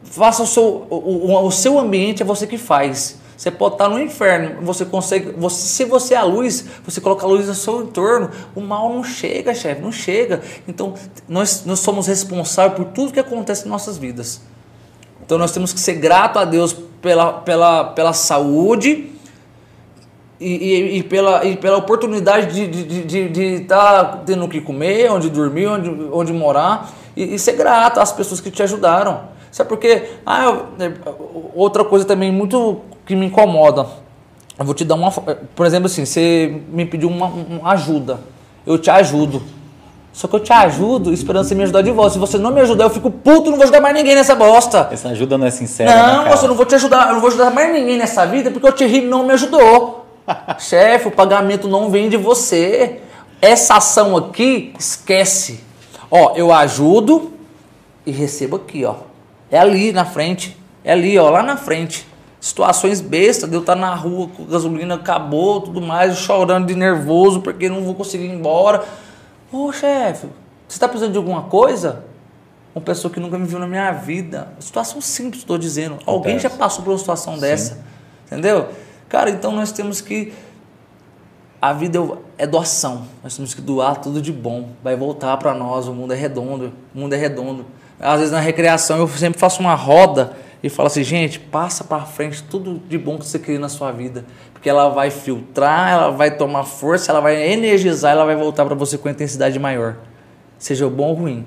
Faça 0.05 0.43
o 0.43 0.47
seu, 0.47 0.87
o, 0.89 0.97
o, 0.97 1.47
o 1.47 1.51
seu 1.51 1.79
ambiente, 1.79 2.23
é 2.23 2.25
você 2.25 2.47
que 2.47 2.57
faz. 2.57 3.19
Você 3.37 3.51
pode 3.51 3.75
estar 3.75 3.89
no 3.89 3.99
inferno, 3.99 4.63
você 4.63 4.85
consegue. 4.85 5.33
Você, 5.33 5.67
se 5.67 5.85
você 5.85 6.15
é 6.15 6.17
a 6.17 6.23
luz, 6.23 6.65
você 6.85 7.01
coloca 7.01 7.27
a 7.27 7.29
luz 7.29 7.49
no 7.49 7.55
seu 7.55 7.83
entorno, 7.83 8.31
o 8.55 8.61
mal 8.61 8.89
não 8.89 9.03
chega, 9.03 9.53
chefe, 9.53 9.83
não 9.83 9.91
chega. 9.91 10.41
Então, 10.69 10.95
nós, 11.29 11.65
nós 11.65 11.81
somos 11.81 12.07
responsáveis 12.07 12.79
por 12.79 12.93
tudo 12.93 13.13
que 13.13 13.21
acontece 13.21 13.67
em 13.67 13.69
nossas 13.69 13.99
vidas. 13.99 14.41
Então, 15.25 15.39
nós 15.39 15.53
temos 15.53 15.73
que 15.73 15.81
ser 15.81 15.95
grato 15.95 16.39
a 16.39 16.45
Deus 16.45 16.77
pela, 17.01 17.33
pela, 17.33 17.85
pela 17.85 18.13
saúde 18.13 19.11
e, 20.41 20.47
e, 20.47 20.99
e 20.99 21.03
pela, 21.03 21.45
e 21.45 21.57
pela 21.57 21.77
oportunidade 21.79 22.69
de 22.69 22.81
estar 22.81 23.07
de, 23.07 23.29
de, 23.29 23.61
tá 23.61 24.23
tendo 24.27 24.45
o 24.45 24.49
que 24.49 24.61
comer, 24.61 25.11
onde 25.11 25.31
dormir, 25.31 25.67
onde, 25.67 25.89
onde 26.13 26.33
morar, 26.33 26.91
e, 27.17 27.35
e 27.35 27.39
ser 27.39 27.53
grato 27.53 28.01
às 28.01 28.13
pessoas 28.13 28.41
que 28.41 28.51
te 28.51 28.63
ajudaram. 28.63 29.35
Sabe 29.51 29.69
por 29.69 29.79
quê? 29.79 30.11
Ah, 30.27 30.45
eu, 30.45 30.67
é, 30.85 30.93
outra 31.55 31.85
coisa 31.85 32.05
também 32.05 32.33
muito 32.33 32.81
que 33.07 33.15
me 33.15 33.27
incomoda. 33.27 33.87
Eu 34.59 34.65
vou 34.65 34.75
te 34.75 34.85
dar 34.85 34.95
uma. 34.95 35.11
Por 35.11 35.67
exemplo, 35.67 35.87
assim, 35.87 36.05
você 36.05 36.61
me 36.69 36.85
pediu 36.85 37.09
uma, 37.09 37.27
uma 37.27 37.73
ajuda. 37.73 38.19
Eu 38.67 38.79
te 38.79 38.91
ajudo. 38.91 39.43
Só 40.15 40.29
que 40.29 40.37
eu 40.37 40.41
te 40.41 40.53
ajudo 40.53 41.13
esperando 41.13 41.45
você 41.45 41.57
me 41.57 41.65
ajudar 41.65 41.83
de 41.83 41.91
volta. 41.91 42.13
Se 42.13 42.21
você 42.21 42.39
não 42.39 42.53
me 42.53 42.61
ajudar, 42.61 42.85
eu 42.85 42.91
fico 42.91 43.11
puto, 43.11 43.51
não 43.51 43.57
vou 43.57 43.65
ajudar 43.65 43.81
mais 43.81 43.93
ninguém 43.97 44.15
nessa 44.15 44.37
bosta. 44.37 44.89
Essa 44.93 45.09
ajuda 45.09 45.37
não 45.37 45.45
é 45.45 45.51
sincera. 45.51 45.91
Não, 45.93 46.25
né, 46.25 46.31
você 46.31 46.47
não 46.47 46.55
vou 46.55 46.65
te 46.65 46.77
ajudar, 46.77 47.09
eu 47.09 47.15
não 47.15 47.21
vou 47.21 47.29
ajudar 47.31 47.51
mais 47.51 47.73
ninguém 47.73 47.99
nessa 47.99 48.25
vida 48.25 48.49
porque 48.49 48.69
o 48.69 48.71
Thierry 48.71 49.01
não 49.01 49.27
me 49.27 49.33
ajudou. 49.33 50.07
Chefe, 50.61 51.09
o 51.09 51.11
pagamento 51.11 51.67
não 51.67 51.91
vem 51.91 52.09
de 52.09 52.17
você. 52.17 53.01
Essa 53.43 53.79
ação 53.79 54.17
aqui, 54.17 54.73
esquece. 54.79 55.65
Ó, 56.09 56.35
eu 56.37 56.53
ajudo 56.53 57.33
e 58.07 58.13
recebo 58.13 58.55
aqui, 58.55 58.85
ó. 58.85 58.95
É 59.51 59.59
ali 59.59 59.91
na 59.91 60.05
frente. 60.05 60.57
É 60.85 60.93
ali, 60.93 61.19
ó, 61.19 61.29
lá 61.29 61.43
na 61.43 61.57
frente. 61.57 62.07
Situações 62.41 63.01
bestas, 63.01 63.51
de 63.51 63.57
eu 63.57 63.61
estar 63.63 63.75
na 63.75 63.93
rua 63.97 64.29
com 64.29 64.45
gasolina 64.45 64.95
acabou, 64.95 65.61
tudo 65.61 65.81
mais, 65.81 66.19
chorando 66.19 66.69
de 66.69 66.77
nervoso 66.77 67.41
porque 67.41 67.69
não 67.69 67.83
vou 67.83 67.97
conseguir 67.97 68.27
ir 68.27 68.33
embora. 68.33 68.85
Ô 69.55 69.71
chefe, 69.71 70.27
você 70.67 70.75
está 70.75 70.89
precisando 70.89 71.13
de 71.13 71.17
alguma 71.17 71.43
coisa? 71.43 72.05
Uma 72.75 72.83
pessoa 72.83 73.15
que 73.15 73.21
nunca 73.21 73.39
me 73.39 73.47
viu 73.47 73.61
na 73.61 73.69
minha 73.69 73.93
vida. 73.93 74.49
Situação 74.59 75.01
simples, 75.01 75.43
estou 75.43 75.57
dizendo. 75.57 75.95
Acontece. 75.95 76.11
Alguém 76.11 76.39
já 76.41 76.51
passou 76.51 76.83
por 76.83 76.91
uma 76.91 76.99
situação 76.99 77.37
Sim. 77.37 77.41
dessa. 77.43 77.85
Entendeu? 78.27 78.67
Cara, 79.09 79.31
então 79.31 79.53
nós 79.53 79.71
temos 79.71 80.01
que. 80.01 80.33
A 81.63 81.73
vida 81.73 82.01
é 82.37 82.49
doação. 82.49 83.07
Nós 83.23 83.37
temos 83.37 83.55
que 83.55 83.61
doar 83.61 83.99
tudo 83.99 84.21
de 84.21 84.33
bom. 84.33 84.71
Vai 84.83 84.97
voltar 84.97 85.37
para 85.37 85.55
nós. 85.55 85.87
O 85.87 85.95
mundo 85.95 86.13
é 86.13 86.17
redondo. 86.17 86.73
O 86.93 86.99
mundo 86.99 87.13
é 87.13 87.17
redondo. 87.17 87.65
Às 88.01 88.19
vezes 88.19 88.33
na 88.33 88.41
recreação 88.41 88.99
eu 88.99 89.07
sempre 89.07 89.39
faço 89.39 89.61
uma 89.61 89.77
roda 89.77 90.33
e 90.65 90.69
falo 90.69 90.87
assim, 90.87 91.05
gente, 91.05 91.39
passa 91.39 91.85
para 91.85 92.07
frente 92.07 92.43
tudo 92.43 92.81
de 92.89 92.99
bom 92.99 93.19
que 93.19 93.27
você 93.27 93.39
queria 93.39 93.61
na 93.61 93.69
sua 93.69 93.93
vida, 93.93 94.25
porque 94.65 94.71
ela 94.71 94.89
vai 94.89 95.11
filtrar, 95.11 95.91
ela 95.91 96.11
vai 96.11 96.39
tomar 96.39 96.65
força, 96.65 97.13
ela 97.13 97.21
vai 97.21 97.53
energizar, 97.53 98.13
ela 98.13 98.25
vai 98.25 98.35
voltar 98.35 98.65
para 98.65 98.75
você 98.75 98.97
com 98.97 99.11
intensidade 99.11 99.59
maior, 99.59 99.97
seja 100.59 100.89
bom 100.89 101.09
ou 101.09 101.15
ruim. 101.15 101.47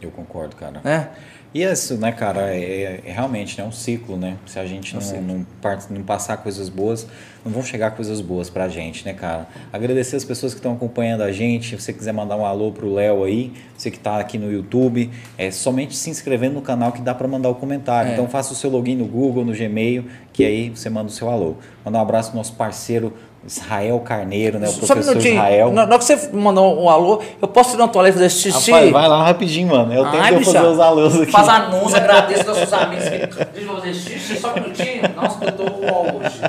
Eu 0.00 0.10
concordo, 0.10 0.56
cara. 0.56 0.80
É? 0.84 1.08
E 1.54 1.62
isso, 1.62 1.96
né, 1.96 2.12
cara, 2.12 2.54
é, 2.54 3.00
é 3.06 3.10
realmente 3.10 3.58
né, 3.58 3.66
um 3.66 3.72
ciclo, 3.72 4.18
né? 4.18 4.36
Se 4.44 4.58
a 4.58 4.66
gente 4.66 4.94
não, 4.94 5.22
não, 5.22 5.46
não, 5.88 6.02
passar 6.02 6.36
coisas 6.36 6.68
boas, 6.68 7.06
não 7.42 7.50
vão 7.50 7.62
chegar 7.62 7.92
coisas 7.92 8.20
boas 8.20 8.50
pra 8.50 8.68
gente, 8.68 9.06
né, 9.06 9.14
cara? 9.14 9.46
Agradecer 9.72 10.16
as 10.16 10.24
pessoas 10.24 10.52
que 10.52 10.58
estão 10.58 10.74
acompanhando 10.74 11.22
a 11.22 11.32
gente. 11.32 11.70
Se 11.70 11.82
você 11.82 11.94
quiser 11.94 12.12
mandar 12.12 12.36
um 12.36 12.44
alô 12.44 12.72
pro 12.72 12.92
Léo 12.92 13.24
aí, 13.24 13.54
você 13.74 13.90
que 13.90 13.98
tá 13.98 14.18
aqui 14.18 14.36
no 14.36 14.52
YouTube, 14.52 15.10
é 15.38 15.50
somente 15.50 15.96
se 15.96 16.10
inscrevendo 16.10 16.56
no 16.56 16.62
canal 16.62 16.92
que 16.92 17.00
dá 17.00 17.14
para 17.14 17.26
mandar 17.26 17.48
o 17.48 17.54
comentário. 17.54 18.10
É. 18.10 18.12
Então 18.12 18.28
faça 18.28 18.52
o 18.52 18.56
seu 18.56 18.68
login 18.68 18.96
no 18.96 19.06
Google, 19.06 19.42
no 19.42 19.54
Gmail, 19.54 20.04
que 20.34 20.44
aí 20.44 20.68
você 20.68 20.90
manda 20.90 21.08
o 21.08 21.12
seu 21.12 21.30
alô. 21.30 21.56
Mandar 21.82 22.00
um 22.00 22.02
abraço 22.02 22.30
pro 22.30 22.36
nosso 22.36 22.52
parceiro 22.52 23.14
Israel 23.46 24.00
Carneiro, 24.00 24.58
né? 24.58 24.68
O 24.68 24.72
Só 24.72 24.94
professor 24.94 25.16
um 25.16 25.20
Israel. 25.20 25.72
Na 25.72 25.82
hora 25.84 25.98
que 25.98 26.04
você 26.04 26.30
mandou 26.32 26.82
um 26.82 26.90
alô, 26.90 27.22
eu 27.40 27.48
posso 27.48 27.76
ir 27.76 27.78
na 27.78 27.86
toalha 27.86 28.08
e 28.08 28.12
fazer 28.12 28.30
xixi? 28.30 28.70
Rapaz, 28.70 28.90
vai 28.90 29.08
lá 29.08 29.24
rapidinho, 29.24 29.68
mano. 29.68 29.92
Eu 29.92 30.10
tenho 30.10 30.38
que 30.38 30.44
fazer 30.44 30.66
os 30.66 30.80
alôs 30.80 31.20
aqui. 31.20 31.30
Faz 31.30 31.48
anúncio, 31.48 31.96
agradeço 31.96 32.48
aos 32.48 32.58
seus 32.58 32.72
amigos. 32.72 33.04
Deixa 33.54 33.70
eu 33.70 33.74
fazer 33.74 33.94
xixi, 33.94 34.36
só 34.36 34.50
um 34.50 34.54
minutinho. 34.54 35.02
Nossa, 35.14 35.44
eu 35.44 35.52
tô 35.52 35.62
hoje. 35.62 36.40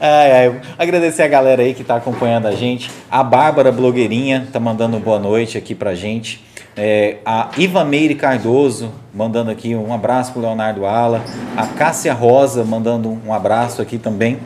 Ai, 0.00 0.32
ai. 0.32 0.60
Agradecer 0.78 1.22
a 1.22 1.28
galera 1.28 1.62
aí 1.62 1.72
que 1.72 1.82
está 1.82 1.96
acompanhando 1.96 2.46
a 2.46 2.52
gente. 2.52 2.90
A 3.10 3.22
Bárbara 3.22 3.70
Blogueirinha 3.70 4.46
tá 4.52 4.58
mandando 4.58 4.98
boa 4.98 5.18
noite 5.18 5.56
aqui 5.56 5.74
pra 5.74 5.94
gente. 5.94 6.44
É, 6.76 7.16
a 7.24 7.48
Iva 7.56 7.84
Meire 7.84 8.14
Cardoso 8.14 8.92
mandando 9.14 9.50
aqui 9.50 9.74
um 9.74 9.94
abraço 9.94 10.32
pro 10.32 10.42
Leonardo 10.42 10.84
Ala. 10.84 11.22
A 11.56 11.66
Cássia 11.66 12.12
Rosa 12.12 12.64
mandando 12.64 13.18
um 13.26 13.32
abraço 13.32 13.80
aqui 13.80 13.96
também 13.96 14.38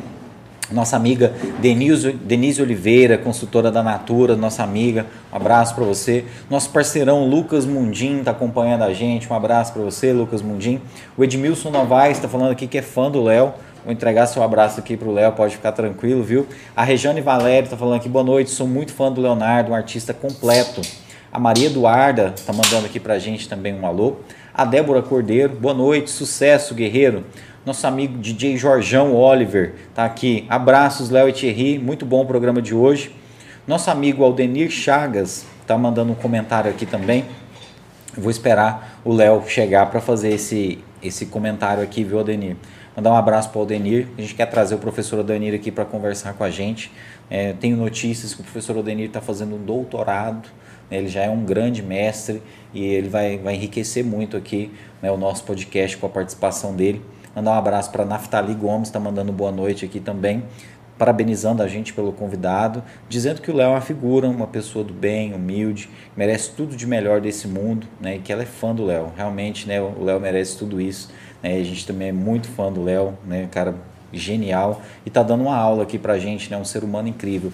nossa 0.70 0.96
amiga 0.96 1.32
Denise, 1.60 2.12
Denise 2.12 2.62
Oliveira, 2.62 3.18
consultora 3.18 3.70
da 3.70 3.82
Natura, 3.82 4.36
nossa 4.36 4.62
amiga, 4.62 5.06
um 5.32 5.36
abraço 5.36 5.74
para 5.74 5.84
você. 5.84 6.24
Nosso 6.48 6.70
parceirão 6.70 7.26
Lucas 7.26 7.66
Mundim 7.66 8.18
está 8.18 8.30
acompanhando 8.30 8.82
a 8.82 8.92
gente, 8.92 9.30
um 9.30 9.34
abraço 9.34 9.72
para 9.72 9.82
você, 9.82 10.12
Lucas 10.12 10.42
Mundim. 10.42 10.80
O 11.16 11.24
Edmilson 11.24 11.70
Novaes 11.70 12.16
está 12.16 12.28
falando 12.28 12.52
aqui 12.52 12.66
que 12.66 12.78
é 12.78 12.82
fã 12.82 13.10
do 13.10 13.22
Léo. 13.22 13.52
Vou 13.84 13.92
entregar 13.92 14.26
seu 14.26 14.42
abraço 14.42 14.78
aqui 14.78 14.96
para 14.96 15.08
o 15.08 15.12
Léo, 15.12 15.32
pode 15.32 15.56
ficar 15.56 15.72
tranquilo, 15.72 16.22
viu? 16.22 16.46
A 16.76 16.84
Regiane 16.84 17.22
Valério 17.22 17.64
está 17.64 17.76
falando 17.76 17.96
aqui, 17.96 18.08
boa 18.10 18.24
noite, 18.24 18.50
sou 18.50 18.66
muito 18.66 18.92
fã 18.92 19.10
do 19.10 19.22
Leonardo, 19.22 19.72
um 19.72 19.74
artista 19.74 20.12
completo. 20.12 20.82
A 21.32 21.38
Maria 21.38 21.68
Eduarda 21.68 22.34
está 22.36 22.52
mandando 22.52 22.86
aqui 22.86 23.00
para 23.00 23.14
a 23.14 23.18
gente 23.18 23.48
também 23.48 23.72
um 23.72 23.86
alô. 23.86 24.16
A 24.52 24.64
Débora 24.64 25.00
Cordeiro, 25.00 25.54
boa 25.54 25.72
noite, 25.72 26.10
sucesso, 26.10 26.74
guerreiro. 26.74 27.24
Nosso 27.64 27.86
amigo 27.86 28.16
DJ 28.16 28.56
Jorjão 28.56 29.14
Oliver 29.14 29.74
tá 29.94 30.06
aqui. 30.06 30.46
Abraços, 30.48 31.10
Léo 31.10 31.28
e 31.28 31.32
Thierry. 31.32 31.78
Muito 31.78 32.06
bom 32.06 32.22
o 32.22 32.26
programa 32.26 32.62
de 32.62 32.74
hoje. 32.74 33.14
Nosso 33.66 33.90
amigo 33.90 34.24
Aldenir 34.24 34.70
Chagas 34.70 35.44
tá 35.66 35.76
mandando 35.76 36.10
um 36.10 36.14
comentário 36.14 36.70
aqui 36.70 36.86
também. 36.86 37.26
Eu 38.16 38.22
vou 38.22 38.30
esperar 38.30 38.98
o 39.04 39.12
Léo 39.12 39.44
chegar 39.46 39.90
para 39.90 40.00
fazer 40.00 40.30
esse, 40.30 40.82
esse 41.02 41.26
comentário 41.26 41.82
aqui, 41.82 42.02
viu, 42.02 42.18
Aldenir? 42.18 42.56
Mandar 42.96 43.12
um 43.12 43.16
abraço 43.16 43.50
para 43.50 43.58
o 43.58 43.60
Aldenir. 43.60 44.08
A 44.16 44.22
gente 44.22 44.34
quer 44.34 44.46
trazer 44.46 44.74
o 44.74 44.78
professor 44.78 45.18
Aldenir 45.18 45.54
aqui 45.54 45.70
para 45.70 45.84
conversar 45.84 46.32
com 46.32 46.42
a 46.42 46.50
gente. 46.50 46.90
É, 47.28 47.52
tenho 47.52 47.76
notícias 47.76 48.32
que 48.32 48.40
o 48.40 48.44
professor 48.44 48.74
Aldenir 48.74 49.08
está 49.08 49.20
fazendo 49.20 49.56
um 49.56 49.62
doutorado. 49.62 50.48
Né? 50.90 50.96
Ele 50.96 51.08
já 51.08 51.24
é 51.24 51.28
um 51.28 51.44
grande 51.44 51.82
mestre 51.82 52.42
e 52.72 52.82
ele 52.82 53.10
vai, 53.10 53.36
vai 53.36 53.54
enriquecer 53.54 54.02
muito 54.02 54.34
aqui 54.34 54.70
né, 55.02 55.12
o 55.12 55.18
nosso 55.18 55.44
podcast 55.44 55.98
com 55.98 56.06
a 56.06 56.10
participação 56.10 56.74
dele. 56.74 57.02
Mandar 57.34 57.52
um 57.52 57.54
abraço 57.54 57.90
para 57.92 58.04
Naftali 58.04 58.54
Gomes, 58.54 58.88
está 58.88 58.98
mandando 58.98 59.32
boa 59.32 59.52
noite 59.52 59.84
aqui 59.84 60.00
também, 60.00 60.42
parabenizando 60.98 61.62
a 61.62 61.68
gente 61.68 61.92
pelo 61.92 62.12
convidado, 62.12 62.82
dizendo 63.08 63.40
que 63.40 63.50
o 63.50 63.54
Léo 63.54 63.68
é 63.68 63.70
uma 63.70 63.80
figura, 63.80 64.28
uma 64.28 64.48
pessoa 64.48 64.84
do 64.84 64.92
bem, 64.92 65.32
humilde, 65.32 65.88
merece 66.16 66.50
tudo 66.50 66.74
de 66.74 66.86
melhor 66.86 67.20
desse 67.20 67.46
mundo, 67.46 67.86
né? 68.00 68.16
E 68.16 68.18
que 68.18 68.32
ela 68.32 68.42
é 68.42 68.46
fã 68.46 68.74
do 68.74 68.84
Léo. 68.84 69.12
Realmente, 69.16 69.68
né? 69.68 69.80
O 69.80 70.02
Léo 70.02 70.18
merece 70.18 70.58
tudo 70.58 70.80
isso. 70.80 71.08
Né? 71.40 71.54
A 71.54 71.62
gente 71.62 71.86
também 71.86 72.08
é 72.08 72.12
muito 72.12 72.48
fã 72.48 72.70
do 72.70 72.82
Léo, 72.82 73.16
né? 73.24 73.48
Cara 73.50 73.74
genial 74.12 74.82
e 75.06 75.08
está 75.08 75.22
dando 75.22 75.42
uma 75.42 75.56
aula 75.56 75.84
aqui 75.84 75.98
para 75.98 76.14
a 76.14 76.18
gente, 76.18 76.50
né? 76.50 76.56
Um 76.56 76.64
ser 76.64 76.82
humano 76.82 77.06
incrível. 77.06 77.52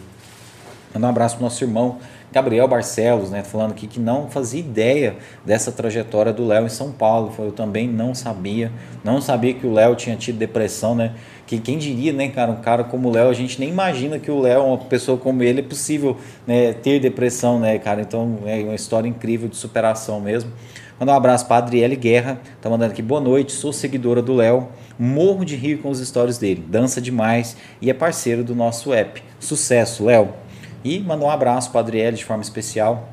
Mandar 0.95 1.09
um 1.09 1.11
abraço 1.11 1.37
para 1.37 1.45
nosso 1.45 1.63
irmão 1.63 1.99
Gabriel 2.33 2.67
Barcelos, 2.67 3.31
né, 3.31 3.43
falando 3.43 3.71
aqui 3.71 3.87
que 3.87 4.01
não 4.01 4.29
fazia 4.29 4.61
ideia 4.61 5.17
dessa 5.45 5.71
trajetória 5.71 6.33
do 6.33 6.47
Léo 6.47 6.67
em 6.67 6.69
São 6.69 6.93
Paulo. 6.93 7.33
Eu 7.39 7.53
também 7.53 7.89
não 7.89 8.15
sabia, 8.15 8.71
não 9.05 9.21
sabia 9.21 9.55
que 9.55 9.67
o 9.67 9.73
Léo 9.73 9.95
tinha 9.95 10.17
tido 10.17 10.39
depressão, 10.39 10.95
né? 10.95 11.13
Que 11.47 11.59
quem 11.59 11.79
diria, 11.79 12.13
né, 12.13 12.29
cara, 12.29 12.51
um 12.51 12.61
cara 12.61 12.83
como 12.83 13.09
o 13.09 13.13
Léo, 13.13 13.31
a 13.31 13.33
gente 13.33 13.59
nem 13.61 13.69
imagina 13.69 14.19
que 14.19 14.31
o 14.31 14.41
Léo, 14.41 14.65
uma 14.65 14.79
pessoa 14.79 15.17
como 15.17 15.43
ele, 15.43 15.61
é 15.61 15.63
possível 15.63 16.17
né, 16.47 16.73
ter 16.73 16.99
depressão, 16.99 17.61
né, 17.61 17.79
cara? 17.79 18.01
Então 18.01 18.39
é 18.45 18.57
uma 18.63 18.75
história 18.75 19.09
incrível 19.09 19.49
de 19.49 19.57
superação 19.57 20.21
mesmo. 20.21 20.51
Mandar 20.99 21.13
um 21.13 21.17
abraço 21.17 21.47
para 21.47 21.59
Adriele 21.59 21.95
Guerra, 21.95 22.41
tá 22.61 22.71
mandando 22.71 22.93
aqui 22.93 23.03
boa 23.03 23.21
noite, 23.21 23.53
sou 23.53 23.71
seguidora 23.71 24.23
do 24.23 24.35
Léo, 24.35 24.69
morro 24.99 25.45
de 25.45 25.55
rir 25.55 25.77
com 25.77 25.91
os 25.91 25.99
stories 25.99 26.39
dele, 26.39 26.65
dança 26.67 27.03
demais 27.03 27.55
e 27.83 27.91
é 27.91 27.95
parceiro 27.95 28.43
do 28.43 28.55
nosso 28.55 28.95
app. 28.95 29.23
Sucesso, 29.39 30.07
Léo! 30.07 30.46
E 30.87 31.01
mandou 31.01 31.27
um 31.27 31.31
abraço 31.33 31.73
para 31.73 31.81
Adriele 31.81 32.17
de 32.17 32.25
forma 32.25 32.45
especial. 32.45 33.09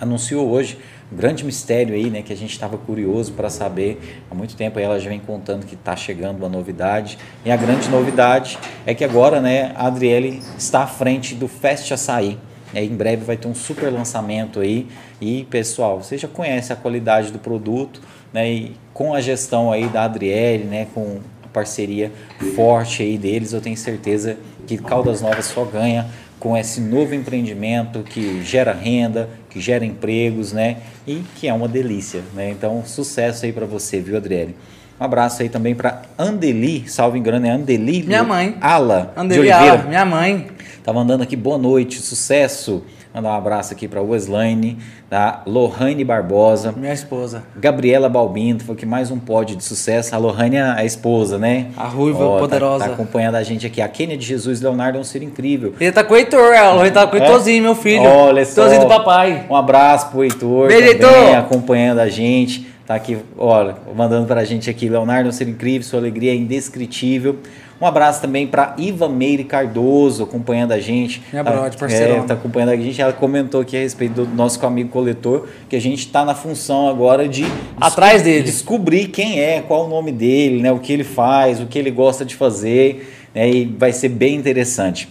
Anunciou 0.00 0.48
hoje 0.48 0.78
um 1.12 1.16
grande 1.16 1.44
mistério 1.44 1.94
aí, 1.94 2.08
né, 2.08 2.22
que 2.22 2.32
a 2.32 2.36
gente 2.36 2.52
estava 2.52 2.78
curioso 2.78 3.34
para 3.34 3.50
saber. 3.50 4.22
Há 4.30 4.34
muito 4.34 4.56
tempo 4.56 4.78
ela 4.78 4.98
já 4.98 5.10
vem 5.10 5.20
contando 5.20 5.66
que 5.66 5.74
está 5.74 5.94
chegando 5.94 6.38
uma 6.38 6.48
novidade. 6.48 7.18
E 7.44 7.50
a 7.50 7.56
grande 7.56 7.90
novidade 7.90 8.58
é 8.86 8.94
que 8.94 9.04
agora, 9.04 9.42
né, 9.42 9.72
a 9.76 9.88
Adriele 9.88 10.42
está 10.56 10.84
à 10.84 10.86
frente 10.86 11.34
do 11.34 11.46
Fest 11.46 11.92
Açaí. 11.92 12.38
É, 12.74 12.82
em 12.82 12.96
breve 12.96 13.26
vai 13.26 13.36
ter 13.36 13.46
um 13.46 13.54
super 13.54 13.92
lançamento 13.92 14.60
aí. 14.60 14.88
E, 15.20 15.44
pessoal, 15.50 16.02
você 16.02 16.16
já 16.16 16.28
conhece 16.28 16.72
a 16.72 16.76
qualidade 16.76 17.30
do 17.30 17.38
produto, 17.38 18.00
né? 18.32 18.50
E 18.50 18.76
com 18.94 19.12
a 19.12 19.20
gestão 19.20 19.70
aí 19.70 19.86
da 19.86 20.04
Adriele, 20.04 20.64
né? 20.64 20.86
Com 20.94 21.20
a 21.44 21.48
parceria 21.48 22.10
forte 22.54 23.02
aí 23.02 23.18
deles, 23.18 23.52
eu 23.52 23.60
tenho 23.60 23.76
certeza 23.76 24.38
que 24.66 24.76
Caldas 24.76 25.22
Novas 25.22 25.46
só 25.46 25.64
ganha 25.64 26.06
com 26.38 26.56
esse 26.56 26.80
novo 26.80 27.14
empreendimento 27.14 28.02
que 28.02 28.42
gera 28.42 28.72
renda, 28.72 29.28
que 29.50 29.60
gera 29.60 29.84
empregos, 29.84 30.52
né? 30.52 30.78
E 31.06 31.22
que 31.36 31.48
é 31.48 31.52
uma 31.52 31.68
delícia, 31.68 32.22
né? 32.34 32.50
Então, 32.50 32.82
sucesso 32.84 33.44
aí 33.46 33.52
para 33.52 33.66
você, 33.66 34.00
viu, 34.00 34.16
Adriele? 34.16 34.54
Um 34.98 35.04
abraço 35.04 35.42
aí 35.42 35.48
também 35.48 35.74
para 35.74 36.02
Andeli, 36.18 36.88
salvo 36.88 37.16
engano, 37.16 37.46
é 37.46 37.50
Andeli. 37.50 38.02
Minha 38.02 38.24
mãe. 38.24 38.56
Ala. 38.60 39.12
Andeli. 39.16 39.50
Ala, 39.50 39.82
minha 39.82 40.04
mãe. 40.04 40.46
Tava 40.82 41.00
andando 41.00 41.22
aqui, 41.22 41.36
boa 41.36 41.58
noite, 41.58 42.00
sucesso. 42.00 42.82
Mandar 43.16 43.30
um 43.30 43.34
abraço 43.34 43.72
aqui 43.72 43.88
para 43.88 44.02
Weslaine, 44.02 44.76
da 45.08 45.40
Lohane 45.46 46.04
Barbosa, 46.04 46.74
Minha 46.76 46.92
esposa. 46.92 47.44
Gabriela 47.56 48.10
Balbino, 48.10 48.60
foi 48.60 48.74
que 48.76 48.84
mais 48.84 49.10
um 49.10 49.18
pódio 49.18 49.56
de 49.56 49.64
sucesso. 49.64 50.14
A 50.14 50.18
Lohane 50.18 50.56
é 50.56 50.60
a 50.60 50.84
esposa, 50.84 51.38
né? 51.38 51.68
A 51.78 51.84
ruiva 51.88 52.22
Ó, 52.22 52.34
tá- 52.34 52.40
poderosa. 52.40 52.84
Tá, 52.84 52.92
acompanhando 52.92 53.36
a 53.36 53.42
gente 53.42 53.66
aqui. 53.66 53.80
A 53.80 53.88
Kênia 53.88 54.18
de 54.18 54.26
Jesus 54.26 54.60
Leonardo 54.60 54.98
é 54.98 55.00
um 55.00 55.04
ser 55.04 55.22
incrível. 55.22 55.72
Ele 55.80 55.90
tá 55.92 56.04
com 56.04 56.12
o 56.12 56.16
Heitor, 56.18 56.52
ela. 56.52 56.82
Ele 56.82 56.90
tá 56.90 57.06
com 57.06 57.16
o 57.16 57.18
É? 57.18 57.22
Heitorzinho, 57.22 57.62
meu 57.62 57.74
filho. 57.74 58.02
Olha 58.04 58.44
só. 58.44 58.60
Heitorzinho 58.64 58.82
do 58.82 58.88
papai. 58.94 59.46
Um 59.48 59.56
abraço 59.56 60.10
pro 60.10 60.22
Heitor, 60.22 60.68
Beijo, 60.68 60.98
também, 60.98 61.16
Heitor. 61.18 61.36
acompanhando 61.38 62.00
a 62.00 62.10
gente. 62.10 62.66
Tá 62.86 62.96
aqui, 62.96 63.16
olha, 63.38 63.76
mandando 63.96 64.26
pra 64.26 64.44
gente 64.44 64.68
aqui. 64.68 64.90
Leonardo, 64.90 65.26
é 65.26 65.30
um 65.30 65.32
ser 65.32 65.48
incrível, 65.48 65.82
sua 65.88 66.00
alegria 66.00 66.32
é 66.32 66.36
indescritível. 66.36 67.38
Um 67.80 67.84
abraço 67.86 68.22
também 68.22 68.46
para 68.46 68.74
Iva 68.78 69.06
Meire 69.08 69.44
Cardoso, 69.44 70.22
acompanhando 70.22 70.72
a 70.72 70.80
gente. 70.80 71.22
Minha 71.30 71.44
tá, 71.44 71.50
brother, 71.50 71.78
parceirona. 71.78 72.24
É, 72.24 72.26
tá 72.26 72.34
acompanhando 72.34 72.70
a 72.70 72.76
gente. 72.76 73.00
Ela 73.02 73.12
comentou 73.12 73.60
aqui 73.60 73.76
a 73.76 73.80
respeito 73.80 74.24
do 74.24 74.34
nosso 74.34 74.64
amigo 74.64 74.88
coletor, 74.88 75.46
que 75.68 75.76
a 75.76 75.80
gente 75.80 75.98
está 75.98 76.24
na 76.24 76.34
função 76.34 76.88
agora 76.88 77.28
de 77.28 77.44
Atrás 77.78 78.22
dele. 78.22 78.44
descobrir 78.44 79.08
quem 79.08 79.40
é, 79.40 79.60
qual 79.60 79.84
o 79.84 79.88
nome 79.88 80.10
dele, 80.10 80.62
né, 80.62 80.72
o 80.72 80.78
que 80.78 80.90
ele 80.92 81.04
faz, 81.04 81.60
o 81.60 81.66
que 81.66 81.78
ele 81.78 81.90
gosta 81.90 82.24
de 82.24 82.34
fazer, 82.34 83.12
né, 83.34 83.48
e 83.50 83.64
vai 83.66 83.92
ser 83.92 84.08
bem 84.08 84.34
interessante. 84.36 85.08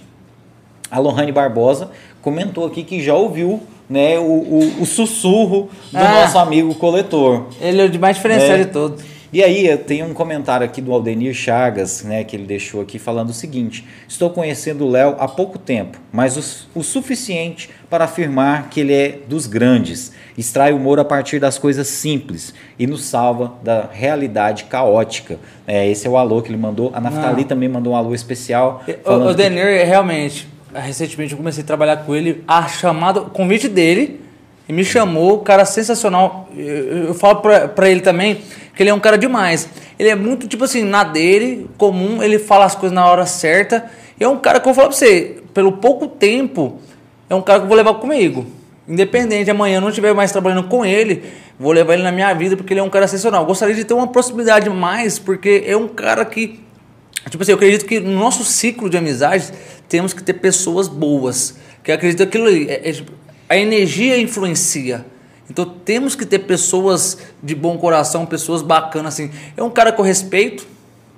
A 0.89 0.97
Lohane 0.99 1.31
Barbosa 1.31 1.91
comentou 2.21 2.65
aqui 2.65 2.83
que 2.83 2.99
já 3.03 3.13
ouviu 3.13 3.61
né, 3.87 4.17
o, 4.17 4.23
o- 4.23 4.81
o 4.81 4.85
sussurro 4.87 5.69
do 5.91 5.97
Ah. 5.99 6.21
nosso 6.21 6.39
amigo 6.39 6.73
coletor. 6.73 7.45
Ele 7.61 7.79
é 7.79 7.85
o 7.85 7.89
de 7.89 7.99
mais 7.99 8.15
diferencial 8.15 8.53
É. 8.57 8.63
de 8.63 8.71
todos. 8.71 9.03
E 9.35 9.43
aí, 9.43 9.67
eu 9.67 9.77
tenho 9.77 10.05
um 10.05 10.13
comentário 10.13 10.65
aqui 10.65 10.79
do 10.79 10.93
Aldenir 10.93 11.33
Chagas, 11.33 12.03
né, 12.05 12.23
que 12.23 12.37
ele 12.37 12.45
deixou 12.45 12.79
aqui 12.81 12.97
falando 12.97 13.31
o 13.31 13.33
seguinte: 13.33 13.85
Estou 14.07 14.29
conhecendo 14.29 14.85
o 14.85 14.89
Léo 14.89 15.17
há 15.19 15.27
pouco 15.27 15.59
tempo, 15.59 15.99
mas 16.09 16.37
o, 16.73 16.79
o 16.79 16.81
suficiente 16.81 17.69
para 17.89 18.05
afirmar 18.05 18.69
que 18.69 18.79
ele 18.79 18.93
é 18.93 19.19
dos 19.27 19.45
grandes. 19.45 20.13
Extrai 20.37 20.71
humor 20.71 21.01
a 21.01 21.03
partir 21.03 21.37
das 21.37 21.57
coisas 21.57 21.85
simples 21.89 22.53
e 22.79 22.87
nos 22.87 23.03
salva 23.03 23.55
da 23.61 23.89
realidade 23.91 24.63
caótica. 24.63 25.37
É, 25.67 25.85
esse 25.85 26.07
é 26.07 26.09
o 26.09 26.15
alô 26.15 26.41
que 26.41 26.47
ele 26.47 26.57
mandou. 26.57 26.91
A 26.93 27.01
Naftali 27.01 27.41
Não. 27.41 27.43
também 27.49 27.67
mandou 27.67 27.91
um 27.91 27.95
alô 27.97 28.15
especial. 28.15 28.85
O, 28.87 29.03
falando 29.03 29.25
o 29.31 29.35
que- 29.35 29.43
Denir, 29.43 29.85
realmente, 29.85 30.47
recentemente 30.73 31.33
eu 31.33 31.37
comecei 31.37 31.61
a 31.61 31.67
trabalhar 31.67 31.97
com 31.97 32.15
ele, 32.15 32.41
a 32.47 32.69
chamada, 32.69 33.19
o 33.19 33.29
convite 33.29 33.67
dele, 33.67 34.21
e 34.67 34.73
me 34.73 34.83
chamou, 34.83 35.39
cara 35.39 35.65
sensacional. 35.65 36.49
Eu, 36.55 37.07
eu- 37.07 37.13
falo 37.13 37.37
pra, 37.37 37.67
pra 37.67 37.89
ele 37.89 38.01
também 38.01 38.41
que 38.75 38.83
ele 38.83 38.89
é 38.89 38.93
um 38.93 38.99
cara 38.99 39.17
demais. 39.17 39.69
Ele 39.97 40.09
é 40.09 40.15
muito, 40.15 40.47
tipo 40.47 40.63
assim, 40.65 40.83
na 40.83 41.03
dele, 41.03 41.69
comum, 41.77 42.21
ele 42.21 42.37
fala 42.39 42.65
as 42.65 42.75
coisas 42.75 42.93
na 42.93 43.05
hora 43.07 43.25
certa. 43.25 43.85
E 44.19 44.23
é 44.23 44.27
um 44.27 44.37
cara 44.37 44.59
que 44.59 44.67
eu 44.67 44.73
vou 44.73 44.75
falar 44.75 44.87
pra 44.89 44.97
você, 44.97 45.37
pelo 45.53 45.73
pouco 45.73 46.07
tempo, 46.07 46.79
é 47.29 47.35
um 47.35 47.41
cara 47.41 47.59
que 47.59 47.65
eu 47.65 47.67
vou 47.69 47.77
levar 47.77 47.93
comigo. 47.95 48.45
Independente, 48.87 49.49
amanhã 49.49 49.77
eu 49.77 49.81
não 49.81 49.89
estiver 49.89 50.13
mais 50.13 50.31
trabalhando 50.31 50.67
com 50.67 50.85
ele, 50.85 51.23
vou 51.59 51.71
levar 51.71 51.93
ele 51.93 52.03
na 52.03 52.11
minha 52.11 52.33
vida, 52.33 52.55
porque 52.57 52.73
ele 52.73 52.79
é 52.81 52.83
um 52.83 52.89
cara 52.89 53.07
sensacional. 53.07 53.41
Eu 53.41 53.47
gostaria 53.47 53.73
de 53.73 53.83
ter 53.83 53.93
uma 53.93 54.07
proximidade 54.07 54.69
mais, 54.69 55.17
porque 55.17 55.63
é 55.65 55.75
um 55.77 55.87
cara 55.87 56.23
que 56.25 56.63
Tipo 57.27 57.41
assim, 57.41 57.53
eu 57.53 57.55
acredito 57.55 57.85
que 57.87 57.99
no 57.99 58.19
nosso 58.19 58.43
ciclo 58.43 58.87
de 58.87 58.97
amizades 58.97 59.51
temos 59.89 60.13
que 60.13 60.21
ter 60.21 60.33
pessoas 60.33 60.87
boas. 60.87 61.55
Que 61.83 61.91
acredito 61.91 62.17
que 62.19 62.23
aquilo 62.23 62.47
é- 62.69 62.87
é 62.87 62.91
tipo, 62.91 63.11
a 63.47 63.57
energia 63.57 64.19
influencia. 64.19 65.05
Então 65.49 65.65
temos 65.65 66.15
que 66.15 66.25
ter 66.25 66.39
pessoas 66.39 67.17
de 67.41 67.53
bom 67.53 67.77
coração, 67.77 68.25
pessoas 68.25 68.61
bacanas 68.61 69.13
assim. 69.13 69.31
É 69.55 69.63
um 69.63 69.69
cara 69.69 69.91
que 69.91 69.99
eu 69.99 70.05
respeito. 70.05 70.67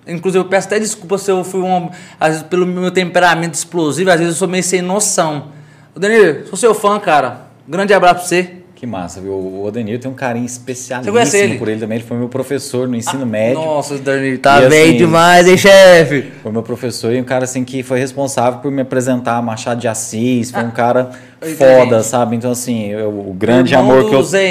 Inclusive 0.06 0.44
eu 0.44 0.50
peço 0.50 0.68
até 0.68 0.80
desculpa 0.80 1.18
se 1.18 1.30
eu 1.30 1.44
fui 1.44 1.62
um, 1.62 1.90
às 2.20 2.30
vezes 2.30 2.44
pelo 2.44 2.66
meu 2.66 2.92
temperamento 2.92 3.56
explosivo, 3.56 4.10
às 4.10 4.20
vezes 4.20 4.36
eu 4.36 4.40
sou 4.40 4.48
meio 4.48 4.64
sem 4.64 4.82
noção. 4.82 5.52
Danilo, 5.96 6.48
sou 6.48 6.58
seu 6.58 6.74
fã, 6.74 7.00
cara. 7.00 7.48
Grande 7.68 7.94
abraço 7.94 8.20
pra 8.20 8.28
você. 8.28 8.58
Que 8.80 8.86
massa, 8.86 9.20
viu? 9.20 9.32
O 9.34 9.66
Odenir 9.66 9.98
tem 10.00 10.10
um 10.10 10.14
carinho 10.14 10.46
especialíssimo 10.46 11.18
ele? 11.36 11.58
por 11.58 11.68
ele 11.68 11.80
também. 11.80 11.98
Ele 11.98 12.06
foi 12.06 12.16
meu 12.16 12.30
professor 12.30 12.88
no 12.88 12.96
ensino 12.96 13.26
médio. 13.26 13.56
Nossa, 13.60 13.98
Danilo, 13.98 14.38
tá 14.38 14.62
E 14.62 14.70
bem 14.70 14.90
assim- 14.90 14.98
demais, 14.98 15.48
hein, 15.48 15.58
chefe? 15.58 16.26
Foi 16.44 16.52
meu 16.52 16.62
professor 16.62 17.12
e 17.12 17.20
um 17.20 17.24
cara 17.24 17.46
assim 17.46 17.66
que 17.66 17.82
foi 17.82 17.98
responsável 18.00 18.60
por 18.60 18.70
me 18.72 18.84
apresentar 18.84 19.38
a 19.38 19.42
Machado 19.42 19.82
de 19.82 19.88
Assis. 19.88 20.52
Foi 20.52 20.64
um 20.64 20.70
cara 20.70 21.10
foda, 21.58 22.04
sabe? 22.04 22.36
Então, 22.36 22.52
assim, 22.52 22.90
eu- 22.92 23.10
o 23.10 23.34
grande 23.34 23.74
Irmão 23.74 23.98
amor 23.98 24.10
que 24.12 24.16
eu. 24.16 24.22
Zé 24.22 24.46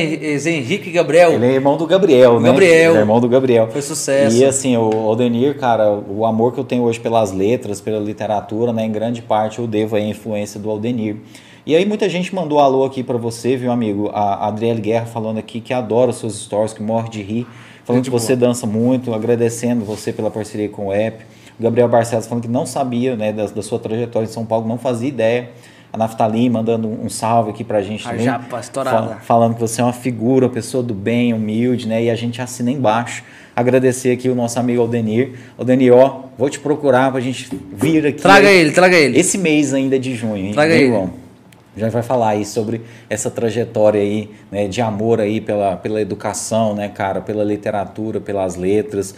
Henrique 0.51 0.90
Gabriel. 0.90 1.31
Ele 1.35 1.47
é 1.47 1.53
irmão 1.53 1.77
do 1.77 1.86
Gabriel, 1.86 2.40
né? 2.40 2.48
Gabriel. 2.48 2.90
Ele 2.90 2.98
é 2.98 3.01
irmão 3.03 3.20
do 3.20 3.28
Gabriel. 3.28 3.69
Foi 3.70 3.81
sucesso. 3.81 4.36
E 4.36 4.44
assim, 4.44 4.77
o 4.77 5.07
Odenir, 5.09 5.57
cara, 5.57 5.89
o 5.93 6.27
amor 6.27 6.53
que 6.53 6.59
eu 6.59 6.65
tenho 6.65 6.82
hoje 6.82 6.98
pelas 6.98 7.31
letras, 7.31 7.81
pela 7.81 8.01
literatura, 8.01 8.73
né? 8.73 8.85
Em 8.86 8.90
grande 8.90 9.23
parte 9.23 9.61
eu 9.61 9.69
devo 9.69 9.94
a 9.94 10.01
influência 10.01 10.59
do 10.59 10.69
Aldenir. 10.69 11.15
E 11.66 11.74
aí 11.74 11.84
muita 11.84 12.09
gente 12.09 12.32
mandou 12.34 12.60
alô 12.60 12.84
aqui 12.84 13.02
pra 13.02 13.16
você, 13.16 13.56
viu, 13.56 13.72
amigo? 13.72 14.09
A 14.14 14.47
Adriele 14.47 14.80
Guerra 14.80 15.06
falando 15.06 15.38
aqui 15.38 15.60
que 15.60 15.74
adora 15.74 16.10
os 16.10 16.18
seus 16.18 16.36
stories, 16.44 16.72
que 16.72 16.82
morre 16.82 17.09
de 17.09 17.22
rir. 17.22 17.47
Falando 17.84 18.05
Gente 18.05 18.12
que 18.12 18.18
você 18.18 18.36
dança 18.36 18.66
muito, 18.66 19.12
agradecendo 19.12 19.84
você 19.84 20.12
pela 20.12 20.30
parceria 20.30 20.68
com 20.68 20.86
o 20.88 20.93
app. 20.93 21.24
O 21.59 21.62
Gabriel 21.62 21.88
Barcelos 21.88 22.26
falando 22.26 22.43
que 22.44 22.48
não 22.51 22.66
sabia, 22.66 23.16
né, 23.16 23.32
da, 23.32 23.47
da 23.47 23.62
sua 23.62 23.78
trajetória 23.78 24.26
em 24.26 24.30
São 24.30 24.44
Paulo, 24.44 24.68
não 24.68 24.78
fazia 24.78 25.09
ideia. 25.09 25.51
A 25.93 25.97
Naftali 25.97 26.48
mandando 26.51 26.86
um 26.88 27.09
salve 27.09 27.51
aqui 27.51 27.64
pra 27.64 27.80
gente 27.82 28.06
A 28.06 28.10
também. 28.10 28.24
japa 28.24 28.60
estourada. 28.60 28.97
Fala- 28.98 29.16
falando 29.22 29.55
que 29.55 29.60
você 29.60 29.80
é 29.80 29.84
uma 29.84 29.93
figura, 29.93 30.47
uma 30.47 30.52
pessoa 30.52 30.82
do 30.82 30.93
bem, 30.94 31.32
humilde, 31.32 31.88
né? 31.88 32.02
E 32.05 32.10
a 32.10 32.14
gente 32.14 32.40
assina 32.43 32.70
embaixo. 32.70 33.24
Agradecer 33.55 34.10
aqui 34.12 34.28
o 34.28 34.34
nosso 34.34 34.59
amigo 34.60 34.82
Aldenir. 34.82 35.32
Aldenir, 35.56 35.94
ó, 35.94 36.24
vou 36.36 36.51
te 36.51 36.60
procurar 36.60 37.10
pra 37.10 37.20
gente 37.20 37.48
vir 37.72 38.06
aqui. 38.06 38.20
Traga 38.20 38.51
ele, 38.51 38.70
traga 38.72 38.97
ele. 38.97 39.18
Esse 39.18 39.38
mês 39.38 39.72
ainda 39.72 39.98
de 39.98 40.14
junho, 40.14 40.36
hein? 40.36 40.52
Traga 40.52 40.74
Bem 40.74 40.82
ele. 40.82 40.93
bom. 40.93 41.10
Já 41.77 41.90
vai 41.90 42.03
falar 42.03 42.31
aí 42.31 42.44
sobre 42.44 42.81
essa 43.09 43.31
trajetória 43.31 44.01
aí, 44.01 44.31
né, 44.51 44.66
de 44.66 44.81
amor 44.81 45.20
aí 45.20 45.40
pela, 45.43 45.77
pela 45.77 46.01
educação, 46.01 46.74
né, 46.74 46.89
cara, 46.89 47.20
pela 47.20 47.44
literatura, 47.44 48.19
pelas 48.19 48.57
letras, 48.57 49.15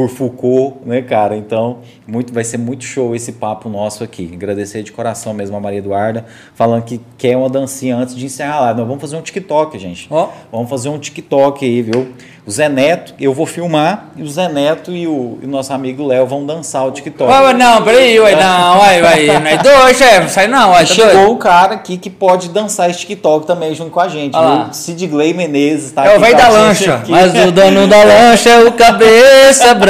por 0.00 0.08
Foucault, 0.08 0.76
né, 0.86 1.02
cara? 1.02 1.36
Então, 1.36 1.78
muito, 2.06 2.32
vai 2.32 2.42
ser 2.42 2.56
muito 2.56 2.84
show 2.84 3.14
esse 3.14 3.32
papo 3.32 3.68
nosso 3.68 4.02
aqui. 4.02 4.30
Agradecer 4.32 4.82
de 4.82 4.92
coração 4.92 5.34
mesmo 5.34 5.58
a 5.58 5.60
Maria 5.60 5.80
Eduarda, 5.80 6.24
falando 6.54 6.84
que 6.84 6.98
quer 7.18 7.36
uma 7.36 7.50
dancinha 7.50 7.96
antes 7.96 8.16
de 8.16 8.24
encerrar 8.24 8.60
lá. 8.60 8.72
Nós 8.72 8.86
vamos 8.86 9.00
fazer 9.02 9.16
um 9.16 9.20
TikTok, 9.22 9.78
gente. 9.78 10.06
Ó. 10.10 10.28
Vamos 10.50 10.70
fazer 10.70 10.88
um 10.88 10.98
TikTok 10.98 11.66
aí, 11.66 11.82
viu? 11.82 12.08
O 12.46 12.50
Zé 12.50 12.70
Neto, 12.70 13.14
eu 13.20 13.34
vou 13.34 13.44
filmar, 13.44 14.06
e 14.16 14.22
o 14.22 14.26
Zé 14.28 14.48
Neto 14.48 14.90
e 14.90 15.06
o, 15.06 15.38
e 15.42 15.44
o 15.44 15.48
nosso 15.48 15.72
amigo 15.74 16.04
Léo 16.06 16.26
vão 16.26 16.44
dançar 16.46 16.86
o 16.86 16.90
TikTok. 16.90 17.30
Ué, 17.30 17.40
ué, 17.42 17.52
não, 17.52 17.82
peraí, 17.84 18.18
ué, 18.18 18.34
não, 18.34 18.78
uai, 18.78 19.02
uai, 19.02 19.26
não 19.26 19.46
é 19.46 19.58
dois, 19.58 19.96
chefe, 19.98 20.20
não 20.22 20.28
sai 20.28 20.48
não, 20.48 20.72
E 20.72 20.78
tá 20.78 20.86
chegou 20.86 21.12
doido? 21.12 21.30
um 21.32 21.36
cara 21.36 21.74
aqui 21.74 21.98
que 21.98 22.08
pode 22.08 22.48
dançar 22.48 22.88
esse 22.88 23.00
TikTok 23.00 23.46
também 23.46 23.74
junto 23.74 23.90
com 23.90 24.00
a 24.00 24.08
gente, 24.08 24.32
lá. 24.32 24.64
viu? 24.64 24.72
Sidgley 24.72 25.34
Menezes 25.34 25.92
tá 25.92 26.06
É 26.06 26.16
o 26.16 26.20
velho 26.20 26.34
a 26.34 26.38
da 26.38 26.48
lancha, 26.48 26.94
aqui. 26.94 27.12
mas 27.12 27.30
o 27.34 27.52
dono 27.52 27.86
da 27.86 28.02
lancha 28.02 28.48
é 28.48 28.64
o 28.64 28.72
cabeça 28.72 29.74
branca. 29.74 29.89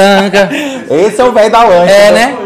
Esse 1.07 1.21
é 1.21 1.23
o 1.23 1.31
velho 1.31 1.51
da 1.51 1.63
lancha. 1.63 1.91
É, 1.91 2.11
né? 2.11 2.25
né? 2.27 2.37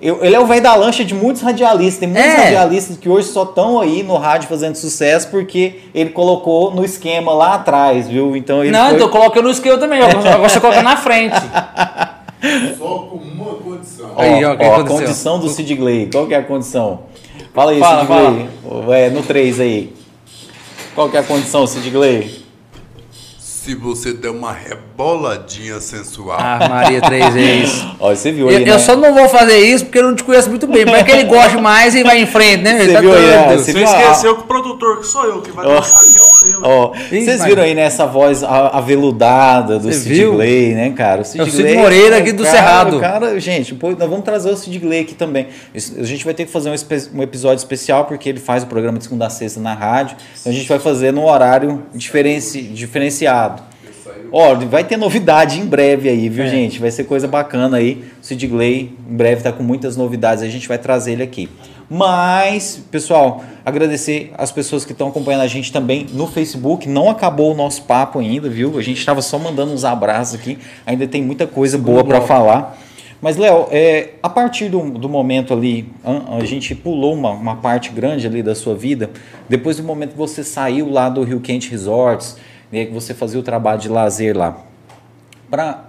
Eu- 0.00 0.22
ele 0.22 0.36
é 0.36 0.40
o 0.40 0.44
velho 0.44 0.62
da 0.62 0.74
lancha 0.74 1.02
de 1.04 1.14
muitos 1.14 1.40
radialistas. 1.40 1.98
Tem 2.00 2.08
muitos 2.08 2.28
É. 2.30 2.36
radialistas 2.36 2.96
que 2.98 3.08
hoje 3.08 3.28
só 3.28 3.44
estão 3.44 3.80
aí 3.80 4.02
no 4.02 4.16
rádio 4.18 4.48
fazendo 4.48 4.74
sucesso 4.76 5.28
porque 5.28 5.80
ele 5.94 6.10
colocou 6.10 6.70
no 6.74 6.84
esquema 6.84 7.32
lá 7.32 7.54
atrás, 7.54 8.06
viu? 8.06 8.36
Então 8.36 8.62
ele 8.62 8.70
Não, 8.70 8.86
foi... 8.88 8.94
então 8.96 9.08
coloca 9.08 9.40
no 9.40 9.50
esquema 9.50 9.78
também, 9.78 10.02
agora 10.02 10.38
você 10.48 10.60
coloca 10.60 10.82
na 10.82 10.96
frente. 10.98 11.36
Só 12.78 12.84
com 12.84 13.16
uma 13.16 13.54
condição. 13.54 14.10
Ó, 14.14 14.20
Aí, 14.20 14.44
ó, 14.44 14.50
ó, 14.60 14.80
a 14.80 14.84
condição 14.84 15.38
do 15.38 15.48
Sidgley. 15.48 16.10
Qual 16.12 16.26
que 16.26 16.34
é 16.34 16.38
a 16.38 16.42
condição? 16.42 17.00
Fala 17.54 17.70
aí, 17.70 17.80
Fala, 17.80 18.00
Sidgley. 18.00 18.48
É, 18.90 19.08
no 19.08 19.22
3 19.22 19.60
aí. 19.60 19.94
Qual 20.94 21.08
que 21.08 21.16
é 21.16 21.20
a 21.20 21.22
condição, 21.22 21.66
Sidgley? 21.66 22.43
Se 23.64 23.74
você 23.74 24.12
der 24.12 24.28
uma 24.28 24.52
reboladinha 24.52 25.80
sensual. 25.80 26.36
Ah, 26.38 26.68
Maria, 26.68 27.00
três 27.00 27.32
vezes. 27.32 27.82
Ó, 27.98 28.14
você 28.14 28.30
viu 28.30 28.50
Eu, 28.50 28.58
aí, 28.58 28.68
eu 28.68 28.74
né? 28.74 28.78
só 28.78 28.94
não 28.94 29.14
vou 29.14 29.26
fazer 29.26 29.56
isso 29.56 29.86
porque 29.86 29.98
eu 30.00 30.02
não 30.02 30.14
te 30.14 30.22
conheço 30.22 30.50
muito 30.50 30.66
bem, 30.66 30.84
mas 30.84 30.96
é 30.96 31.02
que 31.02 31.10
ele 31.10 31.24
gosta 31.24 31.58
mais 31.62 31.94
e 31.94 32.02
vai 32.02 32.20
em 32.20 32.26
frente, 32.26 32.62
né? 32.62 32.78
Você 32.84 32.92
Tá 32.92 33.00
viu 33.00 33.14
aí, 33.14 33.22
né? 33.26 33.56
Você 33.56 33.64
Você 33.64 33.72
viu 33.72 33.88
a- 33.88 33.90
esqueceu 34.02 34.36
que 34.36 34.42
o 34.42 34.44
produtor, 34.46 35.00
que 35.00 35.06
sou 35.06 35.24
eu, 35.24 35.40
que 35.40 35.50
vai 35.50 35.64
Ó. 35.64 35.80
dançar 36.44 36.56
aqui 36.58 36.66
o 36.66 36.68
Ó, 36.68 36.92
vocês 37.08 37.44
viram 37.44 37.62
aí 37.62 37.74
nessa 37.74 38.06
voz 38.06 38.42
a- 38.42 38.68
aveludada 38.78 39.78
do 39.78 39.90
viu? 39.90 40.34
Gley, 40.34 40.74
né, 40.74 40.90
cara? 40.90 41.22
O 41.22 41.24
Sid, 41.24 41.40
É 41.40 41.42
o 41.42 41.46
Cid 41.50 41.62
Gley 41.62 41.76
Moreira 41.76 42.16
aqui 42.18 42.32
do 42.32 42.42
cara- 42.44 42.56
Cerrado. 42.56 43.00
Cara, 43.00 43.40
gente, 43.40 43.74
pô, 43.74 43.90
nós 43.90 44.08
vamos 44.08 44.24
trazer 44.24 44.50
o 44.50 44.56
Sid 44.56 44.78
Gley 44.78 45.00
aqui 45.02 45.14
também. 45.14 45.46
Isso- 45.74 45.94
A 45.98 46.04
gente 46.04 46.24
vai 46.24 46.34
ter 46.34 46.44
que 46.44 46.52
fazer 46.52 46.70
um, 46.70 47.18
um 47.18 47.22
episódio 47.22 47.58
especial 47.58 48.04
porque 48.04 48.28
ele 48.28 48.40
faz 48.40 48.62
o 48.62 48.66
programa 48.66 48.98
de 48.98 49.04
segunda 49.04 49.26
a 49.26 49.30
sexta 49.30 49.60
na 49.60 49.74
rádio. 49.74 50.16
Então 50.40 50.52
a 50.52 50.54
gente 50.54 50.68
vai 50.68 50.78
fazer 50.78 51.12
no 51.12 51.24
horário 51.26 51.82
diferenci- 51.94 52.62
diferenciado. 52.62 53.62
Ó, 54.32 54.54
vai 54.54 54.82
ter 54.84 54.96
novidade 54.96 55.60
em 55.60 55.64
breve 55.66 56.08
aí, 56.08 56.28
viu, 56.28 56.44
É. 56.44 56.48
gente? 56.48 56.80
Vai 56.80 56.90
ser 56.90 57.04
coisa 57.04 57.28
bacana 57.28 57.76
aí. 57.76 58.04
O 58.20 58.24
Sid 58.26 58.46
Gley 58.46 58.92
em 59.08 59.14
breve 59.16 59.42
tá 59.42 59.52
com 59.52 59.62
muitas 59.62 59.96
novidades, 59.96 60.42
a 60.42 60.48
gente 60.48 60.66
vai 60.66 60.78
trazer 60.78 61.12
ele 61.12 61.22
aqui. 61.22 61.48
Mas, 61.88 62.82
pessoal, 62.90 63.44
agradecer 63.64 64.32
as 64.38 64.50
pessoas 64.50 64.84
que 64.84 64.92
estão 64.92 65.08
acompanhando 65.08 65.42
a 65.42 65.46
gente 65.46 65.72
também 65.72 66.06
no 66.12 66.26
Facebook. 66.26 66.88
Não 66.88 67.10
acabou 67.10 67.52
o 67.52 67.56
nosso 67.56 67.82
papo 67.82 68.18
ainda, 68.18 68.48
viu? 68.48 68.78
A 68.78 68.82
gente 68.82 68.98
estava 68.98 69.20
só 69.20 69.38
mandando 69.38 69.72
uns 69.72 69.84
abraços 69.84 70.34
aqui. 70.34 70.58
Ainda 70.86 71.06
tem 71.06 71.22
muita 71.22 71.46
coisa 71.46 71.76
boa 71.76 72.04
para 72.04 72.20
falar. 72.20 72.78
Mas, 73.20 73.36
Léo, 73.36 73.68
é, 73.70 74.10
a 74.22 74.28
partir 74.28 74.68
do, 74.68 74.82
do 74.90 75.08
momento 75.08 75.54
ali, 75.54 75.88
a, 76.04 76.36
a 76.36 76.44
gente 76.44 76.74
pulou 76.74 77.14
uma, 77.14 77.30
uma 77.30 77.56
parte 77.56 77.90
grande 77.90 78.26
ali 78.26 78.42
da 78.42 78.54
sua 78.54 78.74
vida, 78.74 79.10
depois 79.48 79.78
do 79.78 79.82
momento 79.82 80.10
que 80.10 80.18
você 80.18 80.44
saiu 80.44 80.90
lá 80.90 81.08
do 81.08 81.22
Rio 81.22 81.40
Quente 81.40 81.70
Resorts, 81.70 82.36
né, 82.70 82.84
que 82.84 82.92
você 82.92 83.14
fazia 83.14 83.40
o 83.40 83.42
trabalho 83.42 83.80
de 83.80 83.88
lazer 83.88 84.36
lá, 84.36 84.58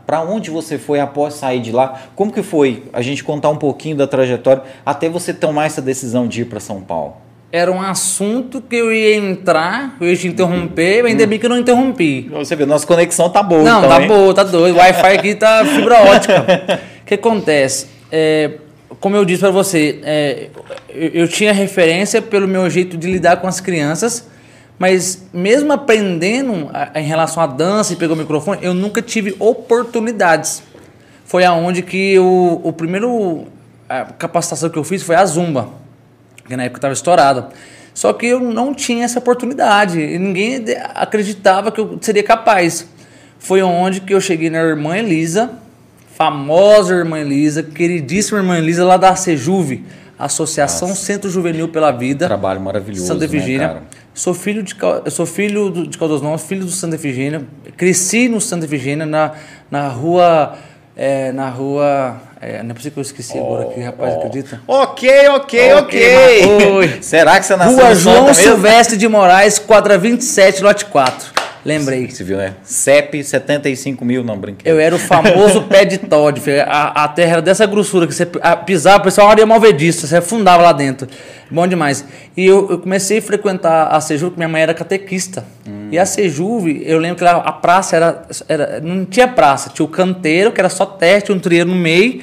para 0.05 0.21
onde 0.21 0.49
você 0.49 0.77
foi 0.77 0.99
após 0.99 1.35
sair 1.35 1.59
de 1.59 1.71
lá? 1.71 2.01
Como 2.15 2.31
que 2.31 2.43
foi 2.43 2.83
a 2.93 3.01
gente 3.01 3.23
contar 3.23 3.49
um 3.49 3.57
pouquinho 3.57 3.95
da 3.95 4.07
trajetória 4.07 4.63
até 4.85 5.09
você 5.09 5.33
tomar 5.33 5.65
essa 5.65 5.81
decisão 5.81 6.27
de 6.27 6.41
ir 6.41 6.45
para 6.45 6.59
São 6.59 6.81
Paulo? 6.81 7.15
Era 7.51 7.71
um 7.71 7.81
assunto 7.81 8.59
que 8.61 8.75
eu 8.75 8.91
ia 8.91 9.15
entrar, 9.15 9.95
eu 10.01 10.09
ia 10.09 10.17
te 10.17 10.27
interromper, 10.27 11.05
ainda 11.05 11.25
bem 11.25 11.39
que 11.39 11.45
eu 11.45 11.49
não 11.49 11.59
interrompi. 11.59 12.29
Você 12.33 12.55
vê, 12.55 12.65
nossa 12.65 12.85
conexão 12.85 13.29
tá 13.29 13.41
boa. 13.41 13.63
Não, 13.63 13.79
então, 13.79 13.89
tá 13.89 14.01
hein? 14.01 14.07
boa, 14.07 14.33
tá 14.33 14.43
doido. 14.43 14.75
O 14.75 14.77
Wi-Fi 14.79 15.17
aqui 15.17 15.35
tá 15.35 15.63
fibra 15.63 16.01
ótica. 16.01 16.45
O 17.01 17.05
que 17.07 17.13
acontece? 17.13 17.87
É, 18.11 18.51
como 18.99 19.15
eu 19.15 19.23
disse 19.23 19.39
para 19.39 19.51
você, 19.51 19.99
é, 20.03 20.47
eu, 20.89 21.21
eu 21.21 21.27
tinha 21.27 21.53
referência 21.53 22.21
pelo 22.21 22.47
meu 22.47 22.69
jeito 22.69 22.97
de 22.97 23.09
lidar 23.09 23.37
com 23.37 23.47
as 23.47 23.59
crianças, 23.61 24.27
mas 24.77 25.23
mesmo 25.33 25.71
aprendendo 25.73 26.69
a- 26.73 26.99
em 26.99 27.03
relação 27.03 27.41
à 27.41 27.47
dança 27.47 27.93
e 27.93 27.95
pegar 27.95 28.13
o 28.13 28.17
microfone, 28.17 28.59
eu 28.61 28.73
nunca 28.73 29.01
tive 29.01 29.35
oportunidades. 29.39 30.61
Foi 31.25 31.43
aonde 31.43 31.81
que 31.81 32.17
o, 32.19 32.61
o 32.63 32.73
primeiro 32.73 33.45
a 33.87 34.05
capacitação 34.05 34.69
que 34.69 34.77
eu 34.77 34.83
fiz 34.83 35.03
foi 35.03 35.15
a 35.15 35.25
Zumba, 35.25 35.69
que 36.47 36.55
na 36.57 36.63
época 36.63 36.79
estava 36.79 36.93
estourada. 36.93 37.49
Só 37.93 38.11
que 38.11 38.25
eu 38.27 38.39
não 38.39 38.73
tinha 38.73 39.05
essa 39.05 39.19
oportunidade 39.19 39.99
e 39.99 40.19
ninguém 40.19 40.63
acreditava 40.95 41.71
que 41.71 41.79
eu 41.79 41.97
seria 42.01 42.23
capaz. 42.23 42.87
Foi 43.39 43.61
onde 43.61 44.01
que 44.01 44.13
eu 44.13 44.19
cheguei 44.19 44.49
na 44.49 44.57
irmã 44.59 44.97
Elisa, 44.97 45.51
famosa 46.15 46.93
irmã 46.95 47.19
Elisa, 47.19 47.63
queridíssima 47.63 48.39
irmã 48.39 48.57
Elisa 48.57 48.83
lá 48.83 48.97
da 48.97 49.15
Sejuve, 49.15 49.85
Associação 50.17 50.95
Centro 50.95 51.29
Juvenil 51.29 51.69
pela 51.69 51.91
Vida. 51.91 52.27
Trabalho 52.27 52.59
maravilhoso. 52.61 53.05
Santa 53.07 53.25
né, 53.27 53.27
cara? 53.67 53.83
Sou 54.15 54.33
filho 54.33 54.63
de 54.63 54.75
sou 55.11 55.25
filho 55.27 55.69
de 55.87 55.95
Caldas 55.97 56.21
Novas, 56.21 56.41
filho 56.43 56.65
do 56.65 56.71
Santa 56.71 56.95
Efigênia. 56.95 57.43
Cresci 57.77 58.27
no 58.27 58.41
Santa 58.41 58.65
Efigênia 58.65 59.05
na, 59.05 59.33
na 59.69 59.87
rua 59.89 60.55
é, 60.97 61.31
na 61.33 61.49
rua 61.49 62.19
é, 62.41 62.63
não 62.63 62.71
é 62.71 62.73
possível 62.73 62.93
que 62.93 62.99
eu 62.99 63.01
esqueci 63.01 63.37
agora 63.37 63.63
aqui, 63.69 63.81
rapaz, 63.81 64.13
acredita? 64.15 64.61
Ok, 64.67 65.09
ok, 65.29 65.73
ok. 65.73 65.73
Ok, 65.73 66.45
mas- 66.57 66.67
Oi. 66.73 66.99
Será 67.01 67.39
que 67.39 67.45
você 67.45 67.55
nasceu 67.55 67.75
Rua 67.77 67.95
João? 67.95 68.33
Silvestre 68.33 68.95
de 68.97 69.07
Moraes, 69.07 69.59
quadra 69.59 69.97
27, 69.97 70.63
lote 70.63 70.85
4. 70.85 71.33
Lembrei. 71.65 72.07
Você 72.07 72.23
viu, 72.23 72.37
né? 72.37 72.53
CEP 72.63 73.23
75 73.23 74.05
mil, 74.05 74.23
não 74.23 74.37
brinquei. 74.37 74.71
Eu 74.71 74.79
era 74.79 74.95
o 74.95 74.99
famoso 74.99 75.63
pé 75.63 75.83
de 75.83 75.97
Todd. 75.97 76.39
filho. 76.39 76.61
A, 76.61 77.05
a 77.05 77.07
terra 77.07 77.33
era 77.33 77.41
dessa 77.41 77.65
grossura 77.65 78.05
que 78.05 78.13
você 78.13 78.27
pisava, 78.65 78.99
o 78.99 79.03
pessoal 79.03 79.31
era 79.31 79.43
malvedista, 79.47 80.05
você 80.05 80.17
afundava 80.17 80.61
lá 80.61 80.71
dentro. 80.71 81.07
Bom 81.49 81.67
demais. 81.67 82.05
E 82.37 82.45
eu, 82.45 82.69
eu 82.69 82.77
comecei 82.77 83.17
a 83.17 83.21
frequentar 83.21 83.87
a 83.87 83.99
Sejuve, 83.99 84.31
porque 84.31 84.39
minha 84.39 84.49
mãe 84.49 84.61
era 84.61 84.75
catequista. 84.75 85.43
E 85.91 85.97
a 85.97 86.05
Sejuve, 86.05 86.83
eu 86.85 86.99
lembro 86.99 87.17
que 87.17 87.23
lá 87.23 87.37
a 87.37 87.51
praça 87.51 87.95
era, 87.95 88.27
era. 88.47 88.79
Não 88.79 89.03
tinha 89.03 89.27
praça, 89.27 89.71
tinha 89.73 89.85
o 89.85 89.89
canteiro, 89.89 90.51
que 90.51 90.61
era 90.61 90.69
só 90.69 90.85
teste, 90.85 91.31
um 91.31 91.39
trieiro 91.39 91.69
no 91.69 91.75
meio. 91.75 92.21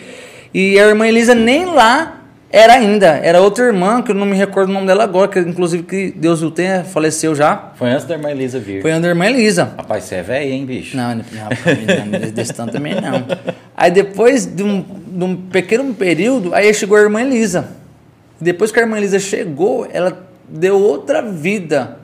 E 0.54 0.78
a 0.78 0.86
irmã 0.86 1.06
Elisa 1.08 1.34
nem 1.34 1.64
lá 1.64 2.21
era 2.52 2.74
ainda. 2.74 3.06
Era 3.06 3.40
outra 3.40 3.64
irmã, 3.64 4.02
que 4.02 4.10
eu 4.10 4.14
não 4.14 4.26
me 4.26 4.36
recordo 4.36 4.68
o 4.68 4.72
nome 4.74 4.86
dela 4.86 5.02
agora, 5.02 5.26
que 5.26 5.38
inclusive 5.38 5.82
que 5.84 6.10
Deus 6.10 6.42
o 6.42 6.50
tenha, 6.50 6.84
faleceu 6.84 7.34
já. 7.34 7.72
Foi 7.76 7.88
antes 7.90 8.04
da 8.04 8.14
irmã 8.14 8.30
Elisa 8.30 8.60
vir. 8.60 8.82
Foi 8.82 8.92
a 8.92 8.98
irmã 8.98 9.24
Elisa. 9.26 9.72
Rapaz, 9.74 10.04
você 10.04 10.16
é 10.16 10.22
velho, 10.22 10.52
hein, 10.52 10.66
bicho? 10.66 10.94
Não, 10.94 11.14
não, 11.14 11.24
não, 12.12 12.20
não 12.20 12.30
desse 12.30 12.52
tanto 12.52 12.72
também 12.72 12.94
não. 12.94 13.26
Aí 13.74 13.90
depois 13.90 14.44
de 14.44 14.62
um, 14.62 14.82
de 14.82 15.24
um 15.24 15.34
pequeno 15.34 15.94
período, 15.94 16.54
aí 16.54 16.72
chegou 16.74 16.98
a 16.98 17.00
irmã 17.00 17.22
Elisa. 17.22 17.70
Depois 18.38 18.70
que 18.70 18.78
a 18.78 18.82
irmã 18.82 18.98
Elisa 18.98 19.18
chegou, 19.18 19.88
ela 19.90 20.22
deu 20.46 20.78
outra 20.78 21.22
vida 21.22 21.96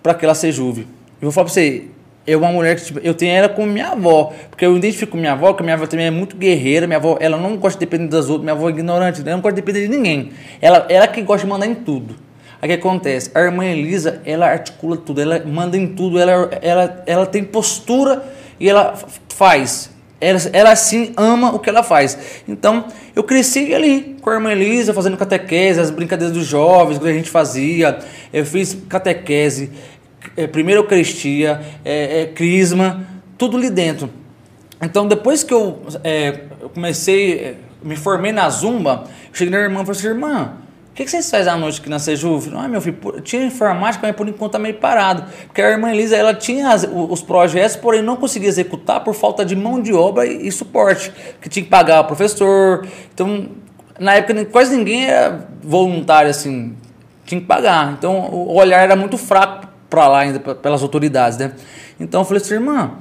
para 0.00 0.12
aquela 0.12 0.36
Sejuve. 0.36 0.82
Eu 1.20 1.22
vou 1.22 1.32
falar 1.32 1.46
para 1.46 1.54
você, 1.54 1.86
é 2.26 2.36
uma 2.36 2.52
mulher 2.52 2.76
que 2.76 2.84
tipo, 2.84 3.00
eu 3.02 3.14
tenho 3.14 3.32
ela 3.32 3.48
como 3.48 3.66
minha 3.66 3.88
avó, 3.88 4.32
porque 4.50 4.64
eu 4.64 4.76
identifico 4.76 5.12
com 5.12 5.18
minha 5.18 5.32
avó, 5.32 5.52
que 5.54 5.62
minha 5.62 5.74
avó 5.74 5.86
também 5.86 6.06
é 6.06 6.10
muito 6.10 6.36
guerreira, 6.36 6.86
minha 6.86 6.98
avó, 6.98 7.16
ela 7.20 7.36
não 7.36 7.56
gosta 7.56 7.78
de 7.78 7.86
depender 7.86 8.08
das 8.08 8.28
outras, 8.28 8.42
minha 8.42 8.52
avó 8.52 8.68
é 8.68 8.72
ignorante, 8.72 9.20
ela 9.20 9.32
não 9.32 9.40
gosta 9.40 9.54
de 9.54 9.62
depender 9.62 9.86
de 9.86 9.88
ninguém. 9.88 10.32
Ela, 10.60 10.86
ela 10.88 11.06
que 11.06 11.22
gosta 11.22 11.46
de 11.46 11.50
mandar 11.50 11.66
em 11.66 11.74
tudo. 11.74 12.14
Aí 12.62 12.68
o 12.68 12.72
que 12.72 12.78
acontece? 12.78 13.30
A 13.34 13.40
irmã 13.40 13.64
Elisa, 13.64 14.20
ela 14.24 14.46
articula 14.46 14.96
tudo, 14.96 15.20
ela 15.20 15.42
manda 15.46 15.76
em 15.76 15.88
tudo, 15.88 16.18
ela, 16.18 16.50
ela, 16.60 17.02
ela 17.06 17.26
tem 17.26 17.42
postura 17.42 18.22
e 18.58 18.68
ela 18.68 18.94
faz. 19.30 19.90
Ela, 20.20 20.38
ela 20.52 20.76
sim 20.76 21.14
ama 21.16 21.54
o 21.54 21.58
que 21.58 21.70
ela 21.70 21.82
faz. 21.82 22.42
Então, 22.46 22.84
eu 23.16 23.24
cresci 23.24 23.74
ali 23.74 24.16
com 24.20 24.28
a 24.28 24.34
irmã 24.34 24.52
Elisa, 24.52 24.92
fazendo 24.92 25.16
catequese, 25.16 25.80
as 25.80 25.90
brincadeiras 25.90 26.36
dos 26.36 26.46
jovens 26.46 26.98
que 26.98 27.08
a 27.08 27.12
gente 27.12 27.30
fazia. 27.30 27.98
Eu 28.30 28.44
fiz 28.44 28.76
catequese, 28.86 29.70
eh, 30.36 30.46
primeira 30.46 30.80
Eucaristia, 30.80 31.60
eh, 31.84 32.22
eh, 32.22 32.26
crisma, 32.34 33.04
tudo 33.38 33.56
ali 33.56 33.70
dentro. 33.70 34.10
Então, 34.82 35.06
depois 35.06 35.42
que 35.42 35.52
eu, 35.52 35.80
eh, 36.04 36.40
eu 36.60 36.68
comecei, 36.70 37.34
eh, 37.38 37.54
me 37.82 37.96
formei 37.96 38.32
na 38.32 38.48
Zumba, 38.48 39.04
eu 39.28 39.34
cheguei 39.34 39.50
na 39.52 39.58
irmã 39.58 39.82
e 39.82 39.86
falei 39.86 39.98
assim, 39.98 40.08
irmã, 40.08 40.52
o 40.90 40.94
que, 40.94 41.04
que 41.04 41.10
vocês 41.10 41.30
fazem 41.30 41.50
à 41.52 41.56
noite 41.56 41.80
aqui 41.80 41.88
na 41.88 41.98
Sejuve? 41.98 42.50
Ah, 42.54 42.68
meu 42.68 42.80
filho, 42.80 42.96
tinha 43.22 43.44
informática, 43.44 44.06
mas 44.06 44.14
por 44.16 44.28
enquanto 44.28 44.52
tá 44.52 44.58
meio 44.58 44.74
parado. 44.74 45.24
Porque 45.46 45.62
a 45.62 45.70
irmã 45.70 45.90
Elisa, 45.90 46.16
ela 46.16 46.34
tinha 46.34 46.68
as- 46.70 46.86
os 46.92 47.22
projetos, 47.22 47.76
porém 47.76 48.02
não 48.02 48.16
conseguia 48.16 48.48
executar 48.48 49.02
por 49.02 49.14
falta 49.14 49.44
de 49.44 49.54
mão 49.56 49.80
de 49.80 49.94
obra 49.94 50.26
e, 50.26 50.46
e 50.48 50.52
suporte. 50.52 51.10
Que 51.40 51.48
tinha 51.48 51.62
que 51.64 51.70
pagar 51.70 52.00
o 52.00 52.04
professor. 52.04 52.86
Então, 53.14 53.48
na 53.98 54.14
época, 54.16 54.44
quase 54.46 54.76
ninguém 54.76 55.06
era 55.06 55.48
voluntário, 55.62 56.28
assim. 56.30 56.74
Tinha 57.24 57.40
que 57.40 57.46
pagar. 57.46 57.92
Então, 57.92 58.28
o 58.30 58.54
olhar 58.56 58.82
era 58.82 58.96
muito 58.96 59.16
fraco 59.16 59.59
para 59.90 60.08
lá 60.08 60.20
ainda, 60.20 60.38
pelas 60.38 60.82
autoridades, 60.82 61.36
né? 61.36 61.52
Então, 61.98 62.20
eu 62.20 62.24
falei 62.24 62.42
assim, 62.42 62.54
irmã, 62.54 62.92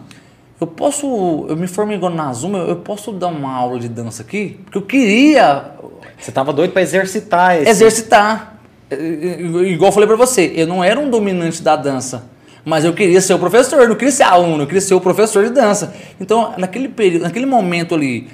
eu 0.59 0.67
posso... 0.67 1.45
Eu 1.47 1.55
me 1.55 1.67
formei 1.67 1.95
agora 1.95 2.13
na 2.13 2.33
Zuma, 2.33 2.57
eu, 2.57 2.69
eu 2.69 2.75
posso 2.77 3.11
dar 3.11 3.27
uma 3.27 3.53
aula 3.53 3.79
de 3.79 3.87
dança 3.87 4.23
aqui? 4.23 4.59
Porque 4.65 4.77
eu 4.77 4.81
queria 4.81 5.71
Você 6.19 6.31
tava 6.31 6.51
doido 6.51 6.71
pra 6.71 6.81
exercitar 6.81 7.55
esse... 7.55 7.69
exercitar. 7.69 8.59
É, 8.89 8.95
é, 8.95 9.41
Igual 9.41 9.89
eu 9.89 9.93
falei 9.93 10.07
pra 10.07 10.17
você, 10.17 10.51
eu 10.55 10.67
não 10.67 10.83
era 10.83 10.99
um 10.99 11.09
dominante 11.09 11.61
da 11.61 11.75
dança, 11.75 12.25
mas 12.65 12.83
eu 12.83 12.93
queria 12.93 13.21
ser 13.21 13.35
o 13.35 13.39
professor, 13.39 13.79
eu 13.79 13.87
não 13.87 13.95
queria 13.95 14.11
ser 14.11 14.23
aluno, 14.23 14.63
eu 14.63 14.67
queria 14.67 14.81
ser 14.81 14.95
o 14.95 14.99
professor 14.99 15.45
de 15.45 15.51
dança. 15.51 15.93
Então, 16.19 16.53
naquele 16.57 16.89
período, 16.89 17.21
naquele 17.21 17.45
momento 17.45 17.93
ali, 17.93 18.27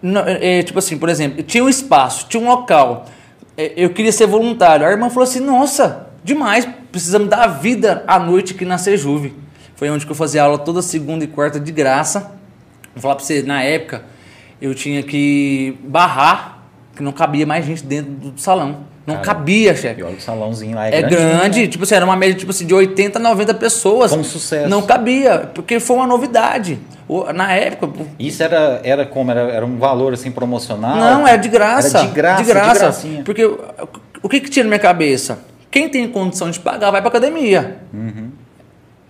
não, 0.00 0.20
é, 0.20 0.58
é, 0.58 0.62
tipo 0.62 0.78
assim, 0.78 0.98
por 0.98 1.08
exemplo, 1.08 1.42
tinha 1.42 1.64
um 1.64 1.68
espaço, 1.68 2.26
tinha 2.28 2.40
um 2.40 2.46
local, 2.46 3.06
é, 3.56 3.72
eu 3.76 3.90
queria 3.90 4.12
ser 4.12 4.26
voluntário. 4.26 4.86
A 4.86 4.90
irmã 4.90 5.08
falou 5.08 5.24
assim: 5.24 5.40
Nossa, 5.40 6.05
demais, 6.26 6.68
precisamos 6.92 7.28
dar 7.28 7.46
vida 7.46 8.04
à 8.06 8.18
noite 8.18 8.52
aqui 8.54 8.64
na 8.64 8.76
Sejuve. 8.76 9.32
Foi 9.76 9.88
onde 9.90 10.04
que 10.04 10.12
eu 10.12 10.16
fazia 10.16 10.42
aula 10.42 10.58
toda 10.58 10.82
segunda 10.82 11.24
e 11.24 11.28
quarta 11.28 11.60
de 11.60 11.70
graça. 11.72 12.32
Vou 12.94 13.02
falar 13.02 13.14
pra 13.16 13.24
você, 13.24 13.42
na 13.42 13.62
época, 13.62 14.02
eu 14.60 14.74
tinha 14.74 15.02
que 15.02 15.78
barrar, 15.84 16.62
que 16.96 17.02
não 17.02 17.12
cabia 17.12 17.46
mais 17.46 17.64
gente 17.64 17.84
dentro 17.84 18.10
do 18.10 18.40
salão. 18.40 18.84
Não 19.06 19.16
Cara, 19.16 19.26
cabia, 19.26 19.76
chefe. 19.76 20.00
E 20.00 20.02
olha, 20.02 20.16
o 20.16 20.20
salãozinho 20.20 20.74
lá 20.74 20.88
é, 20.88 20.96
É 20.96 21.02
grande, 21.02 21.60
né? 21.60 21.66
tipo 21.68 21.84
assim, 21.84 21.94
era 21.94 22.04
uma 22.04 22.16
média 22.16 22.34
tipo 22.34 22.50
assim, 22.50 22.66
de 22.66 22.74
80, 22.74 23.18
90 23.20 23.54
pessoas. 23.54 24.10
Com 24.10 24.24
sucesso. 24.24 24.68
Não 24.68 24.82
cabia, 24.82 25.48
porque 25.54 25.78
foi 25.78 25.94
uma 25.96 26.06
novidade. 26.08 26.76
Na 27.34 27.52
época, 27.52 28.04
Isso 28.18 28.42
era, 28.42 28.80
era 28.82 29.06
como? 29.06 29.30
Era, 29.30 29.42
era 29.42 29.64
um 29.64 29.76
valor 29.78 30.12
assim 30.14 30.32
promocional? 30.32 30.96
não, 30.96 31.28
era 31.28 31.36
de 31.36 31.48
graça. 31.48 31.98
Era 31.98 32.06
de 32.08 32.12
graça, 32.14 32.42
de 32.42 32.48
graça. 32.48 32.78
gracinha. 32.80 33.22
porque 33.24 33.44
o- 33.44 33.60
o 34.22 34.28
que 34.28 34.40
que 34.40 34.50
tinha 34.50 34.64
na 34.64 34.70
minha 34.70 34.80
cabeça? 34.80 35.38
Quem 35.70 35.88
tem 35.88 36.08
condição 36.08 36.50
de 36.50 36.60
pagar 36.60 36.90
vai 36.90 37.00
pra 37.00 37.08
academia. 37.08 37.80
Uhum. 37.92 38.30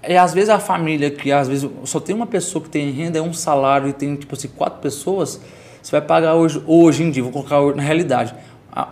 E 0.08 0.16
às 0.16 0.32
vezes 0.32 0.48
a 0.50 0.58
família 0.58 1.10
que 1.10 1.32
às 1.32 1.48
vezes 1.48 1.68
só 1.84 1.98
tem 1.98 2.14
uma 2.14 2.26
pessoa 2.26 2.62
que 2.62 2.70
tem 2.70 2.90
renda, 2.90 3.18
é 3.18 3.22
um 3.22 3.32
salário 3.32 3.88
e 3.88 3.92
tem 3.92 4.14
tipo 4.14 4.34
assim 4.34 4.48
quatro 4.48 4.80
pessoas, 4.80 5.40
você 5.82 5.90
vai 5.90 6.00
pagar 6.00 6.34
hoje, 6.34 6.62
hoje 6.66 7.02
em 7.02 7.10
dia, 7.10 7.22
vou 7.22 7.32
colocar 7.32 7.60
na 7.74 7.82
realidade, 7.82 8.34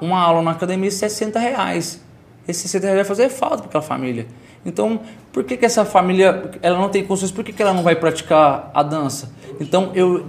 uma 0.01 0.21
aula 0.21 0.43
na 0.43 0.53
academia 0.53 0.89
é 0.89 0.93
60 0.93 1.39
reais. 1.39 2.01
Esses 2.47 2.63
60 2.63 2.87
reais 2.87 2.97
vai 2.99 3.05
fazer 3.05 3.29
falta 3.29 3.59
para 3.59 3.67
aquela 3.67 3.83
família. 3.83 4.27
Então, 4.65 5.01
por 5.33 5.45
que, 5.45 5.57
que 5.57 5.65
essa 5.65 5.85
família 5.85 6.51
ela 6.63 6.79
não 6.79 6.89
tem 6.89 7.05
condições? 7.05 7.31
Por 7.31 7.45
que, 7.45 7.53
que 7.53 7.63
ela 7.63 7.75
não 7.75 7.83
vai 7.83 7.97
praticar 7.97 8.71
a 8.73 8.83
dança? 8.83 9.33
Então, 9.61 9.91
eu 9.95 10.27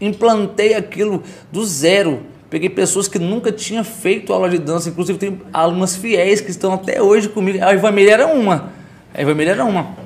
implantei 0.00 0.74
aquilo 0.74 1.22
do 1.52 1.64
zero. 1.64 2.22
Peguei 2.54 2.68
pessoas 2.68 3.08
que 3.08 3.18
nunca 3.18 3.50
tinham 3.50 3.82
feito 3.82 4.32
aula 4.32 4.48
de 4.48 4.58
dança, 4.58 4.88
inclusive 4.88 5.18
tem 5.18 5.40
alunas 5.52 5.96
fiéis 5.96 6.40
que 6.40 6.52
estão 6.52 6.72
até 6.72 7.02
hoje 7.02 7.28
comigo. 7.28 7.58
A 7.60 7.74
Ivamília 7.74 8.12
era 8.12 8.28
uma. 8.28 8.72
A 9.12 9.20
Ivamília 9.20 9.50
era 9.50 9.64
uma. 9.64 9.96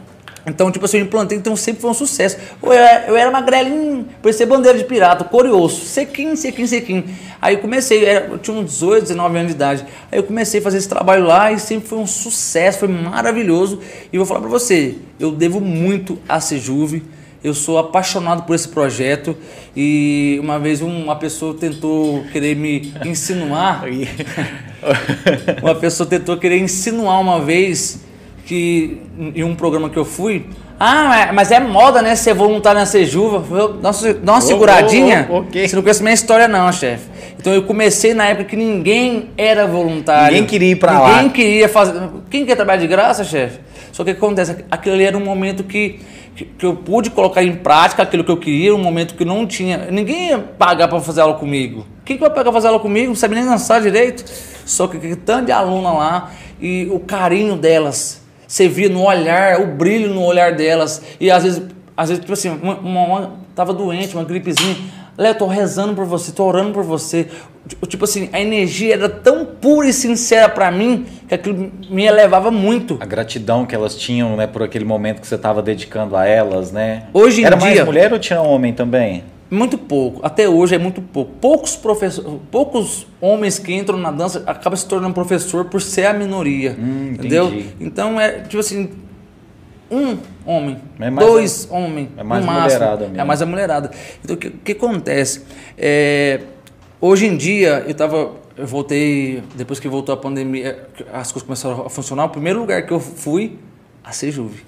Então, 0.47 0.73
tipo 0.73 0.87
assim, 0.87 0.97
eu 0.97 1.05
implantei, 1.05 1.37
então 1.37 1.55
sempre 1.55 1.83
foi 1.83 1.91
um 1.91 1.95
sucesso. 1.95 2.39
Eu 2.63 2.73
era, 2.73 3.07
eu 3.07 3.15
era 3.19 3.31
magrelinho, 3.31 4.09
parecia 4.23 4.47
bandeira 4.47 4.79
de 4.79 4.85
pirata, 4.85 5.25
curioso, 5.25 5.83
sequinho, 5.83 6.35
sequinho, 6.39 6.67
sequinho. 6.67 7.05
Aí 7.39 7.57
eu 7.57 7.61
comecei, 7.61 8.03
eu 8.09 8.39
tinha 8.39 8.57
uns 8.57 8.71
18, 8.71 9.03
19 9.03 9.37
anos 9.37 9.49
de 9.49 9.55
idade. 9.55 9.85
Aí 10.11 10.19
eu 10.19 10.23
comecei 10.23 10.61
a 10.61 10.63
fazer 10.63 10.79
esse 10.79 10.89
trabalho 10.89 11.27
lá 11.27 11.53
e 11.53 11.59
sempre 11.59 11.87
foi 11.87 11.99
um 11.99 12.07
sucesso, 12.07 12.79
foi 12.79 12.89
maravilhoso. 12.89 13.79
E 14.11 14.17
vou 14.17 14.27
falar 14.27 14.41
pra 14.41 14.49
você, 14.49 14.95
eu 15.21 15.33
devo 15.33 15.61
muito 15.61 16.19
a 16.27 16.41
Sejuve. 16.41 17.03
Eu 17.43 17.55
sou 17.55 17.79
apaixonado 17.79 18.43
por 18.43 18.55
esse 18.55 18.69
projeto 18.69 19.37
e 19.77 20.39
uma 20.43 20.59
vez 20.59 20.83
uma 20.83 21.17
pessoa 21.17 21.55
tentou 21.55 22.25
querer 22.33 22.57
me 22.57 22.93
insinuar. 23.05 23.85
uma 25.63 25.75
pessoa 25.75 26.09
tentou 26.09 26.37
querer 26.37 26.59
insinuar 26.59 27.21
uma 27.21 27.41
vez 27.41 28.01
que 28.45 29.01
em 29.35 29.45
um 29.45 29.55
programa 29.55 29.91
que 29.91 29.99
eu 29.99 30.05
fui, 30.05 30.47
ah, 30.81 31.33
mas 31.35 31.51
é 31.51 31.59
moda, 31.59 32.01
né? 32.01 32.15
Ser 32.15 32.35
voluntário 32.35 32.79
na 32.79 32.87
Sejuva. 32.87 33.45
Nossa, 33.83 34.15
dá 34.15 34.33
uma 34.33 34.41
seguradinha. 34.41 35.27
Oh, 35.29 35.35
oh, 35.35 35.39
okay. 35.41 35.67
Você 35.67 35.75
não 35.75 35.83
conhece 35.83 36.03
minha 36.03 36.15
história, 36.15 36.47
não, 36.47 36.73
chefe. 36.73 37.05
Então 37.37 37.53
eu 37.53 37.65
comecei 37.65 38.15
na 38.15 38.27
época 38.27 38.45
que 38.45 38.57
ninguém 38.57 39.31
era 39.37 39.67
voluntário. 39.67 40.33
Ninguém 40.33 40.47
queria 40.47 40.71
ir 40.71 40.77
pra 40.77 40.93
ninguém 40.93 41.07
lá. 41.07 41.17
Ninguém 41.17 41.31
queria 41.31 41.69
fazer. 41.69 42.01
Quem 42.31 42.47
quer 42.47 42.55
trabalhar 42.55 42.81
de 42.81 42.87
graça, 42.87 43.25
chefe? 43.25 43.59
Só 43.91 44.05
que 44.05 44.13
o 44.13 44.15
que 44.15 44.19
acontece? 44.25 44.65
Aquilo 44.71 44.95
ali 44.95 45.05
era 45.05 45.19
um 45.19 45.25
momento 45.25 45.65
que, 45.65 45.99
que, 46.45 46.67
eu 46.67 46.75
pude 46.75 47.11
colocar 47.11 47.43
em 47.43 47.57
prática 47.57 48.03
aquilo 48.03 48.25
que 48.25 48.31
eu 48.31 48.37
queria, 48.37 48.75
um 48.75 48.83
momento 48.83 49.15
que 49.15 49.25
não 49.25 49.47
tinha. 49.47 49.91
Ninguém 49.91 50.29
ia 50.29 50.39
pagar 50.39 50.89
para 50.89 51.01
fazer 51.01 51.21
aula 51.21 51.35
comigo. 51.35 51.87
Quem 52.05 52.17
que 52.17 52.21
vai 52.21 52.31
pagar 52.31 52.45
pra 52.45 52.53
fazer 52.53 52.69
aula 52.69 52.81
comigo? 52.81 53.09
Não 53.09 53.17
sabe 53.17 53.35
nem 53.35 53.45
dançar 53.45 53.81
direito. 53.81 54.25
Só 54.65 54.87
que, 54.87 54.99
que 54.99 55.17
tanto 55.17 55.47
de 55.47 55.53
aluna 55.53 55.93
lá 55.93 56.31
e 56.61 56.89
o 56.91 57.01
carinho 57.01 57.57
delas 57.57 58.27
você 58.49 58.67
via 58.67 58.89
no 58.89 59.05
olhar, 59.05 59.61
o 59.61 59.67
brilho 59.67 60.15
no 60.15 60.25
olhar 60.25 60.55
delas. 60.55 61.03
E 61.21 61.31
às 61.31 61.43
vezes, 61.43 61.63
às 61.95 62.09
vezes 62.09 62.23
tipo 62.23 62.33
assim, 62.33 62.49
uma, 62.49 62.79
uma, 62.79 63.03
uma 63.03 63.33
tava 63.55 63.75
doente, 63.75 64.15
uma 64.15 64.25
gripezinha. 64.25 64.75
Léo, 65.19 65.35
tô 65.35 65.47
rezando 65.49 65.95
por 65.95 66.05
você, 66.05 66.31
tô 66.31 66.45
orando 66.45 66.73
por 66.73 66.85
você. 66.85 67.27
Tipo 67.89 68.05
assim, 68.05 68.31
a 68.33 68.41
energia 68.41 68.95
era 68.95 69.09
tão 69.09 69.45
pura 69.45 69.89
e 69.89 69.93
sincera 69.93 70.49
para 70.49 70.71
mim 70.71 71.07
que 71.27 71.35
aquilo 71.35 71.73
me 71.91 72.05
elevava 72.05 72.53
muito. 72.53 72.97
A 73.01 73.05
gratidão 73.05 73.67
que 73.67 73.75
elas 73.75 73.97
tinham, 73.97 74.37
né, 74.37 74.47
por 74.47 74.63
aquele 74.63 74.85
momento 74.85 75.21
que 75.21 75.27
você 75.27 75.35
estava 75.35 75.61
dedicando 75.61 76.17
a 76.17 76.25
elas, 76.25 76.71
né? 76.71 77.09
Hoje 77.13 77.43
em 77.43 77.45
era 77.45 77.57
dia. 77.57 77.67
Era 77.67 77.75
mais 77.75 77.87
mulher 77.87 78.13
ou 78.13 78.19
tinha 78.21 78.41
homem 78.41 78.73
também? 78.73 79.25
Muito 79.51 79.77
pouco. 79.77 80.21
Até 80.25 80.49
hoje 80.49 80.77
é 80.77 80.79
muito 80.79 81.03
pouco. 81.03 81.33
Poucos 81.41 81.75
professores, 81.75 82.31
poucos 82.51 83.07
homens 83.21 83.59
que 83.59 83.75
entram 83.75 83.99
na 83.99 84.13
dança 84.13 84.45
acabam 84.47 84.77
se 84.77 84.87
tornando 84.87 85.15
professor 85.15 85.65
por 85.65 85.83
ser 85.83 86.07
a 86.07 86.13
minoria. 86.13 86.77
Hum, 86.79 87.15
entendeu? 87.15 87.53
Então 87.81 88.21
é 88.21 88.41
tipo 88.43 88.61
assim, 88.61 88.91
um 89.91 90.19
homem, 90.45 90.79
é 91.01 91.11
dois 91.11 91.69
a, 91.71 91.75
homens, 91.75 92.11
é 92.17 92.23
mais 92.23 92.45
no 92.45 92.53
máximo. 92.53 92.79
Mulherada 92.79 93.05
mesmo. 93.07 93.21
É 93.21 93.25
mais 93.25 93.43
a 93.43 93.47
mulherada. 93.47 93.91
Então 94.23 94.37
o 94.37 94.39
que, 94.39 94.51
que 94.51 94.73
acontece? 94.73 95.45
É, 95.77 96.41
hoje 97.01 97.27
em 97.27 97.37
dia 97.37 97.85
eu 97.87 97.95
tava 97.95 98.33
eu 98.57 98.67
voltei 98.67 99.43
depois 99.55 99.79
que 99.79 99.89
voltou 99.89 100.13
a 100.13 100.19
pandemia, 100.19 100.89
as 101.13 101.31
coisas 101.31 101.47
começaram 101.47 101.87
a 101.87 101.89
funcionar. 101.89 102.25
O 102.25 102.29
primeiro 102.29 102.59
lugar 102.59 102.85
que 102.85 102.93
eu 102.93 102.99
fui 102.99 103.57
a 104.03 104.11
Sejuve 104.11 104.67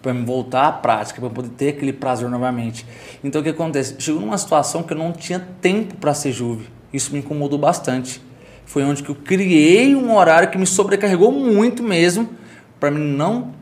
para 0.00 0.14
me 0.14 0.24
voltar 0.24 0.68
à 0.68 0.72
prática, 0.72 1.20
para 1.20 1.28
poder 1.28 1.50
ter 1.50 1.68
aquele 1.70 1.92
prazer 1.92 2.28
novamente. 2.30 2.86
Então 3.22 3.40
o 3.40 3.44
que 3.44 3.50
acontece? 3.50 3.96
Chegou 3.98 4.20
numa 4.20 4.38
situação 4.38 4.82
que 4.82 4.92
eu 4.92 4.96
não 4.96 5.12
tinha 5.12 5.46
tempo 5.60 5.96
para 5.96 6.14
ser 6.14 6.32
juve. 6.32 6.66
Isso 6.92 7.12
me 7.12 7.18
incomodou 7.18 7.58
bastante. 7.58 8.22
Foi 8.64 8.84
onde 8.84 9.02
que 9.02 9.10
eu 9.10 9.14
criei 9.14 9.94
um 9.94 10.14
horário 10.14 10.48
que 10.48 10.56
me 10.56 10.66
sobrecarregou 10.66 11.30
muito 11.30 11.82
mesmo 11.82 12.30
para 12.78 12.90
mim 12.90 13.00
não 13.00 13.52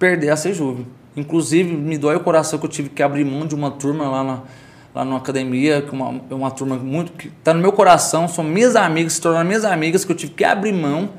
perder 0.00 0.30
a 0.30 0.36
ser 0.36 0.52
juve. 0.52 0.84
Inclusive 1.16 1.72
me 1.72 1.96
dói 1.96 2.16
o 2.16 2.20
coração 2.20 2.58
que 2.58 2.66
eu 2.66 2.70
tive 2.70 2.88
que 2.88 3.02
abrir 3.02 3.24
mão 3.24 3.46
de 3.46 3.54
uma 3.54 3.70
turma 3.70 4.08
lá 4.08 4.24
na 4.24 4.40
lá 4.94 5.04
na 5.04 5.16
academia, 5.16 5.86
uma, 5.92 6.20
uma 6.30 6.50
turma 6.50 6.76
muito 6.76 7.12
que 7.12 7.28
está 7.28 7.54
no 7.54 7.60
meu 7.60 7.72
coração, 7.72 8.26
são 8.26 8.42
minhas 8.42 8.74
amigas, 8.74 9.12
se 9.12 9.20
tornaram 9.20 9.46
minhas 9.46 9.64
amigas 9.64 10.04
que 10.04 10.12
eu 10.12 10.16
tive 10.16 10.32
que 10.32 10.44
abrir 10.44 10.72
mão 10.72 11.10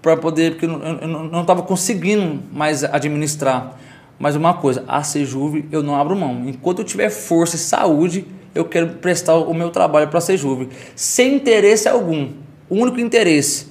para 0.00 0.16
poder, 0.16 0.52
porque 0.52 0.66
eu, 0.66 0.70
eu 0.70 1.08
não 1.08 1.42
estava 1.42 1.62
conseguindo 1.62 2.42
mais 2.52 2.84
administrar. 2.84 3.78
Mas 4.18 4.36
uma 4.36 4.54
coisa, 4.54 4.84
a 4.86 5.02
Sejuve 5.02 5.66
eu 5.72 5.82
não 5.82 5.96
abro 5.96 6.16
mão. 6.16 6.44
Enquanto 6.46 6.80
eu 6.80 6.84
tiver 6.84 7.10
força 7.10 7.56
e 7.56 7.58
saúde, 7.58 8.26
eu 8.54 8.64
quero 8.64 8.88
prestar 8.94 9.34
o 9.34 9.52
meu 9.52 9.70
trabalho 9.70 10.08
para 10.08 10.18
a 10.18 10.22
Sejuve. 10.22 10.68
Sem 10.94 11.34
interesse 11.34 11.88
algum. 11.88 12.30
O 12.70 12.76
único 12.76 13.00
interesse 13.00 13.68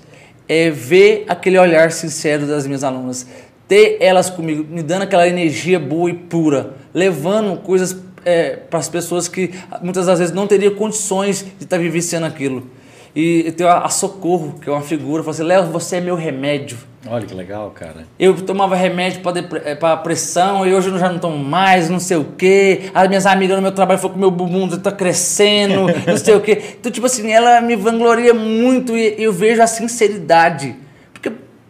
é 0.47 0.69
ver 0.69 1.25
aquele 1.29 1.57
olhar 1.57 1.91
sincero 1.91 2.45
das 2.45 2.67
minhas 2.67 2.83
alunas. 2.83 3.25
Ter 3.73 3.97
elas 3.99 4.29
comigo, 4.29 4.63
me 4.69 4.83
dando 4.83 5.01
aquela 5.01 5.27
energia 5.27 5.79
boa 5.79 6.07
e 6.07 6.13
pura. 6.13 6.75
Levando 6.93 7.57
coisas 7.57 7.97
é, 8.23 8.51
para 8.51 8.77
as 8.77 8.87
pessoas 8.87 9.27
que 9.27 9.49
muitas 9.81 10.05
das 10.05 10.19
vezes 10.19 10.31
não 10.31 10.45
teriam 10.45 10.75
condições 10.75 11.39
de 11.39 11.63
estar 11.63 11.77
tá 11.77 11.81
vivenciando 11.81 12.27
aquilo. 12.27 12.69
E 13.15 13.51
tem 13.53 13.65
a, 13.65 13.79
a 13.79 13.89
Socorro, 13.89 14.59
que 14.61 14.69
é 14.69 14.71
uma 14.71 14.83
figura, 14.83 15.23
falou 15.23 15.33
assim: 15.33 15.41
Léo, 15.41 15.71
você 15.71 15.95
é 15.95 16.01
meu 16.01 16.13
remédio. 16.13 16.77
Olha 17.07 17.25
que 17.25 17.33
legal, 17.33 17.71
cara. 17.71 18.05
Eu 18.19 18.39
tomava 18.45 18.75
remédio 18.75 19.23
para 19.23 19.39
é, 19.65 19.95
pressão 20.03 20.67
e 20.67 20.71
hoje 20.71 20.89
eu 20.89 20.99
já 20.99 21.11
não 21.11 21.17
tomo 21.17 21.43
mais, 21.43 21.89
não 21.89 21.99
sei 21.99 22.17
o 22.17 22.25
quê. 22.37 22.91
As 22.93 23.07
minhas 23.07 23.25
amigas 23.25 23.55
no 23.55 23.63
meu 23.63 23.71
trabalho 23.71 23.99
falaram 23.99 24.13
que 24.13 24.19
meu 24.19 24.29
bumbum 24.29 24.67
está 24.67 24.91
crescendo, 24.91 25.87
não 26.05 26.17
sei 26.17 26.35
o 26.35 26.41
quê. 26.41 26.61
Então, 26.79 26.91
tipo 26.91 27.07
assim, 27.07 27.31
ela 27.31 27.59
me 27.59 27.75
vangloria 27.75 28.35
muito 28.35 28.95
e 28.95 29.15
eu 29.17 29.33
vejo 29.33 29.63
a 29.63 29.67
sinceridade. 29.67 30.82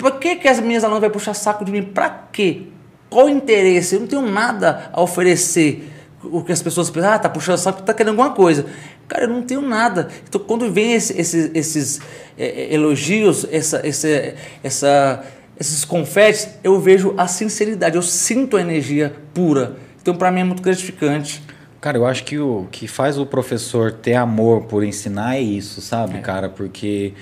Porque 0.04 0.12
por 0.12 0.20
que, 0.20 0.36
que 0.36 0.48
as 0.50 0.60
minhas 0.60 0.84
alunas 0.84 1.00
vão 1.00 1.10
puxar 1.10 1.34
saco 1.34 1.64
de 1.64 1.72
mim? 1.72 1.82
Para 1.82 2.10
quê? 2.32 2.64
Qual 3.10 3.28
o 3.28 3.30
interesse? 3.30 3.96
Eu 3.96 4.02
não 4.02 4.08
tenho 4.08 4.22
nada 4.22 4.90
a 4.92 5.02
oferecer. 5.02 5.90
O 6.22 6.44
que 6.44 6.52
as 6.52 6.62
pessoas 6.62 6.90
pensam, 6.90 7.12
ah, 7.12 7.20
tá 7.20 7.30
puxando 7.30 7.58
saco, 7.58 7.82
tá 7.84 7.94
querendo 7.94 8.10
alguma 8.10 8.32
coisa. 8.32 8.66
Cara, 9.08 9.24
eu 9.24 9.30
não 9.30 9.42
tenho 9.44 9.62
nada. 9.62 10.10
Então, 10.28 10.42
quando 10.42 10.70
vem 10.72 10.94
esse, 10.94 11.18
esse, 11.20 11.52
esses 11.54 12.02
é, 12.38 12.74
elogios, 12.74 13.48
essa, 13.50 13.86
esse, 13.88 14.34
essa, 14.62 15.24
esses 15.58 15.86
confetes, 15.86 16.50
eu 16.64 16.80
vejo 16.80 17.14
a 17.18 17.28
sinceridade, 17.28 17.96
eu 17.96 18.02
sinto 18.02 18.58
a 18.58 18.62
energia 18.62 19.16
pura. 19.34 19.78
Então, 20.02 20.16
para 20.16 20.32
mim, 20.32 20.42
é 20.42 20.44
muito 20.44 20.62
gratificante. 20.62 21.42
Cara, 21.80 21.98
eu 21.98 22.06
acho 22.06 22.24
que 22.24 22.40
o 22.40 22.68
que 22.72 22.88
faz 22.88 23.18
o 23.18 23.26
professor 23.26 23.92
ter 23.92 24.16
amor 24.16 24.64
por 24.64 24.84
ensinar 24.84 25.36
é 25.36 25.42
isso, 25.42 25.82
sabe, 25.82 26.18
é. 26.18 26.22
cara? 26.22 26.50
Porque 26.50 27.14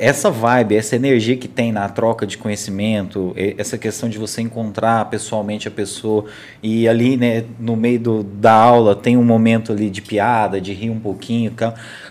essa 0.00 0.32
vibe, 0.32 0.74
essa 0.74 0.96
energia 0.96 1.36
que 1.36 1.46
tem 1.46 1.70
na 1.70 1.88
troca 1.88 2.26
de 2.26 2.36
conhecimento, 2.36 3.32
essa 3.36 3.78
questão 3.78 4.08
de 4.08 4.18
você 4.18 4.42
encontrar 4.42 5.04
pessoalmente 5.08 5.68
a 5.68 5.70
pessoa 5.70 6.24
e 6.60 6.88
ali, 6.88 7.16
né, 7.16 7.44
no 7.60 7.76
meio 7.76 8.00
do, 8.00 8.22
da 8.24 8.52
aula 8.52 8.96
tem 8.96 9.16
um 9.16 9.22
momento 9.22 9.72
ali 9.72 9.88
de 9.90 10.02
piada, 10.02 10.60
de 10.60 10.72
rir 10.72 10.90
um 10.90 10.98
pouquinho, 10.98 11.52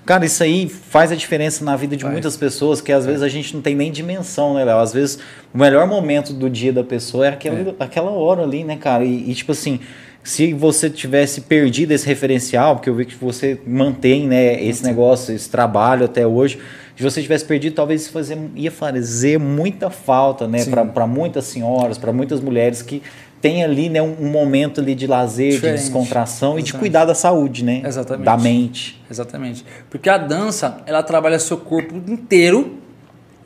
cara, 0.06 0.26
isso 0.26 0.41
aí 0.41 0.70
faz 0.70 1.11
a 1.11 1.15
diferença 1.15 1.65
na 1.65 1.76
vida 1.76 1.98
de 1.98 2.06
muitas 2.06 2.38
pessoas 2.38 2.80
que 2.80 2.94
às 2.94 3.03
é. 3.03 3.07
vezes 3.07 3.22
a 3.22 3.28
gente 3.28 3.53
não 3.53 3.61
tem 3.61 3.76
nem 3.76 3.91
dimensão, 3.91 4.53
né, 4.53 4.64
Léo? 4.64 4.80
Às 4.80 4.94
vezes 4.94 5.20
o 5.53 5.57
melhor 5.57 5.86
momento 5.86 6.32
do 6.32 6.49
dia 6.49 6.72
da 6.72 6.84
pessoa 6.84 7.26
é 7.26 7.30
aquela, 7.30 7.60
é. 7.60 7.76
aquela 7.78 8.11
hora 8.11 8.44
ali, 8.44 8.64
né, 8.64 8.78
cara? 8.78 9.03
E, 9.03 9.30
e 9.30 9.36
tipo 9.36 9.52
assim, 9.52 9.82
se 10.24 10.53
você 10.53 10.90
tivesse 10.90 11.41
perdido 11.41 11.91
esse 11.91 12.07
referencial, 12.07 12.78
porque 12.78 12.90
eu 12.90 12.95
vi 12.95 13.06
que 13.06 13.15
você 13.15 13.60
mantém, 13.68 14.28
né, 14.28 14.64
esse 14.64 14.82
negócio, 14.84 15.36
esse 15.36 15.49
trabalho 15.49 16.06
até 16.06 16.26
hoje 16.26 16.57
se 16.95 17.03
você 17.03 17.22
tivesse 17.22 17.45
perdido, 17.45 17.74
talvez 17.74 18.07
fazer, 18.07 18.38
ia 18.56 18.72
fazer 18.72 19.40
muita 19.40 19.90
falta, 19.90 20.48
né, 20.48 20.60
para 20.94 21.07
muitas 21.07 21.45
senhoras, 21.45 21.98
para 21.98 22.14
muitas 22.14 22.40
mulheres 22.40 22.82
que 22.82 23.02
têm 23.41 23.64
ali, 23.64 23.90
né, 23.90 24.02
um, 24.02 24.15
um 24.22 24.30
momento 24.30 24.80
ali 24.80 24.95
de 24.95 25.07
lazer, 25.07 25.53
Diferente. 25.53 25.78
de 25.78 25.84
descontração 25.84 26.49
Exatamente. 26.52 26.70
e 26.70 26.72
de 26.72 26.80
cuidar 26.80 27.06
da 27.06 27.15
saúde, 27.15 27.64
né, 27.64 27.82
Exatamente. 27.84 28.26
da 28.26 28.38
mente. 28.38 29.03
Exatamente. 29.10 29.65
Porque 29.90 30.10
a 30.10 30.18
dança, 30.18 30.82
ela 30.86 31.03
trabalha 31.03 31.38
seu 31.40 31.57
corpo 31.57 31.95
inteiro 32.10 32.78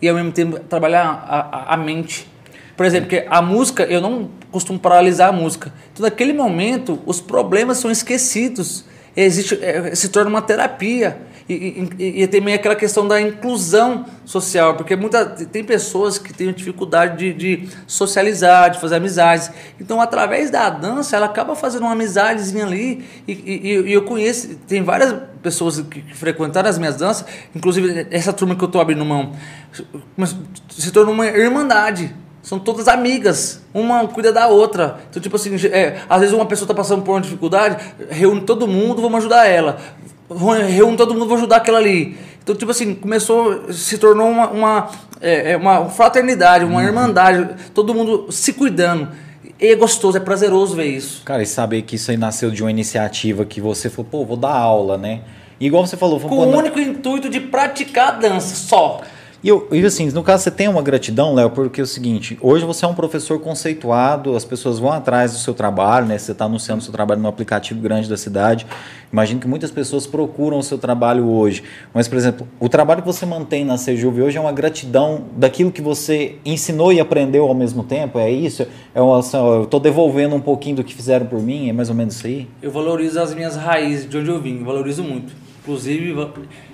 e 0.01 0.07
ao 0.07 0.15
mesmo 0.15 0.31
tempo 0.31 0.59
trabalha 0.59 1.01
a, 1.01 1.39
a, 1.39 1.73
a 1.73 1.77
mente. 1.77 2.27
Por 2.75 2.85
exemplo, 2.85 3.09
porque 3.09 3.25
a 3.27 3.41
música, 3.41 3.83
eu 3.85 3.99
não 3.99 4.29
costumo 4.51 4.77
paralisar 4.77 5.29
a 5.29 5.31
música. 5.31 5.73
Então, 5.91 6.03
naquele 6.03 6.31
momento, 6.31 6.99
os 7.07 7.19
problemas 7.19 7.79
são 7.79 7.89
esquecidos. 7.89 8.85
Existe, 9.15 9.57
é, 9.63 9.95
se 9.95 10.09
torna 10.09 10.29
uma 10.29 10.43
terapia. 10.43 11.17
E, 11.49 11.87
e, 11.97 12.23
e, 12.23 12.27
também 12.27 12.53
aquela 12.53 12.75
questão 12.75 13.07
da 13.07 13.21
inclusão 13.21 14.05
social, 14.25 14.75
porque 14.75 14.97
muita, 14.97 15.25
tem 15.25 15.63
pessoas 15.63 16.17
que 16.17 16.33
têm 16.33 16.51
dificuldade 16.51 17.33
de, 17.33 17.33
de, 17.33 17.69
socializar, 17.87 18.71
de 18.71 18.81
fazer 18.81 18.95
amizades. 18.95 19.49
Então, 19.79 20.01
através 20.01 20.51
da 20.51 20.69
dança, 20.69 21.15
ela 21.15 21.25
acaba 21.25 21.55
fazendo 21.55 21.83
uma 21.83 21.93
amizadezinha 21.93 22.65
ali. 22.65 23.05
E, 23.25 23.83
e 23.85 23.93
eu 23.93 24.03
conheço, 24.03 24.57
tem 24.67 24.83
várias 24.83 25.15
pessoas 25.41 25.79
que, 25.79 26.01
que, 26.01 26.13
frequentaram 26.13 26.69
as 26.69 26.77
minhas 26.77 26.97
danças, 26.97 27.25
inclusive 27.55 28.07
essa 28.11 28.33
turma 28.33 28.53
que 28.53 28.63
eu 28.63 28.67
estou 28.67 28.81
abrindo 28.81 29.05
mão, 29.05 29.31
se 30.69 30.91
tornou 30.91 31.13
uma 31.13 31.27
irmandade 31.27 32.13
São 32.41 32.59
todas 32.59 32.89
amigas. 32.89 33.61
Uma 33.73 34.05
cuida 34.07 34.33
da 34.33 34.47
outra. 34.47 34.99
Então, 35.09 35.21
tipo 35.21 35.37
assim, 35.37 35.55
é, 35.67 36.01
às 36.09 36.19
vezes 36.19 36.35
uma 36.35 36.45
pessoa 36.45 36.65
está 36.65 36.73
passando 36.73 37.03
por 37.03 37.11
uma 37.11 37.21
dificuldade, 37.21 37.77
reúne 38.09 38.41
todo 38.41 38.67
mundo, 38.67 39.01
vamos 39.01 39.19
ajudar 39.19 39.45
ela. 39.45 39.77
Reúne 40.29 40.97
todo 40.97 41.13
mundo, 41.13 41.25
vamos 41.25 41.39
ajudar 41.39 41.57
aquela 41.57 41.77
ali. 41.77 42.17
Então, 42.43 42.55
tipo 42.55 42.71
assim, 42.71 42.95
começou, 42.95 43.71
se 43.73 43.97
tornou 43.97 44.29
uma, 44.29 44.49
uma, 44.49 44.89
é, 45.19 45.51
é 45.51 45.57
uma 45.57 45.89
fraternidade, 45.89 46.63
uma 46.63 46.79
uhum. 46.79 46.85
irmandade, 46.85 47.55
todo 47.73 47.93
mundo 47.93 48.31
se 48.31 48.53
cuidando. 48.53 49.09
E 49.59 49.67
é 49.67 49.75
gostoso, 49.75 50.17
é 50.17 50.19
prazeroso 50.19 50.75
ver 50.75 50.85
isso. 50.85 51.23
Cara, 51.25 51.41
e 51.41 51.45
saber 51.45 51.81
que 51.81 51.95
isso 51.95 52.11
aí 52.11 52.17
nasceu 52.17 52.51
de 52.51 52.61
uma 52.61 52.69
iniciativa 52.69 53.43
que 53.43 53.59
você 53.59 53.89
falou, 53.89 54.09
pô, 54.09 54.25
vou 54.25 54.37
dar 54.37 54.53
aula, 54.53 54.97
né? 54.97 55.21
E 55.59 55.65
igual 55.65 55.85
você 55.85 55.97
falou... 55.97 56.19
Com 56.19 56.35
o 56.35 56.55
único 56.55 56.79
intuito 56.79 57.29
de 57.29 57.39
praticar 57.39 58.09
a 58.09 58.11
dança, 58.11 58.55
só. 58.55 59.01
E, 59.43 59.49
eu, 59.49 59.67
e 59.71 59.85
assim, 59.85 60.09
no 60.11 60.23
caso 60.23 60.43
você 60.43 60.51
tem 60.51 60.67
uma 60.67 60.81
gratidão, 60.81 61.33
Léo, 61.33 61.51
porque 61.51 61.79
é 61.79 61.83
o 61.83 61.87
seguinte, 61.87 62.37
hoje 62.41 62.65
você 62.65 62.85
é 62.85 62.87
um 62.87 62.95
professor 62.95 63.39
conceituado, 63.39 64.35
as 64.35 64.43
pessoas 64.43 64.79
vão 64.79 64.91
atrás 64.91 65.31
do 65.31 65.37
seu 65.37 65.53
trabalho, 65.53 66.07
né? 66.07 66.17
Você 66.17 66.31
está 66.31 66.45
anunciando 66.45 66.81
o 66.81 66.83
seu 66.83 66.91
trabalho 66.91 67.21
no 67.21 67.27
aplicativo 67.27 67.79
grande 67.79 68.09
da 68.09 68.17
cidade. 68.17 68.65
Imagino 69.11 69.39
que 69.39 69.47
muitas 69.47 69.71
pessoas 69.71 70.05
procuram 70.05 70.59
o 70.59 70.63
seu 70.63 70.77
trabalho 70.77 71.29
hoje. 71.29 71.63
Mas, 71.93 72.07
por 72.07 72.17
exemplo, 72.17 72.47
o 72.59 72.67
trabalho 72.67 73.01
que 73.01 73.07
você 73.07 73.25
mantém 73.25 73.63
na 73.63 73.77
Sejuve 73.77 74.21
hoje 74.21 74.37
é 74.37 74.41
uma 74.41 74.51
gratidão 74.51 75.23
daquilo 75.35 75.71
que 75.71 75.81
você 75.81 76.35
ensinou 76.45 76.91
e 76.91 76.99
aprendeu 76.99 77.45
ao 77.45 77.53
mesmo 77.53 77.83
tempo? 77.83 78.19
É 78.19 78.29
isso? 78.29 78.67
É 78.93 79.01
uma, 79.01 79.19
assim, 79.19 79.37
eu 79.37 79.63
estou 79.63 79.79
devolvendo 79.79 80.35
um 80.35 80.41
pouquinho 80.41 80.77
do 80.77 80.83
que 80.83 80.93
fizeram 80.93 81.25
por 81.25 81.41
mim? 81.41 81.69
É 81.69 81.73
mais 81.73 81.89
ou 81.89 81.95
menos 81.95 82.15
isso 82.15 82.27
aí? 82.27 82.47
Eu 82.61 82.71
valorizo 82.71 83.19
as 83.19 83.33
minhas 83.33 83.55
raízes, 83.55 84.09
de 84.09 84.17
onde 84.17 84.29
eu 84.29 84.41
vim, 84.41 84.63
valorizo 84.63 85.03
muito. 85.03 85.33
Inclusive, 85.61 86.15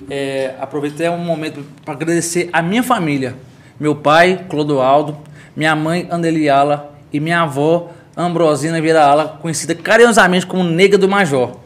é, 0.09 0.55
aproveitei 0.59 1.09
um 1.09 1.17
momento 1.17 1.63
para 1.85 1.93
agradecer 1.93 2.49
a 2.51 2.61
minha 2.61 2.83
família. 2.83 3.35
Meu 3.79 3.95
pai, 3.95 4.45
Clodoaldo, 4.49 5.17
minha 5.55 5.75
mãe, 5.75 6.07
Andeliala, 6.11 6.93
e 7.11 7.19
minha 7.19 7.41
avó, 7.41 7.89
Ambrosina 8.17 8.81
Viraala, 8.81 9.39
conhecida 9.41 9.75
carinhosamente 9.75 10.47
como 10.47 10.63
Nega 10.63 10.97
do 10.97 11.07
Major. 11.07 11.62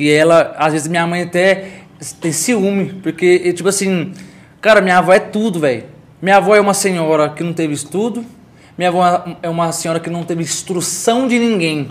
Que 0.00 0.10
ela, 0.10 0.54
às 0.56 0.72
vezes, 0.72 0.88
minha 0.88 1.06
mãe 1.06 1.24
até 1.24 1.72
tem 2.22 2.32
ciúme, 2.32 2.94
porque, 3.02 3.52
tipo 3.52 3.68
assim, 3.68 4.14
cara, 4.58 4.80
minha 4.80 4.96
avó 4.96 5.12
é 5.12 5.18
tudo, 5.18 5.60
velho. 5.60 5.84
Minha 6.22 6.38
avó 6.38 6.56
é 6.56 6.60
uma 6.60 6.72
senhora 6.72 7.28
que 7.28 7.44
não 7.44 7.52
teve 7.52 7.74
estudo, 7.74 8.24
minha 8.78 8.88
avó 8.88 9.22
é 9.42 9.46
uma 9.50 9.70
senhora 9.72 10.00
que 10.00 10.08
não 10.08 10.22
teve 10.22 10.42
instrução 10.42 11.28
de 11.28 11.38
ninguém. 11.38 11.86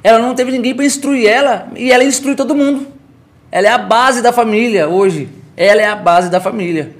Ela 0.00 0.20
não 0.20 0.32
teve 0.32 0.52
ninguém 0.52 0.76
para 0.76 0.84
instruir 0.84 1.26
ela, 1.26 1.66
e 1.74 1.90
ela 1.90 2.04
instrui 2.04 2.36
todo 2.36 2.54
mundo. 2.54 2.86
Ela 3.50 3.66
é 3.66 3.70
a 3.72 3.78
base 3.78 4.22
da 4.22 4.32
família 4.32 4.86
hoje. 4.86 5.28
Ela 5.56 5.82
é 5.82 5.88
a 5.88 5.96
base 5.96 6.30
da 6.30 6.40
família. 6.40 6.94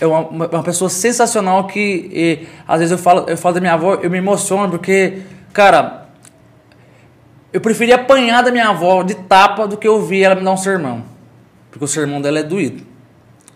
É 0.00 0.06
uma, 0.06 0.20
uma 0.20 0.62
pessoa 0.62 0.88
sensacional 0.88 1.66
que 1.66 2.08
e, 2.10 2.46
às 2.66 2.78
vezes 2.78 2.92
eu 2.92 2.98
falo, 2.98 3.26
eu 3.28 3.36
falo 3.36 3.56
da 3.56 3.60
minha 3.60 3.74
avó, 3.74 3.96
eu 3.96 4.08
me 4.08 4.16
emociono 4.16 4.70
porque, 4.70 5.18
cara, 5.52 6.05
eu 7.52 7.60
preferia 7.60 7.94
apanhar 7.94 8.42
da 8.42 8.50
minha 8.50 8.68
avó 8.68 9.02
de 9.02 9.14
tapa 9.14 9.66
do 9.66 9.76
que 9.76 9.88
ouvir 9.88 10.22
ela 10.22 10.34
me 10.34 10.42
dar 10.42 10.52
um 10.52 10.56
sermão. 10.56 11.04
Porque 11.70 11.84
o 11.84 11.88
sermão 11.88 12.20
dela 12.20 12.38
é 12.38 12.42
doído. 12.42 12.82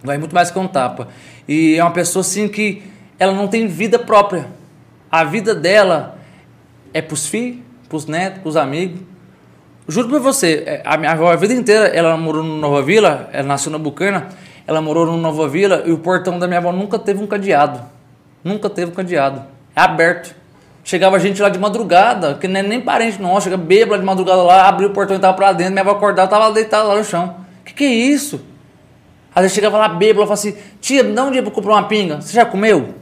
Vai 0.02 0.18
muito 0.18 0.34
mais 0.34 0.50
que 0.50 0.58
um 0.58 0.66
tapa. 0.66 1.08
E 1.46 1.76
é 1.76 1.82
uma 1.82 1.90
pessoa 1.90 2.20
assim 2.20 2.48
que 2.48 2.82
ela 3.18 3.32
não 3.32 3.48
tem 3.48 3.66
vida 3.66 3.98
própria. 3.98 4.46
A 5.10 5.24
vida 5.24 5.54
dela 5.54 6.18
é 6.94 7.02
pros 7.02 7.26
filhos, 7.26 7.60
pros 7.88 8.06
netos, 8.06 8.40
pros 8.42 8.56
amigos. 8.56 9.00
Juro 9.88 10.08
pra 10.08 10.18
você, 10.20 10.62
é, 10.66 10.82
a 10.84 10.96
minha 10.96 11.10
avó 11.10 11.32
a 11.32 11.36
vida 11.36 11.52
inteira, 11.52 11.88
ela 11.88 12.16
morou 12.16 12.44
no 12.44 12.56
Nova 12.58 12.80
Vila, 12.80 13.28
ela 13.32 13.48
nasceu 13.48 13.72
na 13.72 13.78
Bucana, 13.78 14.28
ela 14.66 14.80
morou 14.80 15.04
no 15.04 15.16
Nova 15.16 15.48
Vila 15.48 15.82
e 15.84 15.90
o 15.90 15.98
portão 15.98 16.38
da 16.38 16.46
minha 16.46 16.58
avó 16.58 16.72
nunca 16.72 16.98
teve 16.98 17.20
um 17.22 17.26
cadeado. 17.26 17.80
Nunca 18.44 18.70
teve 18.70 18.92
um 18.92 18.94
cadeado. 18.94 19.44
É 19.74 19.80
aberto. 19.80 20.34
Chegava 20.90 21.20
gente 21.20 21.40
lá 21.40 21.48
de 21.48 21.56
madrugada, 21.56 22.34
que 22.34 22.48
nem, 22.48 22.64
nem 22.64 22.80
parente 22.80 23.22
não, 23.22 23.40
chega 23.40 23.56
bêbado 23.56 24.00
de 24.00 24.04
madrugada 24.04 24.42
lá, 24.42 24.66
abriu 24.66 24.88
o 24.88 24.92
portão 24.92 25.14
e 25.14 25.20
tava 25.20 25.34
pra 25.34 25.52
dentro, 25.52 25.70
minha 25.70 25.82
avó 25.82 25.92
acordava, 25.92 26.26
tava 26.26 26.52
deitada 26.52 26.82
lá 26.82 26.96
no 26.96 27.04
chão. 27.04 27.36
Que 27.64 27.72
que 27.72 27.84
é 27.84 27.92
isso? 27.94 28.40
Às 29.32 29.42
vezes 29.42 29.54
chegava 29.54 29.78
lá 29.78 29.88
bêbado, 29.88 30.26
falava 30.26 30.34
assim, 30.34 30.52
tia, 30.80 31.04
me 31.04 31.12
dá 31.12 31.22
um 31.22 31.30
dia 31.30 31.44
pra 31.44 31.52
comprar 31.52 31.74
uma 31.74 31.84
pinga. 31.84 32.20
Você 32.20 32.32
já 32.32 32.44
comeu? 32.44 32.92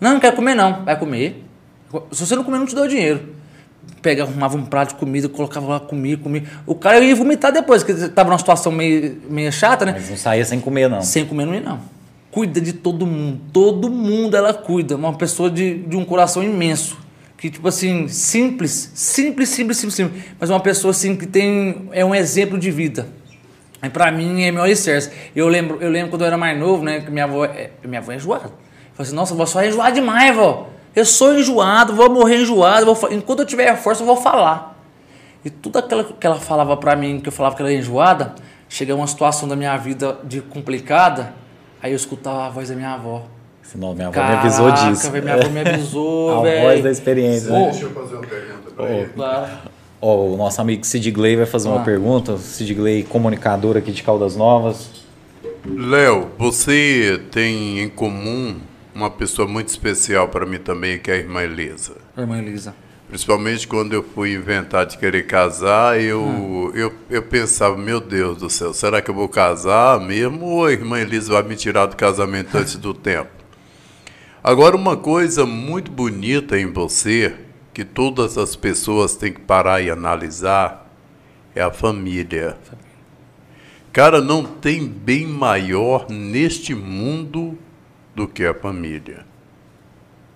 Não, 0.00 0.14
não 0.14 0.18
quero 0.18 0.34
comer 0.34 0.56
não. 0.56 0.84
Vai 0.84 0.98
comer. 0.98 1.44
Se 2.10 2.26
você 2.26 2.34
não 2.34 2.42
comer, 2.42 2.58
não 2.58 2.66
te 2.66 2.74
dou 2.74 2.88
dinheiro 2.88 3.36
pegava, 4.02 4.28
arrumava 4.28 4.56
um 4.56 4.64
prato 4.64 4.88
de 4.90 4.94
comida, 4.96 5.28
colocava 5.28 5.68
lá, 5.68 5.80
comia, 5.80 6.16
comia. 6.16 6.42
O 6.66 6.74
cara 6.74 6.98
ia 6.98 7.14
vomitar 7.14 7.52
depois, 7.52 7.84
porque 7.84 8.04
estava 8.06 8.28
numa 8.28 8.38
situação 8.38 8.72
meio, 8.72 9.22
meio 9.30 9.52
chata, 9.52 9.84
né? 9.84 9.92
Mas 9.92 10.10
não 10.10 10.16
saía 10.16 10.44
sem 10.44 10.60
comer, 10.60 10.88
não. 10.88 11.00
Sem 11.00 11.24
comer, 11.24 11.46
não 11.46 11.54
ia, 11.54 11.60
não. 11.60 11.78
Cuida 12.32 12.60
de 12.60 12.72
todo 12.72 13.06
mundo. 13.06 13.40
Todo 13.52 13.88
mundo 13.88 14.36
ela 14.36 14.52
cuida. 14.52 14.96
Uma 14.96 15.12
pessoa 15.12 15.48
de, 15.48 15.78
de 15.84 15.96
um 15.96 16.04
coração 16.04 16.42
imenso. 16.42 17.05
Que, 17.36 17.50
tipo 17.50 17.68
assim, 17.68 18.08
simples, 18.08 18.92
simples, 18.94 19.50
simples, 19.50 19.78
simples, 19.78 19.94
simples. 19.94 20.24
Mas 20.40 20.48
uma 20.48 20.60
pessoa, 20.60 20.90
assim, 20.90 21.16
que 21.16 21.26
tem. 21.26 21.88
É 21.92 22.04
um 22.04 22.14
exemplo 22.14 22.58
de 22.58 22.70
vida. 22.70 23.06
E 23.82 23.90
pra 23.90 24.10
mim 24.10 24.42
é 24.42 24.50
meu 24.50 24.62
alicerce. 24.62 25.10
Eu 25.34 25.48
lembro, 25.48 25.78
eu 25.80 25.90
lembro 25.90 26.10
quando 26.10 26.22
eu 26.22 26.26
era 26.26 26.38
mais 26.38 26.58
novo, 26.58 26.82
né? 26.82 27.00
Que 27.00 27.10
minha 27.10 27.24
avó, 27.24 27.44
é, 27.44 27.70
minha 27.84 28.00
avó 28.00 28.12
é 28.12 28.16
enjoada. 28.16 28.46
Eu 28.46 28.50
falei 28.94 29.08
assim, 29.08 29.14
nossa, 29.14 29.34
avó 29.34 29.44
só 29.44 29.60
é 29.60 29.68
enjoada 29.68 29.92
demais, 29.92 30.34
vó. 30.34 30.70
Eu 30.94 31.04
sou 31.04 31.38
enjoado, 31.38 31.94
vou 31.94 32.08
morrer 32.08 32.40
enjoado, 32.40 32.94
vou, 32.94 33.12
enquanto 33.12 33.40
eu 33.40 33.46
tiver 33.46 33.76
força 33.76 34.02
eu 34.02 34.06
vou 34.06 34.16
falar. 34.16 34.82
E 35.44 35.50
tudo 35.50 35.78
aquilo 35.78 36.04
que 36.04 36.26
ela 36.26 36.40
falava 36.40 36.76
para 36.76 36.96
mim, 36.96 37.20
que 37.20 37.28
eu 37.28 37.32
falava 37.32 37.54
que 37.54 37.60
ela 37.60 37.70
era 37.70 37.78
enjoada, 37.78 38.34
chegou 38.68 38.96
uma 38.96 39.06
situação 39.06 39.46
da 39.46 39.54
minha 39.54 39.76
vida 39.76 40.18
de 40.24 40.40
complicada, 40.40 41.34
aí 41.82 41.92
eu 41.92 41.96
escutava 41.96 42.46
a 42.46 42.48
voz 42.48 42.70
da 42.70 42.74
minha 42.74 42.94
avó. 42.94 43.26
Não, 43.74 43.94
minha 43.94 44.08
avó 44.08 44.14
Caraca, 44.14 44.32
me 44.32 44.38
avisou 44.48 44.70
disso. 44.70 45.10
Véio, 45.10 45.24
minha 45.24 45.34
avó 45.34 45.48
me 45.48 45.60
avisou, 45.60 46.42
velho. 46.42 46.60
A 46.66 46.70
voz 46.70 46.84
da 46.84 46.90
experiência. 46.90 47.52
Oh. 47.52 47.64
Deixa 47.64 47.84
eu 47.84 47.90
fazer 47.90 48.14
uma 48.14 48.26
pergunta 48.26 48.70
pra 48.74 48.84
oh. 48.84 48.88
ele. 48.88 49.10
Claro. 49.14 49.52
Oh, 50.00 50.34
o 50.34 50.36
nosso 50.36 50.60
amigo 50.60 50.84
Sid 50.84 51.10
Gley 51.10 51.36
vai 51.36 51.46
fazer 51.46 51.68
ah. 51.68 51.72
uma 51.72 51.84
pergunta. 51.84 52.36
Sid 52.38 52.72
Gley, 52.74 53.02
comunicador 53.02 53.76
aqui 53.76 53.92
de 53.92 54.02
Caldas 54.02 54.36
Novas. 54.36 54.90
Léo, 55.64 56.28
você 56.38 57.20
tem 57.30 57.80
em 57.80 57.88
comum 57.88 58.56
uma 58.94 59.10
pessoa 59.10 59.48
muito 59.48 59.68
especial 59.68 60.28
para 60.28 60.46
mim 60.46 60.58
também, 60.58 60.98
que 60.98 61.10
é 61.10 61.14
a 61.14 61.16
irmã 61.18 61.42
Elisa. 61.42 61.96
A 62.16 62.20
irmã 62.20 62.38
Elisa. 62.38 62.74
Principalmente 63.08 63.68
quando 63.68 63.92
eu 63.92 64.02
fui 64.02 64.34
inventar 64.34 64.84
de 64.86 64.98
querer 64.98 65.26
casar, 65.26 66.00
eu, 66.00 66.22
hum. 66.22 66.72
eu, 66.74 66.92
eu 67.08 67.22
pensava, 67.22 67.76
meu 67.76 68.00
Deus 68.00 68.38
do 68.38 68.50
céu, 68.50 68.72
será 68.72 69.00
que 69.00 69.10
eu 69.10 69.14
vou 69.14 69.28
casar 69.28 70.00
mesmo 70.00 70.44
ou 70.44 70.66
a 70.66 70.72
irmã 70.72 70.98
Elisa 70.98 71.32
vai 71.32 71.42
me 71.42 71.54
tirar 71.54 71.86
do 71.86 71.96
casamento 71.96 72.56
antes 72.56 72.76
do 72.76 72.92
tempo? 72.92 73.35
Agora, 74.46 74.76
uma 74.76 74.96
coisa 74.96 75.44
muito 75.44 75.90
bonita 75.90 76.56
em 76.56 76.72
você, 76.72 77.34
que 77.74 77.84
todas 77.84 78.38
as 78.38 78.54
pessoas 78.54 79.16
têm 79.16 79.32
que 79.32 79.40
parar 79.40 79.80
e 79.80 79.90
analisar, 79.90 80.88
é 81.52 81.60
a 81.60 81.72
família. 81.72 82.56
Cara, 83.92 84.20
não 84.20 84.44
tem 84.44 84.86
bem 84.86 85.26
maior 85.26 86.08
neste 86.08 86.76
mundo 86.76 87.58
do 88.14 88.28
que 88.28 88.44
a 88.44 88.54
família. 88.54 89.26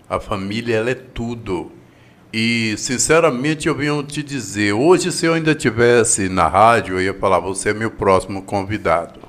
A 0.08 0.18
família 0.18 0.74
ela 0.74 0.90
é 0.90 0.94
tudo. 0.96 1.70
E 2.32 2.74
sinceramente 2.78 3.68
eu 3.68 3.76
venho 3.76 4.02
te 4.02 4.24
dizer, 4.24 4.72
hoje 4.72 5.12
se 5.12 5.24
eu 5.24 5.34
ainda 5.34 5.54
tivesse 5.54 6.28
na 6.28 6.48
rádio, 6.48 6.96
eu 6.96 7.00
ia 7.00 7.14
falar, 7.14 7.38
você 7.38 7.70
é 7.70 7.74
meu 7.74 7.92
próximo 7.92 8.42
convidado. 8.42 9.19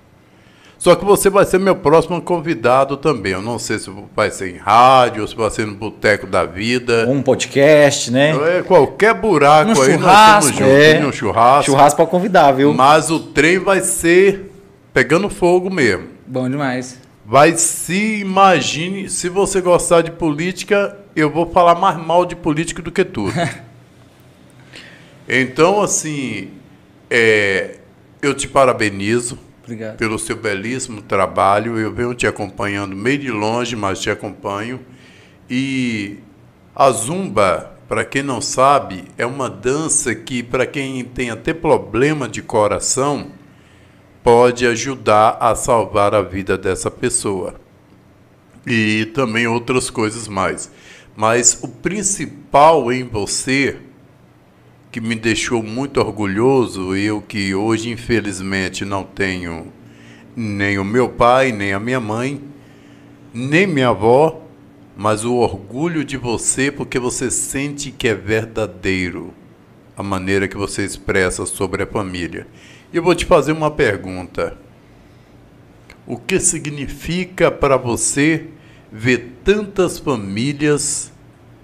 Só 0.82 0.96
que 0.96 1.06
você 1.06 1.30
vai 1.30 1.46
ser 1.46 1.60
meu 1.60 1.76
próximo 1.76 2.20
convidado 2.20 2.98
também. 2.98 3.34
Eu 3.34 3.42
não 3.44 3.60
sei 3.60 3.78
se 3.78 3.88
vai 4.16 4.32
ser 4.32 4.56
em 4.56 4.58
rádio, 4.58 5.28
se 5.28 5.36
vai 5.36 5.48
ser 5.52 5.68
no 5.68 5.76
Boteco 5.76 6.26
da 6.26 6.44
Vida. 6.44 7.06
Um 7.08 7.22
podcast, 7.22 8.10
né? 8.10 8.32
É, 8.58 8.64
qualquer 8.64 9.14
buraco 9.14 9.74
no 9.76 9.80
aí 9.80 9.92
churrasco, 9.92 10.06
nós 10.08 10.46
estamos 10.46 10.58
juntos. 10.58 10.84
É. 10.84 11.06
Um 11.06 11.12
churrasco. 11.12 11.72
Churrasco 11.72 11.98
para 11.98 12.08
convidar, 12.08 12.52
viu? 12.54 12.74
Mas 12.74 13.12
o 13.12 13.20
trem 13.20 13.60
vai 13.60 13.82
ser 13.82 14.52
pegando 14.92 15.30
fogo 15.30 15.70
mesmo. 15.70 16.08
Bom 16.26 16.50
demais. 16.50 17.00
Vai 17.24 17.56
se 17.56 18.20
imagine, 18.20 19.08
se 19.08 19.30
você 19.30 19.62
gostar 19.62 20.02
de 20.02 20.10
política, 20.10 20.98
eu 21.16 21.30
vou 21.30 21.46
falar 21.52 21.76
mais 21.76 21.96
mal 21.96 22.26
de 22.26 22.36
política 22.36 22.82
do 22.82 22.92
que 22.92 23.06
tudo. 23.06 23.34
então, 25.30 25.80
assim, 25.80 26.50
é, 27.08 27.76
eu 28.20 28.34
te 28.34 28.48
parabenizo 28.48 29.38
Obrigado. 29.64 29.98
pelo 29.98 30.18
seu 30.18 30.36
belíssimo 30.36 31.02
trabalho. 31.02 31.78
Eu 31.78 31.94
venho 31.94 32.14
te 32.14 32.26
acompanhando 32.28 32.96
meio 32.96 33.20
de 33.20 33.32
longe, 33.32 33.76
mas 33.76 34.00
te 34.00 34.10
acompanho. 34.10 34.80
E 35.50 36.18
a 36.76 36.90
zumba, 36.92 37.74
para 37.88 38.06
quem 38.06 38.24
não 38.24 38.42
sabe, 38.42 39.06
é 39.18 39.26
uma 39.26 39.50
dança 39.50 40.16
que, 40.16 40.42
para 40.42 40.66
quem 40.66 41.04
tem 41.04 41.30
até 41.30 41.54
problema 41.54 42.28
de 42.28 42.42
coração, 42.42 43.28
pode 44.24 44.66
ajudar 44.66 45.38
a 45.40 45.56
salvar 45.56 46.14
a 46.16 46.22
vida 46.22 46.58
dessa 46.58 46.90
pessoa. 46.90 47.56
E 48.66 49.06
também 49.14 49.48
outras 49.48 49.90
coisas 49.90 50.28
mais. 50.28 50.72
Mas 51.16 51.60
o 51.62 51.68
principal 51.68 52.92
em 52.92 53.04
você, 53.04 53.78
que 54.92 55.00
me 55.00 55.16
deixou 55.16 55.64
muito 55.64 56.02
orgulhoso, 56.02 56.96
eu 56.96 57.22
que 57.22 57.56
hoje 57.56 57.90
infelizmente 57.90 58.84
não 58.84 59.04
tenho 59.04 59.72
nem 60.36 60.78
o 60.78 60.84
meu 60.84 61.08
pai, 61.08 61.54
nem 61.54 61.72
a 61.72 61.80
minha 61.80 62.00
mãe, 62.00 62.42
nem 63.34 63.66
minha 63.66 63.90
avó, 63.90 64.46
mas 64.98 65.24
o 65.24 65.36
orgulho 65.36 66.04
de 66.04 66.18
você 66.18 66.70
porque 66.70 67.00
você 67.00 67.32
sente 67.32 67.90
que 67.90 68.10
é 68.10 68.14
verdadeiro 68.14 69.34
a 69.96 70.04
maneira 70.04 70.48
que 70.48 70.58
você 70.58 70.84
expressa 70.84 71.46
sobre 71.46 71.84
a 71.84 71.88
família. 71.88 72.48
E 72.92 72.98
eu 72.98 73.04
vou 73.04 73.16
te 73.16 73.26
fazer 73.26 73.54
uma 73.54 73.72
pergunta. 73.72 74.58
O 76.06 76.18
que 76.18 76.40
significa 76.40 77.50
para 77.50 77.78
você 77.78 78.48
ver 78.92 79.38
tantas 79.44 80.00
famílias 80.00 81.14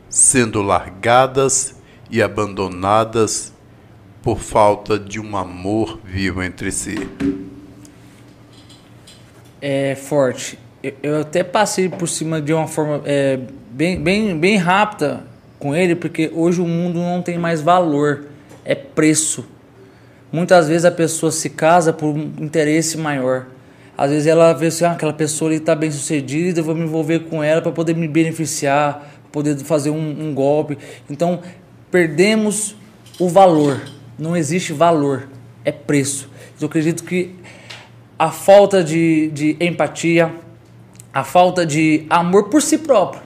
sendo 0.10 0.62
largadas 0.62 1.77
e 2.10 2.22
abandonadas 2.22 3.54
por 4.22 4.40
falta 4.40 5.00
de 5.00 5.20
um 5.20 5.38
amor 5.38 6.00
vivo 6.04 6.44
entre 6.44 6.72
si? 6.72 7.08
É 9.62 9.96
forte. 9.96 10.60
Eu, 10.84 10.94
eu 11.02 11.22
até 11.22 11.44
passei 11.44 11.90
por 11.90 12.08
cima 12.08 12.42
de 12.42 12.54
uma 12.54 12.68
forma 12.68 13.02
é, 13.06 13.40
bem, 13.72 14.02
bem, 14.02 14.38
bem 14.38 14.58
rápida 14.58 15.24
com 15.60 15.76
ele, 15.76 15.96
porque 15.96 16.32
hoje 16.34 16.62
o 16.62 16.68
mundo 16.68 17.00
não 17.00 17.22
tem 17.22 17.38
mais 17.38 17.62
valor, 17.62 18.26
é 18.64 18.76
preço. 18.76 19.46
Muitas 20.32 20.68
vezes 20.68 20.86
a 20.86 20.92
pessoa 20.92 21.32
se 21.32 21.50
casa 21.50 21.94
por 21.94 22.08
um 22.08 22.32
interesse 22.40 22.98
maior. 22.98 23.48
Às 23.98 24.12
vezes 24.12 24.28
ela 24.28 24.54
vê 24.54 24.68
assim, 24.68 24.86
ah, 24.86 24.92
aquela 24.92 25.14
pessoa 25.14 25.50
ali 25.50 25.58
está 25.58 25.74
bem 25.74 25.90
sucedida, 25.90 26.60
eu 26.60 26.64
vou 26.64 26.76
me 26.76 26.84
envolver 26.84 27.22
com 27.22 27.44
ela 27.44 27.62
para 27.62 27.72
poder 27.72 27.96
me 27.96 28.08
beneficiar, 28.08 29.22
poder 29.32 29.58
fazer 29.58 29.90
um, 29.90 30.28
um 30.28 30.34
golpe. 30.36 30.78
Então, 31.10 31.42
perdemos 31.92 32.76
o 33.20 33.28
valor. 33.28 33.82
Não 34.18 34.36
existe 34.36 34.74
valor, 34.74 35.28
é 35.64 35.72
preço. 35.72 36.30
Eu 36.60 36.68
acredito 36.68 37.04
que 37.04 37.36
a 38.18 38.32
falta 38.32 38.84
de, 38.84 39.30
de 39.30 39.58
empatia, 39.60 40.34
a 41.14 41.24
falta 41.24 41.66
de 41.66 42.06
amor 42.10 42.50
por 42.50 42.62
si 42.62 42.80
próprio. 42.80 43.22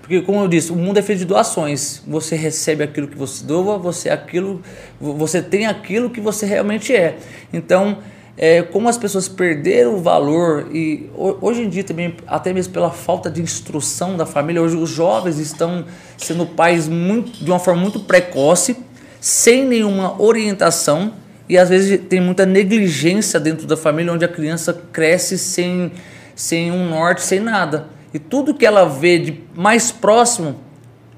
Porque, 0.00 0.20
como 0.20 0.40
eu 0.40 0.48
disse, 0.48 0.70
o 0.70 0.76
mundo 0.76 0.98
é 0.98 1.02
feito 1.02 1.20
de 1.20 1.24
doações. 1.24 2.02
Você 2.06 2.36
recebe 2.36 2.84
aquilo 2.84 3.08
que 3.08 3.16
você 3.16 3.42
doa, 3.44 3.78
você, 3.78 4.10
é 4.10 4.12
aquilo, 4.12 4.60
você 5.00 5.40
tem 5.40 5.64
aquilo 5.64 6.10
que 6.10 6.20
você 6.20 6.44
realmente 6.44 6.94
é. 6.94 7.16
Então, 7.50 7.98
é, 8.36 8.62
como 8.62 8.88
as 8.88 8.98
pessoas 8.98 9.28
perderam 9.28 9.94
o 9.94 9.98
valor 9.98 10.68
e 10.72 11.08
hoje 11.14 11.62
em 11.62 11.68
dia 11.68 11.84
também 11.84 12.16
até 12.26 12.52
mesmo 12.52 12.72
pela 12.72 12.90
falta 12.90 13.30
de 13.30 13.40
instrução 13.40 14.16
da 14.16 14.26
família 14.26 14.60
hoje 14.60 14.76
os 14.76 14.90
jovens 14.90 15.38
estão 15.38 15.84
sendo 16.18 16.44
pais 16.44 16.88
muito, 16.88 17.44
de 17.44 17.50
uma 17.50 17.60
forma 17.60 17.80
muito 17.80 18.00
precoce 18.00 18.76
sem 19.20 19.64
nenhuma 19.64 20.20
orientação 20.20 21.12
e 21.48 21.56
às 21.56 21.68
vezes 21.68 22.00
tem 22.08 22.20
muita 22.20 22.44
negligência 22.44 23.38
dentro 23.38 23.66
da 23.66 23.76
família 23.76 24.12
onde 24.12 24.24
a 24.24 24.28
criança 24.28 24.72
cresce 24.92 25.38
sem, 25.38 25.92
sem 26.34 26.72
um 26.72 26.88
norte 26.88 27.22
sem 27.22 27.38
nada. 27.38 27.88
E 28.12 28.18
tudo 28.18 28.54
que 28.54 28.64
ela 28.64 28.84
vê 28.84 29.18
de 29.18 29.40
mais 29.54 29.92
próximo 29.92 30.56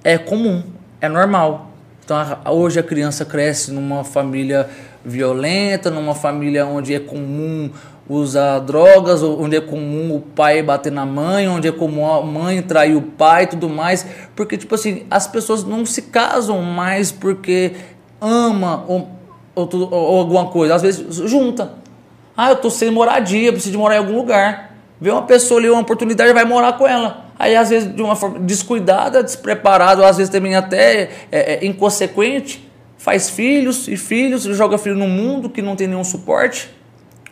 é 0.02 0.18
comum 0.18 0.62
é 1.00 1.08
normal. 1.08 1.70
Então 2.04 2.16
hoje 2.46 2.78
a 2.78 2.82
criança 2.82 3.24
cresce 3.24 3.72
numa 3.72 4.04
família 4.04 4.68
violenta, 5.06 5.88
numa 5.90 6.14
família 6.14 6.66
onde 6.66 6.92
é 6.92 6.98
comum 6.98 7.70
usar 8.08 8.58
drogas, 8.60 9.22
onde 9.22 9.56
é 9.56 9.60
comum 9.60 10.14
o 10.14 10.20
pai 10.20 10.62
bater 10.62 10.92
na 10.92 11.06
mãe, 11.06 11.48
onde 11.48 11.68
é 11.68 11.72
comum 11.72 12.12
a 12.12 12.22
mãe 12.22 12.60
trair 12.62 12.96
o 12.96 13.02
pai 13.02 13.44
e 13.44 13.46
tudo 13.46 13.68
mais, 13.68 14.06
porque 14.34 14.56
tipo 14.56 14.74
assim, 14.74 15.04
as 15.10 15.26
pessoas 15.26 15.64
não 15.64 15.86
se 15.86 16.02
casam 16.02 16.60
mais 16.62 17.10
porque 17.10 17.72
ama 18.20 18.84
ou, 18.86 19.08
ou, 19.54 19.68
ou 19.72 20.18
alguma 20.18 20.46
coisa, 20.46 20.74
às 20.74 20.82
vezes 20.82 21.16
junta. 21.28 21.74
Ah, 22.36 22.50
eu 22.50 22.56
tô 22.56 22.68
sem 22.68 22.90
moradia, 22.90 23.52
preciso 23.52 23.72
de 23.72 23.78
morar 23.78 23.94
em 23.94 23.98
algum 23.98 24.16
lugar. 24.16 24.76
Vê 25.00 25.10
uma 25.10 25.22
pessoa 25.22 25.58
ali, 25.58 25.70
uma 25.70 25.80
oportunidade, 25.80 26.32
vai 26.32 26.44
morar 26.44 26.74
com 26.74 26.86
ela. 26.86 27.26
Aí, 27.38 27.54
às 27.54 27.68
vezes, 27.68 27.94
de 27.94 28.02
uma 28.02 28.16
forma 28.16 28.38
descuidada, 28.40 29.22
despreparada, 29.22 30.06
às 30.06 30.16
vezes 30.16 30.30
também 30.30 30.54
até 30.54 31.10
é, 31.30 31.54
é, 31.54 31.66
inconsequente, 31.66 32.65
faz 32.98 33.30
filhos 33.30 33.88
e 33.88 33.96
filhos, 33.96 34.44
joga 34.44 34.78
filho 34.78 34.96
no 34.96 35.08
mundo 35.08 35.48
que 35.48 35.62
não 35.62 35.76
tem 35.76 35.86
nenhum 35.86 36.04
suporte, 36.04 36.70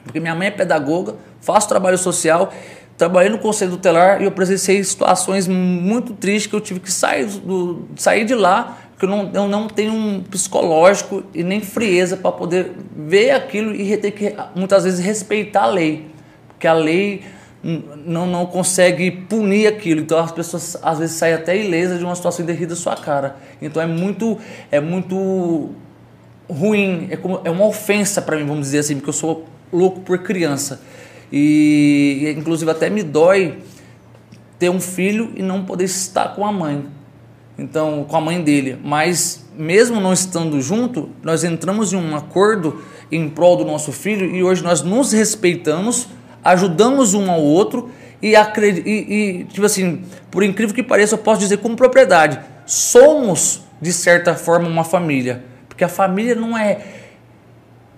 porque 0.02 0.20
minha 0.20 0.34
mãe 0.34 0.48
é 0.48 0.50
pedagoga, 0.50 1.16
faço 1.40 1.68
trabalho 1.68 1.98
social, 1.98 2.52
trabalhei 2.96 3.30
no 3.30 3.38
conselho 3.38 3.72
tutelar 3.72 4.20
e 4.20 4.24
eu 4.24 4.30
presenciei 4.30 4.82
situações 4.84 5.48
muito 5.48 6.12
tristes 6.14 6.46
que 6.46 6.54
eu 6.54 6.60
tive 6.60 6.80
que 6.80 6.92
sair, 6.92 7.26
do, 7.26 7.88
sair 7.96 8.24
de 8.24 8.34
lá, 8.34 8.78
porque 8.90 9.06
eu 9.06 9.08
não, 9.08 9.30
eu 9.32 9.48
não 9.48 9.66
tenho 9.66 9.92
um 9.92 10.22
psicológico 10.22 11.24
e 11.34 11.42
nem 11.42 11.60
frieza 11.60 12.16
para 12.16 12.30
poder 12.30 12.72
ver 12.96 13.32
aquilo 13.32 13.74
e 13.74 13.96
ter 13.96 14.12
que 14.12 14.34
muitas 14.54 14.84
vezes 14.84 15.04
respeitar 15.04 15.64
a 15.64 15.66
lei, 15.66 16.06
porque 16.48 16.66
a 16.66 16.74
lei 16.74 17.22
não, 17.64 18.26
não 18.26 18.44
consegue 18.44 19.10
punir 19.10 19.66
aquilo. 19.66 20.00
Então 20.00 20.18
as 20.18 20.30
pessoas 20.30 20.76
às 20.82 20.98
vezes 20.98 21.16
saem 21.16 21.34
até 21.34 21.56
ilesas 21.56 21.98
de 21.98 22.04
uma 22.04 22.14
situação 22.14 22.44
e 22.48 22.66
da 22.66 22.76
sua 22.76 22.94
cara. 22.96 23.36
Então 23.60 23.80
é 23.80 23.86
muito, 23.86 24.38
é 24.70 24.80
muito 24.80 25.70
ruim, 26.48 27.08
é, 27.10 27.16
como, 27.16 27.40
é 27.42 27.50
uma 27.50 27.64
ofensa 27.64 28.20
para 28.20 28.36
mim, 28.36 28.44
vamos 28.44 28.66
dizer 28.66 28.80
assim, 28.80 28.96
porque 28.96 29.08
eu 29.08 29.14
sou 29.14 29.46
louco 29.72 30.00
por 30.00 30.18
criança. 30.18 30.82
E 31.32 32.34
inclusive 32.36 32.70
até 32.70 32.90
me 32.90 33.02
dói 33.02 33.58
ter 34.58 34.68
um 34.68 34.80
filho 34.80 35.32
e 35.34 35.42
não 35.42 35.64
poder 35.64 35.84
estar 35.84 36.34
com 36.34 36.46
a 36.46 36.52
mãe. 36.52 36.84
Então, 37.56 38.04
com 38.08 38.16
a 38.16 38.20
mãe 38.20 38.42
dele, 38.42 38.76
mas 38.82 39.46
mesmo 39.56 40.00
não 40.00 40.12
estando 40.12 40.60
junto, 40.60 41.10
nós 41.22 41.44
entramos 41.44 41.92
em 41.92 41.96
um 41.96 42.16
acordo 42.16 42.82
em 43.12 43.28
prol 43.28 43.56
do 43.56 43.64
nosso 43.64 43.92
filho 43.92 44.34
e 44.34 44.42
hoje 44.42 44.62
nós 44.62 44.82
nos 44.82 45.12
respeitamos 45.12 46.08
ajudamos 46.44 47.14
um 47.14 47.30
ao 47.30 47.40
outro 47.40 47.90
e, 48.22 48.34
e, 48.34 48.90
e, 48.90 49.44
tipo 49.44 49.64
assim, 49.64 50.02
por 50.30 50.42
incrível 50.42 50.74
que 50.74 50.82
pareça, 50.82 51.14
eu 51.14 51.18
posso 51.18 51.40
dizer 51.40 51.58
com 51.58 51.74
propriedade, 51.74 52.40
somos 52.66 53.62
de 53.80 53.92
certa 53.92 54.34
forma 54.34 54.68
uma 54.68 54.84
família, 54.84 55.44
porque 55.68 55.84
a 55.84 55.88
família 55.88 56.34
não 56.34 56.56
é 56.56 56.78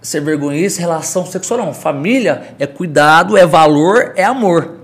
ser 0.00 0.20
vergonhice, 0.20 0.80
relação 0.80 1.26
sexual, 1.26 1.58
não. 1.58 1.74
Família 1.74 2.54
é 2.58 2.66
cuidado, 2.66 3.36
é 3.36 3.44
valor, 3.44 4.12
é 4.16 4.24
amor. 4.24 4.80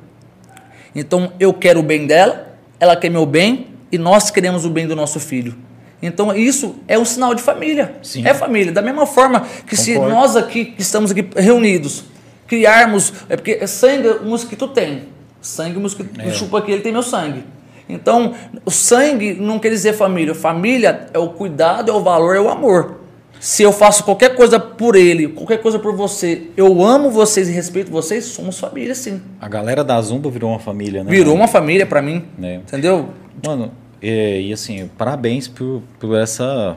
Então 0.94 1.32
eu 1.39 1.55
quero 1.55 1.80
o 1.80 1.82
bem 1.82 2.06
dela, 2.06 2.56
ela 2.78 2.97
quer 2.97 3.09
meu 3.09 3.24
bem 3.24 3.68
e 3.90 3.98
nós 3.98 4.30
queremos 4.30 4.64
o 4.64 4.70
bem 4.70 4.86
do 4.86 4.97
nosso 4.97 5.20
filho. 5.20 5.56
Então 6.02 6.34
isso 6.34 6.76
é 6.89 6.98
um 6.98 7.05
sinal 7.05 7.34
de 7.34 7.43
família. 7.43 7.94
Sim. 8.02 8.26
É 8.26 8.34
família. 8.34 8.72
Da 8.72 8.82
mesma 8.82 9.06
forma 9.06 9.40
que 9.40 9.76
Concordo. 9.76 9.82
se 9.82 9.98
nós 9.98 10.36
aqui 10.36 10.64
que 10.66 10.82
estamos 10.82 11.12
aqui 11.12 11.24
reunidos 11.36 12.05
criarmos. 12.53 13.15
É 13.31 13.37
porque 13.37 13.66
sangue 13.66 14.09
o 14.09 14.27
mosquito 14.27 14.69
tem. 14.69 15.05
Sangue 15.41 15.79
o 15.79 15.81
mosquito 15.81 16.20
é. 16.20 16.31
chupa 16.31 16.59
aqui, 16.59 16.70
ele 16.70 16.83
tem 16.83 16.93
meu 16.93 17.03
sangue. 17.03 17.45
Então, 17.89 18.35
o 18.65 18.70
sangue 18.70 19.33
não 19.33 19.59
quer 19.59 19.70
dizer 19.70 19.95
família. 19.95 20.35
Família 20.35 21.07
é 21.15 21.19
o 21.19 21.31
cuidado, 21.31 21.91
é 21.91 21.95
o 21.95 22.03
valor, 22.03 22.37
é 22.37 22.41
o 22.41 22.51
amor. 22.51 23.01
Se 23.41 23.62
eu 23.62 23.73
faço 23.73 24.05
qualquer 24.05 24.37
coisa 24.37 24.61
por 24.61 24.95
ele, 24.95 25.29
qualquer 25.29 25.61
coisa 25.61 25.79
por 25.79 25.97
você, 25.97 26.51
eu 26.57 26.85
amo 26.85 27.11
vocês 27.11 27.49
e 27.49 27.53
respeito 27.53 27.91
vocês, 27.91 28.27
somos 28.27 28.61
família, 28.61 28.95
sim. 28.95 29.20
A 29.41 29.49
galera 29.49 29.83
da 29.83 30.01
Zumba 30.01 30.31
virou 30.31 30.51
uma 30.51 30.61
família, 30.61 31.03
né? 31.03 31.11
Virou 31.11 31.35
uma 31.35 31.49
família 31.49 31.85
para 31.85 32.01
mim. 32.01 32.24
É. 32.41 32.57
Entendeu? 32.57 33.09
Mano, 33.45 33.73
e, 34.01 34.49
e, 34.49 34.53
assim, 34.53 34.89
parabéns 34.97 35.49
por, 35.49 35.83
por 35.99 36.16
essa, 36.16 36.77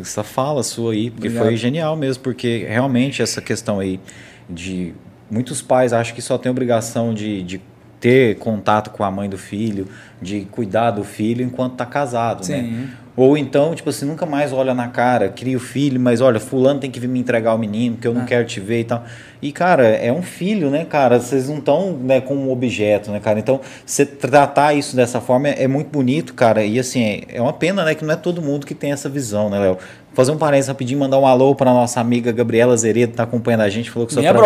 essa 0.00 0.24
fala 0.24 0.64
sua 0.64 0.94
aí, 0.94 1.10
porque 1.10 1.28
Obrigado. 1.28 1.46
foi 1.46 1.56
genial 1.56 1.94
mesmo, 1.94 2.22
porque 2.24 2.66
realmente 2.68 3.22
essa 3.22 3.40
questão 3.40 3.78
aí 3.78 4.00
de 4.48 4.92
muitos 5.30 5.62
pais 5.62 5.92
acham 5.92 6.14
que 6.14 6.22
só 6.22 6.36
tem 6.36 6.50
obrigação 6.50 7.14
de, 7.14 7.42
de 7.42 7.60
ter 8.00 8.36
contato 8.38 8.90
com 8.90 9.04
a 9.04 9.10
mãe 9.10 9.28
do 9.28 9.36
filho, 9.38 9.86
de 10.20 10.46
cuidar 10.50 10.90
do 10.90 11.04
filho 11.04 11.44
enquanto 11.44 11.72
está 11.72 11.86
casado, 11.86 12.40
né? 12.48 12.62
Sim. 12.62 12.62
né? 12.62 12.88
Ou 13.16 13.36
então, 13.36 13.74
tipo 13.74 13.90
assim, 13.90 14.06
nunca 14.06 14.24
mais 14.24 14.52
olha 14.52 14.72
na 14.72 14.88
cara, 14.88 15.28
cria 15.28 15.56
o 15.56 15.60
filho, 15.60 16.00
mas 16.00 16.22
olha, 16.22 16.40
fulano 16.40 16.80
tem 16.80 16.90
que 16.90 16.98
vir 16.98 17.08
me 17.08 17.18
entregar 17.18 17.54
o 17.54 17.58
menino, 17.58 17.96
porque 17.96 18.08
eu 18.08 18.14
não 18.14 18.22
ah. 18.22 18.24
quero 18.24 18.46
te 18.46 18.60
ver 18.60 18.80
e 18.80 18.84
tal. 18.84 19.04
E, 19.42 19.52
cara, 19.52 19.86
é 19.86 20.12
um 20.12 20.22
filho, 20.22 20.68
né, 20.68 20.84
cara? 20.84 21.18
Vocês 21.18 21.48
não 21.48 21.58
estão 21.58 21.92
né, 21.92 22.20
com 22.20 22.34
um 22.34 22.50
objeto, 22.50 23.10
né, 23.10 23.20
cara? 23.20 23.38
Então, 23.38 23.60
você 23.86 24.04
tratar 24.04 24.74
isso 24.74 24.94
dessa 24.94 25.20
forma 25.20 25.48
é, 25.48 25.64
é, 25.64 25.68
muito 25.68 25.88
bonito, 25.88 26.34
cara. 26.34 26.62
E, 26.62 26.78
assim, 26.78 27.22
é 27.28 27.40
uma 27.40 27.52
pena, 27.52 27.84
né, 27.84 27.94
que 27.94 28.04
não 28.04 28.12
é 28.12 28.16
todo 28.16 28.42
mundo 28.42 28.66
que 28.66 28.74
tem 28.74 28.92
essa 28.92 29.08
visão, 29.08 29.48
né, 29.48 29.58
Léo? 29.58 29.78
fazer 30.12 30.32
um 30.32 30.36
parênteses 30.36 30.68
rapidinho, 30.68 30.98
mandar 30.98 31.18
um 31.18 31.26
alô 31.26 31.54
para 31.54 31.72
nossa 31.72 32.00
amiga 32.00 32.32
Gabriela 32.32 32.76
Zeredo, 32.76 33.12
tá 33.12 33.22
acompanhando 33.22 33.62
a 33.62 33.68
gente, 33.68 33.90
falou 33.90 34.06
que 34.06 34.12
sua 34.12 34.20
Minha 34.20 34.34
tra... 34.34 34.44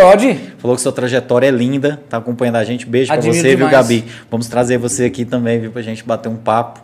falou 0.59 0.77
que 0.77 0.83
sua 0.83 0.93
trajetória 0.93 1.47
é 1.47 1.51
linda, 1.51 2.01
tá 2.09 2.19
acompanhando 2.19 2.57
a 2.57 2.65
gente. 2.65 2.87
Beijo 2.87 3.11
para 3.11 3.21
você, 3.21 3.33
demais. 3.33 3.59
viu, 3.59 3.69
Gabi? 3.71 4.05
Vamos 4.31 4.47
trazer 4.47 4.79
você 4.79 5.07
aqui 5.07 5.25
também, 5.25 5.59
viu, 5.61 5.71
pra 5.71 5.83
gente 5.83 6.05
bater 6.05 6.29
um 6.29 6.37
papo. 6.37 6.83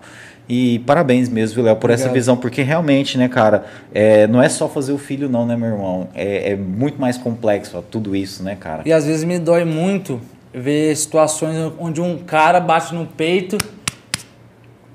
E 0.52 0.81
parabéns 0.81 1.28
mesmo, 1.28 1.55
viu, 1.55 1.64
Léo, 1.64 1.77
por 1.77 1.86
Obrigado. 1.86 2.06
essa 2.06 2.12
visão, 2.12 2.36
porque 2.36 2.60
realmente, 2.62 3.16
né, 3.16 3.28
cara, 3.28 3.66
é, 3.94 4.27
não 4.27 4.43
é 4.43 4.48
só 4.48 4.68
fazer 4.68 4.93
o 4.93 4.98
filho, 4.98 5.28
não, 5.28 5.47
né, 5.47 5.56
meu 5.56 5.68
irmão? 5.68 6.09
É, 6.12 6.51
é 6.52 6.56
muito 6.56 7.01
mais 7.01 7.16
complexo 7.16 7.78
ó, 7.78 7.81
tudo 7.81 8.16
isso, 8.16 8.43
né, 8.43 8.56
cara? 8.59 8.82
E 8.85 8.93
às 8.93 9.06
vezes 9.06 9.22
me 9.22 9.39
dói 9.39 9.64
muito 9.64 10.20
ver 10.52 10.97
situações 10.97 11.55
onde 11.78 12.01
um 12.01 12.18
cara 12.18 12.59
bate 12.59 12.93
no 12.93 13.06
peito. 13.06 13.56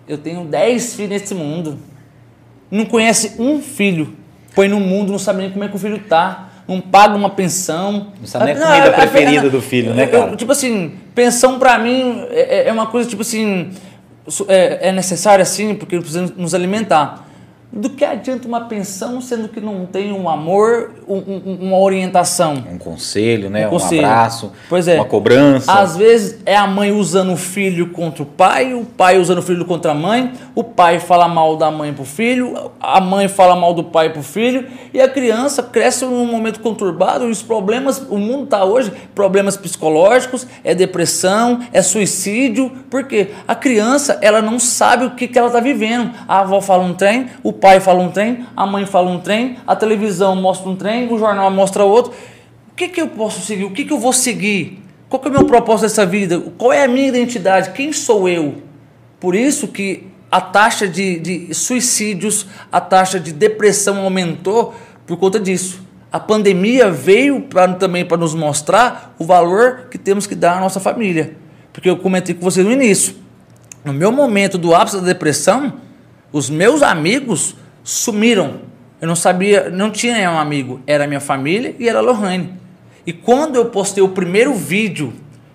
Eu 0.06 0.18
tenho 0.18 0.44
10 0.44 0.96
filhos 0.96 1.22
nesse 1.22 1.34
mundo 1.34 1.80
não 2.70 2.86
conhece 2.86 3.36
um 3.40 3.62
filho, 3.62 4.14
põe 4.54 4.68
no 4.68 4.80
mundo, 4.80 5.12
não 5.12 5.20
sabe 5.20 5.42
nem 5.42 5.52
como 5.52 5.64
é 5.64 5.68
que 5.68 5.76
o 5.76 5.80
filho 5.80 6.00
tá, 6.00 6.50
não 6.68 6.82
paga 6.82 7.16
uma 7.16 7.30
pensão. 7.30 8.12
Não 8.20 8.28
sabe 8.28 8.54
nem 8.54 8.56
a 8.56 8.68
comida 8.68 8.92
preferida 8.92 9.50
do 9.50 9.62
filho, 9.62 9.94
né, 9.94 10.08
cara? 10.08 10.32
Eu, 10.32 10.36
tipo 10.36 10.52
assim, 10.52 10.94
pensão 11.14 11.60
pra 11.60 11.78
mim 11.78 12.26
é, 12.30 12.64
é, 12.64 12.68
é 12.68 12.74
uma 12.74 12.88
coisa, 12.88 13.08
tipo 13.08 13.22
assim, 13.22 13.70
é, 14.48 14.90
é 14.90 14.92
necessária 14.92 15.46
sim, 15.46 15.76
porque 15.76 15.98
precisamos 15.98 16.32
nos 16.36 16.54
alimentar 16.54 17.25
do 17.72 17.90
que 17.90 18.06
adianta 18.06 18.48
uma 18.48 18.62
pensão 18.62 19.20
sendo 19.20 19.50
que 19.50 19.60
não 19.60 19.86
tem 19.86 20.14
um 20.14 20.30
amor, 20.30 20.92
um, 21.08 21.18
um, 21.18 21.58
uma 21.62 21.78
orientação? 21.78 22.64
Um 22.72 22.78
conselho, 22.78 23.50
né? 23.50 23.68
Um, 23.68 23.72
conselho. 23.72 24.04
um 24.04 24.06
abraço, 24.06 24.52
pois 24.70 24.88
é. 24.88 24.96
uma 24.96 25.06
cobrança. 25.06 25.72
Às 25.72 25.98
vezes 25.98 26.40
é 26.46 26.56
a 26.56 26.68
mãe 26.68 26.92
usando 26.92 27.34
o 27.34 27.38
filho 27.38 27.90
contra 27.90 28.24
o 28.24 28.26
pai, 28.26 28.74
o 28.74 28.86
pai 28.86 29.18
usando 29.18 29.40
o 29.40 29.42
filho 29.42 29.66
contra 29.66 29.92
a 29.92 29.96
mãe, 29.96 30.32
o 30.54 30.64
pai 30.64 31.00
fala 31.00 31.28
mal 31.28 31.58
da 31.58 31.70
mãe 31.70 31.94
pro 31.94 32.06
filho, 32.06 32.72
a 32.80 33.02
mãe 33.02 33.28
fala 33.28 33.56
mal 33.56 33.74
do 33.74 33.84
pai 33.84 34.10
pro 34.12 34.24
filho, 34.24 34.68
e 34.94 35.02
a 35.02 35.10
criança 35.10 35.62
cresce 35.62 36.06
num 36.06 36.26
momento 36.26 36.62
conturbado, 36.62 37.28
e 37.28 37.32
os 37.32 37.42
problemas, 37.42 38.00
o 38.10 38.18
mundo 38.18 38.48
tá 38.48 38.64
hoje, 38.64 38.92
problemas 39.14 39.58
psicológicos, 39.58 40.48
é 40.64 40.74
depressão, 40.74 41.60
é 41.74 41.82
suicídio, 41.82 42.72
porque 42.90 43.32
a 43.48 43.54
criança, 43.54 44.18
ela 44.22 44.42
não 44.42 44.60
sabe 44.60 45.06
o 45.06 45.12
que, 45.12 45.28
que 45.28 45.38
ela 45.38 45.50
tá 45.50 45.60
vivendo. 45.60 46.12
A 46.28 46.40
avó 46.40 46.62
fala 46.62 46.84
um 46.84 46.94
trem, 46.94 47.28
o 47.44 47.52
pai 47.56 47.80
fala 47.80 48.02
um 48.02 48.12
trem, 48.12 48.46
a 48.56 48.66
mãe 48.66 48.86
fala 48.86 49.10
um 49.10 49.20
trem, 49.20 49.58
a 49.66 49.76
televisão 49.76 50.36
mostra 50.36 50.70
um 50.70 50.76
trem, 50.76 51.12
o 51.12 51.18
jornal 51.18 51.50
mostra 51.52 51.84
outro. 51.84 52.14
O 52.72 52.76
que, 52.76 52.88
que 52.88 53.02
eu 53.02 53.08
posso 53.08 53.42
seguir? 53.42 53.64
O 53.64 53.72
que, 53.72 53.86
que 53.86 53.94
eu 53.94 54.00
vou 54.00 54.14
seguir? 54.14 54.82
Qual 55.10 55.22
é 55.24 55.28
o 55.28 55.32
meu 55.32 55.46
propósito 55.46 55.84
dessa 55.84 56.06
vida? 56.06 56.40
Qual 56.58 56.74
é 56.74 56.84
a 56.84 56.88
minha 56.88 57.08
identidade? 57.08 57.72
Quem 57.72 57.94
sou 57.94 58.28
eu? 58.28 58.56
Por 59.20 59.36
isso 59.36 59.68
que 59.68 60.08
a 60.32 60.42
taxa 60.42 60.88
de, 60.88 61.20
de 61.20 61.54
suicídios, 61.54 62.46
a 62.72 62.82
taxa 62.82 63.20
de 63.20 63.32
depressão 63.32 64.02
aumentou 64.02 64.74
por 65.06 65.18
conta 65.18 65.40
disso. 65.40 65.82
A 66.12 66.20
pandemia 66.20 66.90
veio 66.92 67.42
pra, 67.42 67.68
também 67.74 68.06
para 68.06 68.18
nos 68.18 68.34
mostrar 68.34 69.16
o 69.18 69.26
valor 69.26 69.88
que 69.90 69.98
temos 69.98 70.28
que 70.28 70.36
dar 70.36 70.58
à 70.58 70.60
nossa 70.60 70.80
família. 70.80 71.36
Porque 71.72 71.90
eu 71.90 71.98
comentei 71.98 72.34
com 72.34 72.42
vocês 72.42 72.66
no 72.66 72.72
início. 72.72 73.16
No 73.84 73.94
meu 73.94 74.12
momento 74.12 74.58
do 74.58 74.74
ápice 74.74 74.98
da 74.98 75.04
depressão, 75.04 75.74
os 76.36 76.50
meus 76.50 76.84
amigos 76.84 77.56
sumiram. 77.82 78.60
Eu 79.00 79.08
não 79.08 79.16
sabia, 79.16 79.70
não 79.70 79.90
tinha 79.90 80.16
nenhum 80.16 80.38
amigo. 80.38 80.82
Era 80.86 81.08
minha 81.08 81.22
família 81.22 81.74
e 81.80 81.88
era 81.88 82.00
a 82.00 82.02
Lohane. 82.02 82.54
E 83.08 83.14
quando 83.14 83.56
eu 83.56 83.68
postei 83.68 84.04
o 84.04 84.10
primeiro 84.10 84.54
vídeo, 84.54 85.14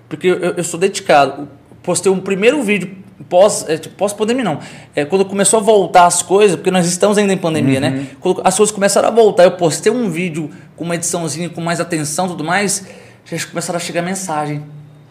porque 0.09 0.29
eu, 0.29 0.39
eu 0.39 0.65
sou 0.65 0.81
dedicado, 0.81 1.47
postei 1.83 2.11
um 2.11 2.19
primeiro 2.19 2.63
vídeo 2.63 2.97
pós, 3.29 3.67
é, 3.69 3.77
tipo, 3.77 3.95
pós 3.95 4.15
pandemia 4.15 4.43
não, 4.43 4.59
é, 4.97 5.05
quando 5.05 5.27
começou 5.27 5.61
a 5.61 5.63
voltar 5.63 6.07
as 6.07 6.23
coisas, 6.23 6.57
porque 6.57 6.71
nós 6.71 6.87
estamos 6.87 7.19
ainda 7.19 7.35
em 7.35 7.37
pandemia, 7.37 7.79
né? 7.79 7.89
uhum. 7.91 7.97
né? 7.97 8.07
Quando 8.19 8.41
as 8.43 8.57
coisas 8.57 8.75
começaram 8.75 9.09
a 9.09 9.11
voltar, 9.11 9.45
eu 9.45 9.53
postei 9.53 9.93
um 9.93 10.09
vídeo 10.09 10.51
com 10.77 10.85
uma 10.85 10.95
ediçãozinha 10.95 11.51
com 11.51 11.61
mais 11.61 11.79
atenção, 11.79 12.27
tudo 12.27 12.43
mais, 12.43 12.87
já 13.27 13.37
começaram 13.47 13.77
a 13.77 13.81
chegar 13.81 14.01
mensagem. 14.01 14.63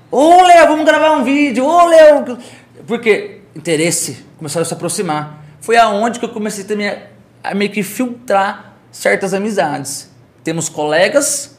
Ô, 0.10 0.42
Léo, 0.42 0.68
vamos 0.68 0.84
gravar 0.84 1.12
um 1.12 1.24
vídeo. 1.24 1.64
Ô, 1.64 1.86
Léo, 1.86 2.40
porque 2.88 3.42
interesse 3.56 4.26
começaram 4.40 4.64
a 4.64 4.66
se 4.66 4.74
aproximar 4.74 5.39
foi 5.62 5.78
aonde 5.78 6.20
que 6.20 6.26
eu 6.26 6.30
comecei 6.30 6.64
também 6.64 6.90
a, 6.90 7.08
a 7.44 7.56
meio 7.56 7.72
que 7.72 7.84
filtrar 7.84 8.76
certas 8.92 9.34
amizades. 9.34 10.10
Temos 10.44 10.70
colegas, 10.70 11.58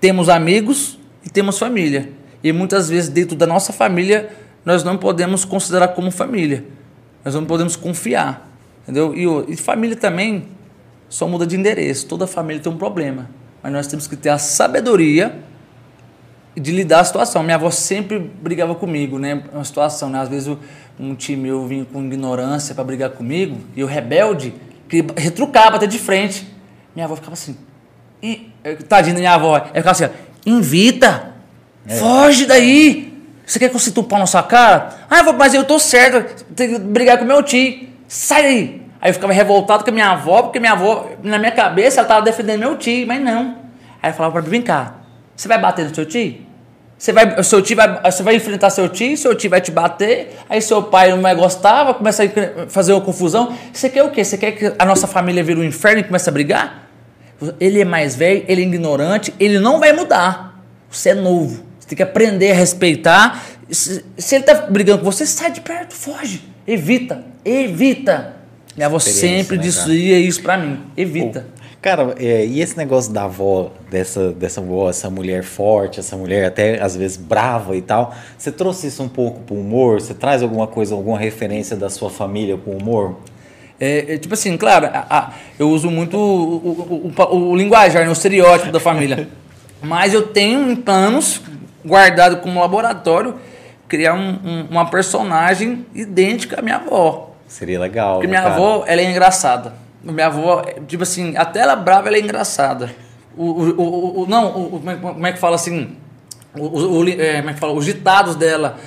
temos 0.00 0.28
amigos 0.28 0.98
e 1.24 1.30
temos 1.30 1.58
família. 1.58 2.10
E 2.42 2.52
muitas 2.52 2.88
vezes 2.88 3.08
dentro 3.08 3.36
da 3.36 3.46
nossa 3.46 3.72
família 3.72 4.30
nós 4.64 4.84
não 4.84 4.96
podemos 4.96 5.44
considerar 5.44 5.88
como 5.88 6.10
família. 6.10 6.64
Nós 7.24 7.34
não 7.34 7.44
podemos 7.44 7.76
confiar. 7.76 8.48
Entendeu? 8.82 9.14
E, 9.14 9.52
e 9.52 9.56
família 9.56 9.96
também 9.96 10.48
só 11.08 11.26
muda 11.28 11.46
de 11.46 11.56
endereço. 11.56 12.06
Toda 12.06 12.26
família 12.26 12.62
tem 12.62 12.72
um 12.72 12.76
problema. 12.76 13.30
Mas 13.62 13.72
nós 13.72 13.86
temos 13.86 14.06
que 14.06 14.16
ter 14.16 14.30
a 14.30 14.38
sabedoria 14.38 15.38
de 16.56 16.72
lidar 16.72 17.00
a 17.00 17.04
situação. 17.04 17.42
Minha 17.42 17.56
avó 17.56 17.70
sempre 17.70 18.18
brigava 18.18 18.74
comigo, 18.74 19.18
né? 19.18 19.42
Uma 19.52 19.64
situação, 19.64 20.08
né? 20.10 20.20
Às 20.20 20.28
vezes 20.28 20.56
um 20.98 21.14
time 21.14 21.48
eu 21.48 21.66
vinha 21.66 21.84
com 21.84 22.04
ignorância 22.04 22.74
para 22.74 22.84
brigar 22.84 23.10
comigo, 23.10 23.58
e 23.74 23.82
o 23.82 23.86
rebelde 23.86 24.52
queria 24.88 25.06
retrucar, 25.16 25.72
bater 25.72 25.88
de 25.88 25.98
frente. 25.98 26.46
Minha 26.94 27.06
avó 27.06 27.16
ficava 27.16 27.32
assim. 27.32 27.56
E, 28.22 28.52
tadinha 28.88 29.14
da 29.14 29.20
minha 29.20 29.34
avó. 29.34 29.56
Ela 29.56 29.66
ficava 29.66 29.90
assim, 29.92 30.08
invita, 30.44 31.32
é. 31.86 31.96
foge 31.96 32.44
daí. 32.44 33.10
Você 33.46 33.58
quer 33.58 33.68
que 33.68 33.74
eu 33.74 33.80
sinta 33.80 34.00
um 34.00 34.04
pau 34.04 34.18
na 34.18 34.26
sua 34.26 34.42
cara? 34.42 34.90
Ah, 35.08 35.22
mas 35.32 35.54
eu 35.54 35.64
tô 35.64 35.78
certo, 35.78 36.44
tem 36.54 36.74
que 36.74 36.78
brigar 36.78 37.18
com 37.18 37.24
meu 37.24 37.42
tio. 37.42 37.88
Sai 38.06 38.42
daí. 38.42 38.82
Aí 39.00 39.10
eu 39.10 39.14
ficava 39.14 39.32
revoltado 39.32 39.82
com 39.82 39.90
a 39.90 39.92
minha 39.92 40.10
avó, 40.10 40.42
porque 40.42 40.60
minha 40.60 40.72
avó, 40.72 41.08
na 41.22 41.38
minha 41.38 41.50
cabeça, 41.50 42.00
ela 42.00 42.08
tava 42.08 42.22
defendendo 42.22 42.60
meu 42.60 42.76
tio, 42.76 43.06
mas 43.06 43.20
não. 43.22 43.56
Aí 44.02 44.10
eu 44.10 44.14
falava 44.14 44.42
pra 44.42 44.62
cá, 44.62 44.94
você 45.40 45.48
vai 45.48 45.58
bater 45.58 45.88
no 45.88 45.94
seu 45.94 46.04
tio? 46.04 46.36
Você 46.98 47.14
vai, 47.14 47.42
seu 47.42 47.62
tio 47.62 47.74
vai, 47.74 48.12
você 48.12 48.22
vai 48.22 48.36
enfrentar 48.36 48.68
seu 48.68 48.86
tio, 48.90 49.16
seu 49.16 49.34
tio 49.34 49.48
vai 49.48 49.62
te 49.62 49.70
bater, 49.70 50.36
aí 50.50 50.60
seu 50.60 50.82
pai 50.82 51.10
não 51.12 51.22
vai 51.22 51.34
gostar, 51.34 51.82
vai 51.82 51.94
começar 51.94 52.24
a 52.24 52.68
fazer 52.68 52.92
uma 52.92 53.00
confusão. 53.00 53.56
Você 53.72 53.88
quer 53.88 54.02
o 54.02 54.10
quê? 54.10 54.22
Você 54.22 54.36
quer 54.36 54.52
que 54.52 54.70
a 54.78 54.84
nossa 54.84 55.06
família 55.06 55.42
vire 55.42 55.58
um 55.58 55.64
inferno 55.64 56.00
e 56.00 56.04
comece 56.04 56.28
a 56.28 56.32
brigar? 56.32 56.90
Ele 57.58 57.80
é 57.80 57.86
mais 57.86 58.16
velho, 58.16 58.44
ele 58.46 58.60
é 58.60 58.64
ignorante, 58.66 59.32
ele 59.40 59.58
não 59.58 59.80
vai 59.80 59.94
mudar. 59.94 60.62
Você 60.90 61.08
é 61.08 61.14
novo. 61.14 61.64
Você 61.78 61.88
tem 61.88 61.96
que 61.96 62.02
aprender 62.02 62.50
a 62.50 62.54
respeitar. 62.54 63.42
Se, 63.70 64.04
se 64.18 64.34
ele 64.34 64.44
está 64.44 64.66
brigando 64.66 64.98
com 64.98 65.10
você, 65.10 65.24
sai 65.24 65.50
de 65.52 65.62
perto, 65.62 65.94
foge. 65.94 66.42
Evita, 66.66 67.24
evita. 67.46 68.36
Minha 68.76 68.88
avó 68.88 68.98
sempre 68.98 69.56
né, 69.56 69.62
dizia 69.62 70.18
isso 70.18 70.42
para 70.42 70.58
mim. 70.58 70.80
Evita. 70.94 71.46
Cara, 71.82 72.14
é, 72.18 72.44
e 72.44 72.60
esse 72.60 72.76
negócio 72.76 73.10
da 73.10 73.24
avó, 73.24 73.70
dessa, 73.90 74.32
dessa 74.32 74.60
avó, 74.60 74.90
essa 74.90 75.08
mulher 75.08 75.42
forte, 75.42 75.98
essa 75.98 76.14
mulher 76.14 76.44
até 76.44 76.80
às 76.80 76.94
vezes 76.94 77.16
brava 77.16 77.74
e 77.74 77.80
tal, 77.80 78.14
você 78.36 78.52
trouxe 78.52 78.88
isso 78.88 79.02
um 79.02 79.08
pouco 79.08 79.40
pro 79.40 79.54
humor? 79.54 79.98
Você 79.98 80.12
traz 80.12 80.42
alguma 80.42 80.66
coisa, 80.66 80.94
alguma 80.94 81.18
referência 81.18 81.74
da 81.76 81.88
sua 81.88 82.10
família 82.10 82.58
com 82.58 82.72
humor? 82.72 83.16
É, 83.80 84.14
é, 84.14 84.18
tipo 84.18 84.34
assim, 84.34 84.58
claro, 84.58 84.90
a, 84.92 85.06
a, 85.08 85.32
eu 85.58 85.70
uso 85.70 85.90
muito 85.90 86.18
o, 86.18 87.08
o, 87.08 87.12
o, 87.18 87.50
o 87.52 87.56
linguajar, 87.56 88.02
né, 88.02 88.10
o 88.10 88.12
estereótipo 88.12 88.70
da 88.70 88.78
família. 88.78 89.26
Mas 89.80 90.12
eu 90.12 90.26
tenho 90.28 90.70
em 90.70 90.76
planos, 90.76 91.40
guardado 91.82 92.42
como 92.42 92.60
laboratório, 92.60 93.36
criar 93.88 94.12
um, 94.12 94.38
um, 94.44 94.66
uma 94.70 94.90
personagem 94.90 95.86
idêntica 95.94 96.60
à 96.60 96.62
minha 96.62 96.76
avó. 96.76 97.34
Seria 97.48 97.80
legal. 97.80 98.16
Porque 98.16 98.26
minha 98.26 98.42
cara. 98.42 98.54
avó, 98.54 98.84
ela 98.86 99.00
é 99.00 99.10
engraçada. 99.10 99.72
Minha 100.02 100.26
avó, 100.26 100.62
tipo 100.86 101.02
assim, 101.02 101.36
até 101.36 101.60
ela 101.60 101.76
brava, 101.76 102.08
ela 102.08 102.16
é 102.16 102.20
engraçada. 102.20 102.90
O, 103.36 103.44
o, 103.44 103.80
o, 103.80 104.22
o 104.22 104.26
não, 104.26 104.48
o, 104.48 104.80
como 105.00 105.26
é 105.26 105.32
que 105.32 105.38
fala 105.38 105.56
assim? 105.56 105.96
O, 106.58 107.04
é, 107.08 107.38
como 107.38 107.50
é 107.50 107.54
que 107.54 107.60
fala? 107.60 107.72
Os 107.72 107.84
ditados 107.84 108.34
dela. 108.34 108.78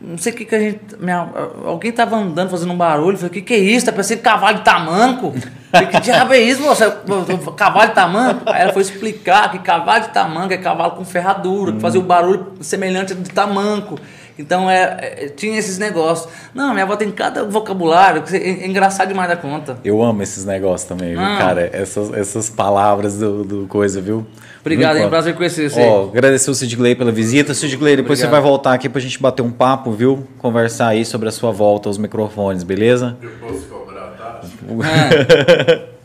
Não 0.00 0.16
sei 0.16 0.32
o 0.32 0.36
que 0.36 0.44
que 0.44 0.54
a 0.54 0.60
gente. 0.60 0.80
Minha, 0.98 1.28
alguém 1.66 1.92
tava 1.92 2.16
andando 2.16 2.50
fazendo 2.50 2.72
um 2.72 2.76
barulho. 2.76 3.16
Falei, 3.18 3.30
o 3.30 3.32
que 3.32 3.42
que 3.42 3.54
é 3.54 3.58
isso? 3.58 3.86
Tá 3.86 3.92
parecendo 3.92 4.22
cavalo 4.22 4.58
de 4.58 4.64
tamanco. 4.64 5.34
Falei, 5.70 5.88
que 5.88 6.00
diabo 6.00 6.32
é 6.34 6.40
isso, 6.40 6.62
moça? 6.62 7.02
Cavalo 7.56 7.88
de 7.88 7.94
tamanco? 7.94 8.42
Aí 8.46 8.62
ela 8.62 8.72
foi 8.72 8.82
explicar 8.82 9.50
que 9.50 9.58
cavalo 9.60 10.02
de 10.02 10.08
tamanco 10.08 10.52
é 10.52 10.58
cavalo 10.58 10.92
com 10.92 11.04
ferradura, 11.04 11.70
hum. 11.70 11.74
que 11.76 11.80
fazia 11.80 12.00
o 12.00 12.02
um 12.02 12.06
barulho 12.06 12.52
semelhante 12.60 13.14
de 13.14 13.30
tamanco. 13.30 13.98
Então 14.40 14.70
é, 14.70 14.96
é, 15.00 15.28
tinha 15.28 15.58
esses 15.58 15.78
negócios. 15.78 16.32
Não, 16.54 16.72
minha 16.72 16.84
avó 16.84 16.96
tem 16.96 17.10
cada 17.10 17.44
vocabulário, 17.44 18.24
é, 18.32 18.36
é 18.36 18.66
engraçado 18.66 19.08
demais 19.08 19.28
da 19.28 19.36
conta. 19.36 19.78
Eu 19.84 20.02
amo 20.02 20.22
esses 20.22 20.44
negócios 20.44 20.88
também, 20.88 21.10
viu, 21.10 21.20
ah. 21.20 21.36
cara? 21.38 21.70
Essas, 21.72 22.12
essas 22.14 22.48
palavras 22.48 23.18
do, 23.18 23.44
do 23.44 23.66
coisa, 23.66 24.00
viu? 24.00 24.26
Obrigado, 24.60 24.96
é 24.96 25.06
um 25.06 25.10
prazer 25.10 25.34
conhecer 25.34 25.70
você. 25.70 25.80
Ó, 25.80 26.08
agradecer 26.08 26.50
o 26.50 26.54
Sid 26.54 26.74
Gley 26.76 26.94
pela 26.94 27.12
visita. 27.12 27.54
Sid 27.54 27.76
Gley, 27.76 27.96
depois 27.96 28.18
Obrigado. 28.18 28.30
você 28.30 28.40
vai 28.42 28.50
voltar 28.50 28.72
aqui 28.74 28.88
pra 28.88 29.00
gente 29.00 29.20
bater 29.20 29.42
um 29.42 29.50
papo, 29.50 29.92
viu? 29.92 30.26
Conversar 30.38 30.88
aí 30.88 31.04
sobre 31.04 31.28
a 31.28 31.32
sua 31.32 31.50
volta 31.50 31.88
aos 31.88 31.96
microfones, 31.96 32.62
beleza? 32.62 33.16
Eu 33.22 33.30
posso 33.40 33.60
tá? 33.60 33.79
É. 34.84 35.86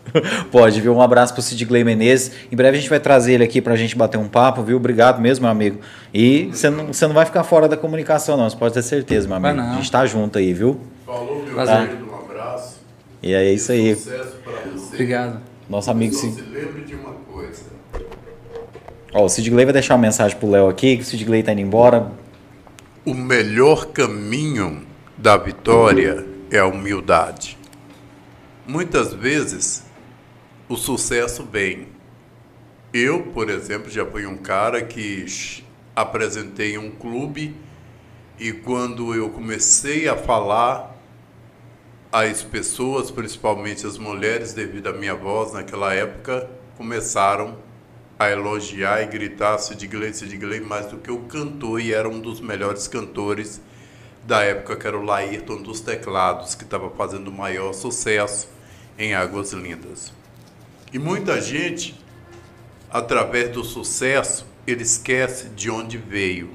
Pode, 0.52 0.80
viu? 0.80 0.96
Um 0.96 1.02
abraço 1.02 1.34
pro 1.34 1.42
Sid 1.42 1.66
Gley 1.66 1.84
Menezes. 1.84 2.32
Em 2.52 2.56
breve 2.56 2.78
a 2.78 2.80
gente 2.80 2.90
vai 2.90 3.00
trazer 3.00 3.34
ele 3.34 3.44
aqui 3.44 3.62
pra 3.62 3.76
gente 3.76 3.96
bater 3.98 4.18
um 4.18 4.28
papo, 4.28 4.64
viu? 4.64 4.78
Obrigado 4.78 5.20
mesmo, 5.22 5.44
meu 5.44 5.52
amigo. 5.52 5.80
E 6.14 6.50
você 6.52 6.70
não, 6.70 6.88
você 6.88 7.06
não 7.08 7.14
vai 7.14 7.26
ficar 7.26 7.44
fora 7.44 7.68
da 7.68 7.76
comunicação, 7.76 8.38
não. 8.38 8.50
Você 8.50 8.56
pode 8.56 8.74
ter 8.74 8.82
certeza, 8.82 9.28
meu 9.28 9.38
amigo. 9.38 9.60
A 9.60 9.76
gente 9.76 9.92
tá 9.92 10.06
junto 10.06 10.38
aí, 10.38 10.54
viu? 10.54 10.80
Falou, 11.06 11.44
meu 11.44 11.56
tá? 11.66 11.86
querido. 11.86 12.06
Um 12.10 12.16
abraço. 12.16 12.80
E 13.22 13.34
é 13.34 13.52
isso 13.52 13.72
aí. 13.72 13.96
Sucesso 13.96 14.36
pra 14.44 14.54
você. 14.72 14.94
Obrigado. 14.94 15.42
Nosso 15.70 15.90
amigo 15.92 16.14
Cid. 16.14 16.36
se 16.36 16.42
lembre 16.42 16.84
de 16.84 16.96
uma 16.96 17.14
coisa. 17.32 17.64
Ó, 19.14 19.26
o 19.26 19.30
Sid 19.30 19.50
Gley 19.50 19.66
vai 19.66 19.74
deixar 19.74 19.96
uma 19.96 20.02
mensagem 20.02 20.38
pro 20.38 20.50
Léo 20.50 20.70
aqui, 20.70 20.98
que 20.98 21.04
o 21.04 21.06
Sid 21.06 21.24
Gley 21.26 21.42
tá 21.42 21.52
indo 21.52 21.62
embora. 21.62 22.12
O 23.06 23.14
melhor 23.14 23.88
caminho 23.88 24.84
da 25.18 25.38
vitória 25.38 26.26
é 26.52 26.60
a 26.60 26.68
humildade. 26.68 27.58
Muitas 28.68 29.14
vezes 29.14 29.84
o 30.68 30.76
sucesso 30.76 31.44
vem. 31.44 31.88
Eu, 32.92 33.22
por 33.28 33.48
exemplo, 33.48 33.92
já 33.92 34.04
fui 34.04 34.26
um 34.26 34.38
cara 34.38 34.84
que 34.84 35.64
apresentei 35.96 36.76
um 36.76 36.90
clube 36.90 37.56
e 38.40 38.52
quando 38.52 39.14
eu 39.14 39.30
comecei 39.30 40.08
a 40.08 40.18
falar, 40.18 41.00
as 42.12 42.42
pessoas, 42.42 43.12
principalmente 43.12 43.86
as 43.86 44.00
mulheres, 44.00 44.54
devido 44.54 44.88
à 44.88 44.94
minha 44.94 45.14
voz 45.14 45.54
naquela 45.54 45.94
época, 45.94 46.50
começaram 46.76 47.60
a 48.18 48.32
elogiar 48.32 49.04
e 49.04 49.06
gritar 49.06 49.60
Sid 49.60 49.86
Gley, 49.86 50.12
Sid 50.12 50.36
Gley, 50.38 50.60
mais 50.60 50.88
do 50.88 50.98
que 50.98 51.12
o 51.12 51.20
cantor, 51.26 51.80
e 51.80 51.94
era 51.94 52.10
um 52.10 52.20
dos 52.20 52.42
melhores 52.42 52.88
cantores 52.88 53.62
da 54.24 54.42
época 54.42 54.76
que 54.76 54.88
era 54.88 54.98
o 54.98 55.04
Laírton 55.04 55.62
dos 55.62 55.82
teclados, 55.82 56.56
que 56.56 56.64
estava 56.64 56.90
fazendo 56.90 57.28
o 57.28 57.32
maior 57.32 57.72
sucesso 57.72 58.55
em 58.98 59.14
Águas 59.14 59.52
Lindas. 59.54 60.12
E 60.94 61.00
muita 61.00 61.42
gente, 61.42 62.00
através 62.90 63.50
do 63.50 63.64
sucesso, 63.64 64.46
ele 64.66 64.84
esquece 64.84 65.50
de 65.50 65.70
onde 65.70 65.98
veio 65.98 66.50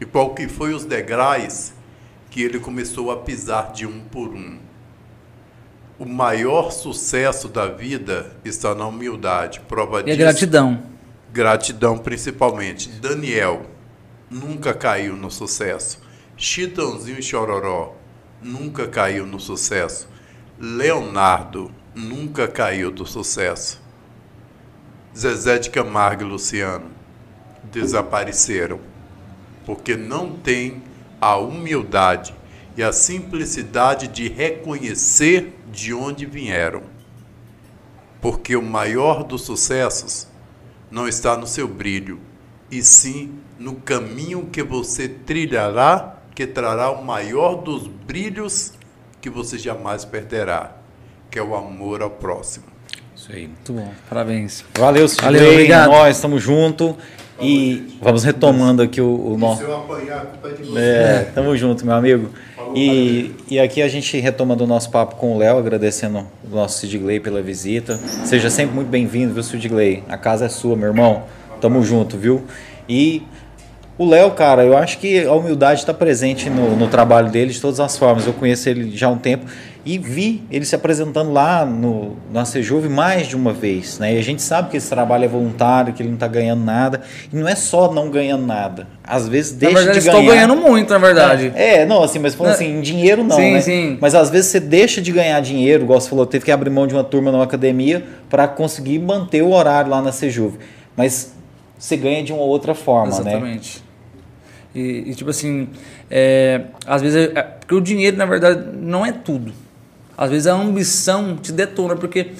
e 0.00 0.04
qual 0.04 0.34
que 0.34 0.48
foi 0.48 0.74
os 0.74 0.84
degraus 0.84 1.72
que 2.30 2.42
ele 2.42 2.60
começou 2.60 3.10
a 3.10 3.16
pisar 3.16 3.72
de 3.72 3.86
um 3.86 4.00
por 4.00 4.28
um. 4.28 4.58
O 5.98 6.04
maior 6.04 6.70
sucesso 6.70 7.48
da 7.48 7.66
vida 7.66 8.36
está 8.44 8.74
na 8.74 8.86
humildade. 8.86 9.60
Prova 9.60 10.00
E 10.00 10.04
disso, 10.04 10.18
gratidão. 10.18 10.82
Gratidão 11.32 11.96
principalmente. 11.96 12.90
Daniel 12.90 13.64
nunca 14.30 14.74
caiu 14.74 15.16
no 15.16 15.30
sucesso. 15.30 15.98
Chitãozinho 16.36 17.18
e 17.18 17.22
Chororó 17.22 17.94
nunca 18.42 18.86
caiu 18.86 19.26
no 19.26 19.40
sucesso. 19.40 20.06
Leonardo 20.58 21.70
nunca 21.94 22.48
caiu 22.48 22.90
do 22.90 23.04
sucesso. 23.04 23.78
Zezé 25.14 25.58
de 25.58 25.68
Camargo 25.68 26.22
e 26.22 26.26
Luciano 26.26 26.90
desapareceram 27.64 28.80
porque 29.66 29.96
não 29.96 30.32
tem 30.34 30.82
a 31.20 31.36
humildade 31.36 32.34
e 32.74 32.82
a 32.82 32.90
simplicidade 32.90 34.08
de 34.08 34.28
reconhecer 34.28 35.58
de 35.70 35.92
onde 35.92 36.24
vieram. 36.24 36.84
Porque 38.22 38.56
o 38.56 38.62
maior 38.62 39.24
dos 39.24 39.42
sucessos 39.42 40.26
não 40.90 41.06
está 41.06 41.36
no 41.36 41.46
seu 41.46 41.68
brilho, 41.68 42.18
e 42.70 42.82
sim 42.82 43.38
no 43.58 43.74
caminho 43.74 44.48
que 44.50 44.62
você 44.62 45.06
trilhará, 45.06 46.16
que 46.34 46.46
trará 46.46 46.90
o 46.90 47.04
maior 47.04 47.56
dos 47.56 47.86
brilhos 47.86 48.75
que 49.26 49.30
você 49.30 49.58
jamais 49.58 50.04
perderá, 50.04 50.70
que 51.28 51.36
é 51.36 51.42
o 51.42 51.56
amor 51.56 52.00
ao 52.00 52.10
próximo. 52.10 52.64
Isso 53.16 53.32
aí. 53.32 53.48
Muito 53.48 53.72
bom. 53.72 53.92
Parabéns. 54.08 54.64
Valeu, 54.78 55.08
Sidney. 55.08 55.32
Valeu, 55.32 55.50
obrigado. 55.50 55.90
Nós 55.90 56.16
estamos 56.16 56.40
juntos. 56.40 56.94
E 57.40 57.98
vamos 58.00 58.22
retomando 58.22 58.82
aqui 58.82 59.00
o, 59.00 59.32
o 59.32 59.36
nosso. 59.36 59.62
eu 59.62 59.76
apanhar, 59.76 60.18
a 60.18 60.26
culpa 60.26 60.48
é 60.48 60.52
de 60.52 60.62
você. 60.62 60.80
É, 60.80 61.32
tamo 61.34 61.56
junto, 61.56 61.84
meu 61.84 61.96
amigo. 61.96 62.30
E, 62.74 63.34
e 63.50 63.58
aqui 63.58 63.82
a 63.82 63.88
gente 63.88 64.16
retomando 64.18 64.62
o 64.62 64.66
nosso 64.66 64.90
papo 64.90 65.16
com 65.16 65.34
o 65.34 65.38
Léo, 65.38 65.58
agradecendo 65.58 66.24
o 66.44 66.54
nosso 66.54 66.78
Sidgley 66.78 67.18
pela 67.18 67.42
visita. 67.42 67.98
Seja 68.24 68.48
sempre 68.48 68.76
muito 68.76 68.88
bem-vindo, 68.88 69.34
viu, 69.34 69.42
Sidgley? 69.42 70.04
A 70.08 70.16
casa 70.16 70.46
é 70.46 70.48
sua, 70.48 70.76
meu 70.76 70.86
irmão. 70.86 71.24
Tamo 71.60 71.82
junto, 71.82 72.16
viu? 72.16 72.44
E 72.88 73.24
o 73.98 74.04
Léo, 74.04 74.30
cara, 74.32 74.64
eu 74.64 74.76
acho 74.76 74.98
que 74.98 75.24
a 75.24 75.32
humildade 75.32 75.80
está 75.80 75.94
presente 75.94 76.50
no, 76.50 76.76
no 76.76 76.86
trabalho 76.88 77.30
dele 77.30 77.52
de 77.52 77.60
todas 77.60 77.80
as 77.80 77.96
formas. 77.96 78.26
Eu 78.26 78.32
conheço 78.34 78.68
ele 78.68 78.94
já 78.96 79.06
há 79.06 79.10
um 79.10 79.16
tempo 79.18 79.46
e 79.86 79.98
vi 79.98 80.42
ele 80.50 80.64
se 80.64 80.74
apresentando 80.74 81.32
lá 81.32 81.64
no, 81.64 82.16
na 82.32 82.44
Sejuve 82.44 82.88
mais 82.88 83.26
de 83.26 83.34
uma 83.36 83.52
vez. 83.52 83.98
Né? 83.98 84.16
E 84.16 84.18
a 84.18 84.22
gente 84.22 84.42
sabe 84.42 84.68
que 84.68 84.76
esse 84.76 84.90
trabalho 84.90 85.24
é 85.24 85.28
voluntário, 85.28 85.94
que 85.94 86.02
ele 86.02 86.08
não 86.10 86.16
está 86.16 86.26
ganhando 86.26 86.62
nada. 86.64 87.00
E 87.32 87.36
não 87.36 87.48
é 87.48 87.54
só 87.54 87.90
não 87.90 88.10
ganhando 88.10 88.44
nada. 88.44 88.86
Às 89.02 89.28
vezes 89.28 89.52
Na 89.52 89.58
deixa 89.60 89.74
verdade, 89.76 90.00
de 90.00 90.06
estou 90.06 90.20
ganhar. 90.20 90.34
ganhando 90.34 90.56
muito, 90.56 90.92
na 90.92 90.98
verdade. 90.98 91.52
É, 91.54 91.86
não, 91.86 92.02
assim, 92.02 92.18
mas 92.18 92.34
falando 92.34 92.52
assim, 92.52 92.78
em 92.78 92.80
dinheiro 92.82 93.22
não, 93.24 93.36
Sim, 93.36 93.52
né? 93.52 93.60
sim. 93.60 93.98
Mas 94.00 94.14
às 94.14 94.28
vezes 94.28 94.50
você 94.50 94.60
deixa 94.60 95.00
de 95.00 95.10
ganhar 95.12 95.40
dinheiro, 95.40 95.84
igual 95.84 96.00
você 96.00 96.10
falou, 96.10 96.26
teve 96.26 96.44
que 96.44 96.50
abrir 96.52 96.68
mão 96.68 96.86
de 96.86 96.92
uma 96.94 97.04
turma 97.04 97.32
numa 97.32 97.44
academia 97.44 98.04
para 98.28 98.46
conseguir 98.48 98.98
manter 98.98 99.40
o 99.42 99.52
horário 99.52 99.90
lá 99.90 100.02
na 100.02 100.12
Sejuve. 100.12 100.58
Mas 100.96 101.32
você 101.78 101.96
ganha 101.96 102.22
de 102.24 102.32
uma 102.32 102.42
outra 102.42 102.74
forma, 102.74 103.20
né? 103.20 103.30
Exatamente. 103.30 103.85
E, 104.76 105.10
e, 105.10 105.14
tipo 105.14 105.30
assim, 105.30 105.68
é, 106.10 106.66
às 106.86 107.00
vezes, 107.00 107.30
é, 107.34 107.42
porque 107.42 107.74
o 107.74 107.80
dinheiro, 107.80 108.14
na 108.18 108.26
verdade, 108.26 108.76
não 108.76 109.06
é 109.06 109.10
tudo. 109.10 109.50
Às 110.18 110.30
vezes 110.30 110.46
a 110.46 110.52
ambição 110.52 111.34
te 111.36 111.50
detona, 111.50 111.96
porque 111.96 112.32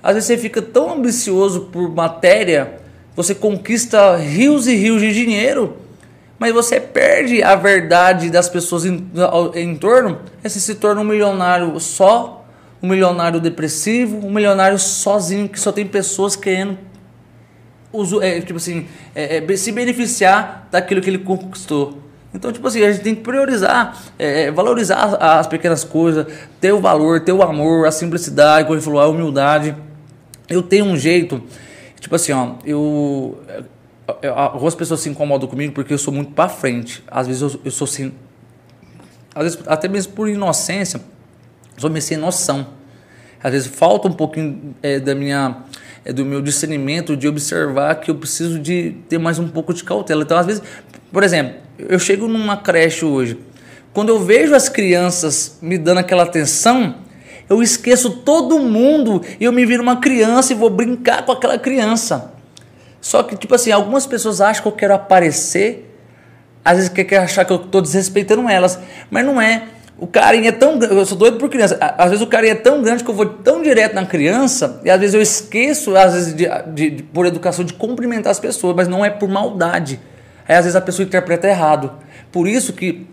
às 0.00 0.14
vezes 0.14 0.28
você 0.28 0.38
fica 0.38 0.62
tão 0.62 0.92
ambicioso 0.92 1.62
por 1.72 1.92
matéria, 1.92 2.78
você 3.16 3.34
conquista 3.34 4.16
rios 4.16 4.68
e 4.68 4.74
rios 4.76 5.00
de 5.00 5.12
dinheiro, 5.12 5.76
mas 6.38 6.54
você 6.54 6.78
perde 6.78 7.42
a 7.42 7.56
verdade 7.56 8.30
das 8.30 8.48
pessoas 8.48 8.84
em, 8.84 9.10
em 9.54 9.74
torno, 9.74 10.20
e 10.44 10.48
você 10.48 10.60
se 10.60 10.76
torna 10.76 11.00
um 11.00 11.04
milionário 11.04 11.78
só, 11.80 12.46
um 12.80 12.88
milionário 12.88 13.40
depressivo, 13.40 14.24
um 14.24 14.32
milionário 14.32 14.78
sozinho, 14.78 15.48
que 15.48 15.58
só 15.58 15.72
tem 15.72 15.86
pessoas 15.86 16.36
querendo 16.36 16.78
uso, 17.92 18.20
é, 18.22 18.40
tipo 18.40 18.56
assim, 18.56 18.86
é, 19.14 19.38
é, 19.38 19.56
se 19.56 19.72
beneficiar 19.72 20.68
daquilo 20.70 21.00
que 21.00 21.10
ele 21.10 21.18
conquistou. 21.18 21.98
Então, 22.32 22.52
tipo 22.52 22.66
assim, 22.68 22.82
a 22.84 22.92
gente 22.92 23.02
tem 23.02 23.14
que 23.14 23.22
priorizar, 23.22 24.00
é, 24.18 24.42
é, 24.44 24.50
valorizar 24.52 24.96
as, 25.04 25.14
as 25.40 25.46
pequenas 25.48 25.82
coisas, 25.82 26.26
ter 26.60 26.72
o 26.72 26.80
valor, 26.80 27.20
ter 27.20 27.32
o 27.32 27.42
amor, 27.42 27.86
a 27.86 27.90
simplicidade, 27.90 28.64
como 28.66 28.76
ele 28.76 28.84
falou, 28.84 29.00
a 29.00 29.08
humildade. 29.08 29.74
Eu 30.48 30.62
tenho 30.62 30.84
um 30.84 30.96
jeito, 30.96 31.42
tipo 31.98 32.14
assim, 32.14 32.30
ó, 32.32 32.52
eu, 32.64 33.40
eu- 34.22 34.34
algumas 34.34 34.74
pessoas 34.76 35.00
se 35.00 35.08
incomodam 35.08 35.48
comigo 35.48 35.72
porque 35.72 35.92
eu 35.92 35.98
sou 35.98 36.12
muito 36.14 36.30
pra 36.32 36.48
frente. 36.48 37.02
Às 37.08 37.26
vezes 37.26 37.42
eu, 37.42 37.60
eu 37.64 37.70
sou 37.70 37.86
sem, 37.86 38.12
às 39.34 39.42
vezes 39.42 39.58
até 39.66 39.88
mesmo 39.88 40.12
por 40.12 40.28
inocência, 40.28 41.00
sou 41.76 41.90
meio 41.90 42.02
sem 42.02 42.16
noção. 42.16 42.66
Às 43.42 43.52
vezes 43.52 43.66
falta 43.68 44.06
um 44.06 44.12
pouquinho 44.12 44.74
é, 44.82 45.00
da 45.00 45.14
minha, 45.14 45.56
é, 46.04 46.12
do 46.12 46.24
meu 46.24 46.40
discernimento 46.40 47.16
de 47.16 47.28
observar 47.28 47.96
que 47.96 48.10
eu 48.10 48.14
preciso 48.14 48.58
de 48.58 48.96
ter 49.08 49.18
mais 49.18 49.38
um 49.38 49.48
pouco 49.48 49.72
de 49.74 49.84
cautela. 49.84 50.22
Então, 50.22 50.36
às 50.36 50.46
vezes, 50.46 50.62
por 51.12 51.22
exemplo, 51.22 51.56
eu 51.78 51.98
chego 51.98 52.28
numa 52.28 52.56
creche 52.56 53.04
hoje, 53.04 53.38
quando 53.92 54.10
eu 54.10 54.20
vejo 54.20 54.54
as 54.54 54.68
crianças 54.68 55.58
me 55.60 55.76
dando 55.76 55.98
aquela 55.98 56.22
atenção, 56.22 56.96
eu 57.48 57.62
esqueço 57.62 58.10
todo 58.18 58.58
mundo 58.60 59.22
e 59.40 59.44
eu 59.44 59.52
me 59.52 59.66
viro 59.66 59.82
uma 59.82 60.00
criança 60.00 60.52
e 60.52 60.56
vou 60.56 60.70
brincar 60.70 61.24
com 61.24 61.32
aquela 61.32 61.58
criança. 61.58 62.32
Só 63.00 63.22
que, 63.22 63.36
tipo 63.36 63.54
assim, 63.54 63.72
algumas 63.72 64.06
pessoas 64.06 64.40
acham 64.40 64.62
que 64.62 64.68
eu 64.68 64.72
quero 64.72 64.94
aparecer 64.94 65.90
às 66.64 66.76
vezes 66.76 66.88
quer, 66.90 67.04
quer 67.04 67.18
achar 67.18 67.44
que 67.44 67.52
eu 67.52 67.56
estou 67.56 67.80
desrespeitando 67.80 68.48
elas, 68.48 68.78
mas 69.10 69.24
não 69.24 69.40
é. 69.40 69.64
O 70.00 70.06
carinho 70.06 70.46
é 70.48 70.52
tão 70.52 70.78
grande, 70.78 70.94
eu 70.96 71.04
sou 71.04 71.16
doido 71.18 71.36
por 71.36 71.50
criança. 71.50 71.76
Às 71.98 72.10
vezes 72.10 72.24
o 72.24 72.26
carinho 72.26 72.52
é 72.52 72.56
tão 72.56 72.80
grande 72.82 73.04
que 73.04 73.10
eu 73.10 73.14
vou 73.14 73.26
tão 73.26 73.62
direto 73.62 73.94
na 73.94 74.06
criança 74.06 74.80
e 74.82 74.88
às 74.90 74.98
vezes 74.98 75.14
eu 75.14 75.20
esqueço, 75.20 75.94
às 75.94 76.14
vezes 76.14 76.34
de, 76.34 76.46
de- 76.72 76.90
de- 76.90 77.02
por 77.02 77.26
educação, 77.26 77.62
de 77.64 77.74
cumprimentar 77.74 78.30
as 78.30 78.40
pessoas, 78.40 78.74
mas 78.74 78.88
não 78.88 79.04
é 79.04 79.10
por 79.10 79.28
maldade. 79.28 80.00
Aí 80.48 80.56
às 80.56 80.64
vezes 80.64 80.74
a 80.74 80.80
pessoa 80.80 81.04
interpreta 81.04 81.46
errado. 81.46 81.92
Por 82.32 82.48
isso 82.48 82.72
que 82.72 83.06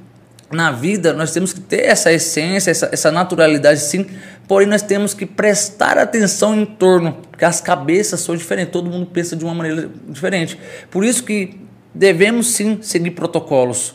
na 0.50 0.72
vida 0.72 1.12
nós 1.12 1.34
temos 1.34 1.52
que 1.52 1.60
ter 1.60 1.84
essa 1.84 2.10
essência, 2.14 2.72
essa, 2.72 2.88
essa 2.90 3.12
naturalidade 3.12 3.82
sim, 3.82 4.06
porém 4.48 4.66
nós 4.66 4.82
temos 4.82 5.14
que 5.14 5.26
prestar 5.26 5.98
atenção 5.98 6.56
em 6.58 6.66
torno, 6.66 7.18
porque 7.30 7.44
as 7.44 7.60
cabeças 7.60 8.22
são 8.22 8.34
diferentes, 8.34 8.72
todo 8.72 8.90
mundo 8.90 9.08
pensa 9.08 9.36
de 9.36 9.44
uma 9.44 9.54
maneira 9.54 9.90
diferente. 10.08 10.58
Por 10.90 11.04
isso 11.04 11.22
que 11.26 11.60
devemos 11.94 12.48
sim 12.54 12.80
seguir 12.82 13.12
protocolos. 13.12 13.94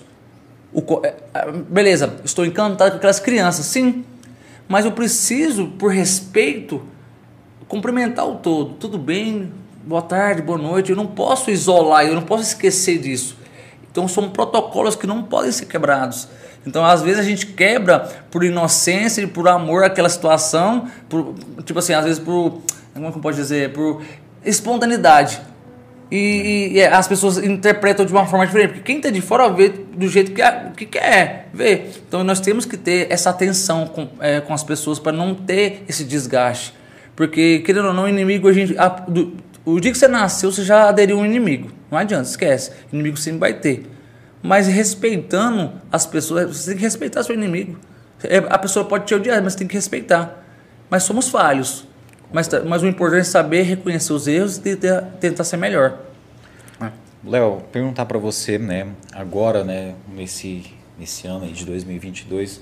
O 0.73 1.01
é, 1.05 1.15
ah, 1.35 1.51
beleza, 1.51 2.15
estou 2.25 2.47
encantado 2.47 2.93
com 2.93 2.97
aquelas 2.97 3.21
crianças, 3.21 3.67
sim, 3.67 4.05
mas 4.67 4.85
eu 4.85 4.93
preciso, 4.93 5.67
por 5.79 5.93
respeito, 5.93 6.83
cumprimentar 7.69 8.27
o 8.27 8.37
todo. 8.37 8.75
Tudo 8.75 8.97
bem? 8.97 9.53
Boa 9.85 10.03
tarde, 10.03 10.41
boa 10.41 10.59
noite. 10.59 10.91
Eu 10.91 10.97
não 10.97 11.07
posso 11.07 11.51
isolar, 11.51 12.07
eu 12.07 12.15
não 12.15 12.23
posso 12.23 12.45
esquecer 12.45 12.99
disso. 12.99 13.37
Então 13.91 14.09
são 14.09 14.31
protocolos 14.31 14.97
que 14.97 15.07
não 15.07 15.23
podem 15.23 15.53
ser 15.53 15.67
quebrados. 15.67 16.29
Então 16.67 16.85
às 16.85 17.03
vezes 17.03 17.21
a 17.21 17.23
gente 17.23 17.47
quebra 17.47 18.01
por 18.31 18.45
inocência 18.45 19.21
e 19.21 19.27
por 19.27 19.47
amor 19.49 19.85
àquela 19.85 20.09
situação, 20.09 20.89
por, 21.09 21.35
tipo 21.65 21.79
assim, 21.79 21.93
às 21.93 22.05
vezes 22.05 22.19
por 22.19 22.63
como 22.95 23.07
é 23.07 23.11
que 23.11 23.19
eu 23.19 23.23
posso 23.23 23.37
dizer, 23.37 23.73
por 23.73 24.03
espontaneidade. 24.45 25.41
E, 26.15 26.17
e- 26.17 26.73
e 26.75 26.85
as 26.85 27.09
pessoas 27.09 27.39
interpretam 27.39 28.05
de 28.05 28.13
uma 28.13 28.27
forma 28.27 28.45
diferente, 28.47 28.69
porque 28.73 28.83
quem 28.83 28.97
está 28.99 29.09
de 29.09 29.23
fora 29.23 29.49
vê 29.49 29.71
do 29.71 30.07
jeito 30.09 30.33
que, 30.33 30.43
que 30.77 30.85
quer 30.85 31.49
ver. 31.55 31.91
Então 32.07 32.23
nós 32.23 32.39
temos 32.39 32.67
que 32.67 32.77
ter 32.77 33.07
essa 33.11 33.31
atenção 33.31 33.87
com, 33.87 34.09
é, 34.21 34.39
com 34.41 34.53
as 34.53 34.63
pessoas 34.63 34.99
para 34.99 35.13
não 35.13 35.35
ter 35.35 35.85
esse 35.89 36.05
desgaste. 36.05 36.75
Porque, 37.17 37.61
querendo 37.61 37.89
ou 37.89 37.95
não, 37.95 38.07
inimigo, 38.07 38.47
a 38.47 38.53
gente, 38.53 38.77
a- 38.77 38.89
do- 38.89 39.39
o 39.65 39.81
dia 39.81 39.91
que 39.91 39.97
você 39.97 40.07
nasceu, 40.07 40.53
você 40.53 40.63
já 40.63 40.89
aderiu 40.91 41.17
a 41.19 41.23
um 41.23 41.25
inimigo. 41.25 41.71
Não 41.91 41.97
adianta, 41.97 42.29
esquece. 42.29 42.73
Inimigo 42.93 43.17
sempre 43.17 43.39
vai 43.41 43.55
ter. 43.55 43.87
Mas 44.43 44.67
respeitando 44.67 45.73
as 45.91 46.05
pessoas, 46.05 46.55
você 46.57 46.71
tem 46.73 46.77
que 46.77 46.83
respeitar 46.83 47.23
seu 47.23 47.35
inimigo. 47.35 47.79
É, 48.25 48.37
A 48.51 48.59
pessoa 48.59 48.85
pode 48.85 49.07
te 49.07 49.15
odiar, 49.15 49.43
mas 49.43 49.55
tem 49.55 49.67
que 49.67 49.75
respeitar. 49.75 50.45
Mas 50.91 51.05
somos 51.05 51.29
falhos. 51.31 51.87
Mas, 52.33 52.49
tá- 52.49 52.63
mas 52.65 52.83
o 52.83 52.87
importante 52.87 53.21
é 53.21 53.25
saber 53.25 53.63
reconhecer 53.63 54.13
os 54.13 54.27
erros 54.27 54.57
e 54.59 54.77
tentar, 55.21 55.45
ser 55.45 55.57
melhor. 55.57 55.99
Léo, 57.25 57.63
perguntar 57.71 58.07
para 58.07 58.19
você, 58.19 58.59
né, 58.59 58.89
agora, 59.13 59.63
né, 59.63 59.95
nesse, 60.13 60.65
nesse 60.99 61.27
ano 61.29 61.45
aí 61.45 61.53
de 61.53 61.65
2022, 61.65 62.61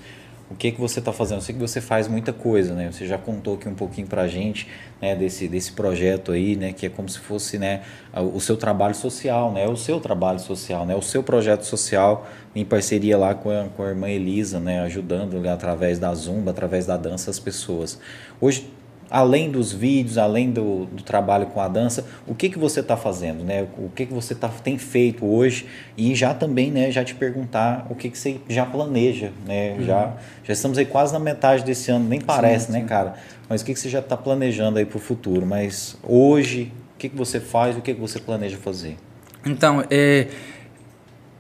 o 0.51 0.55
que 0.55 0.73
que 0.73 0.81
você 0.81 0.99
está 0.99 1.13
fazendo. 1.13 1.39
Eu 1.39 1.43
sei 1.43 1.55
que 1.55 1.61
você 1.61 1.81
faz 1.81 2.09
muita 2.09 2.33
coisa, 2.33 2.75
né? 2.75 2.91
Você 2.91 3.07
já 3.07 3.17
contou 3.17 3.55
aqui 3.55 3.69
um 3.69 3.75
pouquinho 3.75 4.09
para 4.09 4.23
a 4.23 4.29
gente, 4.29 4.67
né, 5.01 5.15
desse, 5.15 5.47
desse 5.47 5.73
projeto 5.73 6.33
aí, 6.33 6.57
né, 6.57 6.73
que 6.73 6.85
é 6.85 6.89
como 6.89 7.09
se 7.09 7.21
fosse, 7.21 7.57
né, 7.57 7.83
o 8.13 8.41
seu 8.41 8.57
trabalho 8.57 8.95
social, 8.95 9.53
né, 9.53 9.67
o 9.69 9.77
seu 9.77 10.01
trabalho 10.01 10.41
social, 10.41 10.85
né, 10.85 10.95
o 10.97 11.01
seu 11.03 11.23
projeto 11.23 11.63
social 11.63 12.27
em 12.55 12.65
parceria 12.65 13.17
lá 13.17 13.33
com 13.33 13.49
a, 13.49 13.69
com 13.69 13.83
a 13.85 13.89
irmã 13.91 14.09
Elisa, 14.11 14.59
né, 14.59 14.81
ajudando 14.81 15.49
através 15.49 15.99
da 16.01 16.13
zumba, 16.13 16.51
através 16.51 16.85
da 16.85 16.97
dança 16.97 17.31
as 17.31 17.39
pessoas. 17.39 17.99
Hoje 18.41 18.69
além 19.11 19.51
dos 19.51 19.73
vídeos, 19.73 20.17
além 20.17 20.51
do, 20.51 20.87
do, 20.87 21.03
trabalho 21.03 21.47
com 21.47 21.61
a 21.61 21.67
dança, 21.67 22.07
o 22.27 22.35
que, 22.35 22.49
que 22.49 22.59
você 22.59 22.79
está 22.79 22.97
fazendo, 22.97 23.43
né? 23.43 23.67
O 23.77 23.91
que, 23.91 24.07
que 24.07 24.15
você 24.15 24.35
tá, 24.35 24.49
tem 24.49 24.79
feito 24.79 25.27
hoje 25.27 25.67
e 25.97 26.15
já 26.15 26.33
também, 26.33 26.71
né, 26.71 26.91
já 26.93 27.03
te 27.03 27.15
perguntar 27.15 27.87
o 27.91 27.95
que, 27.95 28.09
que 28.09 28.17
você 28.17 28.39
já 28.49 28.65
planeja, 28.65 29.33
né? 29.45 29.73
Uhum. 29.73 29.85
Já, 29.85 30.15
já 30.45 30.53
estamos 30.53 30.79
aí 30.79 30.87
quase 30.87 31.13
na 31.13 31.19
metade 31.19 31.65
desse 31.65 31.91
ano, 31.91 32.09
nem 32.09 32.21
parece, 32.21 32.67
sim, 32.67 32.73
né, 32.73 32.79
sim. 32.79 32.85
né, 32.85 32.89
cara? 32.89 33.15
Mas 33.49 33.63
o 33.63 33.65
que, 33.65 33.75
que 33.75 33.81
você 33.81 33.89
já 33.89 33.99
está 33.99 34.17
planejando 34.17 34.79
aí 34.79 34.87
para 34.87 34.97
o 34.97 35.01
futuro? 35.01 35.45
Mas 35.45 35.97
hoje, 36.05 36.73
o 36.95 36.99
que, 36.99 37.09
que 37.09 37.17
você 37.17 37.41
faz, 37.41 37.77
o 37.77 37.81
que, 37.81 37.93
que 37.93 38.01
você 38.01 38.21
planeja 38.21 38.57
fazer? 38.57 38.97
Então, 39.45 39.83
é, 39.91 40.29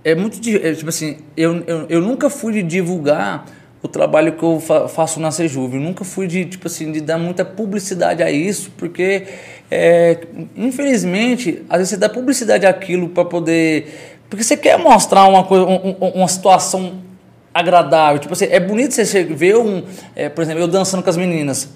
é 0.03 0.15
muito, 0.17 0.37
é, 0.49 0.75
tipo 0.75 0.89
assim, 0.89 1.19
eu, 1.37 1.63
eu, 1.67 1.87
eu 1.89 2.01
nunca 2.01 2.29
fui 2.29 2.63
divulgar 2.65 3.47
o 3.83 3.89
trabalho 3.89 4.33
que 4.33 4.43
eu 4.43 4.61
faço 4.89 5.19
na 5.21 5.31
Sejuve. 5.31 5.79
nunca 5.79 6.05
fui 6.05 6.27
de, 6.27 6.45
tipo 6.45 6.67
assim, 6.67 6.93
de 6.93 7.01
dar 7.01 7.19
muita 7.19 7.45
publicidade 7.45 8.23
a 8.23 8.31
isso, 8.31 8.71
porque 8.77 9.27
é, 9.71 10.27
infelizmente, 10.57 11.63
às 11.69 11.79
vezes 11.79 11.91
você 11.91 11.97
dá 11.97 12.09
publicidade 12.09 12.67
àquilo 12.67 13.09
para 13.09 13.25
poder. 13.25 14.19
Porque 14.29 14.45
você 14.45 14.57
quer 14.57 14.79
mostrar 14.79 15.27
uma, 15.27 15.45
coisa, 15.45 15.65
uma 15.65 16.29
situação 16.29 17.01
agradável. 17.55 18.19
Tipo 18.19 18.33
assim, 18.35 18.47
é 18.47 18.61
bonito 18.61 18.93
você 18.95 19.25
ver 19.25 19.57
um. 19.57 19.83
É, 20.15 20.29
por 20.29 20.43
exemplo, 20.43 20.63
eu 20.63 20.69
dançando 20.69 21.03
com 21.03 21.11
as 21.11 21.17
meninas. 21.17 21.69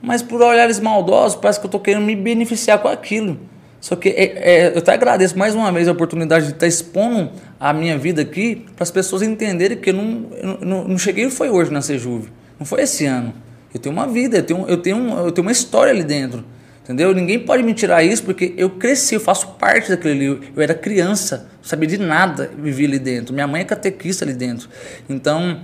Mas 0.00 0.22
por 0.22 0.40
olhares 0.40 0.78
maldosos, 0.78 1.36
parece 1.36 1.58
que 1.58 1.66
eu 1.66 1.68
estou 1.68 1.80
querendo 1.80 2.04
me 2.04 2.14
beneficiar 2.14 2.78
com 2.78 2.88
aquilo. 2.88 3.38
Só 3.80 3.94
que 3.94 4.08
é, 4.08 4.24
é, 4.36 4.72
eu 4.74 4.78
até 4.78 4.92
agradeço 4.92 5.38
mais 5.38 5.54
uma 5.54 5.70
vez 5.70 5.86
a 5.86 5.92
oportunidade 5.92 6.46
de 6.46 6.52
estar 6.52 6.66
expondo 6.66 7.30
a 7.60 7.72
minha 7.72 7.96
vida 7.96 8.22
aqui 8.22 8.66
para 8.74 8.82
as 8.82 8.90
pessoas 8.90 9.22
entenderem 9.22 9.78
que 9.78 9.90
eu 9.90 9.94
não, 9.94 10.26
eu 10.36 10.58
não, 10.60 10.88
não 10.88 10.98
cheguei 10.98 11.30
foi 11.30 11.48
hoje 11.48 11.72
na 11.72 11.80
Sejuve, 11.80 12.30
não 12.58 12.66
foi 12.66 12.82
esse 12.82 13.06
ano. 13.06 13.32
Eu 13.72 13.78
tenho 13.78 13.94
uma 13.94 14.06
vida, 14.06 14.38
eu 14.38 14.42
tenho, 14.42 14.66
eu 14.66 14.76
tenho, 14.78 15.18
eu 15.18 15.30
tenho 15.30 15.46
uma 15.46 15.52
história 15.52 15.92
ali 15.92 16.02
dentro. 16.02 16.44
Entendeu? 16.82 17.14
Ninguém 17.14 17.38
pode 17.38 17.62
me 17.62 17.74
tirar 17.74 18.02
isso 18.02 18.22
porque 18.24 18.54
eu 18.56 18.70
cresci, 18.70 19.14
eu 19.14 19.20
faço 19.20 19.48
parte 19.58 19.90
daquele 19.90 20.26
ali. 20.26 20.52
Eu 20.56 20.62
era 20.62 20.72
criança, 20.72 21.46
não 21.58 21.64
sabia 21.68 21.86
de 21.86 21.98
nada, 21.98 22.50
vivia 22.56 22.88
ali 22.88 22.98
dentro. 22.98 23.34
Minha 23.34 23.46
mãe 23.46 23.60
é 23.60 23.64
catequista 23.64 24.24
ali 24.24 24.32
dentro. 24.32 24.70
Então, 25.06 25.60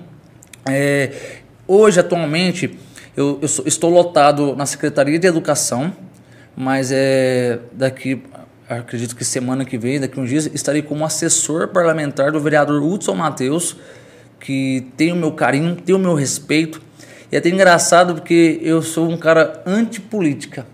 é, 0.69 1.13
hoje, 1.67 1.99
atualmente, 1.99 2.79
eu, 3.17 3.39
eu 3.41 3.49
sou, 3.49 3.67
estou 3.67 3.89
lotado 3.89 4.55
na 4.55 4.67
Secretaria 4.67 5.19
de 5.19 5.27
Educação, 5.27 5.97
mas 6.57 6.91
é 6.93 7.59
daqui 7.73 8.23
acredito 8.69 9.15
que 9.15 9.25
semana 9.25 9.65
que 9.65 9.77
vem, 9.77 10.01
daqui 10.01 10.19
uns 10.19 10.29
dias, 10.29 10.51
estarei 10.55 10.83
como 10.83 11.05
assessor 11.05 11.69
parlamentar 11.69 12.33
do 12.33 12.41
vereador 12.41 12.83
Hudson 12.83 13.15
Matheus, 13.15 13.77
que 14.41 14.87
tem 14.97 15.13
o 15.13 15.17
meu 15.17 15.33
carinho, 15.33 15.77
tem 15.77 15.95
o 15.95 15.99
meu 15.99 16.15
respeito. 16.15 16.81
E 17.31 17.37
é 17.37 17.39
até 17.39 17.49
engraçado 17.49 18.15
porque 18.15 18.59
eu 18.63 18.83
sou 18.83 19.09
um 19.09 19.17
cara 19.17 19.63
antipolítica. 19.67 20.67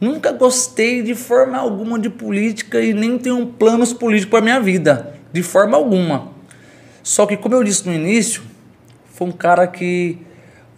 Nunca 0.00 0.30
gostei 0.32 1.02
de 1.02 1.14
forma 1.14 1.56
alguma 1.56 1.98
de 1.98 2.10
política 2.10 2.80
e 2.80 2.92
nem 2.92 3.16
tenho 3.18 3.46
planos 3.46 3.92
políticos 3.92 4.30
para 4.30 4.42
minha 4.42 4.60
vida, 4.60 5.14
de 5.32 5.42
forma 5.42 5.76
alguma. 5.76 6.32
Só 7.02 7.24
que, 7.24 7.36
como 7.36 7.54
eu 7.54 7.64
disse 7.64 7.86
no 7.86 7.94
início, 7.94 8.42
foi 9.14 9.28
um 9.28 9.32
cara 9.32 9.66
que, 9.66 10.18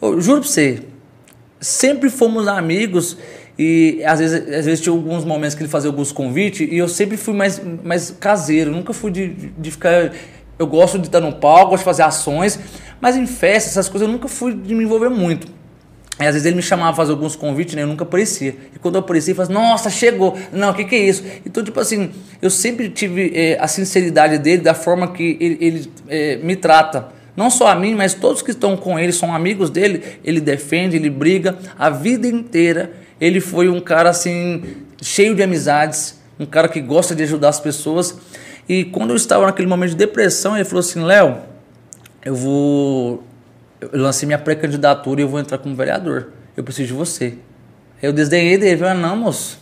eu 0.01 0.21
juro 0.21 0.41
para 0.41 0.49
você, 0.49 0.83
sempre 1.61 2.11
fomos 2.11 2.47
amigos 2.47 3.17
e 3.59 4.01
às 4.05 4.21
vezes, 4.21 4.55
às 4.55 4.65
vezes 4.67 4.81
tinha 4.81 4.95
alguns 4.95 5.25
momentos 5.25 5.57
que 5.57 5.63
ele 5.63 5.69
fazia 5.69 5.91
alguns 5.91 6.13
convites 6.13 6.69
e 6.71 6.79
eu 6.79 6.87
sempre 6.87 7.17
fui 7.17 7.35
mais, 7.35 7.61
mais 7.83 8.11
caseiro, 8.11 8.71
nunca 8.71 8.93
fui 8.93 9.11
de, 9.11 9.29
de 9.29 9.71
ficar. 9.71 10.13
Eu 10.57 10.67
gosto 10.67 10.99
de 10.99 11.07
estar 11.07 11.21
no 11.21 11.33
palco, 11.33 11.71
gosto 11.71 11.81
de 11.81 11.85
fazer 11.85 12.03
ações, 12.03 12.59
mas 13.01 13.17
em 13.17 13.27
festas, 13.27 13.73
essas 13.73 13.89
coisas 13.89 14.07
eu 14.07 14.13
nunca 14.13 14.29
fui 14.29 14.55
de 14.55 14.75
me 14.75 14.85
envolver 14.85 15.09
muito. 15.09 15.49
E 16.21 16.25
às 16.25 16.35
vezes 16.35 16.47
ele 16.47 16.57
me 16.57 16.63
chamava 16.63 16.91
a 16.91 16.95
fazer 16.95 17.13
alguns 17.13 17.37
convites, 17.37 17.75
né? 17.75 17.83
Eu 17.83 17.87
nunca 17.87 18.03
aparecia. 18.03 18.57
E 18.75 18.79
quando 18.79 18.97
eu 18.97 19.01
aparecia, 19.01 19.33
eu 19.33 19.37
falava, 19.37 19.55
nossa, 19.55 19.89
chegou. 19.89 20.37
Não, 20.53 20.71
o 20.71 20.75
que, 20.75 20.85
que 20.85 20.97
é 20.97 20.99
isso? 20.99 21.23
Então, 21.47 21.63
tipo 21.63 21.79
assim, 21.79 22.11
eu 22.43 22.51
sempre 22.51 22.89
tive 22.89 23.33
é, 23.35 23.57
a 23.61 23.69
sinceridade 23.69 24.37
dele, 24.39 24.63
da 24.63 24.75
forma 24.75 25.13
que 25.13 25.37
ele, 25.41 25.59
ele 25.61 25.93
é, 26.09 26.37
me 26.37 26.57
trata. 26.57 27.09
Não 27.37 27.51
só 27.51 27.69
a 27.69 27.75
mim, 27.77 27.95
mas 27.95 28.15
todos 28.15 28.43
que 28.43 28.51
estão 28.51 28.77
com 28.77 28.99
ele, 28.99 29.13
são 29.13 29.33
amigos 29.33 29.71
dele. 29.71 30.03
Ele 30.25 30.41
defende, 30.41 30.97
ele 30.97 31.09
briga 31.09 31.57
a 31.79 31.89
vida 31.89 32.27
inteira 32.27 32.93
ele 33.21 33.41
foi 33.41 33.69
um 33.69 33.81
cara 33.81 34.11
assim, 34.11 34.63
cheio 35.03 35.35
de 35.35 35.43
amizades, 35.43 36.19
um 36.39 36.47
cara 36.47 36.69
que 36.69 36.81
gosta 36.81 37.15
de 37.15 37.23
ajudar 37.25 37.49
as 37.49 37.61
pessoas. 37.61 38.17
E 38.69 38.85
quando 38.85 39.11
eu 39.11 39.17
estava 39.17 39.47
naquele 39.47 39.67
momento 39.67 39.91
de 39.91 39.97
depressão, 39.97 40.55
ele 40.55 40.65
falou 40.65 40.81
assim: 40.81 41.03
Léo, 41.03 41.39
eu 42.25 42.35
vou. 42.35 43.25
Eu 43.81 43.91
lancei 44.01 44.27
minha 44.27 44.39
pré-candidatura 44.39 45.21
e 45.21 45.25
eu 45.25 45.29
vou 45.29 45.41
entrar 45.41 45.59
como 45.59 45.75
vereador. 45.75 46.29
Eu 46.57 46.63
preciso 46.65 46.89
de 46.89 46.95
você. 46.95 47.35
Eu 48.03 48.13
desdenhei 48.13 48.59
dele. 48.59 48.73
Ele 48.73 48.81
falou: 48.81 48.95
Não, 48.95 49.17
moço, 49.17 49.59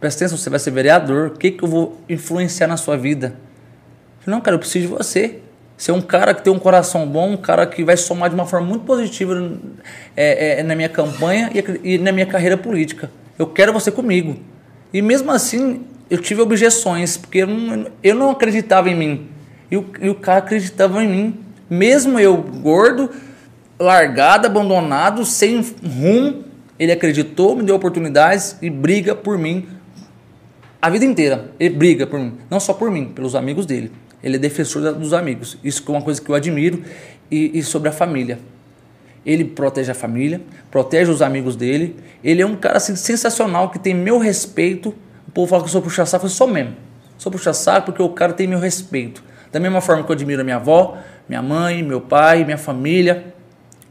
presta 0.00 0.24
atenção, 0.24 0.38
você 0.38 0.50
vai 0.50 0.58
ser 0.58 0.70
vereador. 0.70 1.28
O 1.28 1.38
que, 1.38 1.52
que 1.52 1.62
eu 1.64 1.68
vou 1.68 2.00
influenciar 2.08 2.66
na 2.66 2.76
sua 2.76 2.96
vida? 2.96 3.28
Eu 3.28 4.24
falei: 4.24 4.36
Não, 4.36 4.40
cara, 4.40 4.56
eu 4.56 4.58
preciso 4.58 4.88
de 4.88 4.92
você. 4.92 5.40
Ser 5.76 5.92
um 5.92 6.00
cara 6.00 6.32
que 6.32 6.42
tem 6.42 6.52
um 6.52 6.58
coração 6.58 7.06
bom, 7.06 7.32
um 7.32 7.36
cara 7.36 7.66
que 7.66 7.84
vai 7.84 7.96
somar 7.96 8.30
de 8.30 8.34
uma 8.34 8.46
forma 8.46 8.66
muito 8.66 8.84
positiva 8.84 9.52
é, 10.16 10.60
é, 10.60 10.62
na 10.62 10.74
minha 10.74 10.88
campanha 10.88 11.50
e, 11.54 11.94
e 11.94 11.98
na 11.98 12.12
minha 12.12 12.26
carreira 12.26 12.56
política. 12.56 13.10
Eu 13.38 13.46
quero 13.46 13.72
você 13.72 13.90
comigo. 13.90 14.36
E 14.92 15.02
mesmo 15.02 15.30
assim, 15.30 15.84
eu 16.08 16.18
tive 16.18 16.40
objeções, 16.40 17.16
porque 17.18 17.38
eu 17.38 17.46
não, 17.46 17.86
eu 18.02 18.14
não 18.14 18.30
acreditava 18.30 18.88
em 18.88 18.94
mim. 18.94 19.28
E 19.70 19.76
o, 19.76 19.86
e 20.00 20.08
o 20.08 20.14
cara 20.14 20.38
acreditava 20.38 21.04
em 21.04 21.08
mim. 21.08 21.40
Mesmo 21.68 22.18
eu 22.18 22.36
gordo, 22.36 23.10
largado, 23.78 24.46
abandonado, 24.46 25.24
sem 25.24 25.60
rumo, 25.84 26.44
ele 26.78 26.92
acreditou, 26.92 27.56
me 27.56 27.62
deu 27.62 27.74
oportunidades 27.74 28.56
e 28.62 28.70
briga 28.70 29.14
por 29.14 29.36
mim 29.36 29.66
a 30.80 30.88
vida 30.88 31.04
inteira. 31.04 31.50
Ele 31.58 31.74
briga 31.74 32.06
por 32.06 32.20
mim, 32.20 32.34
não 32.48 32.60
só 32.60 32.72
por 32.72 32.90
mim, 32.90 33.06
pelos 33.06 33.34
amigos 33.34 33.66
dele. 33.66 33.90
Ele 34.26 34.34
é 34.34 34.38
defensor 34.40 34.92
dos 34.94 35.12
amigos. 35.12 35.56
Isso 35.62 35.84
é 35.86 35.90
uma 35.92 36.02
coisa 36.02 36.20
que 36.20 36.28
eu 36.28 36.34
admiro. 36.34 36.82
E, 37.30 37.56
e 37.56 37.62
sobre 37.62 37.88
a 37.88 37.92
família. 37.92 38.40
Ele 39.24 39.44
protege 39.44 39.92
a 39.92 39.94
família, 39.94 40.40
protege 40.68 41.12
os 41.12 41.22
amigos 41.22 41.54
dele. 41.54 41.94
Ele 42.24 42.42
é 42.42 42.46
um 42.46 42.56
cara 42.56 42.78
assim, 42.78 42.96
sensacional 42.96 43.70
que 43.70 43.78
tem 43.78 43.94
meu 43.94 44.18
respeito. 44.18 44.92
O 45.28 45.30
povo 45.30 45.48
fala 45.48 45.62
que 45.62 45.68
eu 45.68 45.72
sou 45.72 45.80
puxa-saco, 45.80 46.26
eu 46.26 46.30
sou 46.30 46.48
mesmo. 46.48 46.74
Sou 47.16 47.30
puxa-saco 47.30 47.86
porque 47.86 48.02
o 48.02 48.08
cara 48.08 48.32
tem 48.32 48.48
meu 48.48 48.58
respeito. 48.58 49.22
Da 49.52 49.60
mesma 49.60 49.80
forma 49.80 50.02
que 50.02 50.10
eu 50.10 50.14
admiro 50.14 50.40
a 50.40 50.44
minha 50.44 50.56
avó, 50.56 50.98
minha 51.28 51.40
mãe, 51.40 51.80
meu 51.84 52.00
pai, 52.00 52.44
minha 52.44 52.58
família, 52.58 53.32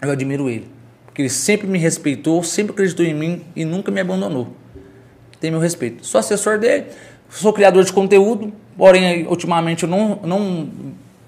eu 0.02 0.12
admiro 0.12 0.50
ele. 0.50 0.68
Porque 1.06 1.22
ele 1.22 1.30
sempre 1.30 1.66
me 1.66 1.78
respeitou, 1.78 2.44
sempre 2.44 2.74
acreditou 2.74 3.06
em 3.06 3.14
mim 3.14 3.42
e 3.56 3.64
nunca 3.64 3.90
me 3.90 4.02
abandonou. 4.02 4.54
Tem 5.40 5.50
meu 5.50 5.62
respeito. 5.62 6.06
Sou 6.06 6.20
assessor 6.20 6.60
dele, 6.60 6.88
sou 7.30 7.54
criador 7.54 7.86
de 7.86 7.94
conteúdo, 7.94 8.52
Porém, 8.78 9.26
ultimamente 9.28 9.84
eu 9.84 9.90
não, 9.90 10.20
não 10.24 10.70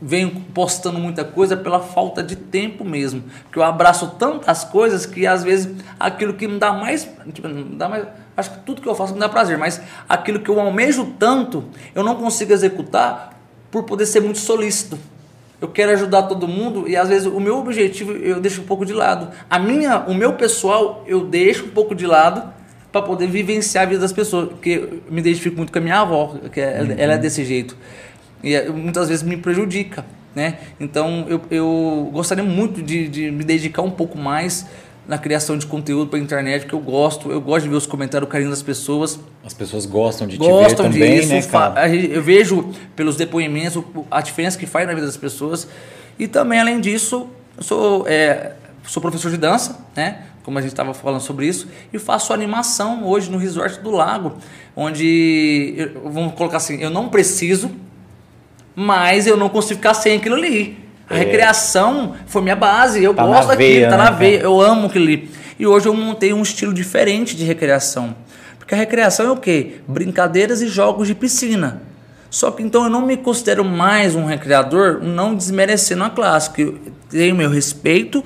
venho 0.01 0.29
postando 0.53 0.99
muita 0.99 1.23
coisa 1.23 1.57
pela 1.57 1.79
falta 1.79 2.21
de 2.21 2.35
tempo 2.35 2.83
mesmo. 2.83 3.23
Porque 3.43 3.59
eu 3.59 3.63
abraço 3.63 4.15
tantas 4.19 4.63
coisas 4.63 5.05
que 5.05 5.25
às 5.25 5.43
vezes 5.43 5.75
aquilo 5.99 6.33
que 6.33 6.47
me 6.47 6.59
dá 6.59 6.73
mais. 6.73 7.09
Tipo, 7.33 7.47
dá 7.47 7.89
mais 7.89 8.05
acho 8.35 8.51
que 8.51 8.59
tudo 8.59 8.81
que 8.81 8.87
eu 8.87 8.93
faço 8.93 9.13
me 9.13 9.19
dá 9.19 9.27
prazer, 9.27 9.57
mas 9.57 9.81
aquilo 10.07 10.39
que 10.39 10.49
eu 10.49 10.59
almejo 10.59 11.13
tanto, 11.17 11.65
eu 11.95 12.03
não 12.03 12.15
consigo 12.15 12.53
executar 12.53 13.33
por 13.71 13.83
poder 13.83 14.05
ser 14.05 14.19
muito 14.19 14.37
solícito. 14.37 14.97
Eu 15.59 15.67
quero 15.67 15.91
ajudar 15.93 16.23
todo 16.23 16.47
mundo 16.47 16.87
e 16.87 16.95
às 16.95 17.09
vezes 17.09 17.27
o 17.27 17.39
meu 17.39 17.57
objetivo 17.57 18.11
eu 18.11 18.39
deixo 18.39 18.61
um 18.61 18.65
pouco 18.65 18.85
de 18.85 18.93
lado. 18.93 19.31
A 19.49 19.57
minha, 19.57 20.01
o 20.01 20.13
meu 20.13 20.33
pessoal 20.33 21.03
eu 21.07 21.25
deixo 21.25 21.65
um 21.65 21.69
pouco 21.69 21.95
de 21.95 22.05
lado 22.05 22.53
para 22.97 23.07
poder 23.07 23.27
vivenciar 23.27 23.83
a 23.83 23.87
vida 23.87 24.01
das 24.01 24.13
pessoas. 24.13 24.49
Porque 24.49 24.69
eu 24.69 25.03
me 25.11 25.19
identifico 25.19 25.55
muito 25.57 25.71
com 25.71 25.79
a 25.79 25.81
minha 25.81 25.99
avó, 25.99 26.35
que 26.51 26.59
é, 26.59 26.81
uhum. 26.81 26.95
ela 26.97 27.13
é 27.13 27.17
desse 27.17 27.43
jeito. 27.45 27.77
E 28.43 28.53
é, 28.53 28.69
muitas 28.69 29.09
vezes 29.09 29.23
me 29.23 29.37
prejudica. 29.37 30.05
Né? 30.35 30.57
Então 30.79 31.25
eu, 31.27 31.41
eu 31.49 32.09
gostaria 32.13 32.43
muito 32.43 32.81
de, 32.81 33.07
de 33.07 33.31
me 33.31 33.43
dedicar 33.43 33.81
um 33.81 33.89
pouco 33.89 34.17
mais 34.17 34.67
na 35.07 35.17
criação 35.17 35.57
de 35.57 35.65
conteúdo 35.65 36.09
para 36.09 36.19
a 36.19 36.21
internet, 36.21 36.65
que 36.65 36.73
eu 36.73 36.79
gosto, 36.79 37.31
eu 37.31 37.39
gosto 37.39 37.63
de 37.63 37.69
ver 37.69 37.75
os 37.75 37.87
comentários, 37.87 38.27
o 38.27 38.31
carinho 38.31 38.49
das 38.49 38.61
pessoas. 38.61 39.17
As 39.43 39.53
pessoas 39.53 39.85
gostam 39.85 40.27
de 40.27 40.37
gostam 40.37 40.91
te 40.91 40.99
ver 40.99 41.05
também, 41.05 41.19
disso, 41.21 41.33
né, 41.33 41.41
cara? 41.43 41.89
Eu 41.95 42.21
vejo 42.21 42.71
pelos 42.95 43.15
depoimentos 43.15 43.81
a 44.11 44.21
diferença 44.21 44.57
que 44.57 44.65
faz 44.65 44.85
na 44.85 44.93
vida 44.93 45.05
das 45.05 45.15
pessoas. 45.15 45.67
E 46.19 46.27
também, 46.27 46.59
além 46.59 46.81
disso, 46.81 47.27
eu 47.57 47.63
sou, 47.63 48.05
é, 48.07 48.51
sou 48.85 49.01
professor 49.01 49.31
de 49.31 49.37
dança, 49.37 49.79
né? 49.95 50.23
Como 50.47 50.59
a 50.59 50.61
gente 50.61 50.71
estava 50.71 50.93
falando 50.93 51.19
sobre 51.19 51.45
isso, 51.45 51.67
e 51.91 51.99
faço 51.99 52.31
animação 52.31 53.03
hoje 53.03 53.29
no 53.29 53.37
Resort 53.37 53.81
do 53.81 53.91
Lago, 53.91 54.37
onde, 54.77 55.91
vamos 56.05 56.35
colocar 56.35 56.55
assim, 56.55 56.81
eu 56.81 56.89
não 56.89 57.09
preciso, 57.09 57.69
mas 58.73 59.27
eu 59.27 59.35
não 59.35 59.49
consigo 59.49 59.75
ficar 59.75 59.93
sem 59.93 60.15
aquilo 60.15 60.35
ali. 60.35 60.77
A 61.09 61.15
é... 61.15 61.17
recreação 61.17 62.15
foi 62.27 62.41
minha 62.41 62.55
base. 62.55 63.03
Eu 63.03 63.13
tá 63.13 63.25
gosto 63.25 63.49
daquilo, 63.49 63.57
veia, 63.57 63.89
tá 63.89 63.97
né? 63.97 64.03
na 64.05 64.11
veia. 64.11 64.39
Eu 64.39 64.61
amo 64.61 64.87
aquilo 64.87 65.03
ali. 65.03 65.29
E 65.59 65.67
hoje 65.67 65.87
eu 65.87 65.93
montei 65.93 66.31
um 66.31 66.41
estilo 66.41 66.73
diferente 66.73 67.35
de 67.35 67.43
recreação. 67.43 68.15
Porque 68.57 68.73
a 68.73 68.77
recreação 68.77 69.25
é 69.25 69.31
o 69.31 69.35
quê? 69.35 69.81
Brincadeiras 69.85 70.61
e 70.61 70.69
jogos 70.69 71.09
de 71.09 71.13
piscina. 71.13 71.81
Só 72.29 72.51
que 72.51 72.63
então 72.63 72.85
eu 72.85 72.89
não 72.89 73.05
me 73.05 73.17
considero 73.17 73.65
mais 73.65 74.15
um 74.15 74.23
recreador, 74.23 75.03
não 75.03 75.35
desmerecendo 75.35 76.05
a 76.05 76.09
classe, 76.09 76.51
que 76.51 76.61
eu 76.61 76.79
tenho 77.09 77.35
meu 77.35 77.49
respeito 77.49 78.23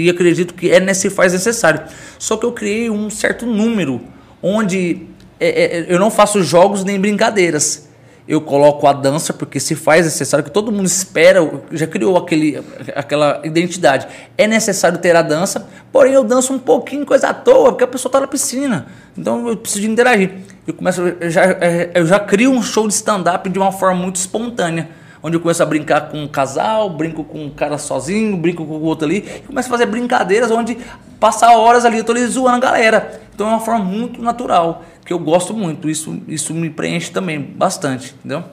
e 0.00 0.10
acredito 0.10 0.54
que 0.54 0.70
é 0.70 0.80
nesse 0.80 1.10
faz 1.10 1.32
necessário. 1.32 1.82
Só 2.18 2.36
que 2.36 2.44
eu 2.44 2.52
criei 2.52 2.90
um 2.90 3.10
certo 3.10 3.46
número 3.46 4.00
onde 4.42 5.06
é, 5.38 5.48
é, 5.48 5.86
eu 5.88 5.98
não 5.98 6.10
faço 6.10 6.42
jogos 6.42 6.84
nem 6.84 6.98
brincadeiras 6.98 7.90
eu 8.30 8.40
coloco 8.40 8.86
a 8.86 8.92
dança, 8.92 9.32
porque 9.32 9.58
se 9.58 9.74
faz 9.74 10.04
necessário, 10.04 10.44
que 10.44 10.52
todo 10.52 10.70
mundo 10.70 10.86
espera, 10.86 11.40
já 11.72 11.84
criou 11.84 12.16
aquele, 12.16 12.62
aquela 12.94 13.40
identidade. 13.42 14.06
É 14.38 14.46
necessário 14.46 14.98
ter 14.98 15.16
a 15.16 15.20
dança, 15.20 15.68
porém 15.90 16.12
eu 16.12 16.22
danço 16.22 16.52
um 16.52 16.58
pouquinho 16.58 17.04
coisa 17.04 17.30
à 17.30 17.34
toa, 17.34 17.72
porque 17.72 17.82
a 17.82 17.88
pessoa 17.88 18.08
está 18.08 18.20
na 18.20 18.28
piscina. 18.28 18.86
Então 19.18 19.48
eu 19.48 19.56
preciso 19.56 19.90
interagir. 19.90 20.30
Eu, 20.64 20.74
começo, 20.74 21.00
eu, 21.00 21.28
já, 21.28 21.42
é, 21.42 21.90
eu 21.92 22.06
já 22.06 22.20
crio 22.20 22.52
um 22.52 22.62
show 22.62 22.86
de 22.86 22.94
stand-up 22.94 23.48
de 23.48 23.58
uma 23.58 23.72
forma 23.72 24.00
muito 24.00 24.14
espontânea. 24.14 24.88
Onde 25.22 25.36
eu 25.36 25.40
começo 25.40 25.62
a 25.62 25.66
brincar 25.66 26.08
com 26.08 26.22
um 26.22 26.28
casal, 26.28 26.88
brinco 26.90 27.22
com 27.24 27.44
um 27.44 27.50
cara 27.50 27.76
sozinho, 27.76 28.36
brinco 28.36 28.64
com 28.64 28.74
o 28.74 28.82
outro 28.82 29.06
ali, 29.06 29.18
e 29.18 29.40
começo 29.40 29.68
a 29.68 29.70
fazer 29.70 29.86
brincadeiras 29.86 30.50
onde 30.50 30.78
passar 31.18 31.56
horas 31.56 31.84
ali, 31.84 31.98
eu 31.98 32.04
tô 32.04 32.12
ali 32.12 32.24
zoando 32.26 32.56
a 32.56 32.60
galera. 32.60 33.20
Então 33.34 33.48
é 33.48 33.50
uma 33.50 33.60
forma 33.60 33.84
muito 33.84 34.22
natural 34.22 34.84
que 35.04 35.12
eu 35.12 35.18
gosto 35.18 35.52
muito. 35.52 35.90
Isso, 35.90 36.22
isso 36.28 36.54
me 36.54 36.70
preenche 36.70 37.10
também 37.10 37.40
bastante, 37.40 38.14
entendeu? 38.18 38.44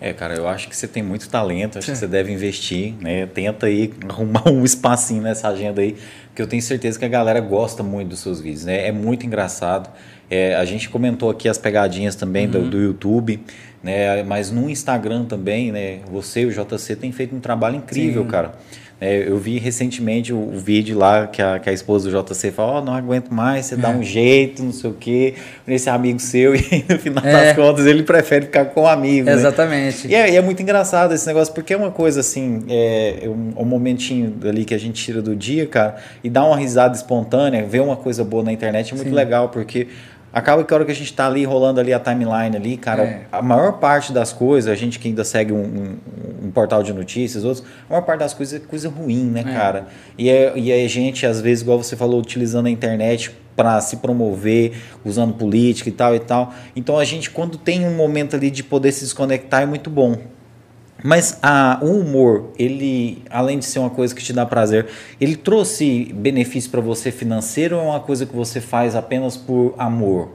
É, 0.00 0.14
cara, 0.14 0.34
eu 0.34 0.48
acho 0.48 0.68
que 0.68 0.74
você 0.74 0.88
tem 0.88 1.02
muito 1.02 1.28
talento, 1.28 1.78
acho 1.78 1.86
Sim. 1.86 1.92
que 1.92 1.98
você 1.98 2.06
deve 2.06 2.32
investir, 2.32 2.94
né? 3.00 3.26
Tenta 3.26 3.66
aí 3.66 3.92
arrumar 4.08 4.48
um 4.50 4.64
espacinho 4.64 5.22
nessa 5.22 5.48
agenda 5.48 5.82
aí, 5.82 5.94
porque 6.28 6.40
eu 6.40 6.46
tenho 6.46 6.62
certeza 6.62 6.98
que 6.98 7.04
a 7.04 7.08
galera 7.08 7.38
gosta 7.38 7.82
muito 7.82 8.08
dos 8.08 8.20
seus 8.20 8.40
vídeos, 8.40 8.64
né? 8.64 8.88
É 8.88 8.92
muito 8.92 9.26
engraçado. 9.26 9.90
É, 10.30 10.54
a 10.54 10.64
gente 10.64 10.88
comentou 10.88 11.28
aqui 11.28 11.48
as 11.48 11.58
pegadinhas 11.58 12.14
também 12.14 12.46
uhum. 12.46 12.52
do, 12.52 12.70
do, 12.70 12.78
YouTube, 12.78 13.40
né? 13.82 14.22
Mas 14.22 14.50
no 14.50 14.68
Instagram 14.68 15.24
também, 15.24 15.72
né? 15.72 16.00
Você 16.10 16.42
e 16.42 16.46
o 16.46 16.50
JC 16.50 16.96
tem 16.96 17.12
feito 17.12 17.34
um 17.34 17.40
trabalho 17.40 17.76
incrível, 17.76 18.22
Sim. 18.22 18.28
cara. 18.28 18.54
É, 19.00 19.26
eu 19.26 19.38
vi 19.38 19.58
recentemente 19.58 20.30
o, 20.30 20.36
o, 20.36 20.58
vídeo 20.58 20.98
lá 20.98 21.26
que 21.26 21.40
a, 21.40 21.58
que 21.58 21.70
a 21.70 21.72
esposa 21.72 22.10
do 22.10 22.22
JC 22.22 22.50
falou: 22.50 22.76
oh, 22.76 22.84
não 22.84 22.92
aguento 22.92 23.32
mais, 23.32 23.64
você 23.64 23.74
é. 23.74 23.78
dá 23.78 23.88
um 23.88 24.02
jeito, 24.02 24.62
não 24.62 24.72
sei 24.72 24.90
o 24.90 24.92
quê, 24.92 25.34
nesse 25.66 25.88
amigo 25.88 26.18
seu, 26.18 26.52
e 26.54 26.84
no 26.86 26.98
final 26.98 27.24
é. 27.24 27.32
das 27.32 27.56
contas 27.56 27.86
ele 27.86 28.02
prefere 28.02 28.44
ficar 28.44 28.66
com 28.66 28.82
o 28.82 28.86
amigo. 28.86 29.24
Né? 29.24 29.32
Exatamente. 29.32 30.06
Né? 30.06 30.12
E, 30.12 30.14
é, 30.14 30.30
e, 30.32 30.36
é, 30.36 30.42
muito 30.42 30.60
engraçado 30.60 31.14
esse 31.14 31.26
negócio, 31.26 31.54
porque 31.54 31.72
é 31.72 31.76
uma 31.78 31.90
coisa 31.90 32.20
assim, 32.20 32.62
é 32.68 33.26
um, 33.26 33.62
um, 33.62 33.64
momentinho 33.64 34.34
ali 34.46 34.66
que 34.66 34.74
a 34.74 34.78
gente 34.78 35.02
tira 35.02 35.22
do 35.22 35.34
dia, 35.34 35.66
cara, 35.66 35.96
e 36.22 36.28
dá 36.28 36.44
uma 36.44 36.58
risada 36.58 36.94
espontânea, 36.94 37.64
ver 37.64 37.80
uma 37.80 37.96
coisa 37.96 38.22
boa 38.22 38.42
na 38.42 38.52
internet 38.52 38.92
é 38.92 38.94
muito 38.94 39.08
Sim. 39.08 39.14
legal, 39.14 39.48
porque 39.48 39.88
Acaba 40.32 40.62
que 40.62 40.72
a 40.72 40.76
hora 40.76 40.84
que 40.84 40.92
a 40.92 40.94
gente 40.94 41.10
está 41.10 41.26
ali 41.26 41.44
rolando 41.44 41.80
ali 41.80 41.92
a 41.92 41.98
timeline 41.98 42.56
ali, 42.56 42.76
cara, 42.76 43.02
é. 43.02 43.26
a 43.32 43.42
maior 43.42 43.72
parte 43.78 44.12
das 44.12 44.32
coisas, 44.32 44.70
a 44.70 44.76
gente 44.76 44.98
que 44.98 45.08
ainda 45.08 45.24
segue 45.24 45.52
um, 45.52 45.56
um, 45.56 46.46
um, 46.46 46.50
portal 46.52 46.84
de 46.84 46.92
notícias, 46.92 47.44
outros, 47.44 47.64
a 47.88 47.92
maior 47.92 48.02
parte 48.02 48.20
das 48.20 48.32
coisas 48.32 48.62
é 48.62 48.64
coisa 48.64 48.88
ruim, 48.88 49.24
né, 49.24 49.40
é. 49.40 49.52
cara? 49.52 49.86
E 50.16 50.30
é, 50.30 50.52
e 50.56 50.70
é 50.70 50.86
gente, 50.86 51.26
às 51.26 51.40
vezes, 51.40 51.62
igual 51.62 51.82
você 51.82 51.96
falou, 51.96 52.20
utilizando 52.20 52.66
a 52.66 52.70
internet 52.70 53.34
para 53.56 53.80
se 53.80 53.96
promover, 53.96 54.72
usando 55.04 55.34
política 55.34 55.88
e 55.88 55.92
tal 55.92 56.14
e 56.14 56.20
tal. 56.20 56.54
Então 56.76 56.96
a 56.96 57.04
gente, 57.04 57.28
quando 57.28 57.58
tem 57.58 57.84
um 57.84 57.96
momento 57.96 58.36
ali 58.36 58.50
de 58.50 58.62
poder 58.62 58.92
se 58.92 59.00
desconectar, 59.00 59.62
é 59.62 59.66
muito 59.66 59.90
bom. 59.90 60.16
Mas 61.02 61.38
a, 61.42 61.78
o 61.82 62.00
humor, 62.00 62.50
ele, 62.58 63.22
além 63.30 63.58
de 63.58 63.64
ser 63.64 63.78
uma 63.78 63.90
coisa 63.90 64.14
que 64.14 64.22
te 64.22 64.32
dá 64.32 64.44
prazer, 64.44 64.86
ele 65.20 65.36
trouxe 65.36 66.12
benefício 66.14 66.70
para 66.70 66.80
você 66.80 67.10
financeiro 67.10 67.76
ou 67.76 67.82
é 67.82 67.86
uma 67.86 68.00
coisa 68.00 68.26
que 68.26 68.34
você 68.34 68.60
faz 68.60 68.94
apenas 68.94 69.36
por 69.36 69.74
amor? 69.78 70.30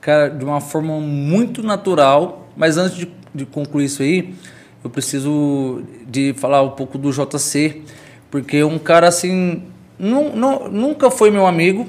Cara, 0.00 0.28
de 0.28 0.44
uma 0.44 0.60
forma 0.60 1.00
muito 1.00 1.62
natural, 1.62 2.48
mas 2.56 2.76
antes 2.76 2.96
de, 2.96 3.12
de 3.34 3.44
concluir 3.44 3.86
isso 3.86 4.02
aí, 4.02 4.34
eu 4.82 4.90
preciso 4.90 5.82
de 6.06 6.32
falar 6.34 6.62
um 6.62 6.70
pouco 6.70 6.96
do 6.96 7.10
JC, 7.10 7.82
porque 8.30 8.62
um 8.62 8.78
cara 8.78 9.08
assim, 9.08 9.64
não, 9.98 10.34
não, 10.36 10.68
nunca 10.68 11.10
foi 11.10 11.30
meu 11.30 11.46
amigo, 11.46 11.86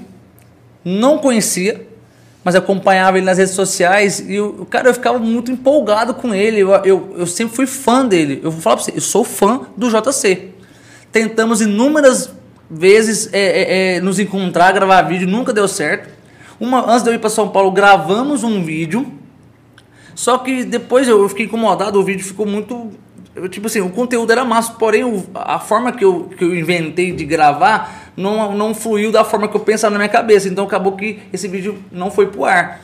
não 0.83 1.19
conhecia, 1.19 1.87
mas 2.43 2.55
acompanhava 2.55 3.17
ele 3.17 3.25
nas 3.25 3.37
redes 3.37 3.53
sociais 3.53 4.23
e 4.25 4.39
o 4.39 4.65
cara 4.65 4.89
eu 4.89 4.93
ficava 4.93 5.19
muito 5.19 5.51
empolgado 5.51 6.13
com 6.13 6.33
ele. 6.33 6.59
Eu, 6.59 6.71
eu, 6.85 7.15
eu 7.17 7.27
sempre 7.27 7.55
fui 7.55 7.67
fã 7.67 8.05
dele. 8.05 8.39
Eu 8.43 8.51
vou 8.51 8.61
falar 8.61 8.77
pra 8.77 8.85
você, 8.85 8.93
eu 8.95 9.01
sou 9.01 9.23
fã 9.23 9.61
do 9.75 9.89
JC. 9.89 10.49
Tentamos 11.11 11.59
inúmeras 11.59 12.31
vezes 12.69 13.29
é, 13.33 13.39
é, 13.39 13.95
é, 13.95 14.01
nos 14.01 14.19
encontrar, 14.19 14.71
gravar 14.71 15.01
vídeo, 15.01 15.27
nunca 15.27 15.51
deu 15.51 15.67
certo. 15.67 16.09
Uma, 16.59 16.91
antes 16.91 17.03
de 17.03 17.09
eu 17.09 17.13
ir 17.15 17.19
para 17.19 17.29
São 17.29 17.49
Paulo, 17.49 17.71
gravamos 17.71 18.43
um 18.43 18.63
vídeo. 18.63 19.11
Só 20.15 20.37
que 20.37 20.63
depois 20.63 21.07
eu 21.07 21.27
fiquei 21.29 21.45
incomodado, 21.45 21.99
o 21.99 22.03
vídeo 22.03 22.25
ficou 22.25 22.45
muito. 22.45 22.91
Tipo 23.49 23.67
assim, 23.67 23.79
o 23.79 23.89
conteúdo 23.89 24.31
era 24.31 24.43
massa, 24.43 24.73
porém 24.73 25.03
o, 25.03 25.25
a 25.33 25.59
forma 25.59 25.93
que 25.93 26.03
eu, 26.03 26.25
que 26.37 26.43
eu 26.43 26.53
inventei 26.53 27.13
de 27.13 27.23
gravar 27.23 28.08
não, 28.19 28.53
não 28.53 28.75
fluiu 28.75 29.13
da 29.13 29.23
forma 29.23 29.47
que 29.47 29.55
eu 29.55 29.61
pensava 29.61 29.93
na 29.93 29.97
minha 29.97 30.09
cabeça. 30.09 30.49
Então 30.49 30.65
acabou 30.65 30.91
que 30.97 31.19
esse 31.31 31.47
vídeo 31.47 31.81
não 31.89 32.11
foi 32.11 32.27
pro 32.27 32.43
ar. 32.43 32.81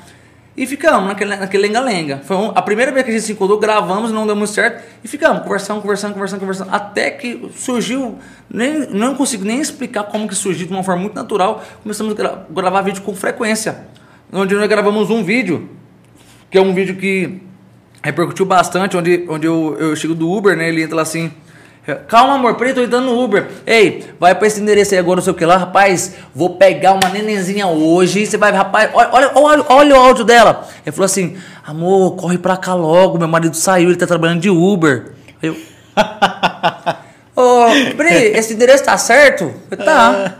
E 0.56 0.66
ficamos 0.66 1.06
naquele, 1.06 1.68
lenga-lenga. 1.68 2.22
Foi 2.24 2.38
um, 2.38 2.52
a 2.56 2.62
primeira 2.62 2.90
vez 2.90 3.04
que 3.04 3.12
a 3.12 3.14
gente 3.14 3.26
se 3.26 3.34
encontrou, 3.34 3.60
gravamos, 3.60 4.14
não 4.14 4.26
deu 4.26 4.38
muito 4.38 4.54
certo. 4.54 4.82
E 5.04 5.08
ficamos 5.10 5.44
conversando, 5.44 5.82
conversando, 5.82 6.14
conversando, 6.14 6.40
conversando. 6.40 6.74
Até 6.74 7.12
que 7.12 7.52
surgiu, 7.54 8.18
nem, 8.50 8.88
não 8.92 9.16
consigo 9.16 9.44
nem 9.44 9.60
explicar 9.60 10.06
como 10.06 10.26
que 10.26 10.36
surgiu 10.36 10.66
de 10.66 10.72
uma 10.72 10.82
forma 10.82 11.02
muito 11.02 11.16
natural. 11.16 11.62
Começamos 11.84 12.14
a 12.14 12.16
gra 12.16 12.46
gravar 12.50 12.82
vídeo 12.84 13.02
com 13.02 13.14
frequência. 13.14 13.80
Onde 14.32 14.56
nós 14.56 14.68
gravamos 14.70 15.10
um 15.10 15.22
vídeo, 15.22 15.70
que 16.50 16.58
é 16.58 16.62
um 16.62 16.74
vídeo 16.74 16.96
que 16.96 17.42
repercutiu 18.02 18.46
bastante, 18.46 18.96
onde, 18.96 19.26
onde 19.28 19.46
eu, 19.46 19.76
eu 19.78 19.96
chego 19.98 20.16
do 20.16 20.32
Uber, 20.32 20.56
né? 20.56 20.70
Ele 20.70 20.82
entra 20.82 20.96
lá 20.96 21.02
assim 21.02 21.30
Calma, 22.08 22.34
amor, 22.34 22.56
preto, 22.56 22.76
tô 22.78 22.82
entrando 22.82 23.06
no 23.06 23.24
Uber. 23.24 23.48
Ei, 23.66 24.06
vai 24.20 24.34
pra 24.34 24.48
esse 24.48 24.60
endereço 24.60 24.94
aí 24.94 25.00
agora, 25.00 25.18
não 25.18 25.24
sei 25.24 25.34
o 25.34 25.36
que 25.36 25.46
lá. 25.46 25.56
Rapaz, 25.56 26.16
vou 26.34 26.56
pegar 26.56 26.94
uma 26.94 27.10
nenenzinha 27.10 27.68
hoje. 27.68 28.26
Você 28.26 28.38
vai, 28.38 28.52
rapaz, 28.52 28.90
olha, 28.92 29.32
olha, 29.36 29.66
olha 29.70 29.96
o 29.96 30.00
áudio 30.00 30.26
dela. 30.26 30.68
Ele 30.84 30.92
falou 30.92 31.06
assim: 31.06 31.38
amor, 31.64 32.16
corre 32.16 32.40
pra 32.40 32.58
cá 32.58 32.74
logo. 32.74 33.20
Meu 33.20 33.28
marido 33.28 33.56
saiu, 33.56 33.90
ele 33.90 33.98
tá 33.98 34.08
trabalhando 34.08 34.42
de 34.42 34.50
Uber. 34.50 35.14
Aí 35.44 35.50
eu. 35.50 35.56
Ô, 37.36 37.66
oh, 37.66 37.96
Pri, 37.98 38.32
esse 38.36 38.54
endereço 38.54 38.86
tá 38.86 38.98
certo? 38.98 39.54
Tá. 39.84 40.34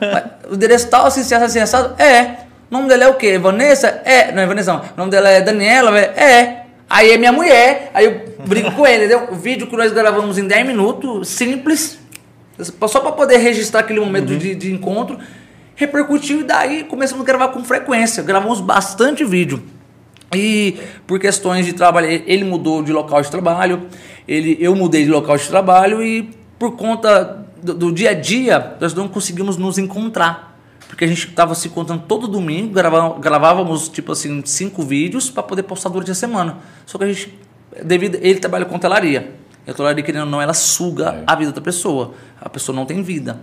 O 0.50 0.56
endereço 0.56 0.88
tal, 0.88 1.06
assim, 1.06 1.22
assim, 1.22 1.36
assim, 1.36 1.60
assado? 1.60 2.02
É. 2.02 2.46
O 2.72 2.74
nome 2.74 2.88
dela 2.88 3.04
é 3.04 3.08
o 3.08 3.16
quê? 3.16 3.38
Vanessa? 3.38 4.02
É. 4.06 4.32
Não 4.32 4.42
é 4.42 4.46
Vanessa, 4.48 4.74
não. 4.74 4.80
O 4.80 4.98
nome 4.98 5.12
dela 5.12 5.30
é 5.30 5.42
Daniela? 5.42 5.96
É. 6.00 6.65
Aí 6.90 7.12
é 7.12 7.18
minha 7.18 7.32
mulher, 7.32 7.92
aí 7.94 8.06
eu 8.06 8.46
brinco 8.46 8.72
com 8.74 8.86
ele, 8.86 9.06
entendeu? 9.06 9.30
O 9.32 9.36
vídeo 9.36 9.68
que 9.68 9.76
nós 9.76 9.92
gravamos 9.92 10.38
em 10.38 10.48
10 10.48 10.68
minutos, 10.68 11.30
simples, 11.30 12.00
só 12.60 13.00
para 13.00 13.12
poder 13.12 13.38
registrar 13.38 13.82
aquele 13.82 14.00
momento 14.00 14.32
uhum. 14.32 14.38
de, 14.38 14.56
de 14.56 14.72
encontro, 14.72 15.18
repercutiu 15.76 16.42
e 16.42 16.44
daí 16.44 16.84
começamos 16.84 17.24
a 17.24 17.26
gravar 17.26 17.50
com 17.50 17.64
frequência. 17.64 18.24
Gravamos 18.24 18.62
bastante 18.62 19.26
vídeo. 19.26 19.64
E 20.34 20.78
por 21.08 21.20
questões 21.20 21.66
de 21.66 21.74
trabalho, 21.74 22.08
ele 22.08 22.44
mudou 22.44 22.84
de 22.84 22.92
local 22.92 23.22
de 23.22 23.30
trabalho, 23.30 23.88
ele, 24.28 24.58
eu 24.60 24.76
mudei 24.76 25.04
de 25.04 25.10
local 25.10 25.38
de 25.38 25.48
trabalho 25.48 26.04
e 26.04 26.30
por 26.58 26.76
conta 26.76 27.46
do, 27.62 27.74
do 27.74 27.92
dia 27.92 28.12
a 28.12 28.14
dia, 28.14 28.76
nós 28.80 28.94
não 28.94 29.08
conseguimos 29.08 29.58
nos 29.58 29.78
encontrar 29.78 30.55
porque 30.88 31.06
a 31.06 31.08
gente 31.08 31.28
estava 31.28 31.56
se 31.56 31.68
encontrando 31.68 32.04
todo 32.08 32.28
domingo, 32.28 32.74
gravava, 32.74 33.20
gravávamos 33.20 33.90
tipo 33.90 34.12
assim 34.12 34.42
cinco 34.46 34.84
vídeos 34.84 35.30
para 35.30 35.44
poder 35.44 35.64
postar 35.64 35.90
durante 35.90 36.12
a 36.12 36.16
semana. 36.16 36.58
Só 36.86 36.98
que 36.98 37.04
a 37.04 37.08
gente, 37.08 37.38
devido 37.84 38.18
ele 38.22 38.40
trabalha 38.40 38.66
com 38.66 38.76
hotelaria, 38.76 39.34
e 39.66 39.70
a 39.70 39.74
hotelaria 39.74 40.04
querendo 40.04 40.26
ou 40.26 40.30
não, 40.30 40.42
ela 40.42 40.54
suga 40.54 41.16
é. 41.20 41.24
a 41.26 41.36
vida 41.36 41.52
da 41.52 41.62
pessoa. 41.62 42.14
A 42.40 42.50
pessoa 42.50 42.76
não 42.76 42.86
tem 42.86 43.02
vida. 43.02 43.40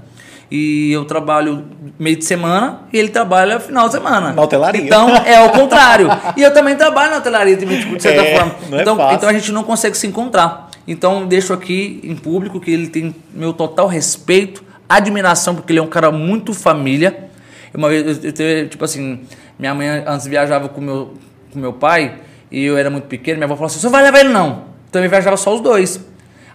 E 0.50 0.92
eu 0.92 1.04
trabalho 1.06 1.64
meio 1.98 2.16
de 2.16 2.24
semana 2.24 2.82
e 2.92 2.98
ele 2.98 3.08
trabalha 3.08 3.58
final 3.58 3.86
de 3.86 3.94
semana. 3.94 4.32
Na 4.32 4.42
hotelaria. 4.42 4.82
Então 4.82 5.08
é 5.16 5.40
o 5.40 5.50
contrário. 5.50 6.08
e 6.36 6.42
eu 6.42 6.52
também 6.52 6.76
trabalho 6.76 7.10
na 7.10 7.16
hotelaria, 7.16 7.56
de 7.56 8.02
certa 8.02 8.22
é, 8.22 8.36
forma. 8.36 8.54
É 8.70 8.82
então, 8.82 9.10
é 9.10 9.14
então 9.14 9.28
a 9.28 9.32
gente 9.32 9.50
não 9.50 9.64
consegue 9.64 9.96
se 9.96 10.06
encontrar. 10.06 10.70
Então 10.86 11.26
deixo 11.26 11.52
aqui 11.52 12.00
em 12.04 12.14
público 12.14 12.60
que 12.60 12.70
ele 12.70 12.88
tem 12.88 13.14
meu 13.32 13.52
total 13.52 13.86
respeito, 13.86 14.62
admiração, 14.88 15.54
porque 15.54 15.72
ele 15.72 15.80
é 15.80 15.82
um 15.82 15.88
cara 15.88 16.12
muito 16.12 16.52
família 16.52 17.30
uma 17.78 17.88
vez, 17.88 18.22
eu, 18.22 18.46
eu, 18.46 18.68
tipo 18.68 18.84
assim, 18.84 19.20
minha 19.58 19.74
mãe 19.74 19.88
antes 20.06 20.26
viajava 20.26 20.68
com 20.68 20.80
meu, 20.80 21.14
com 21.52 21.58
meu 21.58 21.72
pai 21.72 22.18
e 22.50 22.64
eu 22.64 22.76
era 22.76 22.90
muito 22.90 23.06
pequeno, 23.06 23.38
minha 23.38 23.46
avó 23.46 23.54
falou 23.54 23.66
assim: 23.66 23.80
você 23.80 23.88
vai 23.88 24.02
levar 24.02 24.20
ele 24.20 24.28
não? 24.28 24.64
Então 24.88 25.02
eu 25.02 25.08
viajava 25.08 25.36
só 25.36 25.54
os 25.54 25.60
dois. 25.60 26.00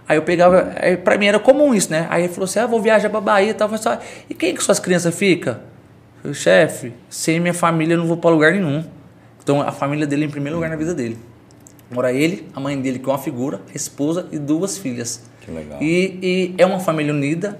Aí 0.07 0.17
eu 0.17 0.21
pegava, 0.21 0.73
aí 0.79 0.95
pra 0.95 1.17
mim 1.17 1.25
era 1.25 1.39
comum 1.39 1.73
isso, 1.73 1.91
né? 1.91 2.07
Aí 2.09 2.23
ele 2.23 2.33
falou 2.33 2.45
assim: 2.45 2.59
ah, 2.59 2.67
vou 2.67 2.81
viajar 2.81 3.09
pra 3.09 3.19
Bahia 3.19 3.49
e 3.49 3.53
tal. 3.53 3.69
Eu 3.69 3.77
falei, 3.77 3.99
e 4.29 4.33
quem 4.33 4.53
que 4.53 4.63
suas 4.63 4.79
crianças 4.79 5.13
ficam? 5.15 5.53
Eu 5.53 6.21
falei, 6.21 6.33
chefe, 6.35 6.93
sem 7.09 7.39
minha 7.39 7.53
família 7.53 7.95
eu 7.95 7.97
não 7.97 8.05
vou 8.05 8.17
pra 8.17 8.29
lugar 8.29 8.53
nenhum. 8.53 8.83
Então 9.41 9.61
a 9.61 9.71
família 9.71 10.05
dele 10.05 10.23
é 10.23 10.27
em 10.27 10.31
primeiro 10.31 10.57
lugar 10.57 10.69
na 10.69 10.75
vida 10.75 10.93
dele. 10.93 11.17
Mora 11.89 12.11
ele, 12.11 12.47
a 12.53 12.59
mãe 12.59 12.79
dele, 12.79 12.99
que 12.99 13.09
é 13.09 13.11
uma 13.11 13.17
figura, 13.17 13.61
a 13.73 13.75
esposa 13.75 14.27
e 14.31 14.37
duas 14.37 14.77
filhas. 14.77 15.23
Que 15.41 15.51
legal. 15.51 15.81
E, 15.81 16.19
e 16.21 16.55
é 16.57 16.65
uma 16.65 16.79
família 16.79 17.13
unida, 17.13 17.57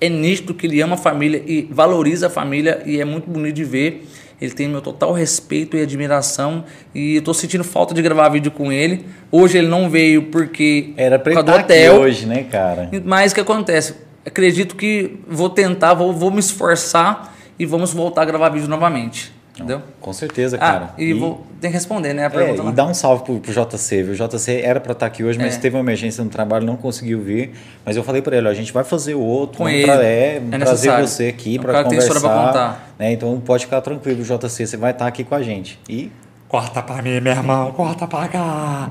é 0.00 0.08
nítido 0.08 0.54
que 0.54 0.66
ele 0.66 0.80
ama 0.80 0.94
a 0.94 0.98
família 0.98 1.42
e 1.46 1.68
valoriza 1.70 2.28
a 2.28 2.30
família 2.30 2.82
e 2.86 3.00
é 3.00 3.04
muito 3.04 3.28
bonito 3.28 3.54
de 3.54 3.64
ver. 3.64 4.06
Ele 4.40 4.52
tem 4.52 4.68
meu 4.68 4.80
total 4.80 5.12
respeito 5.12 5.76
e 5.76 5.82
admiração 5.82 6.64
e 6.94 7.16
eu 7.16 7.22
tô 7.22 7.34
sentindo 7.34 7.64
falta 7.64 7.92
de 7.92 8.00
gravar 8.00 8.28
vídeo 8.28 8.52
com 8.52 8.70
ele. 8.70 9.04
Hoje 9.32 9.58
ele 9.58 9.66
não 9.66 9.90
veio 9.90 10.24
porque 10.24 10.92
Era 10.96 11.18
pra 11.18 11.32
por 11.32 11.38
ele 11.40 11.44
causa 11.44 11.60
estar 11.62 11.74
aqui 11.74 11.90
hoje, 11.90 12.26
né, 12.26 12.44
cara? 12.44 12.88
Mas 13.04 13.32
o 13.32 13.34
que 13.34 13.40
acontece? 13.40 13.94
Acredito 14.24 14.76
que 14.76 15.16
vou 15.26 15.50
tentar, 15.50 15.94
vou, 15.94 16.12
vou 16.12 16.30
me 16.30 16.38
esforçar 16.38 17.34
e 17.58 17.66
vamos 17.66 17.92
voltar 17.92 18.22
a 18.22 18.24
gravar 18.24 18.50
vídeo 18.50 18.68
novamente. 18.68 19.32
Entendeu? 19.58 19.82
Com 20.00 20.12
certeza, 20.12 20.56
Ah, 20.56 20.60
cara. 20.60 20.90
e, 20.96 21.12
vou 21.12 21.44
tem 21.60 21.68
que 21.70 21.74
responder, 21.74 22.14
né? 22.14 22.22
A 22.22 22.26
É, 22.26 22.30
pergunta 22.30 22.62
lá. 22.62 22.70
e 22.70 22.72
dá 22.72 22.86
um 22.86 22.94
salve 22.94 23.24
pro, 23.24 23.40
pro 23.40 23.52
JC, 23.52 24.04
viu? 24.04 24.12
O 24.12 24.16
JC 24.28 24.60
era 24.62 24.78
pra 24.78 24.92
estar 24.92 25.06
aqui 25.06 25.24
hoje, 25.24 25.36
mas 25.36 25.56
É. 25.56 25.58
teve 25.58 25.74
uma 25.76 25.82
emergência 25.82 26.22
no 26.22 26.30
trabalho, 26.30 26.64
não 26.64 26.76
conseguiu 26.76 27.20
vir. 27.20 27.52
Mas 27.84 27.96
eu 27.96 28.04
falei 28.04 28.22
pra 28.22 28.36
ele, 28.36 28.46
ó, 28.46 28.50
a 28.50 28.54
gente 28.54 28.72
vai 28.72 28.84
fazer 28.84 29.14
o 29.14 29.20
outro, 29.20 29.58
Com 29.58 29.68
ele. 29.68 29.82
tra- 29.82 29.94
é, 30.04 30.36
É 30.36 30.40
trazer 30.40 30.58
necessário. 30.58 31.08
você 31.08 31.26
aqui 31.26 31.56
É 31.56 31.60
pra 31.60 31.72
tem 31.74 31.82
conversar. 31.84 32.06
história 32.14 32.36
pra 32.36 32.46
contar. 32.46 32.88
né? 32.98 33.12
Então 33.12 33.40
pode 33.40 33.64
ficar 33.64 33.80
tranquilo, 33.80 34.22
JC, 34.22 34.64
você 34.66 34.76
vai 34.76 34.92
estar 34.92 35.06
aqui 35.08 35.24
com 35.24 35.34
a 35.34 35.42
gente. 35.42 35.78
E 35.88 36.12
Corta 36.46 36.80
pra 36.82 37.02
mim, 37.02 37.20
meu 37.20 37.32
irmão, 37.32 37.72
corta 37.72 38.06
pra 38.06 38.28
cá. 38.28 38.90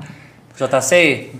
JC, 0.56 1.30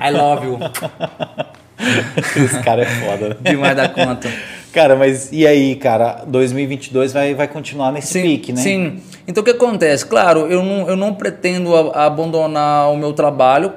I 0.00 0.10
love 0.12 0.46
you. 0.46 0.58
esse 2.44 2.60
cara 2.62 2.82
é 2.82 2.86
foda, 2.86 3.28
né? 3.30 3.36
Demais 3.40 3.76
da 3.76 3.88
conta. 3.88 4.28
Cara, 4.74 4.96
mas 4.96 5.28
e 5.30 5.46
aí, 5.46 5.76
cara? 5.76 6.24
2022 6.26 7.12
vai, 7.12 7.32
vai 7.32 7.46
continuar 7.46 7.92
nesse 7.92 8.20
pique, 8.20 8.52
né? 8.52 8.60
Sim. 8.60 8.96
Então 9.26 9.40
o 9.40 9.44
que 9.44 9.52
acontece? 9.52 10.04
Claro, 10.04 10.40
eu 10.48 10.64
não, 10.64 10.88
eu 10.88 10.96
não 10.96 11.14
pretendo 11.14 11.74
abandonar 11.94 12.90
o 12.92 12.96
meu 12.96 13.12
trabalho 13.12 13.72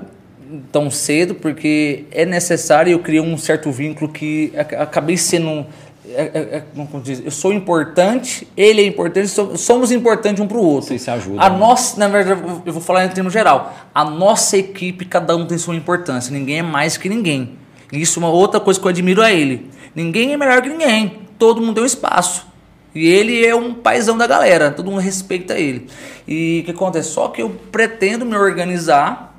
tão 0.71 0.89
cedo, 0.89 1.35
porque 1.35 2.05
é 2.11 2.25
necessário, 2.25 2.91
eu 2.91 2.97
criei 2.99 3.21
um 3.21 3.37
certo 3.37 3.69
vínculo 3.71 4.11
que 4.11 4.51
acabei 4.57 5.15
sendo. 5.17 5.65
é- 6.09 6.31
é- 6.33 6.55
é- 6.57 6.63
como 6.73 7.03
diz? 7.03 7.21
Eu 7.23 7.29
sou 7.31 7.51
importante, 7.53 8.47
ele 8.55 8.81
é 8.81 8.85
importante, 8.85 9.27
so- 9.27 9.57
somos 9.57 9.91
importantes 9.91 10.41
um 10.41 10.47
para 10.47 10.57
o 10.57 10.63
outro. 10.65 10.87
Vocês 10.87 11.01
se 11.01 11.11
ajudam, 11.11 11.41
A 11.45 11.49
né? 11.49 11.57
nossa, 11.57 11.99
na 11.99 12.07
verdade, 12.07 12.39
eu 12.41 12.47
vou- 12.47 12.61
eu 12.65 12.71
vou 12.73 12.81
falar 12.81 13.03
em 13.05 13.09
termos 13.09 13.33
geral. 13.33 13.75
A 13.93 14.05
nossa 14.05 14.55
equipe, 14.57 15.03
cada 15.03 15.35
um 15.35 15.45
tem 15.45 15.57
sua 15.57 15.75
importância. 15.75 16.31
Ninguém 16.31 16.59
é 16.59 16.63
mais 16.63 16.95
que 16.97 17.09
ninguém. 17.09 17.51
Isso 17.91 18.19
é 18.19 18.23
uma 18.23 18.31
outra 18.31 18.57
coisa 18.59 18.79
que 18.79 18.85
eu 18.85 18.89
admiro 18.89 19.21
a 19.21 19.31
ele. 19.33 19.69
Ninguém 19.97 20.31
é 20.31 20.37
melhor 20.37 20.61
que 20.61 20.69
ninguém. 20.69 21.21
Todo 21.39 21.59
mundo 21.59 21.73
tem 21.73 21.83
um 21.83 21.87
espaço. 21.87 22.45
E 22.93 23.07
ele 23.07 23.43
é 23.43 23.55
um 23.55 23.73
paizão 23.73 24.15
da 24.15 24.27
galera. 24.27 24.69
Todo 24.69 24.91
mundo 24.91 25.01
respeita 25.01 25.55
ele. 25.55 25.87
E 26.27 26.59
o 26.61 26.65
que 26.65 26.69
acontece? 26.69 27.09
Só 27.09 27.29
que 27.29 27.41
eu 27.41 27.49
pretendo 27.71 28.23
me 28.23 28.37
organizar, 28.37 29.35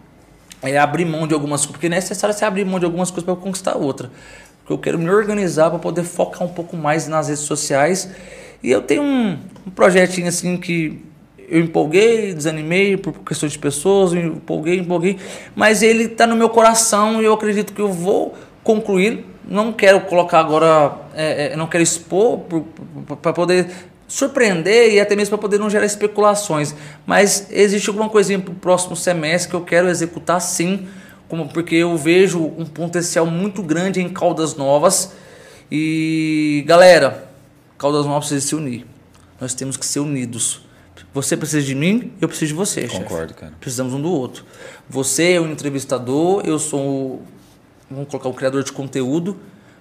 é 0.60 0.76
abrir 0.76 1.04
mão 1.04 1.28
de 1.28 1.34
algumas 1.34 1.60
coisas, 1.60 1.70
porque 1.70 1.86
é 1.86 1.90
necessário 1.90 2.34
você 2.34 2.44
abrir 2.44 2.64
mão 2.64 2.80
de 2.80 2.84
algumas 2.84 3.08
coisas 3.08 3.24
para 3.24 3.36
conquistar 3.36 3.76
outra. 3.76 4.10
Porque 4.58 4.72
eu 4.72 4.78
quero 4.78 4.98
me 4.98 5.08
organizar 5.08 5.70
para 5.70 5.78
poder 5.78 6.02
focar 6.02 6.42
um 6.42 6.52
pouco 6.52 6.76
mais 6.76 7.06
nas 7.06 7.28
redes 7.28 7.44
sociais. 7.44 8.10
E 8.60 8.68
eu 8.68 8.82
tenho 8.82 9.04
um, 9.04 9.38
um 9.64 9.70
projetinho 9.70 10.26
assim 10.26 10.56
que 10.56 11.00
eu 11.48 11.60
empolguei, 11.60 12.34
desanimei 12.34 12.96
por 12.96 13.12
questões 13.20 13.52
de 13.52 13.60
pessoas, 13.60 14.12
empolguei, 14.12 14.80
empolguei, 14.80 15.18
mas 15.54 15.84
ele 15.84 16.06
está 16.06 16.26
no 16.26 16.34
meu 16.34 16.48
coração 16.48 17.22
e 17.22 17.26
eu 17.26 17.32
acredito 17.32 17.72
que 17.72 17.80
eu 17.80 17.92
vou 17.92 18.34
concluir. 18.64 19.24
Não 19.48 19.72
quero 19.72 20.02
colocar 20.02 20.40
agora, 20.40 20.94
é, 21.14 21.52
é, 21.52 21.56
não 21.56 21.66
quero 21.66 21.82
expor 21.82 22.40
para 23.22 23.32
poder 23.32 23.70
surpreender 24.06 24.92
e 24.92 25.00
até 25.00 25.16
mesmo 25.16 25.30
para 25.30 25.38
poder 25.38 25.58
não 25.58 25.70
gerar 25.70 25.86
especulações. 25.86 26.74
Mas 27.06 27.46
existe 27.50 27.88
alguma 27.88 28.10
coisinha 28.10 28.38
para 28.38 28.52
o 28.52 28.54
próximo 28.54 28.94
semestre 28.94 29.50
que 29.50 29.56
eu 29.56 29.62
quero 29.62 29.88
executar 29.88 30.40
sim, 30.40 30.86
como 31.28 31.48
porque 31.48 31.76
eu 31.76 31.96
vejo 31.96 32.42
um 32.58 32.64
potencial 32.66 33.24
muito 33.24 33.62
grande 33.62 34.00
em 34.00 34.08
Caldas 34.10 34.54
Novas. 34.54 35.12
E 35.72 36.62
galera, 36.66 37.26
Caldas 37.78 38.04
Novas 38.04 38.28
precisa 38.28 38.46
se 38.48 38.54
unir. 38.54 38.86
Nós 39.40 39.54
temos 39.54 39.76
que 39.76 39.86
ser 39.86 40.00
unidos. 40.00 40.62
Você 41.14 41.36
precisa 41.36 41.64
de 41.64 41.74
mim, 41.74 42.12
eu 42.20 42.28
preciso 42.28 42.52
de 42.52 42.54
você. 42.54 42.82
chefe. 42.82 43.02
Concordo, 43.02 43.34
cara. 43.34 43.52
Precisamos 43.60 43.94
um 43.94 44.00
do 44.00 44.10
outro. 44.10 44.44
Você 44.88 45.32
é 45.32 45.40
o 45.40 45.50
entrevistador, 45.50 46.42
eu 46.44 46.58
sou 46.58 46.80
o, 46.80 47.22
vamos 47.90 48.08
colocar 48.08 48.28
o 48.28 48.34
criador 48.34 48.62
de 48.62 48.72
conteúdo, 48.72 49.36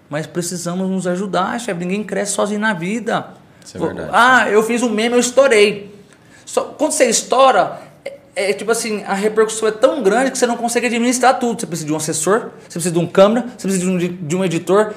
mas 0.10 0.26
precisamos 0.26 0.90
nos 0.90 1.06
ajudar, 1.08 1.60
chefe. 1.60 1.80
Ninguém 1.80 2.04
cresce 2.04 2.34
sozinho 2.34 2.60
na 2.60 2.74
vida. 2.74 3.34
Isso 3.64 3.78
é 3.78 3.80
verdade. 3.80 4.10
Ah, 4.14 4.50
eu 4.50 4.64
fiz 4.64 4.82
um 4.82 4.90
meme, 4.90 5.16
eu 5.16 5.20
estourei. 5.20 5.94
Só, 6.46 6.64
quando 6.78 6.94
você 6.94 7.06
estoura, 7.06 7.82
é, 8.06 8.52
é 8.52 8.54
tipo 8.54 8.72
assim, 8.72 9.04
a 9.04 9.14
repercussão 9.14 9.68
é 9.68 9.72
tão 9.72 10.02
grande 10.02 10.32
que 10.32 10.38
você 10.38 10.48
não 10.48 10.56
consegue 10.56 10.86
administrar 10.88 11.38
tudo. 11.40 11.60
Você 11.60 11.68
precisa 11.68 11.88
de 11.88 11.94
um 11.94 11.98
assessor, 11.98 12.52
você 12.62 12.74
precisa 12.74 12.92
de 12.92 13.00
um 13.00 13.06
câmera, 13.06 13.48
você 13.58 13.68
precisa 13.68 13.86
de 13.86 13.90
um, 13.90 13.98
de, 13.98 14.36
um 14.36 14.46
editor. 14.46 14.94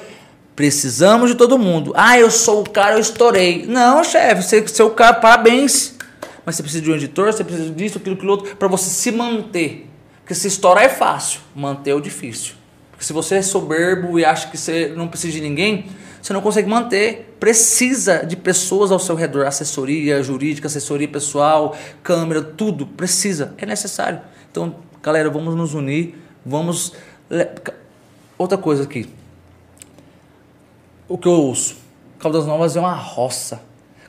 Precisamos 0.55 1.29
de 1.29 1.35
todo 1.35 1.57
mundo. 1.57 1.91
Ah, 1.95 2.17
eu 2.17 2.31
sou 2.31 2.61
o 2.61 2.69
cara, 2.69 2.95
eu 2.95 2.99
estourei. 2.99 3.65
Não, 3.67 4.03
chefe, 4.03 4.43
você, 4.43 4.61
você 4.61 4.81
é 4.81 4.85
o 4.85 4.91
cara, 4.91 5.15
parabéns. 5.15 5.95
Mas 6.45 6.55
você 6.55 6.63
precisa 6.63 6.83
de 6.83 6.91
um 6.91 6.95
editor, 6.95 7.31
você 7.31 7.43
precisa 7.43 7.69
disso, 7.71 7.97
aquilo, 7.97 8.15
aquilo 8.15 8.31
outro, 8.31 8.55
para 8.55 8.67
você 8.67 8.89
se 8.89 9.11
manter. 9.11 9.89
Porque 10.21 10.33
se 10.33 10.47
estourar 10.47 10.85
é 10.85 10.89
fácil, 10.89 11.41
manter 11.53 11.91
é 11.91 11.93
o 11.93 11.99
difícil. 11.99 12.60
Se 13.01 13.13
você 13.13 13.35
é 13.35 13.41
soberbo 13.41 14.19
e 14.19 14.23
acha 14.23 14.47
que 14.47 14.57
você 14.57 14.93
não 14.95 15.07
precisa 15.07 15.33
de 15.33 15.41
ninguém, 15.41 15.87
você 16.21 16.33
não 16.33 16.41
consegue 16.41 16.69
manter. 16.69 17.35
Precisa 17.39 18.23
de 18.25 18.35
pessoas 18.35 18.91
ao 18.91 18.99
seu 18.99 19.15
redor, 19.15 19.47
assessoria 19.47 20.21
jurídica, 20.21 20.67
assessoria 20.67 21.07
pessoal, 21.07 21.75
câmera, 22.03 22.41
tudo. 22.43 22.85
Precisa, 22.85 23.55
é 23.57 23.65
necessário. 23.65 24.21
Então, 24.51 24.75
galera, 25.01 25.29
vamos 25.29 25.55
nos 25.55 25.73
unir, 25.73 26.15
vamos. 26.45 26.93
Outra 28.37 28.57
coisa 28.57 28.83
aqui. 28.83 29.09
O 31.07 31.17
que 31.17 31.27
eu 31.27 31.33
ouço? 31.33 31.77
Caldas 32.19 32.45
Novas 32.45 32.75
é 32.75 32.79
uma 32.79 32.93
roça. 32.93 33.61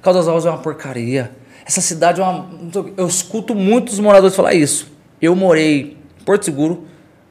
Caldas 0.03 0.27
Novas 0.27 0.45
é 0.45 0.51
uma 0.51 0.59
porcaria. 0.59 1.33
Essa 1.65 1.81
cidade 1.81 2.21
é 2.21 2.25
uma. 2.25 2.51
Eu 2.97 3.07
escuto 3.07 3.55
muitos 3.55 3.99
moradores 3.99 4.37
falar 4.37 4.53
isso. 4.53 4.93
Eu 5.21 5.35
morei 5.35 5.97
em 6.21 6.25
Porto 6.25 6.45
Seguro, 6.45 6.87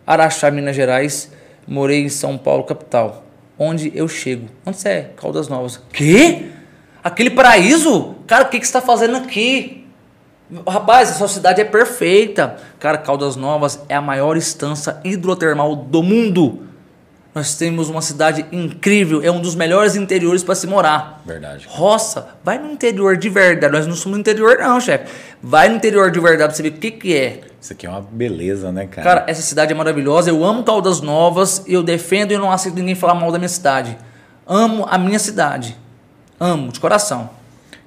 Araxá, 0.08 0.50
Minas 0.50 0.76
Gerais, 0.76 1.32
morei 1.68 2.04
em 2.04 2.10
São 2.10 2.38
Paulo, 2.38 2.64
capital. 2.64 3.24
Onde 3.58 3.92
eu 3.96 4.08
chego? 4.08 4.48
Onde 4.66 4.78
você 4.78 4.90
é? 4.90 5.12
Caldas 5.16 5.48
Novas. 5.48 5.82
Quê? 5.94 6.50
Aquele 7.04 7.30
paraíso? 7.30 8.16
Cara, 8.28 8.46
o 8.46 8.50
que, 8.50 8.60
que 8.60 8.66
você 8.66 8.70
está 8.70 8.82
fazendo 8.82 9.18
aqui? 9.18 9.86
Rapaz, 10.68 11.12
a 11.12 11.14
sua 11.14 11.28
cidade 11.28 11.62
é 11.62 11.66
perfeita. 11.66 12.58
Cara, 12.80 12.98
Caldas 12.98 13.36
Novas 13.36 13.80
é 13.88 13.96
a 13.96 14.02
maior 14.02 14.36
estância 14.36 15.00
hidrotermal 15.04 15.76
do 15.76 16.04
mundo. 16.04 16.68
Nós 17.34 17.56
temos 17.56 17.88
uma 17.88 18.02
cidade 18.02 18.46
incrível, 18.52 19.22
é 19.24 19.32
um 19.32 19.40
dos 19.40 19.56
melhores 19.56 19.96
interiores 19.96 20.44
para 20.44 20.54
se 20.54 20.68
morar. 20.68 21.22
Verdade. 21.26 21.66
Roça, 21.70 22.28
vai 22.44 22.58
no 22.58 22.70
interior 22.70 23.16
de 23.16 23.30
verdade. 23.30 23.72
Nós 23.72 23.88
não 23.88 23.96
somos 23.96 24.18
no 24.18 24.20
interior, 24.20 24.58
não, 24.60 24.82
chefe. 24.82 25.10
Vai 25.42 25.70
no 25.70 25.78
interior 25.78 26.12
de 26.12 26.20
verdade 26.20 26.50
pra 26.50 26.56
você 26.56 26.64
ver 26.64 26.70
o 26.70 26.80
que, 26.80 26.92
que 26.92 27.16
é. 27.16 27.42
Isso 27.60 27.72
aqui 27.72 27.86
é 27.86 27.90
uma 27.90 28.02
beleza, 28.02 28.70
né, 28.72 28.86
cara? 28.86 29.04
Cara, 29.04 29.26
essa 29.30 29.42
cidade 29.42 29.72
é 29.72 29.76
maravilhosa. 29.76 30.30
Eu 30.30 30.44
amo 30.44 30.64
Caldas 30.64 31.00
Novas. 31.00 31.64
Eu 31.66 31.82
defendo 31.82 32.34
e 32.34 32.38
não 32.38 32.52
aceito 32.52 32.76
ninguém 32.76 32.96
falar 32.96 33.16
mal 33.16 33.32
da 33.32 33.38
minha 33.38 33.48
cidade. 33.48 33.98
Amo 34.46 34.86
a 34.90 34.98
minha 34.98 35.20
cidade. 35.20 35.78
Amo, 36.38 36.70
de 36.70 36.82
coração. 36.82 37.30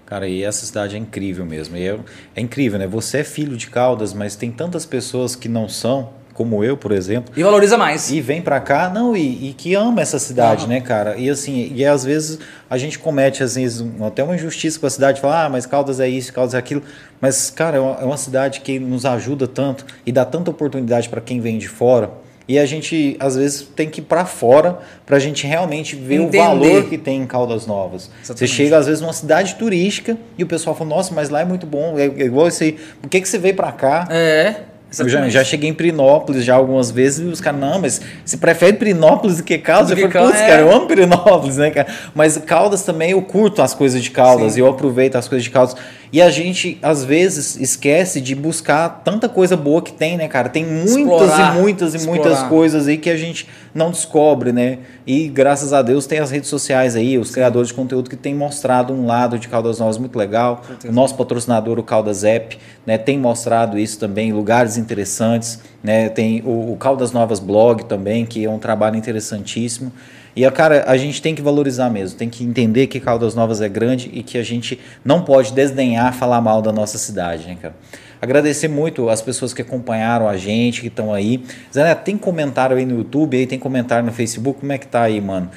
Cara, 0.06 0.28
e 0.28 0.42
essa 0.42 0.64
cidade 0.64 0.96
é 0.96 0.98
incrível 0.98 1.44
mesmo. 1.44 1.76
E 1.76 1.86
é, 1.86 1.98
é 2.36 2.40
incrível, 2.40 2.78
né? 2.78 2.86
Você 2.86 3.18
é 3.18 3.24
filho 3.24 3.56
de 3.56 3.68
Caldas, 3.68 4.14
mas 4.14 4.36
tem 4.36 4.50
tantas 4.50 4.86
pessoas 4.86 5.34
que 5.34 5.48
não 5.48 5.68
são, 5.68 6.10
como 6.34 6.62
eu, 6.64 6.76
por 6.76 6.90
exemplo, 6.92 7.32
E 7.36 7.42
valoriza 7.42 7.78
mais. 7.78 8.10
e 8.10 8.20
vem 8.20 8.42
pra 8.42 8.58
cá, 8.60 8.90
não, 8.92 9.16
e, 9.16 9.50
e 9.50 9.54
que 9.54 9.74
ama 9.74 10.02
essa 10.02 10.18
cidade, 10.18 10.64
Aham. 10.64 10.72
né, 10.74 10.80
cara? 10.80 11.16
E 11.16 11.30
assim, 11.30 11.72
e 11.74 11.84
às 11.86 12.04
vezes 12.04 12.38
a 12.68 12.76
gente 12.76 12.98
comete, 12.98 13.42
às 13.42 13.54
vezes, 13.54 13.86
até 14.04 14.22
uma 14.24 14.34
injustiça 14.34 14.78
com 14.78 14.86
a 14.86 14.90
cidade, 14.90 15.20
falar, 15.20 15.44
ah, 15.44 15.48
mas 15.48 15.64
Caldas 15.64 16.00
é 16.00 16.08
isso, 16.08 16.32
Caldas 16.32 16.52
é 16.54 16.58
aquilo. 16.58 16.82
Mas, 17.20 17.50
cara, 17.50 17.76
é 17.76 17.80
uma, 17.80 18.00
é 18.00 18.04
uma 18.04 18.16
cidade 18.16 18.60
que 18.60 18.78
nos 18.80 19.06
ajuda 19.06 19.46
tanto 19.46 19.86
e 20.04 20.10
dá 20.10 20.24
tanta 20.24 20.50
oportunidade 20.50 21.08
para 21.08 21.20
quem 21.20 21.40
vem 21.40 21.56
de 21.56 21.68
fora. 21.68 22.10
E 22.46 22.58
a 22.58 22.66
gente, 22.66 23.16
às 23.18 23.36
vezes, 23.36 23.62
tem 23.74 23.88
que 23.88 24.00
ir 24.02 24.04
pra 24.04 24.26
fora 24.26 24.78
pra 25.06 25.18
gente 25.18 25.46
realmente 25.46 25.96
ver 25.96 26.16
Entender. 26.16 26.38
o 26.40 26.42
valor 26.42 26.84
que 26.90 26.98
tem 26.98 27.22
em 27.22 27.26
Caldas 27.26 27.66
Novas. 27.66 28.10
Você 28.22 28.32
Exatamente. 28.32 28.52
chega, 28.54 28.76
às 28.76 28.84
vezes, 28.86 29.00
numa 29.00 29.14
cidade 29.14 29.54
turística 29.54 30.18
e 30.36 30.42
o 30.42 30.46
pessoal 30.46 30.76
fala, 30.76 30.90
nossa, 30.90 31.14
mas 31.14 31.30
lá 31.30 31.40
é 31.40 31.44
muito 31.46 31.64
bom, 31.66 31.98
é, 31.98 32.02
é 32.04 32.24
igual 32.26 32.46
isso 32.48 32.62
aí. 32.62 32.72
Por 33.00 33.08
que, 33.08 33.20
que 33.22 33.28
você 33.28 33.38
veio 33.38 33.54
pra 33.54 33.72
cá? 33.72 34.06
É. 34.10 34.56
Eu 34.98 35.08
já, 35.08 35.28
já 35.28 35.44
cheguei 35.44 35.68
em 35.70 35.74
Pirinópolis 35.74 36.44
já 36.44 36.54
algumas 36.54 36.90
vezes 36.90 37.20
e 37.20 37.24
os 37.24 37.40
caras, 37.40 37.60
não, 37.60 37.80
mas 37.80 38.00
você 38.24 38.36
prefere 38.36 38.74
Pirinópolis 38.74 39.38
do 39.38 39.42
que 39.42 39.58
Caldas? 39.58 39.88
Do 39.88 39.92
Eu 40.00 40.06
que 40.08 40.12
falei, 40.12 40.28
putz, 40.28 40.38
Caldas, 40.40 40.54
cara, 40.54 40.62
é. 40.62 40.64
eu 40.64 40.76
amo 40.76 40.86
Pirinópolis, 40.86 41.56
né, 41.56 41.70
cara? 41.70 41.88
Mas 42.14 42.36
Caldas 42.38 42.82
também, 42.82 43.10
eu 43.12 43.22
curto 43.22 43.62
as 43.62 43.74
coisas 43.74 44.02
de 44.02 44.10
Caldas 44.10 44.52
Sim. 44.52 44.58
e 44.58 44.62
eu 44.62 44.68
aproveito 44.68 45.16
as 45.16 45.28
coisas 45.28 45.44
de 45.44 45.50
Caldas. 45.50 45.76
E 46.12 46.22
a 46.22 46.30
gente, 46.30 46.78
às 46.80 47.04
vezes, 47.04 47.56
esquece 47.56 48.20
de 48.20 48.36
buscar 48.36 49.02
tanta 49.04 49.28
coisa 49.28 49.56
boa 49.56 49.82
que 49.82 49.92
tem, 49.92 50.16
né, 50.16 50.28
cara? 50.28 50.48
Tem 50.48 50.64
muitas 50.64 50.94
Explorar, 50.96 51.56
e 51.56 51.60
muitas 51.60 51.94
e 51.94 52.06
muitas 52.06 52.32
explorar. 52.32 52.48
coisas 52.48 52.86
aí 52.86 52.96
que 52.98 53.10
a 53.10 53.16
gente 53.16 53.48
não 53.74 53.90
descobre, 53.90 54.52
né? 54.52 54.78
E 55.06 55.28
graças 55.28 55.72
a 55.72 55.82
Deus 55.82 56.06
tem 56.06 56.20
as 56.20 56.30
redes 56.30 56.48
sociais 56.48 56.94
aí, 56.94 57.18
os 57.18 57.30
criadores 57.30 57.68
de 57.68 57.74
conteúdo 57.74 58.08
que 58.08 58.16
têm 58.16 58.34
mostrado 58.34 58.92
um 58.92 59.06
lado 59.06 59.38
de 59.38 59.48
Caldas 59.48 59.80
Novas 59.80 59.98
muito 59.98 60.16
legal. 60.16 60.62
O 60.88 60.92
nosso 60.92 61.16
patrocinador, 61.16 61.78
o 61.78 61.82
Caldas 61.82 62.22
App, 62.22 62.56
né, 62.86 62.96
tem 62.96 63.18
mostrado 63.18 63.78
isso 63.78 63.98
também, 63.98 64.32
lugares 64.32 64.76
interessantes, 64.76 65.58
né? 65.82 66.08
Tem 66.08 66.42
o, 66.42 66.72
o 66.72 66.76
Caldas 66.76 67.10
Novas 67.10 67.40
Blog 67.40 67.84
também, 67.84 68.24
que 68.24 68.44
é 68.44 68.50
um 68.50 68.58
trabalho 68.58 68.96
interessantíssimo. 68.96 69.92
E, 70.36 70.48
cara, 70.50 70.84
a 70.86 70.96
gente 70.96 71.22
tem 71.22 71.34
que 71.34 71.42
valorizar 71.42 71.88
mesmo, 71.90 72.18
tem 72.18 72.28
que 72.28 72.44
entender 72.44 72.88
que 72.88 72.98
Caldas 72.98 73.34
Novas 73.34 73.60
é 73.60 73.68
grande 73.68 74.10
e 74.12 74.22
que 74.22 74.36
a 74.36 74.42
gente 74.42 74.80
não 75.04 75.22
pode 75.22 75.52
desdenhar 75.52 76.12
falar 76.12 76.40
mal 76.40 76.60
da 76.60 76.72
nossa 76.72 76.98
cidade, 76.98 77.46
né, 77.46 77.56
cara? 77.60 77.74
Agradecer 78.20 78.68
muito 78.68 79.08
as 79.10 79.20
pessoas 79.20 79.52
que 79.52 79.62
acompanharam 79.62 80.28
a 80.28 80.36
gente, 80.36 80.80
que 80.80 80.86
estão 80.88 81.12
aí. 81.12 81.42
Zé 81.72 81.84
Neto, 81.84 82.02
tem 82.04 82.16
comentário 82.16 82.76
aí 82.76 82.84
no 82.86 82.98
YouTube, 82.98 83.36
aí 83.36 83.46
tem 83.46 83.58
comentário 83.58 84.04
no 84.06 84.12
Facebook, 84.12 84.60
como 84.60 84.72
é 84.72 84.78
que 84.78 84.86
tá 84.86 85.02
aí, 85.02 85.20
mano? 85.20 85.50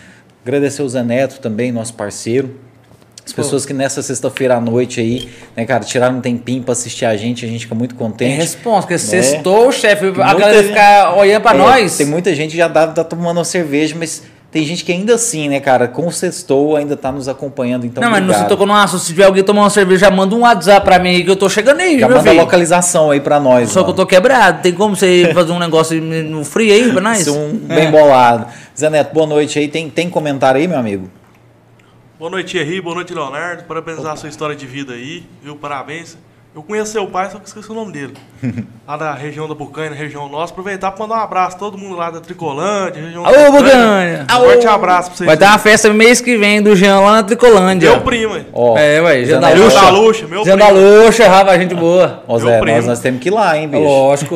Agradecer 0.45 0.81
o 0.81 0.89
Zé 0.89 1.03
Neto 1.03 1.39
também, 1.39 1.71
nosso 1.71 1.93
parceiro. 1.93 2.59
As 3.25 3.33
pessoas 3.33 3.65
que 3.65 3.73
nessa 3.73 4.01
sexta-feira 4.01 4.55
à 4.55 4.61
noite 4.61 5.01
aí, 5.01 5.27
né, 5.53 5.65
cara, 5.65 5.83
tiraram 5.83 6.17
um 6.17 6.21
tempinho 6.21 6.63
pra 6.63 6.71
assistir 6.71 7.03
a 7.03 7.17
gente, 7.17 7.43
a 7.43 7.47
gente 7.49 7.61
fica 7.65 7.75
muito 7.75 7.93
Tem 7.93 7.97
contente. 8.07 8.35
resposta, 8.37 8.81
porque 8.83 8.93
Né? 8.93 8.97
sextou, 8.99 9.69
chefe, 9.73 10.05
a 10.07 10.11
galera 10.11 10.53
gente- 10.59 10.67
ficar 10.69 11.13
olhando 11.17 11.41
pra 11.41 11.53
É, 11.53 11.57
nós. 11.57 11.97
Tem 11.97 12.05
muita 12.05 12.33
gente 12.33 12.51
que 12.51 12.57
já 12.57 12.69
tá, 12.69 12.87
tá 12.87 13.03
tomando 13.03 13.37
uma 13.39 13.43
cerveja, 13.43 13.95
mas 13.99 14.23
tem 14.49 14.63
gente 14.65 14.83
que 14.85 14.91
ainda 14.91 15.15
assim, 15.15 15.49
né, 15.49 15.59
cara, 15.59 15.87
com 15.87 16.07
o 16.07 16.11
sextou 16.11 16.75
ainda 16.77 16.95
tá 16.95 17.11
nos 17.11 17.27
acompanhando, 17.27 17.85
então 17.85 18.01
não, 18.01 18.09
mas 18.09 18.23
não 18.25 18.33
se 18.33 18.47
tocou 18.47 18.65
no 18.65 18.73
assunto. 18.73 19.01
Se 19.01 19.07
tiver 19.07 19.25
alguém 19.25 19.43
tomando 19.43 19.63
uma 19.65 19.69
cerveja, 19.69 20.05
já 20.05 20.11
manda 20.11 20.33
um 20.35 20.39
WhatsApp 20.41 20.85
pra 20.85 20.97
mim 20.99 21.09
aí 21.09 21.23
que 21.23 21.29
eu 21.29 21.35
tô 21.35 21.49
chegando 21.49 21.79
aí, 21.81 21.99
Já 21.99 22.07
meu 22.07 22.17
manda 22.17 22.29
a 22.29 22.31
filho. 22.33 22.43
localização 22.43 23.11
aí 23.11 23.19
pra 23.19 23.39
nós, 23.39 23.69
Só 23.69 23.81
que 23.81 23.89
eu 23.89 23.93
mano. 23.93 23.95
tô 23.97 24.05
quebrado. 24.05 24.61
Tem 24.61 24.73
como 24.73 24.95
você 24.95 25.31
fazer 25.35 25.51
um 25.51 25.59
negócio 25.59 26.01
no 26.01 26.43
free 26.45 26.71
aí 26.71 26.91
pra 26.91 27.01
nós? 27.01 27.19
Ser 27.19 27.31
um 27.31 27.61
É. 27.69 27.75
bem 27.75 27.91
bolado. 27.91 28.47
Zé 28.77 28.89
Neto, 28.89 29.13
boa 29.13 29.27
noite 29.27 29.59
aí. 29.59 29.67
Tem, 29.67 29.89
tem 29.89 30.09
comentário 30.09 30.59
aí, 30.61 30.67
meu 30.67 30.77
amigo? 30.79 31.09
Boa 32.17 32.31
noite, 32.31 32.51
Thierry. 32.53 32.81
Boa 32.81 32.95
noite, 32.95 33.13
Leonardo. 33.13 33.63
Parabenizar 33.65 34.13
a 34.13 34.15
sua 34.15 34.29
história 34.29 34.55
de 34.55 34.65
vida 34.65 34.93
aí, 34.93 35.23
viu? 35.43 35.55
Parabéns. 35.55 36.17
Eu 36.57 36.63
conheço 36.63 36.91
seu 36.91 37.05
pai, 37.05 37.29
só 37.29 37.37
que 37.37 37.47
esqueci 37.47 37.69
o 37.71 37.73
nome 37.75 37.91
dele. 37.91 38.15
Lá 38.87 38.97
da 38.97 39.13
região 39.13 39.47
da 39.47 39.53
Bucanha, 39.53 39.91
região 39.93 40.27
nossa. 40.27 40.51
Aproveitar 40.51 40.89
para 40.91 41.05
mandar 41.05 41.19
um 41.19 41.23
abraço 41.23 41.55
a 41.55 41.59
todo 41.59 41.77
mundo 41.77 41.95
lá 41.95 42.09
da 42.09 42.19
Tricolândia, 42.19 42.99
região 42.99 43.21
da 43.21 43.29
Alô, 43.29 43.51
Bucanha! 43.51 44.25
Um 44.25 44.43
forte 44.43 44.65
abraço 44.65 45.09
pra 45.09 45.17
vocês. 45.17 45.27
Vai 45.27 45.37
ter 45.37 45.45
uma 45.45 45.59
festa 45.59 45.93
mês 45.93 46.19
que 46.19 46.35
vem 46.35 46.59
do 46.59 46.75
Jean 46.75 46.99
lá 46.99 47.11
na 47.17 47.23
Tricolândia. 47.23 47.91
Meu 47.91 48.01
primo, 48.01 48.35
hein? 48.35 48.47
Ó, 48.51 48.75
É, 48.75 48.99
ué, 48.99 49.23
Jean 49.23 49.39
da 49.39 49.49
Luxa. 49.53 49.81
da 49.81 49.89
Luxa, 49.91 50.25
meu 50.27 50.43
Jean 50.43 50.57
da 50.57 50.65
primo. 50.65 50.79
Luxa, 51.05 51.27
rapaz, 51.29 51.61
gente 51.61 51.75
boa. 51.75 52.23
Ó, 52.27 52.39
Meu 52.39 52.47
Zé, 52.47 52.59
primo. 52.59 52.75
nós, 52.77 52.87
nós 52.87 52.99
temos 53.01 53.21
que 53.21 53.29
ir 53.29 53.31
lá, 53.33 53.55
hein, 53.55 53.67
bicho? 53.67 53.83
lógico. 53.83 54.35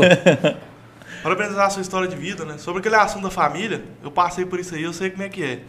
Parabenizar 1.24 1.66
a 1.66 1.70
sua 1.72 1.82
história 1.82 2.08
de 2.08 2.16
vida, 2.16 2.46
né? 2.46 2.60
Sobre 2.60 2.82
aquele 2.82 2.98
assunto 2.98 3.24
da 3.24 3.32
família, 3.32 3.82
eu 4.04 4.12
passei 4.12 4.46
por 4.46 4.60
isso 4.60 4.76
aí, 4.76 4.84
eu 4.84 4.94
sei 4.94 5.10
como 5.10 5.24
é 5.24 5.30
que 5.30 5.44
é. 5.44 5.60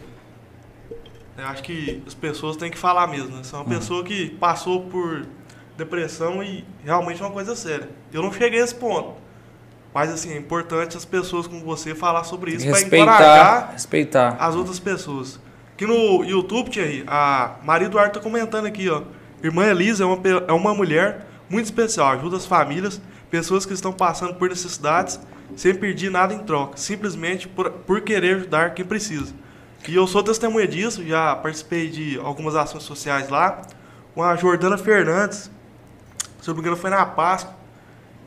Eu 1.35 1.47
acho 1.47 1.63
que 1.63 2.03
as 2.05 2.13
pessoas 2.13 2.57
têm 2.57 2.69
que 2.69 2.77
falar 2.77 3.07
mesmo, 3.07 3.29
né? 3.29 3.39
Você 3.41 3.55
é 3.55 3.57
uma 3.57 3.65
pessoa 3.65 4.03
que 4.03 4.29
passou 4.39 4.81
por 4.81 5.23
depressão 5.77 6.43
e 6.43 6.63
realmente 6.83 7.21
é 7.21 7.25
uma 7.25 7.31
coisa 7.31 7.55
séria. 7.55 7.89
Eu 8.11 8.21
não 8.21 8.31
cheguei 8.31 8.61
a 8.61 8.63
esse 8.63 8.75
ponto. 8.75 9.15
Mas 9.93 10.11
assim, 10.11 10.33
é 10.33 10.37
importante 10.37 10.97
as 10.97 11.05
pessoas 11.05 11.45
como 11.45 11.63
você 11.63 11.93
falar 11.93 12.23
sobre 12.23 12.51
isso 12.51 12.67
para 12.67 12.81
encorajar 12.81 13.71
respeitar. 13.73 14.35
as 14.39 14.55
outras 14.55 14.79
pessoas. 14.79 15.39
Aqui 15.73 15.85
no 15.85 16.23
YouTube, 16.23 16.69
Thierry, 16.69 17.03
a 17.07 17.55
Maria 17.63 17.87
Eduardo 17.87 18.13
tá 18.13 18.19
comentando 18.19 18.65
aqui, 18.65 18.89
ó. 18.89 19.03
Irmã 19.43 19.65
Elisa 19.65 20.03
é 20.03 20.07
uma, 20.07 20.19
é 20.47 20.53
uma 20.53 20.73
mulher 20.73 21.27
muito 21.49 21.65
especial, 21.65 22.11
ajuda 22.11 22.37
as 22.37 22.45
famílias, 22.45 23.01
pessoas 23.29 23.65
que 23.65 23.73
estão 23.73 23.91
passando 23.91 24.35
por 24.35 24.49
necessidades, 24.49 25.19
sem 25.55 25.75
pedir 25.75 26.09
nada 26.09 26.33
em 26.33 26.39
troca, 26.39 26.77
simplesmente 26.77 27.47
por, 27.47 27.69
por 27.69 28.01
querer 28.01 28.37
ajudar 28.37 28.73
quem 28.73 28.85
precisa. 28.85 29.33
E 29.87 29.95
eu 29.95 30.07
sou 30.07 30.23
testemunha 30.23 30.67
disso, 30.67 31.05
já 31.05 31.35
participei 31.35 31.89
de 31.89 32.17
algumas 32.19 32.55
ações 32.55 32.83
sociais 32.83 33.29
lá, 33.29 33.61
com 34.15 34.23
a 34.23 34.35
Jordana 34.35 34.77
Fernandes, 34.77 35.51
se 36.43 36.49
eu 36.49 36.53
não 36.53 36.55
me 36.55 36.67
engano 36.67 36.75
foi 36.77 36.89
na 36.89 37.05
Páscoa, 37.05 37.53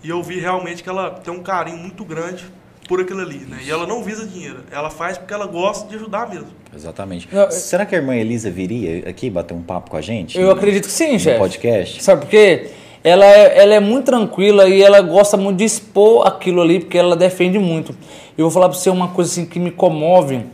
e 0.02 0.08
eu 0.08 0.22
vi 0.22 0.38
realmente 0.40 0.82
que 0.82 0.88
ela 0.88 1.10
tem 1.10 1.32
um 1.32 1.42
carinho 1.42 1.76
muito 1.76 2.04
grande 2.04 2.44
por 2.88 3.00
aquilo 3.00 3.20
ali, 3.20 3.38
né? 3.38 3.58
E 3.64 3.70
ela 3.70 3.86
não 3.86 4.02
visa 4.02 4.24
dinheiro, 4.26 4.60
ela 4.70 4.90
faz 4.90 5.18
porque 5.18 5.34
ela 5.34 5.46
gosta 5.46 5.88
de 5.88 5.96
ajudar 5.96 6.28
mesmo. 6.28 6.48
Exatamente. 6.74 7.28
Eu- 7.32 7.50
Será 7.50 7.84
que 7.84 7.94
a 7.94 7.98
irmã 7.98 8.14
Elisa 8.14 8.50
viria 8.50 9.08
aqui 9.08 9.28
bater 9.28 9.54
um 9.54 9.62
papo 9.62 9.90
com 9.90 9.96
a 9.96 10.00
gente? 10.00 10.38
Eu 10.38 10.46
no- 10.46 10.52
acredito 10.52 10.86
que 10.86 10.92
sim, 10.92 11.14
no 11.14 11.18
chefe. 11.20 11.38
podcast? 11.38 12.02
Sabe 12.02 12.22
por 12.22 12.30
quê? 12.30 12.70
Ela 13.02 13.24
é, 13.24 13.58
ela 13.62 13.74
é 13.74 13.80
muito 13.80 14.06
tranquila 14.06 14.68
e 14.68 14.82
ela 14.82 15.00
gosta 15.00 15.36
muito 15.36 15.58
de 15.58 15.64
expor 15.64 16.26
aquilo 16.26 16.60
ali, 16.62 16.80
porque 16.80 16.96
ela 16.98 17.14
defende 17.16 17.58
muito. 17.58 17.94
Eu 18.38 18.44
vou 18.46 18.50
falar 18.50 18.68
pra 18.68 18.78
você 18.78 18.90
uma 18.90 19.08
coisa 19.08 19.30
assim 19.30 19.46
que 19.46 19.58
me 19.60 19.70
comove. 19.70 20.44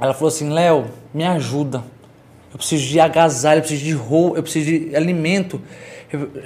Ela 0.00 0.12
falou 0.14 0.28
assim, 0.28 0.50
Léo, 0.50 0.86
me 1.12 1.24
ajuda. 1.24 1.82
Eu 2.52 2.58
preciso 2.58 2.86
de 2.86 2.98
agasalho, 3.00 3.58
eu 3.58 3.62
preciso 3.62 3.84
de 3.84 3.92
roupa, 3.92 4.38
eu 4.38 4.42
preciso 4.42 4.66
de 4.66 4.96
alimento. 4.96 5.60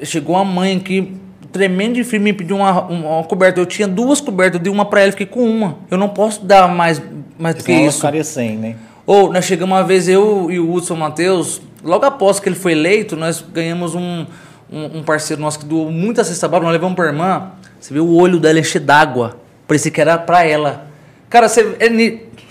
Chegou 0.03 0.36
uma 0.36 0.45
mãe 0.45 0.77
aqui, 0.77 1.16
tremendo 1.53 1.95
de 1.95 2.05
frio, 2.05 2.20
me 2.20 2.32
pediu 2.32 2.57
uma, 2.57 2.82
uma, 2.82 3.09
uma 3.16 3.24
coberta. 3.24 3.61
Eu 3.61 3.66
tinha 3.66 3.89
duas 3.89 4.20
cobertas, 4.20 4.59
eu 4.59 4.62
dei 4.62 4.73
uma 4.73 4.85
pra 4.85 5.03
ela, 5.03 5.12
fiquei 5.12 5.27
com 5.27 5.43
uma. 5.43 5.78
Eu 5.91 5.97
não 5.97 6.09
posso 6.09 6.45
dar 6.45 6.69
mais, 6.69 7.01
mais 7.39 7.55
do 7.57 7.65
que 7.65 7.73
isso. 7.73 7.99
ficaria 7.99 8.24
sem, 8.24 8.57
né? 8.57 8.77
Ou 9.07 9.32
nós 9.32 9.45
chegamos 9.45 9.74
uma 9.77 9.85
vez, 9.85 10.09
eu 10.09 10.51
e 10.51 10.59
o 10.59 10.73
Hudson 10.73 10.97
Matheus, 10.97 11.61
logo 11.82 12.05
após 12.05 12.41
que 12.41 12.49
ele 12.49 12.57
foi 12.57 12.73
eleito, 12.73 13.16
nós 13.16 13.41
ganhamos 13.53 13.95
um, 13.95 14.27
um, 14.73 14.99
um 14.99 15.03
parceiro 15.03 15.41
nosso 15.41 15.59
que 15.59 15.66
doou 15.66 15.91
muita 15.91 16.24
cesta 16.24 16.49
básica, 16.49 16.65
nós 16.65 16.73
levamos 16.73 16.97
pra 16.97 17.07
irmã. 17.07 17.51
Você 17.78 17.93
vê 17.93 18.01
o 18.01 18.15
olho 18.15 18.41
dela 18.41 18.59
encher 18.59 18.81
d'água. 18.81 19.36
Parecia 19.69 19.91
que 19.91 20.01
era 20.01 20.16
pra 20.16 20.45
ela. 20.45 20.86
Cara, 21.28 21.49
você. 21.49 21.77
É, 21.78 21.89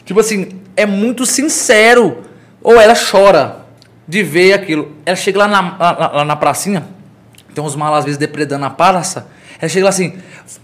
tipo 0.05 0.19
assim, 0.19 0.49
é 0.75 0.85
muito 0.85 1.25
sincero. 1.25 2.17
Ou 2.61 2.79
ela 2.79 2.93
chora 2.95 3.65
de 4.07 4.21
ver 4.23 4.53
aquilo. 4.53 4.91
Ela 5.05 5.15
chega 5.15 5.39
lá 5.39 5.47
na, 5.47 5.77
lá, 5.77 6.11
lá 6.15 6.25
na 6.25 6.35
pracinha, 6.35 6.85
tem 7.53 7.63
uns 7.63 7.75
malas 7.75 7.99
às 7.99 8.05
vezes 8.05 8.17
depredando 8.17 8.65
a 8.65 8.69
praça. 8.69 9.27
Ela 9.59 9.69
chega 9.69 9.85
lá 9.85 9.89
assim, 9.89 10.17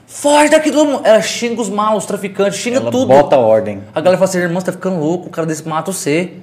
foge 0.07 0.49
daqui 0.49 0.71
todo 0.71 0.85
mundo. 0.87 1.01
Ela 1.05 1.21
xinga 1.21 1.61
os 1.61 1.69
malos, 1.69 2.03
os 2.03 2.07
traficantes, 2.07 2.59
xinga 2.59 2.77
Ela 2.77 2.91
tudo. 2.91 3.07
bota 3.07 3.37
ordem. 3.37 3.83
A 3.93 4.01
galera 4.01 4.17
fala 4.17 4.29
assim, 4.29 4.39
irmão, 4.39 4.59
você 4.59 4.65
tá 4.65 4.71
ficando 4.73 4.99
louco, 4.99 5.27
o 5.27 5.29
cara 5.29 5.47
desse 5.47 5.67
mata 5.67 5.91
você. 5.91 6.33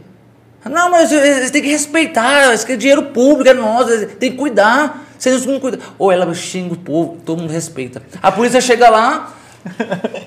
Não, 0.64 0.90
mas 0.90 1.12
eles 1.12 1.50
têm 1.50 1.62
que 1.62 1.68
respeitar, 1.68 2.52
isso 2.52 2.64
aqui 2.64 2.72
é 2.72 2.76
dinheiro 2.76 3.02
público, 3.04 3.48
é 3.48 3.54
nosso, 3.54 4.06
têm 4.18 4.32
que 4.32 4.36
cuidar. 4.36 5.04
Se 5.18 5.28
eles 5.30 5.46
não 5.46 5.58
cuidam. 5.58 5.80
Ou 5.98 6.12
ela 6.12 6.32
xinga 6.34 6.74
o 6.74 6.76
povo, 6.76 7.16
todo 7.24 7.40
mundo 7.40 7.50
respeita. 7.50 8.02
A 8.22 8.30
polícia 8.30 8.60
chega 8.60 8.90
lá, 8.90 9.32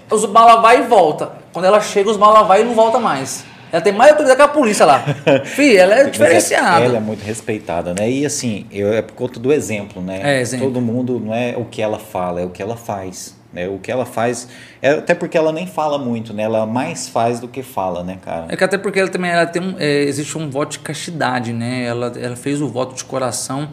os 0.09 0.25
bala 0.25 0.61
vai 0.61 0.79
e 0.79 0.87
volta. 0.87 1.31
Quando 1.53 1.65
ela 1.65 1.79
chega, 1.81 2.09
os 2.09 2.17
bala 2.17 2.43
vai 2.43 2.61
e 2.61 2.63
não 2.63 2.73
volta 2.73 2.99
mais. 2.99 3.43
Ela 3.71 3.81
tem 3.81 3.93
mais 3.93 4.11
autoridade 4.11 4.37
que 4.37 4.43
a 4.43 4.47
polícia 4.47 4.85
lá. 4.85 5.03
Fih, 5.45 5.77
ela 5.77 5.95
é 5.95 6.03
diferenciada. 6.05 6.85
Ela 6.85 6.97
é 6.97 6.99
muito 6.99 7.23
respeitada, 7.23 7.93
né? 7.93 8.09
E 8.09 8.25
assim, 8.25 8.65
eu, 8.71 8.91
é 8.93 9.01
por 9.01 9.13
conta 9.13 9.39
do 9.39 9.53
exemplo, 9.53 10.01
né? 10.01 10.19
É, 10.23 10.41
exemplo. 10.41 10.67
Todo 10.67 10.81
mundo 10.81 11.19
não 11.19 11.33
é 11.33 11.55
o 11.57 11.65
que 11.65 11.81
ela 11.81 11.99
fala, 11.99 12.41
é 12.41 12.45
o 12.45 12.49
que 12.49 12.61
ela 12.61 12.75
faz. 12.75 13.37
Né? 13.51 13.67
O 13.67 13.79
que 13.79 13.91
ela 13.91 14.05
faz, 14.05 14.47
é, 14.81 14.91
até 14.91 15.15
porque 15.15 15.37
ela 15.37 15.51
nem 15.51 15.65
fala 15.65 15.97
muito, 15.97 16.33
né? 16.33 16.43
Ela 16.43 16.65
mais 16.65 17.09
faz 17.09 17.39
do 17.39 17.47
que 17.47 17.63
fala, 17.63 18.03
né, 18.03 18.19
cara? 18.23 18.45
É 18.49 18.55
que 18.55 18.63
até 18.63 18.77
porque 18.77 18.99
ela 18.99 19.09
também 19.09 19.31
ela 19.31 19.45
tem 19.45 19.61
um, 19.61 19.75
é, 19.79 20.03
existe 20.03 20.37
um 20.37 20.49
voto 20.49 20.73
de 20.73 20.79
castidade, 20.79 21.51
né? 21.51 21.83
Ela, 21.85 22.13
ela 22.19 22.35
fez 22.35 22.61
o 22.61 22.67
voto 22.67 22.95
de 22.95 23.03
coração 23.03 23.69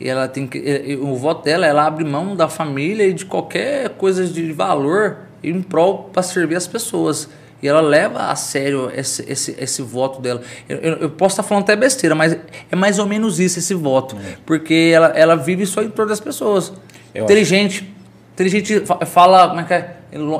e 0.00 0.08
ela 0.08 0.28
tem 0.28 0.46
que 0.46 0.58
é, 0.58 0.92
é, 0.92 0.96
o 0.96 1.14
voto 1.14 1.44
dela 1.44 1.66
ela 1.66 1.86
abre 1.86 2.04
mão 2.04 2.34
da 2.34 2.48
família 2.48 3.06
e 3.06 3.12
de 3.12 3.26
qualquer 3.26 3.90
coisa 3.90 4.26
de 4.26 4.50
valor 4.52 5.18
em 5.42 5.60
prol 5.60 6.10
para 6.12 6.22
servir 6.22 6.56
as 6.56 6.66
pessoas. 6.66 7.28
E 7.62 7.66
ela 7.68 7.80
leva 7.80 8.26
a 8.30 8.36
sério 8.36 8.90
esse, 8.94 9.24
esse, 9.30 9.56
esse 9.58 9.82
voto 9.82 10.20
dela. 10.20 10.40
Eu, 10.68 10.76
eu- 10.78 10.96
eu 10.98 11.10
posso 11.10 11.32
estar 11.34 11.42
falando 11.42 11.64
até 11.64 11.74
besteira, 11.74 12.14
mas 12.14 12.36
é 12.70 12.76
mais 12.76 12.98
ou 12.98 13.06
menos 13.06 13.40
isso, 13.40 13.58
esse 13.58 13.74
voto. 13.74 14.16
Porque 14.46 14.92
ela, 14.94 15.08
ela 15.08 15.34
vive 15.36 15.66
só 15.66 15.82
em 15.82 15.88
torno 15.90 16.10
das 16.10 16.20
pessoas. 16.20 16.72
Eu 17.14 17.24
Inteligente. 17.24 17.92
Inteligente 18.34 18.80
fa- 18.86 19.04
fala, 19.04 19.48
como 19.48 19.60
é 19.60 19.64
que 19.64 19.74
é? 19.74 19.94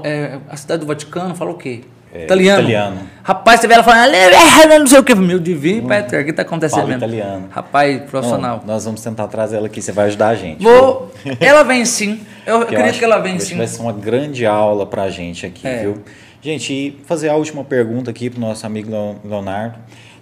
É, 0.04 0.38
A 0.48 0.56
cidade 0.56 0.80
do 0.80 0.86
Vaticano 0.86 1.34
fala 1.34 1.50
o 1.50 1.54
quê? 1.54 1.80
É, 2.14 2.24
italiano. 2.24 2.60
italiano. 2.62 3.00
Rapaz, 3.22 3.60
você 3.60 3.66
vê 3.68 3.74
ela 3.74 3.82
falando, 3.82 4.14
"Ah, 4.14 4.78
não 4.78 4.86
sei 4.86 4.98
o 4.98 5.04
que. 5.04 5.14
Meu 5.14 5.38
divino, 5.38 5.86
Peter, 5.88 6.22
o 6.22 6.24
que 6.24 6.32
tá 6.32 6.40
acontecendo 6.40 6.80
Fala 6.82 6.94
italiano. 6.94 7.48
Rapaz, 7.50 8.00
profissional. 8.08 8.62
Não, 8.64 8.74
nós 8.74 8.84
vamos 8.86 9.02
tentar 9.02 9.26
trazer 9.26 9.56
ela 9.58 9.66
aqui, 9.66 9.82
você 9.82 9.92
vai 9.92 10.06
ajudar 10.06 10.28
a 10.28 10.34
gente. 10.34 10.62
Vou. 10.62 11.12
Ela 11.38 11.64
vem 11.64 11.84
sim. 11.84 12.20
Eu 12.46 12.62
acredito 12.62 12.88
acho 12.88 12.98
que 13.00 13.04
ela 13.04 13.18
vem 13.18 13.36
acho 13.36 13.44
sim. 13.44 13.56
vai 13.58 13.66
ser 13.66 13.82
uma 13.82 13.92
grande 13.92 14.46
aula 14.46 14.86
pra 14.86 15.10
gente 15.10 15.44
aqui, 15.44 15.66
É. 15.68 15.82
viu? 15.82 16.02
Gente, 16.40 16.72
e 16.72 17.00
fazer 17.06 17.28
a 17.28 17.34
última 17.34 17.64
pergunta 17.64 18.10
aqui 18.10 18.30
pro 18.30 18.40
nosso 18.40 18.64
amigo 18.66 18.90
Leon- 18.90 19.16
Leonardo. 19.24 19.78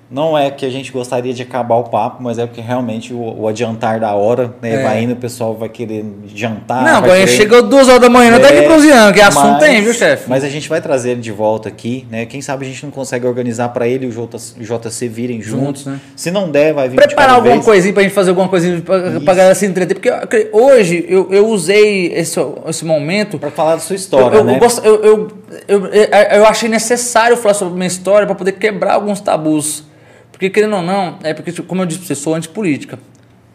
Não 0.09 0.38
é 0.38 0.52
que 0.52 0.64
a 0.64 0.70
gente 0.70 0.93
gostaria 0.93 1.34
de 1.34 1.43
acabar 1.43 1.74
o 1.74 1.82
papo, 1.82 2.22
mas 2.22 2.38
é 2.38 2.47
porque 2.47 2.60
realmente 2.60 3.12
o, 3.12 3.40
o 3.40 3.48
adiantar 3.48 3.98
da 3.98 4.14
hora, 4.14 4.55
né? 4.62 4.74
É. 4.74 4.82
Vai 4.84 5.02
indo, 5.02 5.14
o 5.14 5.16
pessoal 5.16 5.52
vai 5.56 5.68
querer 5.68 6.05
jantar. 6.32 6.84
não, 6.84 6.98
agora 6.98 7.14
querer... 7.18 7.26
chegou 7.26 7.60
duas 7.62 7.88
horas 7.88 8.02
da 8.02 8.09
manhã, 8.09 8.30
não 8.30 8.38
tá 8.38 8.47
aqui 8.47 8.59
É, 8.59 8.68
bronzeando, 8.68 9.12
que 9.12 9.20
assunto 9.20 9.44
mas- 9.55 9.64
tem, 9.64 9.82
viu, 9.82 9.93
chefe? 9.93 10.30
Mas 10.30 10.44
a 10.44 10.48
gente 10.48 10.68
vai 10.68 10.80
trazer 10.80 11.10
ele 11.10 11.20
de 11.20 11.32
volta 11.32 11.68
aqui, 11.68 12.06
né? 12.09 12.24
Quem 12.24 12.40
sabe 12.40 12.64
a 12.64 12.68
gente 12.68 12.84
não 12.84 12.93
consegue 12.93 13.26
organizar 13.26 13.70
para 13.70 13.88
ele 13.88 14.06
e 14.06 14.09
o 14.09 14.12
J- 14.12 14.36
o 14.60 14.62
JC 14.62 15.09
virem 15.09 15.43
juntos. 15.43 15.82
Juntos, 15.82 15.86
né? 15.86 16.01
Se 16.14 16.30
não 16.30 16.52
der, 16.52 16.72
vai 16.72 16.88
vir 16.88 16.94
Preparar 16.94 17.34
alguma 17.34 17.55
vez. 17.55 17.64
coisinha 17.64 17.93
pra 17.93 18.05
gente 18.05 18.14
fazer 18.14 18.30
alguma 18.30 18.48
coisinha 18.48 18.80
pra, 18.80 19.09
Isso. 19.09 19.20
pra 19.22 19.34
galera 19.34 19.55
se 19.56 19.66
entreter. 19.66 19.98
Porque 19.98 20.51
hoje 20.52 21.05
eu, 21.09 21.32
eu 21.32 21.48
usei 21.48 22.12
esse, 22.14 22.38
esse 22.68 22.84
momento 22.84 23.40
Para 23.40 23.51
falar 23.51 23.72
da 23.74 23.80
sua 23.80 23.97
história, 23.97 24.36
eu, 24.36 24.40
eu, 24.43 24.44
né? 24.44 24.55
eu, 24.55 24.59
gosto- 24.60 24.86
eu, 24.86 25.02
eu, 25.02 25.28
eu, 25.68 25.86
eu 25.86 26.47
achei 26.47 26.68
necessário 26.68 27.36
falar 27.36 27.55
sobre 27.55 27.74
a 27.74 27.77
minha 27.77 27.86
história 27.86 28.27
para 28.27 28.35
poder 28.35 28.52
quebrar 28.52 28.94
alguns 28.94 29.20
tabus. 29.20 29.85
Porque, 30.32 30.51
querendo 30.51 30.77
ou 30.77 30.82
não, 30.82 31.18
é 31.23 31.32
porque, 31.32 31.52
como 31.62 31.82
eu 31.82 31.86
disse 31.86 32.01
pra 32.01 32.09
você, 32.09 32.14
sou 32.14 32.35
antipolítica. 32.35 32.98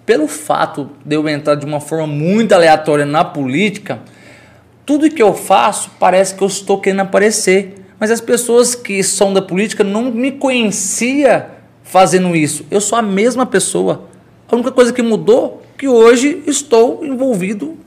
Pelo 0.06 0.28
fato 0.28 0.90
de 1.06 1.16
eu 1.16 1.28
entrar 1.30 1.56
de 1.56 1.66
uma 1.66 1.80
forma 1.80 2.08
muito 2.08 2.54
aleatória 2.54 3.06
na 3.06 3.24
política, 3.24 4.00
tudo 4.86 5.10
que 5.10 5.22
eu 5.22 5.34
faço 5.34 5.92
parece 6.00 6.34
que 6.34 6.42
eu 6.42 6.48
estou 6.48 6.80
querendo 6.80 7.02
aparecer. 7.02 7.76
Mas 8.00 8.10
as 8.10 8.20
pessoas 8.20 8.74
que 8.74 9.04
são 9.04 9.32
da 9.32 9.42
política 9.42 9.84
não 9.84 10.12
me 10.12 10.32
conhecia 10.32 11.50
fazendo 11.84 12.36
isso. 12.36 12.66
Eu 12.72 12.82
sou 12.82 12.98
a 12.98 13.02
mesma 13.02 13.46
pessoa. 13.46 14.06
A 14.50 14.56
única 14.56 14.72
coisa 14.72 14.92
que 14.92 15.02
mudou 15.02 15.62
é 15.76 15.80
que 15.80 15.88
hoje 15.88 16.42
estou 16.48 17.06
envolvido 17.06 17.78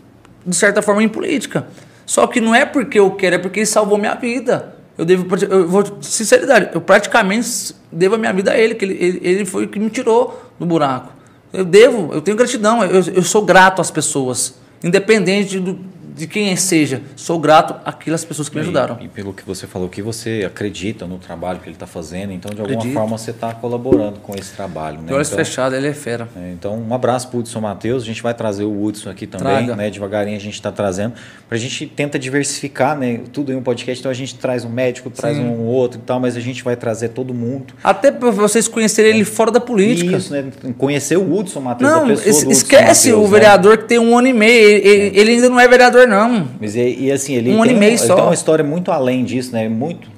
de 0.46 0.54
certa 0.54 0.82
forma 0.82 1.02
em 1.02 1.08
política. 1.08 1.66
Só 2.06 2.26
que 2.26 2.40
não 2.40 2.54
é 2.54 2.64
porque 2.64 2.98
eu 2.98 3.10
quero, 3.12 3.36
é 3.36 3.38
porque 3.38 3.60
ele 3.60 3.66
salvou 3.66 3.98
minha 3.98 4.14
vida. 4.14 4.74
Eu 4.96 5.04
devo, 5.04 5.26
eu 5.50 5.68
vou, 5.68 5.84
sinceridade, 6.00 6.70
eu 6.72 6.80
praticamente 6.80 7.74
devo 7.90 8.14
a 8.14 8.18
minha 8.18 8.32
vida 8.32 8.52
a 8.52 8.58
ele, 8.58 8.74
que 8.74 8.84
ele, 8.84 8.94
ele, 8.94 9.20
ele 9.22 9.44
foi 9.44 9.64
o 9.64 9.68
que 9.68 9.78
me 9.78 9.90
tirou 9.90 10.40
do 10.58 10.64
buraco. 10.64 11.12
Eu 11.52 11.64
devo, 11.64 12.12
eu 12.12 12.20
tenho 12.20 12.36
gratidão, 12.36 12.84
eu, 12.84 13.02
eu 13.12 13.22
sou 13.22 13.42
grato 13.42 13.80
às 13.80 13.90
pessoas, 13.90 14.54
independente 14.82 15.58
do, 15.58 15.78
de 16.14 16.26
quem 16.26 16.54
seja, 16.56 17.02
sou 17.16 17.38
grato 17.38 17.74
àquelas 17.84 18.24
pessoas 18.24 18.48
que 18.48 18.54
me 18.54 18.60
ajudaram. 18.62 18.96
E, 19.00 19.06
e 19.06 19.08
pelo 19.08 19.32
que 19.32 19.42
você 19.44 19.66
falou 19.66 19.88
que 19.88 20.00
você 20.00 20.44
acredita 20.46 21.06
no 21.06 21.18
trabalho 21.18 21.58
que 21.58 21.66
ele 21.66 21.74
está 21.74 21.86
fazendo, 21.86 22.32
então 22.32 22.50
de 22.54 22.60
alguma 22.60 22.78
Acredito. 22.78 22.94
forma 22.98 23.18
você 23.18 23.30
está 23.32 23.52
colaborando 23.52 24.20
com 24.20 24.34
esse 24.34 24.52
trabalho. 24.54 24.98
Né? 25.00 25.06
De 25.08 25.12
olhos 25.14 25.28
então, 25.28 25.44
fechados, 25.44 25.76
ele 25.76 25.88
é 25.88 25.92
fera. 25.94 26.28
é, 26.36 26.52
então, 26.52 26.76
um 26.78 26.94
abraço 26.94 27.28
para 27.28 27.36
o 27.36 27.40
Hudson 27.40 27.60
Matheus. 27.60 28.02
A 28.02 28.06
gente 28.06 28.22
vai 28.22 28.32
trazer 28.34 28.64
o 28.64 28.82
Hudson 28.84 29.10
aqui 29.10 29.26
também, 29.26 29.66
né? 29.74 29.90
Devagarinho 29.90 30.36
a 30.36 30.40
gente 30.40 30.54
está 30.54 30.70
trazendo. 30.70 31.14
Para 31.48 31.56
a 31.56 31.60
gente 31.60 31.86
tenta 31.86 32.18
diversificar, 32.18 32.96
né? 32.96 33.20
Tudo 33.32 33.52
em 33.52 33.56
um 33.56 33.62
podcast. 33.62 34.00
Então 34.00 34.10
a 34.10 34.14
gente 34.14 34.36
traz 34.36 34.64
um 34.64 34.68
médico, 34.70 35.10
traz 35.10 35.36
Sim. 35.36 35.44
um 35.44 35.62
outro 35.66 35.98
e 35.98 36.02
tal, 36.02 36.20
mas 36.20 36.36
a 36.36 36.40
gente 36.40 36.62
vai 36.62 36.76
trazer 36.76 37.08
todo 37.10 37.34
mundo. 37.34 37.74
Até 37.82 38.10
para 38.12 38.30
vocês 38.30 38.68
conhecerem 38.68 39.12
ele 39.14 39.24
fora 39.24 39.50
da 39.50 39.60
política. 39.60 40.16
Isso, 40.16 40.32
né? 40.32 40.44
Conhecer 40.78 41.16
o 41.16 41.34
Hudson 41.34 41.60
Matheus, 41.60 41.90
a 41.92 41.96
Não, 42.00 42.06
pessoa 42.08 42.30
es- 42.30 42.58
esquece 42.58 43.08
Matheus, 43.10 43.20
o 43.28 43.32
né? 43.32 43.38
vereador 43.38 43.78
que 43.78 43.84
tem 43.84 43.98
um 43.98 44.16
ano 44.16 44.28
e 44.28 44.32
meio. 44.32 44.54
Ele, 44.68 44.88
ele- 44.88 45.18
ele 45.20 45.30
ainda 45.32 45.48
não 45.48 45.58
é 45.60 45.66
vereador, 45.68 46.03
não. 46.06 46.48
Mas 46.60 46.74
e, 46.74 47.04
e 47.04 47.12
assim, 47.12 47.34
ele, 47.34 47.52
Um 47.52 47.62
ano 47.62 47.72
e 47.72 47.74
meio 47.74 47.90
ele 47.90 47.98
só. 47.98 48.14
tem 48.14 48.24
uma 48.24 48.34
história 48.34 48.64
muito 48.64 48.90
além 48.90 49.24
disso, 49.24 49.52
né? 49.52 49.68
Muito. 49.68 50.14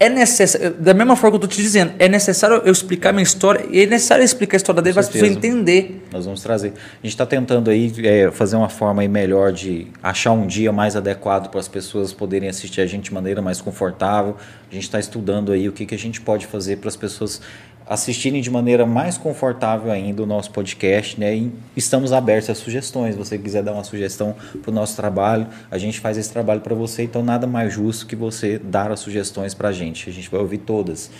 É 0.00 0.08
necessário, 0.08 0.74
da 0.74 0.94
mesma 0.94 1.16
forma 1.16 1.36
que 1.36 1.44
eu 1.44 1.46
estou 1.48 1.56
te 1.56 1.60
dizendo, 1.60 1.92
é 1.98 2.08
necessário 2.08 2.62
eu 2.64 2.70
explicar 2.70 3.12
minha 3.12 3.24
história, 3.24 3.66
e 3.68 3.82
é 3.82 3.86
necessário 3.86 4.22
explicar 4.22 4.54
a 4.54 4.58
história 4.58 4.80
dele 4.80 4.94
para 4.94 5.00
as 5.00 5.08
pessoas 5.08 5.32
entender. 5.32 6.06
Nós 6.12 6.24
vamos 6.24 6.40
trazer. 6.40 6.68
A 6.68 7.02
gente 7.02 7.14
está 7.14 7.26
tentando 7.26 7.68
aí 7.68 7.92
é, 8.04 8.30
fazer 8.30 8.54
uma 8.54 8.68
forma 8.68 9.02
aí 9.02 9.08
melhor 9.08 9.50
de 9.52 9.88
achar 10.00 10.30
um 10.30 10.46
dia 10.46 10.70
mais 10.70 10.94
adequado 10.94 11.50
para 11.50 11.58
as 11.58 11.66
pessoas 11.66 12.12
poderem 12.12 12.48
assistir 12.48 12.80
a 12.80 12.86
gente 12.86 13.06
de 13.06 13.14
maneira 13.14 13.42
mais 13.42 13.60
confortável. 13.60 14.36
A 14.70 14.74
gente 14.74 14.84
está 14.84 15.00
estudando 15.00 15.50
aí 15.50 15.68
o 15.68 15.72
que, 15.72 15.84
que 15.84 15.96
a 15.96 15.98
gente 15.98 16.20
pode 16.20 16.46
fazer 16.46 16.76
para 16.76 16.88
as 16.88 16.96
pessoas 16.96 17.40
assistirem 17.88 18.40
de 18.42 18.50
maneira 18.50 18.84
mais 18.84 19.16
confortável 19.16 19.90
ainda 19.90 20.22
o 20.22 20.26
nosso 20.26 20.50
podcast, 20.50 21.18
né? 21.18 21.34
E 21.34 21.52
estamos 21.74 22.12
abertos 22.12 22.50
a 22.50 22.54
sugestões. 22.54 23.14
Se 23.14 23.18
você 23.18 23.38
quiser 23.38 23.62
dar 23.62 23.72
uma 23.72 23.84
sugestão 23.84 24.36
para 24.62 24.70
o 24.70 24.74
nosso 24.74 24.94
trabalho, 24.94 25.46
a 25.70 25.78
gente 25.78 25.98
faz 25.98 26.18
esse 26.18 26.30
trabalho 26.30 26.60
para 26.60 26.74
você. 26.74 27.04
Então 27.04 27.22
nada 27.22 27.46
mais 27.46 27.72
justo 27.72 28.06
que 28.06 28.14
você 28.14 28.58
dar 28.58 28.92
as 28.92 29.00
sugestões 29.00 29.54
para 29.54 29.70
a 29.70 29.72
gente. 29.72 30.10
A 30.10 30.12
gente 30.12 30.28
vai 30.30 30.40
ouvir 30.40 30.58
todas. 30.58 31.10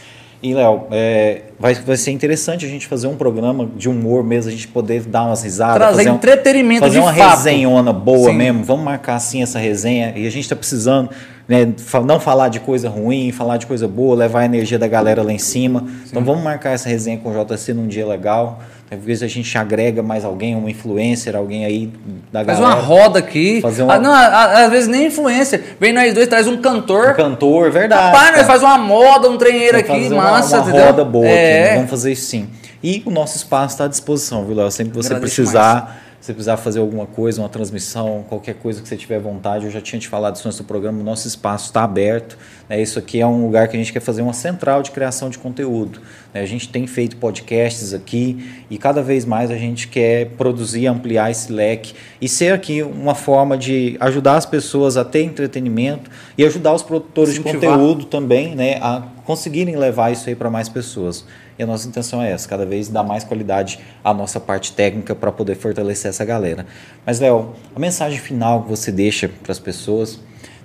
E, 0.40 0.54
Léo, 0.54 0.82
é, 0.92 1.42
vai, 1.58 1.74
vai 1.74 1.96
ser 1.96 2.12
interessante 2.12 2.64
a 2.64 2.68
gente 2.68 2.86
fazer 2.86 3.08
um 3.08 3.16
programa 3.16 3.68
de 3.76 3.88
humor 3.88 4.22
mesmo, 4.22 4.48
a 4.48 4.52
gente 4.54 4.68
poder 4.68 5.00
dar 5.02 5.24
umas 5.24 5.42
risadas. 5.42 5.76
Trazer 5.76 5.96
fazer 5.96 6.10
um- 6.10 6.14
entretenimento 6.14 6.80
Fazer 6.80 7.00
uma 7.00 7.12
fato. 7.12 7.38
resenhona 7.38 7.92
boa 7.92 8.30
Sim. 8.30 8.36
mesmo. 8.36 8.62
Vamos 8.62 8.84
marcar 8.84 9.16
assim 9.16 9.42
essa 9.42 9.58
resenha. 9.58 10.12
E 10.16 10.26
a 10.28 10.30
gente 10.30 10.44
está 10.44 10.54
precisando, 10.54 11.10
né, 11.48 11.66
não 12.06 12.20
falar 12.20 12.50
de 12.50 12.60
coisa 12.60 12.88
ruim, 12.88 13.32
falar 13.32 13.56
de 13.56 13.66
coisa 13.66 13.88
boa, 13.88 14.14
levar 14.14 14.40
a 14.42 14.44
energia 14.44 14.78
da 14.78 14.86
galera 14.86 15.24
lá 15.24 15.32
em 15.32 15.38
cima. 15.38 15.84
Então 16.08 16.22
vamos 16.24 16.44
marcar 16.44 16.70
essa 16.70 16.88
resenha 16.88 17.18
com 17.18 17.30
o 17.30 17.44
JC 17.44 17.74
num 17.74 17.88
dia 17.88 18.06
legal. 18.06 18.60
Talvez 18.90 19.22
a 19.22 19.26
gente 19.26 19.56
agrega 19.58 20.02
mais 20.02 20.24
alguém, 20.24 20.56
uma 20.56 20.70
influencer, 20.70 21.36
alguém 21.36 21.64
aí 21.66 21.92
da 22.32 22.42
Faz 22.44 22.58
galera. 22.58 22.76
uma 22.80 22.82
roda 22.82 23.18
aqui. 23.18 23.60
Fazer 23.60 23.82
uma- 23.82 23.94
Ah, 23.94 23.98
não, 23.98 24.12
às 24.14 24.70
vezes 24.70 24.88
nem 24.88 25.06
influência. 25.08 25.62
Vem 25.78 25.92
nós 25.92 26.14
dois, 26.14 26.26
traz 26.26 26.46
um 26.46 26.56
cantor. 26.56 27.10
Um 27.10 27.14
cantor, 27.14 27.70
verdade. 27.70 28.02
Rapaz, 28.16 28.36
nós 28.38 28.46
faz 28.46 28.62
uma 28.62 28.78
moda, 28.78 29.28
um 29.28 29.36
treino 29.36 29.72
Vamos 29.72 29.80
aqui, 29.80 30.02
fazer 30.04 30.14
uma- 30.14 30.22
massa, 30.22 30.56
uma, 30.60 30.68
entendeu? 30.68 30.86
roda 30.86 31.04
boa 31.04 31.26
aqui, 31.26 31.34
né? 31.34 31.68
é. 31.70 31.74
Vamos 31.74 31.90
fazer 31.90 32.12
isso 32.12 32.26
sim. 32.30 32.48
E 32.82 33.02
o 33.04 33.10
nosso 33.10 33.36
espaço 33.36 33.74
está 33.74 33.84
à 33.84 33.88
disposição, 33.88 34.44
viu, 34.46 34.56
Léo? 34.56 34.70
Sempre 34.70 34.92
que 34.92 34.96
você 34.96 35.12
Agradeço 35.12 35.36
precisar, 35.36 36.00
se 36.20 36.32
precisar 36.32 36.56
fazer 36.56 36.80
alguma 36.80 37.06
coisa, 37.06 37.40
uma 37.40 37.48
transmissão, 37.48 38.24
qualquer 38.28 38.54
coisa 38.56 38.82
que 38.82 38.88
você 38.88 38.96
tiver 38.96 39.20
vontade, 39.20 39.66
eu 39.66 39.70
já 39.70 39.80
tinha 39.80 40.00
te 40.00 40.08
falado 40.08 40.34
isso 40.34 40.48
antes 40.48 40.58
do 40.58 40.64
programa, 40.64 41.00
o 41.00 41.04
nosso 41.04 41.28
espaço 41.28 41.66
está 41.66 41.84
aberto. 41.84 42.36
Né? 42.68 42.82
Isso 42.82 42.98
aqui 42.98 43.20
é 43.20 43.26
um 43.26 43.44
lugar 43.44 43.68
que 43.68 43.76
a 43.76 43.78
gente 43.78 43.92
quer 43.92 44.00
fazer 44.00 44.22
uma 44.22 44.32
central 44.32 44.82
de 44.82 44.90
criação 44.90 45.30
de 45.30 45.38
conteúdo. 45.38 46.00
né? 46.34 46.40
A 46.40 46.46
gente 46.46 46.68
tem 46.68 46.86
feito 46.88 47.16
podcasts 47.16 47.94
aqui 47.94 48.64
e 48.68 48.76
cada 48.76 49.00
vez 49.00 49.24
mais 49.24 49.50
a 49.50 49.56
gente 49.56 49.86
quer 49.86 50.30
produzir, 50.30 50.88
ampliar 50.88 51.30
esse 51.30 51.52
leque 51.52 51.94
e 52.20 52.28
ser 52.28 52.52
aqui 52.52 52.82
uma 52.82 53.14
forma 53.14 53.56
de 53.56 53.96
ajudar 54.00 54.36
as 54.36 54.44
pessoas 54.44 54.96
a 54.96 55.04
ter 55.04 55.22
entretenimento 55.22 56.10
e 56.36 56.44
ajudar 56.44 56.74
os 56.74 56.82
produtores 56.82 57.34
de 57.34 57.40
conteúdo 57.40 58.06
também 58.06 58.56
né, 58.56 58.78
a 58.82 59.04
conseguirem 59.24 59.76
levar 59.76 60.10
isso 60.10 60.28
aí 60.28 60.34
para 60.34 60.50
mais 60.50 60.68
pessoas. 60.68 61.24
E 61.58 61.62
a 61.62 61.66
nossa 61.66 61.88
intenção 61.88 62.22
é 62.22 62.30
essa, 62.30 62.48
cada 62.48 62.64
vez 62.64 62.88
dar 62.88 63.02
mais 63.02 63.24
qualidade 63.24 63.80
à 64.04 64.14
nossa 64.14 64.38
parte 64.38 64.72
técnica 64.72 65.14
para 65.14 65.32
poder 65.32 65.56
fortalecer 65.56 66.08
essa 66.08 66.24
galera. 66.24 66.64
Mas, 67.04 67.18
Léo, 67.18 67.52
a 67.74 67.80
mensagem 67.80 68.18
final 68.18 68.62
que 68.62 68.68
você 68.68 68.92
deixa 68.92 69.28
para 69.28 69.50
as 69.50 69.58
pessoas, 69.58 70.20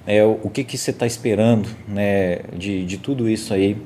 é, 0.06 0.24
o 0.24 0.49
que, 0.49 0.64
que 0.64 0.78
você 0.78 0.91
está 0.91 1.07
esperando 1.07 1.68
né, 1.88 2.41
de, 2.56 2.86
de 2.86 2.98
tudo 2.98 3.28
isso 3.28 3.53
aí 3.53 3.78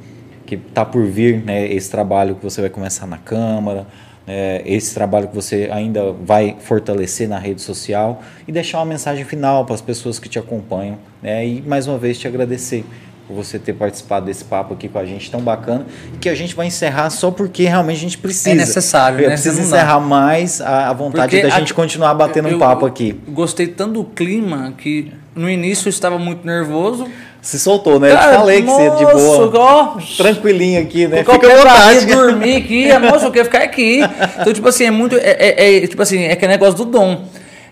que 0.46 0.56
está 0.56 0.84
por 0.84 1.06
vir, 1.06 1.44
né, 1.44 1.72
esse 1.72 1.90
trabalho 1.92 2.36
que 2.36 2.44
você 2.44 2.62
vai 2.62 2.70
começar 2.70 3.06
na 3.06 3.18
Câmara, 3.18 3.86
né, 4.26 4.62
esse 4.66 4.94
trabalho 4.94 5.28
que 5.28 5.36
você 5.36 5.70
ainda 5.72 6.12
vai 6.12 6.58
fortalecer 6.60 7.30
na 7.30 7.38
rede 7.38 7.62
social 7.62 8.22
e 8.48 8.52
deixar 8.52 8.80
uma 8.80 8.86
mensagem 8.86 9.24
final 9.24 9.66
para 9.66 9.76
as 9.76 9.82
pessoas 9.82 10.20
que 10.20 10.28
te 10.28 10.40
acompanham 10.40 10.98
né, 11.22 11.46
e 11.46 11.62
mais 11.62 11.88
uma 11.88 11.98
vez 11.98 12.18
te 12.18 12.28
agradecer 12.28 12.84
por 13.28 13.36
você 13.36 13.60
ter 13.60 13.74
participado 13.74 14.26
desse 14.26 14.46
papo 14.46 14.74
aqui 14.74 14.88
com 14.88 14.98
a 14.98 15.06
gente 15.06 15.30
tão 15.30 15.42
bacana 15.42 15.86
que 16.22 16.30
a 16.30 16.36
gente 16.36 16.56
vai 16.56 16.68
encerrar 16.68 17.10
só 17.10 17.30
porque 17.30 17.64
realmente 17.66 17.98
a 17.98 18.02
gente 18.02 18.18
precisa. 18.18 18.52
É 18.52 18.56
necessário, 18.56 19.20
Eu 19.20 19.24
né? 19.30 19.34
preciso 19.36 19.60
encerrar 19.60 20.00
mais 20.00 20.62
a, 20.62 20.90
a 20.90 20.94
vontade 20.94 21.32
Porque 21.36 21.48
da 21.48 21.56
a- 21.56 21.60
gente 21.60 21.74
continuar 21.74 22.14
batendo 22.14 22.48
um 22.48 22.52
eu- 22.52 22.60
papo 22.60 22.86
aqui. 22.86 23.20
eu 23.28 23.34
Gostei 23.34 23.68
tanto 23.68 23.94
do 23.96 24.04
clima 24.06 24.74
que 24.78 25.12
no 25.36 25.50
início 25.50 25.88
eu 25.88 25.90
estava 25.90 26.18
muito 26.18 26.46
nervoso. 26.48 27.06
Se 27.42 27.60
soltou, 27.60 28.00
né? 28.00 28.12
Eu 28.12 28.16
Cara, 28.18 28.40
falei 28.40 28.62
que 28.62 28.68
você 28.68 28.82
é 28.82 28.90
de 28.96 29.06
boa. 29.06 29.52
ó, 29.58 29.98
Tranquilinho 30.18 30.82
aqui, 30.82 31.08
né? 31.08 31.18
Fica 31.20 31.34
à 31.34 31.56
vontade. 31.58 32.06
dormir 32.08 32.56
aqui, 32.58 32.90
é, 32.92 32.98
moço, 33.00 33.26
eu 33.26 33.32
quero 33.32 33.46
ficar 33.46 33.62
aqui. 33.64 34.02
Então, 34.42 34.52
tipo 34.54 34.68
assim, 34.68 34.86
é 34.86 34.92
muito. 34.92 35.16
É, 35.18 35.36
é- 35.40 35.78
é, 35.84 35.88
tipo 35.88 36.02
assim, 36.02 36.24
é 36.24 36.32
aquele 36.34 36.52
negócio 36.54 36.76
do 36.76 36.86
dom. 36.86 37.26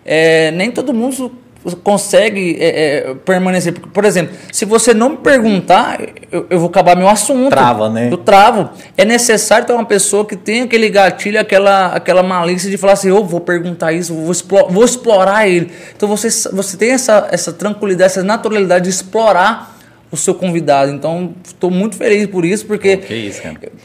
É, 0.06 0.52
nem 0.52 0.70
todo 0.72 0.94
mundo 0.94 1.32
consegue 1.74 2.58
é, 2.60 3.10
é, 3.10 3.14
permanecer. 3.16 3.74
Por 3.74 4.06
exemplo, 4.06 4.36
se 4.52 4.66
você 4.66 4.94
não 4.94 5.10
me 5.10 5.18
perguntar, 5.18 6.00
eu, 6.32 6.46
eu 6.50 6.60
vou 6.60 6.70
acabar 6.70 6.96
meu 6.96 7.08
assunto. 7.10 7.50
Trava, 7.50 7.90
né? 7.90 8.10
Eu 8.12 8.18
travo. 8.18 8.70
É 8.98 9.04
necessário 9.06 9.66
ter 9.66 9.74
uma 9.74 9.86
pessoa 9.86 10.26
que 10.26 10.36
tenha 10.36 10.66
aquele 10.66 10.90
gatilho, 10.90 11.40
aquela, 11.40 11.88
aquela 11.88 12.22
malícia 12.24 12.70
de 12.70 12.78
falar 12.78 12.94
assim: 12.94 13.10
eu 13.10 13.24
vou 13.24 13.40
perguntar 13.40 13.92
isso, 13.94 14.14
vou, 14.14 14.32
explo- 14.32 14.68
vou 14.70 14.84
explorar 14.86 15.48
ele. 15.48 15.72
Então 15.96 16.08
você, 16.08 16.30
você 16.52 16.78
tem 16.78 16.92
essa, 16.92 17.28
essa 17.32 17.52
tranquilidade, 17.52 18.12
essa 18.12 18.24
naturalidade 18.24 18.84
de 18.86 18.90
explorar 18.90 19.75
o 20.12 20.16
seu 20.18 20.34
convidado. 20.36 20.92
Então, 20.92 21.34
estou 21.44 21.70
muito 21.72 21.96
feliz 21.98 22.28
por 22.28 22.46
isso, 22.46 22.66
porque 22.66 22.98
Que 22.98 23.14
isso, 23.16 23.42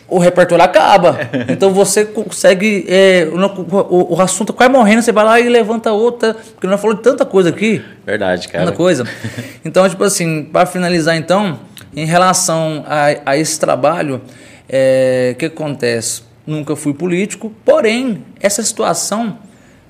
o 0.07 0.19
repertório 0.19 0.65
acaba. 0.65 1.19
Então 1.49 1.73
você 1.73 2.05
consegue. 2.05 2.85
é, 2.89 3.27
o, 3.33 4.15
o- 4.15 4.21
assunto 4.21 4.53
quase 4.53 4.71
morrendo, 4.73 5.03
você 5.03 5.13
vai 5.13 5.25
lá 5.25 5.41
e 5.41 5.49
levanta 5.49 5.93
outra. 5.93 6.35
Porque 6.35 6.67
nós 6.67 6.81
falamos 6.81 7.03
de 7.03 7.09
tanta 7.11 7.25
coisa 7.25 7.49
aqui. 7.49 7.83
Verdade, 8.07 8.49
cara. 8.49 8.65
Tanta 8.67 8.77
coisa. 8.77 9.05
Então, 9.65 9.89
tipo 9.89 10.03
assim, 10.05 10.43
para 10.45 10.65
finalizar, 10.67 11.17
então, 11.17 11.59
em 11.95 12.07
relação 12.07 12.83
a, 12.87 13.33
a 13.33 13.37
esse 13.37 13.59
trabalho, 13.61 14.21
é, 14.69 15.33
o 15.35 15.39
que 15.39 15.47
acontece? 15.47 16.23
Nunca 16.47 16.75
fui 16.75 16.95
político, 16.95 17.53
porém, 17.65 18.25
essa 18.41 18.63
situação 18.63 19.39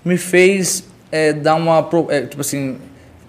me 0.04 0.16
fez 0.16 0.84
é, 1.12 1.32
dar 1.32 1.54
uma. 1.54 1.88
é, 2.08 2.22
tipo 2.22 2.40
assim, 2.40 2.76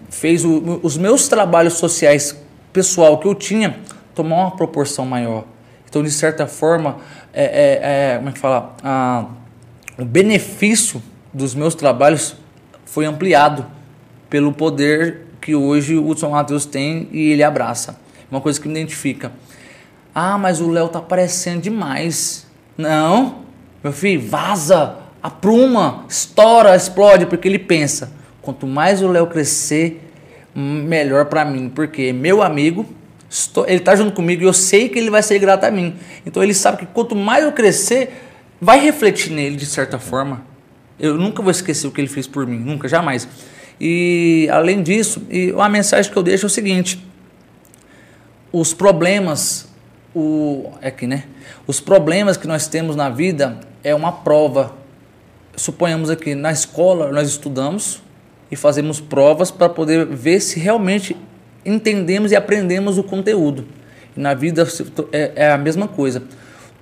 fez 0.10 0.44
o- 0.44 0.80
os 0.82 0.98
meus 0.98 1.28
trabalhos 1.28 1.74
sociais 1.74 2.36
pessoal 2.72 3.18
que 3.18 3.28
eu 3.28 3.36
tinha 3.36 3.80
tomar 4.16 4.36
uma 4.38 4.52
proporção 4.52 5.06
maior. 5.06 5.46
Então, 5.90 6.04
de 6.04 6.12
certa 6.12 6.48
forma, 6.48 6.98
é, 7.34 7.44
é, 7.44 8.14
é, 8.14 8.18
como 8.18 8.30
é 8.30 8.32
que 8.32 8.40
fala? 8.40 8.76
Ah, 8.84 9.26
o 9.98 10.06
benefício 10.06 11.02
dos 11.34 11.54
meus 11.54 11.76
trabalhos 11.76 12.36
foi 12.86 13.06
ampliado 13.06 13.66
pelo 14.30 14.54
poder 14.54 15.28
que 15.42 15.56
hoje 15.56 15.98
o 15.98 16.08
Hudson 16.08 16.30
Matheus 16.30 16.66
tem 16.66 17.10
e 17.12 17.32
ele 17.32 17.44
abraça. 17.44 18.00
Uma 18.30 18.40
coisa 18.40 18.60
que 18.60 18.68
me 18.68 18.80
identifica. 18.80 19.32
Ah, 20.14 20.38
mas 20.38 20.62
o 20.62 20.70
Léo 20.70 20.88
tá 20.88 21.00
aparecendo 21.00 21.62
demais. 21.62 22.46
Não, 22.78 23.40
meu 23.84 23.92
filho, 23.92 24.22
vaza, 24.30 24.98
apruma, 25.22 26.06
estoura, 26.08 26.76
explode, 26.76 27.26
porque 27.26 27.48
ele 27.48 27.60
pensa: 27.60 28.12
quanto 28.42 28.68
mais 28.68 29.02
o 29.02 29.08
Léo 29.08 29.28
crescer, 29.28 30.11
melhor 30.56 31.26
para 31.26 31.46
mim, 31.46 31.70
porque 31.74 32.12
meu 32.12 32.42
amigo, 32.42 32.86
estou- 33.30 33.66
ele 33.68 33.80
tá 33.80 33.96
junto 33.96 34.12
comigo 34.14 34.44
e 34.44 34.46
eu 34.46 34.54
sei 34.54 34.90
que 34.90 35.00
ele 35.00 35.10
vai 35.10 35.24
ser 35.24 35.40
grato 35.40 35.64
a 35.64 35.72
mim. 35.72 35.96
Então 36.26 36.44
ele 36.44 36.54
sabe 36.54 36.80
que 36.80 36.86
quanto 36.88 37.16
mais 37.16 37.44
eu 37.44 37.52
crescer, 37.52 38.14
vai 38.60 38.80
refletir 38.80 39.32
nele 39.32 39.56
de 39.56 39.66
certa 39.66 39.98
forma. 39.98 40.44
Eu 41.00 41.16
nunca 41.16 41.42
vou 41.42 41.50
esquecer 41.52 41.88
o 41.88 41.92
que 41.92 42.00
ele 42.02 42.08
fez 42.08 42.28
por 42.28 42.46
mim, 42.46 42.60
nunca, 42.60 42.88
jamais. 42.88 43.28
E 43.80 44.48
além 44.52 44.84
disso, 44.84 45.24
e 45.30 45.52
uma 45.52 45.68
mensagem 45.68 46.12
que 46.12 46.18
eu 46.18 46.22
deixo 46.22 46.46
é 46.46 46.48
o 46.48 46.50
seguinte: 46.50 47.04
os 48.52 48.74
problemas, 48.74 49.68
o 50.14 50.72
é 50.82 50.90
aqui, 50.90 51.08
né? 51.08 51.24
Os 51.66 51.80
problemas 51.80 52.38
que 52.38 52.46
nós 52.48 52.68
temos 52.68 52.96
na 52.96 53.10
vida 53.10 53.60
é 53.84 53.96
uma 53.96 54.12
prova. 54.12 54.76
Suponhamos 55.56 56.10
aqui 56.10 56.36
na 56.36 56.52
escola 56.52 57.12
nós 57.12 57.28
estudamos 57.30 58.02
e 58.52 58.56
fazemos 58.56 59.00
provas 59.00 59.50
para 59.50 59.70
poder 59.70 60.06
ver 60.06 60.42
se 60.42 60.60
realmente 60.60 61.16
entendemos 61.66 62.32
e 62.32 62.36
aprendemos 62.36 62.98
o 62.98 63.04
conteúdo. 63.04 63.66
E 64.16 64.20
na 64.20 64.34
vida 64.34 64.68
é, 65.12 65.32
é 65.36 65.52
a 65.52 65.58
mesma 65.58 65.88
coisa. 65.88 66.22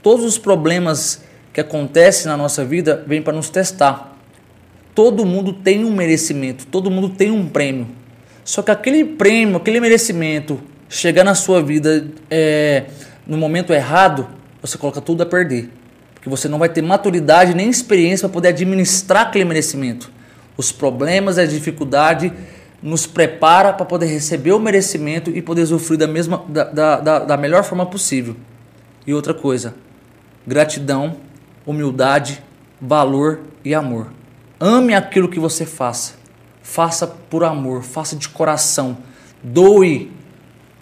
Todos 0.01 0.25
os 0.25 0.37
problemas 0.37 1.21
que 1.53 1.61
acontecem 1.61 2.27
na 2.27 2.35
nossa 2.35 2.65
vida 2.65 3.03
vêm 3.05 3.21
para 3.21 3.33
nos 3.33 3.49
testar. 3.49 4.17
Todo 4.95 5.25
mundo 5.25 5.53
tem 5.53 5.85
um 5.85 5.93
merecimento, 5.93 6.65
todo 6.65 6.89
mundo 6.89 7.09
tem 7.09 7.29
um 7.29 7.47
prêmio. 7.47 7.87
Só 8.43 8.63
que 8.63 8.71
aquele 8.71 9.03
prêmio, 9.03 9.57
aquele 9.57 9.79
merecimento, 9.79 10.59
chegar 10.89 11.23
na 11.23 11.35
sua 11.35 11.61
vida 11.61 12.07
é, 12.31 12.85
no 13.27 13.37
momento 13.37 13.71
errado, 13.71 14.27
você 14.59 14.77
coloca 14.77 14.99
tudo 14.99 15.21
a 15.21 15.25
perder. 15.25 15.69
Porque 16.15 16.29
você 16.29 16.47
não 16.47 16.57
vai 16.57 16.67
ter 16.67 16.81
maturidade 16.81 17.53
nem 17.53 17.69
experiência 17.69 18.27
para 18.27 18.33
poder 18.33 18.47
administrar 18.49 19.27
aquele 19.27 19.45
merecimento. 19.45 20.11
Os 20.59 20.73
problemas 20.73 21.37
e 21.37 21.41
a 21.41 21.45
dificuldade 21.45 22.33
nos 22.83 23.07
prepara 23.07 23.71
para 23.71 23.85
poder 23.85 24.07
receber 24.07 24.51
o 24.51 24.59
merecimento 24.59 25.29
e 25.29 25.41
poder 25.41 25.61
usufruir 25.61 25.97
da, 25.97 26.05
mesma, 26.05 26.43
da, 26.49 26.65
da, 26.65 26.99
da, 26.99 27.19
da 27.19 27.37
melhor 27.37 27.63
forma 27.63 27.85
possível. 27.85 28.35
E 29.07 29.13
outra 29.13 29.33
coisa, 29.33 29.73
gratidão, 30.45 31.15
humildade, 31.65 32.43
valor 32.81 33.39
e 33.63 33.73
amor. 33.73 34.11
Ame 34.59 34.93
aquilo 34.93 35.29
que 35.29 35.39
você 35.39 35.65
faça. 35.65 36.15
Faça 36.61 37.07
por 37.07 37.45
amor, 37.45 37.81
faça 37.81 38.17
de 38.17 38.27
coração. 38.27 38.97
Doe 39.41 40.11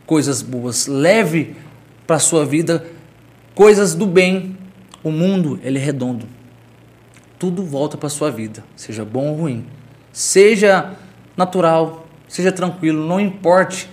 coisas 0.08 0.42
boas. 0.42 0.88
Leve 0.88 1.56
para 2.08 2.18
sua 2.18 2.44
vida 2.44 2.84
coisas 3.54 3.94
do 3.94 4.08
bem. 4.08 4.58
O 5.04 5.12
mundo 5.12 5.60
ele 5.62 5.78
é 5.78 5.82
redondo. 5.82 6.37
Tudo 7.40 7.64
volta 7.64 7.98
para 7.98 8.10
sua 8.10 8.32
vida, 8.32 8.64
seja 8.76 9.06
bom 9.06 9.28
ou 9.28 9.36
ruim. 9.36 9.66
Seja 10.12 10.94
natural, 11.36 12.08
seja 12.28 12.52
tranquilo, 12.52 13.06
não 13.06 13.20
importe, 13.20 13.88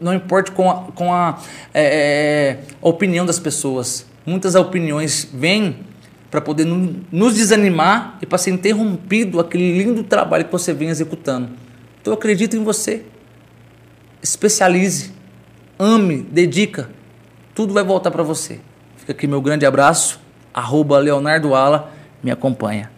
não 0.00 0.12
importe 0.12 0.50
com 0.50 0.68
a, 0.68 0.74
com 0.92 1.12
a, 1.12 1.40
é, 1.72 1.84
é 1.84 2.60
a 2.82 2.88
opinião 2.88 3.24
das 3.24 3.38
pessoas. 3.38 4.04
Muitas 4.26 4.54
opiniões 4.54 5.28
vêm 5.32 5.86
para 6.30 6.40
poder 6.40 6.64
nos 6.64 7.34
desanimar 7.34 8.18
e 8.20 8.26
para 8.26 8.36
ser 8.36 8.50
interrompido 8.50 9.40
aquele 9.40 9.78
lindo 9.78 10.02
trabalho 10.02 10.44
que 10.44 10.52
você 10.52 10.72
vem 10.72 10.88
executando. 10.88 11.50
Então 12.00 12.12
eu 12.12 12.18
acredito 12.18 12.56
em 12.56 12.62
você. 12.62 13.04
Especialize, 14.22 15.12
ame, 15.78 16.22
dedica. 16.22 16.90
Tudo 17.54 17.72
vai 17.72 17.84
voltar 17.84 18.10
para 18.10 18.22
você. 18.22 18.60
Fica 18.96 19.12
aqui 19.12 19.26
meu 19.26 19.40
grande 19.40 19.64
abraço. 19.64 20.20
Leonardo 21.00 21.54
Ala, 21.54 21.92
me 22.22 22.30
acompanha. 22.30 22.90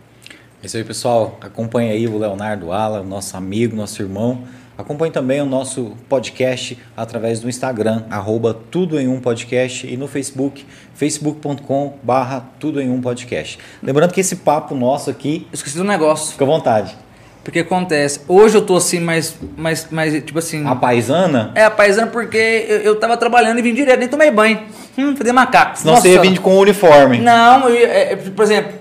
É 0.62 0.66
isso 0.66 0.76
aí, 0.76 0.84
pessoal. 0.84 1.38
Acompanhe 1.40 1.90
aí 1.90 2.06
o 2.06 2.18
Leonardo 2.18 2.70
Ala, 2.72 3.02
nosso 3.02 3.36
amigo, 3.36 3.74
nosso 3.74 4.02
irmão. 4.02 4.42
Acompanhe 4.76 5.12
também 5.12 5.42
o 5.42 5.46
nosso 5.46 5.94
podcast 6.08 6.78
através 6.96 7.40
do 7.40 7.48
Instagram, 7.48 8.04
arroba 8.10 8.54
Tudo 8.70 8.98
em 8.98 9.08
Um 9.08 9.20
Podcast, 9.20 9.86
e 9.86 9.94
no 9.94 10.08
Facebook, 10.08 10.66
facebook.com 10.94 11.98
barra 12.02 12.46
Tudo 12.58 12.80
em 12.80 12.90
Um 12.90 13.00
Podcast. 13.00 13.58
Lembrando 13.82 14.12
que 14.12 14.20
esse 14.20 14.36
papo 14.36 14.74
nosso 14.74 15.10
aqui... 15.10 15.46
Eu 15.50 15.54
esqueci 15.54 15.76
do 15.76 15.84
negócio. 15.84 16.32
Fica 16.32 16.44
à 16.44 16.46
vontade. 16.46 16.96
Porque 17.44 17.60
acontece, 17.60 18.20
hoje 18.28 18.56
eu 18.56 18.62
tô 18.62 18.76
assim, 18.76 19.00
mais, 19.00 19.36
mais, 19.56 19.90
mais 19.90 20.12
tipo 20.24 20.38
assim... 20.38 20.66
A 20.66 20.74
paisana? 20.74 21.52
É, 21.54 21.64
a 21.64 21.70
paisana 21.70 22.06
porque 22.06 22.66
eu, 22.68 22.78
eu 22.78 22.96
tava 22.96 23.16
trabalhando 23.16 23.58
e 23.58 23.62
vim 23.62 23.74
direto, 23.74 23.98
nem 23.98 24.08
tomei 24.08 24.30
banho. 24.30 24.60
Hum, 24.96 25.16
fazer 25.16 25.32
macaco. 25.32 25.78
Senão 25.78 25.94
Nossa, 25.94 26.06
você 26.06 26.14
ia 26.14 26.20
vir 26.20 26.38
com 26.38 26.54
o 26.54 26.60
uniforme. 26.60 27.18
Não, 27.18 27.68
eu, 27.68 27.90
é, 27.90 28.16
por 28.16 28.42
exemplo, 28.42 28.79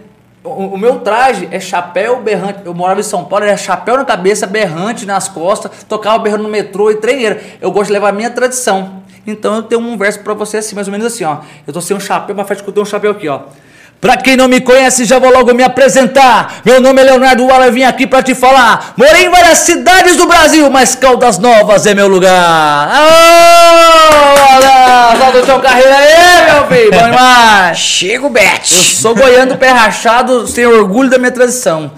o, 0.49 0.77
meu 0.77 0.99
traje 0.99 1.47
é 1.51 1.59
chapéu 1.59 2.21
berrante. 2.21 2.61
Eu 2.65 2.73
morava 2.73 2.99
em 2.99 3.03
São 3.03 3.25
Paulo, 3.25 3.45
era 3.45 3.57
chapéu 3.57 3.97
na 3.97 4.05
cabeça, 4.05 4.47
berrante 4.47 5.05
nas 5.05 5.27
costas, 5.27 5.83
tocava 5.83 6.19
berrando 6.19 6.43
no 6.43 6.49
metrô 6.49 6.89
e 6.91 6.95
treineira. 6.95 7.41
Eu 7.61 7.71
gosto 7.71 7.87
de 7.87 7.93
levar 7.93 8.09
a 8.09 8.11
minha 8.11 8.29
tradição. 8.29 9.03
Então 9.25 9.57
eu 9.57 9.63
tenho 9.63 9.81
um 9.81 9.97
verso 9.97 10.19
para 10.21 10.33
você 10.33 10.57
assim, 10.57 10.75
mais 10.75 10.87
ou 10.87 10.91
menos 10.91 11.07
assim, 11.07 11.23
ó. 11.23 11.39
Eu 11.65 11.73
tô 11.73 11.81
sem 11.81 11.95
um 11.95 11.99
chapéu, 11.99 12.35
mas 12.35 12.47
faz 12.47 12.61
que 12.61 12.67
eu 12.67 12.73
tenho 12.73 12.83
um 12.83 12.89
chapéu 12.89 13.11
aqui, 13.11 13.27
ó. 13.27 13.41
Pra 14.01 14.15
quem 14.15 14.37
não 14.37 14.47
me 14.47 14.61
conhece, 14.61 15.03
já 15.03 15.19
vou 15.19 15.29
logo 15.29 15.53
me 15.53 15.61
apresentar. 15.61 16.61
Meu 16.63 16.79
nome 16.79 17.01
é 17.01 17.03
Leonardo 17.03 17.45
Walla, 17.45 17.65
eu 17.65 17.73
vim 17.73 17.83
aqui 17.83 18.07
pra 18.07 18.23
te 18.23 18.33
falar. 18.33 18.93
Morei 18.95 19.25
em 19.25 19.29
várias 19.29 19.57
cidades 19.57 20.15
do 20.15 20.25
Brasil, 20.25 20.69
mas 20.69 20.95
Caldas 20.95 21.37
Novas 21.37 21.85
é 21.85 21.93
meu 21.93 22.07
lugar. 22.07 22.89
Aô, 22.89 24.29
Solta 25.17 25.39
o 25.39 25.45
seu 25.45 25.59
carreira 25.59 25.97
aí, 25.97 26.53
meu 26.53 26.67
filho. 26.67 26.91
Bom 26.91 27.03
demais. 27.09 27.77
Chega 27.77 28.25
o 28.25 28.29
Bet. 28.29 28.73
Eu 28.73 28.83
sou 28.83 29.13
goiano 29.13 29.57
pé 29.57 29.69
rachado, 29.69 30.47
sem 30.47 30.65
orgulho 30.65 31.09
da 31.09 31.17
minha 31.17 31.31
tradição. 31.31 31.91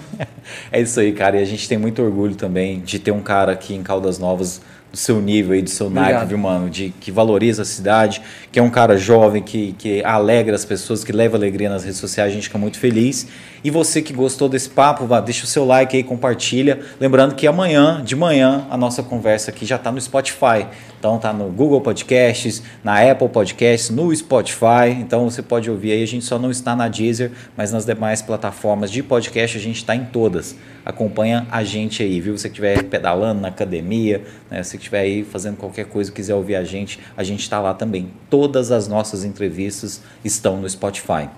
É 0.72 0.80
isso 0.80 0.98
aí, 0.98 1.12
cara. 1.12 1.36
E 1.36 1.42
a 1.42 1.46
gente 1.46 1.68
tem 1.68 1.78
muito 1.78 2.02
orgulho 2.02 2.34
também 2.34 2.80
de 2.80 2.98
ter 2.98 3.12
um 3.12 3.20
cara 3.20 3.52
aqui 3.52 3.74
em 3.74 3.82
Caldas 3.82 4.18
Novas 4.18 4.60
do 4.92 4.98
seu 4.98 5.22
nível 5.22 5.54
aí, 5.54 5.62
do 5.62 5.70
seu 5.70 5.88
naipe, 5.88 6.26
viu, 6.26 6.36
mano? 6.36 6.68
De, 6.68 6.90
que 7.00 7.10
valoriza 7.10 7.62
a 7.62 7.64
cidade, 7.64 8.20
que 8.52 8.58
é 8.58 8.62
um 8.62 8.68
cara 8.68 8.98
jovem, 8.98 9.42
que, 9.42 9.72
que 9.78 10.04
alegra 10.04 10.54
as 10.54 10.66
pessoas, 10.66 11.02
que 11.02 11.10
leva 11.10 11.36
alegria 11.36 11.70
nas 11.70 11.82
redes 11.82 11.98
sociais, 11.98 12.30
a 12.30 12.34
gente 12.34 12.44
fica 12.44 12.58
muito 12.58 12.78
feliz. 12.78 13.26
E 13.64 13.70
você 13.70 14.02
que 14.02 14.12
gostou 14.12 14.50
desse 14.50 14.68
papo, 14.68 15.06
vá, 15.06 15.20
deixa 15.20 15.44
o 15.44 15.46
seu 15.46 15.64
like 15.64 15.96
aí, 15.96 16.02
compartilha. 16.02 16.80
Lembrando 17.00 17.34
que 17.34 17.46
amanhã, 17.46 18.02
de 18.04 18.14
manhã, 18.14 18.66
a 18.70 18.76
nossa 18.76 19.02
conversa 19.02 19.50
aqui 19.50 19.64
já 19.64 19.76
está 19.76 19.90
no 19.90 20.00
Spotify. 20.00 20.66
Então 21.02 21.18
tá 21.18 21.32
no 21.32 21.50
Google 21.50 21.80
Podcasts, 21.80 22.62
na 22.84 23.10
Apple 23.10 23.28
Podcasts, 23.28 23.90
no 23.90 24.14
Spotify. 24.14 24.90
Então 25.00 25.28
você 25.28 25.42
pode 25.42 25.68
ouvir 25.68 25.90
aí. 25.90 26.02
A 26.04 26.06
gente 26.06 26.24
só 26.24 26.38
não 26.38 26.48
está 26.48 26.76
na 26.76 26.86
Deezer, 26.86 27.32
mas 27.56 27.72
nas 27.72 27.84
demais 27.84 28.22
plataformas 28.22 28.88
de 28.88 29.02
podcast 29.02 29.58
a 29.58 29.60
gente 29.60 29.78
está 29.78 29.96
em 29.96 30.04
todas. 30.04 30.54
Acompanha 30.86 31.44
a 31.50 31.64
gente 31.64 32.04
aí, 32.04 32.20
viu? 32.20 32.38
Se 32.38 32.42
você 32.42 32.48
estiver 32.48 32.84
pedalando 32.84 33.40
na 33.40 33.48
academia, 33.48 34.22
né? 34.48 34.62
se 34.62 34.76
estiver 34.76 35.00
aí 35.00 35.24
fazendo 35.24 35.56
qualquer 35.56 35.86
coisa, 35.86 36.12
quiser 36.12 36.36
ouvir 36.36 36.54
a 36.54 36.62
gente, 36.62 37.00
a 37.16 37.24
gente 37.24 37.40
está 37.40 37.58
lá 37.58 37.74
também. 37.74 38.08
Todas 38.30 38.70
as 38.70 38.86
nossas 38.86 39.24
entrevistas 39.24 40.02
estão 40.24 40.60
no 40.60 40.70
Spotify. 40.70 41.28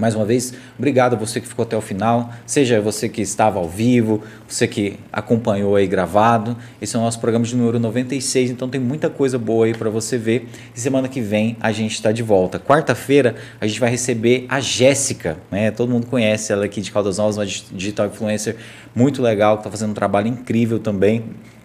Mais 0.00 0.14
uma 0.14 0.24
vez, 0.24 0.54
obrigado 0.78 1.12
a 1.12 1.16
você 1.16 1.42
que 1.42 1.46
ficou 1.46 1.62
até 1.62 1.76
o 1.76 1.80
final, 1.82 2.32
seja 2.46 2.80
você 2.80 3.06
que 3.06 3.20
estava 3.20 3.58
ao 3.58 3.68
vivo, 3.68 4.22
você 4.48 4.66
que 4.66 4.98
acompanhou 5.12 5.76
aí 5.76 5.86
gravado. 5.86 6.56
Esse 6.80 6.96
é 6.96 6.98
o 6.98 7.02
nosso 7.02 7.20
programa 7.20 7.44
de 7.44 7.54
número 7.54 7.78
96, 7.78 8.50
então 8.50 8.66
tem 8.66 8.80
muita 8.80 9.10
coisa 9.10 9.38
boa 9.38 9.66
aí 9.66 9.74
para 9.74 9.90
você 9.90 10.16
ver. 10.16 10.48
E 10.74 10.80
semana 10.80 11.06
que 11.06 11.20
vem 11.20 11.54
a 11.60 11.70
gente 11.70 11.92
está 11.92 12.10
de 12.12 12.22
volta. 12.22 12.58
Quarta-feira 12.58 13.34
a 13.60 13.66
gente 13.66 13.78
vai 13.78 13.90
receber 13.90 14.46
a 14.48 14.58
Jéssica, 14.58 15.36
né? 15.50 15.70
Todo 15.70 15.90
mundo 15.90 16.06
conhece 16.06 16.50
ela 16.50 16.64
aqui 16.64 16.80
de 16.80 16.90
Caldas 16.90 17.18
Novas, 17.18 17.36
uma 17.36 17.44
digital 17.44 18.06
influencer 18.06 18.56
muito 18.94 19.20
legal, 19.20 19.56
que 19.56 19.60
está 19.60 19.70
fazendo 19.70 19.90
um 19.90 19.94
trabalho 19.94 20.28
incrível 20.28 20.78
também 20.78 21.24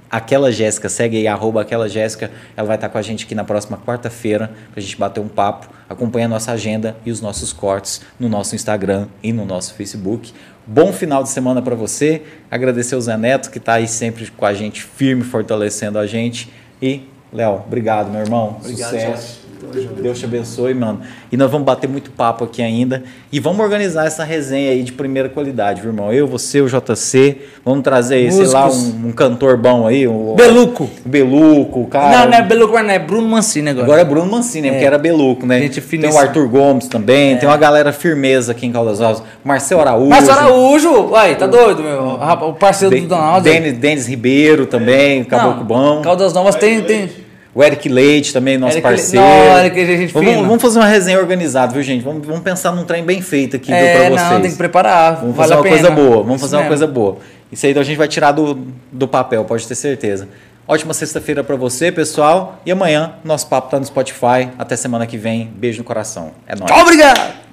Aquela 0.09 0.51
Jéssica, 0.51 0.88
segue 0.88 1.17
aí, 1.17 1.27
arroba 1.27 1.61
aquela 1.61 1.90
Jéssica, 1.90 2.32
ela 2.56 2.67
vai 2.67 2.77
estar 2.77 2.90
com 2.90 2.98
a 2.98 3.01
gente 3.01 3.25
aqui 3.25 3.35
na 3.35 3.43
próxima 3.43 3.77
quarta-feira 3.77 4.51
para 4.72 4.80
a 4.80 4.82
gente 4.82 4.98
bater 4.98 5.19
um 5.19 5.27
papo, 5.27 5.69
acompanha 5.90 6.25
a 6.25 6.30
nossa 6.30 6.51
agenda 6.51 6.95
e 7.06 7.11
os 7.11 7.22
nossos 7.22 7.51
cortes 7.51 8.01
no 8.19 8.30
nosso 8.30 8.56
Instagram 8.56 9.08
e 9.22 9.34
no 9.34 9.45
nosso 9.45 9.74
Facebook. 9.74 10.34
Bom 10.66 10.93
final 10.93 11.24
de 11.24 11.30
semana 11.30 11.61
para 11.61 11.75
você, 11.75 12.24
agradecer 12.50 12.95
o 12.95 13.01
Zé 13.01 13.17
Neto 13.17 13.51
que 13.51 13.58
está 13.58 13.74
aí 13.74 13.88
sempre 13.88 14.30
com 14.32 14.45
a 14.45 14.53
gente, 14.53 14.82
firme, 14.82 15.24
fortalecendo 15.24 16.00
a 16.00 16.08
gente. 16.08 16.51
E 16.82 17.08
Léo, 17.34 17.64
obrigado 17.66 18.09
meu 18.09 18.22
irmão, 18.22 18.58
obrigado, 18.59 18.92
sucesso. 18.92 19.44
Deus 19.72 20.19
te 20.19 20.26
abençoe, 20.26 20.74
mano. 20.74 21.02
E 21.32 21.38
nós 21.38 21.50
vamos 21.52 21.66
bater 21.66 21.88
muito 21.88 22.11
papo 22.11 22.44
aqui 22.44 22.61
ainda. 22.61 23.03
E 23.32 23.40
vamos 23.40 23.60
organizar 23.60 24.06
essa 24.06 24.24
resenha 24.24 24.72
aí 24.72 24.84
de 24.84 24.92
primeira 24.92 25.27
qualidade, 25.30 25.82
viu, 25.82 25.92
irmão? 25.92 26.11
Eu, 26.14 26.27
você, 26.27 26.61
o 26.61 26.68
JC. 26.68 27.38
Vamos 27.64 27.84
trazer 27.84 28.16
aí, 28.16 28.32
sei 28.32 28.48
lá, 28.48 28.69
um, 28.69 29.08
um, 29.08 29.11
cantor 29.11 29.58
bom 29.58 29.88
aí. 29.88 30.08
Beluco. 30.35 30.90
O 31.06 31.10
Beluco, 31.10 31.88
cara. 31.88 32.19
Não, 32.19 32.32
não 32.32 32.38
é 32.38 32.42
Beluco, 32.42 32.74
não 32.74 32.90
é 32.90 33.00
Bruno 33.00 33.27
Mancini 33.27 33.69
agora. 33.69 33.85
Agora 33.85 34.02
é 34.02 34.06
Bruno 34.06 34.32
Mancini, 34.32 34.68
é. 34.68 34.72
porque 34.72 34.85
era 34.85 34.98
Beluco, 34.98 35.45
né? 35.45 35.60
Gente 35.60 35.82
tem 35.82 36.10
o 36.10 36.18
Arthur 36.18 36.48
Gomes 36.48 36.88
também, 36.88 37.34
é. 37.34 37.35
tem 37.38 37.50
uma 37.50 37.58
galera 37.58 37.92
firmeza 37.92 38.52
aqui 38.52 38.66
em 38.66 38.72
Caldas 38.72 39.00
Novas. 39.00 39.24
Marcel 39.44 39.82
Araújo. 39.82 40.10
Marcel 40.10 40.34
Araújo, 40.34 41.10
uai, 41.10 41.35
tá 41.35 41.48
doido, 41.48 41.82
meu? 41.84 42.19
O 42.50 42.53
parceiro 42.53 42.95
do 43.00 43.08
Donaldo. 43.08 43.50
Denis 43.50 44.08
Ribeiro 44.08 44.66
também, 44.66 45.24
Caboclo 45.24 45.64
Bom. 45.64 46.02
Caldas 46.02 46.34
Novas 46.34 46.56
tem. 46.56 46.82
tem 46.82 47.25
o 47.56 47.64
Eric 47.64 47.88
Leite 47.88 48.34
também, 48.34 48.58
nosso 48.58 48.74
Eric 48.74 48.84
parceiro. 48.85 49.25
Não, 49.25 49.58
Eric, 49.59 49.80
a 49.80 49.85
gente 49.85 50.14
vamos, 50.14 50.35
vamos, 50.35 50.61
fazer 50.61 50.77
uma 50.77 50.88
resenha 50.88 51.17
organizada, 51.17 51.72
viu, 51.72 51.82
gente? 51.82 52.03
Vamos, 52.03 52.27
vamos 52.27 52.42
pensar 52.42 52.74
num 52.74 52.84
trem 52.84 53.01
bem 53.01 53.22
feito 53.22 53.56
aqui 53.56 53.72
é, 53.72 53.93
para 53.93 54.09
vocês. 54.09 54.30
Não, 54.30 54.42
tem 54.42 54.51
que 54.51 54.58
preparar. 54.58 55.22
Vamos 55.22 55.38
vale 55.38 55.53
fazer 55.53 55.61
uma 55.61 55.69
coisa 55.69 55.92
boa. 55.92 56.17
Vamos 56.17 56.35
Isso 56.35 56.40
fazer 56.42 56.56
mesmo. 56.58 56.64
uma 56.64 56.67
coisa 56.67 56.88
boa. 56.88 57.17
Isso 57.50 57.66
aí 57.66 57.72
então 57.72 57.82
a 57.82 57.85
gente 57.85 57.98
vai 57.98 58.09
tirar 58.09 58.34
do, 58.34 58.67
do 58.92 59.08
papel, 59.08 59.45
pode 59.45 59.66
ter 59.66 59.75
certeza. 59.75 60.27
Ótima 60.67 60.93
sexta-feira 60.93 61.45
para 61.45 61.56
você, 61.56 61.93
pessoal. 61.93 62.59
E 62.66 62.72
amanhã 62.72 63.14
nosso 63.24 63.48
papo 63.48 63.69
tá 63.69 63.80
no 63.80 63.85
Spotify. 63.85 64.50
Até 64.58 64.75
semana 64.75 65.08
que 65.08 65.17
vem. 65.17 65.50
Beijo 65.56 65.77
no 65.77 65.85
coração. 65.85 66.32
É 66.45 66.56
nóis. 66.56 66.72
Obrigado! 66.82 67.44